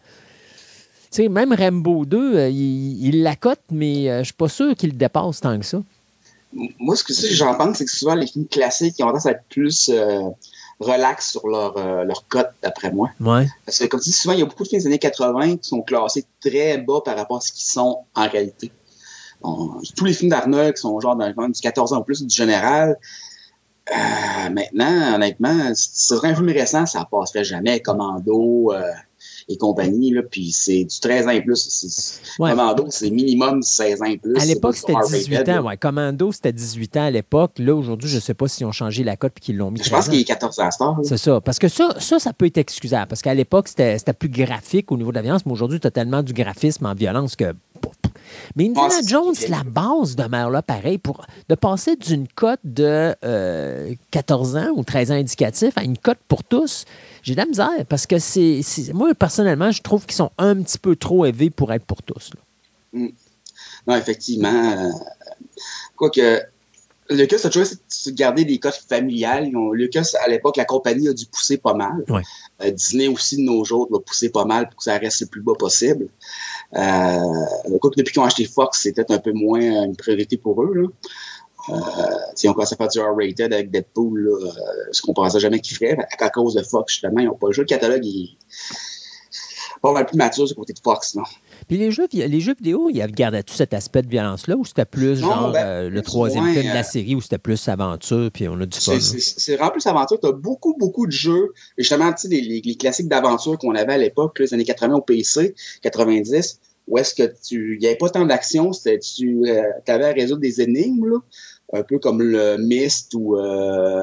tu 1.12 1.24
sais, 1.24 1.28
même 1.30 1.54
Rambo 1.54 2.06
2, 2.06 2.38
euh, 2.38 2.50
il, 2.50 3.04
il 3.08 3.24
l'accote, 3.24 3.62
mais 3.72 4.10
euh, 4.10 4.20
je 4.20 4.26
suis 4.26 4.34
pas 4.34 4.48
sûr 4.48 4.76
qu'il 4.76 4.92
le 4.92 4.96
dépasse 4.96 5.42
tant 5.42 5.58
que 5.58 5.66
ça. 5.66 5.82
moi, 6.80 6.96
ce 6.96 7.04
que, 7.04 7.14
que 7.14 7.34
j'en 7.34 7.56
pense, 7.56 7.78
c'est 7.78 7.86
que 7.86 7.92
souvent, 7.92 8.14
les 8.14 8.28
films 8.28 8.46
classiques, 8.48 8.94
ils 9.00 9.04
ont 9.04 9.08
tendance 9.08 9.26
à 9.26 9.32
être 9.32 9.44
plus 9.50 9.90
euh, 9.92 10.22
relax 10.80 11.32
sur 11.32 11.48
leur, 11.48 11.76
euh, 11.78 12.04
leur 12.04 12.28
cote, 12.28 12.50
d'après 12.62 12.92
moi. 12.92 13.10
Ouais. 13.20 13.48
Parce 13.66 13.80
que, 13.80 13.86
comme 13.86 14.00
tu 14.00 14.10
dis, 14.10 14.16
souvent, 14.16 14.34
il 14.36 14.40
y 14.40 14.44
a 14.44 14.46
beaucoup 14.46 14.64
de 14.64 14.68
films 14.70 14.82
des 14.82 14.88
années 14.88 15.00
80 15.00 15.58
qui 15.58 15.70
sont 15.70 15.82
classés 15.82 16.26
très 16.42 16.78
bas 16.78 17.02
par 17.04 17.18
rapport 17.18 17.38
à 17.38 17.42
ce 17.42 17.52
qu'ils 17.52 17.66
sont 17.66 18.02
en 18.14 18.28
réalité. 18.30 18.72
On- 19.42 19.82
tous 19.96 20.06
les 20.06 20.14
films 20.14 20.30
d'Arnold 20.30 20.76
qui 20.76 20.82
sont 20.82 21.00
genre 21.00 21.16
dans 21.16 21.26
le 21.28 21.52
du 21.54 21.60
14 21.62 21.94
ans 21.94 22.02
ou 22.02 22.04
plus 22.04 22.22
du 22.22 22.36
général, 22.36 22.98
euh, 23.92 24.50
maintenant, 24.50 25.16
honnêtement, 25.16 25.74
ce 25.76 26.16
serait 26.16 26.30
un 26.30 26.36
film 26.36 26.50
récent, 26.50 26.86
ça 26.86 27.08
passerait 27.10 27.44
jamais. 27.44 27.80
Commando 27.82 28.72
euh, 28.74 28.82
et 29.48 29.58
compagnie, 29.58 30.12
là, 30.12 30.22
puis 30.22 30.52
c'est 30.52 30.84
du 30.84 31.00
13 31.00 31.28
ans 31.28 31.32
et 31.32 31.42
plus. 31.42 32.22
Ouais. 32.38 32.52
Commando, 32.52 32.86
c'est 32.90 33.10
minimum 33.10 33.64
16 33.64 34.02
ans 34.02 34.06
et 34.06 34.18
plus. 34.18 34.40
À 34.40 34.46
l'époque, 34.46 34.76
c'était 34.76 34.94
pas 34.94 35.08
18 35.08 35.36
R-rated, 35.36 35.58
ans. 35.58 35.66
Ouais. 35.66 35.78
Commando, 35.78 36.32
c'était 36.32 36.54
18 36.54 36.98
ans 36.98 37.06
à 37.06 37.12
l'époque. 37.12 37.54
Là, 37.58 37.74
aujourd'hui, 37.76 38.10
je 38.10 38.16
ne 38.16 38.22
sais 38.22 38.36
pas 38.36 38.48
s'ils 38.48 38.66
ont 38.68 38.72
changé 38.72 39.04
la 39.04 39.18
cote 39.18 39.34
et 39.38 39.40
qu'ils 39.40 39.58
l'ont 39.58 39.72
mis. 39.72 39.80
Je 39.84 39.90
pense 39.90 40.06
13 40.06 40.08
ans. 40.08 40.12
qu'il 40.12 40.22
est 40.22 40.26
14 40.26 40.60
ans 40.60 40.68
à 40.68 40.72
Star. 40.72 40.98
C'est 41.04 41.18
ça. 41.18 41.42
Parce 41.42 41.58
que 41.58 41.68
ça, 41.68 41.96
ça, 42.00 42.20
ça 42.20 42.32
peut 42.32 42.46
être 42.46 42.58
excusable. 42.60 43.08
Parce 43.08 43.22
qu'à 43.22 43.34
l'époque, 43.34 43.68
c'était 43.68 43.98
c'était 43.98 44.14
plus 44.14 44.30
graphique 44.30 44.92
au 44.92 44.98
niveau 44.98 45.12
de 45.12 45.16
la 45.16 45.24
violence, 45.24 45.46
mais 45.46 45.52
aujourd'hui, 45.52 45.80
tu 45.80 45.88
as 45.88 45.92
tellement 45.92 46.22
du 46.22 46.34
graphisme 46.34 46.86
en 46.86 46.94
violence 46.94 47.36
que. 47.36 47.54
Mais 48.56 48.66
Indiana 48.66 48.88
Ah, 48.92 48.98
c'est- 49.02 49.08
Jones, 49.10 49.34
la 49.50 49.64
base 49.64 50.16
demeure 50.16 50.50
là 50.50 50.62
pareil. 50.62 50.98
Pour, 50.98 51.26
de 51.48 51.56
passer 51.56 51.96
d'une 51.96 52.28
cote 52.28 52.60
de 52.64 53.16
euh, 53.24 53.94
14 54.12 54.56
ans 54.56 54.70
ou 54.76 54.84
13 54.84 55.12
ans 55.12 55.16
indicatif 55.16 55.78
à 55.78 55.84
une 55.84 55.98
cote 55.98 56.20
pour 56.28 56.44
tous, 56.44 56.86
j'ai 57.24 57.34
de 57.34 57.40
la 57.40 57.46
misère. 57.46 57.86
Parce 57.88 58.06
que 58.08 58.20
c'est. 58.20 58.62
c'est- 58.64 58.94
Moi, 58.94 59.14
personnellement, 59.14 59.72
je 59.72 59.82
trouve 59.82 60.06
qu'ils 60.06 60.16
sont 60.16 60.32
un 60.38 60.62
petit 60.62 60.78
peu 60.80 60.96
trop 60.96 61.26
élevés 61.26 61.50
pour 61.50 61.72
être 61.74 61.86
pour 61.86 62.02
tous. 62.04 62.32
là. 62.94 63.02
Non, 63.88 63.96
effectivement. 63.96 64.50
euh, 64.78 64.90
Quoique, 65.96 66.42
Lucas 67.10 67.38
a 67.44 67.50
toujours 67.50 67.64
essayé 67.64 68.12
de 68.14 68.18
garder 68.18 68.46
des 68.46 68.60
codes 68.60 68.74
familiales. 68.74 69.48
Ils 69.48 69.56
ont- 69.58 69.72
Lucas, 69.72 70.12
à 70.24 70.30
l'époque, 70.30 70.58
la 70.58 70.66
compagnie 70.66 71.08
a 71.08 71.14
dû 71.14 71.26
pousser 71.26 71.58
pas 71.58 71.74
mal. 71.74 72.04
Ouais. 72.08 72.22
Euh, 72.62 72.72
Disney 72.72 73.08
aussi, 73.08 73.38
de 73.38 73.42
nos 73.42 73.64
jours, 73.66 73.88
doit 73.90 74.04
pousser 74.04 74.30
pas 74.30 74.46
mal 74.46 74.70
pour 74.70 74.78
que 74.78 74.84
ça 74.84 74.98
reste 74.98 75.22
le 75.22 75.28
plus 75.28 75.42
bas 75.42 75.54
possible. 75.58 76.08
Euh, 76.76 77.78
quoique, 77.80 77.96
depuis 77.98 78.14
qu'ils 78.14 78.22
ont 78.22 78.26
acheté 78.26 78.46
Fox, 78.46 78.82
c'était 78.82 79.12
un 79.12 79.18
peu 79.18 79.32
moins 79.34 79.86
une 79.86 79.96
priorité 79.96 80.38
pour 80.38 80.64
eux. 80.64 80.74
Là. 80.74 80.88
Euh, 81.70 81.74
ils 82.42 82.50
ont 82.50 82.54
commencé 82.54 82.74
à 82.74 82.78
faire 82.78 82.88
du 82.88 83.00
R-rated 83.00 83.54
avec 83.54 83.70
Deadpool, 83.70 84.24
là, 84.24 84.32
euh, 84.32 84.52
ce 84.92 85.02
qu'on 85.02 85.14
pensait 85.14 85.40
jamais 85.40 85.60
qu'ils 85.60 85.78
feraient. 85.78 85.98
À, 86.20 86.30
cause 86.30 86.56
de 86.56 86.64
Fox, 86.64 86.94
justement, 86.94 87.20
ils 87.20 87.26
n'ont 87.26 87.36
pas 87.36 87.48
le 87.48 87.54
jeu. 87.54 87.64
Le 87.64 87.68
catalogue 87.68 88.06
est 88.06 88.38
pas 89.82 89.94
mal 89.94 90.06
plus 90.06 90.18
mature 90.18 90.46
du 90.46 90.54
côté 90.54 90.74
de 90.74 90.80
Fox. 90.80 91.16
Non? 91.16 91.24
Puis 91.68 91.78
les 91.78 91.92
jeux, 91.92 92.08
les 92.12 92.40
jeux 92.40 92.56
vidéo, 92.56 92.90
ils 92.92 93.00
gardaient 93.12 93.44
tout 93.44 93.54
cet 93.54 93.74
aspect 93.74 94.02
de 94.02 94.10
violence-là 94.10 94.56
ou 94.56 94.66
c'était 94.66 94.86
plus 94.86 95.22
Non, 95.22 95.28
genre 95.30 95.52
ben, 95.52 95.66
euh, 95.66 95.90
le 95.90 96.02
troisième 96.02 96.44
moins, 96.44 96.54
film 96.54 96.66
de 96.68 96.74
la 96.74 96.80
euh, 96.80 96.84
série 96.84 97.16
où 97.16 97.22
c'était 97.22 97.38
plus 97.38 97.68
aventure 97.68 98.30
puis 98.34 98.48
on 98.48 98.60
a 98.60 98.66
du 98.66 98.78
fun? 98.78 99.00
C'est- 99.00 99.56
vraiment 99.56 99.72
plus 99.72 99.86
aventure. 99.88 100.20
Tu 100.20 100.28
as 100.28 100.32
beaucoup, 100.32 100.76
beaucoup 100.78 101.06
de 101.08 101.12
jeux. 101.12 101.54
Justement, 101.78 102.12
tu 102.14 102.22
sais, 102.24 102.28
les, 102.30 102.42
les- 102.42 102.62
les 102.64 102.76
classiques 102.76 103.08
d'aventure 103.08 103.58
qu'on 103.58 103.76
avait 103.76 103.94
à 103.94 103.98
l'époque, 103.98 104.40
les 104.40 104.54
années 104.54 104.66
80 104.66 104.96
au 104.96 105.02
PC, 105.02 105.56
90, 105.82 106.60
où 106.88 106.98
est-ce 106.98 107.14
que 107.16 107.24
tu. 107.48 107.76
Il 107.76 107.80
n'y 107.80 107.88
avait 107.88 107.96
pas 107.98 108.10
tant 108.10 108.26
d'action, 108.26 108.74
c'était 108.74 109.00
tu 109.00 109.44
avais 109.88 110.06
à 110.06 110.12
résoudre 110.12 110.42
des 110.42 110.62
énigmes, 110.62 111.06
là, 111.08 111.18
un 111.74 111.84
peu 111.84 112.00
comme 112.00 112.22
le 112.22 112.58
Myst 112.58 113.14
ou. 113.14 113.38
Euh, 113.38 114.02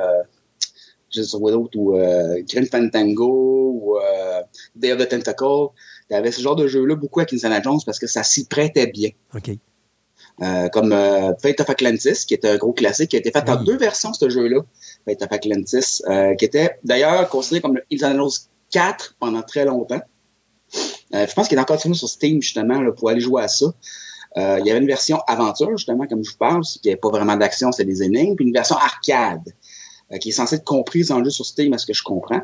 je 1.11 1.23
sais 1.23 1.33
pas 1.33 1.39
quoi 1.39 1.53
d'autre, 1.53 1.79
ou 1.79 1.97
euh, 1.97 2.43
Grim 2.49 2.67
Fantango, 2.67 3.73
ou 3.81 3.99
euh, 3.99 4.43
Day 4.75 4.93
of 4.93 4.99
the 4.99 5.09
Tentacle. 5.09 5.69
Tu 6.09 6.15
avais 6.15 6.33
ce 6.33 6.41
genre 6.41 6.57
de 6.57 6.67
jeu-là 6.67 6.95
beaucoup 6.95 7.21
avec 7.21 7.33
Indiana 7.33 7.61
Jones 7.63 7.81
parce 7.85 7.99
que 7.99 8.07
ça 8.07 8.23
s'y 8.23 8.47
prêtait 8.47 8.87
bien. 8.87 9.11
OK. 9.35 9.51
Euh, 10.43 10.69
comme 10.69 10.93
euh, 10.93 11.33
Fate 11.41 11.61
of 11.61 11.71
Atlantis, 11.71 12.27
qui 12.27 12.35
est 12.35 12.45
un 12.45 12.57
gros 12.57 12.73
classique, 12.73 13.11
qui 13.11 13.17
a 13.17 13.19
été 13.19 13.31
fait 13.31 13.49
en 13.49 13.63
deux 13.63 13.79
versions, 13.79 14.13
ce 14.13 14.29
jeu-là, 14.29 14.61
Fate 15.07 15.23
of 15.23 15.33
Atlantis, 15.33 16.03
euh, 16.09 16.35
qui 16.35 16.45
était 16.45 16.79
d'ailleurs 16.85 17.29
considéré 17.31 17.63
comme 17.63 17.77
le 17.77 17.85
Indiana 17.91 18.17
Jones 18.19 18.31
4 18.71 19.17
pendant 19.19 19.43
très 19.43 19.65
longtemps. 19.65 20.03
Euh, 21.15 21.27
je 21.27 21.35
pense 21.35 21.49
qu'il 21.49 21.57
est 21.57 21.61
encore 21.61 21.77
disponible 21.77 21.99
sur 21.99 22.09
Steam, 22.09 22.43
justement, 22.43 22.81
là, 22.83 22.93
pour 22.93 23.09
aller 23.09 23.21
jouer 23.21 23.43
à 23.43 23.49
ça. 23.49 23.67
Euh, 24.37 24.59
il 24.61 24.67
y 24.67 24.71
avait 24.71 24.81
une 24.81 24.87
version 24.87 25.19
aventure, 25.27 25.75
justement, 25.77 26.07
comme 26.07 26.23
je 26.23 26.31
vous 26.31 26.37
parle, 26.37 26.63
qui 26.63 26.89
n'avait 26.89 27.01
pas 27.01 27.09
vraiment 27.09 27.37
d'action, 27.37 27.73
c'était 27.73 27.91
des 27.91 28.03
énigmes, 28.03 28.37
puis 28.37 28.45
une 28.45 28.53
version 28.53 28.77
arcade, 28.77 29.55
qui 30.21 30.29
est 30.31 30.33
censée 30.33 30.57
être 30.57 30.65
comprise 30.65 31.09
dans 31.09 31.19
le 31.19 31.25
jeu 31.25 31.31
sur 31.31 31.45
Steam, 31.47 31.73
à 31.73 31.79
ce 31.79 31.87
que 31.87 31.93
je 31.95 32.03
comprends. 32.03 32.41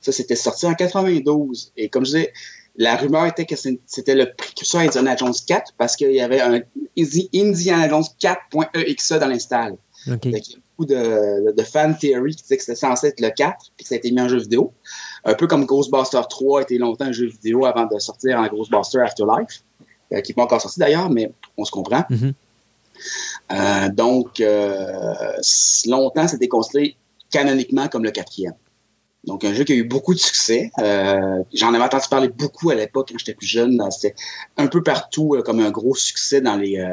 Ça, 0.00 0.12
c'était 0.12 0.36
sorti 0.36 0.66
en 0.66 0.74
92. 0.74 1.72
Et 1.76 1.88
comme 1.88 2.04
je 2.04 2.10
disais, 2.12 2.32
la 2.76 2.96
rumeur 2.96 3.26
était 3.26 3.44
que 3.44 3.54
c'était 3.86 4.14
le 4.14 4.32
précurseur 4.36 4.80
Indiana 4.80 5.14
Jones 5.16 5.34
4 5.46 5.74
parce 5.78 5.94
qu'il 5.96 6.12
y 6.12 6.20
avait 6.20 6.40
un 6.40 6.60
Indi- 6.98 7.28
Indiana 7.34 7.88
Jones 7.88 8.04
4.exe 8.20 9.12
dans 9.12 9.26
l'install. 9.28 9.76
OK. 10.10 10.22
Fait 10.30 10.40
qu'il 10.40 10.54
y 10.54 10.56
a 10.56 10.58
beaucoup 10.76 10.86
de, 10.86 10.94
de, 11.50 11.52
de 11.56 11.62
fan 11.62 11.96
theory 11.96 12.34
qui 12.34 12.42
disaient 12.42 12.56
que 12.56 12.62
c'était 12.64 12.78
censé 12.78 13.08
être 13.08 13.20
le 13.20 13.30
4 13.30 13.56
puis 13.76 13.84
que 13.84 13.88
ça 13.88 13.94
a 13.94 13.98
été 13.98 14.10
mis 14.10 14.20
en 14.20 14.28
jeu 14.28 14.38
vidéo. 14.38 14.72
Un 15.24 15.34
peu 15.34 15.46
comme 15.46 15.66
Ghostbuster 15.66 16.20
3 16.28 16.60
a 16.60 16.62
été 16.62 16.78
longtemps 16.78 17.04
un 17.04 17.12
jeu 17.12 17.26
vidéo 17.26 17.64
avant 17.66 17.86
de 17.86 17.98
sortir 17.98 18.38
en 18.40 18.46
Ghostbuster 18.48 19.00
Afterlife, 19.00 19.62
euh, 20.12 20.20
qui 20.20 20.32
n'est 20.32 20.34
pas 20.34 20.42
encore 20.44 20.60
sorti 20.60 20.80
d'ailleurs, 20.80 21.10
mais 21.10 21.32
on 21.56 21.64
se 21.64 21.70
comprend. 21.70 22.04
Mhm. 22.10 22.32
Euh, 23.52 23.88
donc, 23.90 24.40
euh, 24.40 25.12
longtemps, 25.86 26.28
c'était 26.28 26.48
considéré 26.48 26.96
canoniquement 27.30 27.88
comme 27.88 28.04
le 28.04 28.10
quatrième. 28.10 28.54
Donc, 29.24 29.44
un 29.44 29.54
jeu 29.54 29.64
qui 29.64 29.72
a 29.72 29.76
eu 29.76 29.84
beaucoup 29.84 30.14
de 30.14 30.18
succès. 30.18 30.70
Euh, 30.80 31.42
J'en 31.54 31.72
avais 31.74 31.84
entendu 31.84 32.08
parler 32.10 32.28
beaucoup 32.28 32.70
à 32.70 32.74
l'époque 32.74 33.08
quand 33.10 33.18
j'étais 33.18 33.34
plus 33.34 33.46
jeune. 33.46 33.80
C'était 33.90 34.14
un 34.56 34.66
peu 34.66 34.82
partout 34.82 35.40
comme 35.44 35.60
un 35.60 35.70
gros 35.70 35.94
succès 35.94 36.40
dans 36.40 36.56
les 36.56 36.84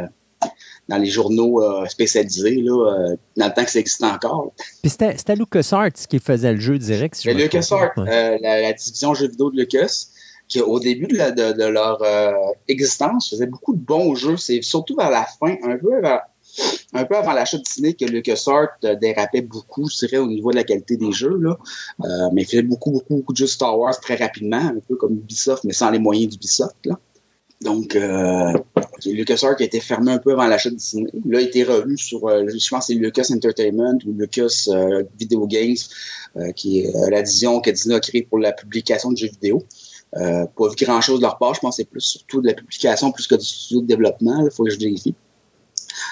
dans 0.88 0.98
les 0.98 1.10
journaux 1.10 1.62
euh, 1.62 1.86
spécialisés, 1.88 2.56
là, 2.64 2.72
euh, 3.12 3.16
dans 3.38 3.48
le 3.48 3.54
temps 3.54 3.64
que 3.64 3.70
ça 3.70 3.80
existait 3.80 4.06
encore. 4.06 4.54
Puis 4.82 4.90
c'était 4.90 5.36
LucasArts 5.36 5.92
qui 6.10 6.20
faisait 6.20 6.52
le 6.54 6.60
jeu 6.60 6.80
direct. 6.80 7.16
Si 7.16 7.30
je 7.30 7.34
LucasArts. 7.36 7.92
Ouais. 7.98 8.10
euh, 8.10 8.38
la, 8.42 8.62
la 8.62 8.74
division 8.74 9.14
jeux 9.14 9.28
vidéo 9.28 9.52
de 9.52 9.58
Lucas, 9.58 10.08
qui 10.50 10.60
au 10.62 10.80
début 10.80 11.08
de, 11.08 11.64
leur 11.68 12.02
euh, 12.02 12.34
existence 12.68 13.30
faisait 13.30 13.46
beaucoup 13.46 13.74
de 13.74 13.80
bons 13.80 14.16
jeux. 14.16 14.36
C'est 14.36 14.62
surtout 14.62 14.96
vers 14.96 15.12
la 15.12 15.26
fin, 15.26 15.56
un 15.64 17.06
peu 17.06 17.16
avant 17.16 17.34
l'achat 17.34 17.58
de 17.58 17.64
Disney 17.64 17.94
que 17.94 18.06
LucasArts 18.06 18.70
euh, 18.84 18.96
dérapait 18.96 19.42
beaucoup, 19.42 19.88
je 19.88 20.06
dirais, 20.06 20.18
au 20.18 20.28
niveau 20.28 20.50
de 20.52 20.56
la 20.56 20.64
qualité 20.64 20.98
des 20.98 21.12
jeux. 21.12 21.38
Là. 21.38 21.58
Euh, 22.04 22.30
mais 22.34 22.42
il 22.42 22.46
faisait 22.46 22.64
beaucoup, 22.64 22.92
beaucoup, 22.92 23.18
beaucoup 23.18 23.34
de 23.34 23.38
jeux 23.38 23.48
Star 23.48 23.78
Wars 23.78 23.98
très 24.02 24.16
rapidement, 24.16 24.58
un 24.58 24.80
peu 24.88 24.96
comme 24.96 25.14
Ubisoft, 25.14 25.64
mais 25.64 25.74
sans 25.74 25.92
les 25.92 26.00
moyens 26.00 26.32
d'Ubisoft. 26.32 26.76
Là. 26.86 27.00
Donc, 27.62 27.96
euh, 27.96 28.54
LucasArts 29.06 29.56
a 29.60 29.64
été 29.64 29.82
fermé 29.82 30.14
un 30.14 30.18
peu 30.18 30.32
avant 30.32 30.48
l'achat 30.48 30.70
de 30.70 30.76
Disney. 30.76 31.10
Là, 31.14 31.20
il 31.24 31.36
a 31.36 31.42
été 31.42 31.64
revenu 31.64 31.98
sur, 31.98 32.28
euh, 32.28 32.46
je 32.48 32.70
pense 32.70 32.88
c'est 32.88 32.94
Lucas 32.94 33.28
Entertainment 33.32 33.98
ou 34.06 34.14
Lucas 34.14 34.66
euh, 34.70 35.04
Video 35.20 35.46
Games, 35.46 35.76
qui 36.56 36.82
est 36.82 36.92
la 37.10 37.22
division 37.22 37.60
que 37.60 37.72
Disney 37.72 37.96
a 37.96 38.00
créée 38.00 38.22
pour 38.22 38.38
la 38.38 38.54
publication 38.54 39.12
de 39.12 39.18
jeux 39.18 39.30
vidéo. 39.30 39.66
Euh, 40.16 40.46
pas 40.46 40.70
vu 40.70 40.76
grand-chose 40.86 41.20
de 41.20 41.24
leur 41.24 41.38
part, 41.38 41.54
je 41.54 41.60
pense 41.60 41.78
que 41.78 41.84
c'est 41.84 41.90
plus 41.90 42.02
surtout 42.02 42.42
de 42.42 42.48
la 42.48 42.54
publication 42.54 43.12
plus 43.12 43.28
que 43.28 43.36
du 43.36 43.46
studio 43.46 43.82
de 43.82 43.88
développement. 43.88 44.44
Il 44.44 44.52
faut 44.52 44.64
que 44.64 44.72
je 44.72 44.80
vérifie. 44.80 45.16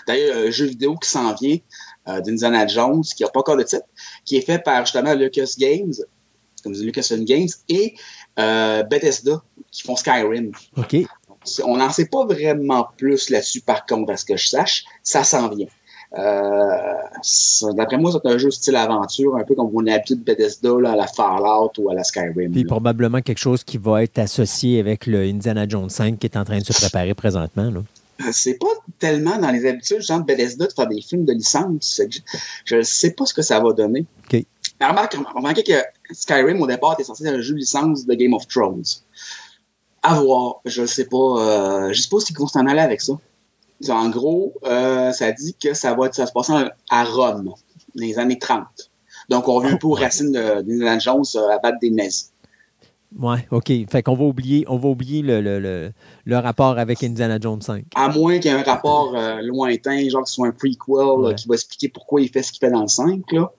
D'ailleurs, 0.07 0.37
un 0.37 0.51
jeu 0.51 0.65
vidéo 0.65 0.95
qui 0.95 1.09
s'en 1.09 1.33
vient 1.33 1.57
euh, 2.07 2.21
d'Indiana 2.21 2.67
Jones, 2.67 3.03
qui 3.03 3.23
n'a 3.23 3.29
pas 3.29 3.39
encore 3.39 3.57
de 3.57 3.63
titre, 3.63 3.85
qui 4.25 4.37
est 4.37 4.41
fait 4.41 4.59
par 4.59 4.85
justement 4.85 5.13
Lucas 5.13 5.53
Games, 5.57 5.93
comme 6.63 6.73
dis, 6.73 6.83
Lucasfilm 6.83 7.25
Games, 7.25 7.47
et 7.69 7.95
euh, 8.39 8.83
Bethesda, 8.83 9.41
qui 9.71 9.83
font 9.83 9.95
Skyrim. 9.95 10.51
OK. 10.75 10.95
On 11.63 11.77
n'en 11.77 11.89
sait 11.91 12.07
pas 12.07 12.25
vraiment 12.25 12.87
plus 12.97 13.29
là-dessus, 13.29 13.61
par 13.61 13.85
contre, 13.85 14.11
à 14.11 14.17
ce 14.17 14.25
que 14.25 14.35
je 14.35 14.47
sache. 14.47 14.83
Ça 15.01 15.23
s'en 15.23 15.47
vient. 15.49 15.67
Euh, 16.17 17.73
D'après 17.73 17.97
moi, 17.97 18.11
c'est 18.11 18.29
un 18.29 18.37
jeu 18.37 18.49
style 18.49 18.75
aventure, 18.75 19.35
un 19.35 19.43
peu 19.43 19.55
comme 19.55 19.69
on 19.73 19.85
a 19.87 19.91
l'habitude 19.91 20.23
de 20.23 20.23
Bethesda 20.23 20.69
là, 20.79 20.91
à 20.91 20.95
la 20.95 21.07
Fallout 21.07 21.71
ou 21.79 21.89
à 21.89 21.93
la 21.93 22.03
Skyrim. 22.03 22.51
Puis 22.51 22.63
là. 22.63 22.67
probablement 22.67 23.21
quelque 23.21 23.39
chose 23.39 23.63
qui 23.63 23.77
va 23.77 24.03
être 24.03 24.17
associé 24.19 24.79
avec 24.79 25.05
le 25.05 25.23
Indiana 25.23 25.67
Jones 25.67 25.89
5 25.89 26.17
qui 26.17 26.27
est 26.27 26.37
en 26.37 26.45
train 26.45 26.59
de 26.59 26.63
se 26.63 26.73
préparer 26.79 27.13
présentement. 27.13 27.69
Là. 27.69 27.81
C'est 28.31 28.57
pas 28.57 28.67
tellement 28.99 29.37
dans 29.37 29.51
les 29.51 29.65
habitudes, 29.67 30.01
genre 30.01 30.21
de 30.21 30.25
Bethesda, 30.25 30.67
de 30.67 30.73
faire 30.73 30.87
des 30.87 31.01
films 31.01 31.25
de 31.25 31.33
licence. 31.33 32.01
Je 32.65 32.75
ne 32.77 32.81
sais 32.81 33.11
pas 33.11 33.25
ce 33.25 33.33
que 33.33 33.41
ça 33.41 33.59
va 33.59 33.73
donner. 33.73 34.05
Mais 34.31 34.45
remarque, 34.85 35.17
remarquez 35.35 35.63
que 35.63 35.73
Skyrim, 36.11 36.61
au 36.61 36.67
départ, 36.67 36.93
était 36.93 37.03
censé 37.03 37.25
être 37.25 37.35
un 37.35 37.41
jeu 37.41 37.53
de 37.53 37.59
licence 37.59 38.05
de 38.05 38.13
Game 38.13 38.33
of 38.33 38.47
Thrones. 38.47 38.83
À 40.03 40.21
voir. 40.21 40.61
Je 40.65 40.83
ne 40.83 40.87
sais 40.87 41.05
pas. 41.05 41.17
Euh, 41.17 41.93
je 41.93 42.01
sais 42.01 42.09
pas 42.09 42.19
s'ils 42.19 42.37
vont 42.37 42.47
s'en 42.47 42.65
aller 42.65 42.79
avec 42.79 43.01
ça. 43.01 43.13
En 43.89 44.09
gros, 44.09 44.53
euh, 44.65 45.11
ça 45.11 45.31
dit 45.31 45.55
que 45.61 45.73
ça 45.73 45.93
va, 45.93 46.07
être, 46.07 46.15
ça 46.15 46.23
va 46.23 46.27
se 46.27 46.33
passer 46.33 46.53
en- 46.53 46.69
à 46.89 47.03
Rome, 47.03 47.45
dans 47.45 47.55
les 47.95 48.17
années 48.19 48.39
30. 48.39 48.65
Donc, 49.29 49.47
on 49.47 49.55
revient 49.55 49.73
un 49.73 49.77
peu 49.77 49.87
aux 49.87 49.93
racines 49.93 50.31
de- 50.31 50.61
d'Indiana 50.61 50.99
Jones 50.99 51.23
euh, 51.35 51.49
à 51.49 51.59
battre 51.59 51.77
des 51.81 51.89
nazis. 51.91 52.31
Ouais, 53.17 53.47
OK. 53.51 53.71
Fait 53.89 54.03
qu'on 54.03 54.15
va 54.15 54.25
oublier, 54.25 54.65
on 54.67 54.77
va 54.77 54.89
oublier 54.89 55.21
le, 55.21 55.39
le, 55.41 55.59
le, 55.59 55.91
le 56.25 56.37
rapport 56.37 56.77
avec 56.77 57.01
Indiana 57.03 57.37
Jones 57.41 57.61
5. 57.61 57.85
À 57.95 58.09
moins 58.09 58.37
qu'il 58.39 58.51
y 58.51 58.53
ait 58.53 58.57
un 58.57 58.63
rapport 58.63 59.15
euh, 59.15 59.41
lointain, 59.41 60.09
genre 60.09 60.23
que 60.23 60.29
ce 60.29 60.35
soit 60.35 60.47
un 60.47 60.51
prequel 60.51 60.75
là, 60.89 61.33
qui 61.33 61.47
va 61.47 61.55
expliquer 61.55 61.87
pourquoi 61.87 62.19
il 62.21 62.29
fait 62.29 62.43
ce 62.43 62.51
qu'il 62.51 62.59
fait 62.59 62.71
dans 62.71 62.81
le 62.81 62.87
5. 62.89 63.21
Là. 63.31 63.51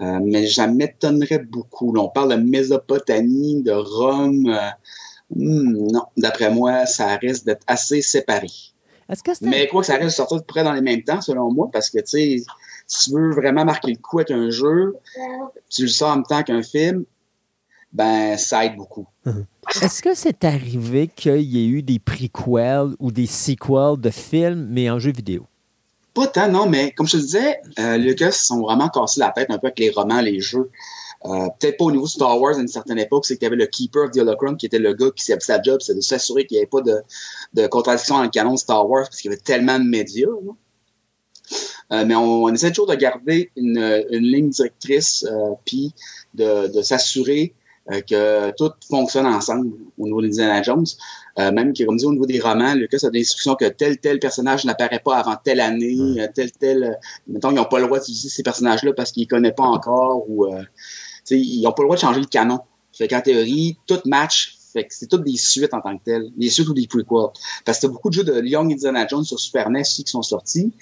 Euh, 0.00 0.20
mais 0.22 0.46
ça 0.48 0.66
m'étonnerait 0.68 1.40
beaucoup. 1.40 1.92
Là, 1.92 2.02
on 2.02 2.08
parle 2.08 2.30
de 2.30 2.36
Mésopotamie, 2.36 3.62
de 3.62 3.72
Rome. 3.72 4.46
euh, 4.48 4.70
hmm, 5.34 5.86
non, 5.92 6.02
d'après 6.16 6.52
moi, 6.52 6.86
ça 6.86 7.16
risque 7.16 7.44
d'être 7.46 7.62
assez 7.66 8.00
séparé. 8.00 8.46
Que 9.08 9.44
Mais 9.44 9.68
quoi 9.68 9.82
que 9.82 9.86
ça 9.86 9.98
de 9.98 10.08
sortir 10.08 10.38
de 10.38 10.44
près 10.44 10.64
dans 10.64 10.72
les 10.72 10.80
mêmes 10.80 11.02
temps, 11.02 11.20
selon 11.20 11.52
moi, 11.52 11.68
parce 11.72 11.90
que, 11.90 11.98
tu 11.98 12.06
sais, 12.06 12.42
si 12.86 13.10
tu 13.10 13.16
veux 13.16 13.32
vraiment 13.32 13.64
marquer 13.64 13.92
le 13.92 13.98
coup 13.98 14.18
avec 14.18 14.30
un 14.30 14.50
jeu, 14.50 14.96
tu 15.68 15.82
le 15.82 15.88
sors 15.88 16.10
en 16.10 16.16
même 16.16 16.24
temps 16.24 16.42
qu'un 16.42 16.62
film, 16.62 17.04
ben, 17.92 18.36
ça 18.36 18.64
aide 18.64 18.76
beaucoup. 18.76 19.06
Est-ce 19.82 20.02
que 20.02 20.14
c'est 20.14 20.44
arrivé 20.44 21.08
qu'il 21.08 21.42
y 21.42 21.64
ait 21.64 21.68
eu 21.68 21.82
des 21.82 21.98
prequels 21.98 22.94
ou 22.98 23.12
des 23.12 23.26
sequels 23.26 23.98
de 23.98 24.10
films, 24.10 24.66
mais 24.70 24.90
en 24.90 24.98
jeu 24.98 25.12
vidéo? 25.12 25.46
Pas 26.12 26.26
tant, 26.28 26.48
non, 26.48 26.68
mais 26.68 26.92
comme 26.92 27.06
je 27.06 27.16
te 27.16 27.22
disais, 27.22 27.60
euh, 27.78 27.96
Lucas 27.96 28.32
se 28.32 28.46
sont 28.46 28.60
vraiment 28.60 28.88
cassé 28.88 29.20
la 29.20 29.30
tête 29.30 29.50
un 29.50 29.58
peu 29.58 29.68
avec 29.68 29.78
les 29.78 29.90
romans, 29.90 30.20
les 30.20 30.40
jeux. 30.40 30.70
Euh, 31.26 31.48
Peut-être 31.58 31.78
pas 31.78 31.84
au 31.86 31.90
niveau 31.90 32.04
de 32.04 32.10
Star 32.10 32.38
Wars 32.40 32.56
à 32.56 32.60
une 32.60 32.68
certaine 32.68 32.98
époque, 32.98 33.24
c'est 33.24 33.36
qu'il 33.36 33.44
y 33.44 33.46
avait 33.46 33.56
le 33.56 33.66
Keeper 33.66 34.04
of 34.04 34.10
the 34.10 34.18
Holocron 34.18 34.56
qui 34.56 34.66
était 34.66 34.78
le 34.78 34.92
gars 34.92 35.10
qui 35.14 35.24
sa 35.24 35.62
job, 35.62 35.80
c'est 35.80 35.94
de 35.94 36.00
s'assurer 36.00 36.46
qu'il 36.46 36.56
n'y 36.56 36.60
avait 36.60 36.68
pas 36.68 36.82
de, 36.82 36.96
de 37.54 37.66
contradiction 37.66 38.16
dans 38.16 38.22
le 38.24 38.28
canon 38.28 38.54
de 38.54 38.58
Star 38.58 38.88
Wars 38.88 39.04
parce 39.04 39.20
qu'il 39.20 39.30
y 39.30 39.34
avait 39.34 39.42
tellement 39.42 39.78
de 39.78 39.84
médias. 39.84 40.28
Euh, 41.92 42.04
mais 42.06 42.14
on, 42.14 42.44
on 42.44 42.52
essaie 42.52 42.70
toujours 42.70 42.86
de 42.88 42.94
garder 42.94 43.50
une, 43.56 44.04
une 44.10 44.24
ligne 44.24 44.50
directrice 44.50 45.24
euh, 45.30 45.50
puis 45.64 45.94
de, 46.34 46.68
de 46.68 46.82
s'assurer 46.82 47.54
euh, 47.90 48.00
que 48.00 48.50
tout 48.56 48.72
fonctionne 48.88 49.26
ensemble 49.26 49.72
au 49.98 50.04
niveau 50.04 50.22
d'Indiana 50.22 50.62
Jones. 50.62 50.86
Euh, 51.38 51.52
même 51.52 51.74
que, 51.74 51.84
comme 51.84 51.98
dit, 51.98 52.06
au 52.06 52.12
niveau 52.12 52.24
des 52.24 52.40
romans, 52.40 52.74
Lucas 52.74 53.00
a 53.02 53.10
des 53.10 53.20
instructions 53.20 53.56
que 53.56 53.66
tel 53.66 53.98
tel 53.98 54.18
personnage 54.18 54.64
n'apparaît 54.64 55.02
pas 55.04 55.16
avant 55.16 55.36
telle 55.36 55.60
année, 55.60 55.98
euh, 56.18 56.26
tel 56.34 56.50
tel. 56.52 56.98
mettons, 57.26 57.50
ils 57.50 57.56
n'ont 57.56 57.64
pas 57.66 57.80
le 57.80 57.86
droit 57.86 57.98
d'utiliser 57.98 58.30
ces 58.30 58.42
personnages-là 58.42 58.94
parce 58.94 59.12
qu'ils 59.12 59.24
ne 59.24 59.28
connaissent 59.28 59.54
pas 59.54 59.64
encore 59.64 60.24
ou 60.28 60.46
euh, 60.46 60.62
ils 61.30 61.62
n'ont 61.62 61.72
pas 61.72 61.82
le 61.82 61.86
droit 61.86 61.96
de 61.96 62.00
changer 62.00 62.20
le 62.20 62.26
canon. 62.26 62.60
Fait 62.92 63.08
qu'en 63.08 63.20
théorie, 63.20 63.76
tout 63.86 64.00
match. 64.04 64.56
Fait 64.72 64.84
que 64.84 64.94
c'est 64.94 65.06
toutes 65.06 65.24
des 65.24 65.36
suites 65.36 65.72
en 65.72 65.80
tant 65.80 65.96
que 65.96 66.04
telles. 66.04 66.30
Des 66.36 66.50
suites 66.50 66.68
ou 66.68 66.74
des 66.74 66.86
prequels. 66.86 67.28
Parce 67.64 67.78
que 67.78 67.86
beaucoup 67.86 68.08
de 68.10 68.14
jeux 68.14 68.24
de 68.24 68.42
Young 68.42 68.72
Indiana 68.72 69.06
Jones 69.06 69.24
sur 69.24 69.38
Super 69.38 69.70
NES 69.70 69.80
aussi 69.80 70.04
qui 70.04 70.10
sont 70.10 70.22
sortis. 70.22 70.72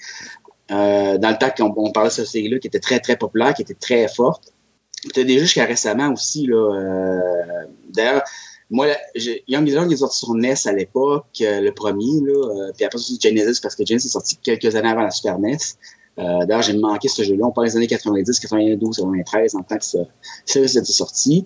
Euh, 0.71 1.17
dans 1.17 1.29
le 1.29 1.37
temps 1.37 1.49
qu'on 1.55 1.73
on 1.77 1.91
parlait 1.91 2.09
de 2.09 2.13
cette 2.13 2.27
série-là 2.27 2.57
qui 2.57 2.67
était 2.67 2.79
très 2.79 2.99
très 2.99 3.17
populaire, 3.17 3.53
qui 3.53 3.61
était 3.61 3.73
très 3.73 4.07
forte. 4.07 4.53
T'as 5.13 5.23
des 5.23 5.33
jeux 5.33 5.43
jusqu'à 5.45 5.65
récemment 5.65 6.11
aussi, 6.11 6.47
là. 6.47 6.55
euh, 6.55 7.65
D'ailleurs, 7.89 8.23
moi, 8.71 8.87
Young 9.15 9.61
Indiana 9.63 9.81
Jones 9.81 9.91
est 9.91 9.97
sorti 9.97 10.17
sur 10.19 10.33
NES 10.33 10.55
à 10.65 10.71
l'époque, 10.71 11.25
euh, 11.41 11.59
le 11.59 11.71
premier, 11.73 12.21
là. 12.21 12.31
euh, 12.33 12.71
puis 12.75 12.85
après, 12.85 12.97
c'est 12.97 13.21
Genesis, 13.21 13.59
parce 13.61 13.75
que 13.75 13.85
Genesis 13.85 14.07
est 14.07 14.11
sorti 14.11 14.37
quelques 14.37 14.75
années 14.75 14.89
avant 14.89 15.01
la 15.01 15.11
Super 15.11 15.37
NES. 15.37 15.57
Euh, 16.19 16.45
D'ailleurs, 16.45 16.61
j'ai 16.61 16.77
manqué 16.77 17.07
ce 17.07 17.23
jeu-là. 17.23 17.45
On 17.47 17.51
parle 17.51 17.67
des 17.67 17.77
années 17.77 17.87
90, 17.87 18.39
92, 18.39 18.97
93, 18.97 19.55
en 19.55 19.63
tant 19.63 19.77
que 19.77 19.85
ça, 19.85 19.99
ça 20.45 20.59
était 20.59 20.83
sorti. 20.83 21.45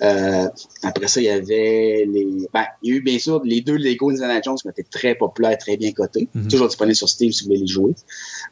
Euh, 0.00 0.48
après 0.82 1.06
ça, 1.06 1.20
il 1.20 1.24
y 1.24 1.28
avait 1.28 2.04
les. 2.10 2.48
Ben, 2.52 2.64
il 2.82 2.90
y 2.90 2.92
a 2.94 2.96
eu 2.96 3.02
bien 3.02 3.20
sûr 3.20 3.40
les 3.44 3.60
deux 3.60 3.76
Lego 3.76 4.10
Indiana 4.10 4.40
Jones 4.44 4.56
qui 4.56 4.66
ont 4.66 4.70
été 4.70 4.82
très 4.82 5.14
populaires, 5.14 5.56
très 5.58 5.76
bien 5.76 5.92
cotés. 5.92 6.28
Mhm. 6.34 6.48
Toujours 6.48 6.66
disponibles 6.66 6.96
sur 6.96 7.08
Steam 7.08 7.30
si 7.30 7.44
vous 7.44 7.50
voulez 7.50 7.60
les 7.60 7.66
jouer. 7.68 7.94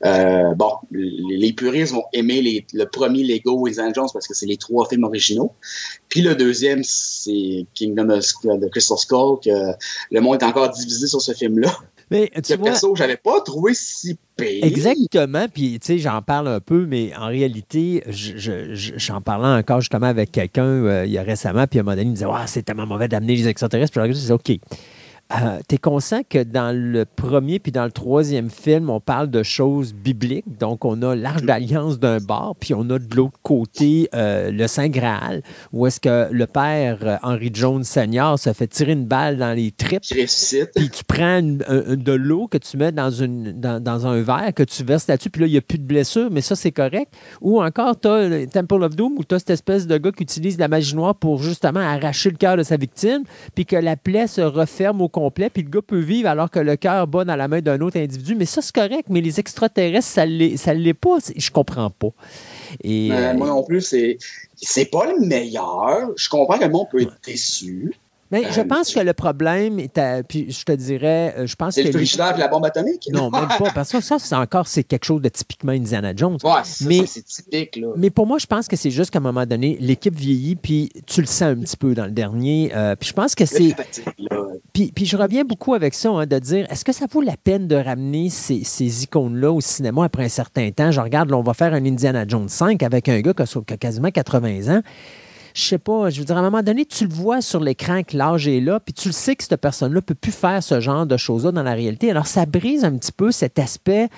Euh, 0.04 0.54
bon, 0.54 0.70
les, 0.92 1.36
les 1.38 1.52
puristes 1.52 1.92
vont 1.92 2.04
aimer 2.12 2.40
les- 2.40 2.64
le 2.72 2.84
premier 2.84 3.24
Lego 3.24 3.66
Indiana 3.66 3.90
Jones 3.92 4.06
parce 4.12 4.28
que 4.28 4.34
c'est 4.34 4.46
les 4.46 4.58
trois 4.58 4.86
films 4.88 5.02
originaux. 5.02 5.52
Puis 6.08 6.20
le 6.20 6.36
deuxième, 6.36 6.84
c'est 6.84 7.66
Kingdom 7.74 8.10
of 8.10 8.24
the 8.44 8.70
Crystal 8.70 8.98
Skull, 8.98 9.40
que 9.44 9.72
le 10.12 10.20
monde 10.20 10.40
est 10.40 10.44
encore 10.46 10.70
divisé 10.70 11.08
sur 11.08 11.20
ce 11.20 11.32
film-là. 11.32 11.74
Mais 12.10 12.30
tu 12.42 12.52
Le 12.52 12.58
vois, 12.58 12.70
perso, 12.70 12.94
j'avais 12.96 13.16
pas 13.16 13.40
trouvé 13.40 13.72
si 13.74 14.18
pire. 14.36 14.64
Exactement, 14.64 15.46
puis 15.52 15.78
tu 15.78 15.86
sais, 15.86 15.98
j'en 15.98 16.22
parle 16.22 16.48
un 16.48 16.60
peu, 16.60 16.86
mais 16.86 17.12
en 17.16 17.26
réalité, 17.26 18.02
je- 18.08 18.36
je- 18.36 18.74
je- 18.74 18.92
j'en 18.96 19.20
parlais 19.20 19.60
encore 19.60 19.80
justement 19.80 20.06
avec 20.06 20.32
quelqu'un 20.32 20.64
euh, 20.64 21.04
il 21.06 21.12
y 21.12 21.18
a 21.18 21.22
récemment, 21.22 21.66
puis 21.68 21.78
à 21.78 21.82
un 21.82 21.84
moment 21.84 21.92
donné, 21.96 22.02
il 22.06 22.10
me 22.10 22.14
disait 22.14 22.26
Ah, 22.28 22.46
c'est 22.46 22.62
tellement 22.62 22.86
mauvais 22.86 23.06
d'amener 23.06 23.36
les 23.36 23.48
extraterrestres. 23.48 23.92
Puis 23.92 24.12
je 24.12 24.18
disais 24.18 24.32
OK. 24.32 24.50
Euh, 25.32 25.60
tu 25.68 25.76
es 25.76 25.78
conscient 25.78 26.22
que 26.28 26.42
dans 26.42 26.76
le 26.76 27.04
premier 27.04 27.60
puis 27.60 27.70
dans 27.70 27.84
le 27.84 27.92
troisième 27.92 28.50
film, 28.50 28.90
on 28.90 28.98
parle 28.98 29.30
de 29.30 29.44
choses 29.44 29.94
bibliques. 29.94 30.58
Donc, 30.58 30.84
on 30.84 31.02
a 31.02 31.14
l'Arche 31.14 31.42
d'Alliance 31.42 32.00
d'un 32.00 32.18
bord, 32.18 32.56
puis 32.58 32.74
on 32.74 32.80
a 32.90 32.98
de 32.98 33.14
l'autre 33.14 33.38
côté 33.44 34.08
euh, 34.12 34.50
le 34.50 34.66
Saint 34.66 34.88
Graal, 34.88 35.42
où 35.72 35.86
est-ce 35.86 36.00
que 36.00 36.28
le 36.32 36.46
père 36.48 36.98
euh, 37.02 37.16
Henry 37.22 37.50
Jones 37.54 37.84
Senior 37.84 38.38
se 38.40 38.52
fait 38.52 38.66
tirer 38.66 38.92
une 38.92 39.04
balle 39.06 39.36
dans 39.36 39.52
les 39.56 39.70
tripes. 39.70 40.02
Puis 40.74 40.88
qui 40.88 41.04
prend 41.04 41.38
une- 41.38 41.62
un- 41.68 41.94
de 41.96 42.12
l'eau 42.12 42.48
que 42.48 42.58
tu 42.58 42.76
mets 42.76 42.90
dans, 42.90 43.10
une, 43.10 43.52
dans, 43.60 43.80
dans 43.80 44.06
un 44.08 44.22
verre, 44.22 44.52
que 44.54 44.64
tu 44.64 44.82
verses 44.82 45.06
là-dessus, 45.06 45.30
puis 45.30 45.42
là, 45.42 45.46
il 45.46 45.52
n'y 45.52 45.58
a 45.58 45.62
plus 45.62 45.78
de 45.78 45.84
blessure, 45.84 46.28
mais 46.32 46.40
ça, 46.40 46.56
c'est 46.56 46.72
correct. 46.72 47.12
Ou 47.40 47.62
encore, 47.62 48.00
tu 48.00 48.08
as 48.08 48.46
Temple 48.48 48.82
of 48.82 48.96
Doom, 48.96 49.14
où 49.16 49.22
tu 49.22 49.34
as 49.36 49.38
cette 49.38 49.50
espèce 49.50 49.86
de 49.86 49.96
gars 49.96 50.10
qui 50.10 50.24
utilise 50.24 50.58
la 50.58 50.66
magie 50.66 50.96
noire 50.96 51.14
pour 51.14 51.40
justement 51.40 51.78
arracher 51.80 52.30
le 52.30 52.36
cœur 52.36 52.56
de 52.56 52.64
sa 52.64 52.76
victime, 52.76 53.22
puis 53.54 53.64
que 53.64 53.76
la 53.76 53.96
plaie 53.96 54.26
se 54.26 54.40
referme 54.40 55.00
au 55.00 55.08
complet, 55.20 55.50
puis 55.50 55.62
le 55.62 55.70
gars 55.70 55.82
peut 55.86 55.98
vivre 55.98 56.28
alors 56.28 56.50
que 56.50 56.58
le 56.58 56.76
cœur 56.76 57.06
bat 57.06 57.24
dans 57.24 57.36
la 57.36 57.48
main 57.48 57.60
d'un 57.60 57.80
autre 57.80 57.98
individu. 57.98 58.34
Mais 58.34 58.46
ça, 58.46 58.62
c'est 58.62 58.74
correct, 58.74 59.06
mais 59.08 59.20
les 59.20 59.38
extraterrestres, 59.38 60.06
ça 60.06 60.26
ne 60.26 60.72
l'est 60.74 60.94
pas. 60.94 61.18
Je 61.36 61.50
comprends 61.50 61.90
pas. 61.90 62.10
Et, 62.82 63.10
euh, 63.12 63.34
moi 63.34 63.48
non 63.48 63.62
plus, 63.62 63.80
c'est 63.82 64.18
c'est 64.56 64.90
pas 64.90 65.06
le 65.06 65.20
meilleur. 65.20 66.10
Je 66.16 66.28
comprends 66.28 66.58
que 66.58 66.64
le 66.64 66.70
monde 66.70 66.88
peut 66.90 67.02
être 67.02 67.18
déçu. 67.24 67.94
Mais 68.30 68.44
je 68.52 68.60
Euh, 68.60 68.64
pense 68.64 68.94
que 68.94 69.00
le 69.00 69.12
problème, 69.12 69.78
est 69.80 69.98
à- 69.98 70.22
puis 70.22 70.50
je 70.50 70.62
te 70.64 70.72
dirais, 70.72 71.34
euh, 71.36 71.46
je 71.46 71.56
pense 71.56 71.74
C'est 71.74 71.82
que 71.82 71.88
le 71.88 71.92
les- 71.92 71.98
frigidaire 71.98 72.36
la 72.38 72.46
bombe 72.48 72.64
atomique? 72.64 73.08
Non, 73.12 73.30
même 73.30 73.48
pas. 73.58 73.70
Parce 73.74 73.90
que 73.90 74.00
ça, 74.00 74.18
c'est 74.18 74.34
encore 74.36 74.68
c'est 74.68 74.84
quelque 74.84 75.04
chose 75.04 75.20
de 75.20 75.28
typiquement 75.28 75.72
Indiana 75.72 76.12
Jones. 76.14 76.38
Ouais, 76.44 76.50
c'est 76.64 76.86
mais, 76.86 77.06
c'est 77.06 77.22
typique, 77.24 77.76
là. 77.76 77.88
mais 77.96 78.10
pour 78.10 78.26
moi, 78.26 78.38
je 78.38 78.46
pense 78.46 78.68
que 78.68 78.76
c'est 78.76 78.90
juste 78.90 79.10
qu'à 79.10 79.18
un 79.18 79.22
moment 79.22 79.46
donné, 79.46 79.76
l'équipe 79.80 80.14
vieillit, 80.14 80.54
puis 80.56 80.90
tu 81.06 81.20
le 81.20 81.26
sens 81.26 81.42
un 81.42 81.56
petit 81.56 81.76
peu 81.76 81.94
dans 81.94 82.04
le 82.06 82.12
dernier. 82.12 82.70
euh, 82.74 82.94
puis 82.96 83.08
je 83.08 83.14
pense 83.14 83.34
que 83.34 83.44
c'est. 83.46 83.74
Puis, 84.72 84.92
puis 84.94 85.06
je 85.06 85.16
reviens 85.16 85.44
beaucoup 85.44 85.74
avec 85.74 85.94
ça, 85.94 86.10
hein, 86.10 86.26
de 86.26 86.38
dire 86.38 86.66
est-ce 86.70 86.84
que 86.84 86.92
ça 86.92 87.06
vaut 87.10 87.20
la 87.22 87.36
peine 87.36 87.66
de 87.66 87.74
ramener 87.76 88.30
ces, 88.30 88.62
ces 88.64 89.02
icônes-là 89.04 89.50
au 89.50 89.60
cinéma 89.60 90.04
après 90.04 90.24
un 90.24 90.28
certain 90.28 90.70
temps? 90.70 90.90
Je 90.92 91.00
regarde, 91.00 91.30
là, 91.30 91.36
on 91.36 91.42
va 91.42 91.54
faire 91.54 91.74
un 91.74 91.84
Indiana 91.84 92.24
Jones 92.28 92.48
5 92.48 92.82
avec 92.82 93.08
un 93.08 93.20
gars 93.20 93.34
qui 93.34 93.42
a, 93.42 93.46
qui 93.46 93.74
a 93.74 93.76
quasiment 93.76 94.10
80 94.10 94.68
ans. 94.76 94.82
Je 95.54 95.62
sais 95.62 95.78
pas, 95.78 96.10
je 96.10 96.20
veux 96.20 96.24
dire, 96.24 96.36
à 96.36 96.40
un 96.40 96.42
moment 96.42 96.62
donné, 96.62 96.84
tu 96.84 97.06
le 97.06 97.12
vois 97.12 97.40
sur 97.40 97.60
l'écran 97.60 98.02
que 98.02 98.16
l'âge 98.16 98.46
est 98.48 98.60
là, 98.60 98.80
puis 98.80 98.94
tu 98.94 99.08
le 99.08 99.12
sais 99.12 99.36
que 99.36 99.44
cette 99.44 99.60
personne-là 99.60 99.96
ne 99.96 100.00
peut 100.00 100.14
plus 100.14 100.32
faire 100.32 100.62
ce 100.62 100.80
genre 100.80 101.06
de 101.06 101.16
choses-là 101.16 101.52
dans 101.52 101.62
la 101.62 101.74
réalité. 101.74 102.10
Alors, 102.10 102.26
ça 102.26 102.46
brise 102.46 102.84
un 102.84 102.96
petit 102.96 103.12
peu 103.12 103.30
cet 103.32 103.58
aspect 103.58 104.08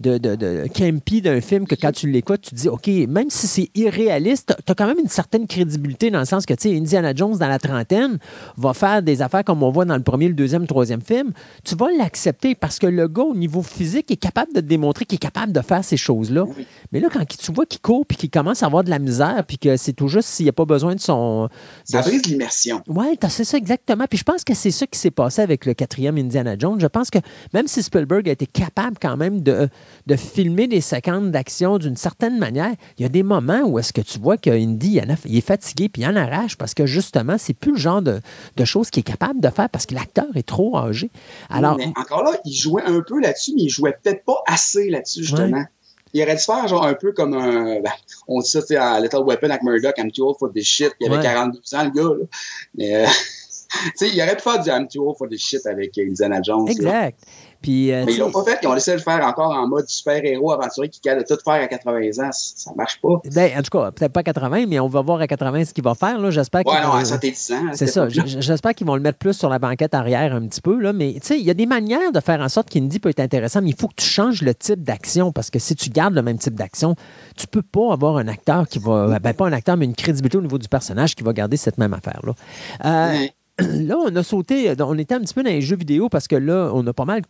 de, 0.00 0.18
de, 0.18 0.34
de 0.34 0.64
campy 0.74 1.20
d'un 1.20 1.40
film 1.40 1.66
que 1.66 1.74
quand 1.74 1.92
tu 1.92 2.10
l'écoutes, 2.10 2.40
tu 2.40 2.50
te 2.50 2.54
dis, 2.54 2.68
OK, 2.68 2.88
même 3.08 3.28
si 3.28 3.46
c'est 3.46 3.70
irréaliste, 3.74 4.54
tu 4.64 4.72
as 4.72 4.74
quand 4.74 4.86
même 4.86 4.98
une 4.98 5.08
certaine 5.08 5.46
crédibilité 5.46 6.10
dans 6.10 6.20
le 6.20 6.24
sens 6.24 6.46
que, 6.46 6.54
tu 6.54 6.70
sais, 6.70 6.76
Indiana 6.76 7.12
Jones, 7.14 7.36
dans 7.36 7.48
la 7.48 7.58
trentaine, 7.58 8.18
va 8.56 8.72
faire 8.72 9.02
des 9.02 9.20
affaires 9.22 9.44
comme 9.44 9.62
on 9.62 9.70
voit 9.70 9.84
dans 9.84 9.96
le 9.96 10.02
premier, 10.02 10.28
le 10.28 10.34
deuxième, 10.34 10.62
le 10.62 10.68
troisième 10.68 11.02
film. 11.02 11.32
Tu 11.64 11.74
vas 11.76 11.88
l'accepter 11.96 12.54
parce 12.54 12.78
que 12.78 12.86
le 12.86 13.08
gars, 13.08 13.22
au 13.24 13.34
niveau 13.34 13.62
physique, 13.62 14.10
est 14.10 14.16
capable 14.16 14.52
de 14.54 14.60
te 14.60 14.66
démontrer 14.66 15.04
qu'il 15.04 15.16
est 15.16 15.18
capable 15.18 15.52
de 15.52 15.60
faire 15.60 15.84
ces 15.84 15.96
choses-là. 15.98 16.46
Mais 16.92 17.00
là, 17.00 17.08
quand 17.12 17.26
tu 17.26 17.52
vois 17.52 17.66
qu'il 17.66 17.80
court 17.80 18.06
puis 18.06 18.16
qu'il 18.16 18.30
commence 18.30 18.62
à 18.62 18.66
avoir 18.66 18.84
de 18.84 18.90
la 18.90 18.98
misère 18.98 19.44
puis 19.46 19.58
que 19.58 19.76
c'est 19.76 19.92
tout 19.92 20.08
juste 20.08 20.28
s'il 20.28 20.46
n'y 20.46 20.50
a 20.50 20.54
pas 20.54 20.64
besoin 20.64 20.94
de 20.94 21.00
son. 21.00 21.48
Ça 21.84 22.00
de- 22.00 22.08
brise 22.08 22.24
l'immersion. 22.26 22.82
oui, 22.88 23.18
c'est 23.28 23.44
ça 23.44 23.58
exactement. 23.58 24.06
Puis 24.08 24.18
je 24.18 24.24
pense 24.24 24.44
que 24.44 24.54
c'est 24.54 24.70
ça 24.70 24.86
qui 24.86 24.98
s'est 24.98 25.10
passé 25.10 25.42
avec 25.42 25.66
le 25.66 25.74
quatrième 25.74 26.16
Indiana 26.16 26.56
Jones. 26.58 26.80
Je 26.80 26.86
pense 26.86 27.10
que 27.10 27.18
même 27.52 27.66
si 27.66 27.82
Spielberg 27.82 28.28
a 28.28 28.32
été 28.32 28.46
capable 28.46 28.96
quand 29.00 29.16
même 29.16 29.42
de, 29.42 29.68
de 30.06 30.16
filmer 30.16 30.66
des 30.66 30.80
séquences 30.80 31.30
d'action 31.30 31.78
d'une 31.78 31.96
certaine 31.96 32.38
manière, 32.38 32.74
il 32.98 33.02
y 33.02 33.04
a 33.04 33.08
des 33.08 33.22
moments 33.22 33.62
où 33.62 33.78
est-ce 33.78 33.92
que 33.92 34.00
tu 34.00 34.18
vois 34.18 34.36
qu'Indy, 34.36 35.00
il, 35.24 35.36
est 35.36 35.40
fatigué 35.40 35.88
puis 35.88 36.02
il 36.02 36.06
en 36.06 36.16
arrache 36.16 36.56
parce 36.56 36.74
que 36.74 36.86
justement, 36.86 37.36
c'est 37.38 37.54
plus 37.54 37.72
le 37.72 37.78
genre 37.78 38.02
de, 38.02 38.20
de 38.56 38.64
choses 38.64 38.90
qu'il 38.90 39.00
est 39.00 39.04
capable 39.04 39.40
de 39.40 39.48
faire 39.48 39.68
parce 39.68 39.86
que 39.86 39.94
l'acteur 39.94 40.26
est 40.34 40.46
trop 40.46 40.76
âgé. 40.76 41.10
Alors, 41.48 41.76
Mais 41.76 41.92
encore 41.96 42.24
là, 42.24 42.32
il 42.44 42.54
jouait 42.54 42.82
un 42.84 43.00
peu 43.00 43.20
là-dessus, 43.20 43.52
mais 43.54 43.62
il 43.62 43.68
jouait 43.68 43.96
peut-être 44.02 44.24
pas 44.24 44.42
assez 44.46 44.90
là-dessus, 44.90 45.22
justement. 45.22 45.58
Ouais. 45.58 45.64
Il 46.12 46.22
aurait 46.22 46.34
dû 46.34 46.42
faire 46.42 46.66
genre 46.66 46.84
un 46.84 46.94
peu 46.94 47.12
comme 47.12 47.34
un. 47.34 47.80
ben, 47.80 47.92
on 48.26 48.40
dit 48.40 48.50
ça, 48.50 48.60
tu 48.60 48.68
sais, 48.68 48.76
à 48.76 48.98
Little 49.00 49.22
Weapon 49.24 49.48
avec 49.48 49.62
Murdoch, 49.62 49.94
I'm 49.96 50.10
too 50.10 50.26
old 50.26 50.36
for 50.38 50.52
this 50.52 50.66
shit. 50.66 50.92
Il 50.98 51.06
avait 51.06 51.18
Ouais. 51.18 51.22
42 51.22 51.58
ans, 51.74 51.84
le 51.84 51.90
gars, 51.90 52.02
là. 52.02 52.24
Mais, 52.74 52.96
euh, 52.96 53.06
tu 53.84 53.90
sais, 53.94 54.08
il 54.12 54.20
aurait 54.20 54.36
pu 54.36 54.42
faire 54.42 54.60
du 54.60 54.70
I'm 54.70 54.88
too 54.88 55.06
old 55.06 55.16
for 55.16 55.28
this 55.28 55.40
shit 55.40 55.64
avec 55.66 55.96
Indiana 55.98 56.40
Jones. 56.42 56.66
là. 56.80 57.10
Puis, 57.62 57.92
euh, 57.92 58.04
Mais 58.06 58.14
ils 58.14 58.18
l'ont 58.18 58.30
pas 58.30 58.42
fait, 58.42 58.58
ils 58.62 58.68
ont 58.68 58.72
laissé 58.72 58.92
le 58.92 58.98
faire 58.98 59.24
encore 59.26 59.50
en 59.50 59.68
mode 59.68 59.86
super-héros 59.86 60.52
aventurier 60.52 60.88
qui 60.88 61.00
capable 61.00 61.28
de 61.28 61.34
tout 61.34 61.40
faire 61.44 61.62
à 61.62 61.66
80 61.66 62.24
ans. 62.24 62.30
Ça 62.32 62.72
marche 62.74 63.00
pas. 63.02 63.20
Ben, 63.34 63.52
en 63.58 63.62
tout 63.62 63.78
cas, 63.78 63.90
peut-être 63.90 64.12
pas 64.12 64.20
à 64.20 64.22
80, 64.22 64.64
mais 64.66 64.80
on 64.80 64.88
va 64.88 65.02
voir 65.02 65.20
à 65.20 65.26
80 65.26 65.66
ce 65.66 65.74
qu'il 65.74 65.84
va 65.84 65.94
faire. 65.94 66.30
J'espère 66.30 66.64
qu'il 66.64 66.72
Ouais, 66.72 66.82
non, 66.82 66.92
à 66.92 67.04
70 67.04 67.52
ans. 67.52 67.56
C'est 67.74 67.86
ça. 67.86 68.08
J'espère 68.08 68.74
qu'ils 68.74 68.86
vont 68.86 68.96
le 68.96 69.02
mettre 69.02 69.18
plus 69.18 69.34
sur 69.34 69.50
la 69.50 69.58
banquette 69.58 69.94
arrière 69.94 70.34
un 70.34 70.46
petit 70.46 70.62
peu. 70.62 70.78
Là. 70.80 70.92
Mais 70.92 71.14
tu 71.14 71.20
sais, 71.22 71.38
il 71.38 71.44
y 71.44 71.50
a 71.50 71.54
des 71.54 71.66
manières 71.66 72.12
de 72.12 72.20
faire 72.20 72.40
en 72.40 72.48
sorte 72.48 72.70
qu'Indy 72.70 72.98
peut 72.98 73.10
être 73.10 73.20
intéressant, 73.20 73.60
mais 73.60 73.70
il 73.70 73.76
faut 73.76 73.88
que 73.88 73.96
tu 73.96 74.06
changes 74.06 74.40
le 74.40 74.54
type 74.54 74.82
d'action 74.82 75.32
parce 75.32 75.50
que 75.50 75.58
si 75.58 75.76
tu 75.76 75.90
gardes 75.90 76.14
le 76.14 76.22
même 76.22 76.38
type 76.38 76.54
d'action, 76.54 76.94
tu 77.36 77.46
peux 77.46 77.62
pas 77.62 77.92
avoir 77.92 78.16
un 78.16 78.28
acteur 78.28 78.66
qui 78.68 78.78
va. 78.78 79.18
Ben, 79.18 79.34
pas 79.34 79.46
un 79.46 79.52
acteur, 79.52 79.76
mais 79.76 79.84
une 79.84 79.94
crédibilité 79.94 80.38
au 80.38 80.42
niveau 80.42 80.58
du 80.58 80.68
personnage 80.68 81.14
qui 81.14 81.22
va 81.22 81.32
garder 81.34 81.56
cette 81.58 81.76
même 81.76 81.92
affaire-là. 81.92 82.32
Euh, 82.84 83.26
Là, 83.60 83.96
on 83.98 84.14
a 84.16 84.22
sauté, 84.22 84.72
on 84.80 84.98
était 84.98 85.14
un 85.14 85.20
petit 85.20 85.34
peu 85.34 85.42
dans 85.42 85.50
les 85.50 85.60
jeux 85.60 85.76
vidéo 85.76 86.08
parce 86.08 86.28
que 86.28 86.36
là, 86.36 86.70
on 86.72 86.86
a 86.86 86.92
pas 86.92 87.04
mal, 87.04 87.22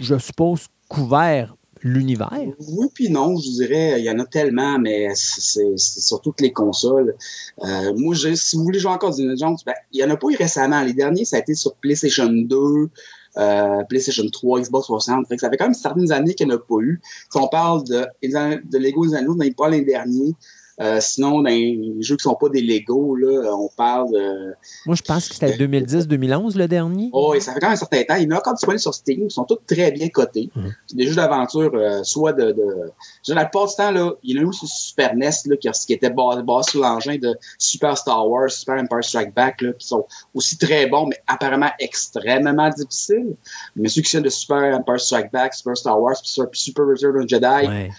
je 0.00 0.18
suppose, 0.18 0.66
couvert 0.88 1.56
l'univers? 1.82 2.30
Oui, 2.68 2.88
puis 2.92 3.08
non, 3.10 3.36
je 3.38 3.50
dirais, 3.50 4.00
il 4.00 4.04
y 4.04 4.10
en 4.10 4.18
a 4.18 4.26
tellement, 4.26 4.78
mais 4.78 5.08
c'est 5.14 5.76
sur 5.78 6.20
toutes 6.20 6.40
les 6.40 6.52
consoles. 6.52 7.16
Euh, 7.64 7.94
moi, 7.96 8.14
je- 8.14 8.34
si 8.34 8.56
vous 8.56 8.64
voulez 8.64 8.78
jouer 8.78 8.92
encore 8.92 9.10
Indiana 9.12 9.34
Jones, 9.36 9.56
ben, 9.64 9.74
il 9.92 10.00
y 10.00 10.04
en 10.04 10.10
a 10.10 10.16
pas 10.16 10.28
eu 10.28 10.36
récemment. 10.36 10.82
Les 10.82 10.92
derniers, 10.92 11.24
ça 11.24 11.36
a 11.36 11.38
été 11.40 11.54
sur 11.54 11.74
PlayStation 11.76 12.28
2, 12.30 12.90
euh, 13.38 13.84
PlayStation 13.88 14.24
3, 14.30 14.60
Xbox 14.60 14.86
60. 14.88 15.26
Fait 15.28 15.36
que 15.36 15.40
ça 15.40 15.48
fait 15.48 15.56
quand 15.56 15.66
même 15.66 15.74
certaines 15.74 16.12
années 16.12 16.34
qu'il 16.34 16.48
n'y 16.48 16.52
en 16.52 16.56
a 16.56 16.58
pas 16.58 16.80
eu. 16.80 17.00
Si 17.32 17.38
on 17.38 17.48
parle 17.48 17.84
de, 17.84 18.04
de 18.22 18.78
Lego 18.78 19.04
Indiana 19.04 19.26
Jones, 19.26 19.40
on 19.40 19.52
pas 19.54 19.68
l'an 19.70 19.82
dernier. 19.82 20.34
Euh, 20.80 20.98
sinon, 21.00 21.42
dans 21.42 21.50
les 21.50 21.96
jeux 22.00 22.16
qui 22.16 22.22
sont 22.22 22.34
pas 22.34 22.48
des 22.48 22.62
Lego, 22.62 23.14
là, 23.14 23.54
on 23.54 23.68
parle 23.68 24.12
de... 24.12 24.54
Moi, 24.86 24.96
je 24.96 25.02
pense 25.02 25.28
que 25.28 25.34
c'était 25.34 25.56
2010-2011 25.56 26.56
le 26.56 26.68
dernier. 26.68 27.10
Oh, 27.12 27.34
et 27.34 27.40
ça 27.40 27.52
fait 27.52 27.60
quand 27.60 27.66
même 27.66 27.74
un 27.74 27.76
certain 27.76 28.02
temps. 28.04 28.14
Il 28.14 28.24
y 28.24 28.26
en 28.26 28.36
a 28.36 28.38
encore 28.38 28.54
disponibles 28.54 28.80
sur 28.80 28.94
Steam. 28.94 29.24
Ils 29.24 29.30
sont 29.30 29.44
tous 29.44 29.58
très 29.66 29.90
bien 29.90 30.08
cotés. 30.08 30.48
C'est 30.86 30.96
des 30.96 31.06
jeux 31.06 31.16
d'aventure, 31.16 31.70
euh, 31.74 32.02
soit 32.02 32.32
de. 32.32 32.52
de... 32.52 32.90
Je 33.26 33.34
la 33.34 33.44
plupart 33.44 33.68
du 33.68 33.74
temps, 33.74 33.90
là, 33.90 34.14
il 34.22 34.36
y 34.36 34.40
en 34.40 34.46
a 34.46 34.48
eu 34.48 34.52
sur 34.52 34.68
Super 34.68 35.14
NES, 35.14 35.30
là, 35.46 35.56
qui, 35.56 35.68
qui 35.70 35.92
était 35.92 36.10
basé, 36.10 36.42
basé 36.42 36.70
sur 36.70 36.80
l'engin 36.80 37.16
de 37.18 37.36
Super 37.58 37.98
Star 37.98 38.26
Wars, 38.28 38.50
Super 38.50 38.76
Empire 38.76 39.04
Strike 39.04 39.34
Back, 39.34 39.60
là, 39.60 39.72
qui 39.74 39.86
sont 39.86 40.06
aussi 40.34 40.56
très 40.56 40.86
bons, 40.86 41.06
mais 41.06 41.16
apparemment 41.26 41.70
extrêmement 41.78 42.70
difficiles. 42.70 43.36
Mais 43.76 43.88
ceux 43.88 44.00
qui 44.00 44.10
sont 44.10 44.22
de 44.22 44.30
Super 44.30 44.74
Empire 44.78 45.00
Strike 45.00 45.30
Back, 45.30 45.54
Super 45.54 45.76
Star 45.76 46.00
Wars, 46.00 46.16
puis 46.22 46.60
Super, 46.60 46.86
Return 46.86 47.18
of 47.18 47.28
Jedi, 47.28 47.90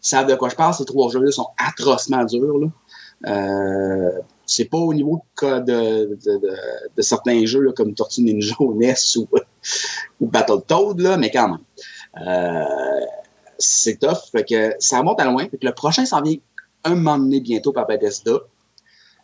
savent 0.00 0.28
de 0.28 0.34
quoi 0.34 0.48
je 0.48 0.56
parle. 0.56 0.74
Ces 0.74 0.84
trois 0.84 1.10
jeux-là 1.10 1.30
sont 1.30 1.48
atrocement 1.58 2.24
durs. 2.24 2.58
Là. 2.58 2.66
Euh, 3.26 4.18
c'est 4.46 4.64
pas 4.64 4.78
au 4.78 4.94
niveau 4.94 5.22
de, 5.42 5.58
de, 5.60 6.18
de, 6.24 6.56
de, 6.96 7.02
certains 7.02 7.44
jeux 7.44 7.60
là, 7.60 7.72
comme 7.72 7.94
Tortue 7.94 8.22
Ninja 8.22 8.56
ou 8.58 8.74
NES 8.74 8.94
ou, 9.16 9.28
ou 10.20 10.26
Battletoad, 10.26 11.00
là, 11.00 11.16
mais 11.16 11.30
quand 11.30 11.48
même. 11.48 11.58
Euh, 12.26 13.04
c'est 13.58 13.98
tough. 13.98 14.30
Fait 14.32 14.44
que 14.44 14.74
ça 14.78 14.98
remonte 14.98 15.20
à 15.20 15.26
loin. 15.26 15.46
Fait 15.48 15.58
que 15.58 15.66
le 15.66 15.72
prochain 15.72 16.04
s'en 16.06 16.22
vient 16.22 16.36
un 16.84 16.94
moment 16.94 17.18
donné 17.18 17.40
bientôt 17.40 17.72
par 17.72 17.86
Bethesda. 17.86 18.38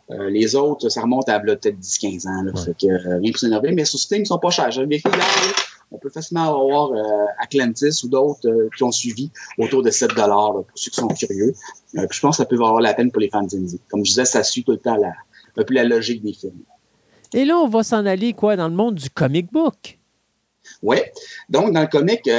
Euh, 0.09 0.29
les 0.29 0.55
autres, 0.55 0.87
ça 0.89 1.01
remonte 1.01 1.27
à 1.27 1.39
peut-être 1.39 1.77
10-15 1.77 2.27
ans. 2.27 2.43
Là, 2.43 2.51
Fait 2.63 2.75
que 2.79 2.87
euh, 2.87 3.17
rien 3.19 3.31
pour 3.31 3.39
s'énerver. 3.39 3.71
Mais 3.73 3.83
sur 3.83 3.99
Steam, 3.99 4.21
ils 4.21 4.27
sont 4.27 4.39
pas 4.39 4.51
chers. 4.51 4.69
Vérifié 4.69 5.11
on 5.91 5.97
peut 5.97 6.09
facilement 6.09 6.43
avoir 6.43 6.91
euh, 6.91 7.25
Atlantis 7.39 8.03
ou 8.03 8.09
d'autres 8.09 8.47
euh, 8.47 8.69
qui 8.75 8.83
ont 8.83 8.91
suivi 8.91 9.31
autour 9.57 9.83
de 9.83 9.89
7 9.89 10.13
là, 10.15 10.27
pour 10.27 10.65
ceux 10.75 10.91
qui 10.91 10.99
sont 10.99 11.07
curieux. 11.07 11.53
Euh, 11.95 12.07
puis 12.07 12.17
je 12.17 12.21
pense 12.21 12.37
que 12.37 12.43
ça 12.43 12.45
peut 12.45 12.57
valoir 12.57 12.81
la 12.81 12.93
peine 12.93 13.11
pour 13.11 13.21
les 13.21 13.29
fans 13.29 13.43
d'indie. 13.43 13.79
Comme 13.89 14.05
je 14.05 14.11
disais, 14.11 14.25
ça 14.25 14.43
suit 14.43 14.63
tout 14.63 14.71
le 14.71 14.79
temps 14.79 14.97
la, 14.97 15.13
un 15.55 15.63
peu 15.63 15.73
la 15.73 15.83
logique 15.83 16.23
des 16.23 16.33
films. 16.33 16.61
Et 17.33 17.45
là, 17.45 17.57
on 17.57 17.67
va 17.67 17.83
s'en 17.83 18.05
aller 18.05 18.33
quoi 18.33 18.55
dans 18.55 18.67
le 18.67 18.75
monde 18.75 18.95
du 18.95 19.09
comic 19.09 19.51
book? 19.51 19.97
Ouais. 20.81 21.11
Donc, 21.49 21.73
dans 21.73 21.81
le 21.81 21.87
comic, 21.87 22.29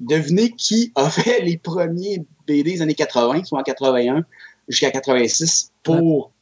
devinez 0.00 0.52
qui 0.52 0.92
a 0.94 1.08
fait 1.10 1.40
les 1.40 1.56
premiers 1.56 2.24
BD 2.46 2.72
des 2.74 2.82
années 2.82 2.94
80, 2.94 3.44
soit 3.44 3.60
en 3.60 3.62
81 3.62 4.24
jusqu'à 4.68 4.90
86 4.90 5.72
pour. 5.82 6.32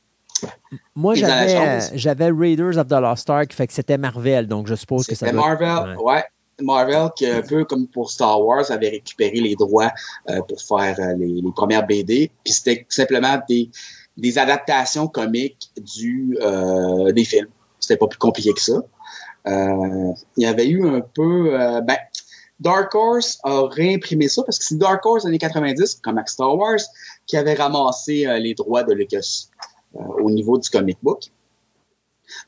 Moi, 0.95 1.15
j'avais, 1.15 2.31
Raiders 2.31 2.77
of 2.77 2.89
the 2.89 2.93
Lost 2.93 3.31
Ark, 3.31 3.53
fait 3.53 3.67
que 3.67 3.73
c'était 3.73 3.99
Marvel, 3.99 4.47
donc 4.47 4.67
je 4.67 4.75
suppose 4.75 5.07
que 5.07 5.15
ça 5.15 5.27
C'était 5.27 5.37
doit... 5.37 5.57
Marvel, 5.57 5.97
Ouais. 5.97 6.15
ouais. 6.15 6.25
Marvel, 6.63 7.11
qui, 7.15 7.27
un 7.27 7.43
peu 7.43 7.65
comme 7.65 7.87
pour 7.87 8.11
Star 8.11 8.43
Wars, 8.43 8.71
avait 8.71 8.89
récupéré 8.89 9.41
les 9.41 9.55
droits 9.55 9.93
euh, 10.31 10.41
pour 10.43 10.61
faire 10.63 10.99
euh, 10.99 11.15
les, 11.17 11.43
premières 11.55 11.87
BD. 11.87 12.31
Puis 12.45 12.55
c'était 12.55 12.87
simplement 12.89 13.39
des, 13.49 14.39
adaptations 14.39 15.07
comiques 15.07 15.71
du, 15.77 16.39
euh, 16.41 17.13
des 17.13 17.25
films. 17.25 17.51
C'était 17.79 17.99
pas 17.99 18.07
plus 18.07 18.19
compliqué 18.19 18.53
que 18.53 18.61
ça. 18.61 18.83
Euh, 19.47 20.13
il 20.37 20.43
y 20.43 20.47
avait 20.47 20.67
eu 20.67 20.87
un 20.89 21.01
peu... 21.01 21.51
ben, 21.85 21.97
Dark 22.59 22.95
Horse 22.95 23.39
a 23.45 23.67
réimprimé 23.69 24.29
ça 24.29 24.43
parce 24.43 24.59
que 24.59 24.65
c'est 24.65 24.79
Dark 24.79 25.05
Horse 25.05 25.27
années 25.27 25.39
90, 25.39 26.01
comme 26.03 26.17
avec 26.17 26.31
Star 26.31 26.57
Wars, 26.57 26.79
qui 27.27 27.37
avait 27.37 27.53
ramassé 27.53 28.27
les 28.41 28.55
droits 28.55 28.83
de 28.83 28.95
Lucas 28.95 29.49
au 29.93 30.31
niveau 30.31 30.57
du 30.57 30.69
comic 30.71 30.97
book. 31.03 31.25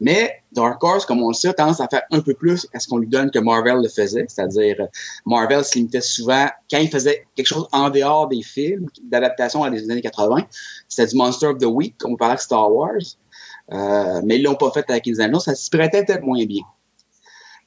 Mais 0.01 0.38
Dark 0.53 0.83
Horse, 0.83 1.05
comme 1.05 1.23
on 1.23 1.29
le 1.29 1.35
sait, 1.35 1.49
a 1.49 1.53
tendance 1.55 1.81
à 1.81 1.89
faire 1.89 2.03
un 2.11 2.21
peu 2.21 2.35
plus 2.35 2.67
à 2.73 2.81
ce 2.81 2.89
qu'on 2.89 2.99
lui 2.99 3.09
donne 3.09 3.31
que 3.31 3.39
Marvel 3.39 3.83
le 3.83 3.89
faisait. 3.89 4.27
C'est-à-dire, 4.29 4.77
euh, 4.81 4.87
Marvel 5.27 5.65
se 5.65 5.75
limitait 5.75 6.01
souvent, 6.01 6.47
quand 6.71 6.79
il 6.79 6.89
faisait 6.89 7.27
quelque 7.35 7.47
chose 7.47 7.69
en 7.73 7.91
dehors 7.91 8.29
des 8.29 8.43
films, 8.43 8.89
d'adaptation 9.03 9.63
à 9.63 9.71
des 9.71 9.91
années 9.91 10.01
80, 10.01 10.45
c'était 10.89 11.07
du 11.11 11.17
Monster 11.17 11.49
of 11.49 11.59
the 11.59 11.67
Week, 11.67 11.97
comme 11.99 12.13
on 12.13 12.17
parlait 12.17 12.33
avec 12.33 12.43
Star 12.43 12.73
Wars. 12.73 12.93
Euh, 13.71 14.21
mais 14.25 14.37
ils 14.37 14.43
l'ont 14.43 14.55
pas 14.55 14.71
fait 14.71 14.89
avec 14.89 15.05
les 15.07 15.21
anneaux, 15.21 15.41
ça 15.41 15.55
s'y 15.55 15.69
prêtait 15.69 16.05
peut-être 16.05 16.23
moins 16.23 16.45
bien. 16.47 16.63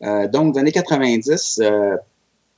Euh, 0.04 0.28
donc, 0.28 0.54
dans 0.56 0.62
les 0.62 0.62
années 0.62 0.72
90, 0.72 1.60
euh, 1.62 1.96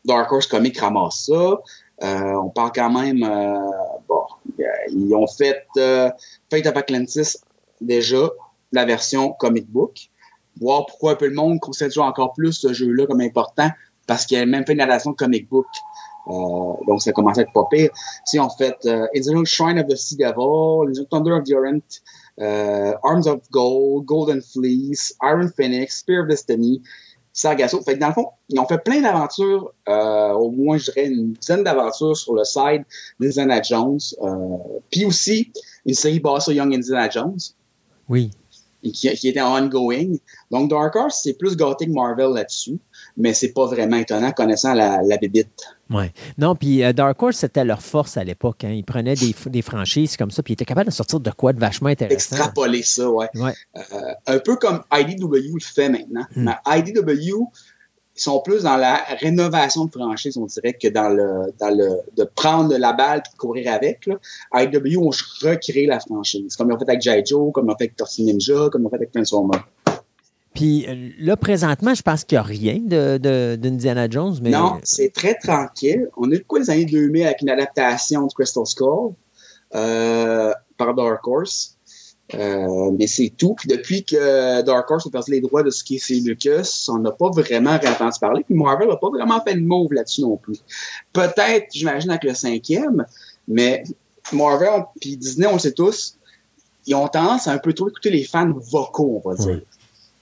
Dark 0.05 0.31
Horse 0.31 0.47
Comics 0.47 0.77
ramasse 0.79 1.25
ça. 1.25 1.61
Euh, 2.03 2.33
on 2.35 2.49
parle 2.49 2.71
quand 2.73 2.89
même, 2.89 3.23
euh, 3.23 3.59
bon, 4.07 4.23
euh, 4.59 4.63
ils 4.89 5.13
ont 5.13 5.27
fait 5.27 5.65
euh, 5.77 6.09
Fate 6.49 6.65
of 6.65 6.75
Atlantis 6.75 7.37
déjà, 7.79 8.29
la 8.71 8.85
version 8.85 9.31
comic 9.33 9.69
book. 9.69 10.09
Voir 10.59 10.85
pourquoi 10.85 11.13
un 11.13 11.15
peu 11.15 11.27
le 11.27 11.35
monde 11.35 11.59
considère 11.59 12.03
encore 12.03 12.33
plus 12.33 12.53
ce 12.53 12.73
jeu-là 12.73 13.05
comme 13.07 13.21
important, 13.21 13.69
parce 14.07 14.25
qu'il 14.25 14.37
a 14.37 14.45
même 14.45 14.65
fait 14.65 14.73
une 14.73 14.81
adaptation 14.81 15.13
comic 15.13 15.49
book. 15.49 15.67
Euh, 16.27 16.31
donc, 16.87 17.01
ça 17.01 17.11
commence 17.11 17.37
à 17.37 17.41
être 17.41 17.53
pas 17.53 17.67
pire. 17.69 17.89
Si 18.25 18.39
on 18.39 18.49
fait 18.49 18.77
euh, 18.85 19.07
Shrine 19.45 19.79
of 19.79 19.87
the 19.87 19.95
Sea 19.95 20.15
Devil, 20.15 21.05
Thunder 21.09 21.31
of 21.31 21.43
the 21.43 21.53
Orient, 21.53 21.81
euh, 22.39 22.93
Arms 23.03 23.27
of 23.27 23.41
Gold, 23.51 24.05
Golden 24.05 24.41
Fleece, 24.41 25.15
Iron 25.21 25.49
Phoenix, 25.55 25.99
Spear 25.99 26.21
of 26.23 26.29
Destiny, 26.29 26.81
Sargasso. 27.33 27.81
Fait 27.81 27.95
que 27.95 27.99
dans 27.99 28.07
le 28.07 28.13
fond, 28.13 28.27
ils 28.49 28.59
ont 28.59 28.67
fait 28.67 28.77
plein 28.77 29.01
d'aventures, 29.01 29.73
euh, 29.89 30.31
au 30.33 30.51
moins 30.51 30.77
je 30.77 30.91
dirais 30.91 31.07
une 31.07 31.33
dizaine 31.33 31.63
d'aventures 31.63 32.15
sur 32.15 32.35
le 32.35 32.43
side 32.43 32.85
d'Indiana 33.19 33.61
Jones. 33.61 33.99
Euh, 34.21 34.57
Puis 34.91 35.05
aussi 35.05 35.51
une 35.85 35.95
série 35.95 36.19
basée 36.19 36.43
sur 36.43 36.53
Young 36.53 36.73
Indiana 36.73 37.09
Jones. 37.09 37.39
Oui. 38.07 38.31
Et 38.83 38.91
qui, 38.91 39.09
qui 39.15 39.29
était 39.29 39.41
ongoing. 39.41 40.15
Donc 40.51 40.69
Dark 40.69 40.95
Horse, 40.95 41.21
c'est 41.23 41.33
plus 41.33 41.55
Gothic 41.55 41.89
Marvel 41.89 42.33
là-dessus, 42.33 42.79
mais 43.17 43.33
c'est 43.33 43.53
pas 43.53 43.65
vraiment 43.65 43.97
étonnant 43.97 44.31
connaissant 44.31 44.73
la, 44.73 45.01
la 45.01 45.17
bébite. 45.17 45.63
Ouais. 45.89 46.11
Non, 46.37 46.55
puis 46.55 46.83
euh, 46.83 46.93
Dark 46.93 47.21
Horse, 47.21 47.37
c'était 47.37 47.63
leur 47.63 47.81
force 47.81 48.17
à 48.17 48.23
l'époque. 48.23 48.63
Hein. 48.63 48.71
Ils 48.71 48.83
prenaient 48.83 49.15
des, 49.15 49.35
des, 49.45 49.61
franchises 49.61 50.17
comme 50.17 50.31
ça, 50.31 50.41
puis 50.41 50.53
ils 50.53 50.55
étaient 50.55 50.65
capables 50.65 50.89
de 50.89 50.93
sortir 50.93 51.19
de 51.19 51.29
quoi 51.31 51.53
de 51.53 51.59
vachement 51.59 51.89
intéressant. 51.89 52.35
Extrapoler 52.35 52.83
ça, 52.83 53.09
ouais. 53.09 53.29
ouais. 53.35 53.53
Euh, 53.75 54.13
un 54.27 54.39
peu 54.39 54.55
comme 54.55 54.81
IDW 54.91 55.53
le 55.53 55.59
fait 55.59 55.89
maintenant. 55.89 56.25
Hmm. 56.35 56.45
Mais 56.45 56.79
IDW, 56.79 57.47
ils 58.15 58.21
sont 58.21 58.41
plus 58.41 58.63
dans 58.63 58.77
la 58.77 59.03
rénovation 59.19 59.85
de 59.85 59.91
franchise, 59.91 60.37
on 60.37 60.45
dirait, 60.45 60.73
que 60.73 60.87
dans 60.87 61.09
le, 61.09 61.51
dans 61.59 61.75
le 61.75 61.99
de 62.15 62.23
prendre 62.23 62.75
la 62.77 62.93
balle 62.93 63.23
et 63.25 63.29
de 63.29 63.37
courir 63.37 63.73
avec. 63.73 64.05
Là. 64.05 64.15
IDW 64.53 64.97
ont 64.97 65.11
recréé 65.41 65.87
la 65.87 65.99
franchise, 65.99 66.55
comme 66.55 66.69
ils 66.69 66.73
ont 66.73 66.79
fait 66.79 66.89
avec 66.89 67.01
G.I. 67.01 67.25
Joe, 67.25 67.51
comme 67.51 67.65
ils 67.65 67.71
ont 67.71 67.77
fait 67.77 67.85
avec 67.85 67.95
Tortue 67.95 68.23
Ninja, 68.23 68.69
comme 68.71 68.83
ils 68.83 68.85
ont 68.85 68.89
fait 68.89 68.97
avec 68.97 69.11
Transformers. 69.11 69.67
Puis 70.53 70.85
là, 71.17 71.35
présentement, 71.35 71.95
je 71.95 72.03
pense 72.03 72.23
qu'il 72.23 72.35
n'y 72.35 72.39
a 72.39 72.43
rien 72.43 72.79
de, 72.79 73.55
d'Indiana 73.55 74.07
Jones. 74.07 74.37
Mais... 74.41 74.51
Non, 74.51 74.79
c'est 74.83 75.11
très 75.11 75.33
tranquille. 75.33 76.09
On 76.15 76.31
a 76.31 76.35
eu 76.35 76.43
quoi 76.43 76.59
les 76.59 76.69
années 76.69 76.85
2000 76.85 77.23
avec 77.23 77.41
une 77.41 77.49
adaptation 77.49 78.27
de 78.27 78.33
Crystal 78.33 78.65
Skull 78.65 79.13
euh, 79.73 80.53
par 80.77 80.93
Dark 80.93 81.27
Horse. 81.27 81.72
Euh, 82.35 82.91
mais 82.97 83.07
c'est 83.07 83.29
tout. 83.29 83.53
Puis 83.53 83.67
depuis 83.67 84.03
que 84.03 84.61
Dark 84.61 84.89
Horse 84.89 85.07
a 85.07 85.09
perdu 85.09 85.31
les 85.31 85.41
droits 85.41 85.63
de 85.63 85.69
ce 85.69 85.83
qui 85.83 85.97
est 85.97 86.25
Lucas, 86.25 86.85
on 86.89 86.99
n'a 86.99 87.11
pas 87.11 87.29
vraiment 87.29 87.71
entendu 87.71 88.19
parler. 88.19 88.43
Puis 88.43 88.55
Marvel 88.55 88.87
n'a 88.87 88.95
pas 88.95 89.09
vraiment 89.09 89.41
fait 89.41 89.55
de 89.55 89.61
move 89.61 89.93
là-dessus 89.93 90.21
non 90.21 90.37
plus. 90.37 90.59
Peut-être, 91.11 91.67
j'imagine, 91.73 92.09
avec 92.09 92.23
le 92.23 92.33
cinquième, 92.33 93.05
mais 93.47 93.83
Marvel 94.31 94.85
puis 94.99 95.17
Disney, 95.17 95.47
on 95.47 95.53
le 95.53 95.59
sait 95.59 95.73
tous, 95.73 96.17
ils 96.85 96.95
ont 96.95 97.07
tendance 97.07 97.47
à 97.47 97.51
un 97.51 97.57
peu 97.57 97.73
trop 97.73 97.89
écouter 97.89 98.09
les 98.09 98.23
fans 98.23 98.51
vocaux, 98.53 99.21
on 99.23 99.29
va 99.29 99.35
dire. 99.35 99.61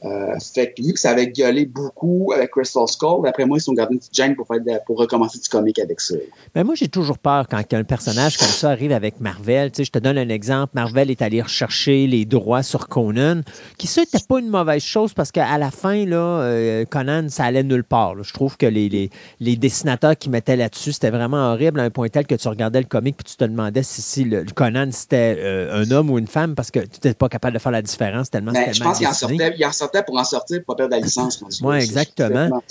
Euh, 0.04 0.36
fait 0.40 0.74
que 0.74 0.82
vu 0.84 0.94
que 0.94 1.00
ça 1.00 1.12
avait 1.12 1.28
gueulé 1.28 1.66
beaucoup 1.66 2.32
avec 2.34 2.52
Crystal 2.52 2.88
Skull, 2.88 3.24
d'après 3.24 3.46
moi, 3.46 3.58
ils 3.58 3.62
sont 3.62 3.74
gardés 3.74 3.94
une 3.94 4.00
petite 4.00 4.16
gêne 4.16 4.36
pour, 4.36 4.48
faire 4.48 4.60
de, 4.60 4.72
pour 4.86 4.98
recommencer 4.98 5.40
du 5.40 5.48
comique 5.48 5.80
avec 5.80 6.02
ça. 6.02 6.16
Mais 6.56 6.64
moi, 6.64 6.76
j'ai 6.76 6.88
toujours 6.88 7.18
peur 7.18 7.48
quand 7.48 7.62
un 7.74 7.84
personnage 7.84 8.38
comme 8.38 8.48
ça 8.48 8.72
arrive 8.72 8.92
avec 8.92 9.20
Marvel. 9.20 9.72
Tu 9.72 9.78
sais, 9.78 9.84
je 9.86 9.92
te 9.92 10.00
donne 10.00 10.18
un 10.18 10.30
exemple. 10.30 10.72
Marvel 10.76 11.12
est 11.12 11.22
allé 11.22 11.42
rechercher 11.42 12.08
les 12.08 12.26
droits 12.26 12.64
sur 12.64 12.88
Conan, 12.88 13.42
qui 13.78 13.88
ça 13.88 14.02
n'était 14.02 14.20
pas 14.28 14.40
une 14.40 14.50
mauvaise 14.50 14.84
chose 14.84 15.14
parce 15.14 15.32
qu'à 15.32 15.58
la 15.58 15.72
fin, 15.72 16.06
là, 16.06 16.42
euh, 16.42 16.86
Conan, 16.86 17.28
ça 17.30 17.46
allait 17.46 17.64
nulle 17.64 17.84
part. 17.84 18.16
Là. 18.16 18.24
Je 18.24 18.34
trouve 18.34 18.58
que 18.58 18.66
les, 18.66 18.90
les, 18.90 19.10
les, 19.40 19.56
dessinateurs 19.56 20.18
qui 20.18 20.30
mettaient 20.30 20.56
là-dessus, 20.56 20.94
c'était 20.94 21.12
vraiment 21.12 21.52
horrible 21.52 21.80
à 21.80 21.84
un 21.84 21.90
point 21.90 22.10
tel 22.10 22.26
que 22.26 22.36
tu 22.36 22.48
regardais 22.48 22.80
le 22.80 22.88
comique 22.88 23.18
puis 23.18 23.26
tu 23.26 23.38
te 23.38 23.44
demandais 23.44 23.84
si, 23.84 24.02
si 24.02 24.24
le, 24.24 24.44
le 24.44 24.52
Conan 24.52 24.90
c'était 24.92 25.38
euh, 25.40 25.84
un 25.84 25.92
homme 25.92 26.10
ou 26.10 26.18
une 26.18 26.28
femme 26.28 26.56
parce 26.56 26.72
que 26.72 26.80
tu 26.80 26.86
n'étais 26.96 27.14
pas 27.14 27.30
capable 27.30 27.54
de 27.54 27.60
faire 27.60 27.72
la 27.72 27.82
différence 27.82 28.30
tellement 28.30 28.54
c'était 28.54 28.74
je 28.74 28.84
pense 28.84 28.98
qu'il 28.98 29.08
en 29.08 29.14
sortait, 29.14 29.91
pour 30.06 30.18
en 30.18 30.24
sortir 30.24 30.60
pour 30.66 30.76
pas 30.76 30.84
perdre 30.84 30.96
la 30.96 31.02
licence. 31.02 31.44
Oui, 31.62 31.76
exactement. 31.78 32.62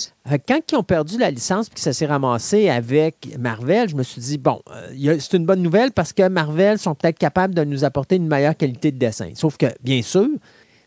Quand 0.49 0.61
ils 0.73 0.77
ont 0.77 0.83
perdu 0.83 1.19
la 1.19 1.31
licence 1.31 1.69
puis 1.69 1.75
que 1.75 1.81
ça 1.81 1.93
s'est 1.93 2.07
ramassé 2.07 2.69
avec 2.69 3.37
Marvel, 3.39 3.89
je 3.89 3.97
me 3.97 4.03
suis 4.03 4.21
dit, 4.21 4.39
bon, 4.39 4.61
euh, 4.71 5.17
c'est 5.19 5.37
une 5.37 5.47
bonne 5.47 5.63
nouvelle 5.63 5.93
parce 5.93 6.13
que 6.13 6.29
Marvel 6.29 6.79
sont 6.79 6.95
peut-être 6.95 7.19
capables 7.19 7.55
de 7.55 7.65
nous 7.65 7.85
apporter 7.85 8.17
une 8.17 8.27
meilleure 8.27 8.57
qualité 8.57 8.93
de 8.93 8.99
dessin. 8.99 9.31
Sauf 9.35 9.57
que, 9.57 9.67
bien 9.83 10.03
sûr, 10.03 10.29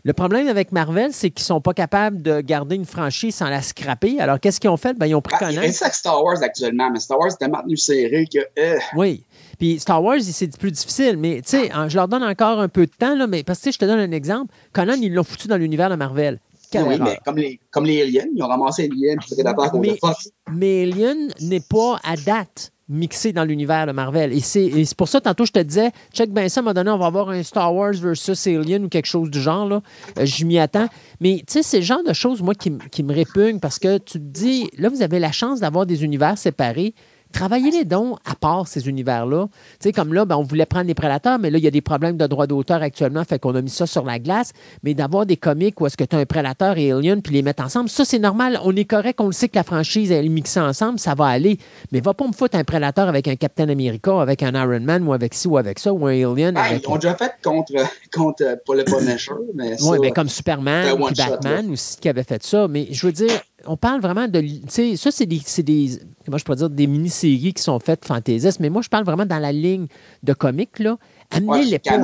le 0.06 0.12
problème 0.12 0.50
avec 0.50 0.74
Marvel, 0.74 1.14
c'est 1.14 1.30
qu'ils 1.30 1.46
sont 1.46 1.62
pas 1.62 1.74
capables 1.74 2.22
de 2.22 2.42
garder 2.42 2.76
une 2.76 2.86
franchise 2.86 3.36
sans 3.36 3.50
la 3.50 3.62
scraper. 3.62 4.20
Alors, 4.20 4.38
qu'est-ce 4.38 4.60
qu'ils 4.60 4.70
ont 4.70 4.78
fait? 4.78 4.98
Ben, 4.98 5.06
ils 5.06 5.16
ont 5.16 5.22
pris 5.22 5.36
ah, 5.40 5.46
Conan. 5.46 5.62
Il 5.64 5.72
ça 5.72 5.86
avec 5.86 5.96
Star 5.96 6.22
Wars 6.22 6.44
actuellement, 6.44 6.90
mais 6.92 7.00
Star 7.00 7.18
Wars 7.18 7.30
est 7.30 7.38
tellement 7.38 7.62
tenu 7.62 7.78
serré 7.78 8.28
que. 8.32 8.40
Euh... 8.60 8.80
Oui. 8.98 9.24
Puis 9.64 9.80
Star 9.80 10.04
Wars, 10.04 10.20
c'est 10.20 10.58
plus 10.58 10.74
difficile. 10.74 11.16
Mais, 11.16 11.36
tu 11.42 11.52
sais, 11.52 11.72
je 11.88 11.96
leur 11.96 12.10
donne 12.10 12.22
encore 12.22 12.60
un 12.60 12.68
peu 12.68 12.86
de 12.86 12.92
temps, 12.92 13.16
là, 13.16 13.28
mais 13.28 13.44
parce 13.44 13.62
que, 13.62 13.72
je 13.72 13.78
te 13.78 13.86
donne 13.86 14.00
un 14.00 14.12
exemple. 14.12 14.54
Conan, 14.74 14.96
ils 15.02 15.14
l'ont 15.14 15.24
foutu 15.24 15.48
dans 15.48 15.56
l'univers 15.56 15.90
de 15.90 15.96
Marvel. 15.96 16.42
Oui, 16.76 17.00
mais 17.00 17.18
comme 17.24 17.38
les, 17.38 17.62
comme 17.72 17.86
les 17.86 18.02
aliens, 18.02 18.26
ils 18.36 18.44
ont 18.44 18.48
ramassé 18.48 18.90
Alien 18.92 19.20
puis 19.20 19.36
Predator 19.36 19.72
contre 19.72 19.88
mais, 19.88 19.98
Fox. 20.02 20.32
Mais 20.52 20.84
Alien 20.84 21.30
n'est 21.40 21.62
pas 21.62 21.98
à 22.04 22.18
date 22.18 22.74
mixé 22.90 23.32
dans 23.32 23.46
l'univers 23.46 23.88
de 23.88 23.94
Marvel. 23.94 24.34
Et 24.34 24.42
c'est 24.42 24.70
pour 24.98 25.08
ça, 25.08 25.22
tantôt, 25.22 25.46
je 25.46 25.54
te 25.54 25.60
disais, 25.60 25.92
check 26.12 26.32
ben 26.32 26.50
ça, 26.50 26.62
m'a 26.62 26.74
donné, 26.74 26.92
on 26.92 26.98
va 26.98 27.06
avoir 27.06 27.30
un 27.30 27.42
Star 27.42 27.74
Wars 27.74 27.94
versus 27.94 28.46
Alien 28.48 28.84
ou 28.84 28.90
quelque 28.90 29.06
chose 29.06 29.30
du 29.30 29.40
genre. 29.40 29.70
Là. 29.70 29.82
Euh, 30.20 30.26
je 30.26 30.44
m'y 30.44 30.60
attends. 30.60 30.90
Mais 31.22 31.38
tu 31.48 31.54
sais, 31.54 31.64
c'est 31.64 31.78
le 31.78 31.86
genre 31.86 32.04
de 32.04 32.12
choses, 32.12 32.42
moi, 32.42 32.54
qui, 32.54 32.74
qui 32.92 33.04
me 33.04 33.14
répugne 33.14 33.62
parce 33.62 33.80
que 33.80 33.98
tu 33.98 34.20
te 34.20 34.26
dis, 34.26 34.70
là, 34.78 34.90
vous 34.90 35.04
avez 35.04 35.20
la 35.20 35.32
chance 35.32 35.62
d'avoir 35.62 35.86
des 35.86 36.04
univers 36.04 36.38
séparés 36.38 36.94
travaillez 37.34 37.72
les 37.72 37.84
dons 37.84 38.16
à 38.26 38.36
part 38.36 38.68
ces 38.68 38.88
univers-là. 38.88 39.48
Tu 39.48 39.90
sais, 39.90 39.92
comme 39.92 40.14
là, 40.14 40.24
ben, 40.26 40.38
on 40.38 40.44
voulait 40.44 40.66
prendre 40.66 40.88
les 40.88 40.94
prédateurs, 40.94 41.40
mais 41.40 41.50
là, 41.50 41.58
il 41.58 41.64
y 41.64 41.68
a 41.68 41.72
des 41.72 41.82
problèmes 41.82 42.16
de 42.16 42.28
droit 42.28 42.48
d'auteur 42.48 42.82
actuellement, 42.82 43.24
fait 43.26 43.40
qu'on 43.40 43.56
a 43.56 43.62
mis 43.62 43.70
ça 43.70 43.86
sur 43.86 44.06
la 44.06 44.20
glace. 44.20 44.54
Mais 44.84 44.94
d'avoir 44.94 45.26
des 45.26 45.38
comiques 45.38 45.82
où 45.82 45.88
est-ce 45.88 45.98
que 45.98 46.04
tu 46.04 46.16
as 46.16 46.20
un 46.20 46.26
prédateur 46.26 46.78
et 46.78 46.92
Alien, 46.92 47.22
puis 47.22 47.34
les 47.34 47.42
mettre 47.42 47.64
ensemble, 47.64 47.90
ça, 47.90 48.06
c'est 48.06 48.20
normal. 48.20 48.60
On 48.64 48.76
est 48.76 48.86
correct, 48.86 49.20
on 49.20 49.28
le 49.28 49.34
sait 49.34 49.50
que 49.50 49.56
la 49.56 49.64
franchise, 49.64 50.12
elle 50.12 50.26
est 50.26 50.30
mixée 50.30 50.60
ensemble, 50.60 51.00
ça 51.00 51.16
va 51.16 51.26
aller. 51.26 51.58
Mais 51.92 52.00
va 52.00 52.14
pas 52.14 52.28
me 52.28 52.34
foutre 52.34 52.58
un 52.58 52.64
prédateur 52.64 53.08
avec 53.10 53.28
un 53.28 53.36
Captain 53.36 53.68
America, 53.68 54.22
avec 54.22 54.44
un 54.44 54.54
Iron 54.54 54.82
Man, 54.82 55.06
ou 55.08 55.14
avec 55.14 55.34
ci, 55.34 55.48
ou 55.48 55.58
avec 55.58 55.80
ça, 55.80 55.92
ou 55.92 56.06
un 56.08 56.12
Alien. 56.12 56.54
Ben, 56.54 56.62
avec 56.62 56.84
ils 56.84 56.90
ont 56.90 56.96
déjà 56.96 57.16
fait 57.16 57.34
contre, 57.44 57.74
contre 58.14 58.58
pour 58.66 58.76
le 58.76 58.84
Punisher, 58.84 59.34
mais 59.56 59.76
Oui, 59.82 59.98
mais 60.02 60.12
comme 60.12 60.30
Superman, 60.30 60.96
puis 61.06 61.16
Batman 61.18 61.72
aussi, 61.72 61.98
qui 61.98 62.10
avait 62.10 62.24
fait 62.24 62.44
ça. 62.44 62.68
Mais 62.68 62.88
je 62.92 63.06
veux 63.06 63.14
dire, 63.14 63.42
on 63.66 63.78
parle 63.78 64.02
vraiment 64.02 64.28
de. 64.28 64.42
Tu 64.42 64.62
sais, 64.68 64.96
ça, 64.98 65.12
c'est 65.12 65.26
des, 65.26 65.42
des. 65.60 66.00
Comment 66.26 66.38
je 66.38 66.44
pourrais 66.44 66.58
dire, 66.58 66.70
des 66.70 66.88
qui 67.28 67.62
sont 67.62 67.80
faites 67.80 68.06
fantaisistes, 68.06 68.60
mais 68.60 68.70
moi, 68.70 68.82
je 68.82 68.90
parle 68.90 69.06
vraiment 69.06 69.26
dans 69.26 69.40
la 69.40 69.52
ligne 69.52 69.88
de 70.24 70.34
comics, 70.34 70.80
là. 70.80 70.98
Amenez-les 71.32 71.72
ouais, 71.72 71.80
pas, 71.80 71.96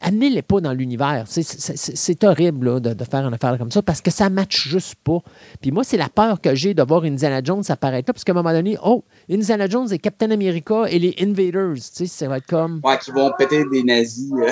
amenez 0.00 0.42
dans 0.60 0.72
l'univers. 0.72 1.24
C'est 1.28 2.24
horrible 2.24 2.66
là, 2.66 2.80
de, 2.80 2.94
de, 2.94 3.04
faire 3.04 3.26
une 3.26 3.34
affaire 3.34 3.56
comme 3.58 3.70
ça 3.70 3.80
parce 3.80 4.00
que 4.00 4.10
ça 4.10 4.28
ne 4.28 4.34
matche 4.34 4.68
juste 4.68 4.96
pas. 5.04 5.18
Puis 5.60 5.70
moi, 5.70 5.84
c'est 5.84 5.96
la 5.96 6.08
peur 6.08 6.40
que 6.40 6.54
j'ai 6.54 6.74
de 6.74 6.82
voir 6.82 7.04
Indiana 7.04 7.40
Jones 7.44 7.62
apparaître 7.68 8.08
là, 8.08 8.12
parce 8.12 8.24
qu'à 8.24 8.32
un 8.32 8.34
moment 8.34 8.52
donné, 8.52 8.76
oh, 8.84 9.04
Indiana 9.30 9.68
Jones 9.68 9.88
et 9.92 9.98
Captain 9.98 10.30
America 10.30 10.84
et 10.88 10.98
les 10.98 11.14
Invaders, 11.20 11.74
tu 11.74 11.80
sais, 11.80 12.06
ça 12.06 12.28
va 12.28 12.38
être 12.38 12.46
comme. 12.46 12.80
Ouais, 12.82 12.98
qui 12.98 13.12
vont 13.12 13.30
péter 13.38 13.64
des 13.70 13.84
nazis 13.84 14.32
euh, 14.32 14.50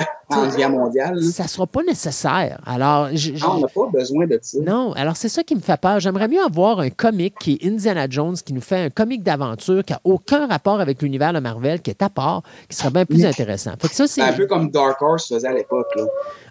mondiale. 0.69 1.15
Là. 1.15 1.31
Ça 1.31 1.47
sera 1.47 1.67
pas 1.67 1.83
nécessaire. 1.83 2.59
Alors, 2.65 3.09
je, 3.13 3.31
non, 3.31 3.57
on 3.57 3.59
n'a 3.59 3.67
pas 3.67 3.87
besoin 3.91 4.27
de 4.27 4.39
ça. 4.41 4.57
Non, 4.61 4.93
alors 4.93 5.17
c'est 5.17 5.29
ça 5.29 5.43
qui 5.43 5.55
me 5.55 5.61
fait 5.61 5.79
peur. 5.79 5.99
J'aimerais 5.99 6.27
mieux 6.27 6.43
avoir 6.43 6.79
un 6.79 6.89
comic 6.89 7.35
qui 7.39 7.53
est 7.53 7.67
Indiana 7.67 8.07
Jones, 8.09 8.35
qui 8.35 8.53
nous 8.53 8.61
fait 8.61 8.85
un 8.85 8.89
comic 8.89 9.23
d'aventure 9.23 9.83
qui 9.83 9.93
n'a 9.93 10.01
aucun 10.03 10.47
rapport 10.47 10.79
avec 10.79 11.01
l'univers 11.01 11.33
de 11.33 11.39
Marvel, 11.39 11.81
qui 11.81 11.89
est 11.89 12.01
à 12.01 12.09
part, 12.09 12.43
qui 12.69 12.75
serait 12.75 12.91
bien 12.91 13.05
plus 13.05 13.25
intéressant. 13.25 13.71
Fait 13.79 13.87
que 13.87 13.95
ça, 13.95 14.07
c'est 14.07 14.21
un 14.21 14.33
peu 14.33 14.47
comme 14.47 14.69
Dark 14.71 15.01
Horse 15.01 15.27
faisait 15.27 15.47
à 15.47 15.53
l'époque. 15.53 15.87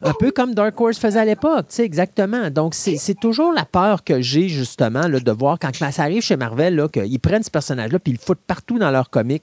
Un 0.02 0.12
peu 0.18 0.30
comme 0.30 0.54
Dark 0.54 0.80
Horse 0.80 0.98
faisait 0.98 1.20
à 1.20 1.24
l'époque, 1.24 1.66
tu 1.68 1.76
sais, 1.76 1.84
exactement. 1.84 2.50
Donc, 2.50 2.74
c'est 2.74 3.18
toujours 3.20 3.52
la 3.52 3.64
peur 3.64 4.04
que 4.04 4.20
j'ai, 4.20 4.48
justement, 4.48 5.06
là, 5.08 5.20
de 5.20 5.32
voir 5.32 5.58
quand 5.58 5.74
ça 5.74 6.02
arrive 6.02 6.22
chez 6.22 6.36
Marvel, 6.36 6.86
qu'ils 6.92 7.20
prennent 7.20 7.42
ce 7.42 7.50
personnage-là 7.50 7.98
puis 7.98 8.12
ils 8.12 8.16
le 8.16 8.20
foutent 8.20 8.44
partout 8.46 8.78
dans 8.78 8.90
leur 8.90 9.10
comic. 9.10 9.42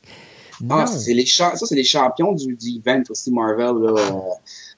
Ah, 0.69 0.87
c'est 0.87 1.13
les 1.13 1.25
ça, 1.25 1.53
c'est 1.55 1.75
les 1.75 1.83
champions 1.83 2.33
du, 2.33 2.55
du 2.55 2.79
event 2.79 3.03
aussi, 3.09 3.31
Marvel. 3.31 3.75
Là. 3.75 3.95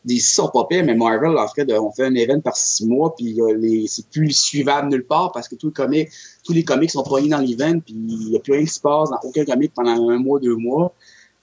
Des 0.05 0.19
sont 0.19 0.49
pas 0.49 0.65
mais 0.71 0.95
Marvel, 0.95 1.37
en 1.37 1.47
fait, 1.47 1.71
on 1.73 1.91
fait 1.91 2.05
un 2.05 2.15
event 2.15 2.39
par 2.39 2.55
six 2.55 2.85
mois, 2.85 3.13
puis 3.15 3.41
euh, 3.41 3.55
les, 3.57 3.85
c'est 3.87 4.07
plus 4.07 4.31
suivable 4.31 4.89
nulle 4.89 5.05
part 5.05 5.31
parce 5.33 5.49
que 5.49 5.55
tous 5.55 5.67
les 5.67 5.73
comics, 5.73 6.09
tous 6.45 6.53
les 6.53 6.63
comics 6.63 6.89
sont 6.89 7.03
proyés 7.03 7.29
dans 7.29 7.39
l'event, 7.39 7.79
puis 7.79 7.93
il 7.93 8.29
n'y 8.29 8.35
a 8.35 8.39
plus 8.39 8.53
rien 8.53 8.63
qui 8.63 8.73
se 8.73 8.79
passe 8.79 9.09
dans 9.09 9.19
aucun 9.23 9.43
comic 9.43 9.73
pendant 9.73 10.09
un 10.09 10.17
mois, 10.17 10.39
deux 10.39 10.55
mois. 10.55 10.93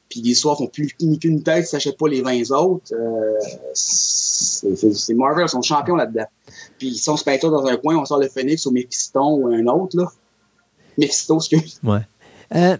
Puis 0.09 0.21
les 0.21 0.35
soirs 0.35 0.57
font 0.57 0.69
plus 0.69 0.89
ni 1.01 1.19
qu'une 1.19 1.43
tête, 1.43 1.63
ne 1.63 1.67
s'achètent 1.67 1.99
pas 1.99 2.09
les 2.09 2.23
20 2.23 2.51
autres. 2.53 2.95
Euh, 2.95 3.39
c'est 3.75 5.15
Marvel, 5.15 5.45
ils 5.47 5.49
sont 5.51 5.63
champions 5.63 5.97
là-dedans. 5.97 6.27
Puis 6.79 6.89
ils 6.89 6.99
sont 6.99 7.17
se 7.17 7.25
peinture 7.25 7.51
dans 7.51 7.67
un 7.67 7.77
coin, 7.77 7.97
on 7.97 8.05
sort 8.05 8.21
le 8.21 8.29
Phoenix 8.29 8.65
ou 8.67 8.71
Mephisto 8.71 9.21
ou 9.21 9.49
un 9.49 9.67
autre, 9.67 9.97
là. 9.97 10.07
Mephisto, 10.97 11.37
excuse. 11.37 11.81
Ouais. 11.83 12.01
Euh, 12.55 12.77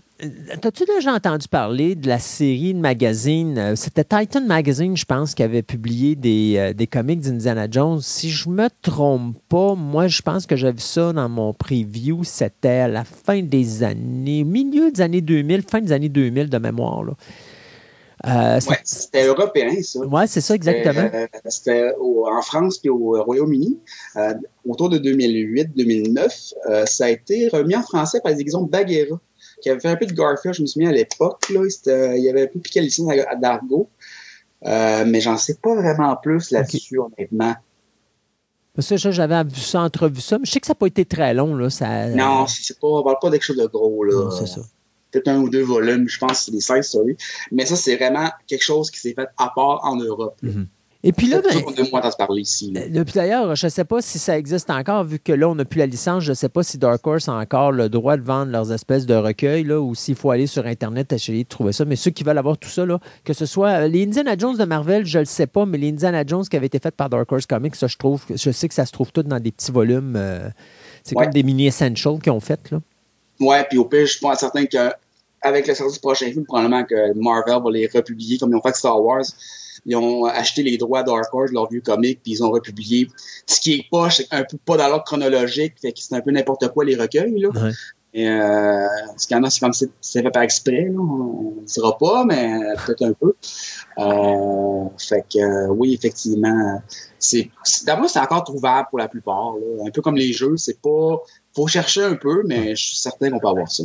T'as-tu 0.63 0.85
déjà 0.87 1.13
entendu 1.13 1.47
parler 1.47 1.95
de 1.95 2.09
la 2.09 2.19
série 2.19 2.73
de 2.73 2.79
magazines? 2.79 3.77
C'était 3.77 4.05
Titan 4.05 4.41
Magazine, 4.47 4.97
je 4.97 5.05
pense, 5.05 5.35
qui 5.35 5.43
avait 5.43 5.63
publié 5.63 6.15
des, 6.15 6.55
euh, 6.57 6.73
des 6.73 6.87
comics 6.87 7.21
d'Indiana 7.21 7.67
Jones. 7.71 8.01
Si 8.01 8.31
je 8.31 8.49
me 8.49 8.69
trompe 8.81 9.37
pas, 9.51 9.75
moi, 9.75 10.09
je 10.09 10.23
pense 10.23 10.47
que 10.47 10.57
j'ai 10.57 10.73
vu 10.73 10.81
ça 10.81 11.13
dans 11.13 11.29
mon 11.29 11.53
preview. 11.53 12.25
C'était 12.25 12.69
à 12.69 12.89
la 12.89 13.05
fin 13.05 13.43
des 13.43 13.83
années, 13.83 14.45
milieu 14.45 14.91
des 14.91 15.03
années 15.03 15.21
2000, 15.21 15.63
fin 15.63 15.83
des 15.83 15.93
années 15.93 16.09
2000 16.09 16.49
de 16.49 16.59
mémoire. 16.59 17.05
Là. 17.05 17.13
Euh, 18.25 18.59
ouais, 18.69 18.79
c'était 18.85 19.27
européen, 19.27 19.71
ça. 19.83 20.01
Oui, 20.01 20.23
c'est 20.27 20.41
ça, 20.41 20.55
exactement. 20.55 21.11
Euh, 21.13 21.27
c'était 21.47 21.93
en 22.01 22.43
France 22.43 22.79
puis 22.79 22.89
au 22.89 23.23
Royaume-Uni. 23.23 23.79
Euh, 24.17 24.35
autour 24.67 24.89
de 24.89 24.99
2008-2009, 24.99 26.55
euh, 26.69 26.87
ça 26.87 27.05
a 27.05 27.11
été 27.11 27.49
remis 27.49 27.77
en 27.77 27.83
français 27.83 28.21
par 28.23 28.33
les 28.33 28.41
exemples 28.41 28.71
Baguera, 28.71 29.21
qui 29.63 29.71
avait 29.71 29.81
fait 29.81 29.89
un 29.89 29.97
peu 29.97 30.07
de 30.07 30.13
Garfield, 30.13 30.55
je 30.55 30.63
me 30.63 30.67
souviens 30.67 30.91
à 30.91 30.93
l'époque. 30.93 31.49
Là, 31.51 31.61
il 32.17 32.29
avait 32.29 32.43
un 32.43 32.47
peu 32.47 32.61
piqué 32.61 32.81
la 32.81 32.87
licence 32.87 33.13
d'Argo. 33.41 33.89
Euh, 34.65 35.05
mais 35.07 35.21
j'en 35.21 35.37
sais 35.37 35.57
pas 35.57 35.75
vraiment 35.75 36.17
plus 36.17 36.51
là-dessus, 36.51 36.99
honnêtement. 36.99 37.55
Parce 38.75 38.89
que 38.89 38.97
ça, 38.97 39.11
j'avais 39.11 39.43
vu 39.45 39.61
ça, 39.61 39.81
entrevu 39.81 40.21
ça, 40.21 40.39
mais 40.39 40.45
je 40.45 40.53
sais 40.53 40.61
que 40.61 40.67
ça 40.67 40.73
n'a 40.73 40.77
pas 40.77 40.87
été 40.87 41.05
très 41.05 41.33
long. 41.35 41.55
Là, 41.55 41.71
ça... 41.71 42.09
Non, 42.09 42.47
c'est 42.47 42.79
pas, 42.79 42.89
on 42.89 43.03
parle 43.03 43.17
pas 43.21 43.29
de 43.29 43.35
quelque 43.35 43.45
chose 43.45 43.57
de 43.57 43.67
gros. 43.67 44.05
Là. 44.05 44.31
c'est 44.39 44.47
ça. 44.47 44.61
Peut-être 45.11 45.29
un 45.29 45.39
ou 45.39 45.49
deux 45.49 45.63
volumes, 45.63 46.09
je 46.09 46.19
pense 46.19 46.33
que 46.33 46.37
c'est 46.37 46.51
des 46.51 46.61
16 46.61 46.87
stories. 46.87 47.17
Mais 47.53 47.65
ça, 47.65 47.77
c'est 47.77 47.97
vraiment 47.97 48.29
quelque 48.47 48.63
chose 48.63 48.91
qui 48.91 48.99
s'est 48.99 49.15
fait 49.15 49.29
à 49.39 49.51
part 49.55 49.81
en 49.85 49.97
Europe. 49.97 50.37
Mm-hmm. 50.43 50.67
Et 51.09 51.13
puis 51.13 51.29
là, 51.29 51.41
ben. 51.41 51.51
Puis 53.05 53.15
d'ailleurs, 53.15 53.55
je 53.55 53.67
ne 53.67 53.71
sais 53.71 53.85
pas 53.85 54.03
si 54.03 54.19
ça 54.19 54.37
existe 54.37 54.71
encore, 54.71 55.05
vu 55.05 55.21
que 55.21 55.33
là, 55.33 55.49
on 55.49 55.55
n'a 55.55 55.65
plus 55.65 55.79
la 55.79 55.87
licence. 55.87 56.25
Je 56.25 56.31
ne 56.31 56.35
sais 56.35 56.49
pas 56.49 56.65
si 56.65 56.79
Dark 56.79 57.07
Horse 57.07 57.29
a 57.29 57.35
encore 57.35 57.71
le 57.71 57.89
droit 57.89 58.17
de 58.17 58.23
vendre 58.23 58.51
leurs 58.51 58.73
espèces 58.73 59.07
de 59.07 59.15
recueils, 59.15 59.63
là, 59.63 59.81
ou 59.81 59.95
s'il 59.95 60.17
faut 60.17 60.33
aller 60.33 60.49
sur 60.49 60.67
Internet 60.67 61.13
essayer 61.13 61.45
de 61.45 61.49
trouver 61.49 61.73
ça. 61.73 61.85
Mais 61.85 61.95
ceux 61.95 62.11
qui 62.11 62.25
veulent 62.25 62.39
avoir 62.39 62.59
tout 62.59 62.69
ça, 62.69 62.85
là, 62.85 62.99
que 63.23 63.33
ce 63.35 63.47
soit 63.47 63.87
les 63.87 64.03
Indiana 64.03 64.37
Jones 64.37 64.57
de 64.57 64.65
Marvel, 64.65 65.07
je 65.07 65.19
ne 65.19 65.23
le 65.23 65.27
sais 65.27 65.47
pas, 65.47 65.65
mais 65.65 65.79
les 65.79 65.91
Indiana 65.91 66.25
Jones 66.27 66.45
qui 66.45 66.57
avaient 66.57 66.67
été 66.67 66.81
faites 66.81 66.97
par 66.97 67.09
Dark 67.09 67.31
Horse 67.31 67.47
Comics, 67.47 67.77
ça, 67.77 67.87
je 67.87 67.97
trouve, 67.97 68.25
je 68.35 68.51
sais 68.51 68.67
que 68.67 68.75
ça 68.75 68.85
se 68.85 68.91
trouve 68.93 69.13
tout 69.13 69.23
dans 69.23 69.39
des 69.39 69.53
petits 69.53 69.71
volumes. 69.71 70.15
Euh, 70.17 70.49
c'est 71.05 71.17
Ouais. 71.17 71.25
comme 71.27 71.33
des 71.35 71.45
mini 71.45 71.67
essentials 71.69 72.19
qu'ils 72.21 72.33
ont 72.33 72.41
fait. 72.41 72.69
Là. 72.73 72.81
Ouais, 73.39 73.65
puis 73.69 73.79
au 73.79 73.85
pire, 73.85 74.07
je 74.07 74.13
suis 74.13 74.21
pas 74.21 74.35
certain 74.35 74.67
que 74.67 74.91
avec 75.43 75.69
le 75.69 75.75
sortie 75.75 75.95
du 75.95 76.01
prochain 76.01 76.27
film, 76.33 76.45
probablement 76.45 76.83
que 76.83 77.15
Marvel 77.17 77.63
va 77.63 77.71
les 77.71 77.87
republier 77.87 78.39
comme 78.39 78.51
ils 78.51 78.57
ont 78.57 78.63
fait 78.63 78.75
Star 78.75 79.01
Wars. 79.01 79.23
Ils 79.87 79.97
ont 79.97 80.25
acheté 80.25 80.63
les 80.63 80.77
droits 80.77 81.03
Dark 81.05 81.33
Horse, 81.33 81.53
leur 81.53 81.69
vieux 81.71 81.81
comic, 81.81 82.21
puis 82.23 82.33
ils 82.33 82.45
ont 82.45 82.51
republié. 82.51 83.09
Ce 83.47 83.61
qui 83.61 83.75
est 83.75 83.87
pas, 83.91 84.11
c'est 84.11 84.27
un 84.33 84.45
peu 84.45 84.59
pas 84.65 84.77
dans 84.77 84.89
l'ordre 84.89 85.05
chronologique, 85.05 85.75
fait 85.81 85.93
que 85.93 86.01
c'est 86.01 86.15
un 86.15 86.21
peu 86.21 86.33
n'importe 86.33 86.69
quoi 86.69 86.85
les 86.85 86.97
recueils. 86.97 87.39
Là. 87.39 87.49
Ouais. 87.51 87.71
Et, 88.15 88.29
euh, 88.29 88.87
ce 89.19 89.27
qu'il 89.27 89.37
y 89.37 89.41
en 89.41 89.45
a, 89.45 89.51
c'est 89.51 89.61
comme 89.61 89.75
si 89.75 89.87
c'est 90.01 90.23
fait 90.23 90.31
par 90.31 90.43
exprès. 90.43 90.89
Là. 90.91 90.99
On 90.99 91.61
ne 91.61 91.67
dira 91.67 91.97
pas, 91.99 92.25
mais 92.25 92.59
peut-être 92.87 93.03
un 93.03 93.13
peu. 93.13 93.35
Euh, 93.99 94.85
fait 94.99 95.25
que 95.33 95.39
euh, 95.39 95.69
oui, 95.69 95.95
effectivement, 95.95 96.81
c'est- 97.19 97.51
d'abord 97.85 98.09
c'est 98.09 98.19
encore 98.19 98.45
trouvable 98.45 98.89
pour 98.89 98.99
la 98.99 99.09
plupart. 99.09 99.55
Là. 99.57 99.85
Un 99.87 99.91
peu 99.91 100.03
comme 100.03 100.17
les 100.17 100.33
jeux, 100.33 100.57
c'est 100.57 100.81
pas. 100.81 101.21
Faut 101.55 101.67
chercher 101.67 102.05
un 102.05 102.15
peu, 102.15 102.43
mais 102.47 102.75
je 102.75 102.87
suis 102.87 102.97
certain 102.97 103.31
qu'on 103.31 103.39
peut 103.39 103.49
avoir 103.49 103.71
ça. 103.71 103.85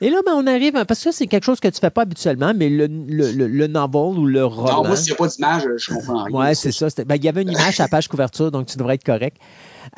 Et 0.00 0.10
là, 0.10 0.18
ben, 0.24 0.32
on 0.36 0.46
arrive, 0.46 0.72
parce 0.72 0.86
que 0.86 0.96
ça, 0.96 1.12
c'est 1.12 1.26
quelque 1.26 1.44
chose 1.44 1.58
que 1.60 1.68
tu 1.68 1.74
ne 1.76 1.80
fais 1.80 1.90
pas 1.90 2.02
habituellement, 2.02 2.52
mais 2.54 2.68
le, 2.68 2.86
le, 2.86 3.32
le, 3.32 3.46
le 3.48 3.66
novel 3.66 4.18
ou 4.18 4.26
le 4.26 4.44
roman. 4.44 4.82
Non, 4.82 4.88
moi, 4.88 4.96
s'il 4.96 5.06
n'y 5.12 5.12
a 5.14 5.16
pas 5.16 5.26
d'image, 5.28 5.68
je 5.76 5.92
comprends 5.94 6.24
rien. 6.24 6.36
Ouais, 6.38 6.54
c'est 6.54 6.70
ça. 6.72 6.86
ben, 7.04 7.16
Il 7.16 7.24
y 7.24 7.28
avait 7.28 7.42
une 7.42 7.50
image 7.50 7.80
à 7.80 7.84
la 7.84 7.88
page 7.88 8.06
couverture, 8.08 8.50
donc 8.50 8.66
tu 8.66 8.76
devrais 8.78 8.94
être 8.94 9.04
correct. 9.04 9.36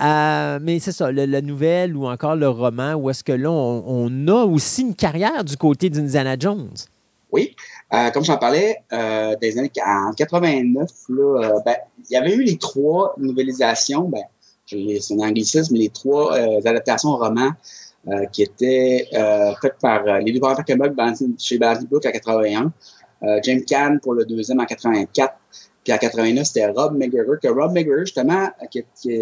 Euh, 0.00 0.58
mais 0.62 0.78
c'est 0.78 0.92
ça, 0.92 1.10
le- 1.10 1.26
la 1.26 1.42
nouvelle 1.42 1.96
ou 1.96 2.06
encore 2.06 2.36
le 2.36 2.48
roman, 2.48 2.94
où 2.94 3.10
est-ce 3.10 3.24
que 3.24 3.32
là, 3.32 3.50
on, 3.50 3.84
on 3.86 4.28
a 4.28 4.44
aussi 4.44 4.82
une 4.82 4.94
carrière 4.94 5.44
du 5.44 5.56
côté 5.56 5.90
d'Indiana 5.90 6.36
Jones? 6.38 6.70
Oui, 7.32 7.54
euh, 7.92 8.10
comme 8.10 8.24
j'en 8.24 8.38
parlais, 8.38 8.76
euh, 8.92 9.36
des 9.40 9.58
années 9.58 9.70
en 9.86 10.12
89, 10.12 10.88
là, 11.10 11.22
euh, 11.44 11.60
ben, 11.64 11.76
il 12.08 12.12
y 12.12 12.16
avait 12.16 12.34
eu 12.34 12.42
les 12.42 12.56
trois 12.56 13.14
novélisations, 13.18 14.08
ben, 14.08 14.22
c'est 14.66 15.14
un 15.14 15.18
anglicisme, 15.28 15.72
mais 15.74 15.80
les 15.80 15.88
trois 15.90 16.34
adaptations 16.64 17.10
au 17.10 17.16
roman 17.16 17.50
euh, 18.08 18.26
qui 18.26 18.42
étaient 18.42 19.08
euh, 19.14 19.52
faites 19.60 19.76
par 19.80 20.06
euh, 20.06 20.18
les 20.20 20.32
libraires 20.32 20.64
Comics 20.66 20.92
Balancing- 20.92 21.38
chez 21.38 21.58
Balancing 21.58 21.88
Book 21.88 22.04
en 22.06 22.10
81, 22.10 22.72
euh, 23.22 23.40
James 23.42 23.64
Caan 23.64 23.98
pour 24.02 24.14
le 24.14 24.24
deuxième 24.24 24.60
en 24.60 24.64
84, 24.64 25.34
puis 25.84 25.92
en 25.92 25.98
89, 25.98 26.46
c'était 26.46 26.66
Rob 26.66 26.96
McGregor, 26.96 27.36
que 27.42 27.48
Rob 27.48 27.72
McGregor, 27.72 28.00
justement, 28.06 28.44
euh, 28.62 28.66
qui, 28.70 28.82
qui, 29.00 29.18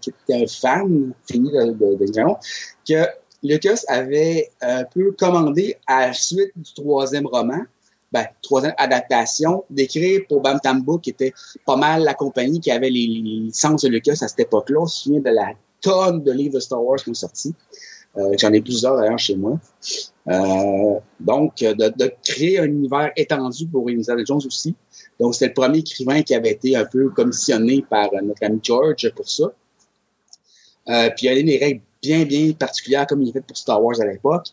qui 0.00 0.10
était 0.10 0.42
un 0.42 0.46
fan 0.46 1.12
fini 1.28 1.50
de, 1.50 1.72
de, 1.72 1.96
de 1.96 2.12
que 2.88 3.08
Lucas 3.42 3.82
avait 3.88 4.50
un 4.60 4.84
peu 4.84 5.12
commandé 5.12 5.76
à 5.86 6.06
la 6.08 6.12
suite 6.12 6.52
du 6.54 6.74
troisième 6.74 7.26
roman, 7.26 7.62
ben, 8.12 8.26
troisième 8.42 8.74
adaptation, 8.76 9.64
d'écrire 9.70 10.20
pour 10.28 10.42
Bantam 10.42 10.82
Book, 10.82 11.02
qui 11.02 11.10
était 11.10 11.32
pas 11.66 11.76
mal 11.76 12.04
la 12.04 12.14
compagnie 12.14 12.60
qui 12.60 12.70
avait 12.70 12.90
les, 12.90 13.06
les 13.06 13.20
licences 13.20 13.82
de 13.82 13.88
Lucas 13.88 14.18
à 14.20 14.28
cette 14.28 14.40
époque-là. 14.40 14.80
On 14.80 14.86
se 14.86 15.04
souvient 15.04 15.20
de 15.20 15.30
la 15.30 15.52
tonne 15.80 16.22
de 16.22 16.30
livres 16.30 16.54
de 16.54 16.60
Star 16.60 16.84
Wars 16.84 16.98
qui 17.02 17.10
ont 17.10 17.14
sorti. 17.14 17.54
Euh, 18.18 18.34
J'en 18.38 18.52
ai 18.52 18.60
plusieurs 18.60 18.96
d'ailleurs 18.96 19.18
chez 19.18 19.36
moi. 19.36 19.58
Euh, 20.28 21.00
donc, 21.18 21.56
de, 21.58 21.72
de 21.72 22.12
créer 22.22 22.58
un 22.58 22.66
univers 22.66 23.10
étendu 23.16 23.66
pour 23.66 23.88
Indiana 23.88 24.22
Jones 24.24 24.42
aussi. 24.46 24.74
Donc, 25.18 25.34
c'était 25.34 25.48
le 25.48 25.54
premier 25.54 25.78
écrivain 25.78 26.22
qui 26.22 26.34
avait 26.34 26.50
été 26.50 26.76
un 26.76 26.84
peu 26.84 27.10
commissionné 27.10 27.84
par 27.88 28.12
euh, 28.12 28.20
notre 28.22 28.44
ami 28.44 28.60
George 28.62 29.10
pour 29.14 29.28
ça. 29.28 29.52
Euh, 30.88 31.10
puis 31.16 31.26
il 31.26 31.36
y 31.36 31.40
a 31.40 31.42
des 31.42 31.58
règles 31.58 31.80
bien, 32.02 32.24
bien 32.24 32.52
particulières 32.52 33.06
comme 33.06 33.22
il 33.22 33.28
est 33.28 33.32
fait 33.32 33.40
pour 33.40 33.56
Star 33.56 33.82
Wars 33.82 34.00
à 34.00 34.04
l'époque. 34.04 34.48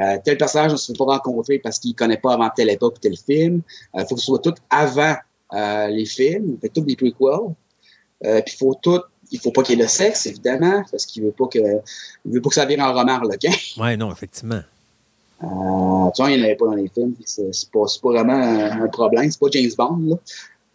Euh, 0.00 0.16
tel 0.24 0.38
personnage 0.38 0.72
ne 0.72 0.76
se 0.76 0.92
fait 0.92 0.98
pas 0.98 1.04
rencontrer 1.04 1.58
parce 1.58 1.78
qu'il 1.78 1.90
ne 1.90 1.96
connaît 1.96 2.16
pas 2.16 2.32
avant 2.34 2.48
telle 2.54 2.70
époque 2.70 2.94
ou 2.96 3.00
tel 3.00 3.16
film. 3.16 3.62
Il 3.94 4.06
faut 4.06 4.14
que 4.14 4.20
ce 4.20 4.26
soit 4.26 4.38
tout 4.38 4.54
avant 4.70 5.16
euh, 5.52 5.88
les 5.88 6.06
films. 6.06 6.54
Il 6.54 6.60
fait 6.60 6.68
tout 6.68 6.80
des 6.80 6.96
prequels. 6.96 7.54
Euh, 8.24 8.40
puis 8.40 8.56
faut 8.56 8.74
tout, 8.80 9.00
il 9.32 9.40
faut 9.40 9.50
pas 9.50 9.62
qu'il 9.62 9.76
y 9.76 9.80
ait 9.80 9.82
le 9.82 9.88
sexe, 9.88 10.26
évidemment, 10.26 10.84
parce 10.90 11.06
qu'il 11.06 11.24
veut 11.24 11.32
pas 11.32 11.46
que, 11.46 11.58
il 11.58 12.32
veut 12.32 12.40
pas 12.40 12.50
que 12.50 12.54
ça 12.54 12.64
vienne 12.64 12.82
en 12.82 12.92
roman 12.92 13.14
harlequin. 13.14 13.52
Oui, 13.78 13.96
non, 13.96 14.12
effectivement. 14.12 14.62
Euh, 15.42 16.10
tu 16.14 16.22
vois, 16.22 16.30
il 16.30 16.36
n'y 16.36 16.42
en 16.42 16.44
avait 16.44 16.56
pas 16.56 16.66
dans 16.66 16.74
les 16.74 16.88
films. 16.88 17.14
C'est 17.24 17.70
pas, 17.70 17.86
c'est 17.88 18.00
pas 18.00 18.10
vraiment 18.10 18.34
un, 18.34 18.82
un 18.82 18.88
problème. 18.88 19.30
C'est 19.30 19.40
pas 19.40 19.48
James 19.50 19.70
Bond, 19.76 20.18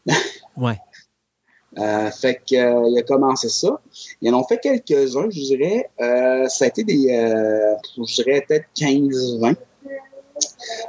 là. 0.06 0.14
Ouais. 0.58 0.80
Euh, 1.78 2.10
fait 2.10 2.42
que, 2.50 2.56
euh, 2.56 2.90
il 2.90 2.98
a 2.98 3.04
commencé 3.04 3.50
ça. 3.50 3.80
Ils 4.22 4.34
en 4.34 4.40
ont 4.40 4.44
fait 4.44 4.58
quelques-uns, 4.58 5.30
je 5.30 5.40
dirais. 5.40 5.90
Euh, 6.02 6.48
ça 6.48 6.66
a 6.66 6.68
été 6.70 6.84
des, 6.84 7.12
euh, 7.12 7.76
je 7.98 8.24
dirais 8.24 8.44
peut-être 8.48 8.66
15-20. 8.76 9.56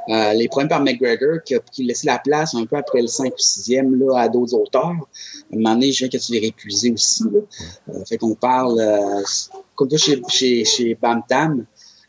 Euh, 0.09 0.33
les 0.33 0.47
premiers 0.47 0.67
par 0.67 0.81
McGregor, 0.81 1.41
qui, 1.45 1.55
a- 1.55 1.59
qui 1.71 1.83
laissait 1.83 2.07
la 2.07 2.19
place 2.19 2.53
un 2.55 2.65
peu 2.65 2.75
après 2.77 3.01
le 3.01 3.07
5 3.07 3.33
ou 3.33 3.37
6e 3.37 3.95
là, 3.97 4.19
à 4.21 4.29
d'autres 4.29 4.53
auteurs. 4.53 4.81
À 4.87 4.91
un 4.91 5.55
moment 5.57 5.73
donné, 5.75 5.91
je 5.91 5.99
viens 6.05 6.09
que 6.09 6.17
tu 6.17 6.31
les 6.33 6.91
aussi. 6.93 7.23
Là. 7.23 7.39
Euh, 7.89 8.05
fait 8.05 8.17
qu'on 8.17 8.35
parle, 8.35 8.79
euh, 8.79 9.21
comme 9.75 9.87
toi 9.87 9.97
chez, 9.97 10.21
chez, 10.27 10.65
chez 10.65 10.95
Bam 10.95 11.21
Tam, 11.27 11.65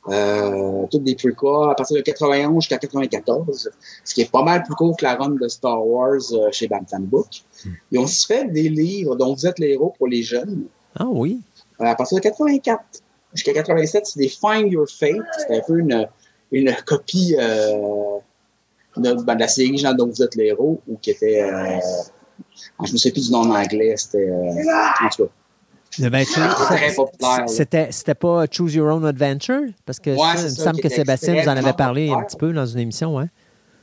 euh, 0.09 0.87
toutes 0.91 1.05
des 1.05 1.15
prequels 1.15 1.71
à 1.71 1.75
partir 1.75 1.97
de 1.97 2.01
91 2.03 2.63
jusqu'à 2.63 2.79
94, 2.79 3.71
ce 4.05 4.15
qui 4.15 4.23
est 4.23 4.31
pas 4.31 4.43
mal 4.43 4.63
plus 4.63 4.75
court 4.75 4.97
que 4.97 5.05
la 5.05 5.15
run 5.15 5.31
de 5.41 5.47
Star 5.49 5.87
Wars 5.87 6.21
chez 6.53 6.69
Bam 6.69 6.85
Tam 6.87 7.05
Book. 7.05 7.27
Ils 7.93 7.99
ont 7.99 8.05
aussi 8.05 8.27
fait 8.27 8.47
des 8.51 8.69
livres 8.71 9.15
dont 9.17 9.35
vous 9.35 9.47
êtes 9.47 9.59
les 9.59 9.73
héros 9.73 9.93
pour 9.99 10.09
les 10.09 10.23
jeunes. 10.23 10.65
Ah 10.99 11.07
oui. 11.07 11.41
À 11.79 11.95
partir 11.95 12.17
de 12.17 12.23
84 12.23 12.83
jusqu'à 13.35 13.53
87, 13.53 14.07
c'est 14.07 14.19
des 14.19 14.29
Find 14.29 14.73
Your 14.73 14.89
Fate. 14.89 15.17
C'était 15.39 15.59
un 15.59 15.63
peu 15.67 15.79
une, 15.79 16.09
une 16.53 16.75
copie 16.87 17.37
euh, 17.39 18.19
de, 18.97 19.23
ben, 19.23 19.35
de 19.35 19.41
la 19.41 19.49
série 19.49 19.79
Jean 19.79 19.95
dont 19.95 20.07
vous 20.07 20.23
êtes 20.23 20.35
les 20.35 20.47
héros, 20.47 20.81
ou 20.89 20.97
qui 20.97 21.11
était. 21.11 21.43
Euh, 21.43 21.79
je 22.85 22.93
me 22.93 22.99
souviens 22.99 23.13
plus 23.13 23.27
du 23.27 23.33
nom 23.33 23.41
en 23.41 23.55
anglais, 23.55 23.95
c'était. 23.97 24.29
Euh, 24.29 25.05
en 25.05 25.09
tout 25.09 25.25
cas. 25.25 25.33
Ben, 26.09 26.25
sais. 26.25 26.41
C'était, 27.49 27.89
c'était 27.91 28.15
pas 28.15 28.45
Choose 28.51 28.75
Your 28.75 28.95
Own 28.95 29.05
Adventure? 29.05 29.63
Parce 29.85 29.99
que 29.99 30.11
Ouais, 30.11 30.37
ça, 30.37 30.43
il 30.43 30.45
me 30.45 30.49
semble 30.51 30.81
que 30.81 30.89
Sébastien 30.89 31.43
vous 31.43 31.49
en 31.49 31.57
avait 31.57 31.73
parlé 31.73 32.11
un 32.11 32.23
petit 32.23 32.37
peu 32.37 32.53
dans 32.53 32.67
une 32.67 32.79
émission, 32.79 33.17
ouais. 33.17 33.27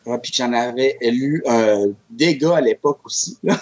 Ouais, 0.06 0.18
puis 0.20 0.32
j'en 0.34 0.54
avais 0.54 0.98
lu 1.02 1.44
euh, 1.46 1.92
des 2.10 2.38
gars 2.38 2.58
à 2.58 2.62
l'époque 2.62 3.00
aussi. 3.04 3.38
Là. 3.44 3.60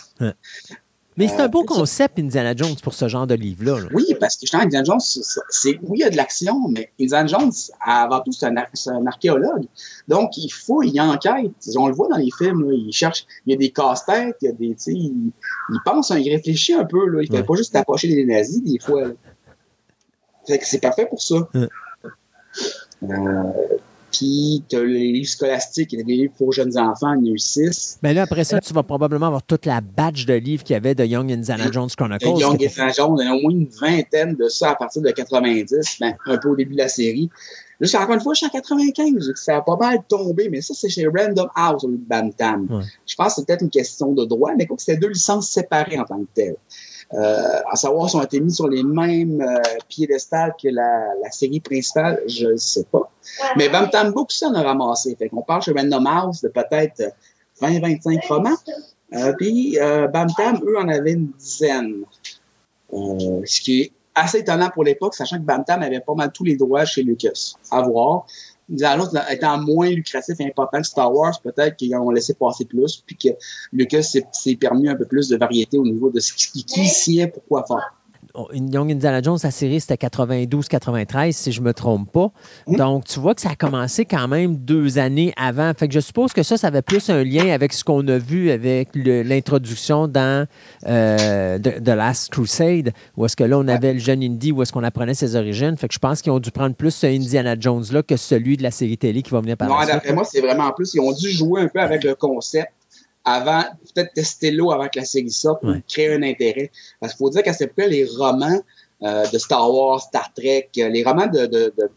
Mais 1.18 1.28
c'est 1.30 1.40
Euh, 1.40 1.46
un 1.46 1.48
beau 1.48 1.62
c'est 1.68 1.74
ça. 1.74 1.80
concept, 1.80 2.20
Indiana 2.20 2.54
Jones, 2.56 2.76
pour 2.84 2.94
ce 2.94 3.08
genre 3.08 3.26
de 3.26 3.36
livre-là. 3.36 3.80
là. 3.80 3.88
Oui, 3.94 4.06
parce 4.20 4.36
que 4.36 4.42
justement, 4.42 4.64
Indiana 4.64 4.84
Jones, 4.84 5.00
c'est, 5.00 5.80
oui, 5.84 6.00
il 6.00 6.00
y 6.00 6.04
a 6.04 6.10
de 6.10 6.18
l'action, 6.18 6.68
mais 6.68 6.92
Indiana 7.00 7.28
Jones, 7.28 7.52
avant 7.86 8.20
tout, 8.22 8.32
c'est 8.34 8.46
un, 8.48 9.06
archéologue. 9.08 9.66
Donc, 10.10 10.36
il 10.38 10.50
faut, 10.50 10.84
il 10.84 11.00
enquête. 11.00 11.52
On 11.78 11.88
le 11.88 11.94
voit 11.94 12.10
dans 12.10 12.18
les 12.18 12.32
films, 12.38 12.70
là, 12.70 12.76
il 12.76 12.92
cherche, 12.92 13.26
il 13.46 13.52
y 13.52 13.56
a 13.56 13.58
des 13.58 13.72
casse-têtes, 13.72 14.36
il 14.42 14.46
y 14.46 14.50
a 14.50 14.52
des, 14.52 14.70
tu 14.70 14.74
sais, 14.78 14.92
il, 14.94 15.32
il 15.70 15.80
pense, 15.86 16.12
hein, 16.12 16.18
il 16.20 16.30
réfléchit 16.30 16.74
un 16.74 16.84
peu, 16.86 17.08
là. 17.08 17.22
Il 17.22 17.28
fait 17.28 17.36
Ouais. 17.38 17.44
pas 17.44 17.56
juste 17.56 17.76
approcher 17.76 18.08
des 18.10 18.26
nazis, 18.26 18.62
des 18.64 18.80
fois. 18.80 19.08
là. 19.08 19.14
Fait 20.48 20.60
que 20.60 20.66
c'est 20.68 20.80
parfait 20.80 21.06
pour 21.08 21.22
ça. 21.22 21.36
Ouais. 21.54 21.68
Euh, 23.04 23.44
puis, 24.18 24.64
t'as 24.70 24.82
les 24.82 25.12
livres 25.12 25.28
scolastiques, 25.28 25.92
il 25.92 26.00
y 26.00 26.02
a 26.02 26.06
des 26.06 26.16
livres 26.16 26.34
pour 26.38 26.54
jeunes 26.54 26.78
enfants, 26.78 27.14
il 27.14 27.28
y 27.28 27.30
en 27.30 27.34
a 27.34 27.36
eu 27.36 27.40
six. 27.40 27.98
Mais 28.02 28.14
là, 28.14 28.24
après 28.24 28.44
ça, 28.44 28.60
tu 28.60 28.74
vas 28.74 28.84
probablement 28.84 29.28
avoir 29.28 29.44
toute 29.44 29.66
la 29.66 29.82
batch 29.82 30.26
de 30.26 30.34
livres 30.34 30.64
qu'il 30.64 30.74
y 30.74 30.78
avait 30.78 30.96
de 30.96 31.04
Young 31.04 31.32
Indiana 31.32 31.70
Jones 31.72 31.90
Chronicles. 31.96 32.26
Le 32.26 32.40
Young 32.40 32.54
Indiana 32.54 32.92
Jones, 32.92 33.18
il 33.20 33.26
y 33.26 33.28
en 33.28 33.34
a 33.34 33.36
au 33.36 33.42
moins 33.42 33.52
une 33.52 33.68
vingtaine 33.68 34.36
de 34.36 34.48
ça 34.48 34.72
à 34.72 34.76
partir 34.76 35.02
de 35.02 35.12
90, 35.12 35.98
ben, 36.00 36.16
un 36.28 36.38
peu 36.38 36.50
au 36.50 36.56
début 36.56 36.74
de 36.74 36.80
la 36.80 36.88
série. 36.88 37.30
Là, 37.82 38.02
encore 38.02 38.16
une 38.16 38.22
fois, 38.22 38.34
je 38.34 38.38
suis 38.38 38.46
en 38.46 38.50
95, 38.50 39.34
ça 39.36 39.58
a 39.58 39.62
pas 39.62 39.76
mal 39.76 40.00
tombé, 40.08 40.48
mais 40.50 40.62
ça, 40.62 40.74
c'est 40.74 40.88
chez 40.88 41.08
Random 41.08 41.50
House 41.56 41.84
au 41.84 41.90
Bantam. 41.90 42.68
Ouais. 42.70 42.84
Je 43.06 43.16
pense 43.16 43.28
que 43.28 43.42
c'est 43.42 43.48
peut-être 43.48 43.64
une 43.64 43.70
question 43.70 44.14
de 44.14 44.24
droit, 44.24 44.52
mais 44.58 44.66
quoi 44.66 44.78
que 44.78 44.84
c'était 44.84 44.98
deux 44.98 45.10
licences 45.10 45.50
séparées 45.50 46.00
en 46.00 46.06
tant 46.06 46.20
que 46.20 46.30
telles. 46.34 46.56
Euh, 47.14 47.62
à 47.72 47.76
savoir 47.76 48.10
si 48.10 48.16
on 48.16 48.20
a 48.20 48.24
été 48.24 48.40
mis 48.40 48.52
sur 48.52 48.68
les 48.68 48.84
mêmes 48.84 49.40
euh, 49.42 49.62
piédestals 49.88 50.56
que 50.62 50.68
la, 50.70 51.14
la 51.24 51.32
série 51.32 51.60
principale, 51.60 52.22
je 52.28 52.48
ne 52.48 52.58
sais 52.58 52.86
pas. 52.86 53.12
Mais 53.58 53.70
Bantam 53.70 54.12
Book, 54.12 54.32
ça, 54.32 54.48
on 54.48 54.56
a 54.56 54.64
ramassé. 54.64 55.16
Fait 55.16 55.30
qu'on 55.30 55.44
parle 55.44 55.62
chez 55.62 55.72
Random 55.72 56.06
House 56.08 56.42
de 56.42 56.50
peut-être 56.50 57.04
20-25 57.62 58.28
romans. 58.28 58.58
Euh, 59.14 59.34
puis 59.38 59.78
euh, 59.80 60.08
Bantam, 60.08 60.60
eux, 60.66 60.78
en 60.78 60.88
avaient 60.88 61.14
une 61.14 61.32
dizaine. 61.38 62.04
Euh, 62.94 63.42
ce 63.46 63.62
qui 63.62 63.82
est 63.82 63.92
assez 64.14 64.40
étonnant 64.40 64.70
pour 64.70 64.84
l'époque, 64.84 65.14
sachant 65.14 65.38
que 65.38 65.44
Bantam 65.44 65.82
avait 65.82 66.00
pas 66.00 66.14
mal 66.16 66.32
tous 66.32 66.44
les 66.44 66.56
droits 66.56 66.86
chez 66.86 67.04
Lucas 67.04 67.54
à 67.72 67.82
voir. 67.82 68.26
Jones 68.70 69.10
étant 69.30 69.60
moins 69.60 69.90
lucratif 69.90 70.40
et 70.40 70.46
important 70.46 70.82
que 70.82 70.88
Star 70.88 71.14
Wars, 71.14 71.40
peut-être 71.42 71.76
qu'ils 71.76 71.96
ont 71.96 72.10
laissé 72.10 72.34
passer 72.34 72.66
plus, 72.66 73.04
puis 73.06 73.16
que 73.16 73.30
Lucas 73.72 74.04
s'est 74.04 74.56
permis 74.56 74.90
un 74.90 74.96
peu 74.96 75.06
plus 75.06 75.30
de 75.30 75.38
variété 75.38 75.78
au 75.78 75.86
niveau 75.86 76.10
de 76.10 76.20
ce 76.20 76.34
qui, 76.34 76.64
qui 76.64 76.86
signait 76.86 77.28
pour 77.28 77.46
quoi 77.46 77.66
faire. 77.66 77.95
Young 78.54 78.92
Indiana 78.92 79.22
Jones, 79.22 79.38
sa 79.38 79.52
série, 79.52 79.80
c'était 79.80 80.08
92-93, 80.08 81.32
si 81.32 81.52
je 81.52 81.62
ne 81.62 81.66
me 81.66 81.74
trompe 81.74 82.12
pas. 82.12 82.32
Donc, 82.68 83.06
tu 83.06 83.20
vois 83.20 83.36
que 83.36 83.42
ça 83.42 83.50
a 83.52 83.56
commencé 83.56 84.06
quand 84.06 84.28
même 84.28 84.56
deux 84.56 84.98
années 84.98 85.34
avant. 85.38 85.72
Fait 85.78 85.88
que 85.88 85.94
je 85.94 86.00
suppose 86.00 86.34
que 86.34 86.44
ça, 86.44 86.58
ça 86.58 86.68
avait 86.68 86.82
plus 86.82 87.10
un 87.10 87.24
lien 87.24 87.52
avec 87.52 87.74
ce 87.74 87.84
qu'on 87.84 88.08
a 88.08 88.18
vu 88.18 88.52
avec 88.52 88.90
l'introduction 88.96 90.08
dans 90.08 90.48
euh, 90.88 91.60
The, 91.60 91.88
Last 91.88 92.32
Crusade, 92.32 92.92
où 93.18 93.26
est-ce 93.26 93.36
que 93.36 93.44
là, 93.44 93.58
on 93.58 93.68
avait 93.68 93.94
le 93.94 94.00
jeune 94.00 94.24
Indy, 94.24 94.52
où 94.52 94.62
est-ce 94.62 94.74
qu'on 94.74 94.84
apprenait 94.84 95.14
ses 95.14 95.36
origines. 95.36 95.78
Fait 95.78 95.88
que 95.88 95.94
je 95.94 96.00
pense 96.00 96.22
qu'ils 96.22 96.32
ont 96.32 96.40
dû 96.40 96.52
prendre 96.52 96.76
plus 96.76 96.92
ce 96.92 97.08
Indiana 97.08 97.56
Jones-là 97.60 98.04
que 98.04 98.18
celui 98.18 98.58
de 98.58 98.64
la 98.64 98.72
série 98.72 98.98
télé 98.98 99.22
qui 99.22 99.32
va 99.32 99.42
venir 99.42 99.58
par 99.58 99.70
non, 99.70 99.76
D'après 99.86 100.14
moi, 100.14 100.24
c'est 100.24 100.42
vraiment 100.42 100.72
plus. 100.72 100.94
Ils 100.94 101.02
ont 101.02 101.12
dû 101.12 101.30
jouer 101.30 101.62
un 101.62 101.68
peu 101.68 101.80
avec 101.80 102.04
le 102.04 102.16
concept 102.16 102.72
avant, 103.26 103.64
peut-être 103.94 104.14
tester 104.14 104.52
l'eau 104.52 104.72
avant 104.72 104.88
que 104.88 105.00
la 105.00 105.06
série 105.06 105.32
sorte 105.32 105.62
pour 105.62 105.74
créer 105.90 106.14
un 106.14 106.24
intérêt. 106.24 106.72
Parce 107.00 107.14
qu'il 107.14 107.18
faut 107.18 107.30
dire 107.32 107.44
qu'à 107.44 107.54
cette 107.54 107.72
époque, 107.72 107.90
les 107.90 108.06
romans 108.06 108.62
euh, 109.04 109.28
de 109.28 109.38
Star 109.38 109.74
Wars, 109.74 110.02
Star 110.02 110.32
Trek, 110.34 110.70
euh, 110.78 110.90
les 110.90 111.04
romans 111.04 111.28
de, 111.28 111.48
de, 111.48 111.74
de 111.78 111.90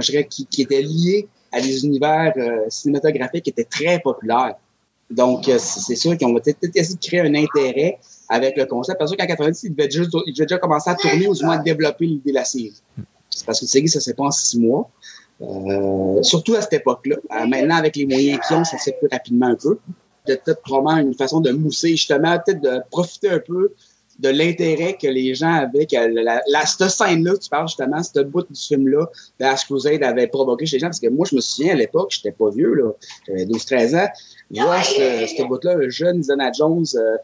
je 0.00 0.10
dirais, 0.10 0.26
qui, 0.26 0.46
qui, 0.46 0.62
étaient 0.62 0.82
liés 0.82 1.28
à 1.52 1.60
des 1.60 1.86
univers 1.86 2.34
euh, 2.36 2.66
cinématographiques 2.68 3.48
étaient 3.48 3.64
très 3.64 4.00
populaires. 4.00 4.56
Donc, 5.10 5.44
c'est 5.58 5.96
sûr 5.96 6.18
qu'ils 6.18 6.26
ont 6.26 6.34
peut-être 6.34 6.58
essayé 6.74 6.94
de 6.94 7.00
créer 7.00 7.20
un 7.20 7.34
intérêt 7.34 7.98
avec 8.28 8.58
le 8.58 8.66
concept. 8.66 8.98
Parce 8.98 9.16
qu'en 9.16 9.26
90, 9.26 9.62
ils 9.62 9.74
devaient, 9.74 9.90
juste, 9.90 10.10
ils 10.26 10.34
devaient 10.34 10.44
déjà 10.44 10.58
commencer 10.58 10.90
à 10.90 10.96
tourner 10.96 11.26
ou 11.26 11.32
au 11.32 11.44
moins 11.44 11.58
à 11.58 11.62
développer 11.62 12.04
l'idée 12.04 12.30
de 12.30 12.34
la 12.34 12.44
série. 12.44 12.74
Parce 13.46 13.60
que 13.60 13.64
la 13.64 13.68
série, 13.68 13.88
ça 13.88 14.00
s'est 14.00 14.12
pas 14.12 14.24
en 14.24 14.30
six 14.30 14.60
mois. 14.60 14.90
Euh, 15.40 16.22
surtout 16.22 16.56
à 16.56 16.60
cette 16.60 16.74
époque-là. 16.74 17.16
maintenant, 17.46 17.76
avec 17.76 17.96
les 17.96 18.04
moyens 18.04 18.38
qu'ils 18.46 18.56
ont, 18.56 18.64
ça 18.64 18.76
se 18.76 18.84
fait 18.84 18.96
plus 18.98 19.08
rapidement 19.10 19.46
un 19.46 19.54
peu 19.54 19.78
peut-être 20.36 20.62
probablement 20.62 21.08
une 21.08 21.14
façon 21.14 21.40
de 21.40 21.50
mousser, 21.50 21.90
justement, 21.90 22.38
peut-être 22.44 22.60
de 22.60 22.80
profiter 22.90 23.30
un 23.30 23.40
peu 23.40 23.74
de 24.18 24.28
l'intérêt 24.30 24.96
que 25.00 25.06
les 25.06 25.34
gens 25.34 25.52
avaient, 25.52 25.86
que 25.86 25.96
la, 25.96 26.42
la 26.48 26.66
cette 26.66 26.88
scène-là, 26.88 27.36
tu 27.36 27.48
parles 27.48 27.68
justement, 27.68 28.02
cette 28.02 28.28
bout 28.28 28.46
du 28.50 28.60
film-là, 28.60 29.06
de 29.38 29.44
Ash 29.44 29.64
Crusade 29.64 30.02
avait 30.02 30.26
provoqué 30.26 30.66
chez 30.66 30.76
les 30.76 30.80
gens, 30.80 30.88
parce 30.88 31.00
que 31.00 31.08
moi, 31.08 31.26
je 31.30 31.36
me 31.36 31.40
souviens, 31.40 31.72
à 31.72 31.76
l'époque, 31.76 32.10
j'étais 32.10 32.32
pas 32.32 32.50
vieux, 32.50 32.74
là, 32.74 32.90
j'avais 33.26 33.44
12-13 33.44 33.96
ans, 33.96 34.08
voir 34.50 34.84
cette, 34.84 35.28
cette 35.28 35.46
bout-là, 35.46 35.76
un 35.76 35.88
jeune 35.88 36.22
Zana 36.22 36.50
Jones, 36.52 36.86
euh, 36.96 37.16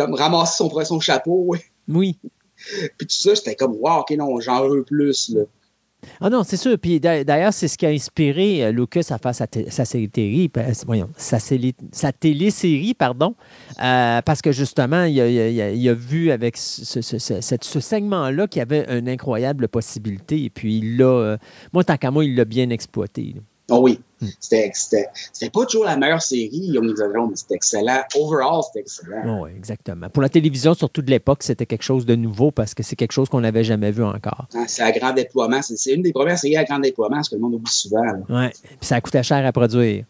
a 0.00 0.06
ramassé 0.06 0.56
son, 0.58 0.84
son 0.84 1.00
chapeau, 1.00 1.54
oui. 1.88 2.16
Puis 2.96 3.06
tout 3.06 3.16
ça, 3.16 3.34
j'étais 3.34 3.56
comme, 3.56 3.76
wow, 3.80 4.00
ok, 4.00 4.10
non, 4.12 4.38
j'en 4.38 4.68
veux 4.68 4.84
plus, 4.84 5.30
là. 5.30 5.42
Ah 6.20 6.30
non, 6.30 6.42
c'est 6.44 6.56
sûr. 6.56 6.78
Puis 6.78 7.00
d'ailleurs, 7.00 7.52
c'est 7.52 7.68
ce 7.68 7.78
qui 7.78 7.86
a 7.86 7.90
inspiré 7.90 8.64
euh, 8.64 8.72
Lucas 8.72 9.06
à 9.10 9.18
faire 9.18 9.34
sa, 9.34 9.46
sa 9.68 9.84
série, 9.84 10.50
voyons, 10.86 11.08
sa, 11.16 12.12
télésérie, 12.12 12.94
pardon, 12.94 13.34
euh, 13.82 14.20
parce 14.22 14.42
que 14.42 14.52
justement, 14.52 15.04
il 15.04 15.20
a, 15.20 15.94
vu 15.94 16.30
avec 16.30 16.56
ce, 16.56 17.00
ce, 17.00 17.80
segment-là 17.80 18.46
qu'il 18.46 18.60
y 18.60 18.62
avait 18.62 18.86
une 18.98 19.08
incroyable 19.08 19.68
possibilité. 19.68 20.44
Et 20.44 20.50
puis, 20.50 20.78
il 20.78 20.96
l'a, 20.96 21.04
euh, 21.04 21.36
moi, 21.72 21.84
tant 21.84 21.96
qu'à 21.96 22.10
il 22.22 22.36
l'a 22.36 22.44
bien 22.44 22.70
exploité. 22.70 23.34
Oh 23.70 23.80
oui. 23.82 23.98
Hmm. 24.22 24.28
C'était 24.38 25.50
pas 25.52 25.66
toujours 25.66 25.84
la 25.84 25.96
meilleure 25.96 26.22
série, 26.22 26.70
Young 26.72 26.90
Indiana 26.90 27.26
mais 27.28 27.36
c'était 27.36 27.56
excellent. 27.56 28.02
Overall, 28.14 28.62
c'était 28.62 28.80
excellent. 28.80 29.42
oui, 29.42 29.50
exactement. 29.56 30.08
Pour 30.08 30.22
la 30.22 30.28
télévision, 30.28 30.74
surtout 30.74 31.02
de 31.02 31.10
l'époque, 31.10 31.42
c'était 31.42 31.66
quelque 31.66 31.82
chose 31.82 32.06
de 32.06 32.14
nouveau 32.14 32.52
parce 32.52 32.72
que 32.74 32.82
c'est 32.82 32.96
quelque 32.96 33.12
chose 33.12 33.28
qu'on 33.28 33.40
n'avait 33.40 33.64
jamais 33.64 33.90
vu 33.90 34.04
encore. 34.04 34.46
Ah, 34.54 34.64
c'est 34.68 34.82
à 34.82 34.92
grand 34.92 35.12
déploiement. 35.12 35.60
C'est 35.62 35.92
une 35.92 36.02
des 36.02 36.12
premières 36.12 36.38
séries 36.38 36.56
à 36.56 36.64
grand 36.64 36.78
déploiement, 36.78 37.22
ce 37.22 37.30
que 37.30 37.34
le 37.34 37.40
monde 37.40 37.54
oublie 37.54 37.70
souvent. 37.70 38.04
Oui, 38.28 38.48
puis 38.48 38.76
ça 38.80 39.00
coûtait 39.00 39.22
cher 39.22 39.44
à 39.44 39.52
produire. 39.52 40.04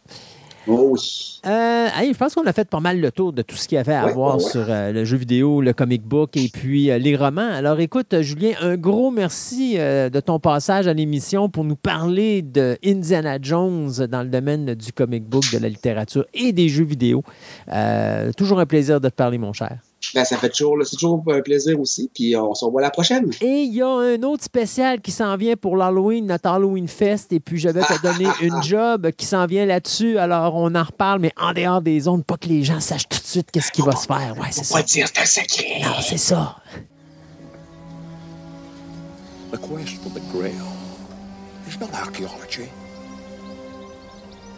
Oh 0.68 0.90
oui. 0.92 1.40
Euh, 1.44 1.88
je 2.00 2.16
pense 2.16 2.34
qu'on 2.34 2.46
a 2.46 2.52
fait 2.52 2.68
pas 2.68 2.78
mal 2.78 3.00
le 3.00 3.10
tour 3.10 3.32
de 3.32 3.42
tout 3.42 3.56
ce 3.56 3.66
qu'il 3.66 3.76
y 3.76 3.78
avait 3.78 3.94
à 3.94 4.06
voir 4.06 4.40
sur 4.40 4.64
euh, 4.68 4.92
le 4.92 5.04
jeu 5.04 5.16
vidéo, 5.16 5.60
le 5.60 5.72
comic 5.72 6.02
book 6.02 6.36
et 6.36 6.48
puis 6.48 6.90
euh, 6.90 6.98
les 6.98 7.16
romans. 7.16 7.50
Alors 7.52 7.80
écoute, 7.80 8.20
Julien, 8.20 8.52
un 8.60 8.76
gros 8.76 9.10
merci 9.10 9.74
de 9.76 10.20
ton 10.20 10.38
passage 10.38 10.86
à 10.86 10.92
l'émission 10.92 11.48
pour 11.48 11.64
nous 11.64 11.76
parler 11.76 12.42
de 12.42 12.78
Indiana 12.84 13.38
Jones 13.40 13.90
dans 14.08 14.22
le 14.22 14.28
domaine 14.28 14.74
du 14.74 14.92
comic 14.92 15.24
book, 15.24 15.44
de 15.52 15.58
la 15.58 15.68
littérature 15.68 16.26
et 16.32 16.52
des 16.52 16.68
jeux 16.68 16.84
vidéo. 16.84 17.24
toujours 18.36 18.60
un 18.60 18.66
plaisir 18.66 19.00
de 19.00 19.08
te 19.08 19.14
parler, 19.14 19.38
mon 19.38 19.52
cher. 19.52 19.78
Ben, 20.14 20.24
ça 20.24 20.36
fait 20.36 20.50
toujours, 20.50 20.76
c'est 20.84 20.96
toujours 20.96 21.22
un 21.28 21.40
plaisir 21.40 21.78
aussi. 21.80 22.10
Puis 22.12 22.36
on 22.36 22.54
se 22.54 22.64
revoit 22.64 22.82
la 22.82 22.90
prochaine. 22.90 23.30
Et 23.40 23.62
il 23.62 23.72
y 23.72 23.82
a 23.82 23.88
un 23.88 24.22
autre 24.22 24.44
spécial 24.44 25.00
qui 25.00 25.10
s'en 25.10 25.36
vient 25.36 25.56
pour 25.56 25.76
l'Halloween, 25.76 26.26
notre 26.26 26.48
Halloween 26.50 26.88
Fest. 26.88 27.32
Et 27.32 27.40
puis 27.40 27.58
je 27.58 27.68
vais 27.68 27.80
te 27.80 28.02
donner 28.02 28.28
une 28.42 28.62
job 28.62 29.10
qui 29.16 29.24
s'en 29.24 29.46
vient 29.46 29.64
là-dessus. 29.64 30.18
Alors 30.18 30.54
on 30.56 30.74
en 30.74 30.82
reparle, 30.82 31.20
mais 31.20 31.32
en 31.40 31.52
dehors 31.52 31.80
des 31.80 32.08
ondes, 32.08 32.24
pas 32.24 32.36
que 32.36 32.48
les 32.48 32.62
gens 32.62 32.80
sachent 32.80 33.08
tout 33.08 33.18
de 33.18 33.24
suite 33.26 33.50
qu'est-ce 33.50 33.72
qui 33.72 33.82
va 33.82 33.96
se 33.96 34.06
faire. 34.06 34.36
Ouais, 34.38 34.48
c'est 34.50 34.64
ça. 34.64 34.74
Pas 34.76 34.82
dire 34.82 35.06
c'est 35.08 35.22
un 35.22 35.24
secret. 35.24 35.80
Non, 35.82 35.94
c'est 36.02 36.18
ça. 36.18 36.56
The 39.52 39.58
quest 39.58 40.02
for 40.02 40.10
the 40.10 40.22
Grail 40.32 40.66
is 41.68 41.78
not 41.78 41.92
archaeology. 41.94 42.68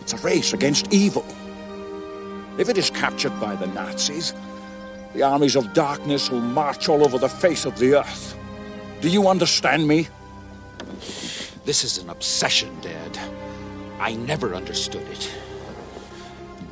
It's 0.01 0.13
a 0.13 0.17
race 0.19 0.53
against 0.53 0.93
evil. 0.93 1.25
If 2.59 2.69
it 2.69 2.79
is 2.79 2.91
captured 2.91 3.33
by 3.41 3.57
the 3.57 3.67
Nazis, 3.67 4.35
The 5.15 5.23
armies 5.23 5.55
of 5.55 5.73
darkness 5.73 6.29
will 6.29 6.41
march 6.41 6.89
all 6.89 7.05
over 7.05 7.19
the 7.19 7.29
face 7.29 7.65
of 7.65 7.79
the 7.79 8.01
earth. 8.01 8.37
Do 9.01 9.09
you 9.09 9.29
understand 9.29 9.87
me? 9.87 10.09
This 11.65 11.85
is 11.85 11.99
an 11.99 12.11
obsession, 12.11 12.77
Dad. 12.81 13.19
I 14.01 14.15
never 14.15 14.55
understood 14.55 15.07
it. 15.09 15.33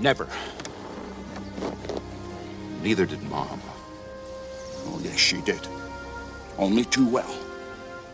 Never. 0.01 0.29
Neither 2.83 3.07
did 3.07 3.23
Mom. 3.25 3.61
Oh, 4.87 5.01
yes, 5.03 5.19
she 5.19 5.41
did. 5.43 5.61
Only 6.59 6.85
too 6.85 7.07
well. 7.07 7.42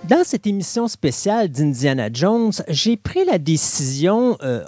Dans 0.05 0.25
cette 0.25 0.47
émission 0.47 0.89
spéciale 0.89 1.51
d'Indiana 1.51 2.09
Jones, 2.11 2.53
j'ai 2.69 2.97
pris 2.97 3.25
la 3.27 3.37
décision, 3.37 4.39
euh, 4.43 4.65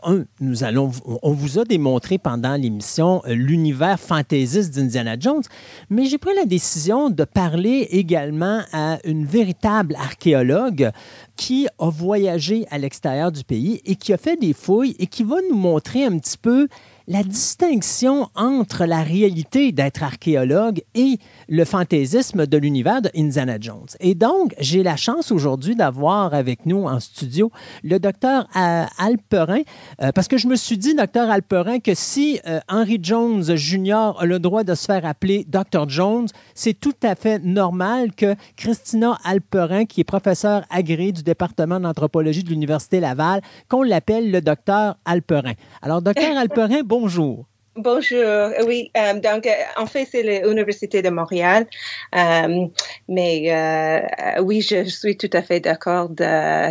allons, 0.60 0.90
on 1.22 1.32
vous 1.32 1.58
a 1.58 1.64
démontré 1.64 2.18
pendant 2.18 2.56
l'émission 2.56 3.22
euh, 3.26 3.32
l'univers 3.32 3.98
fantaisiste 3.98 4.74
d'Indiana 4.74 5.16
Jones, 5.18 5.42
mais 5.88 6.06
j'ai 6.06 6.18
pris 6.18 6.34
la 6.34 6.44
décision 6.44 7.08
de 7.08 7.24
parler 7.24 7.88
également 7.90 8.60
à 8.72 8.98
une 9.04 9.24
véritable 9.24 9.94
archéologue 9.94 10.90
qui 11.36 11.68
a 11.78 11.88
voyagé 11.88 12.66
à 12.70 12.76
l'extérieur 12.76 13.32
du 13.32 13.44
pays 13.44 13.80
et 13.86 13.96
qui 13.96 14.12
a 14.12 14.18
fait 14.18 14.36
des 14.36 14.52
fouilles 14.52 14.94
et 14.98 15.06
qui 15.06 15.22
va 15.22 15.36
nous 15.48 15.56
montrer 15.56 16.04
un 16.04 16.18
petit 16.18 16.36
peu 16.36 16.68
la 17.10 17.24
distinction 17.24 18.28
entre 18.36 18.84
la 18.84 19.02
réalité 19.02 19.72
d'être 19.72 20.04
archéologue 20.04 20.80
et 20.94 21.18
le 21.48 21.64
fantaisisme 21.64 22.46
de 22.46 22.56
l'univers 22.56 23.02
de 23.02 23.10
Indiana 23.16 23.56
Jones. 23.60 23.88
Et 23.98 24.14
donc, 24.14 24.54
j'ai 24.60 24.84
la 24.84 24.94
chance 24.94 25.32
aujourd'hui 25.32 25.74
d'avoir 25.74 26.34
avec 26.34 26.66
nous 26.66 26.84
en 26.84 27.00
studio 27.00 27.50
le 27.82 27.98
docteur 27.98 28.46
euh, 28.54 28.84
Alperin, 28.96 29.62
euh, 30.00 30.12
parce 30.12 30.28
que 30.28 30.38
je 30.38 30.46
me 30.46 30.54
suis 30.54 30.78
dit, 30.78 30.94
docteur 30.94 31.28
Alperin, 31.30 31.80
que 31.80 31.94
si 31.96 32.38
euh, 32.46 32.60
Henry 32.68 33.00
Jones 33.02 33.56
Jr. 33.56 34.14
a 34.16 34.24
le 34.24 34.38
droit 34.38 34.62
de 34.62 34.76
se 34.76 34.84
faire 34.84 35.04
appeler 35.04 35.44
Dr. 35.48 35.88
Jones, 35.88 36.28
c'est 36.54 36.78
tout 36.78 36.94
à 37.02 37.16
fait 37.16 37.40
normal 37.40 38.14
que 38.14 38.36
Christina 38.56 39.18
Alperin, 39.24 39.84
qui 39.84 40.02
est 40.02 40.04
professeure 40.04 40.62
agréée 40.70 41.10
du 41.10 41.24
département 41.24 41.80
d'anthropologie 41.80 42.44
de 42.44 42.50
l'Université 42.50 43.00
Laval, 43.00 43.40
qu'on 43.68 43.82
l'appelle 43.82 44.30
le 44.30 44.40
docteur 44.40 44.96
Alperin. 45.04 45.54
Alors, 45.82 46.02
docteur 46.02 46.36
Alperin, 46.38 46.82
bon 46.84 46.99
bonjour. 47.00 47.46
Bonjour, 47.76 48.50
oui, 48.66 48.90
euh, 48.96 49.14
donc 49.20 49.46
euh, 49.46 49.52
en 49.76 49.86
fait 49.86 50.04
c'est 50.04 50.22
l'Université 50.22 51.02
de 51.02 51.08
Montréal, 51.08 51.66
euh, 52.14 52.66
mais 53.08 54.02
oui, 54.42 54.60
je 54.60 54.84
suis 54.84 55.16
tout 55.16 55.30
à 55.32 55.40
fait 55.40 55.60
d'accord 55.60 56.10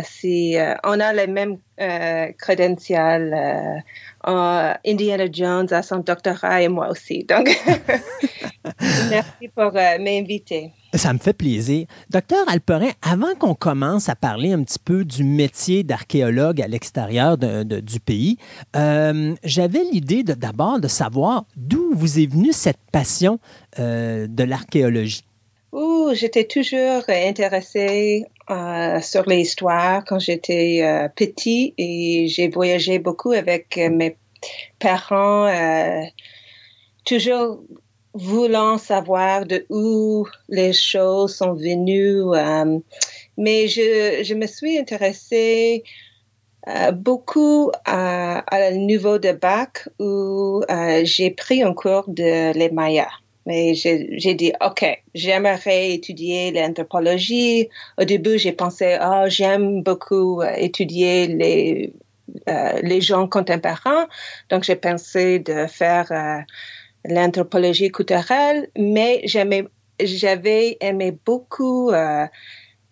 si 0.04 0.56
on 0.84 1.00
a 1.00 1.12
les 1.12 1.26
mêmes 1.26 1.56
crédentials, 2.38 3.82
Indiana 4.24 5.24
Jones 5.32 5.68
a 5.70 5.82
son 5.82 5.98
doctorat 5.98 6.62
et 6.62 6.68
moi 6.68 6.90
aussi, 6.90 7.24
donc 7.24 7.48
merci 9.10 9.48
pour 9.54 9.72
m'inviter. 9.72 10.72
Ça 10.94 11.12
me 11.12 11.18
fait 11.18 11.32
plaisir. 11.32 11.86
Docteur 12.10 12.48
Alperin, 12.48 12.90
avant 13.02 13.34
qu'on 13.38 13.54
commence 13.54 14.08
à 14.08 14.16
parler 14.16 14.52
un 14.52 14.64
petit 14.64 14.78
peu 14.78 15.04
du 15.04 15.22
métier 15.22 15.84
d'archéologue 15.84 16.60
à 16.60 16.66
l'extérieur 16.66 17.38
du 17.38 18.00
pays, 18.00 18.38
euh, 18.74 19.34
j'avais 19.44 19.84
l'idée 19.92 20.24
d'abord 20.24 20.80
de, 20.80 20.88
savoir 20.88 21.44
d'où 21.56 21.92
vous 21.94 22.18
est 22.18 22.26
venue 22.26 22.52
cette 22.52 22.80
passion 22.92 23.38
euh, 23.78 24.26
de 24.28 24.42
l'archéologie. 24.42 25.22
J'étais 26.14 26.44
toujours 26.44 27.02
intéressée 27.08 28.24
euh, 28.50 29.00
sur 29.00 29.24
l'histoire 29.28 30.04
quand 30.04 30.18
j'étais 30.18 31.08
petit 31.14 31.74
et 31.78 32.26
j'ai 32.28 32.48
voyagé 32.48 32.98
beaucoup 32.98 33.32
avec 33.32 33.76
mes 33.76 34.16
parents, 34.78 35.48
toujours 37.04 37.60
voulant 38.14 38.78
savoir 38.78 39.46
de 39.46 39.66
où 39.70 40.26
les 40.48 40.72
choses 40.72 41.36
sont 41.36 41.54
venues. 41.54 42.34
euh, 42.34 42.78
mais 43.36 43.68
je, 43.68 44.22
je 44.22 44.34
me 44.34 44.46
suis 44.46 44.78
intéressée 44.78 45.84
euh, 46.68 46.92
beaucoup 46.92 47.70
à, 47.84 48.38
à 48.54 48.70
niveau 48.72 49.18
de 49.18 49.32
bac 49.32 49.88
où 49.98 50.62
euh, 50.68 51.00
j'ai 51.04 51.30
pris 51.30 51.62
un 51.62 51.72
cours 51.72 52.04
de 52.08 52.52
les 52.52 52.70
Mayas. 52.70 53.19
Mais 53.46 53.74
j'ai 53.74 54.34
dit, 54.34 54.52
OK, 54.64 54.84
j'aimerais 55.14 55.92
étudier 55.92 56.52
l'anthropologie. 56.52 57.68
Au 57.98 58.04
début, 58.04 58.38
j'ai 58.38 58.52
pensé, 58.52 58.98
oh, 59.02 59.24
j'aime 59.28 59.82
beaucoup 59.82 60.42
euh, 60.42 60.52
étudier 60.56 61.26
les, 61.26 61.92
euh, 62.48 62.80
les 62.82 63.00
gens 63.00 63.26
contemporains. 63.26 64.06
Donc, 64.50 64.64
j'ai 64.64 64.76
pensé 64.76 65.38
de 65.38 65.66
faire 65.66 66.12
euh, 66.12 66.40
l'anthropologie 67.04 67.90
culturelle, 67.90 68.68
mais 68.76 69.22
j'avais 69.24 70.76
aimé 70.80 71.18
beaucoup 71.24 71.90
euh, 71.90 72.26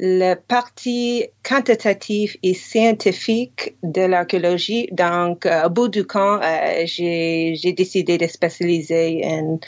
la 0.01 0.37
partie 0.37 1.27
quantitative 1.43 2.37
et 2.43 2.55
scientifique 2.55 3.75
de 3.83 4.03
l'archéologie. 4.03 4.89
Donc, 4.93 5.45
euh, 5.45 5.67
au 5.67 5.71
bout 5.71 5.89
du 5.89 6.05
camp, 6.05 6.41
euh, 6.41 6.85
j'ai 6.85 7.73
décidé 7.77 8.17
de 8.17 8.27
spécialiser 8.27 9.23
en 9.25 9.59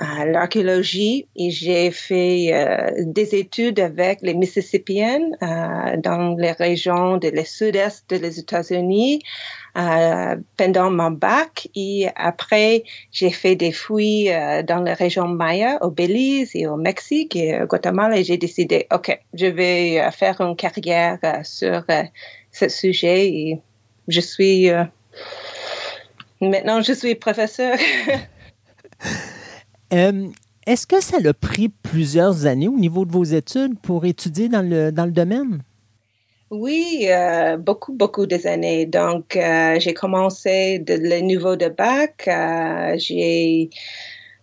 euh, 0.00 0.24
l'archéologie 0.26 1.26
et 1.36 1.50
j'ai 1.50 1.90
fait 1.90 2.50
euh, 2.52 2.90
des 2.98 3.34
études 3.34 3.80
avec 3.80 4.20
les 4.22 4.34
Mississippiennes 4.34 5.36
euh, 5.42 5.96
dans 5.98 6.34
les 6.38 6.52
régions 6.52 7.18
de 7.18 7.28
le 7.28 7.44
sud-est 7.44 8.08
des 8.08 8.38
États-Unis 8.38 9.22
euh, 9.76 10.36
pendant 10.58 10.90
mon 10.90 11.10
bac 11.10 11.68
et 11.74 12.08
après 12.16 12.84
j'ai 13.10 13.30
fait 13.30 13.56
des 13.56 13.72
fouilles 13.72 14.30
euh, 14.30 14.62
dans 14.62 14.80
la 14.80 14.92
région 14.92 15.26
Maya 15.28 15.78
au 15.82 15.90
Belize 15.90 16.50
et 16.54 16.66
au 16.66 16.76
Mexique 16.76 17.34
et 17.36 17.62
au 17.62 17.66
Guatemala 17.66 18.18
et 18.18 18.24
j'ai 18.24 18.36
décidé 18.36 18.86
ok 18.92 19.18
je 19.32 19.46
vais 19.46 19.98
euh, 19.98 20.10
faire 20.10 20.40
une 20.42 20.56
carrière 20.56 21.18
sur 21.42 21.84
ce 22.50 22.68
sujet 22.68 23.28
et 23.28 23.60
je 24.08 24.20
suis 24.20 24.68
maintenant 26.42 26.82
je 26.82 26.92
suis 26.92 27.14
professeur 27.14 27.76
Est-ce 29.90 30.86
que 30.86 31.02
ça 31.02 31.18
l'a 31.18 31.34
pris 31.34 31.70
plusieurs 31.70 32.46
années 32.46 32.68
au 32.68 32.78
niveau 32.78 33.04
de 33.04 33.10
vos 33.10 33.24
études 33.24 33.78
pour 33.80 34.04
étudier 34.04 34.48
dans 34.48 34.62
le, 34.62 34.92
dans 34.92 35.06
le 35.06 35.10
domaine? 35.10 35.62
Oui, 36.54 37.06
euh, 37.08 37.56
beaucoup, 37.56 37.94
beaucoup 37.94 38.26
des 38.26 38.46
années. 38.46 38.84
Donc, 38.84 39.36
euh, 39.36 39.80
j'ai 39.80 39.94
commencé 39.94 40.78
de 40.80 40.94
le 40.94 41.20
niveau 41.20 41.56
de 41.56 41.68
bac. 41.68 42.28
euh, 42.28 42.94
j'ai, 42.98 43.70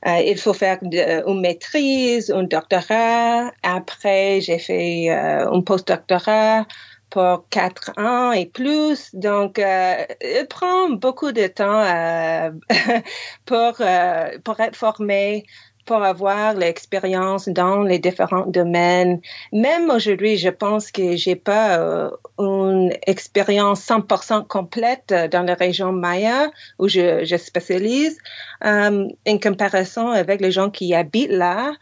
euh, 0.07 0.17
il 0.25 0.38
faut 0.38 0.53
faire 0.53 0.79
de- 0.81 1.23
une 1.29 1.41
maîtrise, 1.41 2.31
un 2.31 2.43
doctorat. 2.43 3.51
Après, 3.63 4.41
j'ai 4.41 4.57
fait 4.59 5.09
euh, 5.11 5.51
un 5.51 5.61
postdoctorat 5.61 6.65
pour 7.11 7.47
quatre 7.49 7.91
ans 7.97 8.31
et 8.31 8.47
plus. 8.47 9.13
Donc, 9.15 9.59
euh, 9.59 10.05
il 10.21 10.47
prend 10.49 10.89
beaucoup 10.89 11.31
de 11.31 11.45
temps 11.47 11.83
euh, 11.83 12.51
pour, 13.45 13.73
euh, 13.81 14.38
pour 14.43 14.59
être 14.61 14.75
formé 14.75 15.45
pour 15.90 16.03
avoir 16.03 16.53
l'expérience 16.53 17.50
dans 17.50 17.82
les 17.82 17.98
différents 17.98 18.45
domaines. 18.45 19.22
Même 19.51 19.90
aujourd'hui, 19.90 20.38
je 20.38 20.50
pense 20.50 20.92
que 20.92 21.16
j'ai 21.16 21.35
pas 21.35 21.80
euh, 21.80 22.11
une 22.38 22.93
expérience 23.08 23.82
100% 23.88 24.45
complète 24.45 25.11
dans 25.32 25.42
la 25.42 25.56
région 25.56 25.92
Maya 25.92 26.51
où 26.77 26.88
je, 26.88 27.26
je 27.26 27.35
spécialise 27.38 28.19
euh, 28.66 29.08
en 29.27 29.38
comparaison 29.40 30.09
avec 30.09 30.42
les 30.42 30.51
gens 30.51 30.69
qui 30.69 30.93
habitent 30.93 31.32
là, 31.32 31.74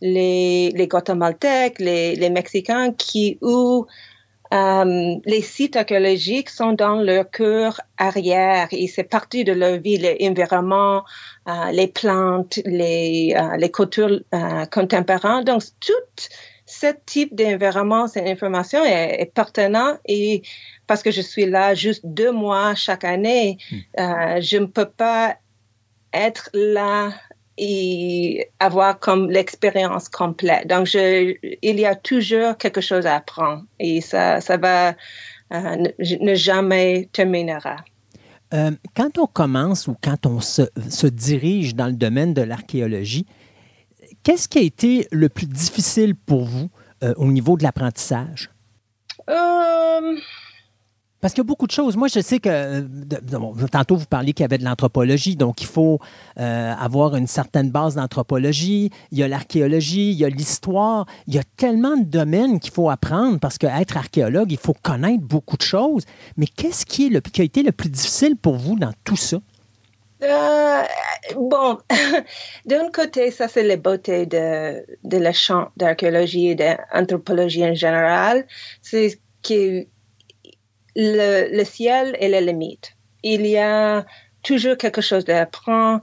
les, 0.00 0.70
les 0.70 0.86
Guatémaltèques, 0.86 1.80
les, 1.80 2.14
les 2.14 2.30
Mexicains 2.30 2.92
qui 2.92 3.36
où 3.42 3.84
euh, 4.56 5.16
les 5.24 5.42
sites 5.42 5.76
archéologiques 5.76 6.50
sont 6.50 6.72
dans 6.72 6.96
leur 6.96 7.30
cœur 7.30 7.80
arrière 7.98 8.68
et 8.70 8.86
c'est 8.86 9.04
partie 9.04 9.44
de 9.44 9.52
leur 9.52 9.78
vie, 9.78 9.98
l'environnement, 9.98 11.04
euh, 11.48 11.70
les 11.72 11.88
plantes, 11.88 12.60
les, 12.64 13.34
euh, 13.36 13.56
les 13.58 13.70
cultures 13.70 14.20
euh, 14.34 14.64
contemporaines. 14.66 15.44
Donc, 15.44 15.62
tout 15.80 16.28
ce 16.64 16.86
type 17.04 17.34
d'environnement, 17.34 18.08
cette 18.08 18.26
information 18.26 18.82
est, 18.84 19.20
est 19.20 19.32
pertinent 19.32 19.98
et 20.06 20.42
parce 20.86 21.02
que 21.02 21.10
je 21.10 21.20
suis 21.20 21.46
là 21.46 21.74
juste 21.74 22.02
deux 22.04 22.32
mois 22.32 22.74
chaque 22.74 23.04
année, 23.04 23.58
euh, 24.00 24.40
je 24.40 24.56
ne 24.56 24.66
peux 24.66 24.88
pas 24.88 25.36
être 26.12 26.48
là 26.54 27.12
et 27.58 28.48
avoir 28.60 28.98
comme 28.98 29.30
l'expérience 29.30 30.08
complète. 30.08 30.66
Donc, 30.66 30.86
je, 30.86 31.34
il 31.62 31.80
y 31.80 31.86
a 31.86 31.94
toujours 31.94 32.56
quelque 32.56 32.80
chose 32.80 33.06
à 33.06 33.16
apprendre 33.16 33.64
et 33.78 34.00
ça, 34.00 34.40
ça 34.40 34.56
va 34.56 34.90
euh, 34.90 34.94
ne, 35.76 36.24
ne 36.24 36.34
jamais 36.34 37.08
terminera. 37.12 37.76
Euh, 38.54 38.70
quand 38.94 39.18
on 39.18 39.26
commence 39.26 39.88
ou 39.88 39.96
quand 40.00 40.26
on 40.26 40.40
se, 40.40 40.62
se 40.88 41.06
dirige 41.06 41.74
dans 41.74 41.86
le 41.86 41.94
domaine 41.94 42.32
de 42.32 42.42
l'archéologie, 42.42 43.26
qu'est-ce 44.22 44.48
qui 44.48 44.58
a 44.58 44.62
été 44.62 45.08
le 45.10 45.28
plus 45.28 45.46
difficile 45.46 46.14
pour 46.14 46.44
vous 46.44 46.68
euh, 47.02 47.14
au 47.16 47.26
niveau 47.26 47.56
de 47.56 47.62
l'apprentissage? 47.64 48.50
Euh, 49.28 50.16
Parce 51.20 51.32
qu'il 51.32 51.42
y 51.42 51.46
a 51.46 51.48
beaucoup 51.48 51.66
de 51.66 51.72
choses. 51.72 51.96
Moi, 51.96 52.08
je 52.08 52.20
sais 52.20 52.40
que 52.40 52.48
euh, 52.50 52.82
tantôt, 53.72 53.96
vous 53.96 54.04
parliez 54.04 54.34
qu'il 54.34 54.44
y 54.44 54.44
avait 54.44 54.58
de 54.58 54.64
l'anthropologie, 54.64 55.34
donc 55.34 55.62
il 55.62 55.66
faut 55.66 55.98
euh, 56.38 56.74
avoir 56.78 57.16
une 57.16 57.26
certaine 57.26 57.70
base 57.70 57.94
d'anthropologie. 57.94 58.90
Il 59.12 59.18
y 59.18 59.22
a 59.22 59.28
l'archéologie, 59.28 60.10
il 60.10 60.18
y 60.18 60.24
a 60.24 60.28
l'histoire. 60.28 61.06
Il 61.26 61.34
y 61.34 61.38
a 61.38 61.42
tellement 61.56 61.96
de 61.96 62.04
domaines 62.04 62.60
qu'il 62.60 62.72
faut 62.72 62.90
apprendre 62.90 63.40
parce 63.40 63.56
qu'être 63.56 63.96
archéologue, 63.96 64.52
il 64.52 64.58
faut 64.58 64.74
connaître 64.82 65.22
beaucoup 65.22 65.56
de 65.56 65.62
choses. 65.62 66.04
Mais 66.36 66.46
qu'est-ce 66.46 66.84
qui, 66.84 67.10
a 67.14 67.42
été 67.42 67.62
le 67.62 67.72
plus 67.72 67.88
difficile 67.88 68.36
pour 68.36 68.56
vous 68.56 68.78
dans 68.78 68.92
tout 69.04 69.16
ça? 69.16 69.38
Euh, 70.22 70.82
bon, 71.34 71.78
d'un 72.66 72.90
côté, 72.90 73.30
ça 73.30 73.48
c'est 73.48 73.62
la 73.62 73.76
beauté 73.76 74.26
de, 74.26 74.84
de 75.04 75.16
la 75.16 75.32
champ 75.32 75.68
d'archéologie 75.76 76.48
et 76.48 76.54
d'anthropologie 76.54 77.64
en 77.64 77.74
général, 77.74 78.46
c'est 78.80 79.18
que 79.42 79.86
le, 80.96 81.64
ciel 81.64 82.16
est 82.20 82.28
la 82.28 82.40
limite. 82.40 82.96
Il 83.22 83.46
y 83.46 83.58
a 83.58 84.04
toujours 84.42 84.76
quelque 84.76 85.00
chose 85.00 85.28
à 85.28 85.42
apprendre 85.42 86.00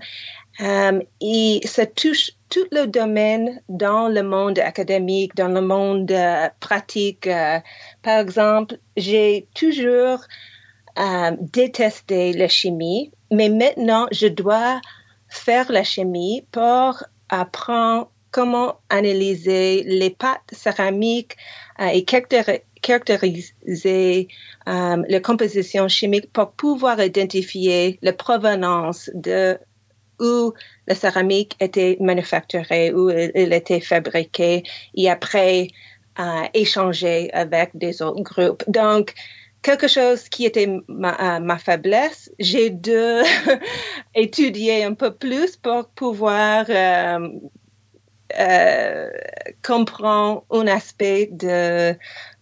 euh, 0.62 1.02
et 1.20 1.62
ça 1.66 1.86
touche 1.86 2.32
tout 2.50 2.68
le 2.72 2.86
domaine 2.86 3.62
dans 3.70 4.08
le 4.08 4.22
monde 4.22 4.60
académique, 4.60 5.36
dans 5.36 5.48
le 5.48 5.62
monde 5.62 6.12
euh, 6.12 6.48
pratique. 6.60 7.26
Euh, 7.26 7.60
par 8.04 8.20
exemple, 8.20 8.78
j'ai 8.96 9.48
toujours 9.56 10.20
euh, 11.00 11.32
détesté 11.40 12.34
la 12.34 12.48
chimie, 12.48 13.12
mais 13.32 13.50
maintenant 13.50 14.08
je 14.12 14.28
dois 14.28 14.80
faire 15.28 15.72
la 15.72 15.84
chimie 15.84 16.46
pour 16.52 17.04
apprendre 17.30 18.12
comment 18.30 18.80
analyser 18.90 19.84
les 19.84 20.12
pâtes 20.12 20.52
céramiques 20.52 21.36
euh, 21.80 21.88
et 21.88 22.02
caractéri- 22.02 22.62
caractériser 22.84 24.28
euh, 24.68 25.04
la 25.08 25.20
composition 25.20 25.88
chimique 25.88 26.32
pour 26.32 26.52
pouvoir 26.52 27.02
identifier 27.02 27.98
la 28.04 28.14
provenance 28.14 29.10
de 29.16 29.58
où 30.20 30.54
la 30.88 30.96
céramique 30.96 31.56
était 31.60 31.98
manufacturée, 32.00 32.94
où 32.94 33.10
elle, 33.10 33.54
était 33.54 33.80
fabriquée, 33.80 34.64
et 34.96 35.10
après 35.10 35.68
euh, 36.20 36.44
échanger 36.54 37.32
avec 37.34 37.72
des 37.74 38.02
autres 38.02 38.22
groupes. 38.22 38.64
Donc, 38.68 39.14
quelque 39.64 39.88
chose 39.88 40.30
qui 40.30 40.46
était 40.46 40.70
ma, 40.88 41.40
euh, 41.40 41.58
faiblesse, 41.58 42.32
j'ai 42.38 42.70
dû 42.70 42.92
étudier 44.16 44.84
un 44.84 44.94
peu 44.94 45.12
plus 45.14 45.58
pour 45.58 45.88
pouvoir 45.90 46.66
euh, 46.70 47.30
euh, 48.40 49.10
comprendre 49.62 50.44
un 50.50 50.68
aspect 50.68 51.30
de, 51.32 51.96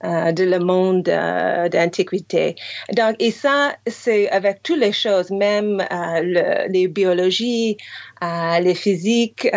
euh, 0.03 0.31
de 0.31 0.43
le 0.43 0.59
monde 0.59 1.09
euh, 1.09 1.69
d'antiquité. 1.69 2.55
Donc, 2.95 3.15
et 3.19 3.31
ça, 3.31 3.75
c'est 3.87 4.29
avec 4.29 4.63
toutes 4.63 4.79
les 4.79 4.93
choses, 4.93 5.31
même 5.31 5.85
le, 5.91 6.67
les 6.69 6.87
biologies, 6.87 7.77
les 8.21 8.75
physiques, 8.75 9.49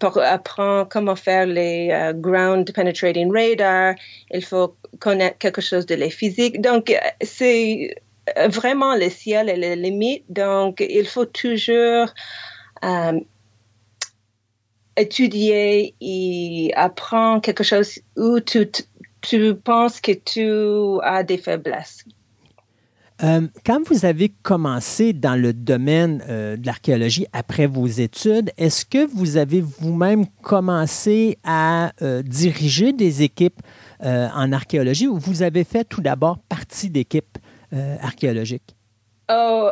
pour 0.00 0.18
apprendre 0.18 0.88
comment 0.88 1.16
faire 1.16 1.46
les 1.46 2.12
ground 2.14 2.72
penetrating 2.72 3.32
radar, 3.32 3.94
il 4.30 4.44
faut 4.44 4.76
connaître 4.98 5.38
quelque 5.38 5.60
chose 5.60 5.86
de 5.86 5.94
les 5.94 6.10
physiques. 6.10 6.60
Donc, 6.60 6.94
c'est 7.22 7.94
vraiment 8.48 8.96
le 8.96 9.10
ciel 9.10 9.48
et 9.48 9.56
les 9.56 9.76
limites. 9.76 10.24
Donc, 10.28 10.80
il 10.80 11.06
faut 11.06 11.26
toujours 11.26 12.08
étudier 14.96 15.94
et 16.00 16.72
apprendre 16.74 17.42
quelque 17.42 17.64
chose 17.64 18.00
où 18.16 18.40
tu, 18.40 18.70
tu 19.20 19.54
penses 19.54 20.00
que 20.00 20.12
tu 20.12 21.00
as 21.02 21.22
des 21.22 21.38
faiblesses. 21.38 22.04
Euh, 23.22 23.48
quand 23.64 23.80
vous 23.88 24.04
avez 24.04 24.28
commencé 24.28 25.14
dans 25.14 25.40
le 25.40 25.54
domaine 25.54 26.22
euh, 26.28 26.56
de 26.56 26.66
l'archéologie 26.66 27.26
après 27.32 27.66
vos 27.66 27.86
études, 27.86 28.50
est-ce 28.58 28.84
que 28.84 29.06
vous 29.06 29.38
avez 29.38 29.62
vous-même 29.62 30.26
commencé 30.42 31.38
à 31.42 31.92
euh, 32.02 32.22
diriger 32.22 32.92
des 32.92 33.22
équipes 33.22 33.60
en 34.02 34.52
archéologie 34.52 35.06
ou 35.06 35.16
vous 35.16 35.42
avez 35.42 35.64
fait 35.64 35.82
tout 35.84 36.02
d'abord 36.02 36.38
partie 36.50 36.90
d'équipes 36.90 37.38
archéologiques? 38.02 38.76
Oh, 39.30 39.70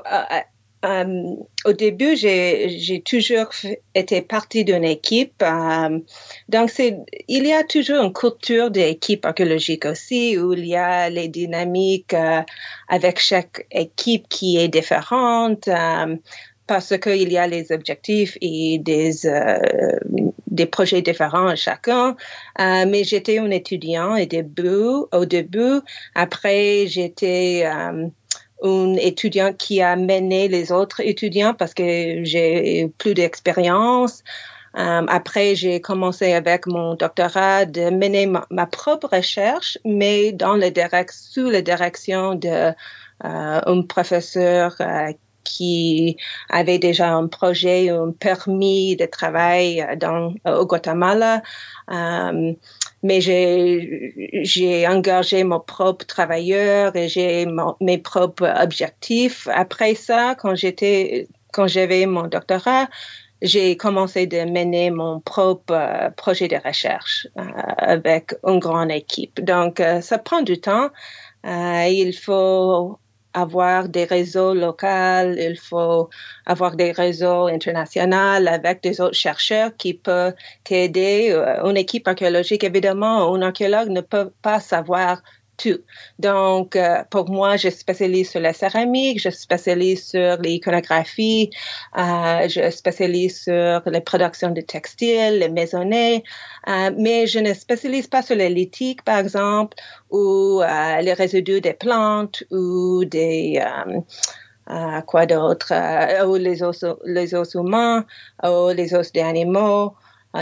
euh, 0.84 1.36
au 1.64 1.72
début, 1.72 2.16
j'ai 2.16 3.02
toujours 3.04 3.48
été 3.94 4.20
partie 4.20 4.64
d'une 4.64 4.84
équipe. 4.84 5.42
Euh, 5.42 6.00
donc, 6.48 6.70
il 6.78 7.46
y 7.46 7.52
a 7.52 7.64
toujours 7.64 8.02
une 8.04 8.12
culture 8.12 8.70
d'équipe 8.70 9.24
archéologique 9.24 9.86
aussi, 9.86 10.38
où 10.38 10.52
il 10.52 10.66
y 10.66 10.76
a 10.76 11.08
les 11.08 11.28
dynamiques 11.28 12.14
euh, 12.14 12.42
avec 12.88 13.18
chaque 13.18 13.66
équipe 13.70 14.28
qui 14.28 14.58
est 14.58 14.68
différente, 14.68 15.68
parce 16.66 16.98
qu'il 16.98 17.32
y 17.32 17.38
a 17.38 17.46
les 17.46 17.72
objectifs 17.72 18.36
et 18.40 18.78
des, 18.78 20.66
projets 20.66 21.02
différents 21.02 21.48
à 21.48 21.56
chacun. 21.56 22.16
mais 22.58 23.04
j'étais 23.04 23.38
un 23.38 23.50
étudiant. 23.50 24.16
Au 25.12 25.24
début, 25.24 25.80
après, 26.14 26.86
j'étais 26.86 27.64
un 28.64 28.94
étudiant 28.94 29.52
qui 29.52 29.82
a 29.82 29.94
mené 29.94 30.48
les 30.48 30.72
autres 30.72 31.00
étudiants 31.00 31.54
parce 31.54 31.74
que 31.74 32.24
j'ai 32.24 32.90
plus 32.98 33.14
d'expérience. 33.14 34.24
Euh, 34.76 35.06
après, 35.08 35.54
j'ai 35.54 35.80
commencé 35.80 36.32
avec 36.32 36.66
mon 36.66 36.94
doctorat 36.94 37.64
de 37.64 37.90
mener 37.90 38.26
ma, 38.26 38.66
propre 38.66 39.08
recherche, 39.16 39.78
mais 39.84 40.32
dans 40.32 40.54
le 40.54 40.70
direct, 40.70 41.12
sous 41.12 41.48
la 41.48 41.62
direction 41.62 42.34
de 42.34 42.72
euh, 43.24 43.82
professeur 43.88 44.74
euh, 44.80 45.12
qui 45.44 46.16
avait 46.48 46.78
déjà 46.78 47.12
un 47.12 47.28
projet, 47.28 47.90
un 47.90 48.10
permis 48.10 48.96
de 48.96 49.04
travail 49.04 49.86
dans, 50.00 50.34
au 50.46 50.66
Guatemala. 50.66 51.42
Euh, 53.04 53.06
mais 53.06 53.20
j'ai 53.20 54.86
engagé 54.88 55.44
mon 55.44 55.60
propre 55.60 56.06
travailleur 56.06 56.96
et 56.96 57.08
j'ai 57.08 57.46
mes 57.80 57.98
propres 57.98 58.52
objectifs. 58.62 59.48
Après 59.52 59.94
ça, 59.94 60.34
quand 60.38 60.54
j'étais 60.54 61.28
quand 61.52 61.68
j'avais 61.68 62.06
mon 62.06 62.26
doctorat, 62.26 62.88
j'ai 63.44 63.76
commencé 63.76 64.26
de 64.26 64.38
mener 64.50 64.90
mon 64.90 65.20
propre 65.20 65.74
euh, 65.74 66.10
projet 66.10 66.48
de 66.48 66.56
recherche 66.56 67.28
euh, 67.38 67.42
avec 67.78 68.34
une 68.44 68.58
grande 68.58 68.90
équipe. 68.90 69.40
Donc, 69.40 69.80
euh, 69.80 70.00
ça 70.00 70.18
prend 70.18 70.42
du 70.42 70.60
temps. 70.60 70.88
il 71.44 72.12
faut 72.12 72.98
avoir 73.34 73.88
des 73.88 74.04
réseaux 74.04 74.54
locaux, 74.54 74.86
il 75.36 75.58
faut 75.60 76.08
avoir 76.46 76.76
des 76.76 76.92
réseaux 76.92 77.46
internationaux 77.46 78.46
avec 78.46 78.82
des 78.82 79.00
autres 79.00 79.14
chercheurs 79.16 79.76
qui 79.76 79.94
peuvent 79.94 80.34
t'aider. 80.62 81.30
Euh, 81.32 81.62
une 81.64 81.76
équipe 81.76 82.08
archéologique, 82.08 82.64
évidemment, 82.64 83.34
un 83.34 83.42
archéologue 83.42 83.88
ne 83.88 84.00
peut 84.00 84.30
pas 84.42 84.60
savoir 84.60 85.22
Donc, 86.18 86.76
euh, 86.76 87.02
pour 87.10 87.30
moi, 87.30 87.56
je 87.56 87.68
spécialise 87.68 88.30
sur 88.30 88.40
la 88.40 88.52
céramique, 88.52 89.20
je 89.20 89.30
spécialise 89.30 90.08
sur 90.08 90.36
l'iconographie, 90.38 91.50
euh, 91.96 92.48
je 92.48 92.70
spécialise 92.70 93.42
sur 93.44 93.82
les 93.86 94.00
productions 94.00 94.50
de 94.50 94.60
textiles, 94.60 95.38
les 95.38 95.48
maisonnées, 95.48 96.24
euh, 96.68 96.90
mais 96.98 97.26
je 97.26 97.38
ne 97.38 97.52
spécialise 97.54 98.06
pas 98.06 98.22
sur 98.22 98.36
les 98.36 98.48
lithiques, 98.48 99.04
par 99.04 99.18
exemple, 99.18 99.76
ou 100.10 100.62
euh, 100.62 101.00
les 101.00 101.12
résidus 101.12 101.60
des 101.60 101.74
plantes 101.74 102.44
ou 102.50 103.04
des 103.04 103.62
quoi 105.06 105.26
d'autre, 105.26 105.72
ou 106.26 106.36
les 106.36 106.62
os, 106.62 106.84
les 107.04 107.34
os 107.34 107.54
humains, 107.54 108.06
ou 108.42 108.70
les 108.70 108.94
os 108.94 109.12
des 109.12 109.20
animaux. 109.20 109.94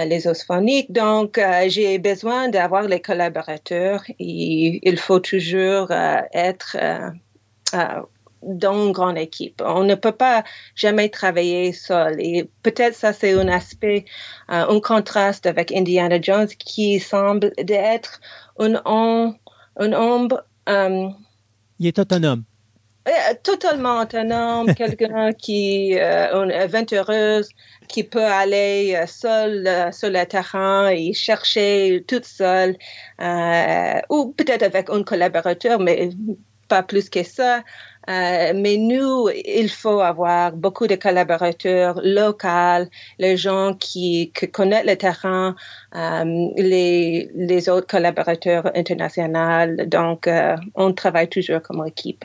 Les 0.04 0.26
os 0.26 0.42
phoniques. 0.42 0.92
Donc, 0.92 1.38
euh, 1.38 1.64
j'ai 1.68 1.98
besoin 1.98 2.48
d'avoir 2.48 2.82
les 2.82 3.00
collaborateurs 3.00 4.02
et 4.18 4.80
il 4.88 4.98
faut 4.98 5.20
toujours 5.20 5.90
euh, 5.90 6.16
être 6.32 6.76
dans 8.42 8.86
une 8.86 8.92
grande 8.92 9.18
équipe. 9.18 9.62
On 9.64 9.84
ne 9.84 9.94
peut 9.94 10.12
pas 10.12 10.44
jamais 10.74 11.08
travailler 11.08 11.72
seul. 11.72 12.20
Et 12.20 12.50
peut-être 12.62 12.94
ça, 12.94 13.12
c'est 13.12 13.32
un 13.32 13.48
aspect, 13.48 14.04
un 14.48 14.80
contraste 14.80 15.46
avec 15.46 15.72
Indiana 15.72 16.20
Jones 16.20 16.48
qui 16.48 16.98
semble 16.98 17.52
être 17.58 18.20
un, 18.58 19.34
un 19.76 19.92
ombre. 19.92 20.44
Il 21.78 21.86
est 21.86 21.98
autonome. 21.98 22.44
Totalement 23.42 24.00
autonome, 24.00 24.74
quelqu'un 24.76 25.32
qui 25.32 25.92
est 25.92 26.32
une 26.32 26.52
aventureuse, 26.52 27.48
qui 27.88 28.04
peut 28.04 28.24
aller 28.24 28.94
euh, 28.96 29.06
seul 29.06 29.66
euh, 29.66 29.92
sur 29.92 30.10
le 30.10 30.24
terrain 30.24 30.88
et 30.88 31.12
chercher 31.12 32.04
toute 32.06 32.24
seule, 32.24 32.76
euh, 33.20 34.00
ou 34.08 34.32
peut-être 34.32 34.62
avec 34.62 34.88
un 34.90 35.02
collaborateur, 35.02 35.80
mais 35.80 36.10
pas 36.68 36.82
plus 36.82 37.10
que 37.10 37.22
ça. 37.22 37.62
mais 38.08 38.76
nous, 38.78 39.28
il 39.44 39.68
faut 39.68 40.00
avoir 40.00 40.52
beaucoup 40.52 40.86
de 40.86 40.94
collaborateurs 40.96 42.00
locaux, 42.02 42.88
les 43.18 43.36
gens 43.36 43.74
qui, 43.74 44.32
connaissent 44.52 44.86
le 44.86 44.96
terrain, 44.96 45.54
les, 46.56 47.30
les 47.34 47.68
autres 47.68 47.88
collaborateurs 47.88 48.70
internationaux. 48.74 49.84
Donc, 49.86 50.28
on 50.74 50.92
travaille 50.94 51.28
toujours 51.28 51.60
comme 51.60 51.86
équipe. 51.86 52.24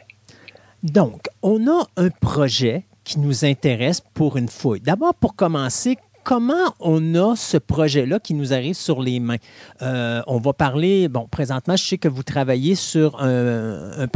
Donc, 0.84 1.28
on 1.42 1.68
a 1.68 1.88
un 1.98 2.10
projet 2.10 2.86
qui 3.04 3.20
nous 3.20 3.46
intéresse 3.46 4.02
pour 4.14 4.38
une 4.38 4.48
fouille. 4.48 4.82
D'abord, 4.82 5.16
pour 5.16 5.36
commencer, 5.36 5.98
comment 6.24 6.76
on 6.80 7.16
a 7.16 7.36
ce 7.36 7.58
projet-là 7.58 8.20
qui 8.20 8.34
nous 8.34 8.54
arrive 8.54 8.76
sur 8.76 9.02
les 9.02 9.20
mains? 9.20 9.38
Euh, 9.82 10.22
on 10.28 10.40
va 10.40 10.54
parler, 10.54 11.08
bon, 11.08 11.26
présentement, 11.26 11.78
je 11.78 11.84
sais 11.84 11.98
que 11.98 12.10
vous 12.10 12.22
travaillez 12.22 12.76
sur 12.76 13.20
un, 13.22 14.08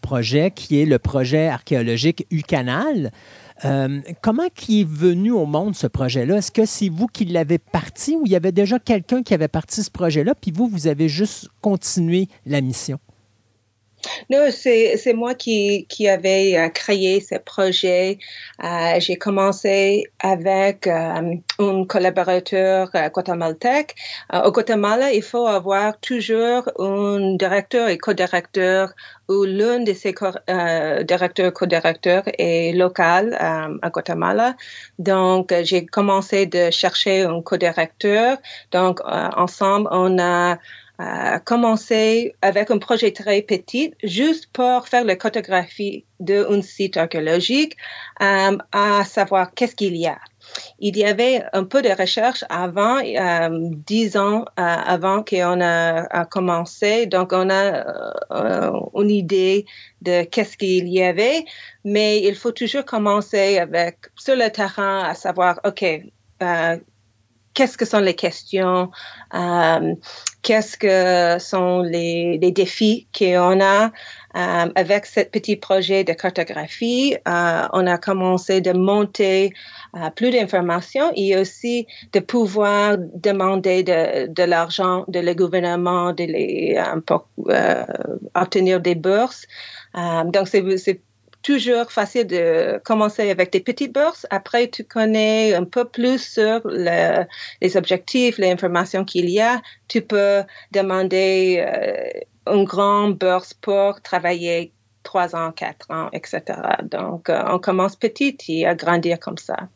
projet 0.00 0.50
qui 0.50 0.80
est 0.80 0.84
le 0.84 0.98
projet 0.98 1.48
archéologique 1.48 2.26
U-Canal. 2.30 3.10
Euh, 3.64 4.00
comment 4.20 4.48
qui 4.54 4.82
est 4.82 4.88
venu 4.88 5.32
au 5.32 5.46
monde 5.46 5.74
ce 5.74 5.86
projet-là? 5.86 6.36
Est-ce 6.36 6.52
que 6.52 6.66
c'est 6.66 6.90
vous 6.90 7.06
qui 7.06 7.24
l'avez 7.24 7.58
parti 7.58 8.14
ou 8.14 8.26
il 8.26 8.32
y 8.32 8.36
avait 8.36 8.52
déjà 8.52 8.78
quelqu'un 8.78 9.22
qui 9.22 9.32
avait 9.32 9.48
parti 9.48 9.82
ce 9.82 9.90
projet-là, 9.90 10.34
puis 10.34 10.52
vous, 10.52 10.68
vous 10.68 10.86
avez 10.86 11.08
juste 11.08 11.48
continué 11.60 12.28
la 12.46 12.60
mission? 12.60 12.98
Non, 14.30 14.48
c'est 14.50 15.12
moi 15.14 15.34
qui, 15.34 15.86
qui 15.88 16.08
avait 16.08 16.56
euh, 16.56 16.68
créé 16.68 17.20
ce 17.20 17.36
projet. 17.36 18.18
Euh, 18.62 18.98
j'ai 18.98 19.16
commencé 19.16 20.04
avec 20.20 20.86
euh, 20.86 21.36
un 21.58 21.84
collaborateur 21.84 22.90
guatemaltèque. 23.12 23.94
au 24.32 24.50
Guatemala, 24.50 25.12
il 25.12 25.22
faut 25.22 25.46
avoir 25.46 25.98
toujours 26.00 26.68
un 26.78 27.36
directeur 27.36 27.88
et 27.88 27.98
co-directeur 27.98 28.92
ou 29.28 29.44
l'un 29.44 29.80
de 29.80 29.92
ces 29.94 30.14
directeurs 31.04 31.52
co-directeurs 31.52 32.24
est 32.38 32.72
local 32.76 33.34
à 33.40 33.90
Guatemala. 33.90 34.54
Donc, 34.98 35.54
j'ai 35.62 35.86
commencé 35.86 36.46
de 36.46 36.70
chercher 36.70 37.22
un 37.22 37.40
co-directeur. 37.40 38.38
Donc, 38.70 39.00
ensemble, 39.04 39.88
on 39.90 40.18
a 40.18 40.58
commencer 41.44 42.34
avec 42.40 42.70
un 42.70 42.78
projet 42.78 43.10
très 43.12 43.42
petit, 43.42 43.94
juste 44.02 44.48
pour 44.52 44.86
faire 44.86 45.04
la 45.04 45.16
cartographie 45.16 46.04
d'un 46.20 46.62
site 46.62 46.96
archéologique, 46.96 47.76
euh, 48.22 48.56
à 48.72 49.04
savoir 49.04 49.52
qu'est-ce 49.54 49.74
qu'il 49.74 49.96
y 49.96 50.06
a. 50.06 50.18
Il 50.78 50.96
y 50.96 51.04
avait 51.04 51.42
un 51.52 51.64
peu 51.64 51.82
de 51.82 51.88
recherche 51.88 52.44
avant, 52.48 52.98
euh, 52.98 53.48
dix 53.86 54.16
ans 54.16 54.44
euh, 54.58 54.62
avant 54.62 55.24
qu'on 55.24 55.60
a, 55.60 56.02
a, 56.02 56.24
commencé, 56.26 57.06
donc 57.06 57.32
on 57.32 57.50
a 57.50 58.12
une 58.94 59.10
idée 59.10 59.66
de 60.02 60.24
qu'est-ce 60.24 60.56
qu'il 60.56 60.88
y 60.88 61.02
avait, 61.02 61.44
mais 61.84 62.22
il 62.22 62.36
faut 62.36 62.52
toujours 62.52 62.84
commencer 62.84 63.58
avec 63.58 63.96
sur 64.16 64.36
le 64.36 64.48
terrain 64.50 65.02
à 65.02 65.14
savoir, 65.14 65.60
ok, 65.64 65.84
qu'est-ce 67.54 67.78
que 67.78 67.84
sont 67.84 68.00
les 68.00 68.14
questions, 68.14 68.90
euh, 69.34 69.94
qu'est-ce 70.42 70.76
que 70.76 71.42
sont 71.42 71.82
les, 71.82 72.38
les 72.38 72.50
défis 72.50 73.08
qu'on 73.16 73.60
a. 73.60 73.90
Euh, 74.36 74.66
avec 74.74 75.06
ce 75.06 75.20
petit 75.20 75.54
projet 75.54 76.02
de 76.02 76.12
cartographie, 76.12 77.16
euh, 77.28 77.68
on 77.72 77.86
a 77.86 77.98
commencé 77.98 78.60
de 78.60 78.72
monter 78.72 79.52
euh, 79.96 80.10
plus 80.10 80.32
d'informations 80.32 81.12
et 81.14 81.36
aussi 81.36 81.86
de 82.12 82.18
pouvoir 82.18 82.96
demander 82.98 83.84
de, 83.84 84.42
l'argent 84.42 85.04
de 85.06 85.20
le 85.20 85.34
gouvernement 85.34 86.12
les, 86.18 86.82
pour 87.06 87.28
obtenir 88.34 88.80
des 88.80 88.96
bourses. 88.96 89.46
donc, 89.94 90.48
c'est 90.48 91.00
toujours 91.44 91.92
facile 91.92 92.26
de 92.26 92.80
commencer 92.84 93.30
avec 93.30 93.52
des 93.52 93.60
petites 93.60 93.92
bourses. 93.92 94.26
Après, 94.30 94.68
tu 94.68 94.82
connais 94.82 95.54
un 95.54 95.64
peu 95.64 95.84
plus 95.84 96.18
sur 96.18 96.62
le, 96.64 97.24
les 97.60 97.76
objectifs, 97.76 98.38
les 98.38 98.50
informations 98.50 99.04
qu'il 99.04 99.28
y 99.30 99.40
a. 99.40 99.60
Tu 99.86 100.00
peux 100.00 100.42
demander 100.72 101.62
euh, 101.64 102.52
une 102.52 102.64
grande 102.64 103.18
bourse 103.18 103.52
pour 103.54 104.00
travailler 104.00 104.72
trois 105.02 105.36
ans, 105.36 105.52
quatre 105.52 105.90
ans, 105.90 106.08
etc. 106.14 106.42
Donc, 106.82 107.28
euh, 107.28 107.42
on 107.48 107.58
commence 107.58 107.94
petit 107.94 108.36
et 108.48 108.66
à 108.66 108.74
grandir 108.74 109.20
comme 109.20 109.38
ça. 109.38 109.68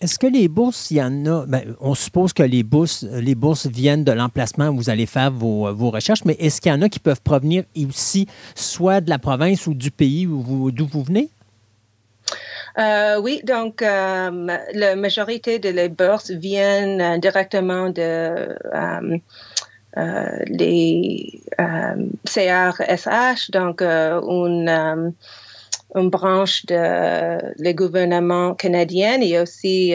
Est-ce 0.00 0.18
que 0.18 0.26
les 0.26 0.48
bourses, 0.48 0.90
il 0.90 0.98
y 0.98 1.02
en 1.02 1.26
a, 1.26 1.46
ben, 1.46 1.74
on 1.80 1.94
suppose 1.94 2.32
que 2.32 2.42
les 2.42 2.62
bourses, 2.62 3.04
les 3.04 3.34
bourses 3.34 3.66
viennent 3.66 4.04
de 4.04 4.12
l'emplacement 4.12 4.68
où 4.68 4.76
vous 4.76 4.90
allez 4.90 5.06
faire 5.06 5.30
vos, 5.30 5.72
vos 5.72 5.90
recherches, 5.90 6.24
mais 6.24 6.36
est-ce 6.38 6.60
qu'il 6.60 6.72
y 6.72 6.74
en 6.74 6.82
a 6.82 6.88
qui 6.88 6.98
peuvent 6.98 7.22
provenir 7.22 7.64
aussi 7.88 8.26
soit 8.54 9.00
de 9.00 9.08
la 9.08 9.18
province 9.18 9.66
ou 9.66 9.74
du 9.74 9.90
pays 9.90 10.26
d'où 10.26 10.42
vous, 10.42 10.70
vous 10.70 11.02
venez? 11.02 11.30
Euh, 12.78 13.20
oui, 13.20 13.40
donc 13.44 13.82
euh, 13.82 14.58
la 14.74 14.96
majorité 14.96 15.58
de 15.60 15.68
les 15.68 15.88
bourses 15.88 16.30
viennent 16.32 17.00
euh, 17.00 17.18
directement 17.18 17.88
de 17.90 18.00
euh, 18.00 19.18
euh, 19.96 20.38
les 20.46 21.40
CRSH, 22.26 23.52
donc 23.52 23.80
une, 23.80 25.14
une 25.94 26.10
branche 26.10 26.66
de 26.66 27.38
le 27.62 27.72
gouvernement 27.72 28.54
canadien 28.54 29.20
et 29.20 29.38
aussi 29.38 29.94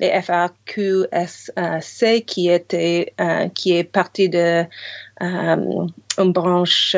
les 0.00 0.22
FRQSC 0.22 1.54
qui 2.26 2.48
était 2.48 3.12
qui 3.54 3.76
est 3.76 3.84
partie 3.84 4.28
de 4.28 4.64
une 5.20 6.32
branche 6.32 6.96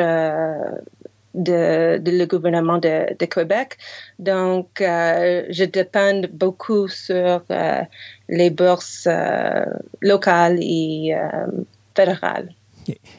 de, 1.33 1.97
de, 1.97 2.11
le 2.11 2.25
gouvernement 2.25 2.77
de, 2.77 3.15
de 3.17 3.25
Québec. 3.25 3.77
Donc, 4.17 4.81
euh, 4.81 5.45
je 5.49 5.63
dépends 5.63 6.21
beaucoup 6.31 6.87
sur 6.87 7.43
euh, 7.51 7.81
les 8.27 8.49
bourses 8.49 9.07
euh, 9.07 9.65
locales 10.01 10.57
et 10.61 11.15
euh, 11.15 11.47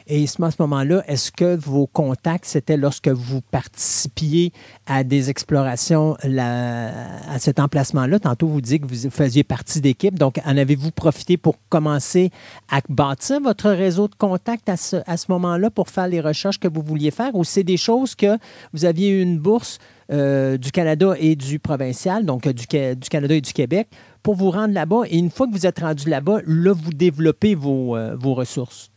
Et 0.07 0.23
à 0.23 0.27
ce 0.27 0.55
moment-là, 0.59 1.03
est-ce 1.07 1.31
que 1.31 1.55
vos 1.55 1.87
contacts, 1.87 2.45
c'était 2.45 2.77
lorsque 2.77 3.07
vous 3.07 3.41
participiez 3.41 4.51
à 4.85 5.03
des 5.03 5.29
explorations 5.29 6.15
à 6.23 7.39
cet 7.39 7.59
emplacement-là? 7.59 8.19
Tantôt, 8.19 8.47
vous 8.47 8.61
dites 8.61 8.83
que 8.83 8.87
vous 8.87 9.09
faisiez 9.09 9.43
partie 9.43 9.81
d'équipe. 9.81 10.17
Donc, 10.17 10.39
en 10.45 10.57
avez-vous 10.57 10.91
profité 10.91 11.37
pour 11.37 11.55
commencer 11.69 12.31
à 12.69 12.81
bâtir 12.89 13.39
votre 13.41 13.69
réseau 13.69 14.07
de 14.07 14.15
contacts 14.15 14.69
à 14.69 14.77
ce, 14.77 14.97
à 15.05 15.17
ce 15.17 15.25
moment-là 15.29 15.69
pour 15.69 15.89
faire 15.89 16.07
les 16.07 16.21
recherches 16.21 16.59
que 16.59 16.67
vous 16.67 16.81
vouliez 16.81 17.11
faire? 17.11 17.35
Ou 17.35 17.43
c'est 17.43 17.63
des 17.63 17.77
choses 17.77 18.15
que 18.15 18.37
vous 18.73 18.85
aviez 18.85 19.21
une 19.21 19.39
bourse 19.39 19.79
euh, 20.11 20.57
du 20.57 20.71
Canada 20.71 21.13
et 21.17 21.35
du 21.35 21.59
provincial, 21.59 22.25
donc 22.25 22.47
du, 22.47 22.65
du, 22.65 23.09
Canada 23.09 23.35
et 23.35 23.41
du 23.41 23.53
Québec, 23.53 23.87
pour 24.23 24.35
vous 24.35 24.51
rendre 24.51 24.73
là-bas? 24.73 25.03
Et 25.09 25.17
une 25.17 25.29
fois 25.29 25.47
que 25.47 25.53
vous 25.53 25.65
êtes 25.65 25.79
rendu 25.79 26.09
là-bas, 26.09 26.39
là, 26.45 26.73
vous 26.73 26.93
développez 26.93 27.55
vos, 27.55 27.95
euh, 27.95 28.15
vos 28.17 28.33
ressources. 28.33 28.91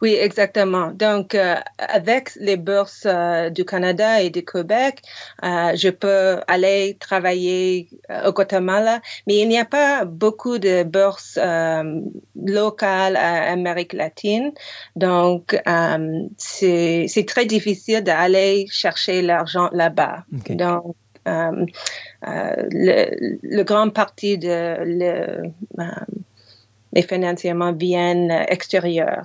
Oui, 0.00 0.14
exactement. 0.14 0.90
Donc, 0.90 1.34
euh, 1.34 1.56
avec 1.78 2.34
les 2.36 2.56
bourses 2.56 3.06
euh, 3.06 3.50
du 3.50 3.64
Canada 3.64 4.20
et 4.22 4.30
du 4.30 4.44
Québec, 4.44 5.02
euh, 5.42 5.74
je 5.74 5.88
peux 5.88 6.40
aller 6.46 6.96
travailler 7.00 7.88
euh, 8.10 8.28
au 8.28 8.32
Guatemala, 8.32 9.00
mais 9.26 9.38
il 9.38 9.48
n'y 9.48 9.58
a 9.58 9.64
pas 9.64 10.04
beaucoup 10.04 10.58
de 10.58 10.82
bourses 10.82 11.38
euh, 11.40 12.00
locales 12.36 13.16
à 13.16 13.50
Amérique 13.52 13.92
latine. 13.92 14.52
Donc, 14.96 15.60
euh, 15.66 16.22
c'est 16.38 17.26
très 17.26 17.46
difficile 17.46 18.02
d'aller 18.02 18.66
chercher 18.70 19.22
l'argent 19.22 19.68
là-bas. 19.72 20.24
Okay. 20.40 20.54
Donc, 20.54 20.96
le, 21.26 21.66
le, 23.42 23.62
grand 23.62 23.88
partie 23.88 24.36
de 24.36 24.76
le, 24.84 25.50
les 26.92 27.02
financements 27.02 27.72
viennent 27.72 28.30
extérieurs. 28.48 29.24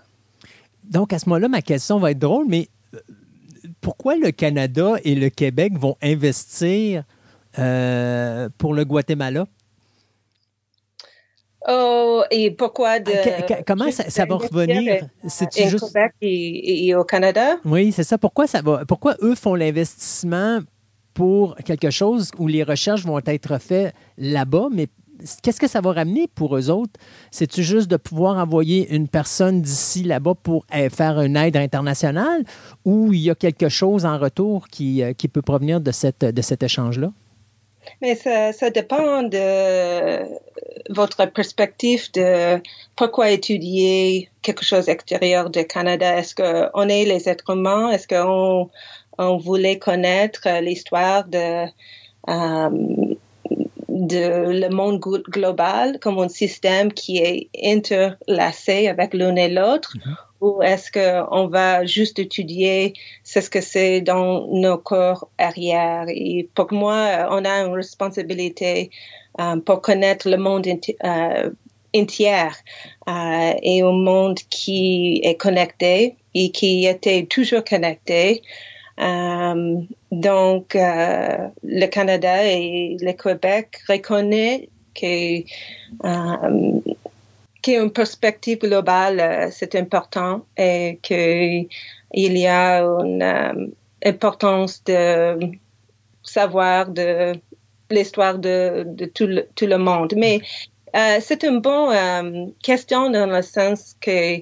Donc, 0.89 1.13
à 1.13 1.19
ce 1.19 1.29
moment-là, 1.29 1.47
ma 1.47 1.61
question 1.61 1.99
va 1.99 2.11
être 2.11 2.19
drôle, 2.19 2.47
mais 2.47 2.67
pourquoi 3.81 4.15
le 4.15 4.31
Canada 4.31 4.95
et 5.03 5.15
le 5.15 5.29
Québec 5.29 5.73
vont 5.77 5.95
investir 6.01 7.03
euh, 7.57 8.49
pour 8.57 8.73
le 8.73 8.85
Guatemala? 8.85 9.45
Oh, 11.67 12.23
et 12.31 12.51
pourquoi 12.51 12.99
de. 12.99 13.11
Comment 13.67 13.91
ça, 13.91 14.09
ça 14.09 14.25
va 14.25 14.35
revenir? 14.35 15.07
C'est 15.27 15.69
juste... 15.69 15.87
Québec 15.87 16.13
et, 16.21 16.87
et, 16.87 16.95
au 16.95 17.03
Canada? 17.03 17.57
Oui, 17.65 17.91
c'est 17.91 18.03
ça. 18.03 18.17
Pourquoi, 18.17 18.47
ça 18.47 18.61
va, 18.61 18.85
pourquoi 18.85 19.15
eux 19.21 19.35
font 19.35 19.55
l'investissement 19.55 20.59
pour 21.13 21.55
quelque 21.57 21.89
chose 21.89 22.31
où 22.37 22.47
les 22.47 22.63
recherches 22.63 23.03
vont 23.03 23.19
être 23.25 23.57
faites 23.57 23.93
là-bas, 24.17 24.69
mais 24.71 24.87
qu'est-ce 25.41 25.59
que 25.59 25.67
ça 25.67 25.81
va 25.81 25.93
ramener 25.93 26.27
pour 26.27 26.57
eux 26.57 26.69
autres? 26.69 26.93
C'est-tu 27.31 27.63
juste 27.63 27.89
de 27.89 27.97
pouvoir 27.97 28.37
envoyer 28.37 28.93
une 28.93 29.07
personne 29.07 29.61
d'ici 29.61 30.03
là-bas 30.03 30.35
pour 30.41 30.65
faire 30.91 31.21
une 31.21 31.37
aide 31.37 31.57
internationale? 31.57 32.43
Ou 32.85 33.13
il 33.13 33.19
y 33.19 33.29
a 33.29 33.35
quelque 33.35 33.69
chose 33.69 34.05
en 34.05 34.17
retour 34.17 34.67
qui, 34.67 35.01
qui 35.17 35.27
peut 35.27 35.41
provenir 35.41 35.81
de, 35.81 35.91
cette, 35.91 36.25
de 36.25 36.41
cet 36.41 36.63
échange-là? 36.63 37.11
Mais 38.01 38.15
ça, 38.15 38.69
dépend 38.69 39.23
de 39.23 40.23
votre 40.89 41.25
perspective 41.25 42.11
de 42.13 42.61
pourquoi 42.95 43.31
étudier 43.31 44.29
quelque 44.41 44.63
chose 44.63 44.89
extérieur 44.89 45.49
du 45.49 45.65
Canada. 45.65 46.17
Est-ce 46.17 46.35
qu'on 46.35 46.87
est 46.87 47.05
les 47.05 47.27
êtres 47.27 47.51
humains? 47.51 47.89
Est-ce 47.89 48.07
qu'on 48.07 48.69
on 49.17 49.37
voulait 49.37 49.77
connaître 49.77 50.47
l'histoire 50.61 51.25
de 51.25 51.65
euh, 52.29 53.15
de 54.07 54.51
le 54.61 54.69
monde 54.69 54.99
global 54.99 55.99
comme 55.99 56.19
un 56.19 56.29
système 56.29 56.91
qui 56.91 57.17
est 57.17 57.49
interlacé 57.63 58.87
avec 58.87 59.13
l'un 59.13 59.35
et 59.35 59.49
l'autre? 59.49 59.91
Mm 59.95 60.01
-hmm. 60.01 60.15
ou 60.41 60.61
est-ce 60.63 60.87
qu'on 60.91 61.47
va 61.47 61.85
juste 61.85 62.17
étudier 62.19 62.93
ce 63.23 63.39
que 63.53 63.61
c'est 63.61 64.01
dans 64.01 64.47
nos 64.47 64.77
corps 64.77 65.23
arrière? 65.37 66.05
Et 66.07 66.47
pour 66.55 66.69
moi 66.71 67.27
on 67.35 67.43
a 67.45 67.55
une 67.65 67.75
responsabilité 67.75 68.89
um, 69.39 69.61
pour 69.61 69.81
connaître 69.81 70.29
le 70.29 70.37
monde 70.37 70.65
uh, 70.67 71.49
entier 71.99 72.51
uh, 73.07 73.53
et 73.69 73.81
un 73.81 73.97
monde 74.11 74.39
qui 74.49 75.21
est 75.23 75.35
connecté 75.45 76.15
et 76.33 76.51
qui 76.51 76.85
était 76.85 77.25
toujours 77.25 77.63
connecté 77.63 78.41
donc, 80.11 80.75
euh, 80.75 81.47
le 81.63 81.85
Canada 81.87 82.43
et 82.45 82.97
le 82.99 83.13
Québec 83.13 83.79
reconnaissent 83.87 84.67
que 84.93 85.43
um, 86.03 86.81
qu'une 87.61 87.91
perspective 87.91 88.59
globale, 88.59 89.19
euh, 89.19 89.47
c'est 89.51 89.75
important 89.75 90.45
et 90.57 90.99
qu'il 91.01 91.67
y 92.13 92.47
a 92.47 92.81
une 92.81 93.73
importance 94.03 94.83
de 94.83 95.39
savoir 96.23 96.89
de 96.89 97.33
l'histoire 97.89 98.37
de, 98.37 98.85
tout, 99.13 99.27
le, 99.27 99.77
monde. 99.77 100.13
Mais 100.17 100.41
euh, 100.95 101.19
c'est 101.21 101.43
une 101.43 101.61
bonne 101.61 102.53
question 102.61 103.09
dans 103.09 103.27
le 103.27 103.41
sens 103.41 103.95
que 104.01 104.41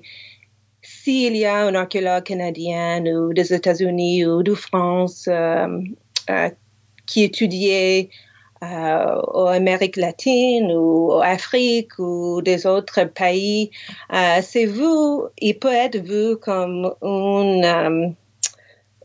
s'il 1.08 1.38
y 1.38 1.45
a 1.45 1.60
un 1.68 1.74
archéologue 1.74 2.24
canadien 2.24 3.06
ou 3.06 3.34
des 3.34 3.53
États-Unis 3.53 4.26
ou 4.26 4.44
de 4.44 4.53
France 4.53 5.30
euh, 5.30 5.82
euh, 6.30 6.50
qui 7.06 7.24
étudiait 7.24 8.10
euh, 8.61 9.45
Amérique 9.45 9.95
latine 9.95 10.69
ou 10.74 11.14
en 11.14 11.22
Afrique 11.22 11.98
ou 11.98 12.42
des 12.42 12.66
autres 12.66 13.06
pays, 13.06 13.72
euh, 14.11 14.42
c'est 14.42 14.66
vu, 14.66 14.84
il 15.38 15.58
peut 15.58 15.74
être 15.74 15.95
vu 15.95 16.36
comme 16.36 16.94
un, 17.02 17.64
euh, 17.64 18.10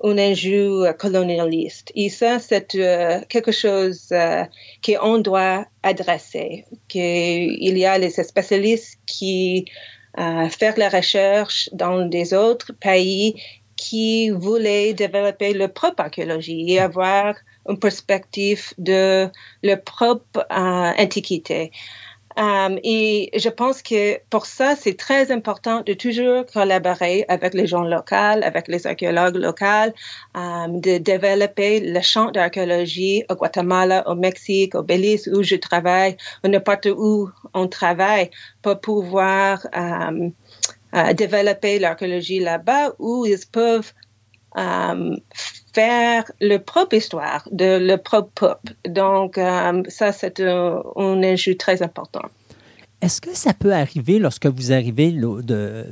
un 0.03 0.19
enjeu 0.19 0.93
colonialiste. 0.99 1.93
Et 1.95 2.09
ça, 2.09 2.41
c'est 2.41 2.67
quelque 3.29 3.53
chose 3.53 4.13
qu'on 4.85 5.19
doit 5.19 5.67
adresser. 5.85 6.65
Qu'il 6.89 7.79
y 7.79 7.85
a 7.85 7.97
les 7.97 8.11
spécialistes 8.11 8.99
qui 9.07 9.67
à 10.15 10.49
faire 10.49 10.75
la 10.77 10.89
recherche 10.89 11.69
dans 11.73 12.07
des 12.07 12.35
autres 12.35 12.73
pays 12.73 13.35
qui 13.77 14.31
voulaient 14.31 14.95
développer 14.95 15.55
leur 15.55 15.73
propre 15.73 16.03
archéologie 16.05 16.73
et 16.73 16.81
avoir 16.81 17.35
une 17.69 17.79
perspective 17.79 18.73
de 18.79 19.29
leur 19.63 19.83
propre 19.83 20.47
euh, 20.51 20.93
antiquité. 20.99 21.73
Um, 22.37 22.79
et 22.83 23.31
je 23.37 23.49
pense 23.49 23.83
que 23.83 24.19
pour 24.31 24.47
ça, 24.47 24.75
c'est 24.77 24.97
très 24.97 25.31
important 25.31 25.83
de 25.83 25.93
toujours 25.93 26.47
collaborer 26.47 27.25
avec 27.29 27.55
les 27.55 27.67
gens 27.67 27.83
locaux, 27.83 28.41
avec 28.43 28.69
les 28.69 28.87
archéologues 28.87 29.37
locaux, 29.37 29.93
um, 30.35 30.81
de 30.81 30.99
développer 30.99 31.81
le 31.81 32.01
champ 32.01 32.31
d'archéologie 32.31 33.25
au 33.29 33.35
Guatemala, 33.35 34.09
au 34.09 34.15
Mexique, 34.15 34.75
au 34.75 34.83
Belize, 34.83 35.29
où 35.29 35.43
je 35.43 35.57
travaille, 35.57 36.17
ou 36.45 36.49
n'importe 36.49 36.87
où 36.87 37.31
on 37.55 37.69
travaille, 37.69 38.31
pour 38.63 38.81
pouvoir 38.81 39.67
um, 39.75 40.33
uh, 40.95 41.15
développer 41.15 41.79
l'archéologie 41.79 42.41
là-bas, 42.41 42.95
où 42.99 43.27
ils 43.27 43.47
peuvent 43.51 43.93
um, 44.55 45.17
faire 45.75 46.31
leur 46.41 46.63
propre 46.63 46.95
histoire 46.97 47.49
de 47.51 47.79
leur 47.79 48.03
propre 48.03 48.31
peuple. 48.35 48.75
Donc, 48.89 49.39
euh, 49.39 49.83
ça, 49.89 50.13
c'est 50.13 50.41
un, 50.41 50.83
un 50.97 51.23
enjeu 51.23 51.57
très 51.57 51.83
important. 51.83 52.23
Est-ce 53.03 53.21
que 53.21 53.35
ça 53.35 53.53
peut 53.53 53.73
arriver 53.73 54.21
lorsque 54.21 54.47
vous 54.47 54.73
arrivez 54.73 55.11
de, 55.11 55.87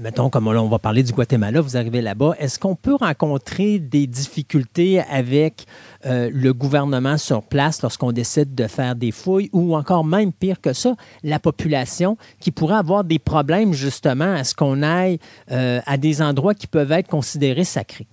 mettons, 0.00 0.30
comme 0.30 0.48
on 0.48 0.68
va 0.68 0.78
parler 0.78 1.02
du 1.02 1.12
Guatemala, 1.12 1.60
vous 1.60 1.76
arrivez 1.76 2.00
là-bas, 2.00 2.34
est-ce 2.38 2.58
qu'on 2.58 2.74
peut 2.74 2.94
rencontrer 2.94 3.78
des 3.78 4.06
difficultés 4.06 5.00
avec 5.00 5.66
euh, 6.06 6.30
le 6.32 6.52
gouvernement 6.54 7.18
sur 7.18 7.42
place 7.42 7.82
lorsqu'on 7.82 8.10
décide 8.10 8.54
de 8.54 8.66
faire 8.66 8.96
des 8.96 9.10
fouilles 9.12 9.50
ou 9.52 9.76
encore 9.76 10.04
même 10.04 10.32
pire 10.32 10.60
que 10.60 10.72
ça, 10.72 10.94
la 11.22 11.38
population 11.38 12.16
qui 12.40 12.50
pourrait 12.50 12.76
avoir 12.76 13.04
des 13.04 13.18
problèmes 13.18 13.74
justement 13.74 14.32
à 14.32 14.44
ce 14.44 14.54
qu'on 14.54 14.82
aille 14.82 15.18
euh, 15.50 15.80
à 15.86 15.98
des 15.98 16.22
endroits 16.22 16.54
qui 16.54 16.66
peuvent 16.66 16.92
être 16.92 17.08
considérés 17.08 17.64
sacrés? 17.64 18.06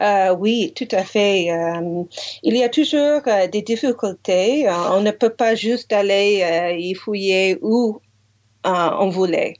Euh, 0.00 0.34
oui, 0.34 0.72
tout 0.76 0.88
à 0.90 1.04
fait. 1.04 1.48
Il 2.42 2.56
y 2.56 2.64
a 2.64 2.68
toujours 2.68 3.20
des 3.52 3.62
difficultés. 3.62 4.66
on 4.90 5.00
ne 5.00 5.10
peut 5.10 5.30
pas 5.30 5.54
juste 5.54 5.92
aller 5.92 6.76
y 6.78 6.94
fouiller 6.94 7.58
où 7.62 8.00
on 8.64 9.08
voulait. 9.10 9.54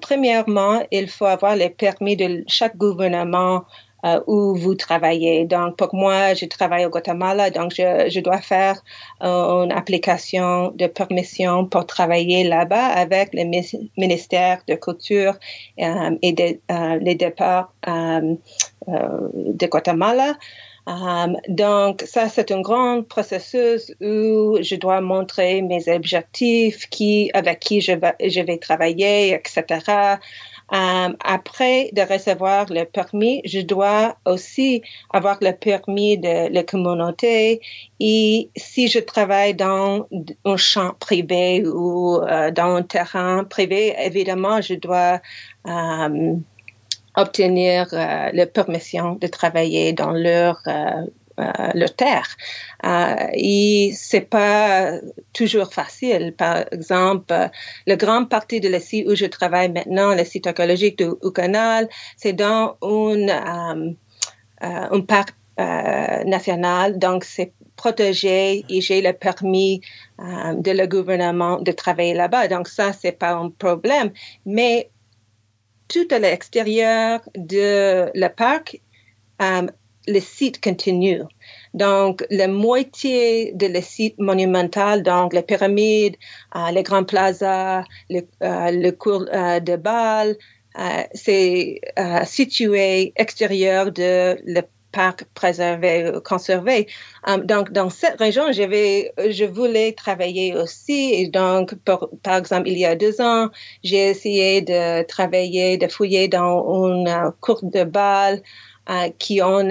Premièrement, 0.00 0.82
il 0.90 1.08
faut 1.08 1.26
avoir 1.26 1.56
les 1.56 1.70
permis 1.70 2.16
de 2.16 2.44
chaque 2.46 2.76
gouvernement 2.76 3.64
euh, 4.04 4.20
où 4.28 4.54
vous 4.54 4.76
travaillez. 4.76 5.44
Donc, 5.44 5.76
pour 5.76 5.92
moi, 5.92 6.34
je 6.34 6.44
travaille 6.46 6.86
au 6.86 6.88
Guatemala, 6.88 7.50
donc 7.50 7.72
je, 7.74 8.08
je 8.08 8.20
dois 8.20 8.40
faire 8.40 8.80
euh, 9.24 9.64
une 9.64 9.72
application 9.72 10.70
de 10.70 10.86
permission 10.86 11.66
pour 11.66 11.84
travailler 11.84 12.44
là-bas 12.44 12.86
avec 12.86 13.30
le 13.32 13.42
ministère 13.96 14.62
de 14.68 14.74
Culture 14.74 15.34
euh, 15.80 16.16
et 16.22 16.32
de, 16.32 16.60
euh, 16.70 16.98
les 17.00 17.16
départs 17.16 17.72
de 18.86 19.66
Guatemala. 19.66 20.36
Um, 20.88 21.36
donc, 21.48 22.02
ça, 22.06 22.30
c'est 22.30 22.50
un 22.50 22.62
grand 22.62 23.02
processus 23.02 23.92
où 24.00 24.56
je 24.62 24.74
dois 24.76 25.02
montrer 25.02 25.60
mes 25.60 25.86
objectifs, 25.88 26.88
qui, 26.88 27.30
avec 27.34 27.60
qui 27.60 27.82
je 27.82 27.92
vais, 27.92 28.14
je 28.26 28.40
vais 28.40 28.56
travailler, 28.56 29.34
etc. 29.34 30.16
Um, 30.70 31.16
après 31.24 31.90
de 31.92 32.02
recevoir 32.02 32.66
le 32.70 32.84
permis, 32.84 33.42
je 33.44 33.60
dois 33.60 34.16
aussi 34.24 34.82
avoir 35.10 35.38
le 35.42 35.52
permis 35.52 36.18
de 36.18 36.52
la 36.52 36.62
communauté 36.62 37.62
et 38.00 38.50
si 38.54 38.88
je 38.88 38.98
travaille 38.98 39.54
dans 39.54 40.06
un 40.44 40.56
champ 40.58 40.94
privé 41.00 41.66
ou 41.66 42.16
euh, 42.16 42.50
dans 42.50 42.76
un 42.76 42.82
terrain 42.82 43.44
privé, 43.44 43.94
évidemment, 43.98 44.60
je 44.60 44.74
dois 44.74 45.20
um, 45.64 46.42
obtenir 47.18 47.88
euh, 47.92 48.30
la 48.32 48.46
permission 48.46 49.16
de 49.16 49.26
travailler 49.26 49.92
dans 49.92 50.12
leur 50.12 50.60
euh, 50.66 51.04
euh, 51.40 51.86
terre. 51.96 52.28
Euh, 52.84 53.14
et 53.34 53.92
c'est 53.94 54.28
pas 54.28 54.92
toujours 55.32 55.72
facile. 55.72 56.34
Par 56.36 56.64
exemple, 56.72 57.34
le 57.86 57.96
grand 57.96 58.24
partie 58.24 58.60
de 58.60 58.68
la 58.68 58.80
site 58.80 59.06
où 59.08 59.14
je 59.14 59.26
travaille 59.26 59.70
maintenant, 59.70 60.14
le 60.14 60.24
site 60.24 60.46
archéologique 60.46 60.98
de 60.98 61.28
Canal, 61.30 61.88
c'est 62.16 62.32
dans 62.32 62.76
une, 62.82 63.30
euh, 63.30 63.94
un 64.60 65.00
parc 65.00 65.34
national, 66.24 67.00
donc 67.00 67.24
c'est 67.24 67.52
protégé 67.74 68.64
et 68.68 68.80
j'ai 68.80 69.02
le 69.02 69.12
permis 69.12 69.80
de 70.20 70.70
le 70.70 70.86
gouvernement 70.86 71.60
de 71.60 71.72
travailler 71.72 72.14
là-bas. 72.14 72.46
Donc 72.46 72.68
ça, 72.68 72.92
c'est 72.92 73.18
pas 73.24 73.32
un 73.32 73.50
problème. 73.50 74.12
Mais 74.46 74.88
tout 75.88 76.06
à 76.10 76.18
l'extérieur 76.18 77.20
de 77.34 78.10
le 78.14 78.28
parc, 78.28 78.80
le 80.08 80.20
site 80.20 80.60
continue. 80.62 81.22
Donc, 81.74 82.24
la 82.30 82.48
moitié 82.48 83.52
de 83.52 83.66
le 83.66 83.80
site 83.80 84.18
monumental, 84.18 85.02
donc 85.02 85.32
les 85.32 85.42
pyramides, 85.42 86.16
euh, 86.56 86.70
les 86.72 86.82
grands 86.82 87.04
plazas, 87.04 87.84
le, 88.10 88.22
euh, 88.42 88.92
cours 88.92 89.26
de 89.26 89.76
bal, 89.76 90.36
euh, 90.78 91.02
c'est 91.12 91.80
situé 92.24 93.12
extérieur 93.16 93.92
de 93.92 94.38
le 94.44 94.62
parc 94.98 95.26
préservé, 95.32 96.10
conservé. 96.24 96.88
Um, 97.24 97.46
donc, 97.46 97.70
dans 97.70 97.88
cette 97.88 98.18
région, 98.18 98.50
je 98.50 99.44
voulais 99.44 99.92
travailler 99.92 100.56
aussi. 100.56 101.28
Donc, 101.28 101.76
par, 101.84 102.36
exemple, 102.36 102.68
il 102.68 102.78
y 102.78 102.84
a 102.84 102.96
deux 102.96 103.20
ans, 103.20 103.48
j'ai 103.84 104.08
essayé 104.08 104.60
de 104.60 105.04
travailler, 105.04 105.78
de 105.78 105.86
fouiller 105.86 106.26
dans 106.26 106.56
une 106.84 107.32
cour 107.40 107.60
de 107.62 107.84
bal 107.84 108.42
euh, 108.90 109.10
qui 109.20 109.40
on, 109.40 109.70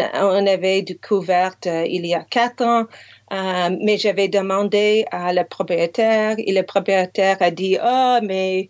avait 0.55 0.81
découverte 0.83 1.67
euh, 1.67 1.85
il 1.85 2.05
y 2.05 2.13
a 2.13 2.23
quatre 2.23 2.63
ans. 2.63 2.85
Euh, 3.33 3.69
mais 3.83 3.97
j'avais 3.97 4.29
demandé 4.29 5.05
à 5.11 5.33
le 5.33 5.43
propriétaire 5.43 6.35
et 6.37 6.53
le 6.53 6.63
propriétaire 6.63 7.35
a 7.41 7.51
dit, 7.51 7.77
oh, 7.83 8.19
mais 8.23 8.69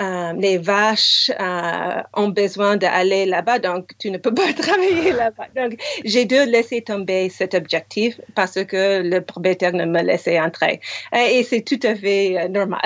euh, 0.00 0.32
les 0.32 0.58
vaches 0.58 1.30
euh, 1.38 2.02
ont 2.14 2.28
besoin 2.28 2.76
d'aller 2.76 3.26
là-bas, 3.26 3.58
donc 3.58 3.90
tu 3.98 4.10
ne 4.10 4.18
peux 4.18 4.32
pas 4.34 4.52
travailler 4.52 5.12
là-bas. 5.12 5.46
Donc, 5.54 5.80
j'ai 6.04 6.24
dû 6.24 6.36
laisser 6.46 6.82
tomber 6.82 7.28
cet 7.28 7.54
objectif 7.54 8.20
parce 8.34 8.64
que 8.64 9.02
le 9.02 9.20
propriétaire 9.20 9.72
ne 9.72 9.84
me 9.84 10.02
laissait 10.02 10.40
entrer. 10.40 10.80
Et, 11.14 11.42
c'est 11.42 11.62
tout 11.62 11.80
à 11.86 11.94
fait 11.94 12.48
normal. 12.48 12.80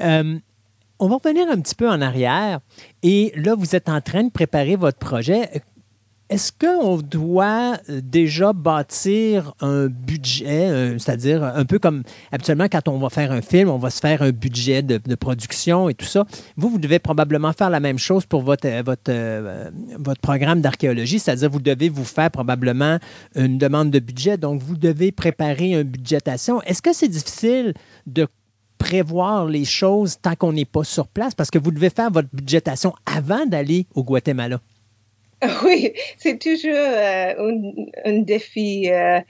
um, 0.00 0.40
on 0.98 1.08
va 1.08 1.16
revenir 1.16 1.48
un 1.50 1.60
petit 1.60 1.74
peu 1.74 1.88
en 1.88 2.00
arrière. 2.00 2.60
Et 3.02 3.32
là, 3.36 3.54
vous 3.54 3.76
êtes 3.76 3.88
en 3.88 4.00
train 4.00 4.24
de 4.24 4.30
préparer 4.30 4.76
votre 4.76 4.98
projet. 4.98 5.48
Est-ce 6.30 6.52
qu'on 6.52 6.96
doit 6.96 7.76
déjà 7.88 8.54
bâtir 8.54 9.52
un 9.60 9.88
budget, 9.88 10.96
c'est-à-dire 10.98 11.44
un 11.44 11.66
peu 11.66 11.78
comme 11.78 12.02
habituellement 12.32 12.66
quand 12.72 12.88
on 12.88 12.98
va 12.98 13.10
faire 13.10 13.30
un 13.30 13.42
film, 13.42 13.68
on 13.68 13.76
va 13.76 13.90
se 13.90 14.00
faire 14.00 14.22
un 14.22 14.30
budget 14.30 14.82
de, 14.82 14.98
de 15.04 15.14
production 15.16 15.90
et 15.90 15.94
tout 15.94 16.06
ça? 16.06 16.24
Vous, 16.56 16.70
vous 16.70 16.78
devez 16.78 16.98
probablement 16.98 17.52
faire 17.52 17.68
la 17.68 17.78
même 17.78 17.98
chose 17.98 18.24
pour 18.24 18.40
votre, 18.40 18.66
votre, 18.82 19.02
euh, 19.10 19.70
votre 19.98 20.20
programme 20.22 20.62
d'archéologie, 20.62 21.18
c'est-à-dire 21.18 21.50
vous 21.50 21.60
devez 21.60 21.90
vous 21.90 22.04
faire 22.04 22.30
probablement 22.30 22.98
une 23.34 23.58
demande 23.58 23.90
de 23.90 23.98
budget, 23.98 24.38
donc 24.38 24.62
vous 24.62 24.78
devez 24.78 25.12
préparer 25.12 25.72
une 25.72 25.82
budgétation. 25.82 26.62
Est-ce 26.62 26.80
que 26.80 26.94
c'est 26.94 27.08
difficile 27.08 27.74
de 28.06 28.26
prévoir 28.78 29.44
les 29.44 29.66
choses 29.66 30.16
tant 30.22 30.34
qu'on 30.34 30.54
n'est 30.54 30.64
pas 30.64 30.84
sur 30.84 31.06
place? 31.06 31.34
Parce 31.34 31.50
que 31.50 31.58
vous 31.58 31.70
devez 31.70 31.90
faire 31.90 32.10
votre 32.10 32.28
budgétation 32.32 32.94
avant 33.04 33.44
d'aller 33.44 33.86
au 33.94 34.02
Guatemala. 34.02 34.58
Oui, 35.64 35.92
c'est 36.18 36.38
toujours 36.38 36.72
euh, 36.74 37.34
un, 38.04 38.18
défi. 38.20 38.90
Euh, 38.90 39.20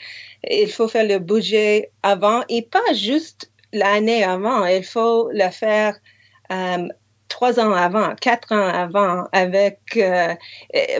il 0.48 0.70
faut 0.70 0.88
faire 0.88 1.06
le 1.06 1.18
budget 1.18 1.90
avant 2.02 2.42
et 2.48 2.62
pas 2.62 2.92
juste 2.92 3.50
l'année 3.72 4.24
avant. 4.24 4.64
Il 4.66 4.84
faut 4.84 5.30
le 5.32 5.50
faire 5.50 5.96
euh, 6.52 6.88
trois 7.28 7.58
ans 7.58 7.72
avant, 7.72 8.14
quatre 8.20 8.52
ans 8.52 8.68
avant, 8.68 9.24
avec 9.32 9.78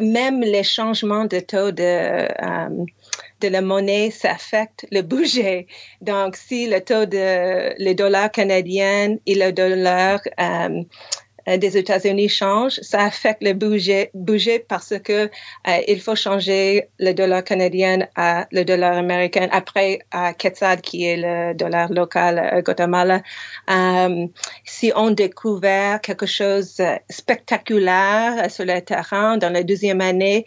même 0.01 0.41
les 0.41 0.65
changements 0.65 1.27
de 1.27 1.41
taux 1.41 1.71
de 1.71 2.29
de 3.41 3.49
la 3.49 3.61
monnaie, 3.61 4.11
ça 4.11 4.31
affecte 4.31 4.87
le 4.91 5.03
budget. 5.03 5.67
Donc, 6.01 6.35
si 6.35 6.67
le 6.67 6.81
taux 6.81 7.05
de 7.05 7.75
le 7.79 7.93
dollar 7.93 8.31
canadien 8.31 9.17
et 9.27 9.35
le 9.35 9.53
dollar 9.53 10.21
des 11.47 11.77
États-Unis 11.77 12.29
change, 12.29 12.75
ça 12.81 13.03
affecte 13.03 13.43
le 13.43 13.53
budget, 13.53 14.11
budget 14.15 14.65
parce 14.67 14.95
que 14.99 15.13
euh, 15.13 15.79
il 15.87 16.01
faut 16.01 16.17
changer 16.17 16.89
le 16.99 17.13
dollar 17.13 17.45
canadien 17.45 18.07
à 18.17 18.47
le 18.51 18.65
dollar 18.65 18.97
américain 18.97 19.49
après 19.53 20.01
à 20.11 20.33
Quetzal 20.33 20.81
qui 20.81 21.05
est 21.05 21.17
le 21.17 21.55
dollar 21.55 21.93
local 21.93 22.39
à 22.39 22.63
Guatemala. 22.63 23.23
Euh, 23.71 24.27
si 24.65 24.93
on 24.97 25.11
découvert 25.11 26.01
quelque 26.01 26.27
chose 26.27 26.81
spectaculaire 27.11 28.51
sur 28.51 28.65
le 28.65 28.81
terrain 28.81 29.37
dans 29.37 29.53
la 29.53 29.63
deuxième 29.63 30.01
année, 30.01 30.45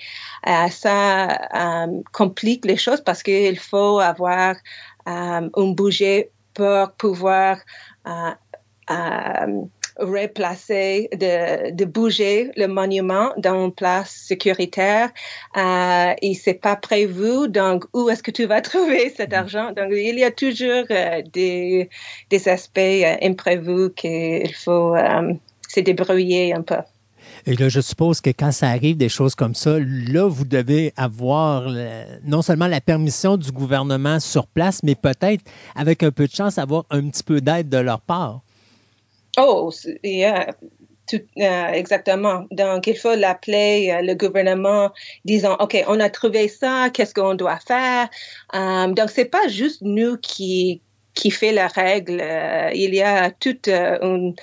euh, 0.48 0.68
ça 0.70 1.28
euh, 1.28 2.02
complique 2.12 2.66
les 2.66 2.78
choses 2.78 3.02
parce 3.02 3.22
qu'il 3.24 3.60
faut 3.60 4.00
avoir 4.00 4.56
un 5.06 5.50
budget 5.74 6.32
pour 6.54 6.92
pouvoir 6.98 7.60
replacer, 10.00 11.10
de, 11.14 11.72
de 11.72 11.86
bouger 11.86 12.52
le 12.56 12.68
monument 12.68 13.32
dans 13.38 13.66
une 13.66 13.74
place 13.74 14.12
sécuritaire 14.12 15.10
euh, 15.56 16.14
et 16.22 16.34
c'est 16.34 16.56
pas 16.56 16.76
prévu. 16.76 17.50
Donc, 17.50 17.86
où 17.94 18.10
est-ce 18.10 18.24
que 18.24 18.32
tu 18.32 18.46
vas 18.46 18.62
trouver 18.70 19.14
cet 19.16 19.34
argent? 19.34 19.72
Donc, 19.72 19.90
il 19.92 20.18
y 20.18 20.24
a 20.24 20.32
toujours 20.32 20.86
euh, 20.92 21.22
des, 21.34 21.90
des 22.30 22.50
aspects 22.50 22.78
euh, 22.78 23.16
imprévus 23.22 23.92
qu'il 23.96 24.54
faut 24.54 24.96
euh, 24.96 25.34
se 25.68 25.80
débrouiller 25.80 26.54
un 26.54 26.62
peu. 26.62 26.76
Et 27.46 27.56
là, 27.56 27.70
je 27.70 27.80
suppose 27.80 28.20
que 28.20 28.30
quand 28.32 28.52
ça 28.52 28.68
arrive, 28.68 28.98
des 28.98 29.10
choses 29.10 29.34
comme 29.34 29.56
ça, 29.56 29.78
là, 29.80 30.28
vous 30.28 30.44
devez 30.44 30.94
avoir 30.98 31.70
le, 31.70 31.88
non 32.26 32.42
seulement 32.42 32.68
la 32.68 32.82
permission 32.82 33.38
du 33.38 33.52
gouvernement 33.52 34.20
sur 34.20 34.48
place, 34.48 34.82
mais 34.84 34.96
peut-être, 34.96 35.44
avec 35.76 36.04
un 36.04 36.12
peu 36.12 36.28
de 36.28 36.32
chance, 36.32 36.58
avoir 36.58 36.84
un 36.90 37.08
petit 37.10 37.24
peu 37.24 37.40
d'aide 37.40 37.70
de 37.70 37.78
leur 37.78 38.02
part. 38.02 38.42
Oh, 39.38 39.72
yeah. 40.04 40.48
Tout, 41.08 41.22
euh, 41.40 41.68
exactement. 41.68 42.46
Donc, 42.52 42.88
il 42.88 42.98
faut 42.98 43.16
l'appeler 43.16 43.92
euh, 43.92 44.02
le 44.02 44.14
gouvernement 44.16 44.92
disant, 45.24 45.56
OK, 45.60 45.82
on 45.88 46.00
a 46.02 46.10
trouvé 46.10 46.50
ça, 46.50 46.90
qu'est-ce 46.94 47.14
qu'on 47.14 47.36
doit 47.36 47.60
faire? 47.60 48.10
Um, 48.54 48.94
donc, 48.94 49.10
c'est 49.10 49.26
pas 49.26 49.48
juste 49.48 49.82
nous 49.82 50.18
qui, 50.18 50.82
qui 51.14 51.32
fait 51.32 51.54
la 51.54 51.68
règle. 51.68 52.20
Euh, 52.20 52.72
il 52.74 52.94
y 52.94 53.02
a 53.02 53.32
toute 53.32 53.70
une 53.70 54.36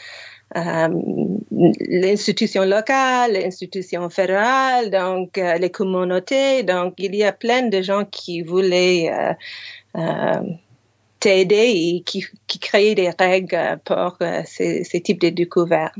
l'institution 0.55 2.65
locale, 2.65 3.33
l'institution 3.33 4.09
fédérale, 4.09 4.91
donc 4.91 5.37
les 5.37 5.71
communautés. 5.71 6.63
Donc, 6.63 6.95
il 6.99 7.17
y 7.17 7.25
a 7.25 7.33
plein 7.33 7.63
de 7.63 7.83
gens 7.83 8.05
qui 8.05 8.43
voulaient 8.43 9.11
t'aider 11.25 11.73
et 11.75 12.03
qui, 12.05 12.25
qui 12.47 12.59
créaient 12.59 12.95
des 12.95 13.11
règles 13.19 13.81
pour 13.85 14.19
ces, 14.45 14.85
ces 14.85 15.01
types 15.01 15.21
de 15.21 15.31
découvertes. 15.31 15.95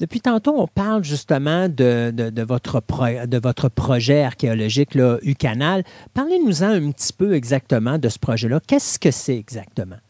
Depuis 0.00 0.20
tantôt, 0.20 0.54
on 0.56 0.66
parle 0.66 1.02
justement 1.04 1.68
de, 1.68 2.12
de, 2.12 2.30
de 2.30 2.42
votre, 2.42 2.80
pro, 2.80 3.06
de 3.26 3.38
votre 3.38 3.68
projet 3.68 4.22
archéologique, 4.22 4.94
là, 4.94 5.18
UCanal. 5.22 5.84
Parlez-nous-en 6.14 6.70
un 6.70 6.90
petit 6.92 7.12
peu 7.12 7.34
exactement 7.34 7.98
de 7.98 8.08
ce 8.08 8.18
projet-là. 8.18 8.60
Qu'est-ce 8.66 8.98
que 8.98 9.10
c'est 9.10 9.36
exactement? 9.36 10.00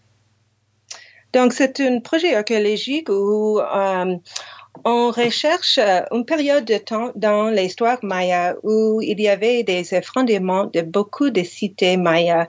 Donc, 1.34 1.52
c'est 1.52 1.80
un 1.80 2.00
projet 2.00 2.34
archéologique 2.34 3.08
où 3.10 3.60
euh, 3.60 4.16
on 4.84 5.10
recherche 5.10 5.78
une 6.10 6.24
période 6.24 6.64
de 6.64 6.78
temps 6.78 7.10
dans 7.14 7.48
l'histoire 7.48 7.98
maya 8.02 8.56
où 8.62 9.00
il 9.02 9.20
y 9.20 9.28
avait 9.28 9.62
des 9.62 9.94
effondrements 9.94 10.66
de 10.66 10.82
beaucoup 10.82 11.30
de 11.30 11.42
cités 11.42 11.96
mayas. 11.96 12.46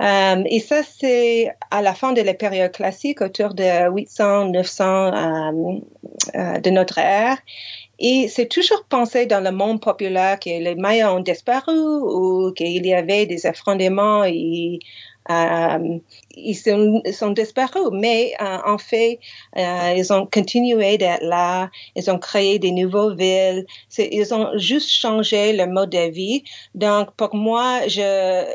Euh, 0.00 0.42
et 0.46 0.60
ça, 0.60 0.82
c'est 0.82 1.52
à 1.70 1.82
la 1.82 1.94
fin 1.94 2.12
de 2.12 2.22
la 2.22 2.32
période 2.32 2.72
classique, 2.72 3.20
autour 3.20 3.52
de 3.52 3.62
800-900 3.62 4.82
euh, 4.82 5.80
euh, 6.34 6.58
de 6.60 6.70
notre 6.70 6.98
ère. 6.98 7.36
Et 7.98 8.28
c'est 8.28 8.46
toujours 8.46 8.84
pensé 8.88 9.26
dans 9.26 9.44
le 9.44 9.50
monde 9.50 9.82
populaire 9.82 10.40
que 10.40 10.48
les 10.48 10.74
Mayas 10.74 11.12
ont 11.14 11.20
disparu 11.20 11.76
ou 11.76 12.50
qu'il 12.52 12.86
y 12.86 12.94
avait 12.94 13.26
des 13.26 13.46
effondrements 13.46 14.24
et 14.24 14.78
euh, 14.78 14.86
ils 15.28 16.54
sont, 16.56 17.30
disparus, 17.30 17.88
mais 17.92 18.32
euh, 18.40 18.58
en 18.66 18.78
fait, 18.78 19.20
euh, 19.56 19.94
ils 19.96 20.12
ont 20.12 20.26
continué 20.26 20.98
d'être 20.98 21.22
là, 21.22 21.70
ils 21.94 22.10
ont 22.10 22.18
créé 22.18 22.58
des 22.58 22.72
nouvelles 22.72 23.16
villes, 23.16 23.66
ils 23.98 24.34
ont 24.34 24.56
juste 24.56 24.88
changé 24.88 25.52
le 25.52 25.66
mode 25.66 25.90
de 25.90 26.10
vie. 26.10 26.42
Donc, 26.74 27.12
pour 27.12 27.34
moi, 27.34 27.86
je, 27.86 28.46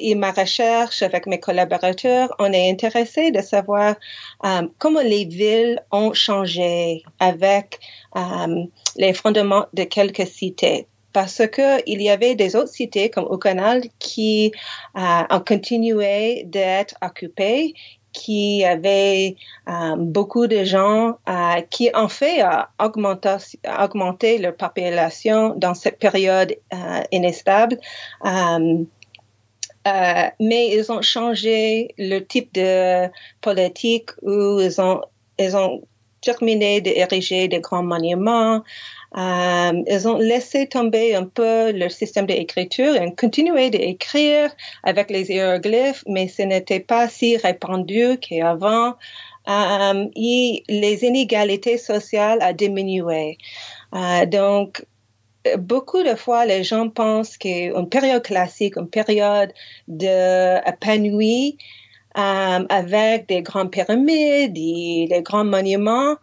et 0.00 0.14
ma 0.14 0.32
recherche 0.32 1.02
avec 1.02 1.26
mes 1.26 1.40
collaborateurs, 1.40 2.34
on 2.38 2.52
est 2.52 2.70
intéressé 2.70 3.30
de 3.30 3.40
savoir 3.40 3.96
euh, 4.44 4.68
comment 4.78 5.02
les 5.02 5.24
villes 5.24 5.80
ont 5.92 6.12
changé 6.12 7.02
avec 7.20 7.78
euh, 8.16 8.64
les 8.96 9.12
fondements 9.12 9.66
de 9.74 9.84
quelques 9.84 10.26
cités. 10.26 10.86
Parce 11.12 11.42
que 11.46 11.82
il 11.86 12.02
y 12.02 12.10
avait 12.10 12.34
des 12.34 12.54
autres 12.54 12.68
cités 12.68 13.10
comme 13.10 13.24
au 13.24 13.38
canal 13.38 13.82
qui 13.98 14.52
euh, 14.96 15.00
ont 15.30 15.40
continué 15.40 16.44
d'être 16.44 16.94
occupées 17.02 17.74
qui 18.12 18.64
avaient 18.64 19.36
euh, 19.68 19.94
beaucoup 19.96 20.46
de 20.46 20.64
gens 20.64 21.18
euh, 21.28 21.60
qui 21.70 21.90
ont 21.94 22.08
fait 22.08 22.42
euh, 22.42 22.62
augmenter, 22.78 23.36
augmenter 23.78 24.38
leur 24.38 24.56
population 24.56 25.54
dans 25.56 25.74
cette 25.74 25.98
période 25.98 26.54
instable. 27.12 27.78
Euh, 29.86 30.28
mais 30.40 30.70
ils 30.76 30.90
ont 30.90 31.02
changé 31.02 31.94
le 31.96 32.20
type 32.20 32.52
de 32.52 33.08
politique 33.40 34.10
où 34.22 34.60
ils 34.60 34.80
ont, 34.80 35.00
ils 35.38 35.56
ont 35.56 35.82
terminé 36.20 36.80
d'ériger 36.80 37.48
des 37.48 37.60
grands 37.60 37.82
monuments. 37.82 38.62
Euh, 39.16 39.82
ils 39.86 40.06
ont 40.06 40.18
laissé 40.18 40.66
tomber 40.66 41.14
un 41.14 41.24
peu 41.24 41.72
leur 41.72 41.90
système 41.90 42.26
d'écriture 42.26 42.94
et 42.94 43.00
ont 43.00 43.10
continué 43.10 43.70
d'écrire 43.70 44.50
avec 44.82 45.10
les 45.10 45.30
hiéroglyphes, 45.30 46.04
mais 46.06 46.28
ce 46.28 46.42
n'était 46.42 46.80
pas 46.80 47.08
si 47.08 47.36
répandu 47.36 48.18
qu'avant. 48.20 48.94
Euh, 49.48 50.06
et 50.14 50.62
les 50.68 51.04
inégalités 51.04 51.78
sociales 51.78 52.40
ont 52.42 52.52
diminué. 52.52 53.38
Euh, 53.94 54.26
donc, 54.26 54.84
beaucoup 55.56 56.02
de 56.02 56.14
fois, 56.14 56.44
les 56.44 56.64
gens 56.64 56.90
pensent 56.90 57.38
qu'une 57.38 57.88
période 57.88 58.22
classique, 58.22 58.76
une 58.76 58.90
période 58.90 59.52
de 59.88 60.68
épanouie, 60.68 61.56
euh, 62.16 62.66
avec 62.68 63.28
des 63.28 63.42
grandes 63.42 63.70
pyramides 63.70 64.56
et 64.56 65.06
les 65.08 65.22
grands 65.22 65.44
monuments 65.44 66.16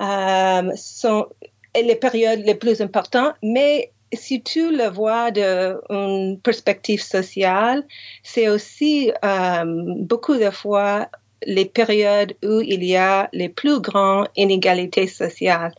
euh, 0.00 0.70
sont 0.76 1.26
les 1.74 1.96
périodes 1.96 2.40
les 2.44 2.54
plus 2.54 2.80
importantes, 2.80 3.34
mais 3.42 3.92
si 4.14 4.42
tu 4.42 4.76
le 4.76 4.88
vois 4.88 5.30
d'une 5.30 6.38
perspective 6.42 7.02
sociale, 7.02 7.84
c'est 8.22 8.48
aussi 8.48 9.12
euh, 9.24 9.64
beaucoup 10.00 10.36
de 10.36 10.50
fois 10.50 11.08
les 11.46 11.64
périodes 11.64 12.34
où 12.44 12.60
il 12.60 12.84
y 12.84 12.96
a 12.96 13.28
les 13.32 13.48
plus 13.48 13.80
grandes 13.80 14.28
inégalités 14.36 15.06
sociales. 15.06 15.74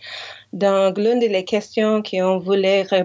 Donc, 0.52 0.98
l'une 0.98 1.20
des 1.20 1.46
questions 1.46 2.04
qu'on 2.04 2.40
voulait 2.40 2.86
euh, 2.92 3.04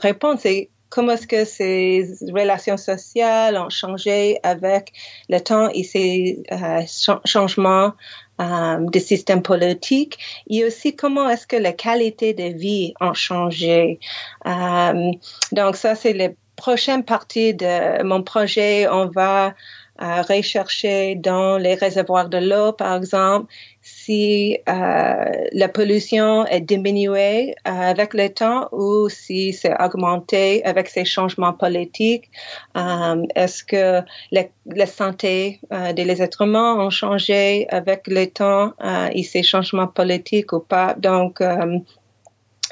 répondre, 0.00 0.40
c'est 0.40 0.70
comment 0.88 1.12
est-ce 1.12 1.26
que 1.26 1.44
ces 1.44 2.08
relations 2.32 2.76
sociales 2.76 3.56
ont 3.56 3.68
changé 3.68 4.38
avec 4.42 4.92
le 5.28 5.40
temps 5.40 5.68
et 5.70 5.82
ces 5.82 6.42
euh, 6.52 6.82
changements 7.24 7.92
euh, 8.40 8.78
de 8.78 8.98
système 8.98 9.42
politique 9.42 10.18
et 10.48 10.64
aussi 10.64 10.96
comment 10.96 11.28
est-ce 11.28 11.46
que 11.46 11.56
la 11.56 11.72
qualité 11.72 12.34
de 12.34 12.56
vie 12.56 12.94
ont 13.00 13.14
changé. 13.14 14.00
Euh, 14.46 15.12
donc 15.52 15.76
ça, 15.76 15.94
c'est 15.94 16.12
la 16.12 16.28
prochaine 16.56 17.04
partie 17.04 17.54
de 17.54 18.02
mon 18.02 18.22
projet. 18.22 18.88
On 18.88 19.06
va 19.06 19.54
à 19.98 20.22
rechercher 20.22 21.14
dans 21.14 21.56
les 21.56 21.74
réservoirs 21.74 22.28
de 22.28 22.38
l'eau, 22.38 22.72
par 22.72 22.96
exemple, 22.96 23.52
si 23.86 24.56
euh, 24.66 25.24
la 25.52 25.68
pollution 25.68 26.46
est 26.46 26.62
diminuée 26.62 27.54
euh, 27.68 27.70
avec 27.70 28.14
le 28.14 28.30
temps 28.30 28.68
ou 28.72 29.10
si 29.10 29.52
c'est 29.52 29.74
augmenté 29.78 30.64
avec 30.64 30.88
ces 30.88 31.04
changements 31.04 31.52
politiques. 31.52 32.30
Euh, 32.78 33.22
Est-ce 33.34 33.62
que 33.62 34.00
la, 34.32 34.44
la 34.64 34.86
santé 34.86 35.60
euh, 35.70 35.92
des 35.92 36.22
êtres 36.22 36.40
humains 36.40 36.76
ont 36.78 36.88
changé 36.88 37.66
avec 37.68 38.06
le 38.06 38.26
temps 38.26 38.72
euh, 38.82 39.10
et 39.12 39.22
ces 39.22 39.42
changements 39.42 39.86
politiques 39.88 40.54
ou 40.54 40.60
pas? 40.60 40.94
Donc, 40.94 41.42
euh, 41.42 41.78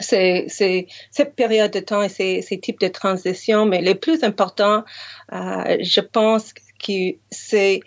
c'est 0.01 0.87
cette 1.11 1.35
période 1.37 1.71
de 1.73 1.81
temps 1.81 2.03
et 2.03 2.09
ces, 2.09 2.41
ces 2.41 2.59
types 2.59 2.81
de 2.81 2.89
transitions, 2.89 3.67
mais 3.67 3.83
le 3.83 3.95
plus 3.95 4.25
important, 4.25 4.83
je 5.31 6.01
pense 6.01 6.55
que 6.55 7.17
c'est 7.31 7.81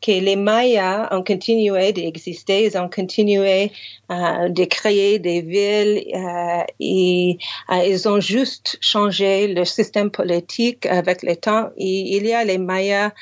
que 0.00 0.12
les 0.12 0.36
Mayas 0.36 1.08
ont 1.10 1.22
continué 1.22 1.92
d'exister, 1.92 2.66
ils 2.66 2.78
ont 2.78 2.88
continué 2.88 3.72
euh, 4.10 4.48
de 4.48 4.64
créer 4.64 5.18
des 5.18 5.42
villes 5.42 6.04
euh, 6.14 6.62
et 6.80 7.38
euh, 7.70 7.84
ils 7.84 8.08
ont 8.08 8.20
juste 8.20 8.78
changé 8.80 9.48
le 9.48 9.64
système 9.64 10.10
politique 10.10 10.86
avec 10.86 11.22
le 11.22 11.36
temps. 11.36 11.70
Il 11.76 12.24
y 12.26 12.32
a 12.32 12.44
les 12.44 12.58
Mayas 12.58 13.12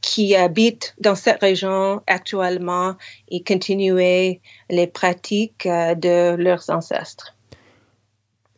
qui 0.00 0.34
habitent 0.34 0.94
dans 0.98 1.14
cette 1.14 1.40
région 1.40 2.00
actuellement 2.06 2.94
et 3.28 3.42
continuer 3.42 4.40
les 4.70 4.86
pratiques 4.86 5.66
de 5.66 6.36
leurs 6.36 6.70
ancêtres. 6.70 7.34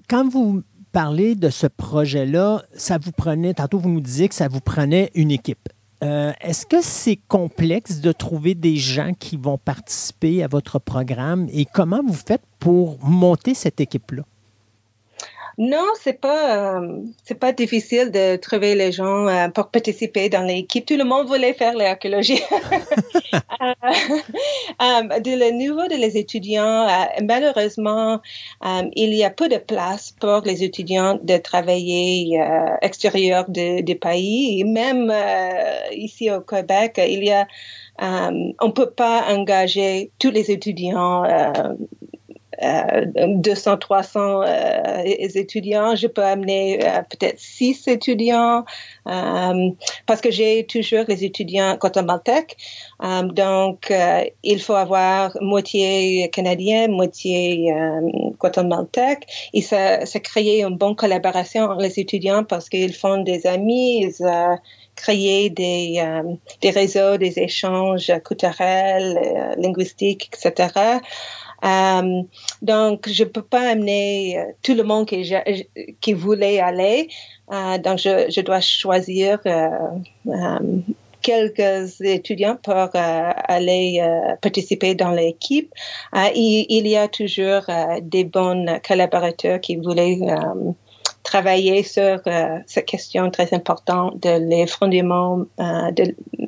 Quand 0.09 0.29
vous 0.29 0.63
parler 0.93 1.35
de 1.35 1.51
ce 1.51 1.67
projet-là, 1.67 2.63
ça 2.75 2.99
vous 2.99 3.13
prenait, 3.13 3.55
tantôt 3.55 3.79
vous 3.79 3.89
nous 3.89 4.01
disiez 4.01 4.29
que 4.29 4.35
ça 4.35 4.49
vous 4.49 4.61
prenait 4.61 5.11
une 5.15 5.31
équipe. 5.31 5.69
Euh, 6.05 6.33
Est-ce 6.41 6.65
que 6.67 6.81
c'est 6.81 7.17
complexe 7.17 8.01
de 8.01 8.13
trouver 8.13 8.55
des 8.55 8.77
gens 8.77 9.15
qui 9.15 9.37
vont 9.37 9.59
participer 9.59 10.43
à 10.45 10.49
votre 10.49 10.79
programme 10.79 11.49
et 11.53 11.67
comment 11.67 12.03
vous 12.07 12.15
faites 12.15 12.45
pour 12.61 12.99
monter 13.05 13.55
cette 13.55 13.81
équipe-là? 13.81 14.23
Non, 15.61 15.87
c'est 16.01 16.21
pas 16.21 16.79
euh, 16.79 17.03
c'est 17.25 17.35
pas 17.35 17.51
difficile 17.51 18.13
de 18.13 18.37
trouver 18.37 18.77
les 18.77 18.93
gens 18.93 19.27
euh, 19.27 19.49
pour 19.49 19.71
participer 19.71 20.29
dans 20.29 20.43
l'équipe. 20.43 20.87
Tout 20.87 20.97
le 20.97 21.03
monde 21.03 21.27
voulait 21.27 21.53
faire 21.53 21.75
l'archéologie. 21.75 22.41
euh, 23.33 23.35
de 25.19 25.31
le 25.37 25.51
niveau 25.51 25.85
de 25.89 25.97
les 25.97 26.17
étudiants, 26.17 26.87
euh, 26.87 27.25
malheureusement, 27.25 28.21
euh, 28.65 28.83
il 28.95 29.13
y 29.15 29.25
a 29.25 29.31
peu 29.31 29.49
de 29.49 29.57
place 29.57 30.15
pour 30.21 30.43
les 30.43 30.63
étudiants 30.63 31.19
de 31.21 31.37
travailler 31.39 32.41
euh, 32.41 32.77
extérieur 32.81 33.49
du 33.49 33.83
de 33.83 33.95
pays. 33.95 34.63
Même 34.63 35.13
ici 35.91 36.31
au 36.31 36.41
Québec, 36.41 37.01
il 37.05 37.25
y 37.25 37.33
a 37.33 37.49
on 38.01 38.71
peut 38.71 38.91
pas 38.91 39.25
engager 39.29 40.13
tous 40.21 40.31
les 40.31 40.53
étudiants 40.53 41.25
200, 42.61 43.79
300 43.79 44.43
étudiants, 45.05 45.95
je 45.95 46.07
peux 46.07 46.25
amener 46.25 46.79
peut-être 47.11 47.39
6 47.39 47.89
étudiants 47.89 48.65
parce 49.05 50.21
que 50.21 50.31
j'ai 50.31 50.67
toujours 50.67 51.05
les 51.09 51.25
étudiants 51.25 51.77
guatémaltèques. 51.77 52.57
donc, 53.01 53.93
il 54.43 54.61
faut 54.61 54.75
avoir 54.75 55.37
moitié 55.41 56.29
canadien, 56.31 56.89
moitié 56.89 57.73
guatémaltèque. 58.41 59.27
Et 59.55 59.63
ça, 59.63 60.05
ça 60.07 60.21
crée 60.21 60.63
une 60.63 60.77
bonne 60.77 60.97
collaboration 60.97 61.65
entre 61.65 61.83
les 61.83 62.01
étudiants 62.01 62.45
parce 62.45 62.69
qu'ils 62.69 62.95
font 62.95 63.23
des 63.23 63.47
amis, 63.47 64.01
ils 64.03 64.25
créer 64.99 65.51
des, 65.51 65.95
euh, 65.99 66.35
des 66.61 66.71
réseaux, 66.71 67.17
des 67.17 67.39
échanges 67.39 68.13
culturels, 68.25 69.19
euh, 69.19 69.55
linguistiques, 69.57 70.31
etc. 70.33 70.99
Euh, 71.65 72.23
donc, 72.63 73.09
je 73.09 73.25
peux 73.25 73.43
pas 73.43 73.71
amener 73.71 74.39
tout 74.63 74.75
le 74.75 74.83
monde 74.83 75.07
qui, 75.07 76.13
voulait 76.13 76.61
aller. 76.61 77.09
donc, 77.51 77.99
je, 77.99 78.41
dois 78.41 78.61
choisir 78.61 79.39
quelques 81.21 82.01
étudiants 82.01 82.57
pour 82.63 82.75
aller 82.95 84.01
participer 84.41 84.95
dans 84.95 85.11
l'équipe. 85.11 85.73
il, 86.35 86.87
y 86.87 86.97
a 86.97 87.09
toujours 87.09 87.63
des 88.03 88.25
bons 88.25 88.81
collaborateurs 88.87 89.61
qui 89.61 89.77
voulaient 89.77 90.19
travailler 91.29 91.83
sur 91.83 92.21
euh, 92.27 92.59
cette 92.67 92.87
question 92.87 93.31
très 93.31 93.53
importante 93.53 94.23
de 94.23 94.39
euh, 95.61 95.91
de 95.93 96.03
euh, 96.03 96.47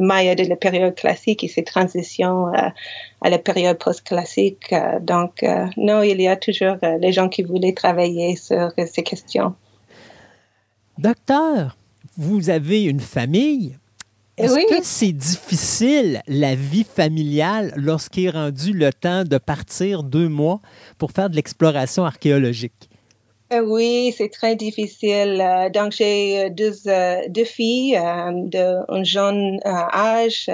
Maya 0.00 0.34
de 0.34 0.44
la 0.44 0.56
période 0.56 0.94
classique 0.94 1.44
et 1.44 1.48
ses 1.48 1.64
transitions 1.64 2.46
à 3.20 3.30
la 3.30 3.38
période 3.38 3.78
post-classique. 3.78 4.74
donc, 5.02 5.44
non, 5.76 6.02
il 6.02 6.20
y 6.20 6.28
a 6.28 6.36
toujours 6.36 6.76
les 7.00 7.12
gens 7.12 7.28
qui 7.28 7.42
voulaient 7.42 7.74
travailler 7.74 8.36
sur 8.36 8.72
ces 8.86 9.02
questions. 9.02 9.54
Docteur, 10.98 11.76
vous 12.16 12.50
avez 12.50 12.84
une 12.84 13.00
famille. 13.00 13.76
Est-ce 14.36 14.66
que 14.68 14.82
c'est 14.82 15.12
difficile, 15.12 16.20
la 16.26 16.54
vie 16.54 16.84
familiale, 16.84 17.72
lorsqu'il 17.76 18.26
est 18.26 18.30
rendu 18.30 18.72
le 18.72 18.92
temps 18.92 19.24
de 19.24 19.38
partir 19.38 20.02
deux 20.02 20.28
mois 20.28 20.60
pour 20.98 21.12
faire 21.12 21.30
de 21.30 21.36
l'exploration 21.36 22.04
archéologique? 22.04 22.88
Euh, 23.54 23.60
oui, 23.62 24.14
c'est 24.16 24.28
très 24.30 24.56
difficile. 24.56 25.40
Euh, 25.40 25.68
donc, 25.70 25.92
j'ai 25.92 26.46
euh, 26.46 26.50
deux, 26.50 26.72
deux 27.28 27.44
filles 27.44 27.92
d'un 27.94 29.04
jeune 29.04 29.60
âge, 29.64 30.50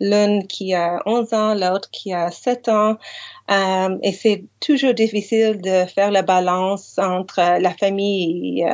l'une 0.00 0.46
qui 0.46 0.74
a 0.74 1.00
11 1.06 1.32
ans, 1.34 1.54
l'autre 1.54 1.90
qui 1.90 2.12
a 2.12 2.30
7 2.30 2.68
ans. 2.68 2.96
et 4.02 4.12
c'est 4.12 4.44
toujours 4.60 4.94
difficile 4.94 5.60
de 5.60 5.84
faire 5.86 6.10
la 6.10 6.22
balance 6.22 6.98
entre 6.98 7.40
la 7.60 7.72
famille 7.74 8.62
et 8.62 8.66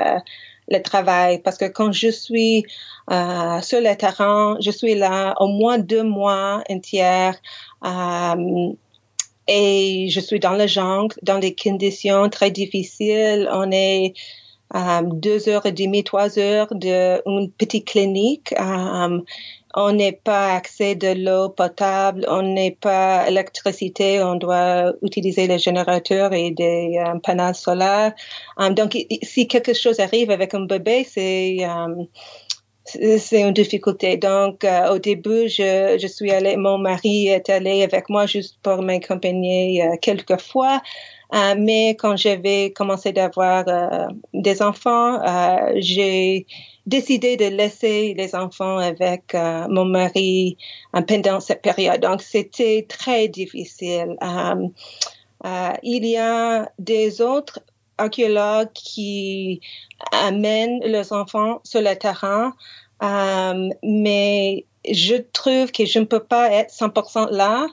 le 0.69 0.83
travail 0.83 1.41
parce 1.43 1.59
que 1.59 1.67
quand 1.67 1.93
je 1.93 2.09
suis 2.09 2.65
sur 3.09 3.81
le 3.81 3.95
terrain, 3.97 4.57
je 4.61 4.71
suis 4.71 4.95
là 4.95 5.35
au 5.41 5.49
moins 5.49 5.79
deux 5.79 6.05
mois 6.05 6.63
entiers 6.71 7.33
et 9.53 10.09
je 10.11 10.21
suis 10.21 10.39
dans 10.39 10.53
la 10.53 10.69
jungle, 10.69 11.17
dans 11.23 11.41
des 11.41 11.57
conditions 11.57 12.29
très 12.29 12.53
difficiles. 12.53 13.49
On 13.53 13.73
est 13.73 14.15
euh, 14.77 15.03
deux 15.03 15.49
heures 15.49 15.67
et 15.67 15.73
demie, 15.73 16.05
trois 16.05 16.39
heures 16.39 16.73
d'une 16.73 17.51
petite 17.59 17.89
clinique. 17.89 18.55
Euh, 18.61 19.21
on 19.75 19.93
n'est 19.93 20.13
pas 20.13 20.55
accès 20.55 20.95
de 20.95 21.09
l'eau 21.09 21.49
potable, 21.49 22.25
on 22.29 22.43
n'est 22.43 22.77
pas 22.81 23.29
électricité, 23.29 24.23
on 24.23 24.37
doit 24.37 24.93
utiliser 25.03 25.49
les 25.49 25.59
générateurs 25.59 26.33
et 26.33 26.53
des 26.53 27.03
euh, 27.05 27.19
panneaux 27.19 27.53
solaires. 27.53 28.13
donc, 28.71 28.97
si 29.23 29.49
quelque 29.49 29.75
chose 29.75 29.99
arrive 29.99 30.31
avec 30.31 30.55
un 30.55 30.67
bébé, 30.67 31.05
c'est 31.09 31.59
c'est 33.19 33.41
une 33.41 33.53
difficulté. 33.53 34.17
Donc, 34.17 34.65
euh, 34.65 34.95
au 34.95 34.99
début, 34.99 35.49
je, 35.49 35.99
je 36.01 36.07
suis 36.07 36.31
allée, 36.31 36.57
mon 36.57 36.79
mari 36.79 37.29
est 37.29 37.49
allé 37.49 37.83
avec 37.83 38.09
moi 38.09 38.27
juste 38.27 38.59
pour 38.63 38.83
m'accompagner 38.83 39.83
euh, 39.83 39.97
quelques 40.01 40.41
fois. 40.41 40.83
Euh, 41.35 41.55
mais 41.59 41.97
quand 41.97 42.17
j'avais 42.17 42.73
commencé 42.73 43.13
d'avoir 43.13 43.65
des 44.35 44.63
enfants, 44.63 45.21
j'ai 45.77 46.47
décidé 46.87 47.37
de 47.37 47.45
laisser 47.45 48.15
les 48.15 48.35
enfants 48.35 48.79
avec 48.79 49.35
mon 49.35 49.85
mari 49.85 50.57
pendant 51.07 51.39
cette 51.39 51.63
période. 51.63 52.01
Donc, 52.01 52.21
c'était 52.21 52.85
très 52.89 53.29
difficile. 53.29 54.17
il 55.85 56.05
y 56.05 56.17
a 56.17 56.69
des 56.81 57.21
autres 57.21 57.61
archéologues 58.01 58.73
qui 58.73 59.61
amènent 60.13 60.81
les 60.81 61.13
enfants 61.13 61.61
sur 61.65 61.81
le 61.81 61.95
terrain, 61.95 62.55
mais 63.03 64.65
je 64.89 65.17
trouve 65.33 65.71
que 65.73 65.85
je 65.85 65.99
ne 65.99 66.05
peux 66.05 66.23
pas 66.23 66.51
être 66.53 66.73
100% 66.73 67.31
là. 67.31 67.67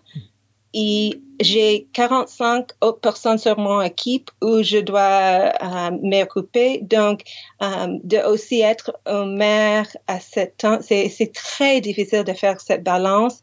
Et 0.74 1.22
j'ai 1.40 1.88
45 1.94 2.68
autres 2.82 3.00
personnes 3.00 3.38
sur 3.38 3.58
mon 3.58 3.82
équipe 3.82 4.30
où 4.42 4.62
je 4.62 4.78
dois 4.78 5.52
euh, 5.62 5.92
m'occuper. 6.04 6.80
Donc, 6.82 7.24
euh, 7.62 7.98
de 8.04 8.18
aussi 8.28 8.62
être 8.62 8.92
une 9.06 9.38
mère 9.38 9.88
à 10.08 10.20
sept 10.20 10.66
ans, 10.66 10.80
c'est 10.82 11.32
très 11.34 11.82
difficile 11.82 12.24
de 12.24 12.34
faire 12.34 12.60
cette 12.60 12.84
balance. 12.84 13.42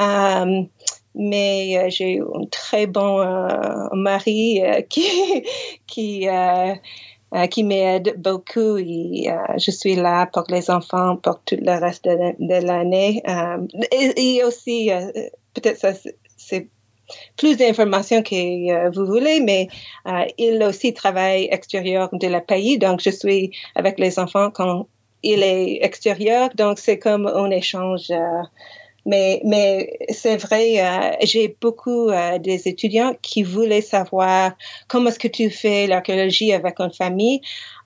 Euh, 0.00 0.62
mais 1.14 1.76
euh, 1.76 1.90
j'ai 1.90 2.20
un 2.20 2.46
très 2.50 2.86
bon 2.86 3.20
euh, 3.20 3.88
mari 3.92 4.62
euh, 4.62 4.80
qui 5.86 6.26
qui 7.32 7.48
qui 7.48 7.64
m'aide 7.64 8.14
beaucoup 8.18 8.76
et 8.76 9.28
je 9.56 9.70
suis 9.70 9.94
là 9.94 10.26
pour 10.26 10.44
les 10.48 10.70
enfants 10.70 11.16
pour 11.16 11.40
tout 11.44 11.56
le 11.60 11.80
reste 11.80 12.04
de, 12.04 12.66
l'année. 12.66 13.22
Et, 14.16 14.42
aussi 14.44 14.90
peut-être 15.54 15.78
ça 15.78 15.92
c'est 16.36 16.68
plus 17.36 17.56
d'informations 17.56 18.22
que 18.22 18.90
vous 18.94 19.06
voulez, 19.06 19.40
mais 19.40 19.68
il 20.38 20.62
aussi 20.62 20.94
travaille 20.94 21.48
extérieur 21.50 22.08
de 22.12 22.26
la 22.26 22.40
pays, 22.40 22.78
donc 22.78 23.00
je 23.02 23.10
suis 23.10 23.50
avec 23.74 23.98
les 23.98 24.18
enfants 24.18 24.50
quand 24.50 24.86
il 25.22 25.42
est 25.42 25.84
extérieur, 25.84 26.50
donc 26.54 26.78
c'est 26.78 26.98
comme 26.98 27.26
un 27.26 27.50
échange 27.50 28.10
mais, 29.04 29.40
mais 29.44 29.98
c'est 30.10 30.36
vrai, 30.36 30.80
euh, 30.80 31.16
j'ai 31.22 31.56
beaucoup 31.60 32.08
euh, 32.08 32.38
des 32.38 32.68
étudiants 32.68 33.14
qui 33.20 33.42
voulaient 33.42 33.80
savoir 33.80 34.52
comment 34.86 35.08
est-ce 35.08 35.18
que 35.18 35.28
tu 35.28 35.50
fais 35.50 35.86
l'archéologie 35.88 36.52
avec 36.52 36.78
une 36.78 36.92
famille. 36.92 37.40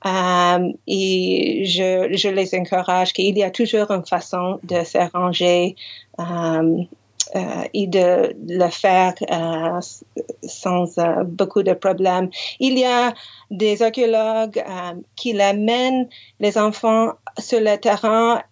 Euh, 0.05 0.73
et 0.87 1.63
je, 1.65 2.09
je 2.15 2.29
les 2.29 2.55
encourage 2.55 3.13
qu'il 3.15 3.37
y 3.37 3.43
a 3.43 3.51
toujours 3.51 3.91
une 3.91 4.05
façon 4.05 4.61
de 4.63 4.85
s'arranger 4.85 5.75
euh, 6.21 6.85
et 7.75 7.87
de 7.87 8.37
le 8.47 8.69
faire 8.69 9.15
sans 10.43 10.85
beaucoup 11.25 11.63
de 11.63 11.73
problèmes. 11.73 12.31
Il 12.61 12.79
y 12.79 12.85
a 12.85 13.15
des 13.51 13.83
archéologues 13.83 14.63
qui 15.17 15.41
amènent 15.41 16.09
les 16.41 16.59
enfants 16.59 17.15
sur 17.39 17.61
le 17.61 17.77
terrain, 17.77 18.43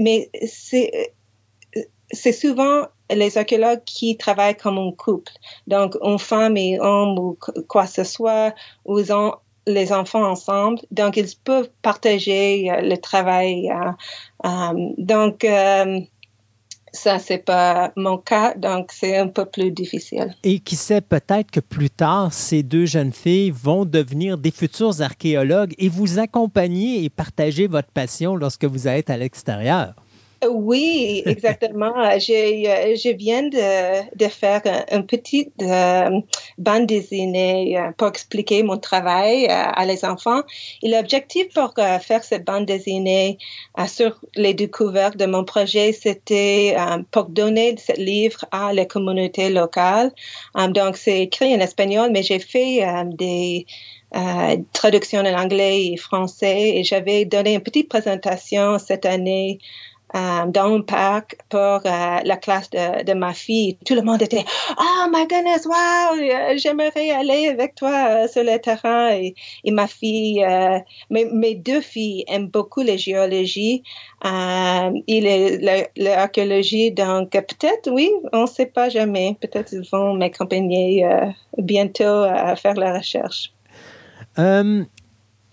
mais 0.00 0.28
c'est 0.46 1.12
c'est 2.12 2.32
souvent 2.32 2.86
les 3.10 3.38
archéologues 3.38 3.82
qui 3.84 4.16
travaillent 4.16 4.56
comme 4.56 4.78
un 4.78 4.92
couple. 4.92 5.32
Donc, 5.66 5.96
une 6.02 6.18
femme 6.18 6.56
et 6.56 6.78
un 6.78 6.84
homme 6.84 7.18
ou 7.18 7.38
quoi 7.68 7.84
que 7.84 7.90
ce 7.90 8.04
soit, 8.04 8.54
où 8.84 8.98
ils 8.98 9.12
ont 9.12 9.34
les 9.66 9.92
enfants 9.92 10.24
ensemble. 10.24 10.80
Donc, 10.90 11.16
ils 11.16 11.28
peuvent 11.44 11.70
partager 11.82 12.70
euh, 12.70 12.80
le 12.80 12.96
travail. 12.96 13.70
Euh, 13.70 14.46
euh, 14.46 14.90
donc, 14.98 15.46
ça, 16.92 17.20
c'est 17.20 17.38
pas 17.38 17.92
mon 17.96 18.18
cas, 18.18 18.54
donc 18.54 18.90
c'est 18.92 19.16
un 19.16 19.28
peu 19.28 19.44
plus 19.44 19.70
difficile. 19.70 20.34
Et 20.42 20.58
qui 20.58 20.74
sait, 20.74 21.00
peut-être 21.00 21.50
que 21.50 21.60
plus 21.60 21.90
tard, 21.90 22.32
ces 22.32 22.64
deux 22.64 22.86
jeunes 22.86 23.12
filles 23.12 23.52
vont 23.52 23.84
devenir 23.84 24.38
des 24.38 24.50
futurs 24.50 25.00
archéologues 25.00 25.74
et 25.78 25.88
vous 25.88 26.18
accompagner 26.18 27.04
et 27.04 27.08
partager 27.08 27.68
votre 27.68 27.90
passion 27.92 28.34
lorsque 28.34 28.64
vous 28.64 28.88
êtes 28.88 29.08
à 29.08 29.16
l'extérieur. 29.16 29.94
Oui, 30.48 31.22
exactement. 31.26 31.92
je, 32.18 32.32
euh, 32.32 32.96
je 32.96 33.10
viens 33.10 33.42
de, 33.42 34.16
de 34.16 34.28
faire 34.28 34.62
un, 34.90 35.02
petit 35.02 35.52
euh, 35.60 36.20
bande 36.56 36.86
dessinée 36.86 37.78
euh, 37.78 37.92
pour 37.96 38.08
expliquer 38.08 38.62
mon 38.62 38.78
travail 38.78 39.46
à 39.48 39.84
les 39.84 40.04
enfants. 40.04 40.40
Et 40.82 40.88
l'objectif 40.88 41.52
pour 41.52 41.74
faire 41.74 42.24
cette 42.24 42.44
bande 42.44 42.64
dessinée 42.64 43.38
sur 43.86 44.18
les 44.34 44.54
découvertes 44.54 45.16
de 45.16 45.26
mon 45.26 45.44
projet, 45.44 45.92
c'était 45.92 46.76
pour 47.10 47.26
donner 47.26 47.76
ce 47.76 48.00
livre 48.00 48.44
à 48.50 48.72
la 48.72 48.86
communauté 48.86 49.50
locale. 49.50 50.12
donc, 50.70 50.96
c'est 50.96 51.20
écrit 51.20 51.54
en 51.54 51.60
espagnol, 51.60 52.10
mais 52.12 52.22
j'ai 52.22 52.38
fait 52.38 52.84
des 53.06 53.66
traductions 54.72 55.20
en 55.20 55.38
anglais 55.38 55.86
et 55.86 55.96
français 55.96 56.76
et 56.76 56.84
j'avais 56.84 57.24
donné 57.24 57.54
une 57.54 57.60
petite 57.60 57.88
présentation 57.88 58.78
cette 58.78 59.06
année 59.06 59.58
euh, 60.16 60.46
dans 60.46 60.74
un 60.74 60.80
parc 60.80 61.36
pour 61.48 61.60
euh, 61.60 62.18
la 62.24 62.36
classe 62.36 62.68
de, 62.70 63.14
ma 63.14 63.32
fille. 63.32 63.78
Tout 63.86 63.94
le 63.94 64.02
monde 64.02 64.20
était 64.20 64.44
Oh 64.76 65.06
my 65.08 65.24
goodness, 65.28 65.66
wow, 65.66 66.18
euh, 66.18 66.56
j'aimerais 66.56 67.10
aller 67.10 67.46
avec 67.46 67.76
toi 67.76 68.26
sur 68.26 68.42
le 68.42 68.58
terrain. 68.58 69.10
Et, 69.10 69.34
ma 69.70 69.86
fille, 69.86 70.44
mes, 71.10 71.26
mes, 71.26 71.54
deux 71.54 71.80
filles 71.80 72.24
aiment 72.26 72.48
beaucoup 72.48 72.82
la 72.82 72.96
géologie 72.96 73.84
et 74.24 75.88
l'archéologie. 75.96 76.90
Donc 76.90 77.30
peut-être, 77.30 77.88
oui, 77.92 78.10
on 78.32 78.42
ne 78.42 78.46
sait 78.46 78.66
pas 78.66 78.88
jamais. 78.88 79.36
Peut-être 79.40 79.72
ils 79.72 79.88
vont 79.92 80.14
m'accompagner 80.14 81.06
bientôt 81.56 82.24
à 82.24 82.56
faire 82.56 82.74
la 82.74 82.98
recherche. 82.98 83.52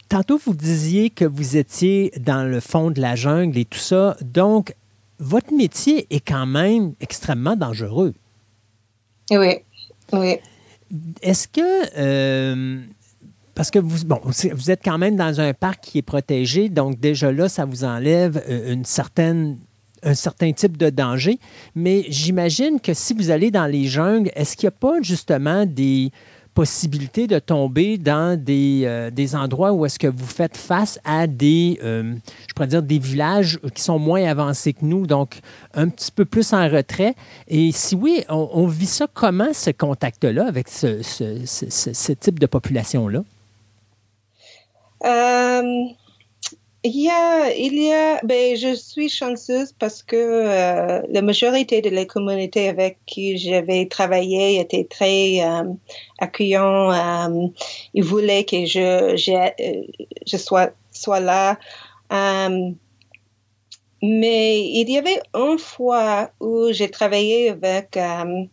Tantôt, 0.10 0.40
vous 0.44 0.53
disiez 0.53 1.10
que 1.10 1.26
vous 1.26 1.58
étiez 1.58 2.11
dans 2.19 2.44
le 2.44 2.60
fond 2.60 2.92
de 2.92 3.02
la 3.02 3.16
jungle 3.16 3.58
et 3.58 3.66
tout 3.66 3.80
ça. 3.80 4.16
Donc, 4.22 4.74
votre 5.19 5.53
métier 5.53 6.08
est 6.10 6.26
quand 6.26 6.45
même 6.45 6.94
extrêmement 7.02 7.56
dangereux. 7.56 8.14
Oui, 9.32 9.56
oui. 10.14 10.38
Est-ce 11.22 11.48
que... 11.48 11.98
Euh, 11.98 12.80
parce 13.53 13.72
que 13.72 13.80
vous, 13.80 14.06
bon, 14.06 14.22
vous 14.24 14.72
êtes 14.72 14.82
quand 14.84 15.00
même 15.00 15.16
dans 15.16 15.42
un 15.42 15.53
parc 15.53 15.82
qui 15.82 15.98
est 15.98 16.03
protégé, 16.03 16.69
donc 16.69 17.00
déjà 17.00 17.32
là, 17.32 17.50
ça 17.50 17.66
vous 17.66 17.84
enlève 17.84 18.42
euh, 18.48 18.72
une 18.74 18.86
certaine 18.86 19.58
un 20.03 20.14
certain 20.14 20.52
type 20.52 20.77
de 20.77 20.90
danger. 20.90 21.40
Mais 21.76 22.06
j'imagine 22.08 22.80
que 22.80 22.94
si 22.94 23.14
vous 23.14 23.32
allez 23.32 23.52
dans 23.52 23.66
les 23.66 23.86
jungles, 23.86 24.30
est-ce 24.36 24.56
qu'il 24.56 24.68
n'y 24.68 24.76
a 24.76 24.80
pas 24.80 25.02
justement 25.02 25.66
des, 25.66 26.11
possibilité 26.58 27.27
de 27.27 27.38
tomber 27.38 28.00
dans 28.00 28.36
des, 28.36 28.82
euh, 28.86 29.11
des 29.11 29.36
endroits 29.36 29.74
où 29.74 29.86
est-ce 29.86 30.00
que 30.00 30.08
vous 30.08 30.26
faites 30.26 30.58
face 30.58 31.00
à 31.06 31.27
des, 31.27 31.80
euh, 31.84 32.16
je 32.48 32.53
pourrais 32.56 32.68
dire, 32.68 32.82
des 32.82 32.98
villages 32.98 33.60
qui 33.76 33.84
sont 33.84 34.00
moins 34.00 34.24
avancés 34.24 34.74
que 34.74 34.84
nous, 34.84 35.06
donc 35.06 35.42
un 35.76 35.88
petit 35.88 36.11
peu 36.11 36.26
plus 36.26 36.53
en 36.53 36.68
retrait. 36.68 37.14
Et 37.48 37.72
si 37.72 37.94
oui, 37.94 38.24
on, 38.27 38.66
vit 38.66 38.88
ça 38.88 39.06
comment, 39.14 39.53
ce 39.53 39.69
contact-là, 39.69 40.48
avec 40.48 40.68
ce, 40.68 41.03
ce, 41.03 41.45
ce, 41.45 42.11
type 42.14 42.40
de 42.40 42.48
population-là? 42.48 43.24
Euh, 45.06 45.61
il 46.84 47.02
y 47.02 47.10
a, 47.10 47.52
il 47.54 47.82
y 47.82 47.92
a, 47.92 48.20
ben, 48.24 48.56
je 48.56 48.74
suis 48.76 49.10
chanceuse 49.10 49.74
parce 49.74 50.04
que 50.04 50.16
euh, 50.16 51.02
la 51.10 51.22
majorité 51.22 51.82
de 51.82 51.90
les 51.90 52.06
communautés 52.06 52.70
avec 52.70 53.00
qui 53.06 53.38
j'avais 53.38 53.88
travaillé 53.88 54.60
étaient 54.60 54.86
très 54.86 55.42
euh, 55.42 55.64
accueillants. 56.20 56.92
Euh, 56.92 57.48
ils 57.94 58.04
voulaient 58.04 58.46
que 58.46 58.66
je, 58.66 59.16
je, 59.18 59.32
euh, 59.34 59.84
je 60.26 60.38
sois, 60.38 60.70
sois 60.92 61.20
là. 61.20 61.58
Euh, 62.14 62.72
mais 64.04 64.60
il 64.62 64.90
y 64.90 64.98
avait 64.98 65.22
une 65.34 65.58
fois 65.58 66.30
où 66.40 66.72
j'ai 66.72 66.90
travaillé 66.92 67.50
avec 67.50 67.98
un, 67.98 68.46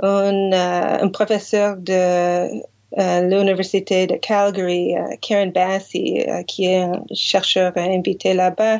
un 0.00 1.08
professeur 1.08 1.76
de 1.76 1.92
euh, 1.92 2.60
l'Université 2.96 4.06
de 4.06 4.16
Calgary, 4.16 4.96
euh, 4.96 5.16
Karen 5.20 5.50
Bassey, 5.50 6.26
euh, 6.28 6.42
qui 6.42 6.66
est 6.66 6.80
un 6.80 7.02
chercheur 7.14 7.72
invité 7.76 8.34
là-bas, 8.34 8.78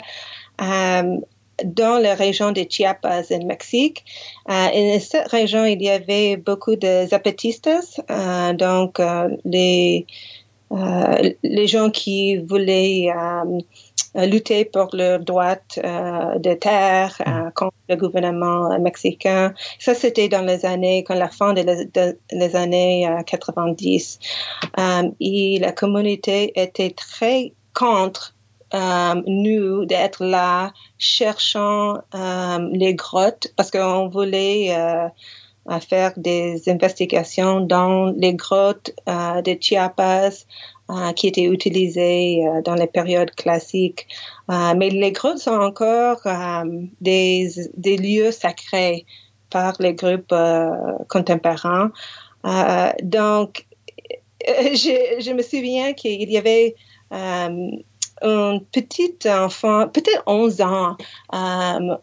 dans 1.64 1.98
la 1.98 2.14
région 2.14 2.52
de 2.52 2.64
Chiapas, 2.68 3.30
en 3.30 3.46
Mexique. 3.46 4.04
et 4.48 4.92
dans 4.92 5.00
cette 5.00 5.28
région, 5.28 5.64
il 5.64 5.82
y 5.82 5.88
avait 5.88 6.36
beaucoup 6.36 6.76
de 6.76 7.06
zapatistas, 7.06 8.00
donc 8.54 9.00
les, 9.44 10.06
les 11.42 11.66
gens 11.66 11.90
qui 11.90 12.36
voulaient 12.36 13.10
euh, 13.14 13.58
lutter 14.14 14.64
pour 14.64 14.88
leurs 14.92 15.20
droits 15.20 15.56
euh, 15.78 16.38
de 16.38 16.54
terre 16.54 17.16
euh, 17.26 17.30
mm. 17.30 17.52
contre 17.54 17.76
le 17.88 17.96
gouvernement 17.96 18.78
mexicain. 18.78 19.54
Ça, 19.78 19.94
c'était 19.94 20.28
dans 20.28 20.42
les 20.42 20.66
années, 20.66 21.04
quand 21.04 21.14
la 21.14 21.28
fin 21.28 21.54
des 21.54 21.64
de, 21.64 22.56
années 22.56 23.08
90. 23.26 24.18
et 25.20 25.58
la 25.60 25.72
communauté 25.72 26.52
était 26.60 26.90
très 26.90 27.52
contre 27.74 28.34
nous 29.26 29.84
d'être 29.84 30.24
là 30.24 30.72
cherchant 30.98 31.98
les 32.72 32.94
grottes 32.94 33.48
parce 33.56 33.70
qu'on 33.70 34.08
voulait 34.08 34.74
faire 35.80 36.12
des 36.16 36.68
investigations 36.68 37.60
dans 37.60 38.06
les 38.16 38.34
grottes 38.34 38.92
de 39.06 39.56
Chiapas 39.60 40.30
euh, 40.30 40.30
qui 41.16 41.28
étaient 41.28 41.44
utilisés 41.44 42.46
euh, 42.46 42.62
dans 42.62 42.74
les 42.74 42.86
périodes 42.86 43.30
classiques. 43.34 44.06
Euh, 44.50 44.74
mais 44.76 44.90
les 44.90 45.12
grottes 45.12 45.38
sont 45.38 45.50
encore 45.50 46.20
des, 47.00 47.48
lieux 47.84 48.30
sacrés 48.30 49.06
par 49.50 49.74
les 49.80 49.94
groupes 49.94 50.34
contemporains. 51.08 51.92
donc, 53.02 53.66
je, 54.46 55.32
me 55.32 55.42
souviens 55.42 55.92
qu'il 55.92 56.30
y 56.30 56.36
avait 56.36 56.74
un 58.22 58.58
petit 58.72 59.16
enfant, 59.28 59.88
peut-être 59.88 60.22
11 60.26 60.60
ans, 60.62 60.96
un, 61.32 61.98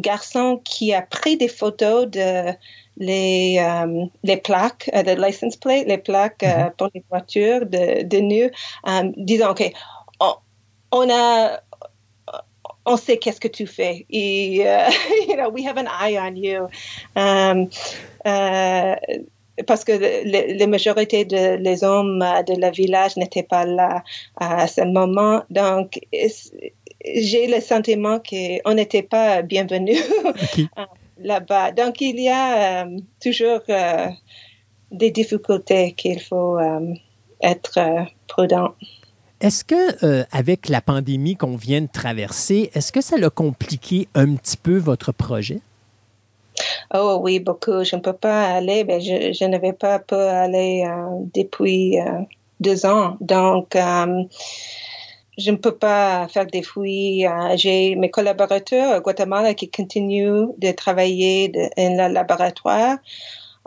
garçon 0.00 0.60
qui 0.64 0.92
a 0.94 1.02
pris 1.02 1.36
des 1.36 1.48
photos 1.48 2.08
de 2.08 2.52
les, 2.96 3.56
euh, 3.58 4.06
les 4.22 4.36
plaques, 4.36 4.90
euh, 4.94 5.02
les 5.02 5.16
license 5.16 5.56
plates, 5.56 5.86
les 5.86 5.98
plaques 5.98 6.42
euh, 6.42 6.64
mhm. 6.64 6.72
pour 6.76 6.88
les 6.94 7.04
voitures 7.10 7.66
de, 7.66 8.02
de 8.04 8.18
nu, 8.18 8.50
disant, 9.16 9.50
OK, 9.50 9.72
on, 10.92 11.10
a, 11.10 11.60
on 12.86 12.96
sait 12.96 13.16
qu'est-ce 13.18 13.40
que 13.40 13.48
tu 13.48 13.66
fais. 13.66 14.06
Et, 14.10 14.56
you 15.28 15.36
know, 15.36 15.50
we 15.50 15.66
have 15.66 15.76
an 15.76 15.86
eye 15.86 16.18
on 16.18 16.36
you. 16.36 16.68
Um, 17.16 17.68
parce 19.66 19.84
que 19.84 19.92
la 20.24 20.66
majorité 20.66 21.24
des 21.24 21.84
hommes 21.84 22.18
de 22.46 22.60
la 22.60 22.70
village 22.70 23.16
n'étaient 23.16 23.44
pas 23.44 23.64
là 23.64 24.02
à 24.36 24.66
ce 24.66 24.80
moment. 24.80 25.42
Donc, 25.50 26.00
j'ai 27.04 27.46
le 27.46 27.60
sentiment 27.60 28.18
qu'on 28.18 28.74
n'était 28.74 29.02
pas 29.02 29.42
bienvenus. 29.42 30.02
là-bas. 31.18 31.72
Donc, 31.72 32.00
il 32.00 32.20
y 32.20 32.28
a 32.28 32.84
euh, 32.84 32.98
toujours 33.22 33.60
euh, 33.68 34.08
des 34.90 35.10
difficultés 35.10 35.92
qu'il 35.92 36.20
faut 36.20 36.58
euh, 36.58 36.94
être 37.42 37.78
prudent. 38.28 38.74
Est-ce 39.40 39.64
que, 39.64 40.24
avec 40.34 40.68
la 40.68 40.80
pandémie 40.80 41.36
qu'on 41.36 41.56
vient 41.56 41.82
de 41.82 41.88
traverser, 41.92 42.70
est-ce 42.74 42.92
que 42.92 43.02
ça 43.02 43.16
a 43.20 43.30
compliqué 43.30 44.08
un 44.14 44.36
petit 44.36 44.56
peu 44.56 44.78
votre 44.78 45.12
projet? 45.12 45.60
Oh 46.94 47.18
oui, 47.20 47.40
beaucoup. 47.40 47.84
Je 47.84 47.96
ne 47.96 48.00
peux 48.00 48.14
pas 48.14 48.54
aller, 48.54 48.84
mais 48.84 49.00
je, 49.00 49.36
je 49.38 49.44
ne 49.44 49.58
vais 49.58 49.74
pas, 49.74 49.98
pas 49.98 50.42
aller 50.42 50.88
depuis 51.34 51.98
deux 52.60 52.86
ans. 52.86 53.18
Donc, 53.20 53.76
je 55.38 55.50
ne 55.50 55.56
peux 55.56 55.76
pas 55.76 56.28
faire 56.28 56.46
des 56.46 56.62
fouilles. 56.62 57.26
Euh, 57.26 57.56
j'ai 57.56 57.96
mes 57.96 58.10
collaborateurs 58.10 58.98
au 58.98 59.00
Guatemala 59.00 59.54
qui 59.54 59.70
continuent 59.70 60.48
de 60.58 60.72
travailler 60.72 61.48
dans 61.48 62.08
le 62.08 62.12
laboratoire, 62.12 62.98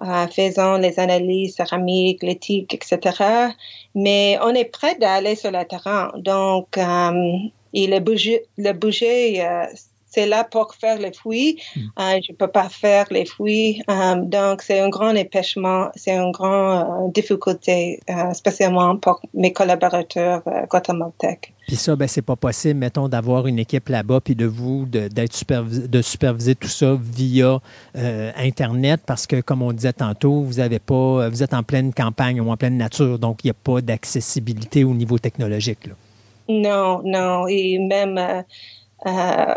euh, 0.01 0.27
faisant 0.27 0.77
les 0.77 0.99
analyses 0.99 1.55
céramiques, 1.55 2.23
l'éthique, 2.23 2.73
etc. 2.73 3.51
Mais 3.95 4.37
on 4.41 4.49
est 4.49 4.65
prêt 4.65 4.95
d'aller 4.95 5.35
sur 5.35 5.51
le 5.51 5.63
terrain. 5.65 6.11
Donc, 6.15 6.77
euh, 6.77 7.37
et 7.73 7.87
le 7.87 7.99
budget, 7.99 8.43
le 8.57 8.71
budget 8.73 9.43
c'est 10.09 10.25
là 10.25 10.43
pour 10.43 10.73
faire 10.73 10.97
les 10.99 11.11
fouilles. 11.13 11.57
Mm. 11.75 11.79
Euh, 11.99 12.19
je 12.25 12.31
ne 12.31 12.37
peux 12.37 12.47
pas 12.47 12.69
faire 12.69 13.05
les 13.11 13.25
fouilles. 13.25 13.81
Euh, 13.89 14.15
donc, 14.23 14.61
c'est 14.61 14.79
un 14.79 14.89
grand 14.89 15.15
empêchement, 15.15 15.89
c'est 15.95 16.15
une 16.15 16.31
grande 16.31 17.07
euh, 17.07 17.11
difficulté, 17.13 17.99
spécialement 18.33 18.95
pour 18.97 19.21
mes 19.33 19.51
collaborateurs 19.51 20.41
guatémaltèques. 20.69 21.53
Puis 21.67 21.75
ça, 21.75 21.95
ben, 21.97 22.07
c'est 22.07 22.21
pas 22.21 22.37
possible, 22.37 22.79
mettons, 22.79 23.09
d'avoir 23.09 23.47
une 23.47 23.59
équipe 23.59 23.89
là-bas, 23.89 24.21
puis 24.21 24.35
de 24.35 24.45
vous, 24.45 24.85
d'être 24.85 25.43
de 25.87 26.01
superviser 26.01 26.55
tout 26.55 26.69
ça 26.69 26.97
via 26.99 27.59
Internet, 27.93 29.01
parce 29.05 29.27
que, 29.27 29.41
comme 29.41 29.61
on 29.61 29.73
disait 29.73 29.93
tantôt, 29.93 30.41
vous 30.41 30.59
avez 30.59 30.79
pas, 30.79 31.27
vous 31.27 31.43
êtes 31.43 31.53
en 31.53 31.63
pleine 31.63 31.93
campagne 31.93 32.39
ou 32.39 32.49
en 32.49 32.57
pleine 32.57 32.77
nature, 32.77 33.19
donc 33.19 33.43
il 33.43 33.47
n'y 33.47 33.51
a 33.51 33.55
pas 33.61 33.81
d'accessibilité 33.81 34.85
au 34.85 34.93
niveau 34.93 35.19
technologique. 35.19 35.87
Là. 35.87 35.93
Non, 36.47 37.01
non, 37.03 37.47
et 37.47 37.77
même 37.77 38.45
euh, 39.05 39.53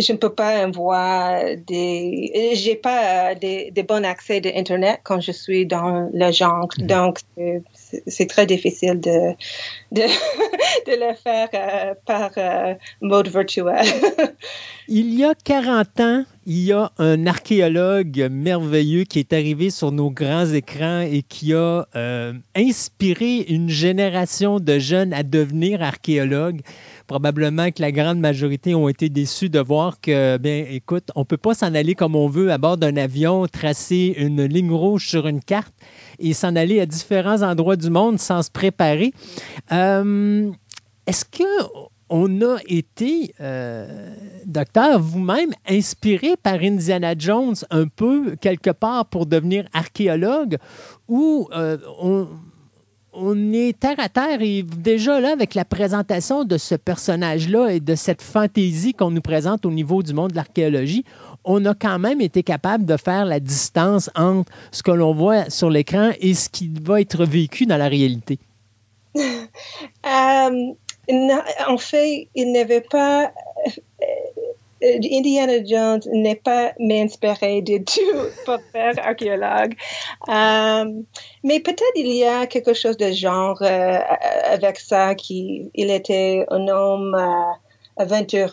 je 0.00 0.12
ne 0.12 0.18
peux 0.18 0.32
pas 0.32 0.64
envoyer 0.64 1.56
des. 1.56 2.52
J'ai 2.54 2.76
pas 2.76 3.34
des, 3.34 3.72
des 3.72 3.82
bons 3.82 4.04
accès 4.04 4.40
d'internet 4.40 5.00
quand 5.02 5.20
je 5.20 5.32
suis 5.32 5.66
dans 5.66 6.08
le 6.12 6.30
jungle, 6.30 6.68
mm-hmm. 6.78 6.86
donc 6.86 7.18
c'est 8.06 8.26
très 8.26 8.46
difficile 8.46 9.00
de 9.00 9.32
de, 9.90 10.02
de 10.86 10.92
le 10.92 11.14
faire 11.14 11.48
euh, 11.54 11.94
par 12.06 12.30
euh, 12.36 12.74
mode 13.00 13.26
virtuel. 13.26 13.84
il 14.88 15.12
y 15.12 15.24
a 15.24 15.34
40 15.34 16.00
ans, 16.00 16.24
il 16.46 16.64
y 16.64 16.72
a 16.72 16.92
un 16.98 17.26
archéologue 17.26 18.28
merveilleux 18.30 19.02
qui 19.02 19.18
est 19.18 19.32
arrivé 19.32 19.70
sur 19.70 19.90
nos 19.90 20.10
grands 20.10 20.46
écrans 20.46 21.00
et 21.00 21.22
qui 21.22 21.52
a 21.52 21.84
inspiré 22.54 23.38
une 23.48 23.68
génération 23.68 24.60
de 24.60 24.78
jeunes 24.78 25.12
à 25.12 25.24
devenir 25.24 25.82
archéologues. 25.82 26.60
Probablement 27.06 27.70
que 27.70 27.80
la 27.80 27.92
grande 27.92 28.18
majorité 28.18 28.74
ont 28.74 28.88
été 28.88 29.08
déçus 29.08 29.48
de 29.48 29.60
voir 29.60 30.00
que, 30.00 30.36
bien, 30.38 30.64
écoute, 30.70 31.10
on 31.14 31.20
ne 31.20 31.24
peut 31.24 31.36
pas 31.36 31.54
s'en 31.54 31.74
aller 31.74 31.94
comme 31.94 32.16
on 32.16 32.28
veut 32.28 32.50
à 32.50 32.58
bord 32.58 32.76
d'un 32.76 32.96
avion, 32.96 33.46
tracer 33.46 34.14
une 34.16 34.44
ligne 34.44 34.72
rouge 34.72 35.08
sur 35.08 35.26
une 35.26 35.40
carte 35.40 35.74
et 36.18 36.32
s'en 36.32 36.56
aller 36.56 36.80
à 36.80 36.86
différents 36.86 37.42
endroits 37.42 37.76
du 37.76 37.90
monde 37.90 38.18
sans 38.18 38.42
se 38.42 38.50
préparer. 38.50 39.12
Euh, 39.72 40.50
est-ce 41.06 41.24
que 41.24 41.42
on 42.14 42.42
a 42.42 42.58
été, 42.66 43.34
euh, 43.40 44.14
docteur, 44.44 45.00
vous-même 45.00 45.52
inspiré 45.66 46.36
par 46.42 46.60
Indiana 46.60 47.14
Jones 47.16 47.54
un 47.70 47.86
peu 47.86 48.36
quelque 48.36 48.68
part 48.68 49.06
pour 49.06 49.24
devenir 49.24 49.64
archéologue 49.72 50.58
ou 51.08 51.48
euh, 51.54 51.78
on, 51.98 52.28
on, 53.12 53.52
est 53.52 53.78
terre 53.78 53.98
à 53.98 54.08
terre 54.08 54.40
et 54.40 54.62
déjà 54.62 55.20
là 55.20 55.32
avec 55.32 55.54
la 55.54 55.64
présentation 55.64 56.44
de 56.44 56.58
ce 56.58 56.74
personnage-là 56.74 57.70
et 57.70 57.80
de 57.80 57.94
cette 57.94 58.22
fantaisie 58.22 58.94
qu'on 58.94 59.10
nous 59.10 59.20
présente 59.20 59.66
au 59.66 59.70
niveau 59.70 60.02
du 60.02 60.14
monde 60.14 60.30
de 60.30 60.36
l'archéologie, 60.36 61.04
on 61.44 61.64
a 61.64 61.74
quand 61.74 61.98
même 61.98 62.20
été 62.20 62.42
capable 62.42 62.84
de 62.84 62.96
faire 62.96 63.24
la 63.24 63.40
distance 63.40 64.10
entre 64.14 64.50
ce 64.70 64.82
que 64.82 64.90
l'on 64.90 65.14
voit 65.14 65.50
sur 65.50 65.70
l'écran 65.70 66.10
et 66.20 66.34
ce 66.34 66.48
qui 66.48 66.70
va 66.82 67.00
être 67.00 67.24
vécu 67.24 67.66
dans 67.66 67.76
la 67.76 67.88
réalité. 67.88 68.38
Euh, 70.04 70.50
en 71.66 71.78
fait, 71.78 72.28
il 72.34 72.52
n'avait 72.52 72.80
pas. 72.80 73.32
Euh, 74.82 74.98
Indiana 75.10 75.64
Jones 75.64 76.02
n'est 76.12 76.36
pas 76.36 76.72
m'inspiré 76.78 77.62
du 77.62 77.84
tout 77.84 78.00
pour 78.44 78.58
faire 78.72 78.94
archéologue. 78.98 79.74
Euh, 80.28 81.02
mais 81.44 81.60
peut-être 81.60 81.96
il 81.96 82.12
y 82.14 82.24
a 82.24 82.46
quelque 82.46 82.74
chose 82.74 82.96
de 82.96 83.12
genre 83.12 83.60
euh, 83.62 83.98
avec 84.46 84.78
ça, 84.78 85.14
qu'il 85.14 85.70
il 85.74 85.90
était 85.90 86.44
un 86.50 86.68
homme 86.68 87.16
aventureux 87.96 88.48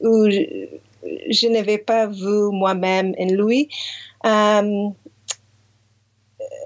où 0.00 0.30
je, 0.30 0.68
je 1.30 1.48
n'avais 1.48 1.78
pas 1.78 2.06
vu 2.06 2.50
moi-même 2.52 3.14
en 3.18 3.26
lui 3.26 3.68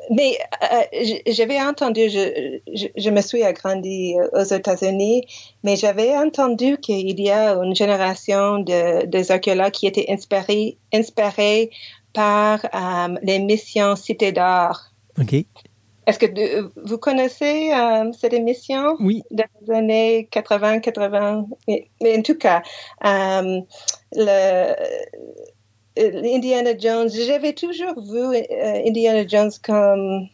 mais 0.08 0.38
euh, 0.62 1.04
j'avais 1.26 1.60
entendu, 1.60 2.08
je, 2.08 2.58
je, 2.96 3.10
me 3.10 3.20
suis 3.20 3.42
agrandi 3.42 4.14
aux 4.32 4.42
États-Unis, 4.42 5.26
mais 5.62 5.76
j'avais 5.76 6.16
entendu 6.16 6.78
qu'il 6.78 7.20
y 7.20 7.30
a 7.30 7.54
une 7.54 7.74
génération 7.74 8.58
de, 8.58 9.06
des 9.06 9.30
archéologues 9.30 9.72
qui 9.72 9.86
étaient 9.86 10.06
inspirés, 10.08 10.78
inspirés 10.92 11.70
par 12.12 12.64
euh, 12.64 13.16
les 13.22 13.38
missions 13.38 13.96
Cité 13.96 14.32
d'Or. 14.32 14.90
OK. 15.18 15.34
Est-ce 16.06 16.18
que 16.18 16.88
vous 16.88 16.98
connaissez 16.98 17.72
euh, 17.72 18.10
cette 18.18 18.32
émission? 18.32 18.96
Oui. 18.98 19.22
Dans 19.30 19.44
les 19.62 19.74
années 19.74 20.28
80, 20.30 20.80
80, 20.80 21.46
mais, 21.68 21.88
mais 22.02 22.18
en 22.18 22.22
tout 22.22 22.36
cas, 22.36 22.62
le 23.02 23.62
euh, 24.16 24.74
Indiana 25.96 26.76
Jones, 26.78 27.10
j'avais 27.10 27.52
toujours 27.52 28.00
vu 28.00 28.18
euh, 28.18 28.82
Indiana 28.86 29.26
Jones 29.26 29.50
comme 29.62 30.28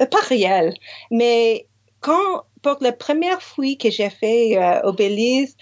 euh, 0.00 0.06
pas 0.06 0.20
réel, 0.28 0.74
mais 1.10 1.66
quand 2.00 2.44
pour 2.62 2.76
la 2.80 2.92
première 2.92 3.42
fois 3.42 3.74
que 3.80 3.90
j'ai 3.90 4.10
fait 4.10 4.58
au 4.84 4.92
Belize, 4.92 5.56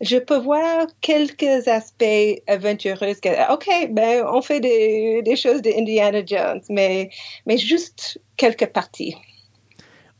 je 0.00 0.16
peux 0.16 0.38
voir 0.38 0.86
quelques 1.00 1.68
aspects 1.68 2.42
aventureux. 2.48 3.14
ok, 3.50 3.68
ben 3.90 4.24
on 4.26 4.42
fait 4.42 4.60
des, 4.60 5.22
des 5.22 5.36
choses 5.36 5.62
d'Indiana 5.62 6.24
Jones, 6.26 6.62
mais 6.68 7.10
mais 7.46 7.56
juste 7.56 8.20
quelques 8.36 8.66
parties 8.66 9.16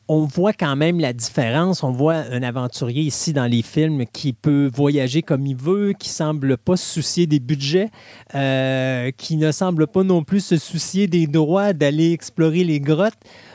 on 0.08 0.24
voit 0.24 0.52
quand 0.52 0.76
même 0.76 1.00
la 1.00 1.12
différence. 1.12 1.82
On 1.82 1.90
voit 1.90 2.16
un 2.30 2.42
aventurier 2.42 3.02
ici 3.02 3.32
dans 3.32 3.46
les 3.46 3.62
films 3.62 4.04
qui 4.12 4.32
peut 4.32 4.70
voyager 4.72 5.22
comme 5.22 5.46
il 5.46 5.56
veut, 5.56 5.92
qui 5.92 6.08
semble 6.08 6.56
pas 6.56 6.76
se 6.76 6.84
soucier 6.94 7.26
des 7.26 7.40
budgets, 7.40 7.90
euh, 8.34 9.10
qui 9.16 9.36
ne 9.36 9.52
semble 9.52 9.86
pas 9.86 10.02
non 10.02 10.22
plus 10.22 10.44
se 10.44 10.56
soucier 10.56 11.06
des 11.06 11.26
droits 11.26 11.72
d'aller 11.72 12.12
explorer 12.12 12.64
les 12.64 12.80
grottes. 12.80 13.14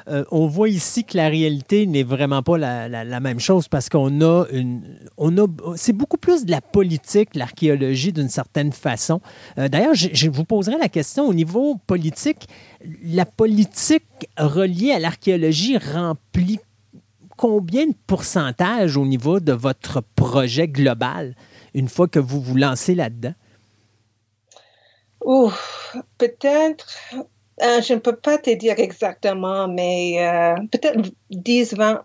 Euh, 0.10 0.24
on 0.32 0.48
voit 0.48 0.70
ici 0.70 1.04
que 1.04 1.18
la 1.18 1.28
réalité 1.28 1.86
n'est 1.86 2.04
vraiment 2.04 2.42
pas 2.42 2.58
la, 2.58 3.20
même 3.20 3.40
chose 3.40 3.68
parce 3.68 3.90
qu'on 3.90 4.22
a 4.22 4.46
une, 4.52 4.82
on 5.18 5.38
a, 5.38 5.48
c'est 5.76 5.94
beaucoup 5.94 6.18
plus 6.18 6.46
de 6.46 6.52
la 6.52 6.62
politique, 6.62 7.36
l'archéologie 7.36 8.14
d'une 8.14 8.30
certaine 8.30 8.72
façon. 8.72 9.22
Euh, 9.58 9.68
d'ailleurs, 9.68 9.96
je, 9.96 10.30
vous 10.30 10.46
poserai 10.46 10.78
la 10.78 10.88
question 10.88 11.28
au 11.28 11.34
niveau 11.34 11.76
politique. 11.88 12.48
La 13.04 13.26
politique 13.26 14.30
reliée 14.38 14.92
à 14.92 15.00
l'archéologie 15.00 15.78
remplit 15.78 16.60
combien 17.36 17.88
de 17.88 17.96
pourcentage 18.08 18.96
au 18.96 19.06
niveau 19.06 19.40
de 19.40 19.52
votre 19.52 20.02
projet 20.16 20.68
global 20.68 21.36
une 21.74 21.90
fois 21.90 22.08
que 22.08 22.20
vous 22.20 22.42
vous 22.42 22.56
lancez 22.56 22.96
là-dedans? 22.96 23.34
peut-être 26.18 27.16
euh, 27.64 27.82
je 27.82 27.94
ne 27.94 28.00
peux 28.00 28.16
pas 28.16 28.38
te 28.38 28.52
dire 28.52 28.76
exactement, 28.78 29.68
mais 29.68 30.18
euh, 30.20 30.56
peut-être 30.72 31.10
10-20% 31.32 32.00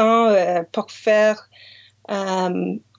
euh, 0.00 0.62
pour 0.70 0.90
faire 0.90 1.48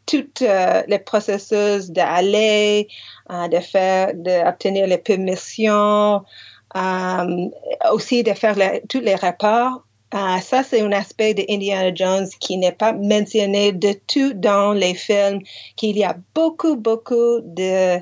tous 0.05 0.43
les 0.87 0.99
processus 0.99 1.89
d'aller, 1.89 2.87
de 3.29 3.59
faire, 3.59 4.13
d'obtenir 4.15 4.87
les 4.87 4.97
permissions, 4.99 6.23
aussi 7.91 8.23
de 8.23 8.33
faire 8.33 8.55
tous 8.87 8.99
les 8.99 9.15
rapports. 9.15 9.83
ça, 10.11 10.63
c'est 10.63 10.81
un 10.81 10.91
aspect 10.91 11.33
de 11.33 11.43
Indiana 11.49 11.91
Jones 11.93 12.27
qui 12.39 12.57
n'est 12.57 12.71
pas 12.71 12.93
mentionné 12.93 13.71
de 13.71 13.93
tout 14.05 14.33
dans 14.33 14.73
les 14.73 14.93
films, 14.93 15.41
qu'il 15.75 15.97
y 15.97 16.03
a 16.03 16.15
beaucoup, 16.35 16.75
beaucoup 16.75 17.41
de 17.43 17.99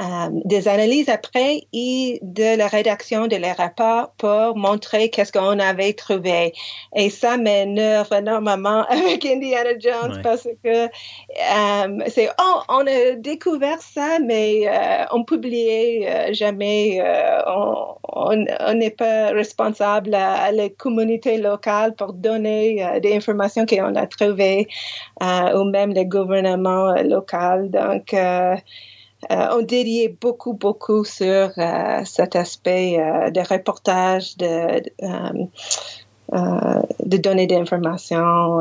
euh, 0.00 0.04
des 0.44 0.68
analyses 0.68 1.08
après 1.08 1.62
et 1.72 2.18
de 2.22 2.56
la 2.56 2.66
rédaction 2.66 3.26
de 3.26 3.36
les 3.36 3.52
rapports 3.52 4.12
pour 4.16 4.56
montrer 4.56 5.10
qu'est-ce 5.10 5.32
qu'on 5.32 5.58
avait 5.58 5.92
trouvé. 5.92 6.52
Et 6.96 7.10
ça 7.10 7.36
m'énerve 7.36 8.12
énormément 8.12 8.84
avec 8.88 9.24
Indiana 9.24 9.78
Jones 9.78 10.20
parce 10.22 10.48
que 10.64 10.86
euh, 10.86 12.04
c'est 12.08 12.30
oh, 12.40 12.60
on 12.68 12.86
a 12.86 13.12
découvert 13.16 13.80
ça, 13.82 14.18
mais 14.24 14.66
euh, 14.66 15.04
on 15.12 15.24
publiait 15.24 16.32
jamais. 16.32 17.02
on 17.46 18.74
n'est 18.74 18.90
pas 18.90 19.30
responsable 19.32 20.14
à, 20.14 20.34
à, 20.44 20.52
la 20.52 20.68
communauté 20.68 21.38
locale 21.38 21.94
pour 21.94 22.12
donner 22.12 22.84
des 23.02 23.14
informations 23.14 23.66
qu'on 23.66 23.94
a 23.94 24.06
trouvées 24.06 24.68
ou 25.20 25.64
même 25.64 25.92
le 25.94 26.04
gouvernement 26.04 26.94
local. 27.02 27.70
Donc 27.70 28.14
euh, 28.14 28.56
on 29.30 29.62
dédiait 29.62 30.16
beaucoup, 30.20 30.54
beaucoup 30.54 31.04
sur 31.04 31.52
euh, 31.58 32.04
cet 32.04 32.36
aspect 32.36 32.98
euh, 32.98 33.30
de 33.30 33.40
reportage, 33.40 34.36
de, 34.36 34.82
de 36.32 37.16
donner 37.16 37.46
des 37.46 37.56
informations 37.56 38.60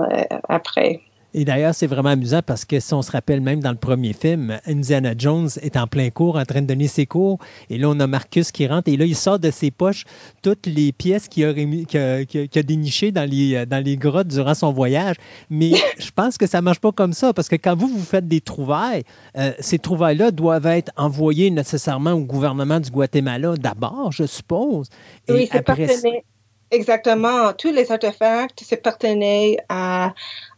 après. 0.49 1.01
Et 1.33 1.45
d'ailleurs, 1.45 1.73
c'est 1.73 1.87
vraiment 1.87 2.09
amusant 2.09 2.41
parce 2.45 2.65
que 2.65 2.79
si 2.79 2.93
on 2.93 3.01
se 3.01 3.11
rappelle 3.11 3.41
même 3.41 3.61
dans 3.61 3.71
le 3.71 3.77
premier 3.77 4.13
film, 4.13 4.59
Indiana 4.65 5.13
Jones 5.17 5.49
est 5.61 5.77
en 5.77 5.87
plein 5.87 6.09
cours, 6.09 6.35
en 6.35 6.43
train 6.43 6.61
de 6.61 6.67
donner 6.67 6.87
ses 6.87 7.05
cours. 7.05 7.39
Et 7.69 7.77
là, 7.77 7.89
on 7.89 7.99
a 7.99 8.07
Marcus 8.07 8.51
qui 8.51 8.67
rentre 8.67 8.89
et 8.89 8.97
là, 8.97 9.05
il 9.05 9.15
sort 9.15 9.39
de 9.39 9.49
ses 9.49 9.71
poches 9.71 10.03
toutes 10.41 10.65
les 10.65 10.91
pièces 10.91 11.27
qu'il 11.27 11.45
a, 11.45 11.49
a, 11.49 12.63
dénichées 12.63 13.11
dans 13.11 13.29
les, 13.29 13.65
dans 13.65 13.83
les 13.83 13.95
grottes 13.95 14.27
durant 14.27 14.53
son 14.53 14.71
voyage. 14.73 15.15
Mais 15.49 15.71
je 15.99 16.11
pense 16.11 16.37
que 16.37 16.47
ça 16.47 16.59
ne 16.59 16.65
marche 16.65 16.79
pas 16.79 16.91
comme 16.91 17.13
ça 17.13 17.33
parce 17.33 17.47
que 17.47 17.55
quand 17.55 17.75
vous, 17.75 17.87
vous 17.87 18.03
faites 18.03 18.27
des 18.27 18.41
trouvailles, 18.41 19.03
euh, 19.37 19.53
ces 19.59 19.79
trouvailles-là 19.79 20.31
doivent 20.31 20.67
être 20.67 20.91
envoyées 20.97 21.49
nécessairement 21.49 22.11
au 22.11 22.25
gouvernement 22.25 22.79
du 22.79 22.91
Guatemala 22.91 23.55
d'abord, 23.55 24.11
je 24.11 24.25
suppose. 24.25 24.89
Et 25.27 25.33
oui, 25.33 25.49
c'est 25.51 26.23
Exactement. 26.71 27.51
Tous 27.51 27.71
les 27.71 27.91
artefacts 27.91 28.63
s'appartenaient 28.63 29.57
à, 29.67 30.13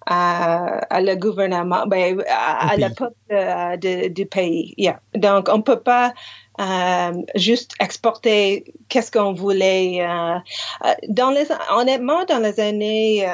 à, 0.05 1.01
le 1.01 1.15
gouvernement, 1.15 1.85
ben, 1.87 2.21
à, 2.29 2.75
la 2.77 2.89
peuple 2.89 3.15
euh, 3.31 3.77
du 4.09 4.25
pays. 4.25 4.75
Donc, 5.15 5.49
on 5.49 5.57
ne 5.57 5.61
peut 5.61 5.79
pas 5.79 6.13
euh, 6.59 7.13
juste 7.35 7.71
exporter 7.79 8.73
qu'est-ce 8.89 9.11
qu'on 9.11 9.33
voulait. 9.33 10.01
Euh, 10.01 10.39
dans 11.09 11.31
les, 11.31 11.47
honnêtement, 11.71 12.25
dans 12.25 12.39
les 12.39 12.59
années 12.59 13.27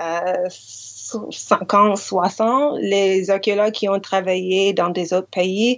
50, 1.32 1.98
60, 1.98 2.80
les 2.82 3.30
archéologues 3.30 3.72
qui 3.72 3.90
ont 3.90 4.00
travaillé 4.00 4.74
dans 4.74 4.90
des 4.90 5.14
autres 5.14 5.30
pays 5.30 5.78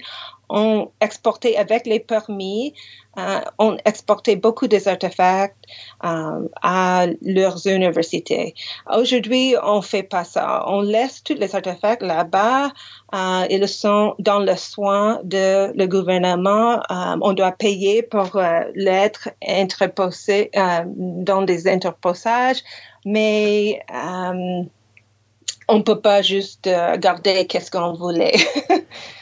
ont 0.51 0.91
exporté 0.99 1.57
avec 1.57 1.87
les 1.87 1.99
permis, 1.99 2.73
euh, 3.17 3.39
ont 3.57 3.77
exporté 3.85 4.35
beaucoup 4.35 4.67
des 4.67 4.87
artefacts 4.87 5.65
euh, 6.03 6.47
à 6.61 7.07
leurs 7.21 7.65
universités. 7.67 8.53
Aujourd'hui, 8.93 9.55
on 9.63 9.81
fait 9.81 10.03
pas 10.03 10.23
ça. 10.23 10.63
On 10.67 10.81
laisse 10.81 11.23
tous 11.23 11.35
les 11.35 11.55
artefacts 11.55 12.03
là-bas. 12.03 12.71
Euh, 13.13 13.45
ils 13.49 13.67
sont 13.67 14.15
dans 14.19 14.39
le 14.39 14.55
soin 14.55 15.19
de 15.23 15.71
le 15.75 15.85
gouvernement. 15.87 16.75
Euh, 16.91 17.17
on 17.21 17.33
doit 17.33 17.53
payer 17.53 18.01
pour 18.03 18.39
l'être 18.75 19.29
entreposé 19.45 20.51
dans 20.85 21.41
des 21.41 21.67
interposages, 21.67 22.63
mais 23.05 23.81
on 25.67 25.83
peut 25.83 25.99
pas 25.99 26.21
juste 26.21 26.69
garder 26.97 27.47
qu'est-ce 27.47 27.71
qu'on 27.71 27.93
voulait. 27.93 28.35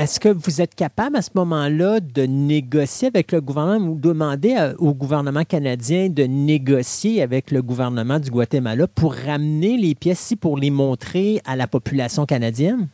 Est-ce 0.00 0.18
que 0.18 0.30
vous 0.30 0.62
êtes 0.62 0.74
capable 0.74 1.16
à 1.16 1.20
ce 1.20 1.28
moment-là 1.34 2.00
de 2.00 2.22
négocier 2.22 3.08
avec 3.08 3.32
le 3.32 3.42
gouvernement 3.42 3.86
ou 3.86 3.96
demander 3.96 4.72
au 4.78 4.94
gouvernement 4.94 5.44
canadien 5.44 6.08
de 6.08 6.22
négocier 6.22 7.20
avec 7.20 7.50
le 7.50 7.60
gouvernement 7.60 8.18
du 8.18 8.30
Guatemala 8.30 8.86
pour 8.86 9.12
ramener 9.12 9.76
les 9.76 9.94
pièces 9.94 10.22
ici 10.22 10.36
pour 10.36 10.56
les 10.56 10.70
montrer 10.70 11.42
à 11.44 11.54
la 11.54 11.66
population 11.66 12.24
canadienne? 12.24 12.88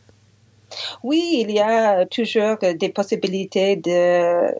Oui, 1.01 1.45
il 1.47 1.51
y 1.51 1.61
a 1.61 2.05
toujours 2.07 2.57
des 2.77 2.89
possibilités 2.89 3.77
de 3.77 4.53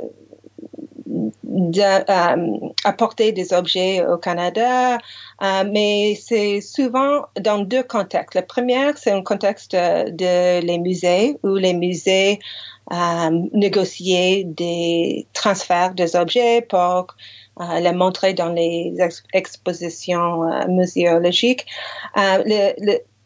d'apporter 1.44 3.32
des 3.32 3.54
objets 3.54 4.06
au 4.06 4.18
Canada, 4.18 4.98
euh, 5.42 5.64
mais 5.72 6.16
c'est 6.22 6.62
souvent 6.62 7.26
dans 7.40 7.60
deux 7.60 7.84
contextes. 7.84 8.36
Le 8.36 8.46
premier, 8.46 8.92
c'est 8.96 9.12
un 9.12 9.24
contexte 9.24 9.74
de 9.74 10.62
les 10.62 10.80
musées 10.80 11.38
où 11.44 11.56
les 11.56 11.74
musées 11.74 12.40
euh, 12.92 13.30
négocier 13.54 14.46
des 14.46 15.28
transferts 15.34 15.94
des 15.94 16.16
objets 16.16 16.62
pour 16.62 17.08
euh, 17.60 17.80
les 17.80 17.92
montrer 17.92 18.34
dans 18.34 18.50
les 18.54 18.94
expositions 19.34 20.44
euh, 20.44 20.68
muséologiques. 20.68 21.66
Euh, 22.16 22.44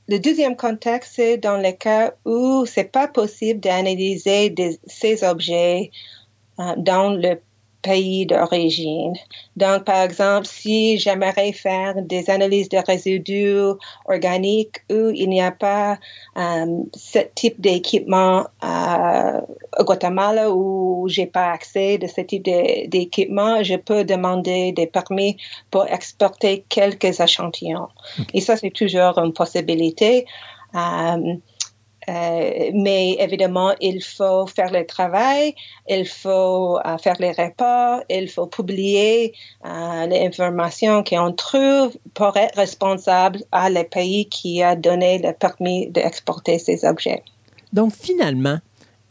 le, 0.07 0.17
deuxième 0.17 0.55
contexte, 0.55 1.13
c'est 1.15 1.37
dans 1.37 1.57
le 1.57 1.71
cas 1.73 2.13
où 2.25 2.65
c'est 2.65 2.91
pas 2.91 3.07
possible 3.07 3.59
d'analyser 3.59 4.55
ces 4.87 5.23
objets 5.23 5.91
euh, 6.59 6.73
dans 6.77 7.11
le 7.11 7.39
pays 7.81 8.25
d'origine. 8.25 9.13
Donc, 9.55 9.83
par 9.83 10.03
exemple, 10.03 10.45
si 10.45 10.97
j'aimerais 10.97 11.51
faire 11.51 11.95
des 12.01 12.29
analyses 12.29 12.69
de 12.69 12.77
résidus 12.77 13.77
organiques 14.05 14.77
où 14.89 15.09
il 15.09 15.29
n'y 15.29 15.41
a 15.41 15.51
pas 15.51 15.97
um, 16.35 16.85
ce 16.93 17.19
type 17.35 17.59
d'équipement 17.59 18.47
euh, 18.63 19.41
au 19.79 19.83
Guatemala 19.83 20.51
où 20.51 21.07
j'ai 21.07 21.25
pas 21.25 21.51
accès 21.51 21.97
de 21.97 22.07
ce 22.07 22.21
type 22.21 22.43
d'équipement, 22.43 23.63
je 23.63 23.75
peux 23.75 24.03
demander 24.03 24.71
des 24.71 24.87
permis 24.87 25.37
pour 25.69 25.85
exporter 25.87 26.65
quelques 26.69 27.19
échantillons. 27.19 27.87
Et 28.33 28.41
ça, 28.41 28.57
c'est 28.57 28.71
toujours 28.71 29.17
une 29.17 29.33
possibilité. 29.33 30.25
Um, 30.73 31.41
mais 32.73 33.15
évidemment, 33.19 33.73
il 33.79 34.03
faut 34.03 34.45
faire 34.47 34.71
le 34.71 34.85
travail, 34.85 35.55
il 35.87 36.07
faut 36.07 36.79
euh, 36.79 36.97
faire 36.97 37.15
les 37.19 37.31
rapports, 37.31 38.01
il 38.09 38.27
faut 38.29 38.47
publier 38.47 39.33
euh, 39.65 40.07
les 40.07 40.25
informations 40.25 41.03
qu'on 41.03 41.31
trouve 41.31 41.97
pour 42.13 42.35
être 42.37 42.55
responsable 42.55 43.39
à 43.51 43.69
le 43.69 43.83
pays 43.83 44.27
qui 44.27 44.61
a 44.61 44.75
donné 44.75 45.19
le 45.19 45.33
permis 45.33 45.87
d'exporter 45.89 46.59
ces 46.59 46.85
objets. 46.85 47.23
Donc 47.73 47.93
finalement, 47.93 48.59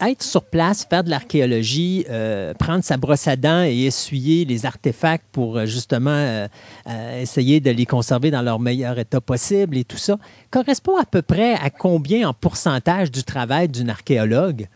être 0.01 0.23
sur 0.23 0.45
place, 0.45 0.87
faire 0.89 1.05
de 1.05 1.11
l'archéologie, 1.11 2.07
euh, 2.11 2.55
prendre 2.55 2.83
sa 2.83 2.97
brosse 2.97 3.29
à 3.29 3.37
dents 3.37 3.62
et 3.62 3.87
essuyer 3.87 4.45
les 4.45 4.67
artefacts 4.67 5.25
pour 5.33 5.59
euh, 5.59 5.67
justement 5.67 6.11
euh, 6.11 6.49
euh, 6.89 7.20
essayer 7.20 7.61
de 7.61 7.70
les 7.70 7.87
conserver 7.87 8.31
dans 8.31 8.43
leur 8.43 8.59
meilleur 8.59 8.99
état 8.99 9.20
possible 9.20 9.77
et 9.77 9.85
tout 9.85 9.97
ça, 9.97 10.17
correspond 10.51 10.97
à 10.97 11.05
peu 11.05 11.23
près 11.23 11.55
à 11.55 11.70
combien 11.70 12.29
en 12.29 12.35
pourcentage 12.35 13.11
du 13.11 13.25
travail 13.25 13.69
d'une 13.69 13.91
archéologue? 13.91 14.69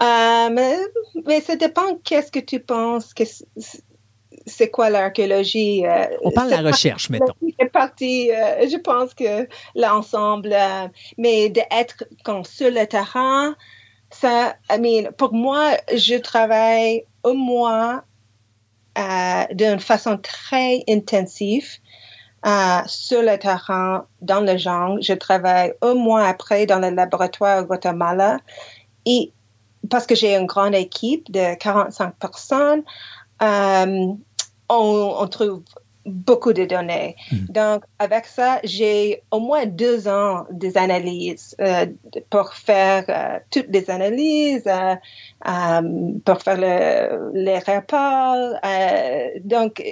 Mais, 0.00 0.78
mais, 1.26 1.40
ça 1.40 1.56
dépend 1.56 1.96
qu'est-ce 2.04 2.30
que 2.30 2.38
tu 2.38 2.60
penses 2.60 3.12
que 3.12 3.24
c'est 4.46 4.70
quoi 4.70 4.90
l'archéologie. 4.90 5.84
On 6.22 6.30
parle 6.30 6.50
de 6.50 6.54
la 6.54 6.70
recherche, 6.70 7.10
mettons. 7.10 7.34
C'est 7.58 7.72
partie, 7.72 8.30
euh, 8.30 8.68
je 8.68 8.76
pense 8.76 9.14
que 9.14 9.48
l'ensemble, 9.74 10.54
mais 11.18 11.48
d'être 11.48 12.04
sur 12.44 12.70
le 12.70 12.86
terrain, 12.86 13.56
ça, 14.10 14.56
I 14.70 14.78
mean, 14.78 15.12
pour 15.12 15.32
moi, 15.32 15.76
je 15.94 16.16
travaille 16.16 17.04
au 17.22 17.34
moins 17.34 18.02
d'une 19.52 19.80
façon 19.80 20.16
très 20.16 20.82
intensive 20.88 21.78
sur 22.86 23.22
le 23.22 23.36
terrain, 23.38 24.06
dans 24.22 24.40
le 24.40 24.56
genre. 24.56 24.98
Je 25.00 25.12
travaille 25.12 25.74
au 25.82 25.94
moins 25.94 26.24
après 26.24 26.66
dans 26.66 26.78
le 26.78 26.90
laboratoire 26.90 27.62
au 27.62 27.66
Guatemala. 27.66 28.38
Et 29.04 29.32
parce 29.90 30.06
que 30.06 30.14
j'ai 30.14 30.36
une 30.36 30.46
grande 30.46 30.74
équipe 30.74 31.30
de 31.30 31.54
45 31.56 32.14
personnes, 32.16 32.82
euh, 33.42 34.12
on, 34.68 35.14
on, 35.18 35.28
trouve 35.28 35.62
beaucoup 36.06 36.52
de 36.52 36.64
données. 36.64 37.16
Mm. 37.30 37.36
Donc, 37.52 37.84
avec 37.98 38.26
ça, 38.26 38.60
j'ai 38.64 39.22
au 39.30 39.40
moins 39.40 39.66
deux 39.66 40.08
ans 40.08 40.46
des 40.50 40.76
analyses 40.78 41.54
euh, 41.60 41.86
pour 42.30 42.54
faire 42.54 43.04
euh, 43.08 43.38
toutes 43.50 43.68
les 43.68 43.90
analyses, 43.90 44.66
euh, 44.66 46.14
pour 46.24 46.42
faire 46.42 46.56
le, 46.58 47.32
les 47.34 47.58
rapports. 47.58 48.60
donc, 49.44 49.82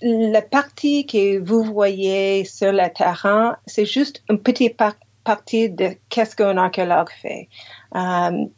la 0.00 0.42
partie 0.42 1.06
que 1.06 1.38
vous 1.38 1.62
voyez 1.62 2.44
sur 2.44 2.72
le 2.72 2.92
terrain, 2.92 3.56
c'est 3.66 3.86
juste 3.86 4.22
une 4.28 4.38
petite 4.38 4.76
par 4.76 4.94
partie 5.24 5.70
de 5.70 5.92
qu'est-ce 6.10 6.36
qu'un 6.36 6.58
archéologue 6.58 7.08
fait. 7.22 7.48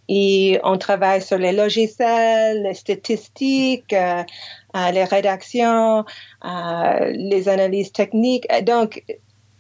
Et 0.09 0.59
on 0.65 0.77
travaille 0.79 1.23
sur 1.23 1.39
les 1.39 1.53
logiciels, 1.53 2.65
les 2.65 2.75
statistiques, 2.75 3.95
les 4.93 5.05
rédactions, 5.05 6.05
euh, 6.45 7.13
les 7.13 7.49
analyses 7.49 7.93
techniques. 7.93 8.47
Donc, 8.65 9.03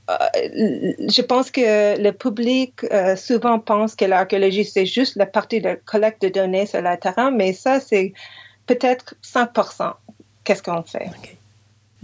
je 0.09 1.21
pense 1.23 1.51
que 1.51 2.01
le 2.01 2.13
public 2.13 2.87
souvent 3.17 3.59
pense 3.59 3.97
que 3.97 4.05
l'archéologie, 4.05 4.65
c'est 4.65 4.87
juste 4.87 5.17
la 5.17 5.27
partie 5.27 5.61
de 5.61 5.81
collecte 5.85 6.23
de 6.23 6.29
données 6.29 6.67
sur 6.67 6.81
le 6.81 6.97
terrain, 6.97 7.33
mais 7.33 7.53
ça, 7.53 7.81
c'est 7.81 8.13
peut-être 8.67 9.17
5%. 9.25 9.95
Qu'est-ce 10.45 10.63
qu'on 10.63 10.85
fait? 10.85 11.11
Okay. 11.19 11.37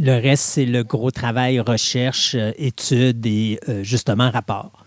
Le 0.00 0.20
reste, 0.20 0.42
c'est 0.42 0.65
le 0.65 0.82
gros 0.82 1.12
travail, 1.12 1.60
recherche, 1.60 2.34
études 2.57 3.24
et 3.24 3.60
justement 3.82 4.31
rapport. 4.32 4.82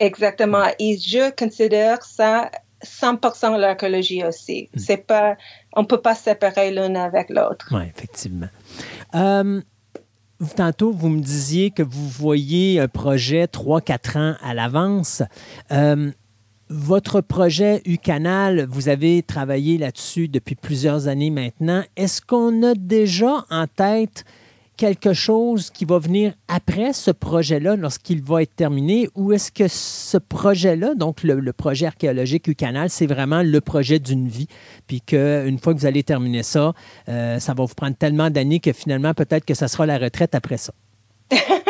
Exactement. 0.00 0.64
Et 0.78 0.98
je 0.98 1.30
considère 1.36 2.02
ça 2.02 2.50
100% 2.84 3.58
l'archéologie 3.58 4.24
aussi. 4.24 4.68
Mm. 4.74 4.78
C'est 4.78 5.06
pas, 5.06 5.36
on 5.74 5.84
peut 5.84 6.00
pas 6.00 6.14
séparer 6.14 6.70
l'une 6.70 6.96
avec 6.96 7.30
l'autre. 7.30 7.68
Oui, 7.72 7.82
effectivement. 7.94 8.48
Euh, 9.14 9.60
tantôt, 10.56 10.92
vous 10.92 11.08
me 11.08 11.20
disiez 11.20 11.70
que 11.70 11.82
vous 11.82 12.08
voyez 12.08 12.80
un 12.80 12.88
projet 12.88 13.44
3-4 13.44 14.18
ans 14.18 14.36
à 14.42 14.54
l'avance. 14.54 15.22
Euh, 15.72 16.10
votre 16.68 17.20
projet 17.20 17.82
U-Canal, 17.84 18.64
vous 18.70 18.88
avez 18.88 19.24
travaillé 19.24 19.76
là-dessus 19.76 20.28
depuis 20.28 20.54
plusieurs 20.54 21.08
années 21.08 21.30
maintenant. 21.30 21.82
Est-ce 21.96 22.22
qu'on 22.22 22.62
a 22.62 22.74
déjà 22.74 23.44
en 23.50 23.66
tête 23.66 24.24
quelque 24.80 25.12
chose 25.12 25.68
qui 25.68 25.84
va 25.84 25.98
venir 25.98 26.32
après 26.48 26.94
ce 26.94 27.10
projet-là 27.10 27.76
lorsqu'il 27.76 28.22
va 28.22 28.40
être 28.40 28.56
terminé? 28.56 29.10
Ou 29.14 29.32
est-ce 29.32 29.52
que 29.52 29.68
ce 29.68 30.16
projet-là, 30.16 30.94
donc 30.94 31.22
le, 31.22 31.52
projet 31.52 31.84
archéologique 31.84 32.46
du 32.46 32.54
canal, 32.54 32.88
c'est 32.88 33.06
vraiment 33.06 33.42
le 33.42 33.60
projet 33.60 33.98
d'une 33.98 34.26
vie, 34.26 34.46
puis 34.86 35.02
qu'une 35.02 35.58
fois 35.58 35.74
que 35.74 35.80
vous 35.80 35.86
allez 35.86 36.02
terminer 36.02 36.42
ça, 36.42 36.72
euh, 37.10 37.38
ça 37.38 37.52
va 37.52 37.66
vous 37.66 37.74
prendre 37.74 37.94
tellement 37.94 38.30
d'années 38.30 38.58
que 38.58 38.72
finalement, 38.72 39.12
peut-être 39.12 39.44
que 39.44 39.52
ça 39.52 39.68
sera 39.68 39.84
la 39.84 39.98
retraite 39.98 40.34
après 40.34 40.56
ça? 40.56 40.72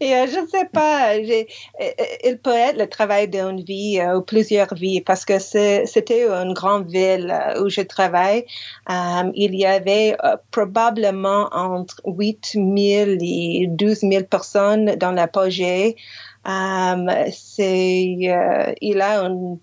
Et 0.00 0.14
euh, 0.14 0.26
je 0.26 0.40
ne 0.40 0.46
sais 0.46 0.68
pas, 0.72 1.14
euh, 1.14 1.44
il 2.24 2.38
peut 2.38 2.54
être 2.54 2.78
le 2.78 2.88
travail 2.88 3.28
d'une 3.28 3.62
vie 3.62 4.00
euh, 4.00 4.18
ou 4.18 4.22
plusieurs 4.22 4.74
vies 4.74 5.00
parce 5.00 5.24
que 5.24 5.38
c'était 5.38 6.26
une 6.26 6.54
grande 6.54 6.90
ville 6.90 7.34
où 7.60 7.68
je 7.68 7.80
travaille. 7.82 8.44
Il 8.88 9.54
y 9.54 9.66
avait 9.66 10.16
probablement 10.50 11.48
entre 11.52 12.00
8 12.04 12.52
000 12.54 12.64
et 13.20 13.66
12 13.68 14.00
000 14.00 14.24
personnes 14.24 14.96
dans 14.96 15.12
l'apogée. 15.12 15.96
C'est, 16.44 18.16
il 18.80 19.00
a 19.00 19.20
une 19.20 19.54
euh, 19.54 19.56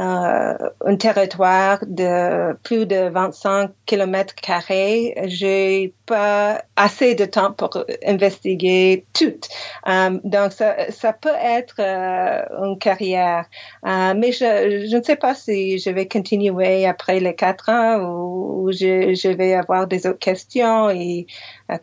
un 0.00 0.96
territoire 0.96 1.78
de 1.86 2.54
plus 2.62 2.86
de 2.86 3.08
25 3.10 3.70
km 3.86 4.34
carrés. 4.34 5.14
J'ai 5.26 5.92
pas 6.06 6.62
assez 6.76 7.14
de 7.14 7.26
temps 7.26 7.52
pour 7.52 7.70
investiguer 8.06 9.04
tout. 9.12 9.40
Um, 9.86 10.20
donc, 10.24 10.52
ça, 10.52 11.12
peut 11.12 11.28
être 11.42 11.76
euh, 11.80 12.64
une 12.64 12.78
carrière. 12.78 13.44
Mais 13.84 14.32
je, 14.32 14.96
ne 14.96 15.02
sais 15.02 15.16
pas 15.16 15.34
si 15.34 15.78
je 15.78 15.90
vais 15.90 16.08
continuer 16.08 16.86
après 16.86 17.20
les 17.20 17.34
quatre 17.34 17.68
ans 17.68 17.98
ou, 18.00 18.72
je, 18.72 19.28
vais 19.36 19.54
avoir 19.54 19.86
des 19.86 20.06
autres 20.06 20.18
questions 20.18 20.90
et 20.90 21.26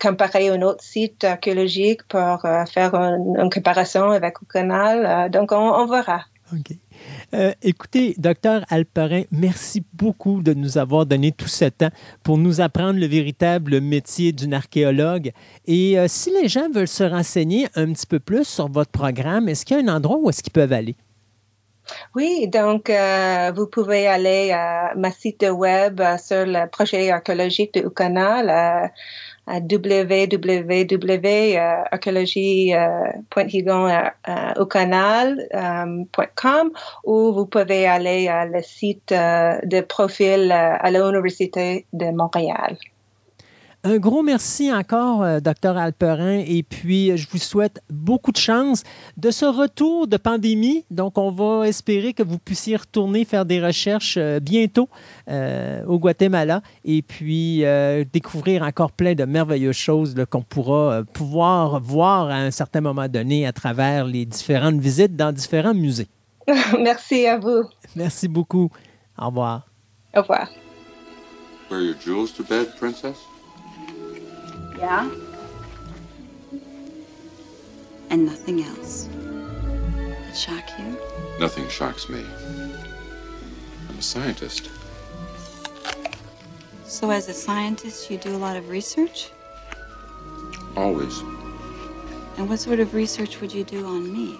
comparer 0.01 0.49
un 0.49 0.61
autre 0.61 0.83
site 0.83 1.23
archéologique 1.23 2.03
pour 2.07 2.41
faire 2.71 2.95
une, 2.95 3.37
une, 3.39 3.49
comparaison 3.49 4.09
avec 4.09 4.35
le 4.41 4.47
canal. 4.51 5.29
donc, 5.29 5.51
on, 5.51 5.55
on 5.55 5.85
verra. 5.85 6.25
Okay. 6.53 6.79
Euh, 7.33 7.51
écoutez, 7.61 8.15
docteur 8.17 8.63
Alperin, 8.69 9.23
merci 9.31 9.83
beaucoup 9.93 10.41
de 10.41 10.53
nous 10.53 10.77
avoir 10.77 11.05
donné 11.05 11.31
tout 11.31 11.47
ce 11.47 11.65
temps 11.65 11.89
pour 12.23 12.37
nous 12.37 12.61
apprendre 12.61 12.99
le 12.99 13.05
véritable 13.05 13.81
métier 13.81 14.31
d'une 14.31 14.53
archéologue. 14.53 15.31
Et 15.65 15.99
euh, 15.99 16.07
si 16.07 16.31
les 16.31 16.47
gens 16.47 16.69
veulent 16.69 16.87
se 16.87 17.03
renseigner 17.03 17.67
un 17.75 17.91
petit 17.93 18.07
peu 18.07 18.19
plus 18.19 18.45
sur 18.45 18.69
votre 18.69 18.91
programme, 18.91 19.49
est-ce 19.49 19.65
qu'il 19.65 19.77
y 19.77 19.79
a 19.79 19.83
un 19.83 19.95
endroit 19.95 20.17
où 20.17 20.29
est-ce 20.29 20.41
qu'ils 20.41 20.53
peuvent 20.53 20.73
aller? 20.73 20.95
Oui, 22.15 22.49
donc 22.49 22.89
euh, 22.89 23.51
vous 23.55 23.67
pouvez 23.67 24.07
aller 24.07 24.51
à 24.51 24.93
ma 24.95 25.11
site 25.11 25.45
web 25.49 26.01
sur 26.21 26.45
le 26.45 26.69
projet 26.69 27.11
archéologique 27.11 27.73
de 27.75 27.81
Ucana, 27.81 28.91
à, 35.55 36.69
ou 37.05 37.33
vous 37.33 37.45
pouvez 37.45 37.87
aller 37.87 38.27
à 38.27 38.45
le 38.45 38.61
site 38.61 39.11
euh, 39.11 39.59
de 39.63 39.81
profil 39.81 40.51
euh, 40.51 40.75
à 40.79 40.91
l'Université 40.91 41.85
de 41.93 42.11
Montréal. 42.11 42.77
Un 43.83 43.97
gros 43.97 44.23
merci 44.23 44.73
encore, 44.73 45.21
euh, 45.23 45.39
docteur 45.39 45.77
Alperin, 45.77 46.43
et 46.45 46.63
puis 46.63 47.11
euh, 47.11 47.15
je 47.15 47.27
vous 47.29 47.37
souhaite 47.37 47.81
beaucoup 47.89 48.31
de 48.31 48.37
chance 48.37 48.83
de 49.17 49.29
ce 49.29 49.45
retour 49.45 50.07
de 50.07 50.17
pandémie. 50.17 50.83
Donc, 50.89 51.17
on 51.17 51.31
va 51.31 51.67
espérer 51.67 52.13
que 52.13 52.23
vous 52.23 52.39
puissiez 52.39 52.75
retourner 52.75 53.23
faire 53.23 53.45
des 53.45 53.63
recherches 53.63 54.17
euh, 54.17 54.39
bientôt 54.39 54.89
euh, 55.29 55.85
au 55.85 55.99
Guatemala 55.99 56.63
et 56.85 57.01
puis 57.03 57.63
euh, 57.65 58.03
découvrir 58.11 58.63
encore 58.63 58.91
plein 58.91 59.13
de 59.13 59.25
merveilleuses 59.25 59.75
choses 59.75 60.15
qu'on 60.29 60.41
pourra 60.41 60.93
euh, 60.93 61.03
pouvoir 61.03 61.79
voir 61.79 62.29
à 62.29 62.35
un 62.35 62.51
certain 62.51 62.81
moment 62.81 63.07
donné 63.07 63.45
à 63.45 63.53
travers 63.53 64.05
les 64.05 64.25
différentes 64.25 64.79
visites 64.79 65.15
dans 65.15 65.31
différents 65.31 65.75
musées. 65.75 66.07
Merci 66.79 67.27
à 67.27 67.37
vous. 67.37 67.63
Merci 67.95 68.27
beaucoup. 68.27 68.69
Au 69.19 69.27
revoir. 69.27 69.67
Au 70.15 70.21
revoir. 70.21 70.49
Wear 71.69 71.81
your 71.81 71.95
jewels 71.99 72.31
to 72.33 72.43
bed, 72.43 72.75
princess? 72.77 73.17
Yeah? 74.77 75.09
And 78.09 78.25
nothing 78.25 78.63
else. 78.63 79.09
It 80.29 80.35
shock 80.35 80.63
you? 80.79 80.97
Nothing 81.39 81.67
shocks 81.67 82.09
me. 82.09 82.23
I'm 83.89 83.97
a 83.97 84.01
scientist. 84.01 84.69
So, 86.85 87.11
as 87.11 87.27
a 87.27 87.33
scientist, 87.33 88.09
you 88.09 88.17
do 88.17 88.35
a 88.35 88.37
lot 88.37 88.55
of 88.55 88.69
research? 88.69 89.31
Always. 90.75 91.19
And 92.37 92.47
what 92.47 92.59
sort 92.59 92.79
of 92.79 92.93
research 92.93 93.41
would 93.41 93.51
you 93.51 93.63
do 93.63 93.85
on 93.85 94.13
me? 94.13 94.39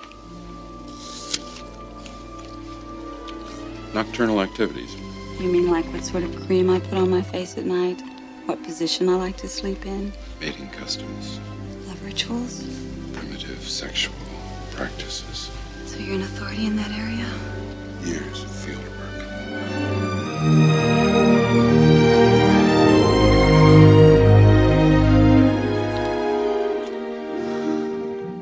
Nocturnal 3.94 4.42
activities. 4.42 4.96
You 5.40 5.52
mean 5.52 5.70
like 5.70 5.86
what 5.92 6.04
sort 6.04 6.24
of 6.24 6.36
cream 6.46 6.70
I 6.70 6.80
put 6.80 6.94
on 6.94 7.10
my 7.10 7.22
face 7.22 7.58
at 7.58 7.66
night? 7.66 8.02
What 8.46 8.64
position 8.64 9.10
I 9.10 9.16
like 9.16 9.38
to 9.38 9.48
sleep 9.48 9.86
in? 9.86 10.14
Mating 10.40 10.70
customs. 10.70 11.40
Love 11.88 12.06
rituals? 12.06 12.64
Primitive 13.14 13.60
sexual 13.68 14.14
practices. 14.72 15.50
So, 15.88 15.98
you're 15.98 16.14
an 16.14 16.22
authority 16.22 16.68
in 16.68 16.76
that 16.76 16.92
area? 16.92 17.26
Years 18.06 18.44
of 18.44 18.52
field 18.52 18.78
work. 18.78 19.08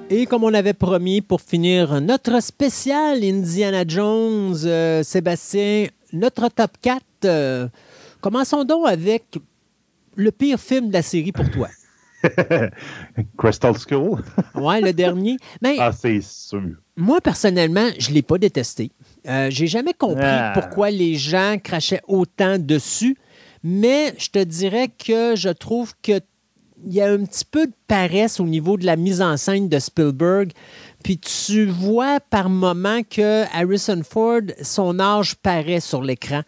Et 0.09 0.25
comme 0.25 0.43
on 0.43 0.53
avait 0.53 0.73
promis 0.73 1.21
pour 1.21 1.39
finir 1.39 2.01
notre 2.01 2.41
spécial 2.41 3.23
Indiana 3.23 3.85
Jones, 3.87 4.55
euh, 4.65 5.01
Sébastien, 5.01 5.87
notre 6.11 6.49
top 6.49 6.71
4, 6.81 7.01
euh, 7.23 7.67
commençons 8.19 8.65
donc 8.65 8.85
avec 8.85 9.23
le 10.15 10.31
pire 10.31 10.59
film 10.59 10.89
de 10.89 10.93
la 10.93 11.01
série 11.01 11.31
pour 11.31 11.49
toi. 11.49 11.69
Crystal 13.37 13.73
School. 13.77 14.23
ouais, 14.55 14.81
le 14.81 14.93
dernier. 14.93 15.37
Mais 15.61 15.77
Ah, 15.79 15.91
c'est 15.91 16.21
sûr. 16.21 16.61
moi, 16.95 17.21
personnellement, 17.21 17.87
je 17.99 18.09
ne 18.09 18.15
l'ai 18.15 18.21
pas 18.21 18.37
détesté. 18.37 18.91
Euh, 19.27 19.47
J'ai 19.49 19.67
jamais 19.67 19.93
compris 19.93 20.23
Ah. 20.25 20.51
pourquoi 20.53 20.89
les 20.91 21.15
gens 21.15 21.57
crachaient 21.63 22.01
autant 22.07 22.57
dessus, 22.59 23.17
mais 23.63 24.13
je 24.17 24.29
te 24.29 24.43
dirais 24.43 24.87
que 24.89 25.35
je 25.35 25.49
trouve 25.49 25.93
que 26.01 26.19
il 26.85 26.93
y 26.93 27.01
a 27.01 27.09
un 27.09 27.23
petit 27.23 27.45
peu 27.49 27.67
de 27.67 27.73
paresse 27.87 28.39
au 28.39 28.43
niveau 28.43 28.77
de 28.77 28.85
la 28.85 28.95
mise 28.97 29.21
en 29.21 29.37
scène 29.37 29.69
de 29.69 29.79
Spielberg. 29.79 30.51
Puis 31.03 31.17
tu 31.17 31.65
vois 31.65 32.19
par 32.19 32.49
moment 32.49 32.99
que 33.09 33.43
Harrison 33.57 34.01
Ford, 34.07 34.41
son 34.61 34.99
âge 34.99 35.35
paraît 35.35 35.79
sur 35.79 36.03
l'écran. 36.03 36.41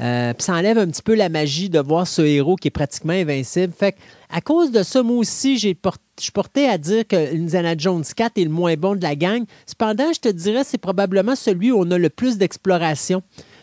Euh, 0.00 0.32
puis 0.32 0.42
ça 0.44 0.54
enlève 0.54 0.78
un 0.78 0.86
petit 0.86 1.02
peu 1.02 1.14
la 1.14 1.28
magie 1.28 1.68
de 1.68 1.78
voir 1.78 2.06
ce 2.06 2.22
héros 2.22 2.56
qui 2.56 2.68
est 2.68 2.70
pratiquement 2.72 3.12
invincible. 3.12 3.72
Fait 3.78 3.92
que, 3.92 3.98
à 4.30 4.40
cause 4.40 4.70
de 4.72 4.82
ça, 4.82 5.02
moi 5.02 5.16
aussi, 5.18 5.56
j'ai 5.58 5.74
port- 5.74 5.96
je 6.18 6.24
suis 6.24 6.32
porté 6.32 6.68
à 6.68 6.78
dire 6.78 7.06
que 7.06 7.16
Indiana 7.36 7.74
Jones 7.76 8.04
4 8.16 8.38
est 8.38 8.44
le 8.44 8.50
moins 8.50 8.74
bon 8.74 8.94
de 8.96 9.02
la 9.02 9.14
gang. 9.14 9.44
Cependant, 9.66 10.12
je 10.14 10.20
te 10.20 10.28
dirais, 10.28 10.62
c'est 10.64 10.78
probablement 10.78 11.36
celui 11.36 11.70
où 11.72 11.78
on 11.80 11.90
a 11.90 11.98
le 11.98 12.08
plus 12.10 12.38
d'exploration 12.38 13.22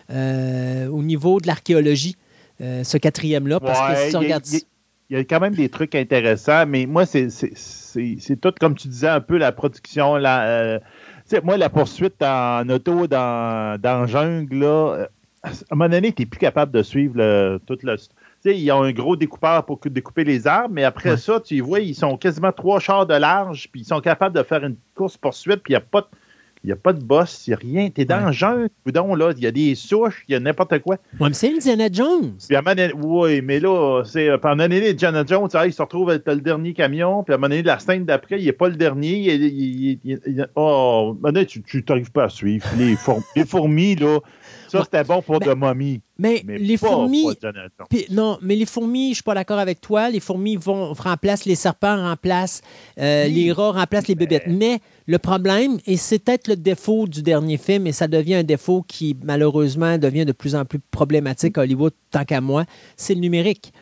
euh, 0.10 0.88
au 0.88 1.02
niveau 1.02 1.40
de 1.40 1.48
l'archéologie, 1.48 2.16
euh, 2.62 2.84
ce 2.84 2.98
quatrième-là. 2.98 3.60
Parce 3.60 3.80
que 3.80 3.94
Ouais, 3.94 3.96
si 3.96 4.02
tu 4.04 4.08
il 4.10 4.12
y 4.12 4.16
a- 4.16 4.20
regardes 4.20 4.48
il 4.48 4.54
y 4.54 4.58
a- 4.58 4.60
il 5.10 5.18
y 5.18 5.20
a 5.20 5.24
quand 5.26 5.40
même 5.40 5.56
des 5.56 5.70
trucs 5.70 5.96
intéressants, 5.96 6.66
mais 6.68 6.86
moi, 6.86 7.06
c'est 7.06 7.30
c'est- 7.30 7.52
c'est- 7.56 8.18
c'est 8.20 8.40
tout, 8.40 8.54
comme 8.60 8.76
tu 8.76 8.88
disais, 8.88 9.08
un 9.08 9.22
peu 9.22 9.38
la 9.38 9.52
production. 9.52 10.16
La, 10.16 10.44
euh, 10.48 10.80
moi, 11.44 11.58
la 11.58 11.70
poursuite 11.70 12.22
en 12.22 12.68
auto 12.70 13.08
dans, 13.08 13.80
dans 13.80 14.08
jungle, 14.08 14.60
là, 14.60 15.08
à 15.44 15.50
un 15.50 15.76
moment 15.76 15.90
donné, 15.90 16.12
tu 16.14 16.22
n'es 16.22 16.26
plus 16.26 16.40
capable 16.40 16.72
de 16.72 16.84
suivre 16.84 17.14
le, 17.18 17.60
tout 17.66 17.78
le. 17.84 17.96
Tu 18.44 18.50
sais, 18.52 18.60
ils 18.60 18.72
ont 18.72 18.84
un 18.84 18.92
gros 18.92 19.16
découpeur 19.16 19.64
pour 19.66 19.80
cou- 19.80 19.90
découper 19.90 20.24
les 20.26 20.48
arbres, 20.48 20.74
mais 20.74 20.84
après 20.84 21.16
ça, 21.18 21.40
tu 21.40 21.60
vois, 21.62 21.80
ils 21.80 21.96
sont 21.96 22.18
quasiment 22.18 22.52
trois 22.52 22.80
chars 22.80 23.06
de 23.06 23.14
large, 23.14 23.70
puis 23.72 23.82
ils 23.82 23.86
sont 23.88 24.02
capables 24.02 24.36
de 24.38 24.44
faire 24.44 24.64
une 24.66 24.76
course-poursuite, 24.96 25.62
puis 25.64 25.72
il 25.74 25.78
n'y 25.78 25.78
a 25.78 25.82
pas 25.82 26.02
de. 26.02 26.08
Il 26.66 26.68
n'y 26.68 26.72
a 26.72 26.78
pas 26.78 26.94
de 26.94 27.04
boss, 27.04 27.46
il 27.46 27.50
n'y 27.50 27.54
a 27.56 27.58
rien. 27.58 27.90
T'es 27.90 28.06
dans 28.06 28.26
le 28.28 28.32
jungle, 28.32 28.70
coudonc, 28.86 29.16
là. 29.16 29.34
Il 29.36 29.44
y 29.44 29.48
a 29.48 29.52
des 29.52 29.76
souches, 29.76 30.24
il 30.30 30.32
y 30.32 30.36
a 30.36 30.40
n'importe 30.40 30.80
quoi. 30.80 30.96
Ouais, 31.20 31.28
mais 31.28 31.34
c'est 31.34 31.50
Indiana 31.54 31.90
Jones. 31.92 32.36
Puis 32.48 32.56
à 32.56 32.62
un 32.66 32.92
oui, 33.02 33.42
mais 33.42 33.60
là, 33.60 34.04
c'est 34.06 34.30
pendant 34.38 34.56
l'année 34.64 34.80
de 34.80 34.92
Indiana 34.92 35.26
Jones, 35.28 35.50
ah, 35.56 35.68
il 35.68 35.74
se 35.74 35.82
retrouve 35.82 36.12
avec 36.12 36.26
le 36.26 36.38
dernier 36.38 36.72
camion, 36.74 37.22
puis 37.22 37.34
à 37.34 37.36
un 37.36 37.38
moment 37.38 37.50
donné, 37.50 37.64
la 37.64 37.80
scène 37.80 38.06
d'après, 38.06 38.40
il 38.40 38.46
n'est 38.46 38.54
pas 38.54 38.70
le 38.70 38.78
dernier. 38.78 39.34
Il, 39.34 39.44
il- 39.44 40.00
il- 40.06 40.20
il- 40.26 40.48
oh, 40.56 41.18
à 41.22 41.28
un 41.28 41.32
donné, 41.34 41.46
tu 41.46 41.62
n'arrives 41.90 42.12
pas 42.14 42.24
à 42.24 42.30
suivre. 42.30 42.66
Les, 42.78 42.96
four- 42.96 43.20
les 43.36 43.44
fourmis, 43.46 43.96
là, 43.96 44.20
ça, 44.78 44.84
c'était 44.84 45.04
bon 45.04 45.22
pour 45.22 45.40
de 45.40 45.54
momies. 45.54 46.02
Mais, 46.18 46.44
les 46.46 46.78
pas 46.78 46.88
fourmis. 46.88 47.24
pour. 47.24 47.88
Puis, 47.90 48.06
non, 48.10 48.38
mais 48.42 48.56
les 48.56 48.66
fourmis, 48.66 49.06
je 49.06 49.10
ne 49.10 49.14
suis 49.16 49.24
pas 49.24 49.36
d'accord 49.36 49.60
avec 49.60 49.82
toi. 49.82 50.10
Les 50.10 50.20
fourmis 50.20 50.56
vont 50.56 50.94
remplacent 50.94 51.46
les 51.46 51.56
serpents, 51.56 51.96
remplacent 51.96 52.62
euh, 53.00 53.28
les 53.28 53.52
rats, 53.52 53.72
remplacent 53.72 54.08
les 54.08 54.16
bébêtes. 54.16 54.48
Mais 54.48 54.80
le 55.06 55.20
problème, 55.20 55.80
et 55.86 55.98
c'est 55.98 56.20
peut-être 56.20 56.48
le 56.48 56.56
défaut 56.56 57.08
du 57.08 57.22
dernier 57.22 57.58
film, 57.58 57.88
et 57.88 57.92
ça 57.92 58.08
devient 58.08 58.36
un 58.36 58.44
défaut 58.44 58.84
qui 58.88 59.16
malheureusement 59.24 59.98
devient 59.98 60.26
de 60.26 60.32
plus 60.32 60.56
en 60.56 60.66
plus 60.66 60.80
problématique 60.80 61.58
à 61.58 61.62
Hollywood, 61.62 61.94
tant 62.12 62.26
qu'à 62.26 62.42
moi, 62.42 62.66
c'est 62.98 63.14
le 63.14 63.22
numérique. 63.22 63.74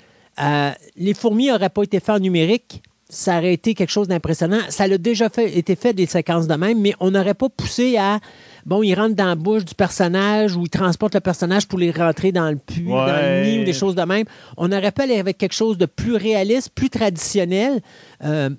Euh, 0.42 0.72
les 0.96 1.14
fourmis 1.14 1.48
n'auraient 1.48 1.70
pas 1.70 1.84
été 1.84 2.00
faits 2.00 2.16
en 2.16 2.20
numérique, 2.20 2.82
ça 3.12 3.38
aurait 3.38 3.54
été 3.54 3.76
quelque 3.76 3.92
chose 3.92 4.08
d'impressionnant. 4.08 4.62
Ça 4.70 4.86
a 4.86 4.98
déjà 4.98 5.30
fait, 5.30 5.58
été 5.58 5.76
fait 5.76 5.94
des 5.94 6.06
séquences 6.06 6.48
de 6.48 6.56
même, 6.56 6.80
mais 6.80 6.94
on 7.00 7.12
n'aurait 7.12 7.34
pas 7.34 7.50
poussé 7.50 7.98
à 7.98 8.20
bon, 8.66 8.84
ils 8.84 8.94
rentrent 8.94 9.16
dans 9.16 9.26
la 9.26 9.36
bouche 9.36 9.66
du 9.66 9.76
personnage 9.76 10.56
ou 10.56 10.64
ils 10.64 10.70
transportent 10.70 11.16
le 11.16 11.22
personnage 11.22 11.68
pour 11.68 11.80
les 11.80 11.92
rentrer 11.92 12.32
dans 12.32 12.50
le 12.50 12.58
puits, 12.58 12.86
dans 12.86 13.06
le 13.06 13.44
nid 13.44 13.60
ou 13.62 13.64
des 13.64 13.74
choses 13.74 13.96
de 13.96 14.04
même. 14.04 14.26
On 14.58 14.72
aurait 14.72 14.92
pu 14.92 15.02
aller 15.02 15.18
avec 15.18 15.38
quelque 15.38 15.56
chose 15.56 15.78
de 15.78 15.86
plus 15.86 16.16
réaliste, 16.16 16.70
plus 16.74 16.90
traditionnel, 16.90 17.82
euh, 18.24 18.50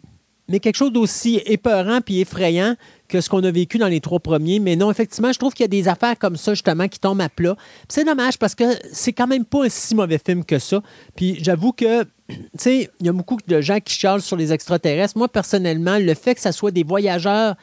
mais 0.48 0.60
quelque 0.60 0.76
chose 0.76 0.92
d'aussi 0.92 1.40
épeurant 1.46 2.00
puis 2.00 2.20
effrayant 2.20 2.76
que 3.08 3.20
ce 3.20 3.28
qu'on 3.28 3.44
a 3.44 3.50
vécu 3.50 3.78
dans 3.78 3.88
les 3.88 4.00
trois 4.00 4.20
premiers. 4.20 4.58
Mais 4.58 4.74
non, 4.74 4.90
effectivement, 4.90 5.32
je 5.32 5.38
trouve 5.38 5.52
qu'il 5.52 5.64
y 5.64 5.66
a 5.66 5.68
des 5.68 5.88
affaires 5.88 6.18
comme 6.18 6.36
ça, 6.36 6.54
justement, 6.54 6.88
qui 6.88 6.98
tombent 6.98 7.20
à 7.20 7.28
plat. 7.28 7.54
Puis 7.54 7.86
C'est 7.88 8.04
dommage 8.04 8.38
parce 8.38 8.54
que 8.54 8.64
c'est 8.90 9.12
quand 9.12 9.26
même 9.26 9.44
pas 9.44 9.64
un 9.64 9.68
si 9.68 9.94
mauvais 9.94 10.18
film 10.18 10.44
que 10.44 10.58
ça. 10.58 10.82
Puis 11.14 11.38
j'avoue 11.42 11.72
que, 11.72 12.04
tu 12.28 12.36
sais, 12.58 12.90
il 13.00 13.06
y 13.06 13.08
a 13.08 13.12
beaucoup 13.12 13.36
de 13.46 13.60
gens 13.60 13.80
qui 13.80 13.94
chargent 13.94 14.22
sur 14.22 14.36
les 14.36 14.52
extraterrestres. 14.52 15.16
Moi, 15.16 15.28
personnellement, 15.28 15.98
le 15.98 16.14
fait 16.14 16.34
que 16.34 16.40
ça 16.40 16.52
soit 16.52 16.70
des 16.70 16.84
voyageurs 16.84 17.54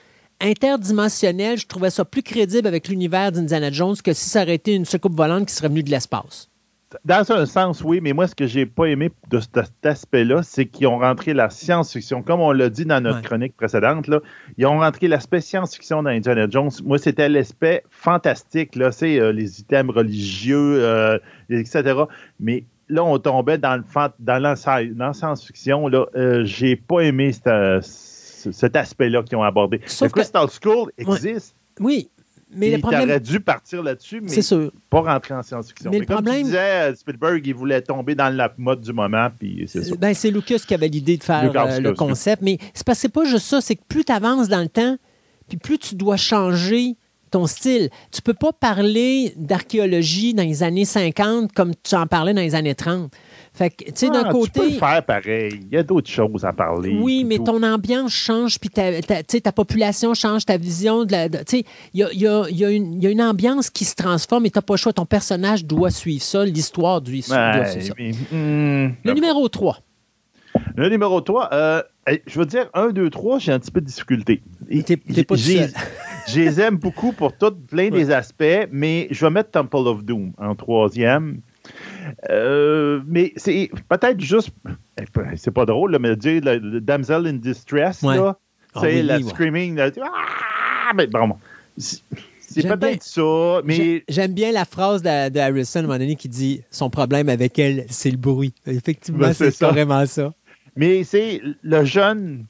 interdimensionnels, 0.41 1.57
je 1.57 1.67
trouvais 1.67 1.89
ça 1.89 2.05
plus 2.05 2.23
crédible 2.23 2.67
avec 2.67 2.87
l'univers 2.87 3.31
d'Indiana 3.31 3.71
Jones 3.71 3.95
que 4.03 4.13
si 4.13 4.29
ça 4.29 4.43
aurait 4.43 4.55
été 4.55 4.73
une 4.75 4.85
soucoupe 4.85 5.15
volante 5.15 5.47
qui 5.47 5.53
serait 5.53 5.69
venue 5.69 5.83
de 5.83 5.89
l'espace. 5.89 6.49
Dans 7.05 7.31
un 7.31 7.45
sens, 7.45 7.83
oui, 7.83 7.99
mais 8.01 8.13
moi, 8.13 8.25
ce 8.25 8.33
que 8.33 8.47
j'ai 8.47 8.65
pas 8.65 8.85
aimé 8.85 9.11
de 9.29 9.39
cet 9.39 9.85
aspect-là, 9.85 10.41
c'est 10.41 10.65
qu'ils 10.65 10.87
ont 10.87 10.97
rentré 10.97 11.35
la 11.35 11.51
science-fiction. 11.51 12.23
Comme 12.23 12.39
on 12.41 12.51
l'a 12.51 12.69
dit 12.69 12.83
dans 12.83 12.99
notre 12.99 13.21
chronique 13.21 13.55
précédente, 13.55 14.07
là, 14.07 14.21
ils 14.57 14.65
ont 14.65 14.79
rentré 14.79 15.07
l'aspect 15.07 15.39
science-fiction 15.39 16.01
dans 16.01 16.09
Indiana 16.09 16.47
Jones. 16.49 16.71
Moi, 16.83 16.97
c'était 16.97 17.29
l'aspect 17.29 17.83
fantastique, 17.91 18.75
là, 18.75 18.91
c'est 18.91 19.19
euh, 19.19 19.31
les 19.31 19.59
items 19.59 19.93
religieux, 19.93 20.83
euh, 20.83 21.19
etc. 21.51 21.93
Mais 22.39 22.63
là, 22.87 23.03
on 23.03 23.19
tombait 23.19 23.59
dans 23.59 23.75
le 23.77 23.83
fan- 23.83 24.09
dans 24.17 24.39
la 24.41 24.55
sci- 24.55 24.95
dans 24.95 25.07
la 25.07 25.13
science-fiction. 25.13 25.89
Là, 25.89 26.07
euh, 26.15 26.43
j'ai 26.43 26.75
pas 26.75 27.01
aimé 27.01 27.33
cette- 27.33 27.83
ce- 27.83 28.08
cet 28.51 28.75
aspect-là 28.75 29.23
qu'ils 29.23 29.37
ont 29.37 29.43
abordé. 29.43 29.81
Sauf 29.85 30.07
Le 30.09 30.21
Crystal 30.21 30.47
School 30.61 30.91
existe? 30.97 31.55
Oui, 31.79 32.09
mais 32.51 32.71
le 32.71 32.79
problème- 32.79 33.01
t'aurais 33.03 33.19
dû 33.19 33.39
partir 33.39 33.83
là-dessus, 33.83 34.21
mais 34.21 34.29
C'est 34.29 34.41
sûr. 34.41 34.71
pas 34.89 35.01
rentrer 35.01 35.33
en 35.35 35.43
science-fiction. 35.43 35.91
Mais 35.91 35.97
Mais, 35.97 35.99
le 36.01 36.05
comme 36.07 36.15
problème- 36.23 36.37
tu 36.39 36.43
disais, 36.45 36.95
Spielberg, 36.95 37.45
il 37.45 37.53
voulait 37.53 37.81
tomber 37.81 38.15
dans 38.15 38.35
la 38.35 38.51
mode 38.57 38.81
du 38.81 38.91
moment, 38.93 39.29
puis 39.37 39.65
c'est 39.67 39.83
ça. 39.83 39.95
Ben, 39.97 40.13
c'est 40.13 40.31
Lucas 40.31 40.59
qui 40.67 40.73
avait 40.73 40.87
l'idée 40.87 41.17
de 41.17 41.23
faire 41.23 41.51
euh, 41.55 41.79
le 41.79 41.93
concept, 41.93 42.41
mais 42.41 42.57
c'est 42.73 42.85
parce 42.85 42.97
que 42.97 43.01
c'est 43.03 43.09
pas 43.13 43.25
juste 43.25 43.45
ça, 43.45 43.61
c'est 43.61 43.75
que 43.75 43.83
plus 43.87 44.03
tu 44.05 44.11
avances 44.11 44.47
dans 44.49 44.61
le 44.61 44.67
temps, 44.69 44.97
puis 45.47 45.57
plus 45.57 45.77
tu 45.77 45.95
dois 45.95 46.17
changer 46.17 46.95
ton 47.31 47.45
style. 47.45 47.89
Tu 48.11 48.23
peux 48.23 48.33
pas 48.33 48.51
parler 48.51 49.33
d'archéologie 49.37 50.33
dans 50.33 50.41
les 50.43 50.63
années 50.63 50.85
50 50.85 51.53
comme 51.53 51.73
tu 51.83 51.93
en 51.95 52.07
parlais 52.07 52.33
dans 52.33 52.41
les 52.41 52.55
années 52.55 52.73
30. 52.73 53.11
Fait 53.59 53.69
que, 53.71 53.83
tu 53.83 53.91
sais, 53.93 54.09
d'un 54.09 54.23
Ah, 54.25 54.31
côté... 54.31 54.51
Tu 54.53 54.59
peux 54.59 54.65
le 54.67 54.79
faire 54.79 55.03
pareil. 55.05 55.59
Il 55.69 55.75
y 55.75 55.77
a 55.77 55.83
d'autres 55.83 56.09
choses 56.09 56.45
à 56.45 56.53
parler. 56.53 56.97
Oui, 57.01 57.25
mais 57.25 57.35
tout. 57.37 57.43
ton 57.43 57.61
ambiance 57.61 58.13
change, 58.13 58.57
puis 58.57 58.69
ta, 58.69 59.01
ta- 59.01 59.21
ta 59.21 59.51
population 59.51 60.13
change, 60.13 60.45
ta 60.45 60.55
vision. 60.57 61.03
de 61.03 61.11
la- 61.11 61.27
de- 61.27 61.39
tu 61.39 61.57
sais, 61.57 61.63
Il 61.93 61.99
y 61.99 62.03
a, 62.05 62.13
y 62.13 62.25
a- 62.25 62.45
y 62.49 62.63
a 62.63 62.69
une 62.71 62.93
il 62.93 63.03
y 63.03 63.07
a 63.07 63.09
une 63.09 63.21
ambiance 63.21 63.69
qui 63.69 63.83
se 63.83 63.95
transforme 63.95 64.45
et 64.45 64.49
tu 64.49 64.57
n'as 64.57 64.61
pas 64.61 64.75
le 64.75 64.77
choix. 64.77 64.93
Ton 64.93 65.05
personnage 65.05 65.65
doit 65.65 65.91
suivre 65.91 66.23
ça, 66.23 66.45
l'histoire 66.45 67.01
doit, 67.01 67.11
suivre 67.21 67.27
ça. 67.27 67.93
mais, 67.99 68.11
hmm, 68.31 68.93
Le 69.03 69.13
numéro 69.13 69.47
3. 69.49 69.79
Le 70.77 70.87
numéro 70.89 71.19
3, 71.19 71.49
euh, 71.51 71.83
je 72.27 72.39
veux 72.39 72.45
dire, 72.45 72.69
1, 72.73 72.89
2, 72.91 73.09
3, 73.09 73.39
j'ai 73.39 73.51
un 73.51 73.59
petit 73.59 73.71
peu 73.71 73.81
de 73.81 73.85
difficulté. 73.87 74.41
T'es 74.85 75.23
pas 75.25 75.35
J'ai-. 75.35 75.67
Je 76.29 76.39
les 76.39 76.61
aime 76.61 76.77
beaucoup 76.77 77.11
pour 77.11 77.35
tout, 77.37 77.51
plein 77.67 77.89
des 77.89 78.09
aspects, 78.11 78.67
mais 78.71 79.07
je 79.11 79.25
vais 79.25 79.31
mettre 79.31 79.51
Temple 79.51 79.75
of 79.87 80.03
Doom 80.05 80.31
en 80.37 80.55
troisième. 80.55 81.41
Euh, 82.29 83.01
mais 83.07 83.33
c'est 83.35 83.69
peut-être 83.87 84.19
juste, 84.19 84.51
c'est 85.35 85.51
pas 85.51 85.65
drôle, 85.65 85.91
là, 85.91 85.99
mais 85.99 86.15
dire 86.15 86.41
le, 86.43 86.57
le 86.57 86.81
Damsel 86.81 87.27
in 87.27 87.33
Distress, 87.33 88.01
Ouais. 88.03 88.15
là, 88.17 88.37
c'est 88.75 88.95
oui, 88.97 89.03
la 89.03 89.17
oui, 89.17 89.23
ouais. 89.23 89.29
screaming, 89.29 89.75
là, 89.75 89.89
ah, 90.01 90.91
mais 90.95 91.07
bon, 91.07 91.33
c'est 91.77 92.67
peut-être 92.67 93.03
ça, 93.03 93.61
mais 93.63 93.75
J'ai- 93.75 94.03
J'aime 94.09 94.33
bien 94.33 94.51
la 94.51 94.65
phrase 94.65 95.01
de, 95.03 95.29
de 95.29 95.39
Harrison 95.39 95.79
à 95.79 95.83
un 95.83 95.85
moment 95.87 95.99
donné 95.99 96.15
qui 96.15 96.29
dit 96.29 96.61
son 96.71 96.89
problème 96.89 97.29
avec 97.29 97.57
elle, 97.59 97.85
c'est 97.89 98.11
le 98.11 98.17
bruit. 98.17 98.53
Effectivement, 98.65 99.19
Ben, 99.27 99.33
c'est 99.33 99.57
carrément 99.57 100.05
ça. 100.05 100.33
Mais 100.75 101.03
c'est 101.03 101.41
le 101.61 101.83
jeune, 101.85 102.45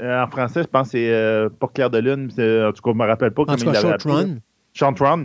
euh, 0.00 0.22
en 0.24 0.26
français, 0.28 0.62
je 0.62 0.68
pense 0.68 0.88
que 0.88 0.92
c'est 0.92 1.10
euh, 1.12 1.48
pas 1.48 1.68
Claire 1.68 1.90
de 1.90 1.98
Lune, 1.98 2.24
en 2.32 2.72
tout 2.72 2.82
cas, 2.82 2.90
je 2.92 2.96
me 2.96 3.06
rappelle 3.06 3.30
pas 3.30 3.42
En 3.42 3.44
comment 3.44 3.56
tout 3.58 3.64
il 3.64 3.72
cas, 3.72 3.82
l'avait 3.82 3.88
Short 4.00 4.02
Run. 4.04 4.36
Short 4.72 4.98
Run. 4.98 5.24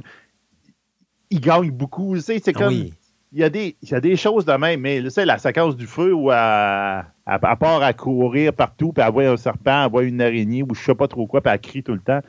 Il 1.31 1.41
gagne 1.41 1.71
beaucoup, 1.71 2.15
tu 2.15 2.21
sais, 2.21 2.41
c'est 2.43 2.55
Ah 2.55 2.59
comme... 2.59 2.67
oui. 2.69 2.93
Il 3.31 3.39
y, 3.39 3.43
a 3.43 3.49
des, 3.49 3.75
il 3.83 3.89
y 3.89 3.93
a 3.93 4.01
des 4.01 4.15
choses 4.15 4.43
de 4.43 4.53
même, 4.53 4.81
mais 4.81 5.03
tu 5.03 5.09
sais, 5.11 5.23
la 5.23 5.37
séquence 5.37 5.75
du 5.75 5.85
feu 5.85 6.13
où, 6.13 6.31
à, 6.31 7.05
part 7.27 7.83
à 7.83 7.93
courir 7.93 8.53
partout, 8.53 8.91
puis 8.91 9.03
à 9.03 9.09
voir 9.11 9.31
un 9.31 9.37
serpent, 9.37 9.83
à 9.83 9.87
voir 9.87 10.03
une 10.03 10.19
araignée, 10.19 10.63
ou 10.63 10.73
je 10.73 10.81
sais 10.81 10.95
pas 10.95 11.07
trop 11.07 11.27
quoi, 11.27 11.39
puis 11.41 11.51
elle 11.53 11.61
crie 11.61 11.83
tout 11.83 11.93
le 11.93 11.99
temps, 11.99 12.21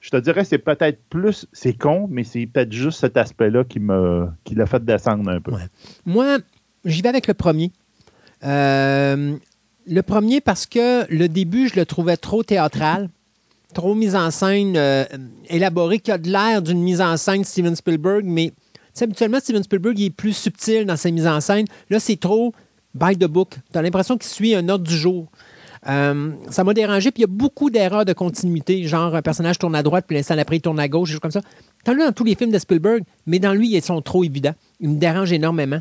je 0.00 0.10
te 0.10 0.16
dirais 0.16 0.44
c'est 0.44 0.58
peut-être 0.58 1.00
plus, 1.08 1.46
c'est 1.52 1.72
con, 1.72 2.06
mais 2.10 2.24
c'est 2.24 2.46
peut-être 2.46 2.72
juste 2.72 3.00
cet 3.00 3.16
aspect-là 3.16 3.64
qui 3.64 3.80
me 3.80 4.28
qui 4.44 4.54
l'a 4.54 4.66
fait 4.66 4.84
descendre 4.84 5.30
un 5.30 5.40
peu. 5.40 5.52
Moi, 6.04 6.38
j'y 6.84 7.00
vais 7.00 7.08
avec 7.08 7.28
le 7.28 7.34
premier. 7.34 7.70
Euh, 8.44 9.36
le 9.86 10.02
premier 10.02 10.40
parce 10.40 10.66
que 10.66 11.10
le 11.12 11.28
début, 11.28 11.68
je 11.68 11.76
le 11.76 11.86
trouvais 11.86 12.16
trop 12.16 12.42
théâtral, 12.42 13.08
trop 13.74 13.94
mise 13.94 14.16
en 14.16 14.30
scène 14.30 14.76
euh, 14.76 15.04
élaborée, 15.48 16.00
qui 16.00 16.10
a 16.10 16.18
de 16.18 16.28
l'air 16.28 16.62
d'une 16.62 16.82
mise 16.82 17.00
en 17.00 17.16
scène 17.16 17.44
Steven 17.44 17.76
Spielberg, 17.76 18.24
mais 18.24 18.52
sais, 18.94 19.04
habituellement, 19.04 19.40
Steven 19.40 19.62
Spielberg 19.62 19.98
il 19.98 20.06
est 20.06 20.10
plus 20.10 20.36
subtil 20.36 20.84
dans 20.86 20.96
ses 20.96 21.12
mises 21.12 21.26
en 21.26 21.40
scène. 21.40 21.66
Là, 21.90 22.00
c'est 22.00 22.16
trop 22.16 22.52
by 22.94 23.16
the 23.16 23.26
book. 23.26 23.56
Tu 23.72 23.78
as 23.78 23.82
l'impression 23.82 24.18
qu'il 24.18 24.30
suit 24.30 24.54
un 24.54 24.68
ordre 24.68 24.84
du 24.84 24.96
jour. 24.96 25.28
Euh, 25.88 26.32
ça 26.50 26.62
m'a 26.62 26.74
dérangé, 26.74 27.10
puis 27.10 27.22
il 27.22 27.26
y 27.26 27.30
a 27.30 27.34
beaucoup 27.34 27.68
d'erreurs 27.70 28.04
de 28.04 28.12
continuité, 28.12 28.86
genre 28.86 29.16
un 29.16 29.22
personnage 29.22 29.58
tourne 29.58 29.74
à 29.74 29.82
droite, 29.82 30.04
puis 30.06 30.16
l'instant 30.16 30.36
d'après, 30.36 30.56
il 30.56 30.60
tourne 30.60 30.78
à 30.78 30.86
gauche, 30.88 31.08
des 31.08 31.14
choses 31.14 31.20
comme 31.20 31.32
ça. 31.32 31.40
T'en 31.84 31.92
as 31.92 32.06
dans 32.06 32.12
tous 32.12 32.24
les 32.24 32.36
films 32.36 32.52
de 32.52 32.58
Spielberg, 32.58 33.02
mais 33.26 33.40
dans 33.40 33.52
lui, 33.52 33.74
ils 33.74 33.82
sont 33.82 34.00
trop 34.00 34.22
évidents. 34.22 34.54
Ils 34.78 34.90
me 34.90 34.98
dérangent 34.98 35.32
énormément. 35.32 35.80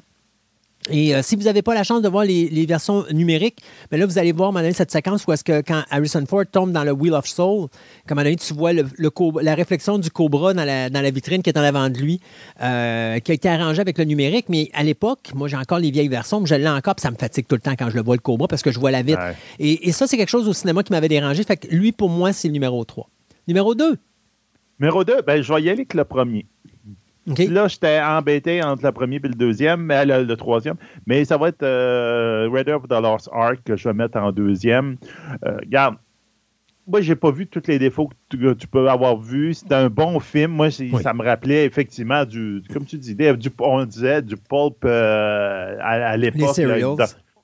Et 0.89 1.13
euh, 1.15 1.21
si 1.21 1.35
vous 1.35 1.43
n'avez 1.43 1.61
pas 1.61 1.75
la 1.75 1.83
chance 1.83 2.01
de 2.01 2.09
voir 2.09 2.23
les, 2.25 2.49
les 2.49 2.65
versions 2.65 3.05
numériques, 3.11 3.59
ben 3.91 3.99
là, 3.99 4.07
vous 4.07 4.17
allez 4.17 4.31
voir 4.31 4.47
à 4.47 4.49
un 4.49 4.51
moment 4.53 4.61
donné, 4.63 4.73
cette 4.73 4.89
séquence 4.89 5.27
où 5.27 5.31
est-ce 5.31 5.43
que 5.43 5.61
quand 5.61 5.83
Harrison 5.91 6.25
Ford 6.25 6.43
tombe 6.51 6.71
dans 6.71 6.83
le 6.83 6.91
Wheel 6.91 7.13
of 7.13 7.27
Soul, 7.27 7.67
comme 8.07 8.17
à 8.17 8.21
un 8.21 8.23
moment 8.23 8.23
donné, 8.23 8.35
tu 8.37 8.53
vois 8.55 8.73
le, 8.73 8.85
le 8.97 9.09
co- 9.11 9.39
la 9.41 9.53
réflexion 9.53 9.99
du 9.99 10.09
cobra 10.09 10.55
dans 10.55 10.63
la, 10.65 10.89
dans 10.89 11.01
la 11.01 11.11
vitrine 11.11 11.43
qui 11.43 11.51
est 11.51 11.57
en 11.57 11.61
avant 11.63 11.89
de 11.89 11.97
lui, 11.99 12.19
euh, 12.63 13.19
qui 13.19 13.31
a 13.31 13.33
été 13.35 13.47
arrangée 13.47 13.79
avec 13.81 13.97
le 13.99 14.05
numérique. 14.05 14.47
Mais 14.49 14.69
à 14.73 14.81
l'époque, 14.81 15.31
moi, 15.35 15.47
j'ai 15.47 15.57
encore 15.57 15.77
les 15.77 15.91
vieilles 15.91 16.07
versions, 16.07 16.39
mais 16.39 16.47
je 16.47 16.55
l'ai 16.55 16.67
encore, 16.67 16.95
puis 16.95 17.03
ça 17.03 17.11
me 17.11 17.15
fatigue 17.15 17.45
tout 17.47 17.55
le 17.55 17.61
temps 17.61 17.75
quand 17.77 17.89
je 17.91 17.95
le 17.95 18.01
vois, 18.01 18.15
le 18.15 18.21
cobra, 18.21 18.47
parce 18.47 18.63
que 18.63 18.71
je 18.71 18.79
vois 18.79 18.89
la 18.91 19.03
vitre. 19.03 19.19
Ouais. 19.21 19.35
Et, 19.59 19.87
et 19.87 19.91
ça, 19.91 20.07
c'est 20.07 20.17
quelque 20.17 20.29
chose 20.29 20.47
au 20.47 20.53
cinéma 20.53 20.81
qui 20.81 20.91
m'avait 20.93 21.09
dérangé. 21.09 21.43
Fait 21.43 21.57
que 21.57 21.67
lui, 21.67 21.91
pour 21.91 22.09
moi, 22.09 22.33
c'est 22.33 22.47
le 22.47 22.53
numéro 22.53 22.83
3. 22.83 23.07
Numéro 23.47 23.75
2. 23.75 23.97
Numéro 24.79 25.03
2, 25.03 25.21
ben, 25.21 25.43
je 25.43 25.53
vais 25.53 25.59
y 25.61 25.69
aller 25.69 25.81
avec 25.81 25.93
le 25.93 26.03
premier. 26.05 26.47
Là, 27.47 27.67
j'étais 27.67 27.99
embêté 28.01 28.63
entre 28.63 28.83
le 28.83 28.91
premier 28.91 29.17
et 29.17 29.27
le 29.27 29.35
deuxième, 29.35 29.81
mais 29.83 30.05
le, 30.05 30.23
le 30.23 30.35
troisième. 30.35 30.75
Mais 31.05 31.23
ça 31.25 31.37
va 31.37 31.49
être 31.49 31.61
euh, 31.63 32.49
Raiders 32.51 32.77
of 32.77 32.87
the 32.87 32.93
Lost 33.01 33.29
Ark 33.31 33.59
que 33.63 33.75
je 33.75 33.87
vais 33.87 33.93
mettre 33.93 34.17
en 34.17 34.31
deuxième. 34.31 34.97
Euh, 35.45 35.57
regarde, 35.57 35.95
moi, 36.87 36.99
j'ai 37.01 37.15
pas 37.15 37.29
vu 37.31 37.45
tous 37.45 37.61
les 37.67 37.77
défauts 37.77 38.07
que 38.07 38.15
tu, 38.29 38.37
que 38.39 38.53
tu 38.53 38.67
peux 38.67 38.89
avoir 38.89 39.15
vus. 39.17 39.53
C'était 39.53 39.75
un 39.75 39.89
bon 39.89 40.19
film. 40.19 40.51
Moi, 40.51 40.71
c'est- 40.71 40.89
ça 41.03 41.13
me 41.13 41.23
rappelait 41.23 41.65
effectivement 41.65 42.25
du, 42.25 42.63
comme 42.73 42.85
tu 42.85 42.97
disais, 42.97 43.37
du, 43.37 43.49
on 43.59 43.85
disait 43.85 44.23
du 44.23 44.35
pulp 44.35 44.83
euh, 44.83 45.77
à, 45.79 46.09
à 46.09 46.17
l'époque. 46.17 46.41
Serials. 46.55 46.95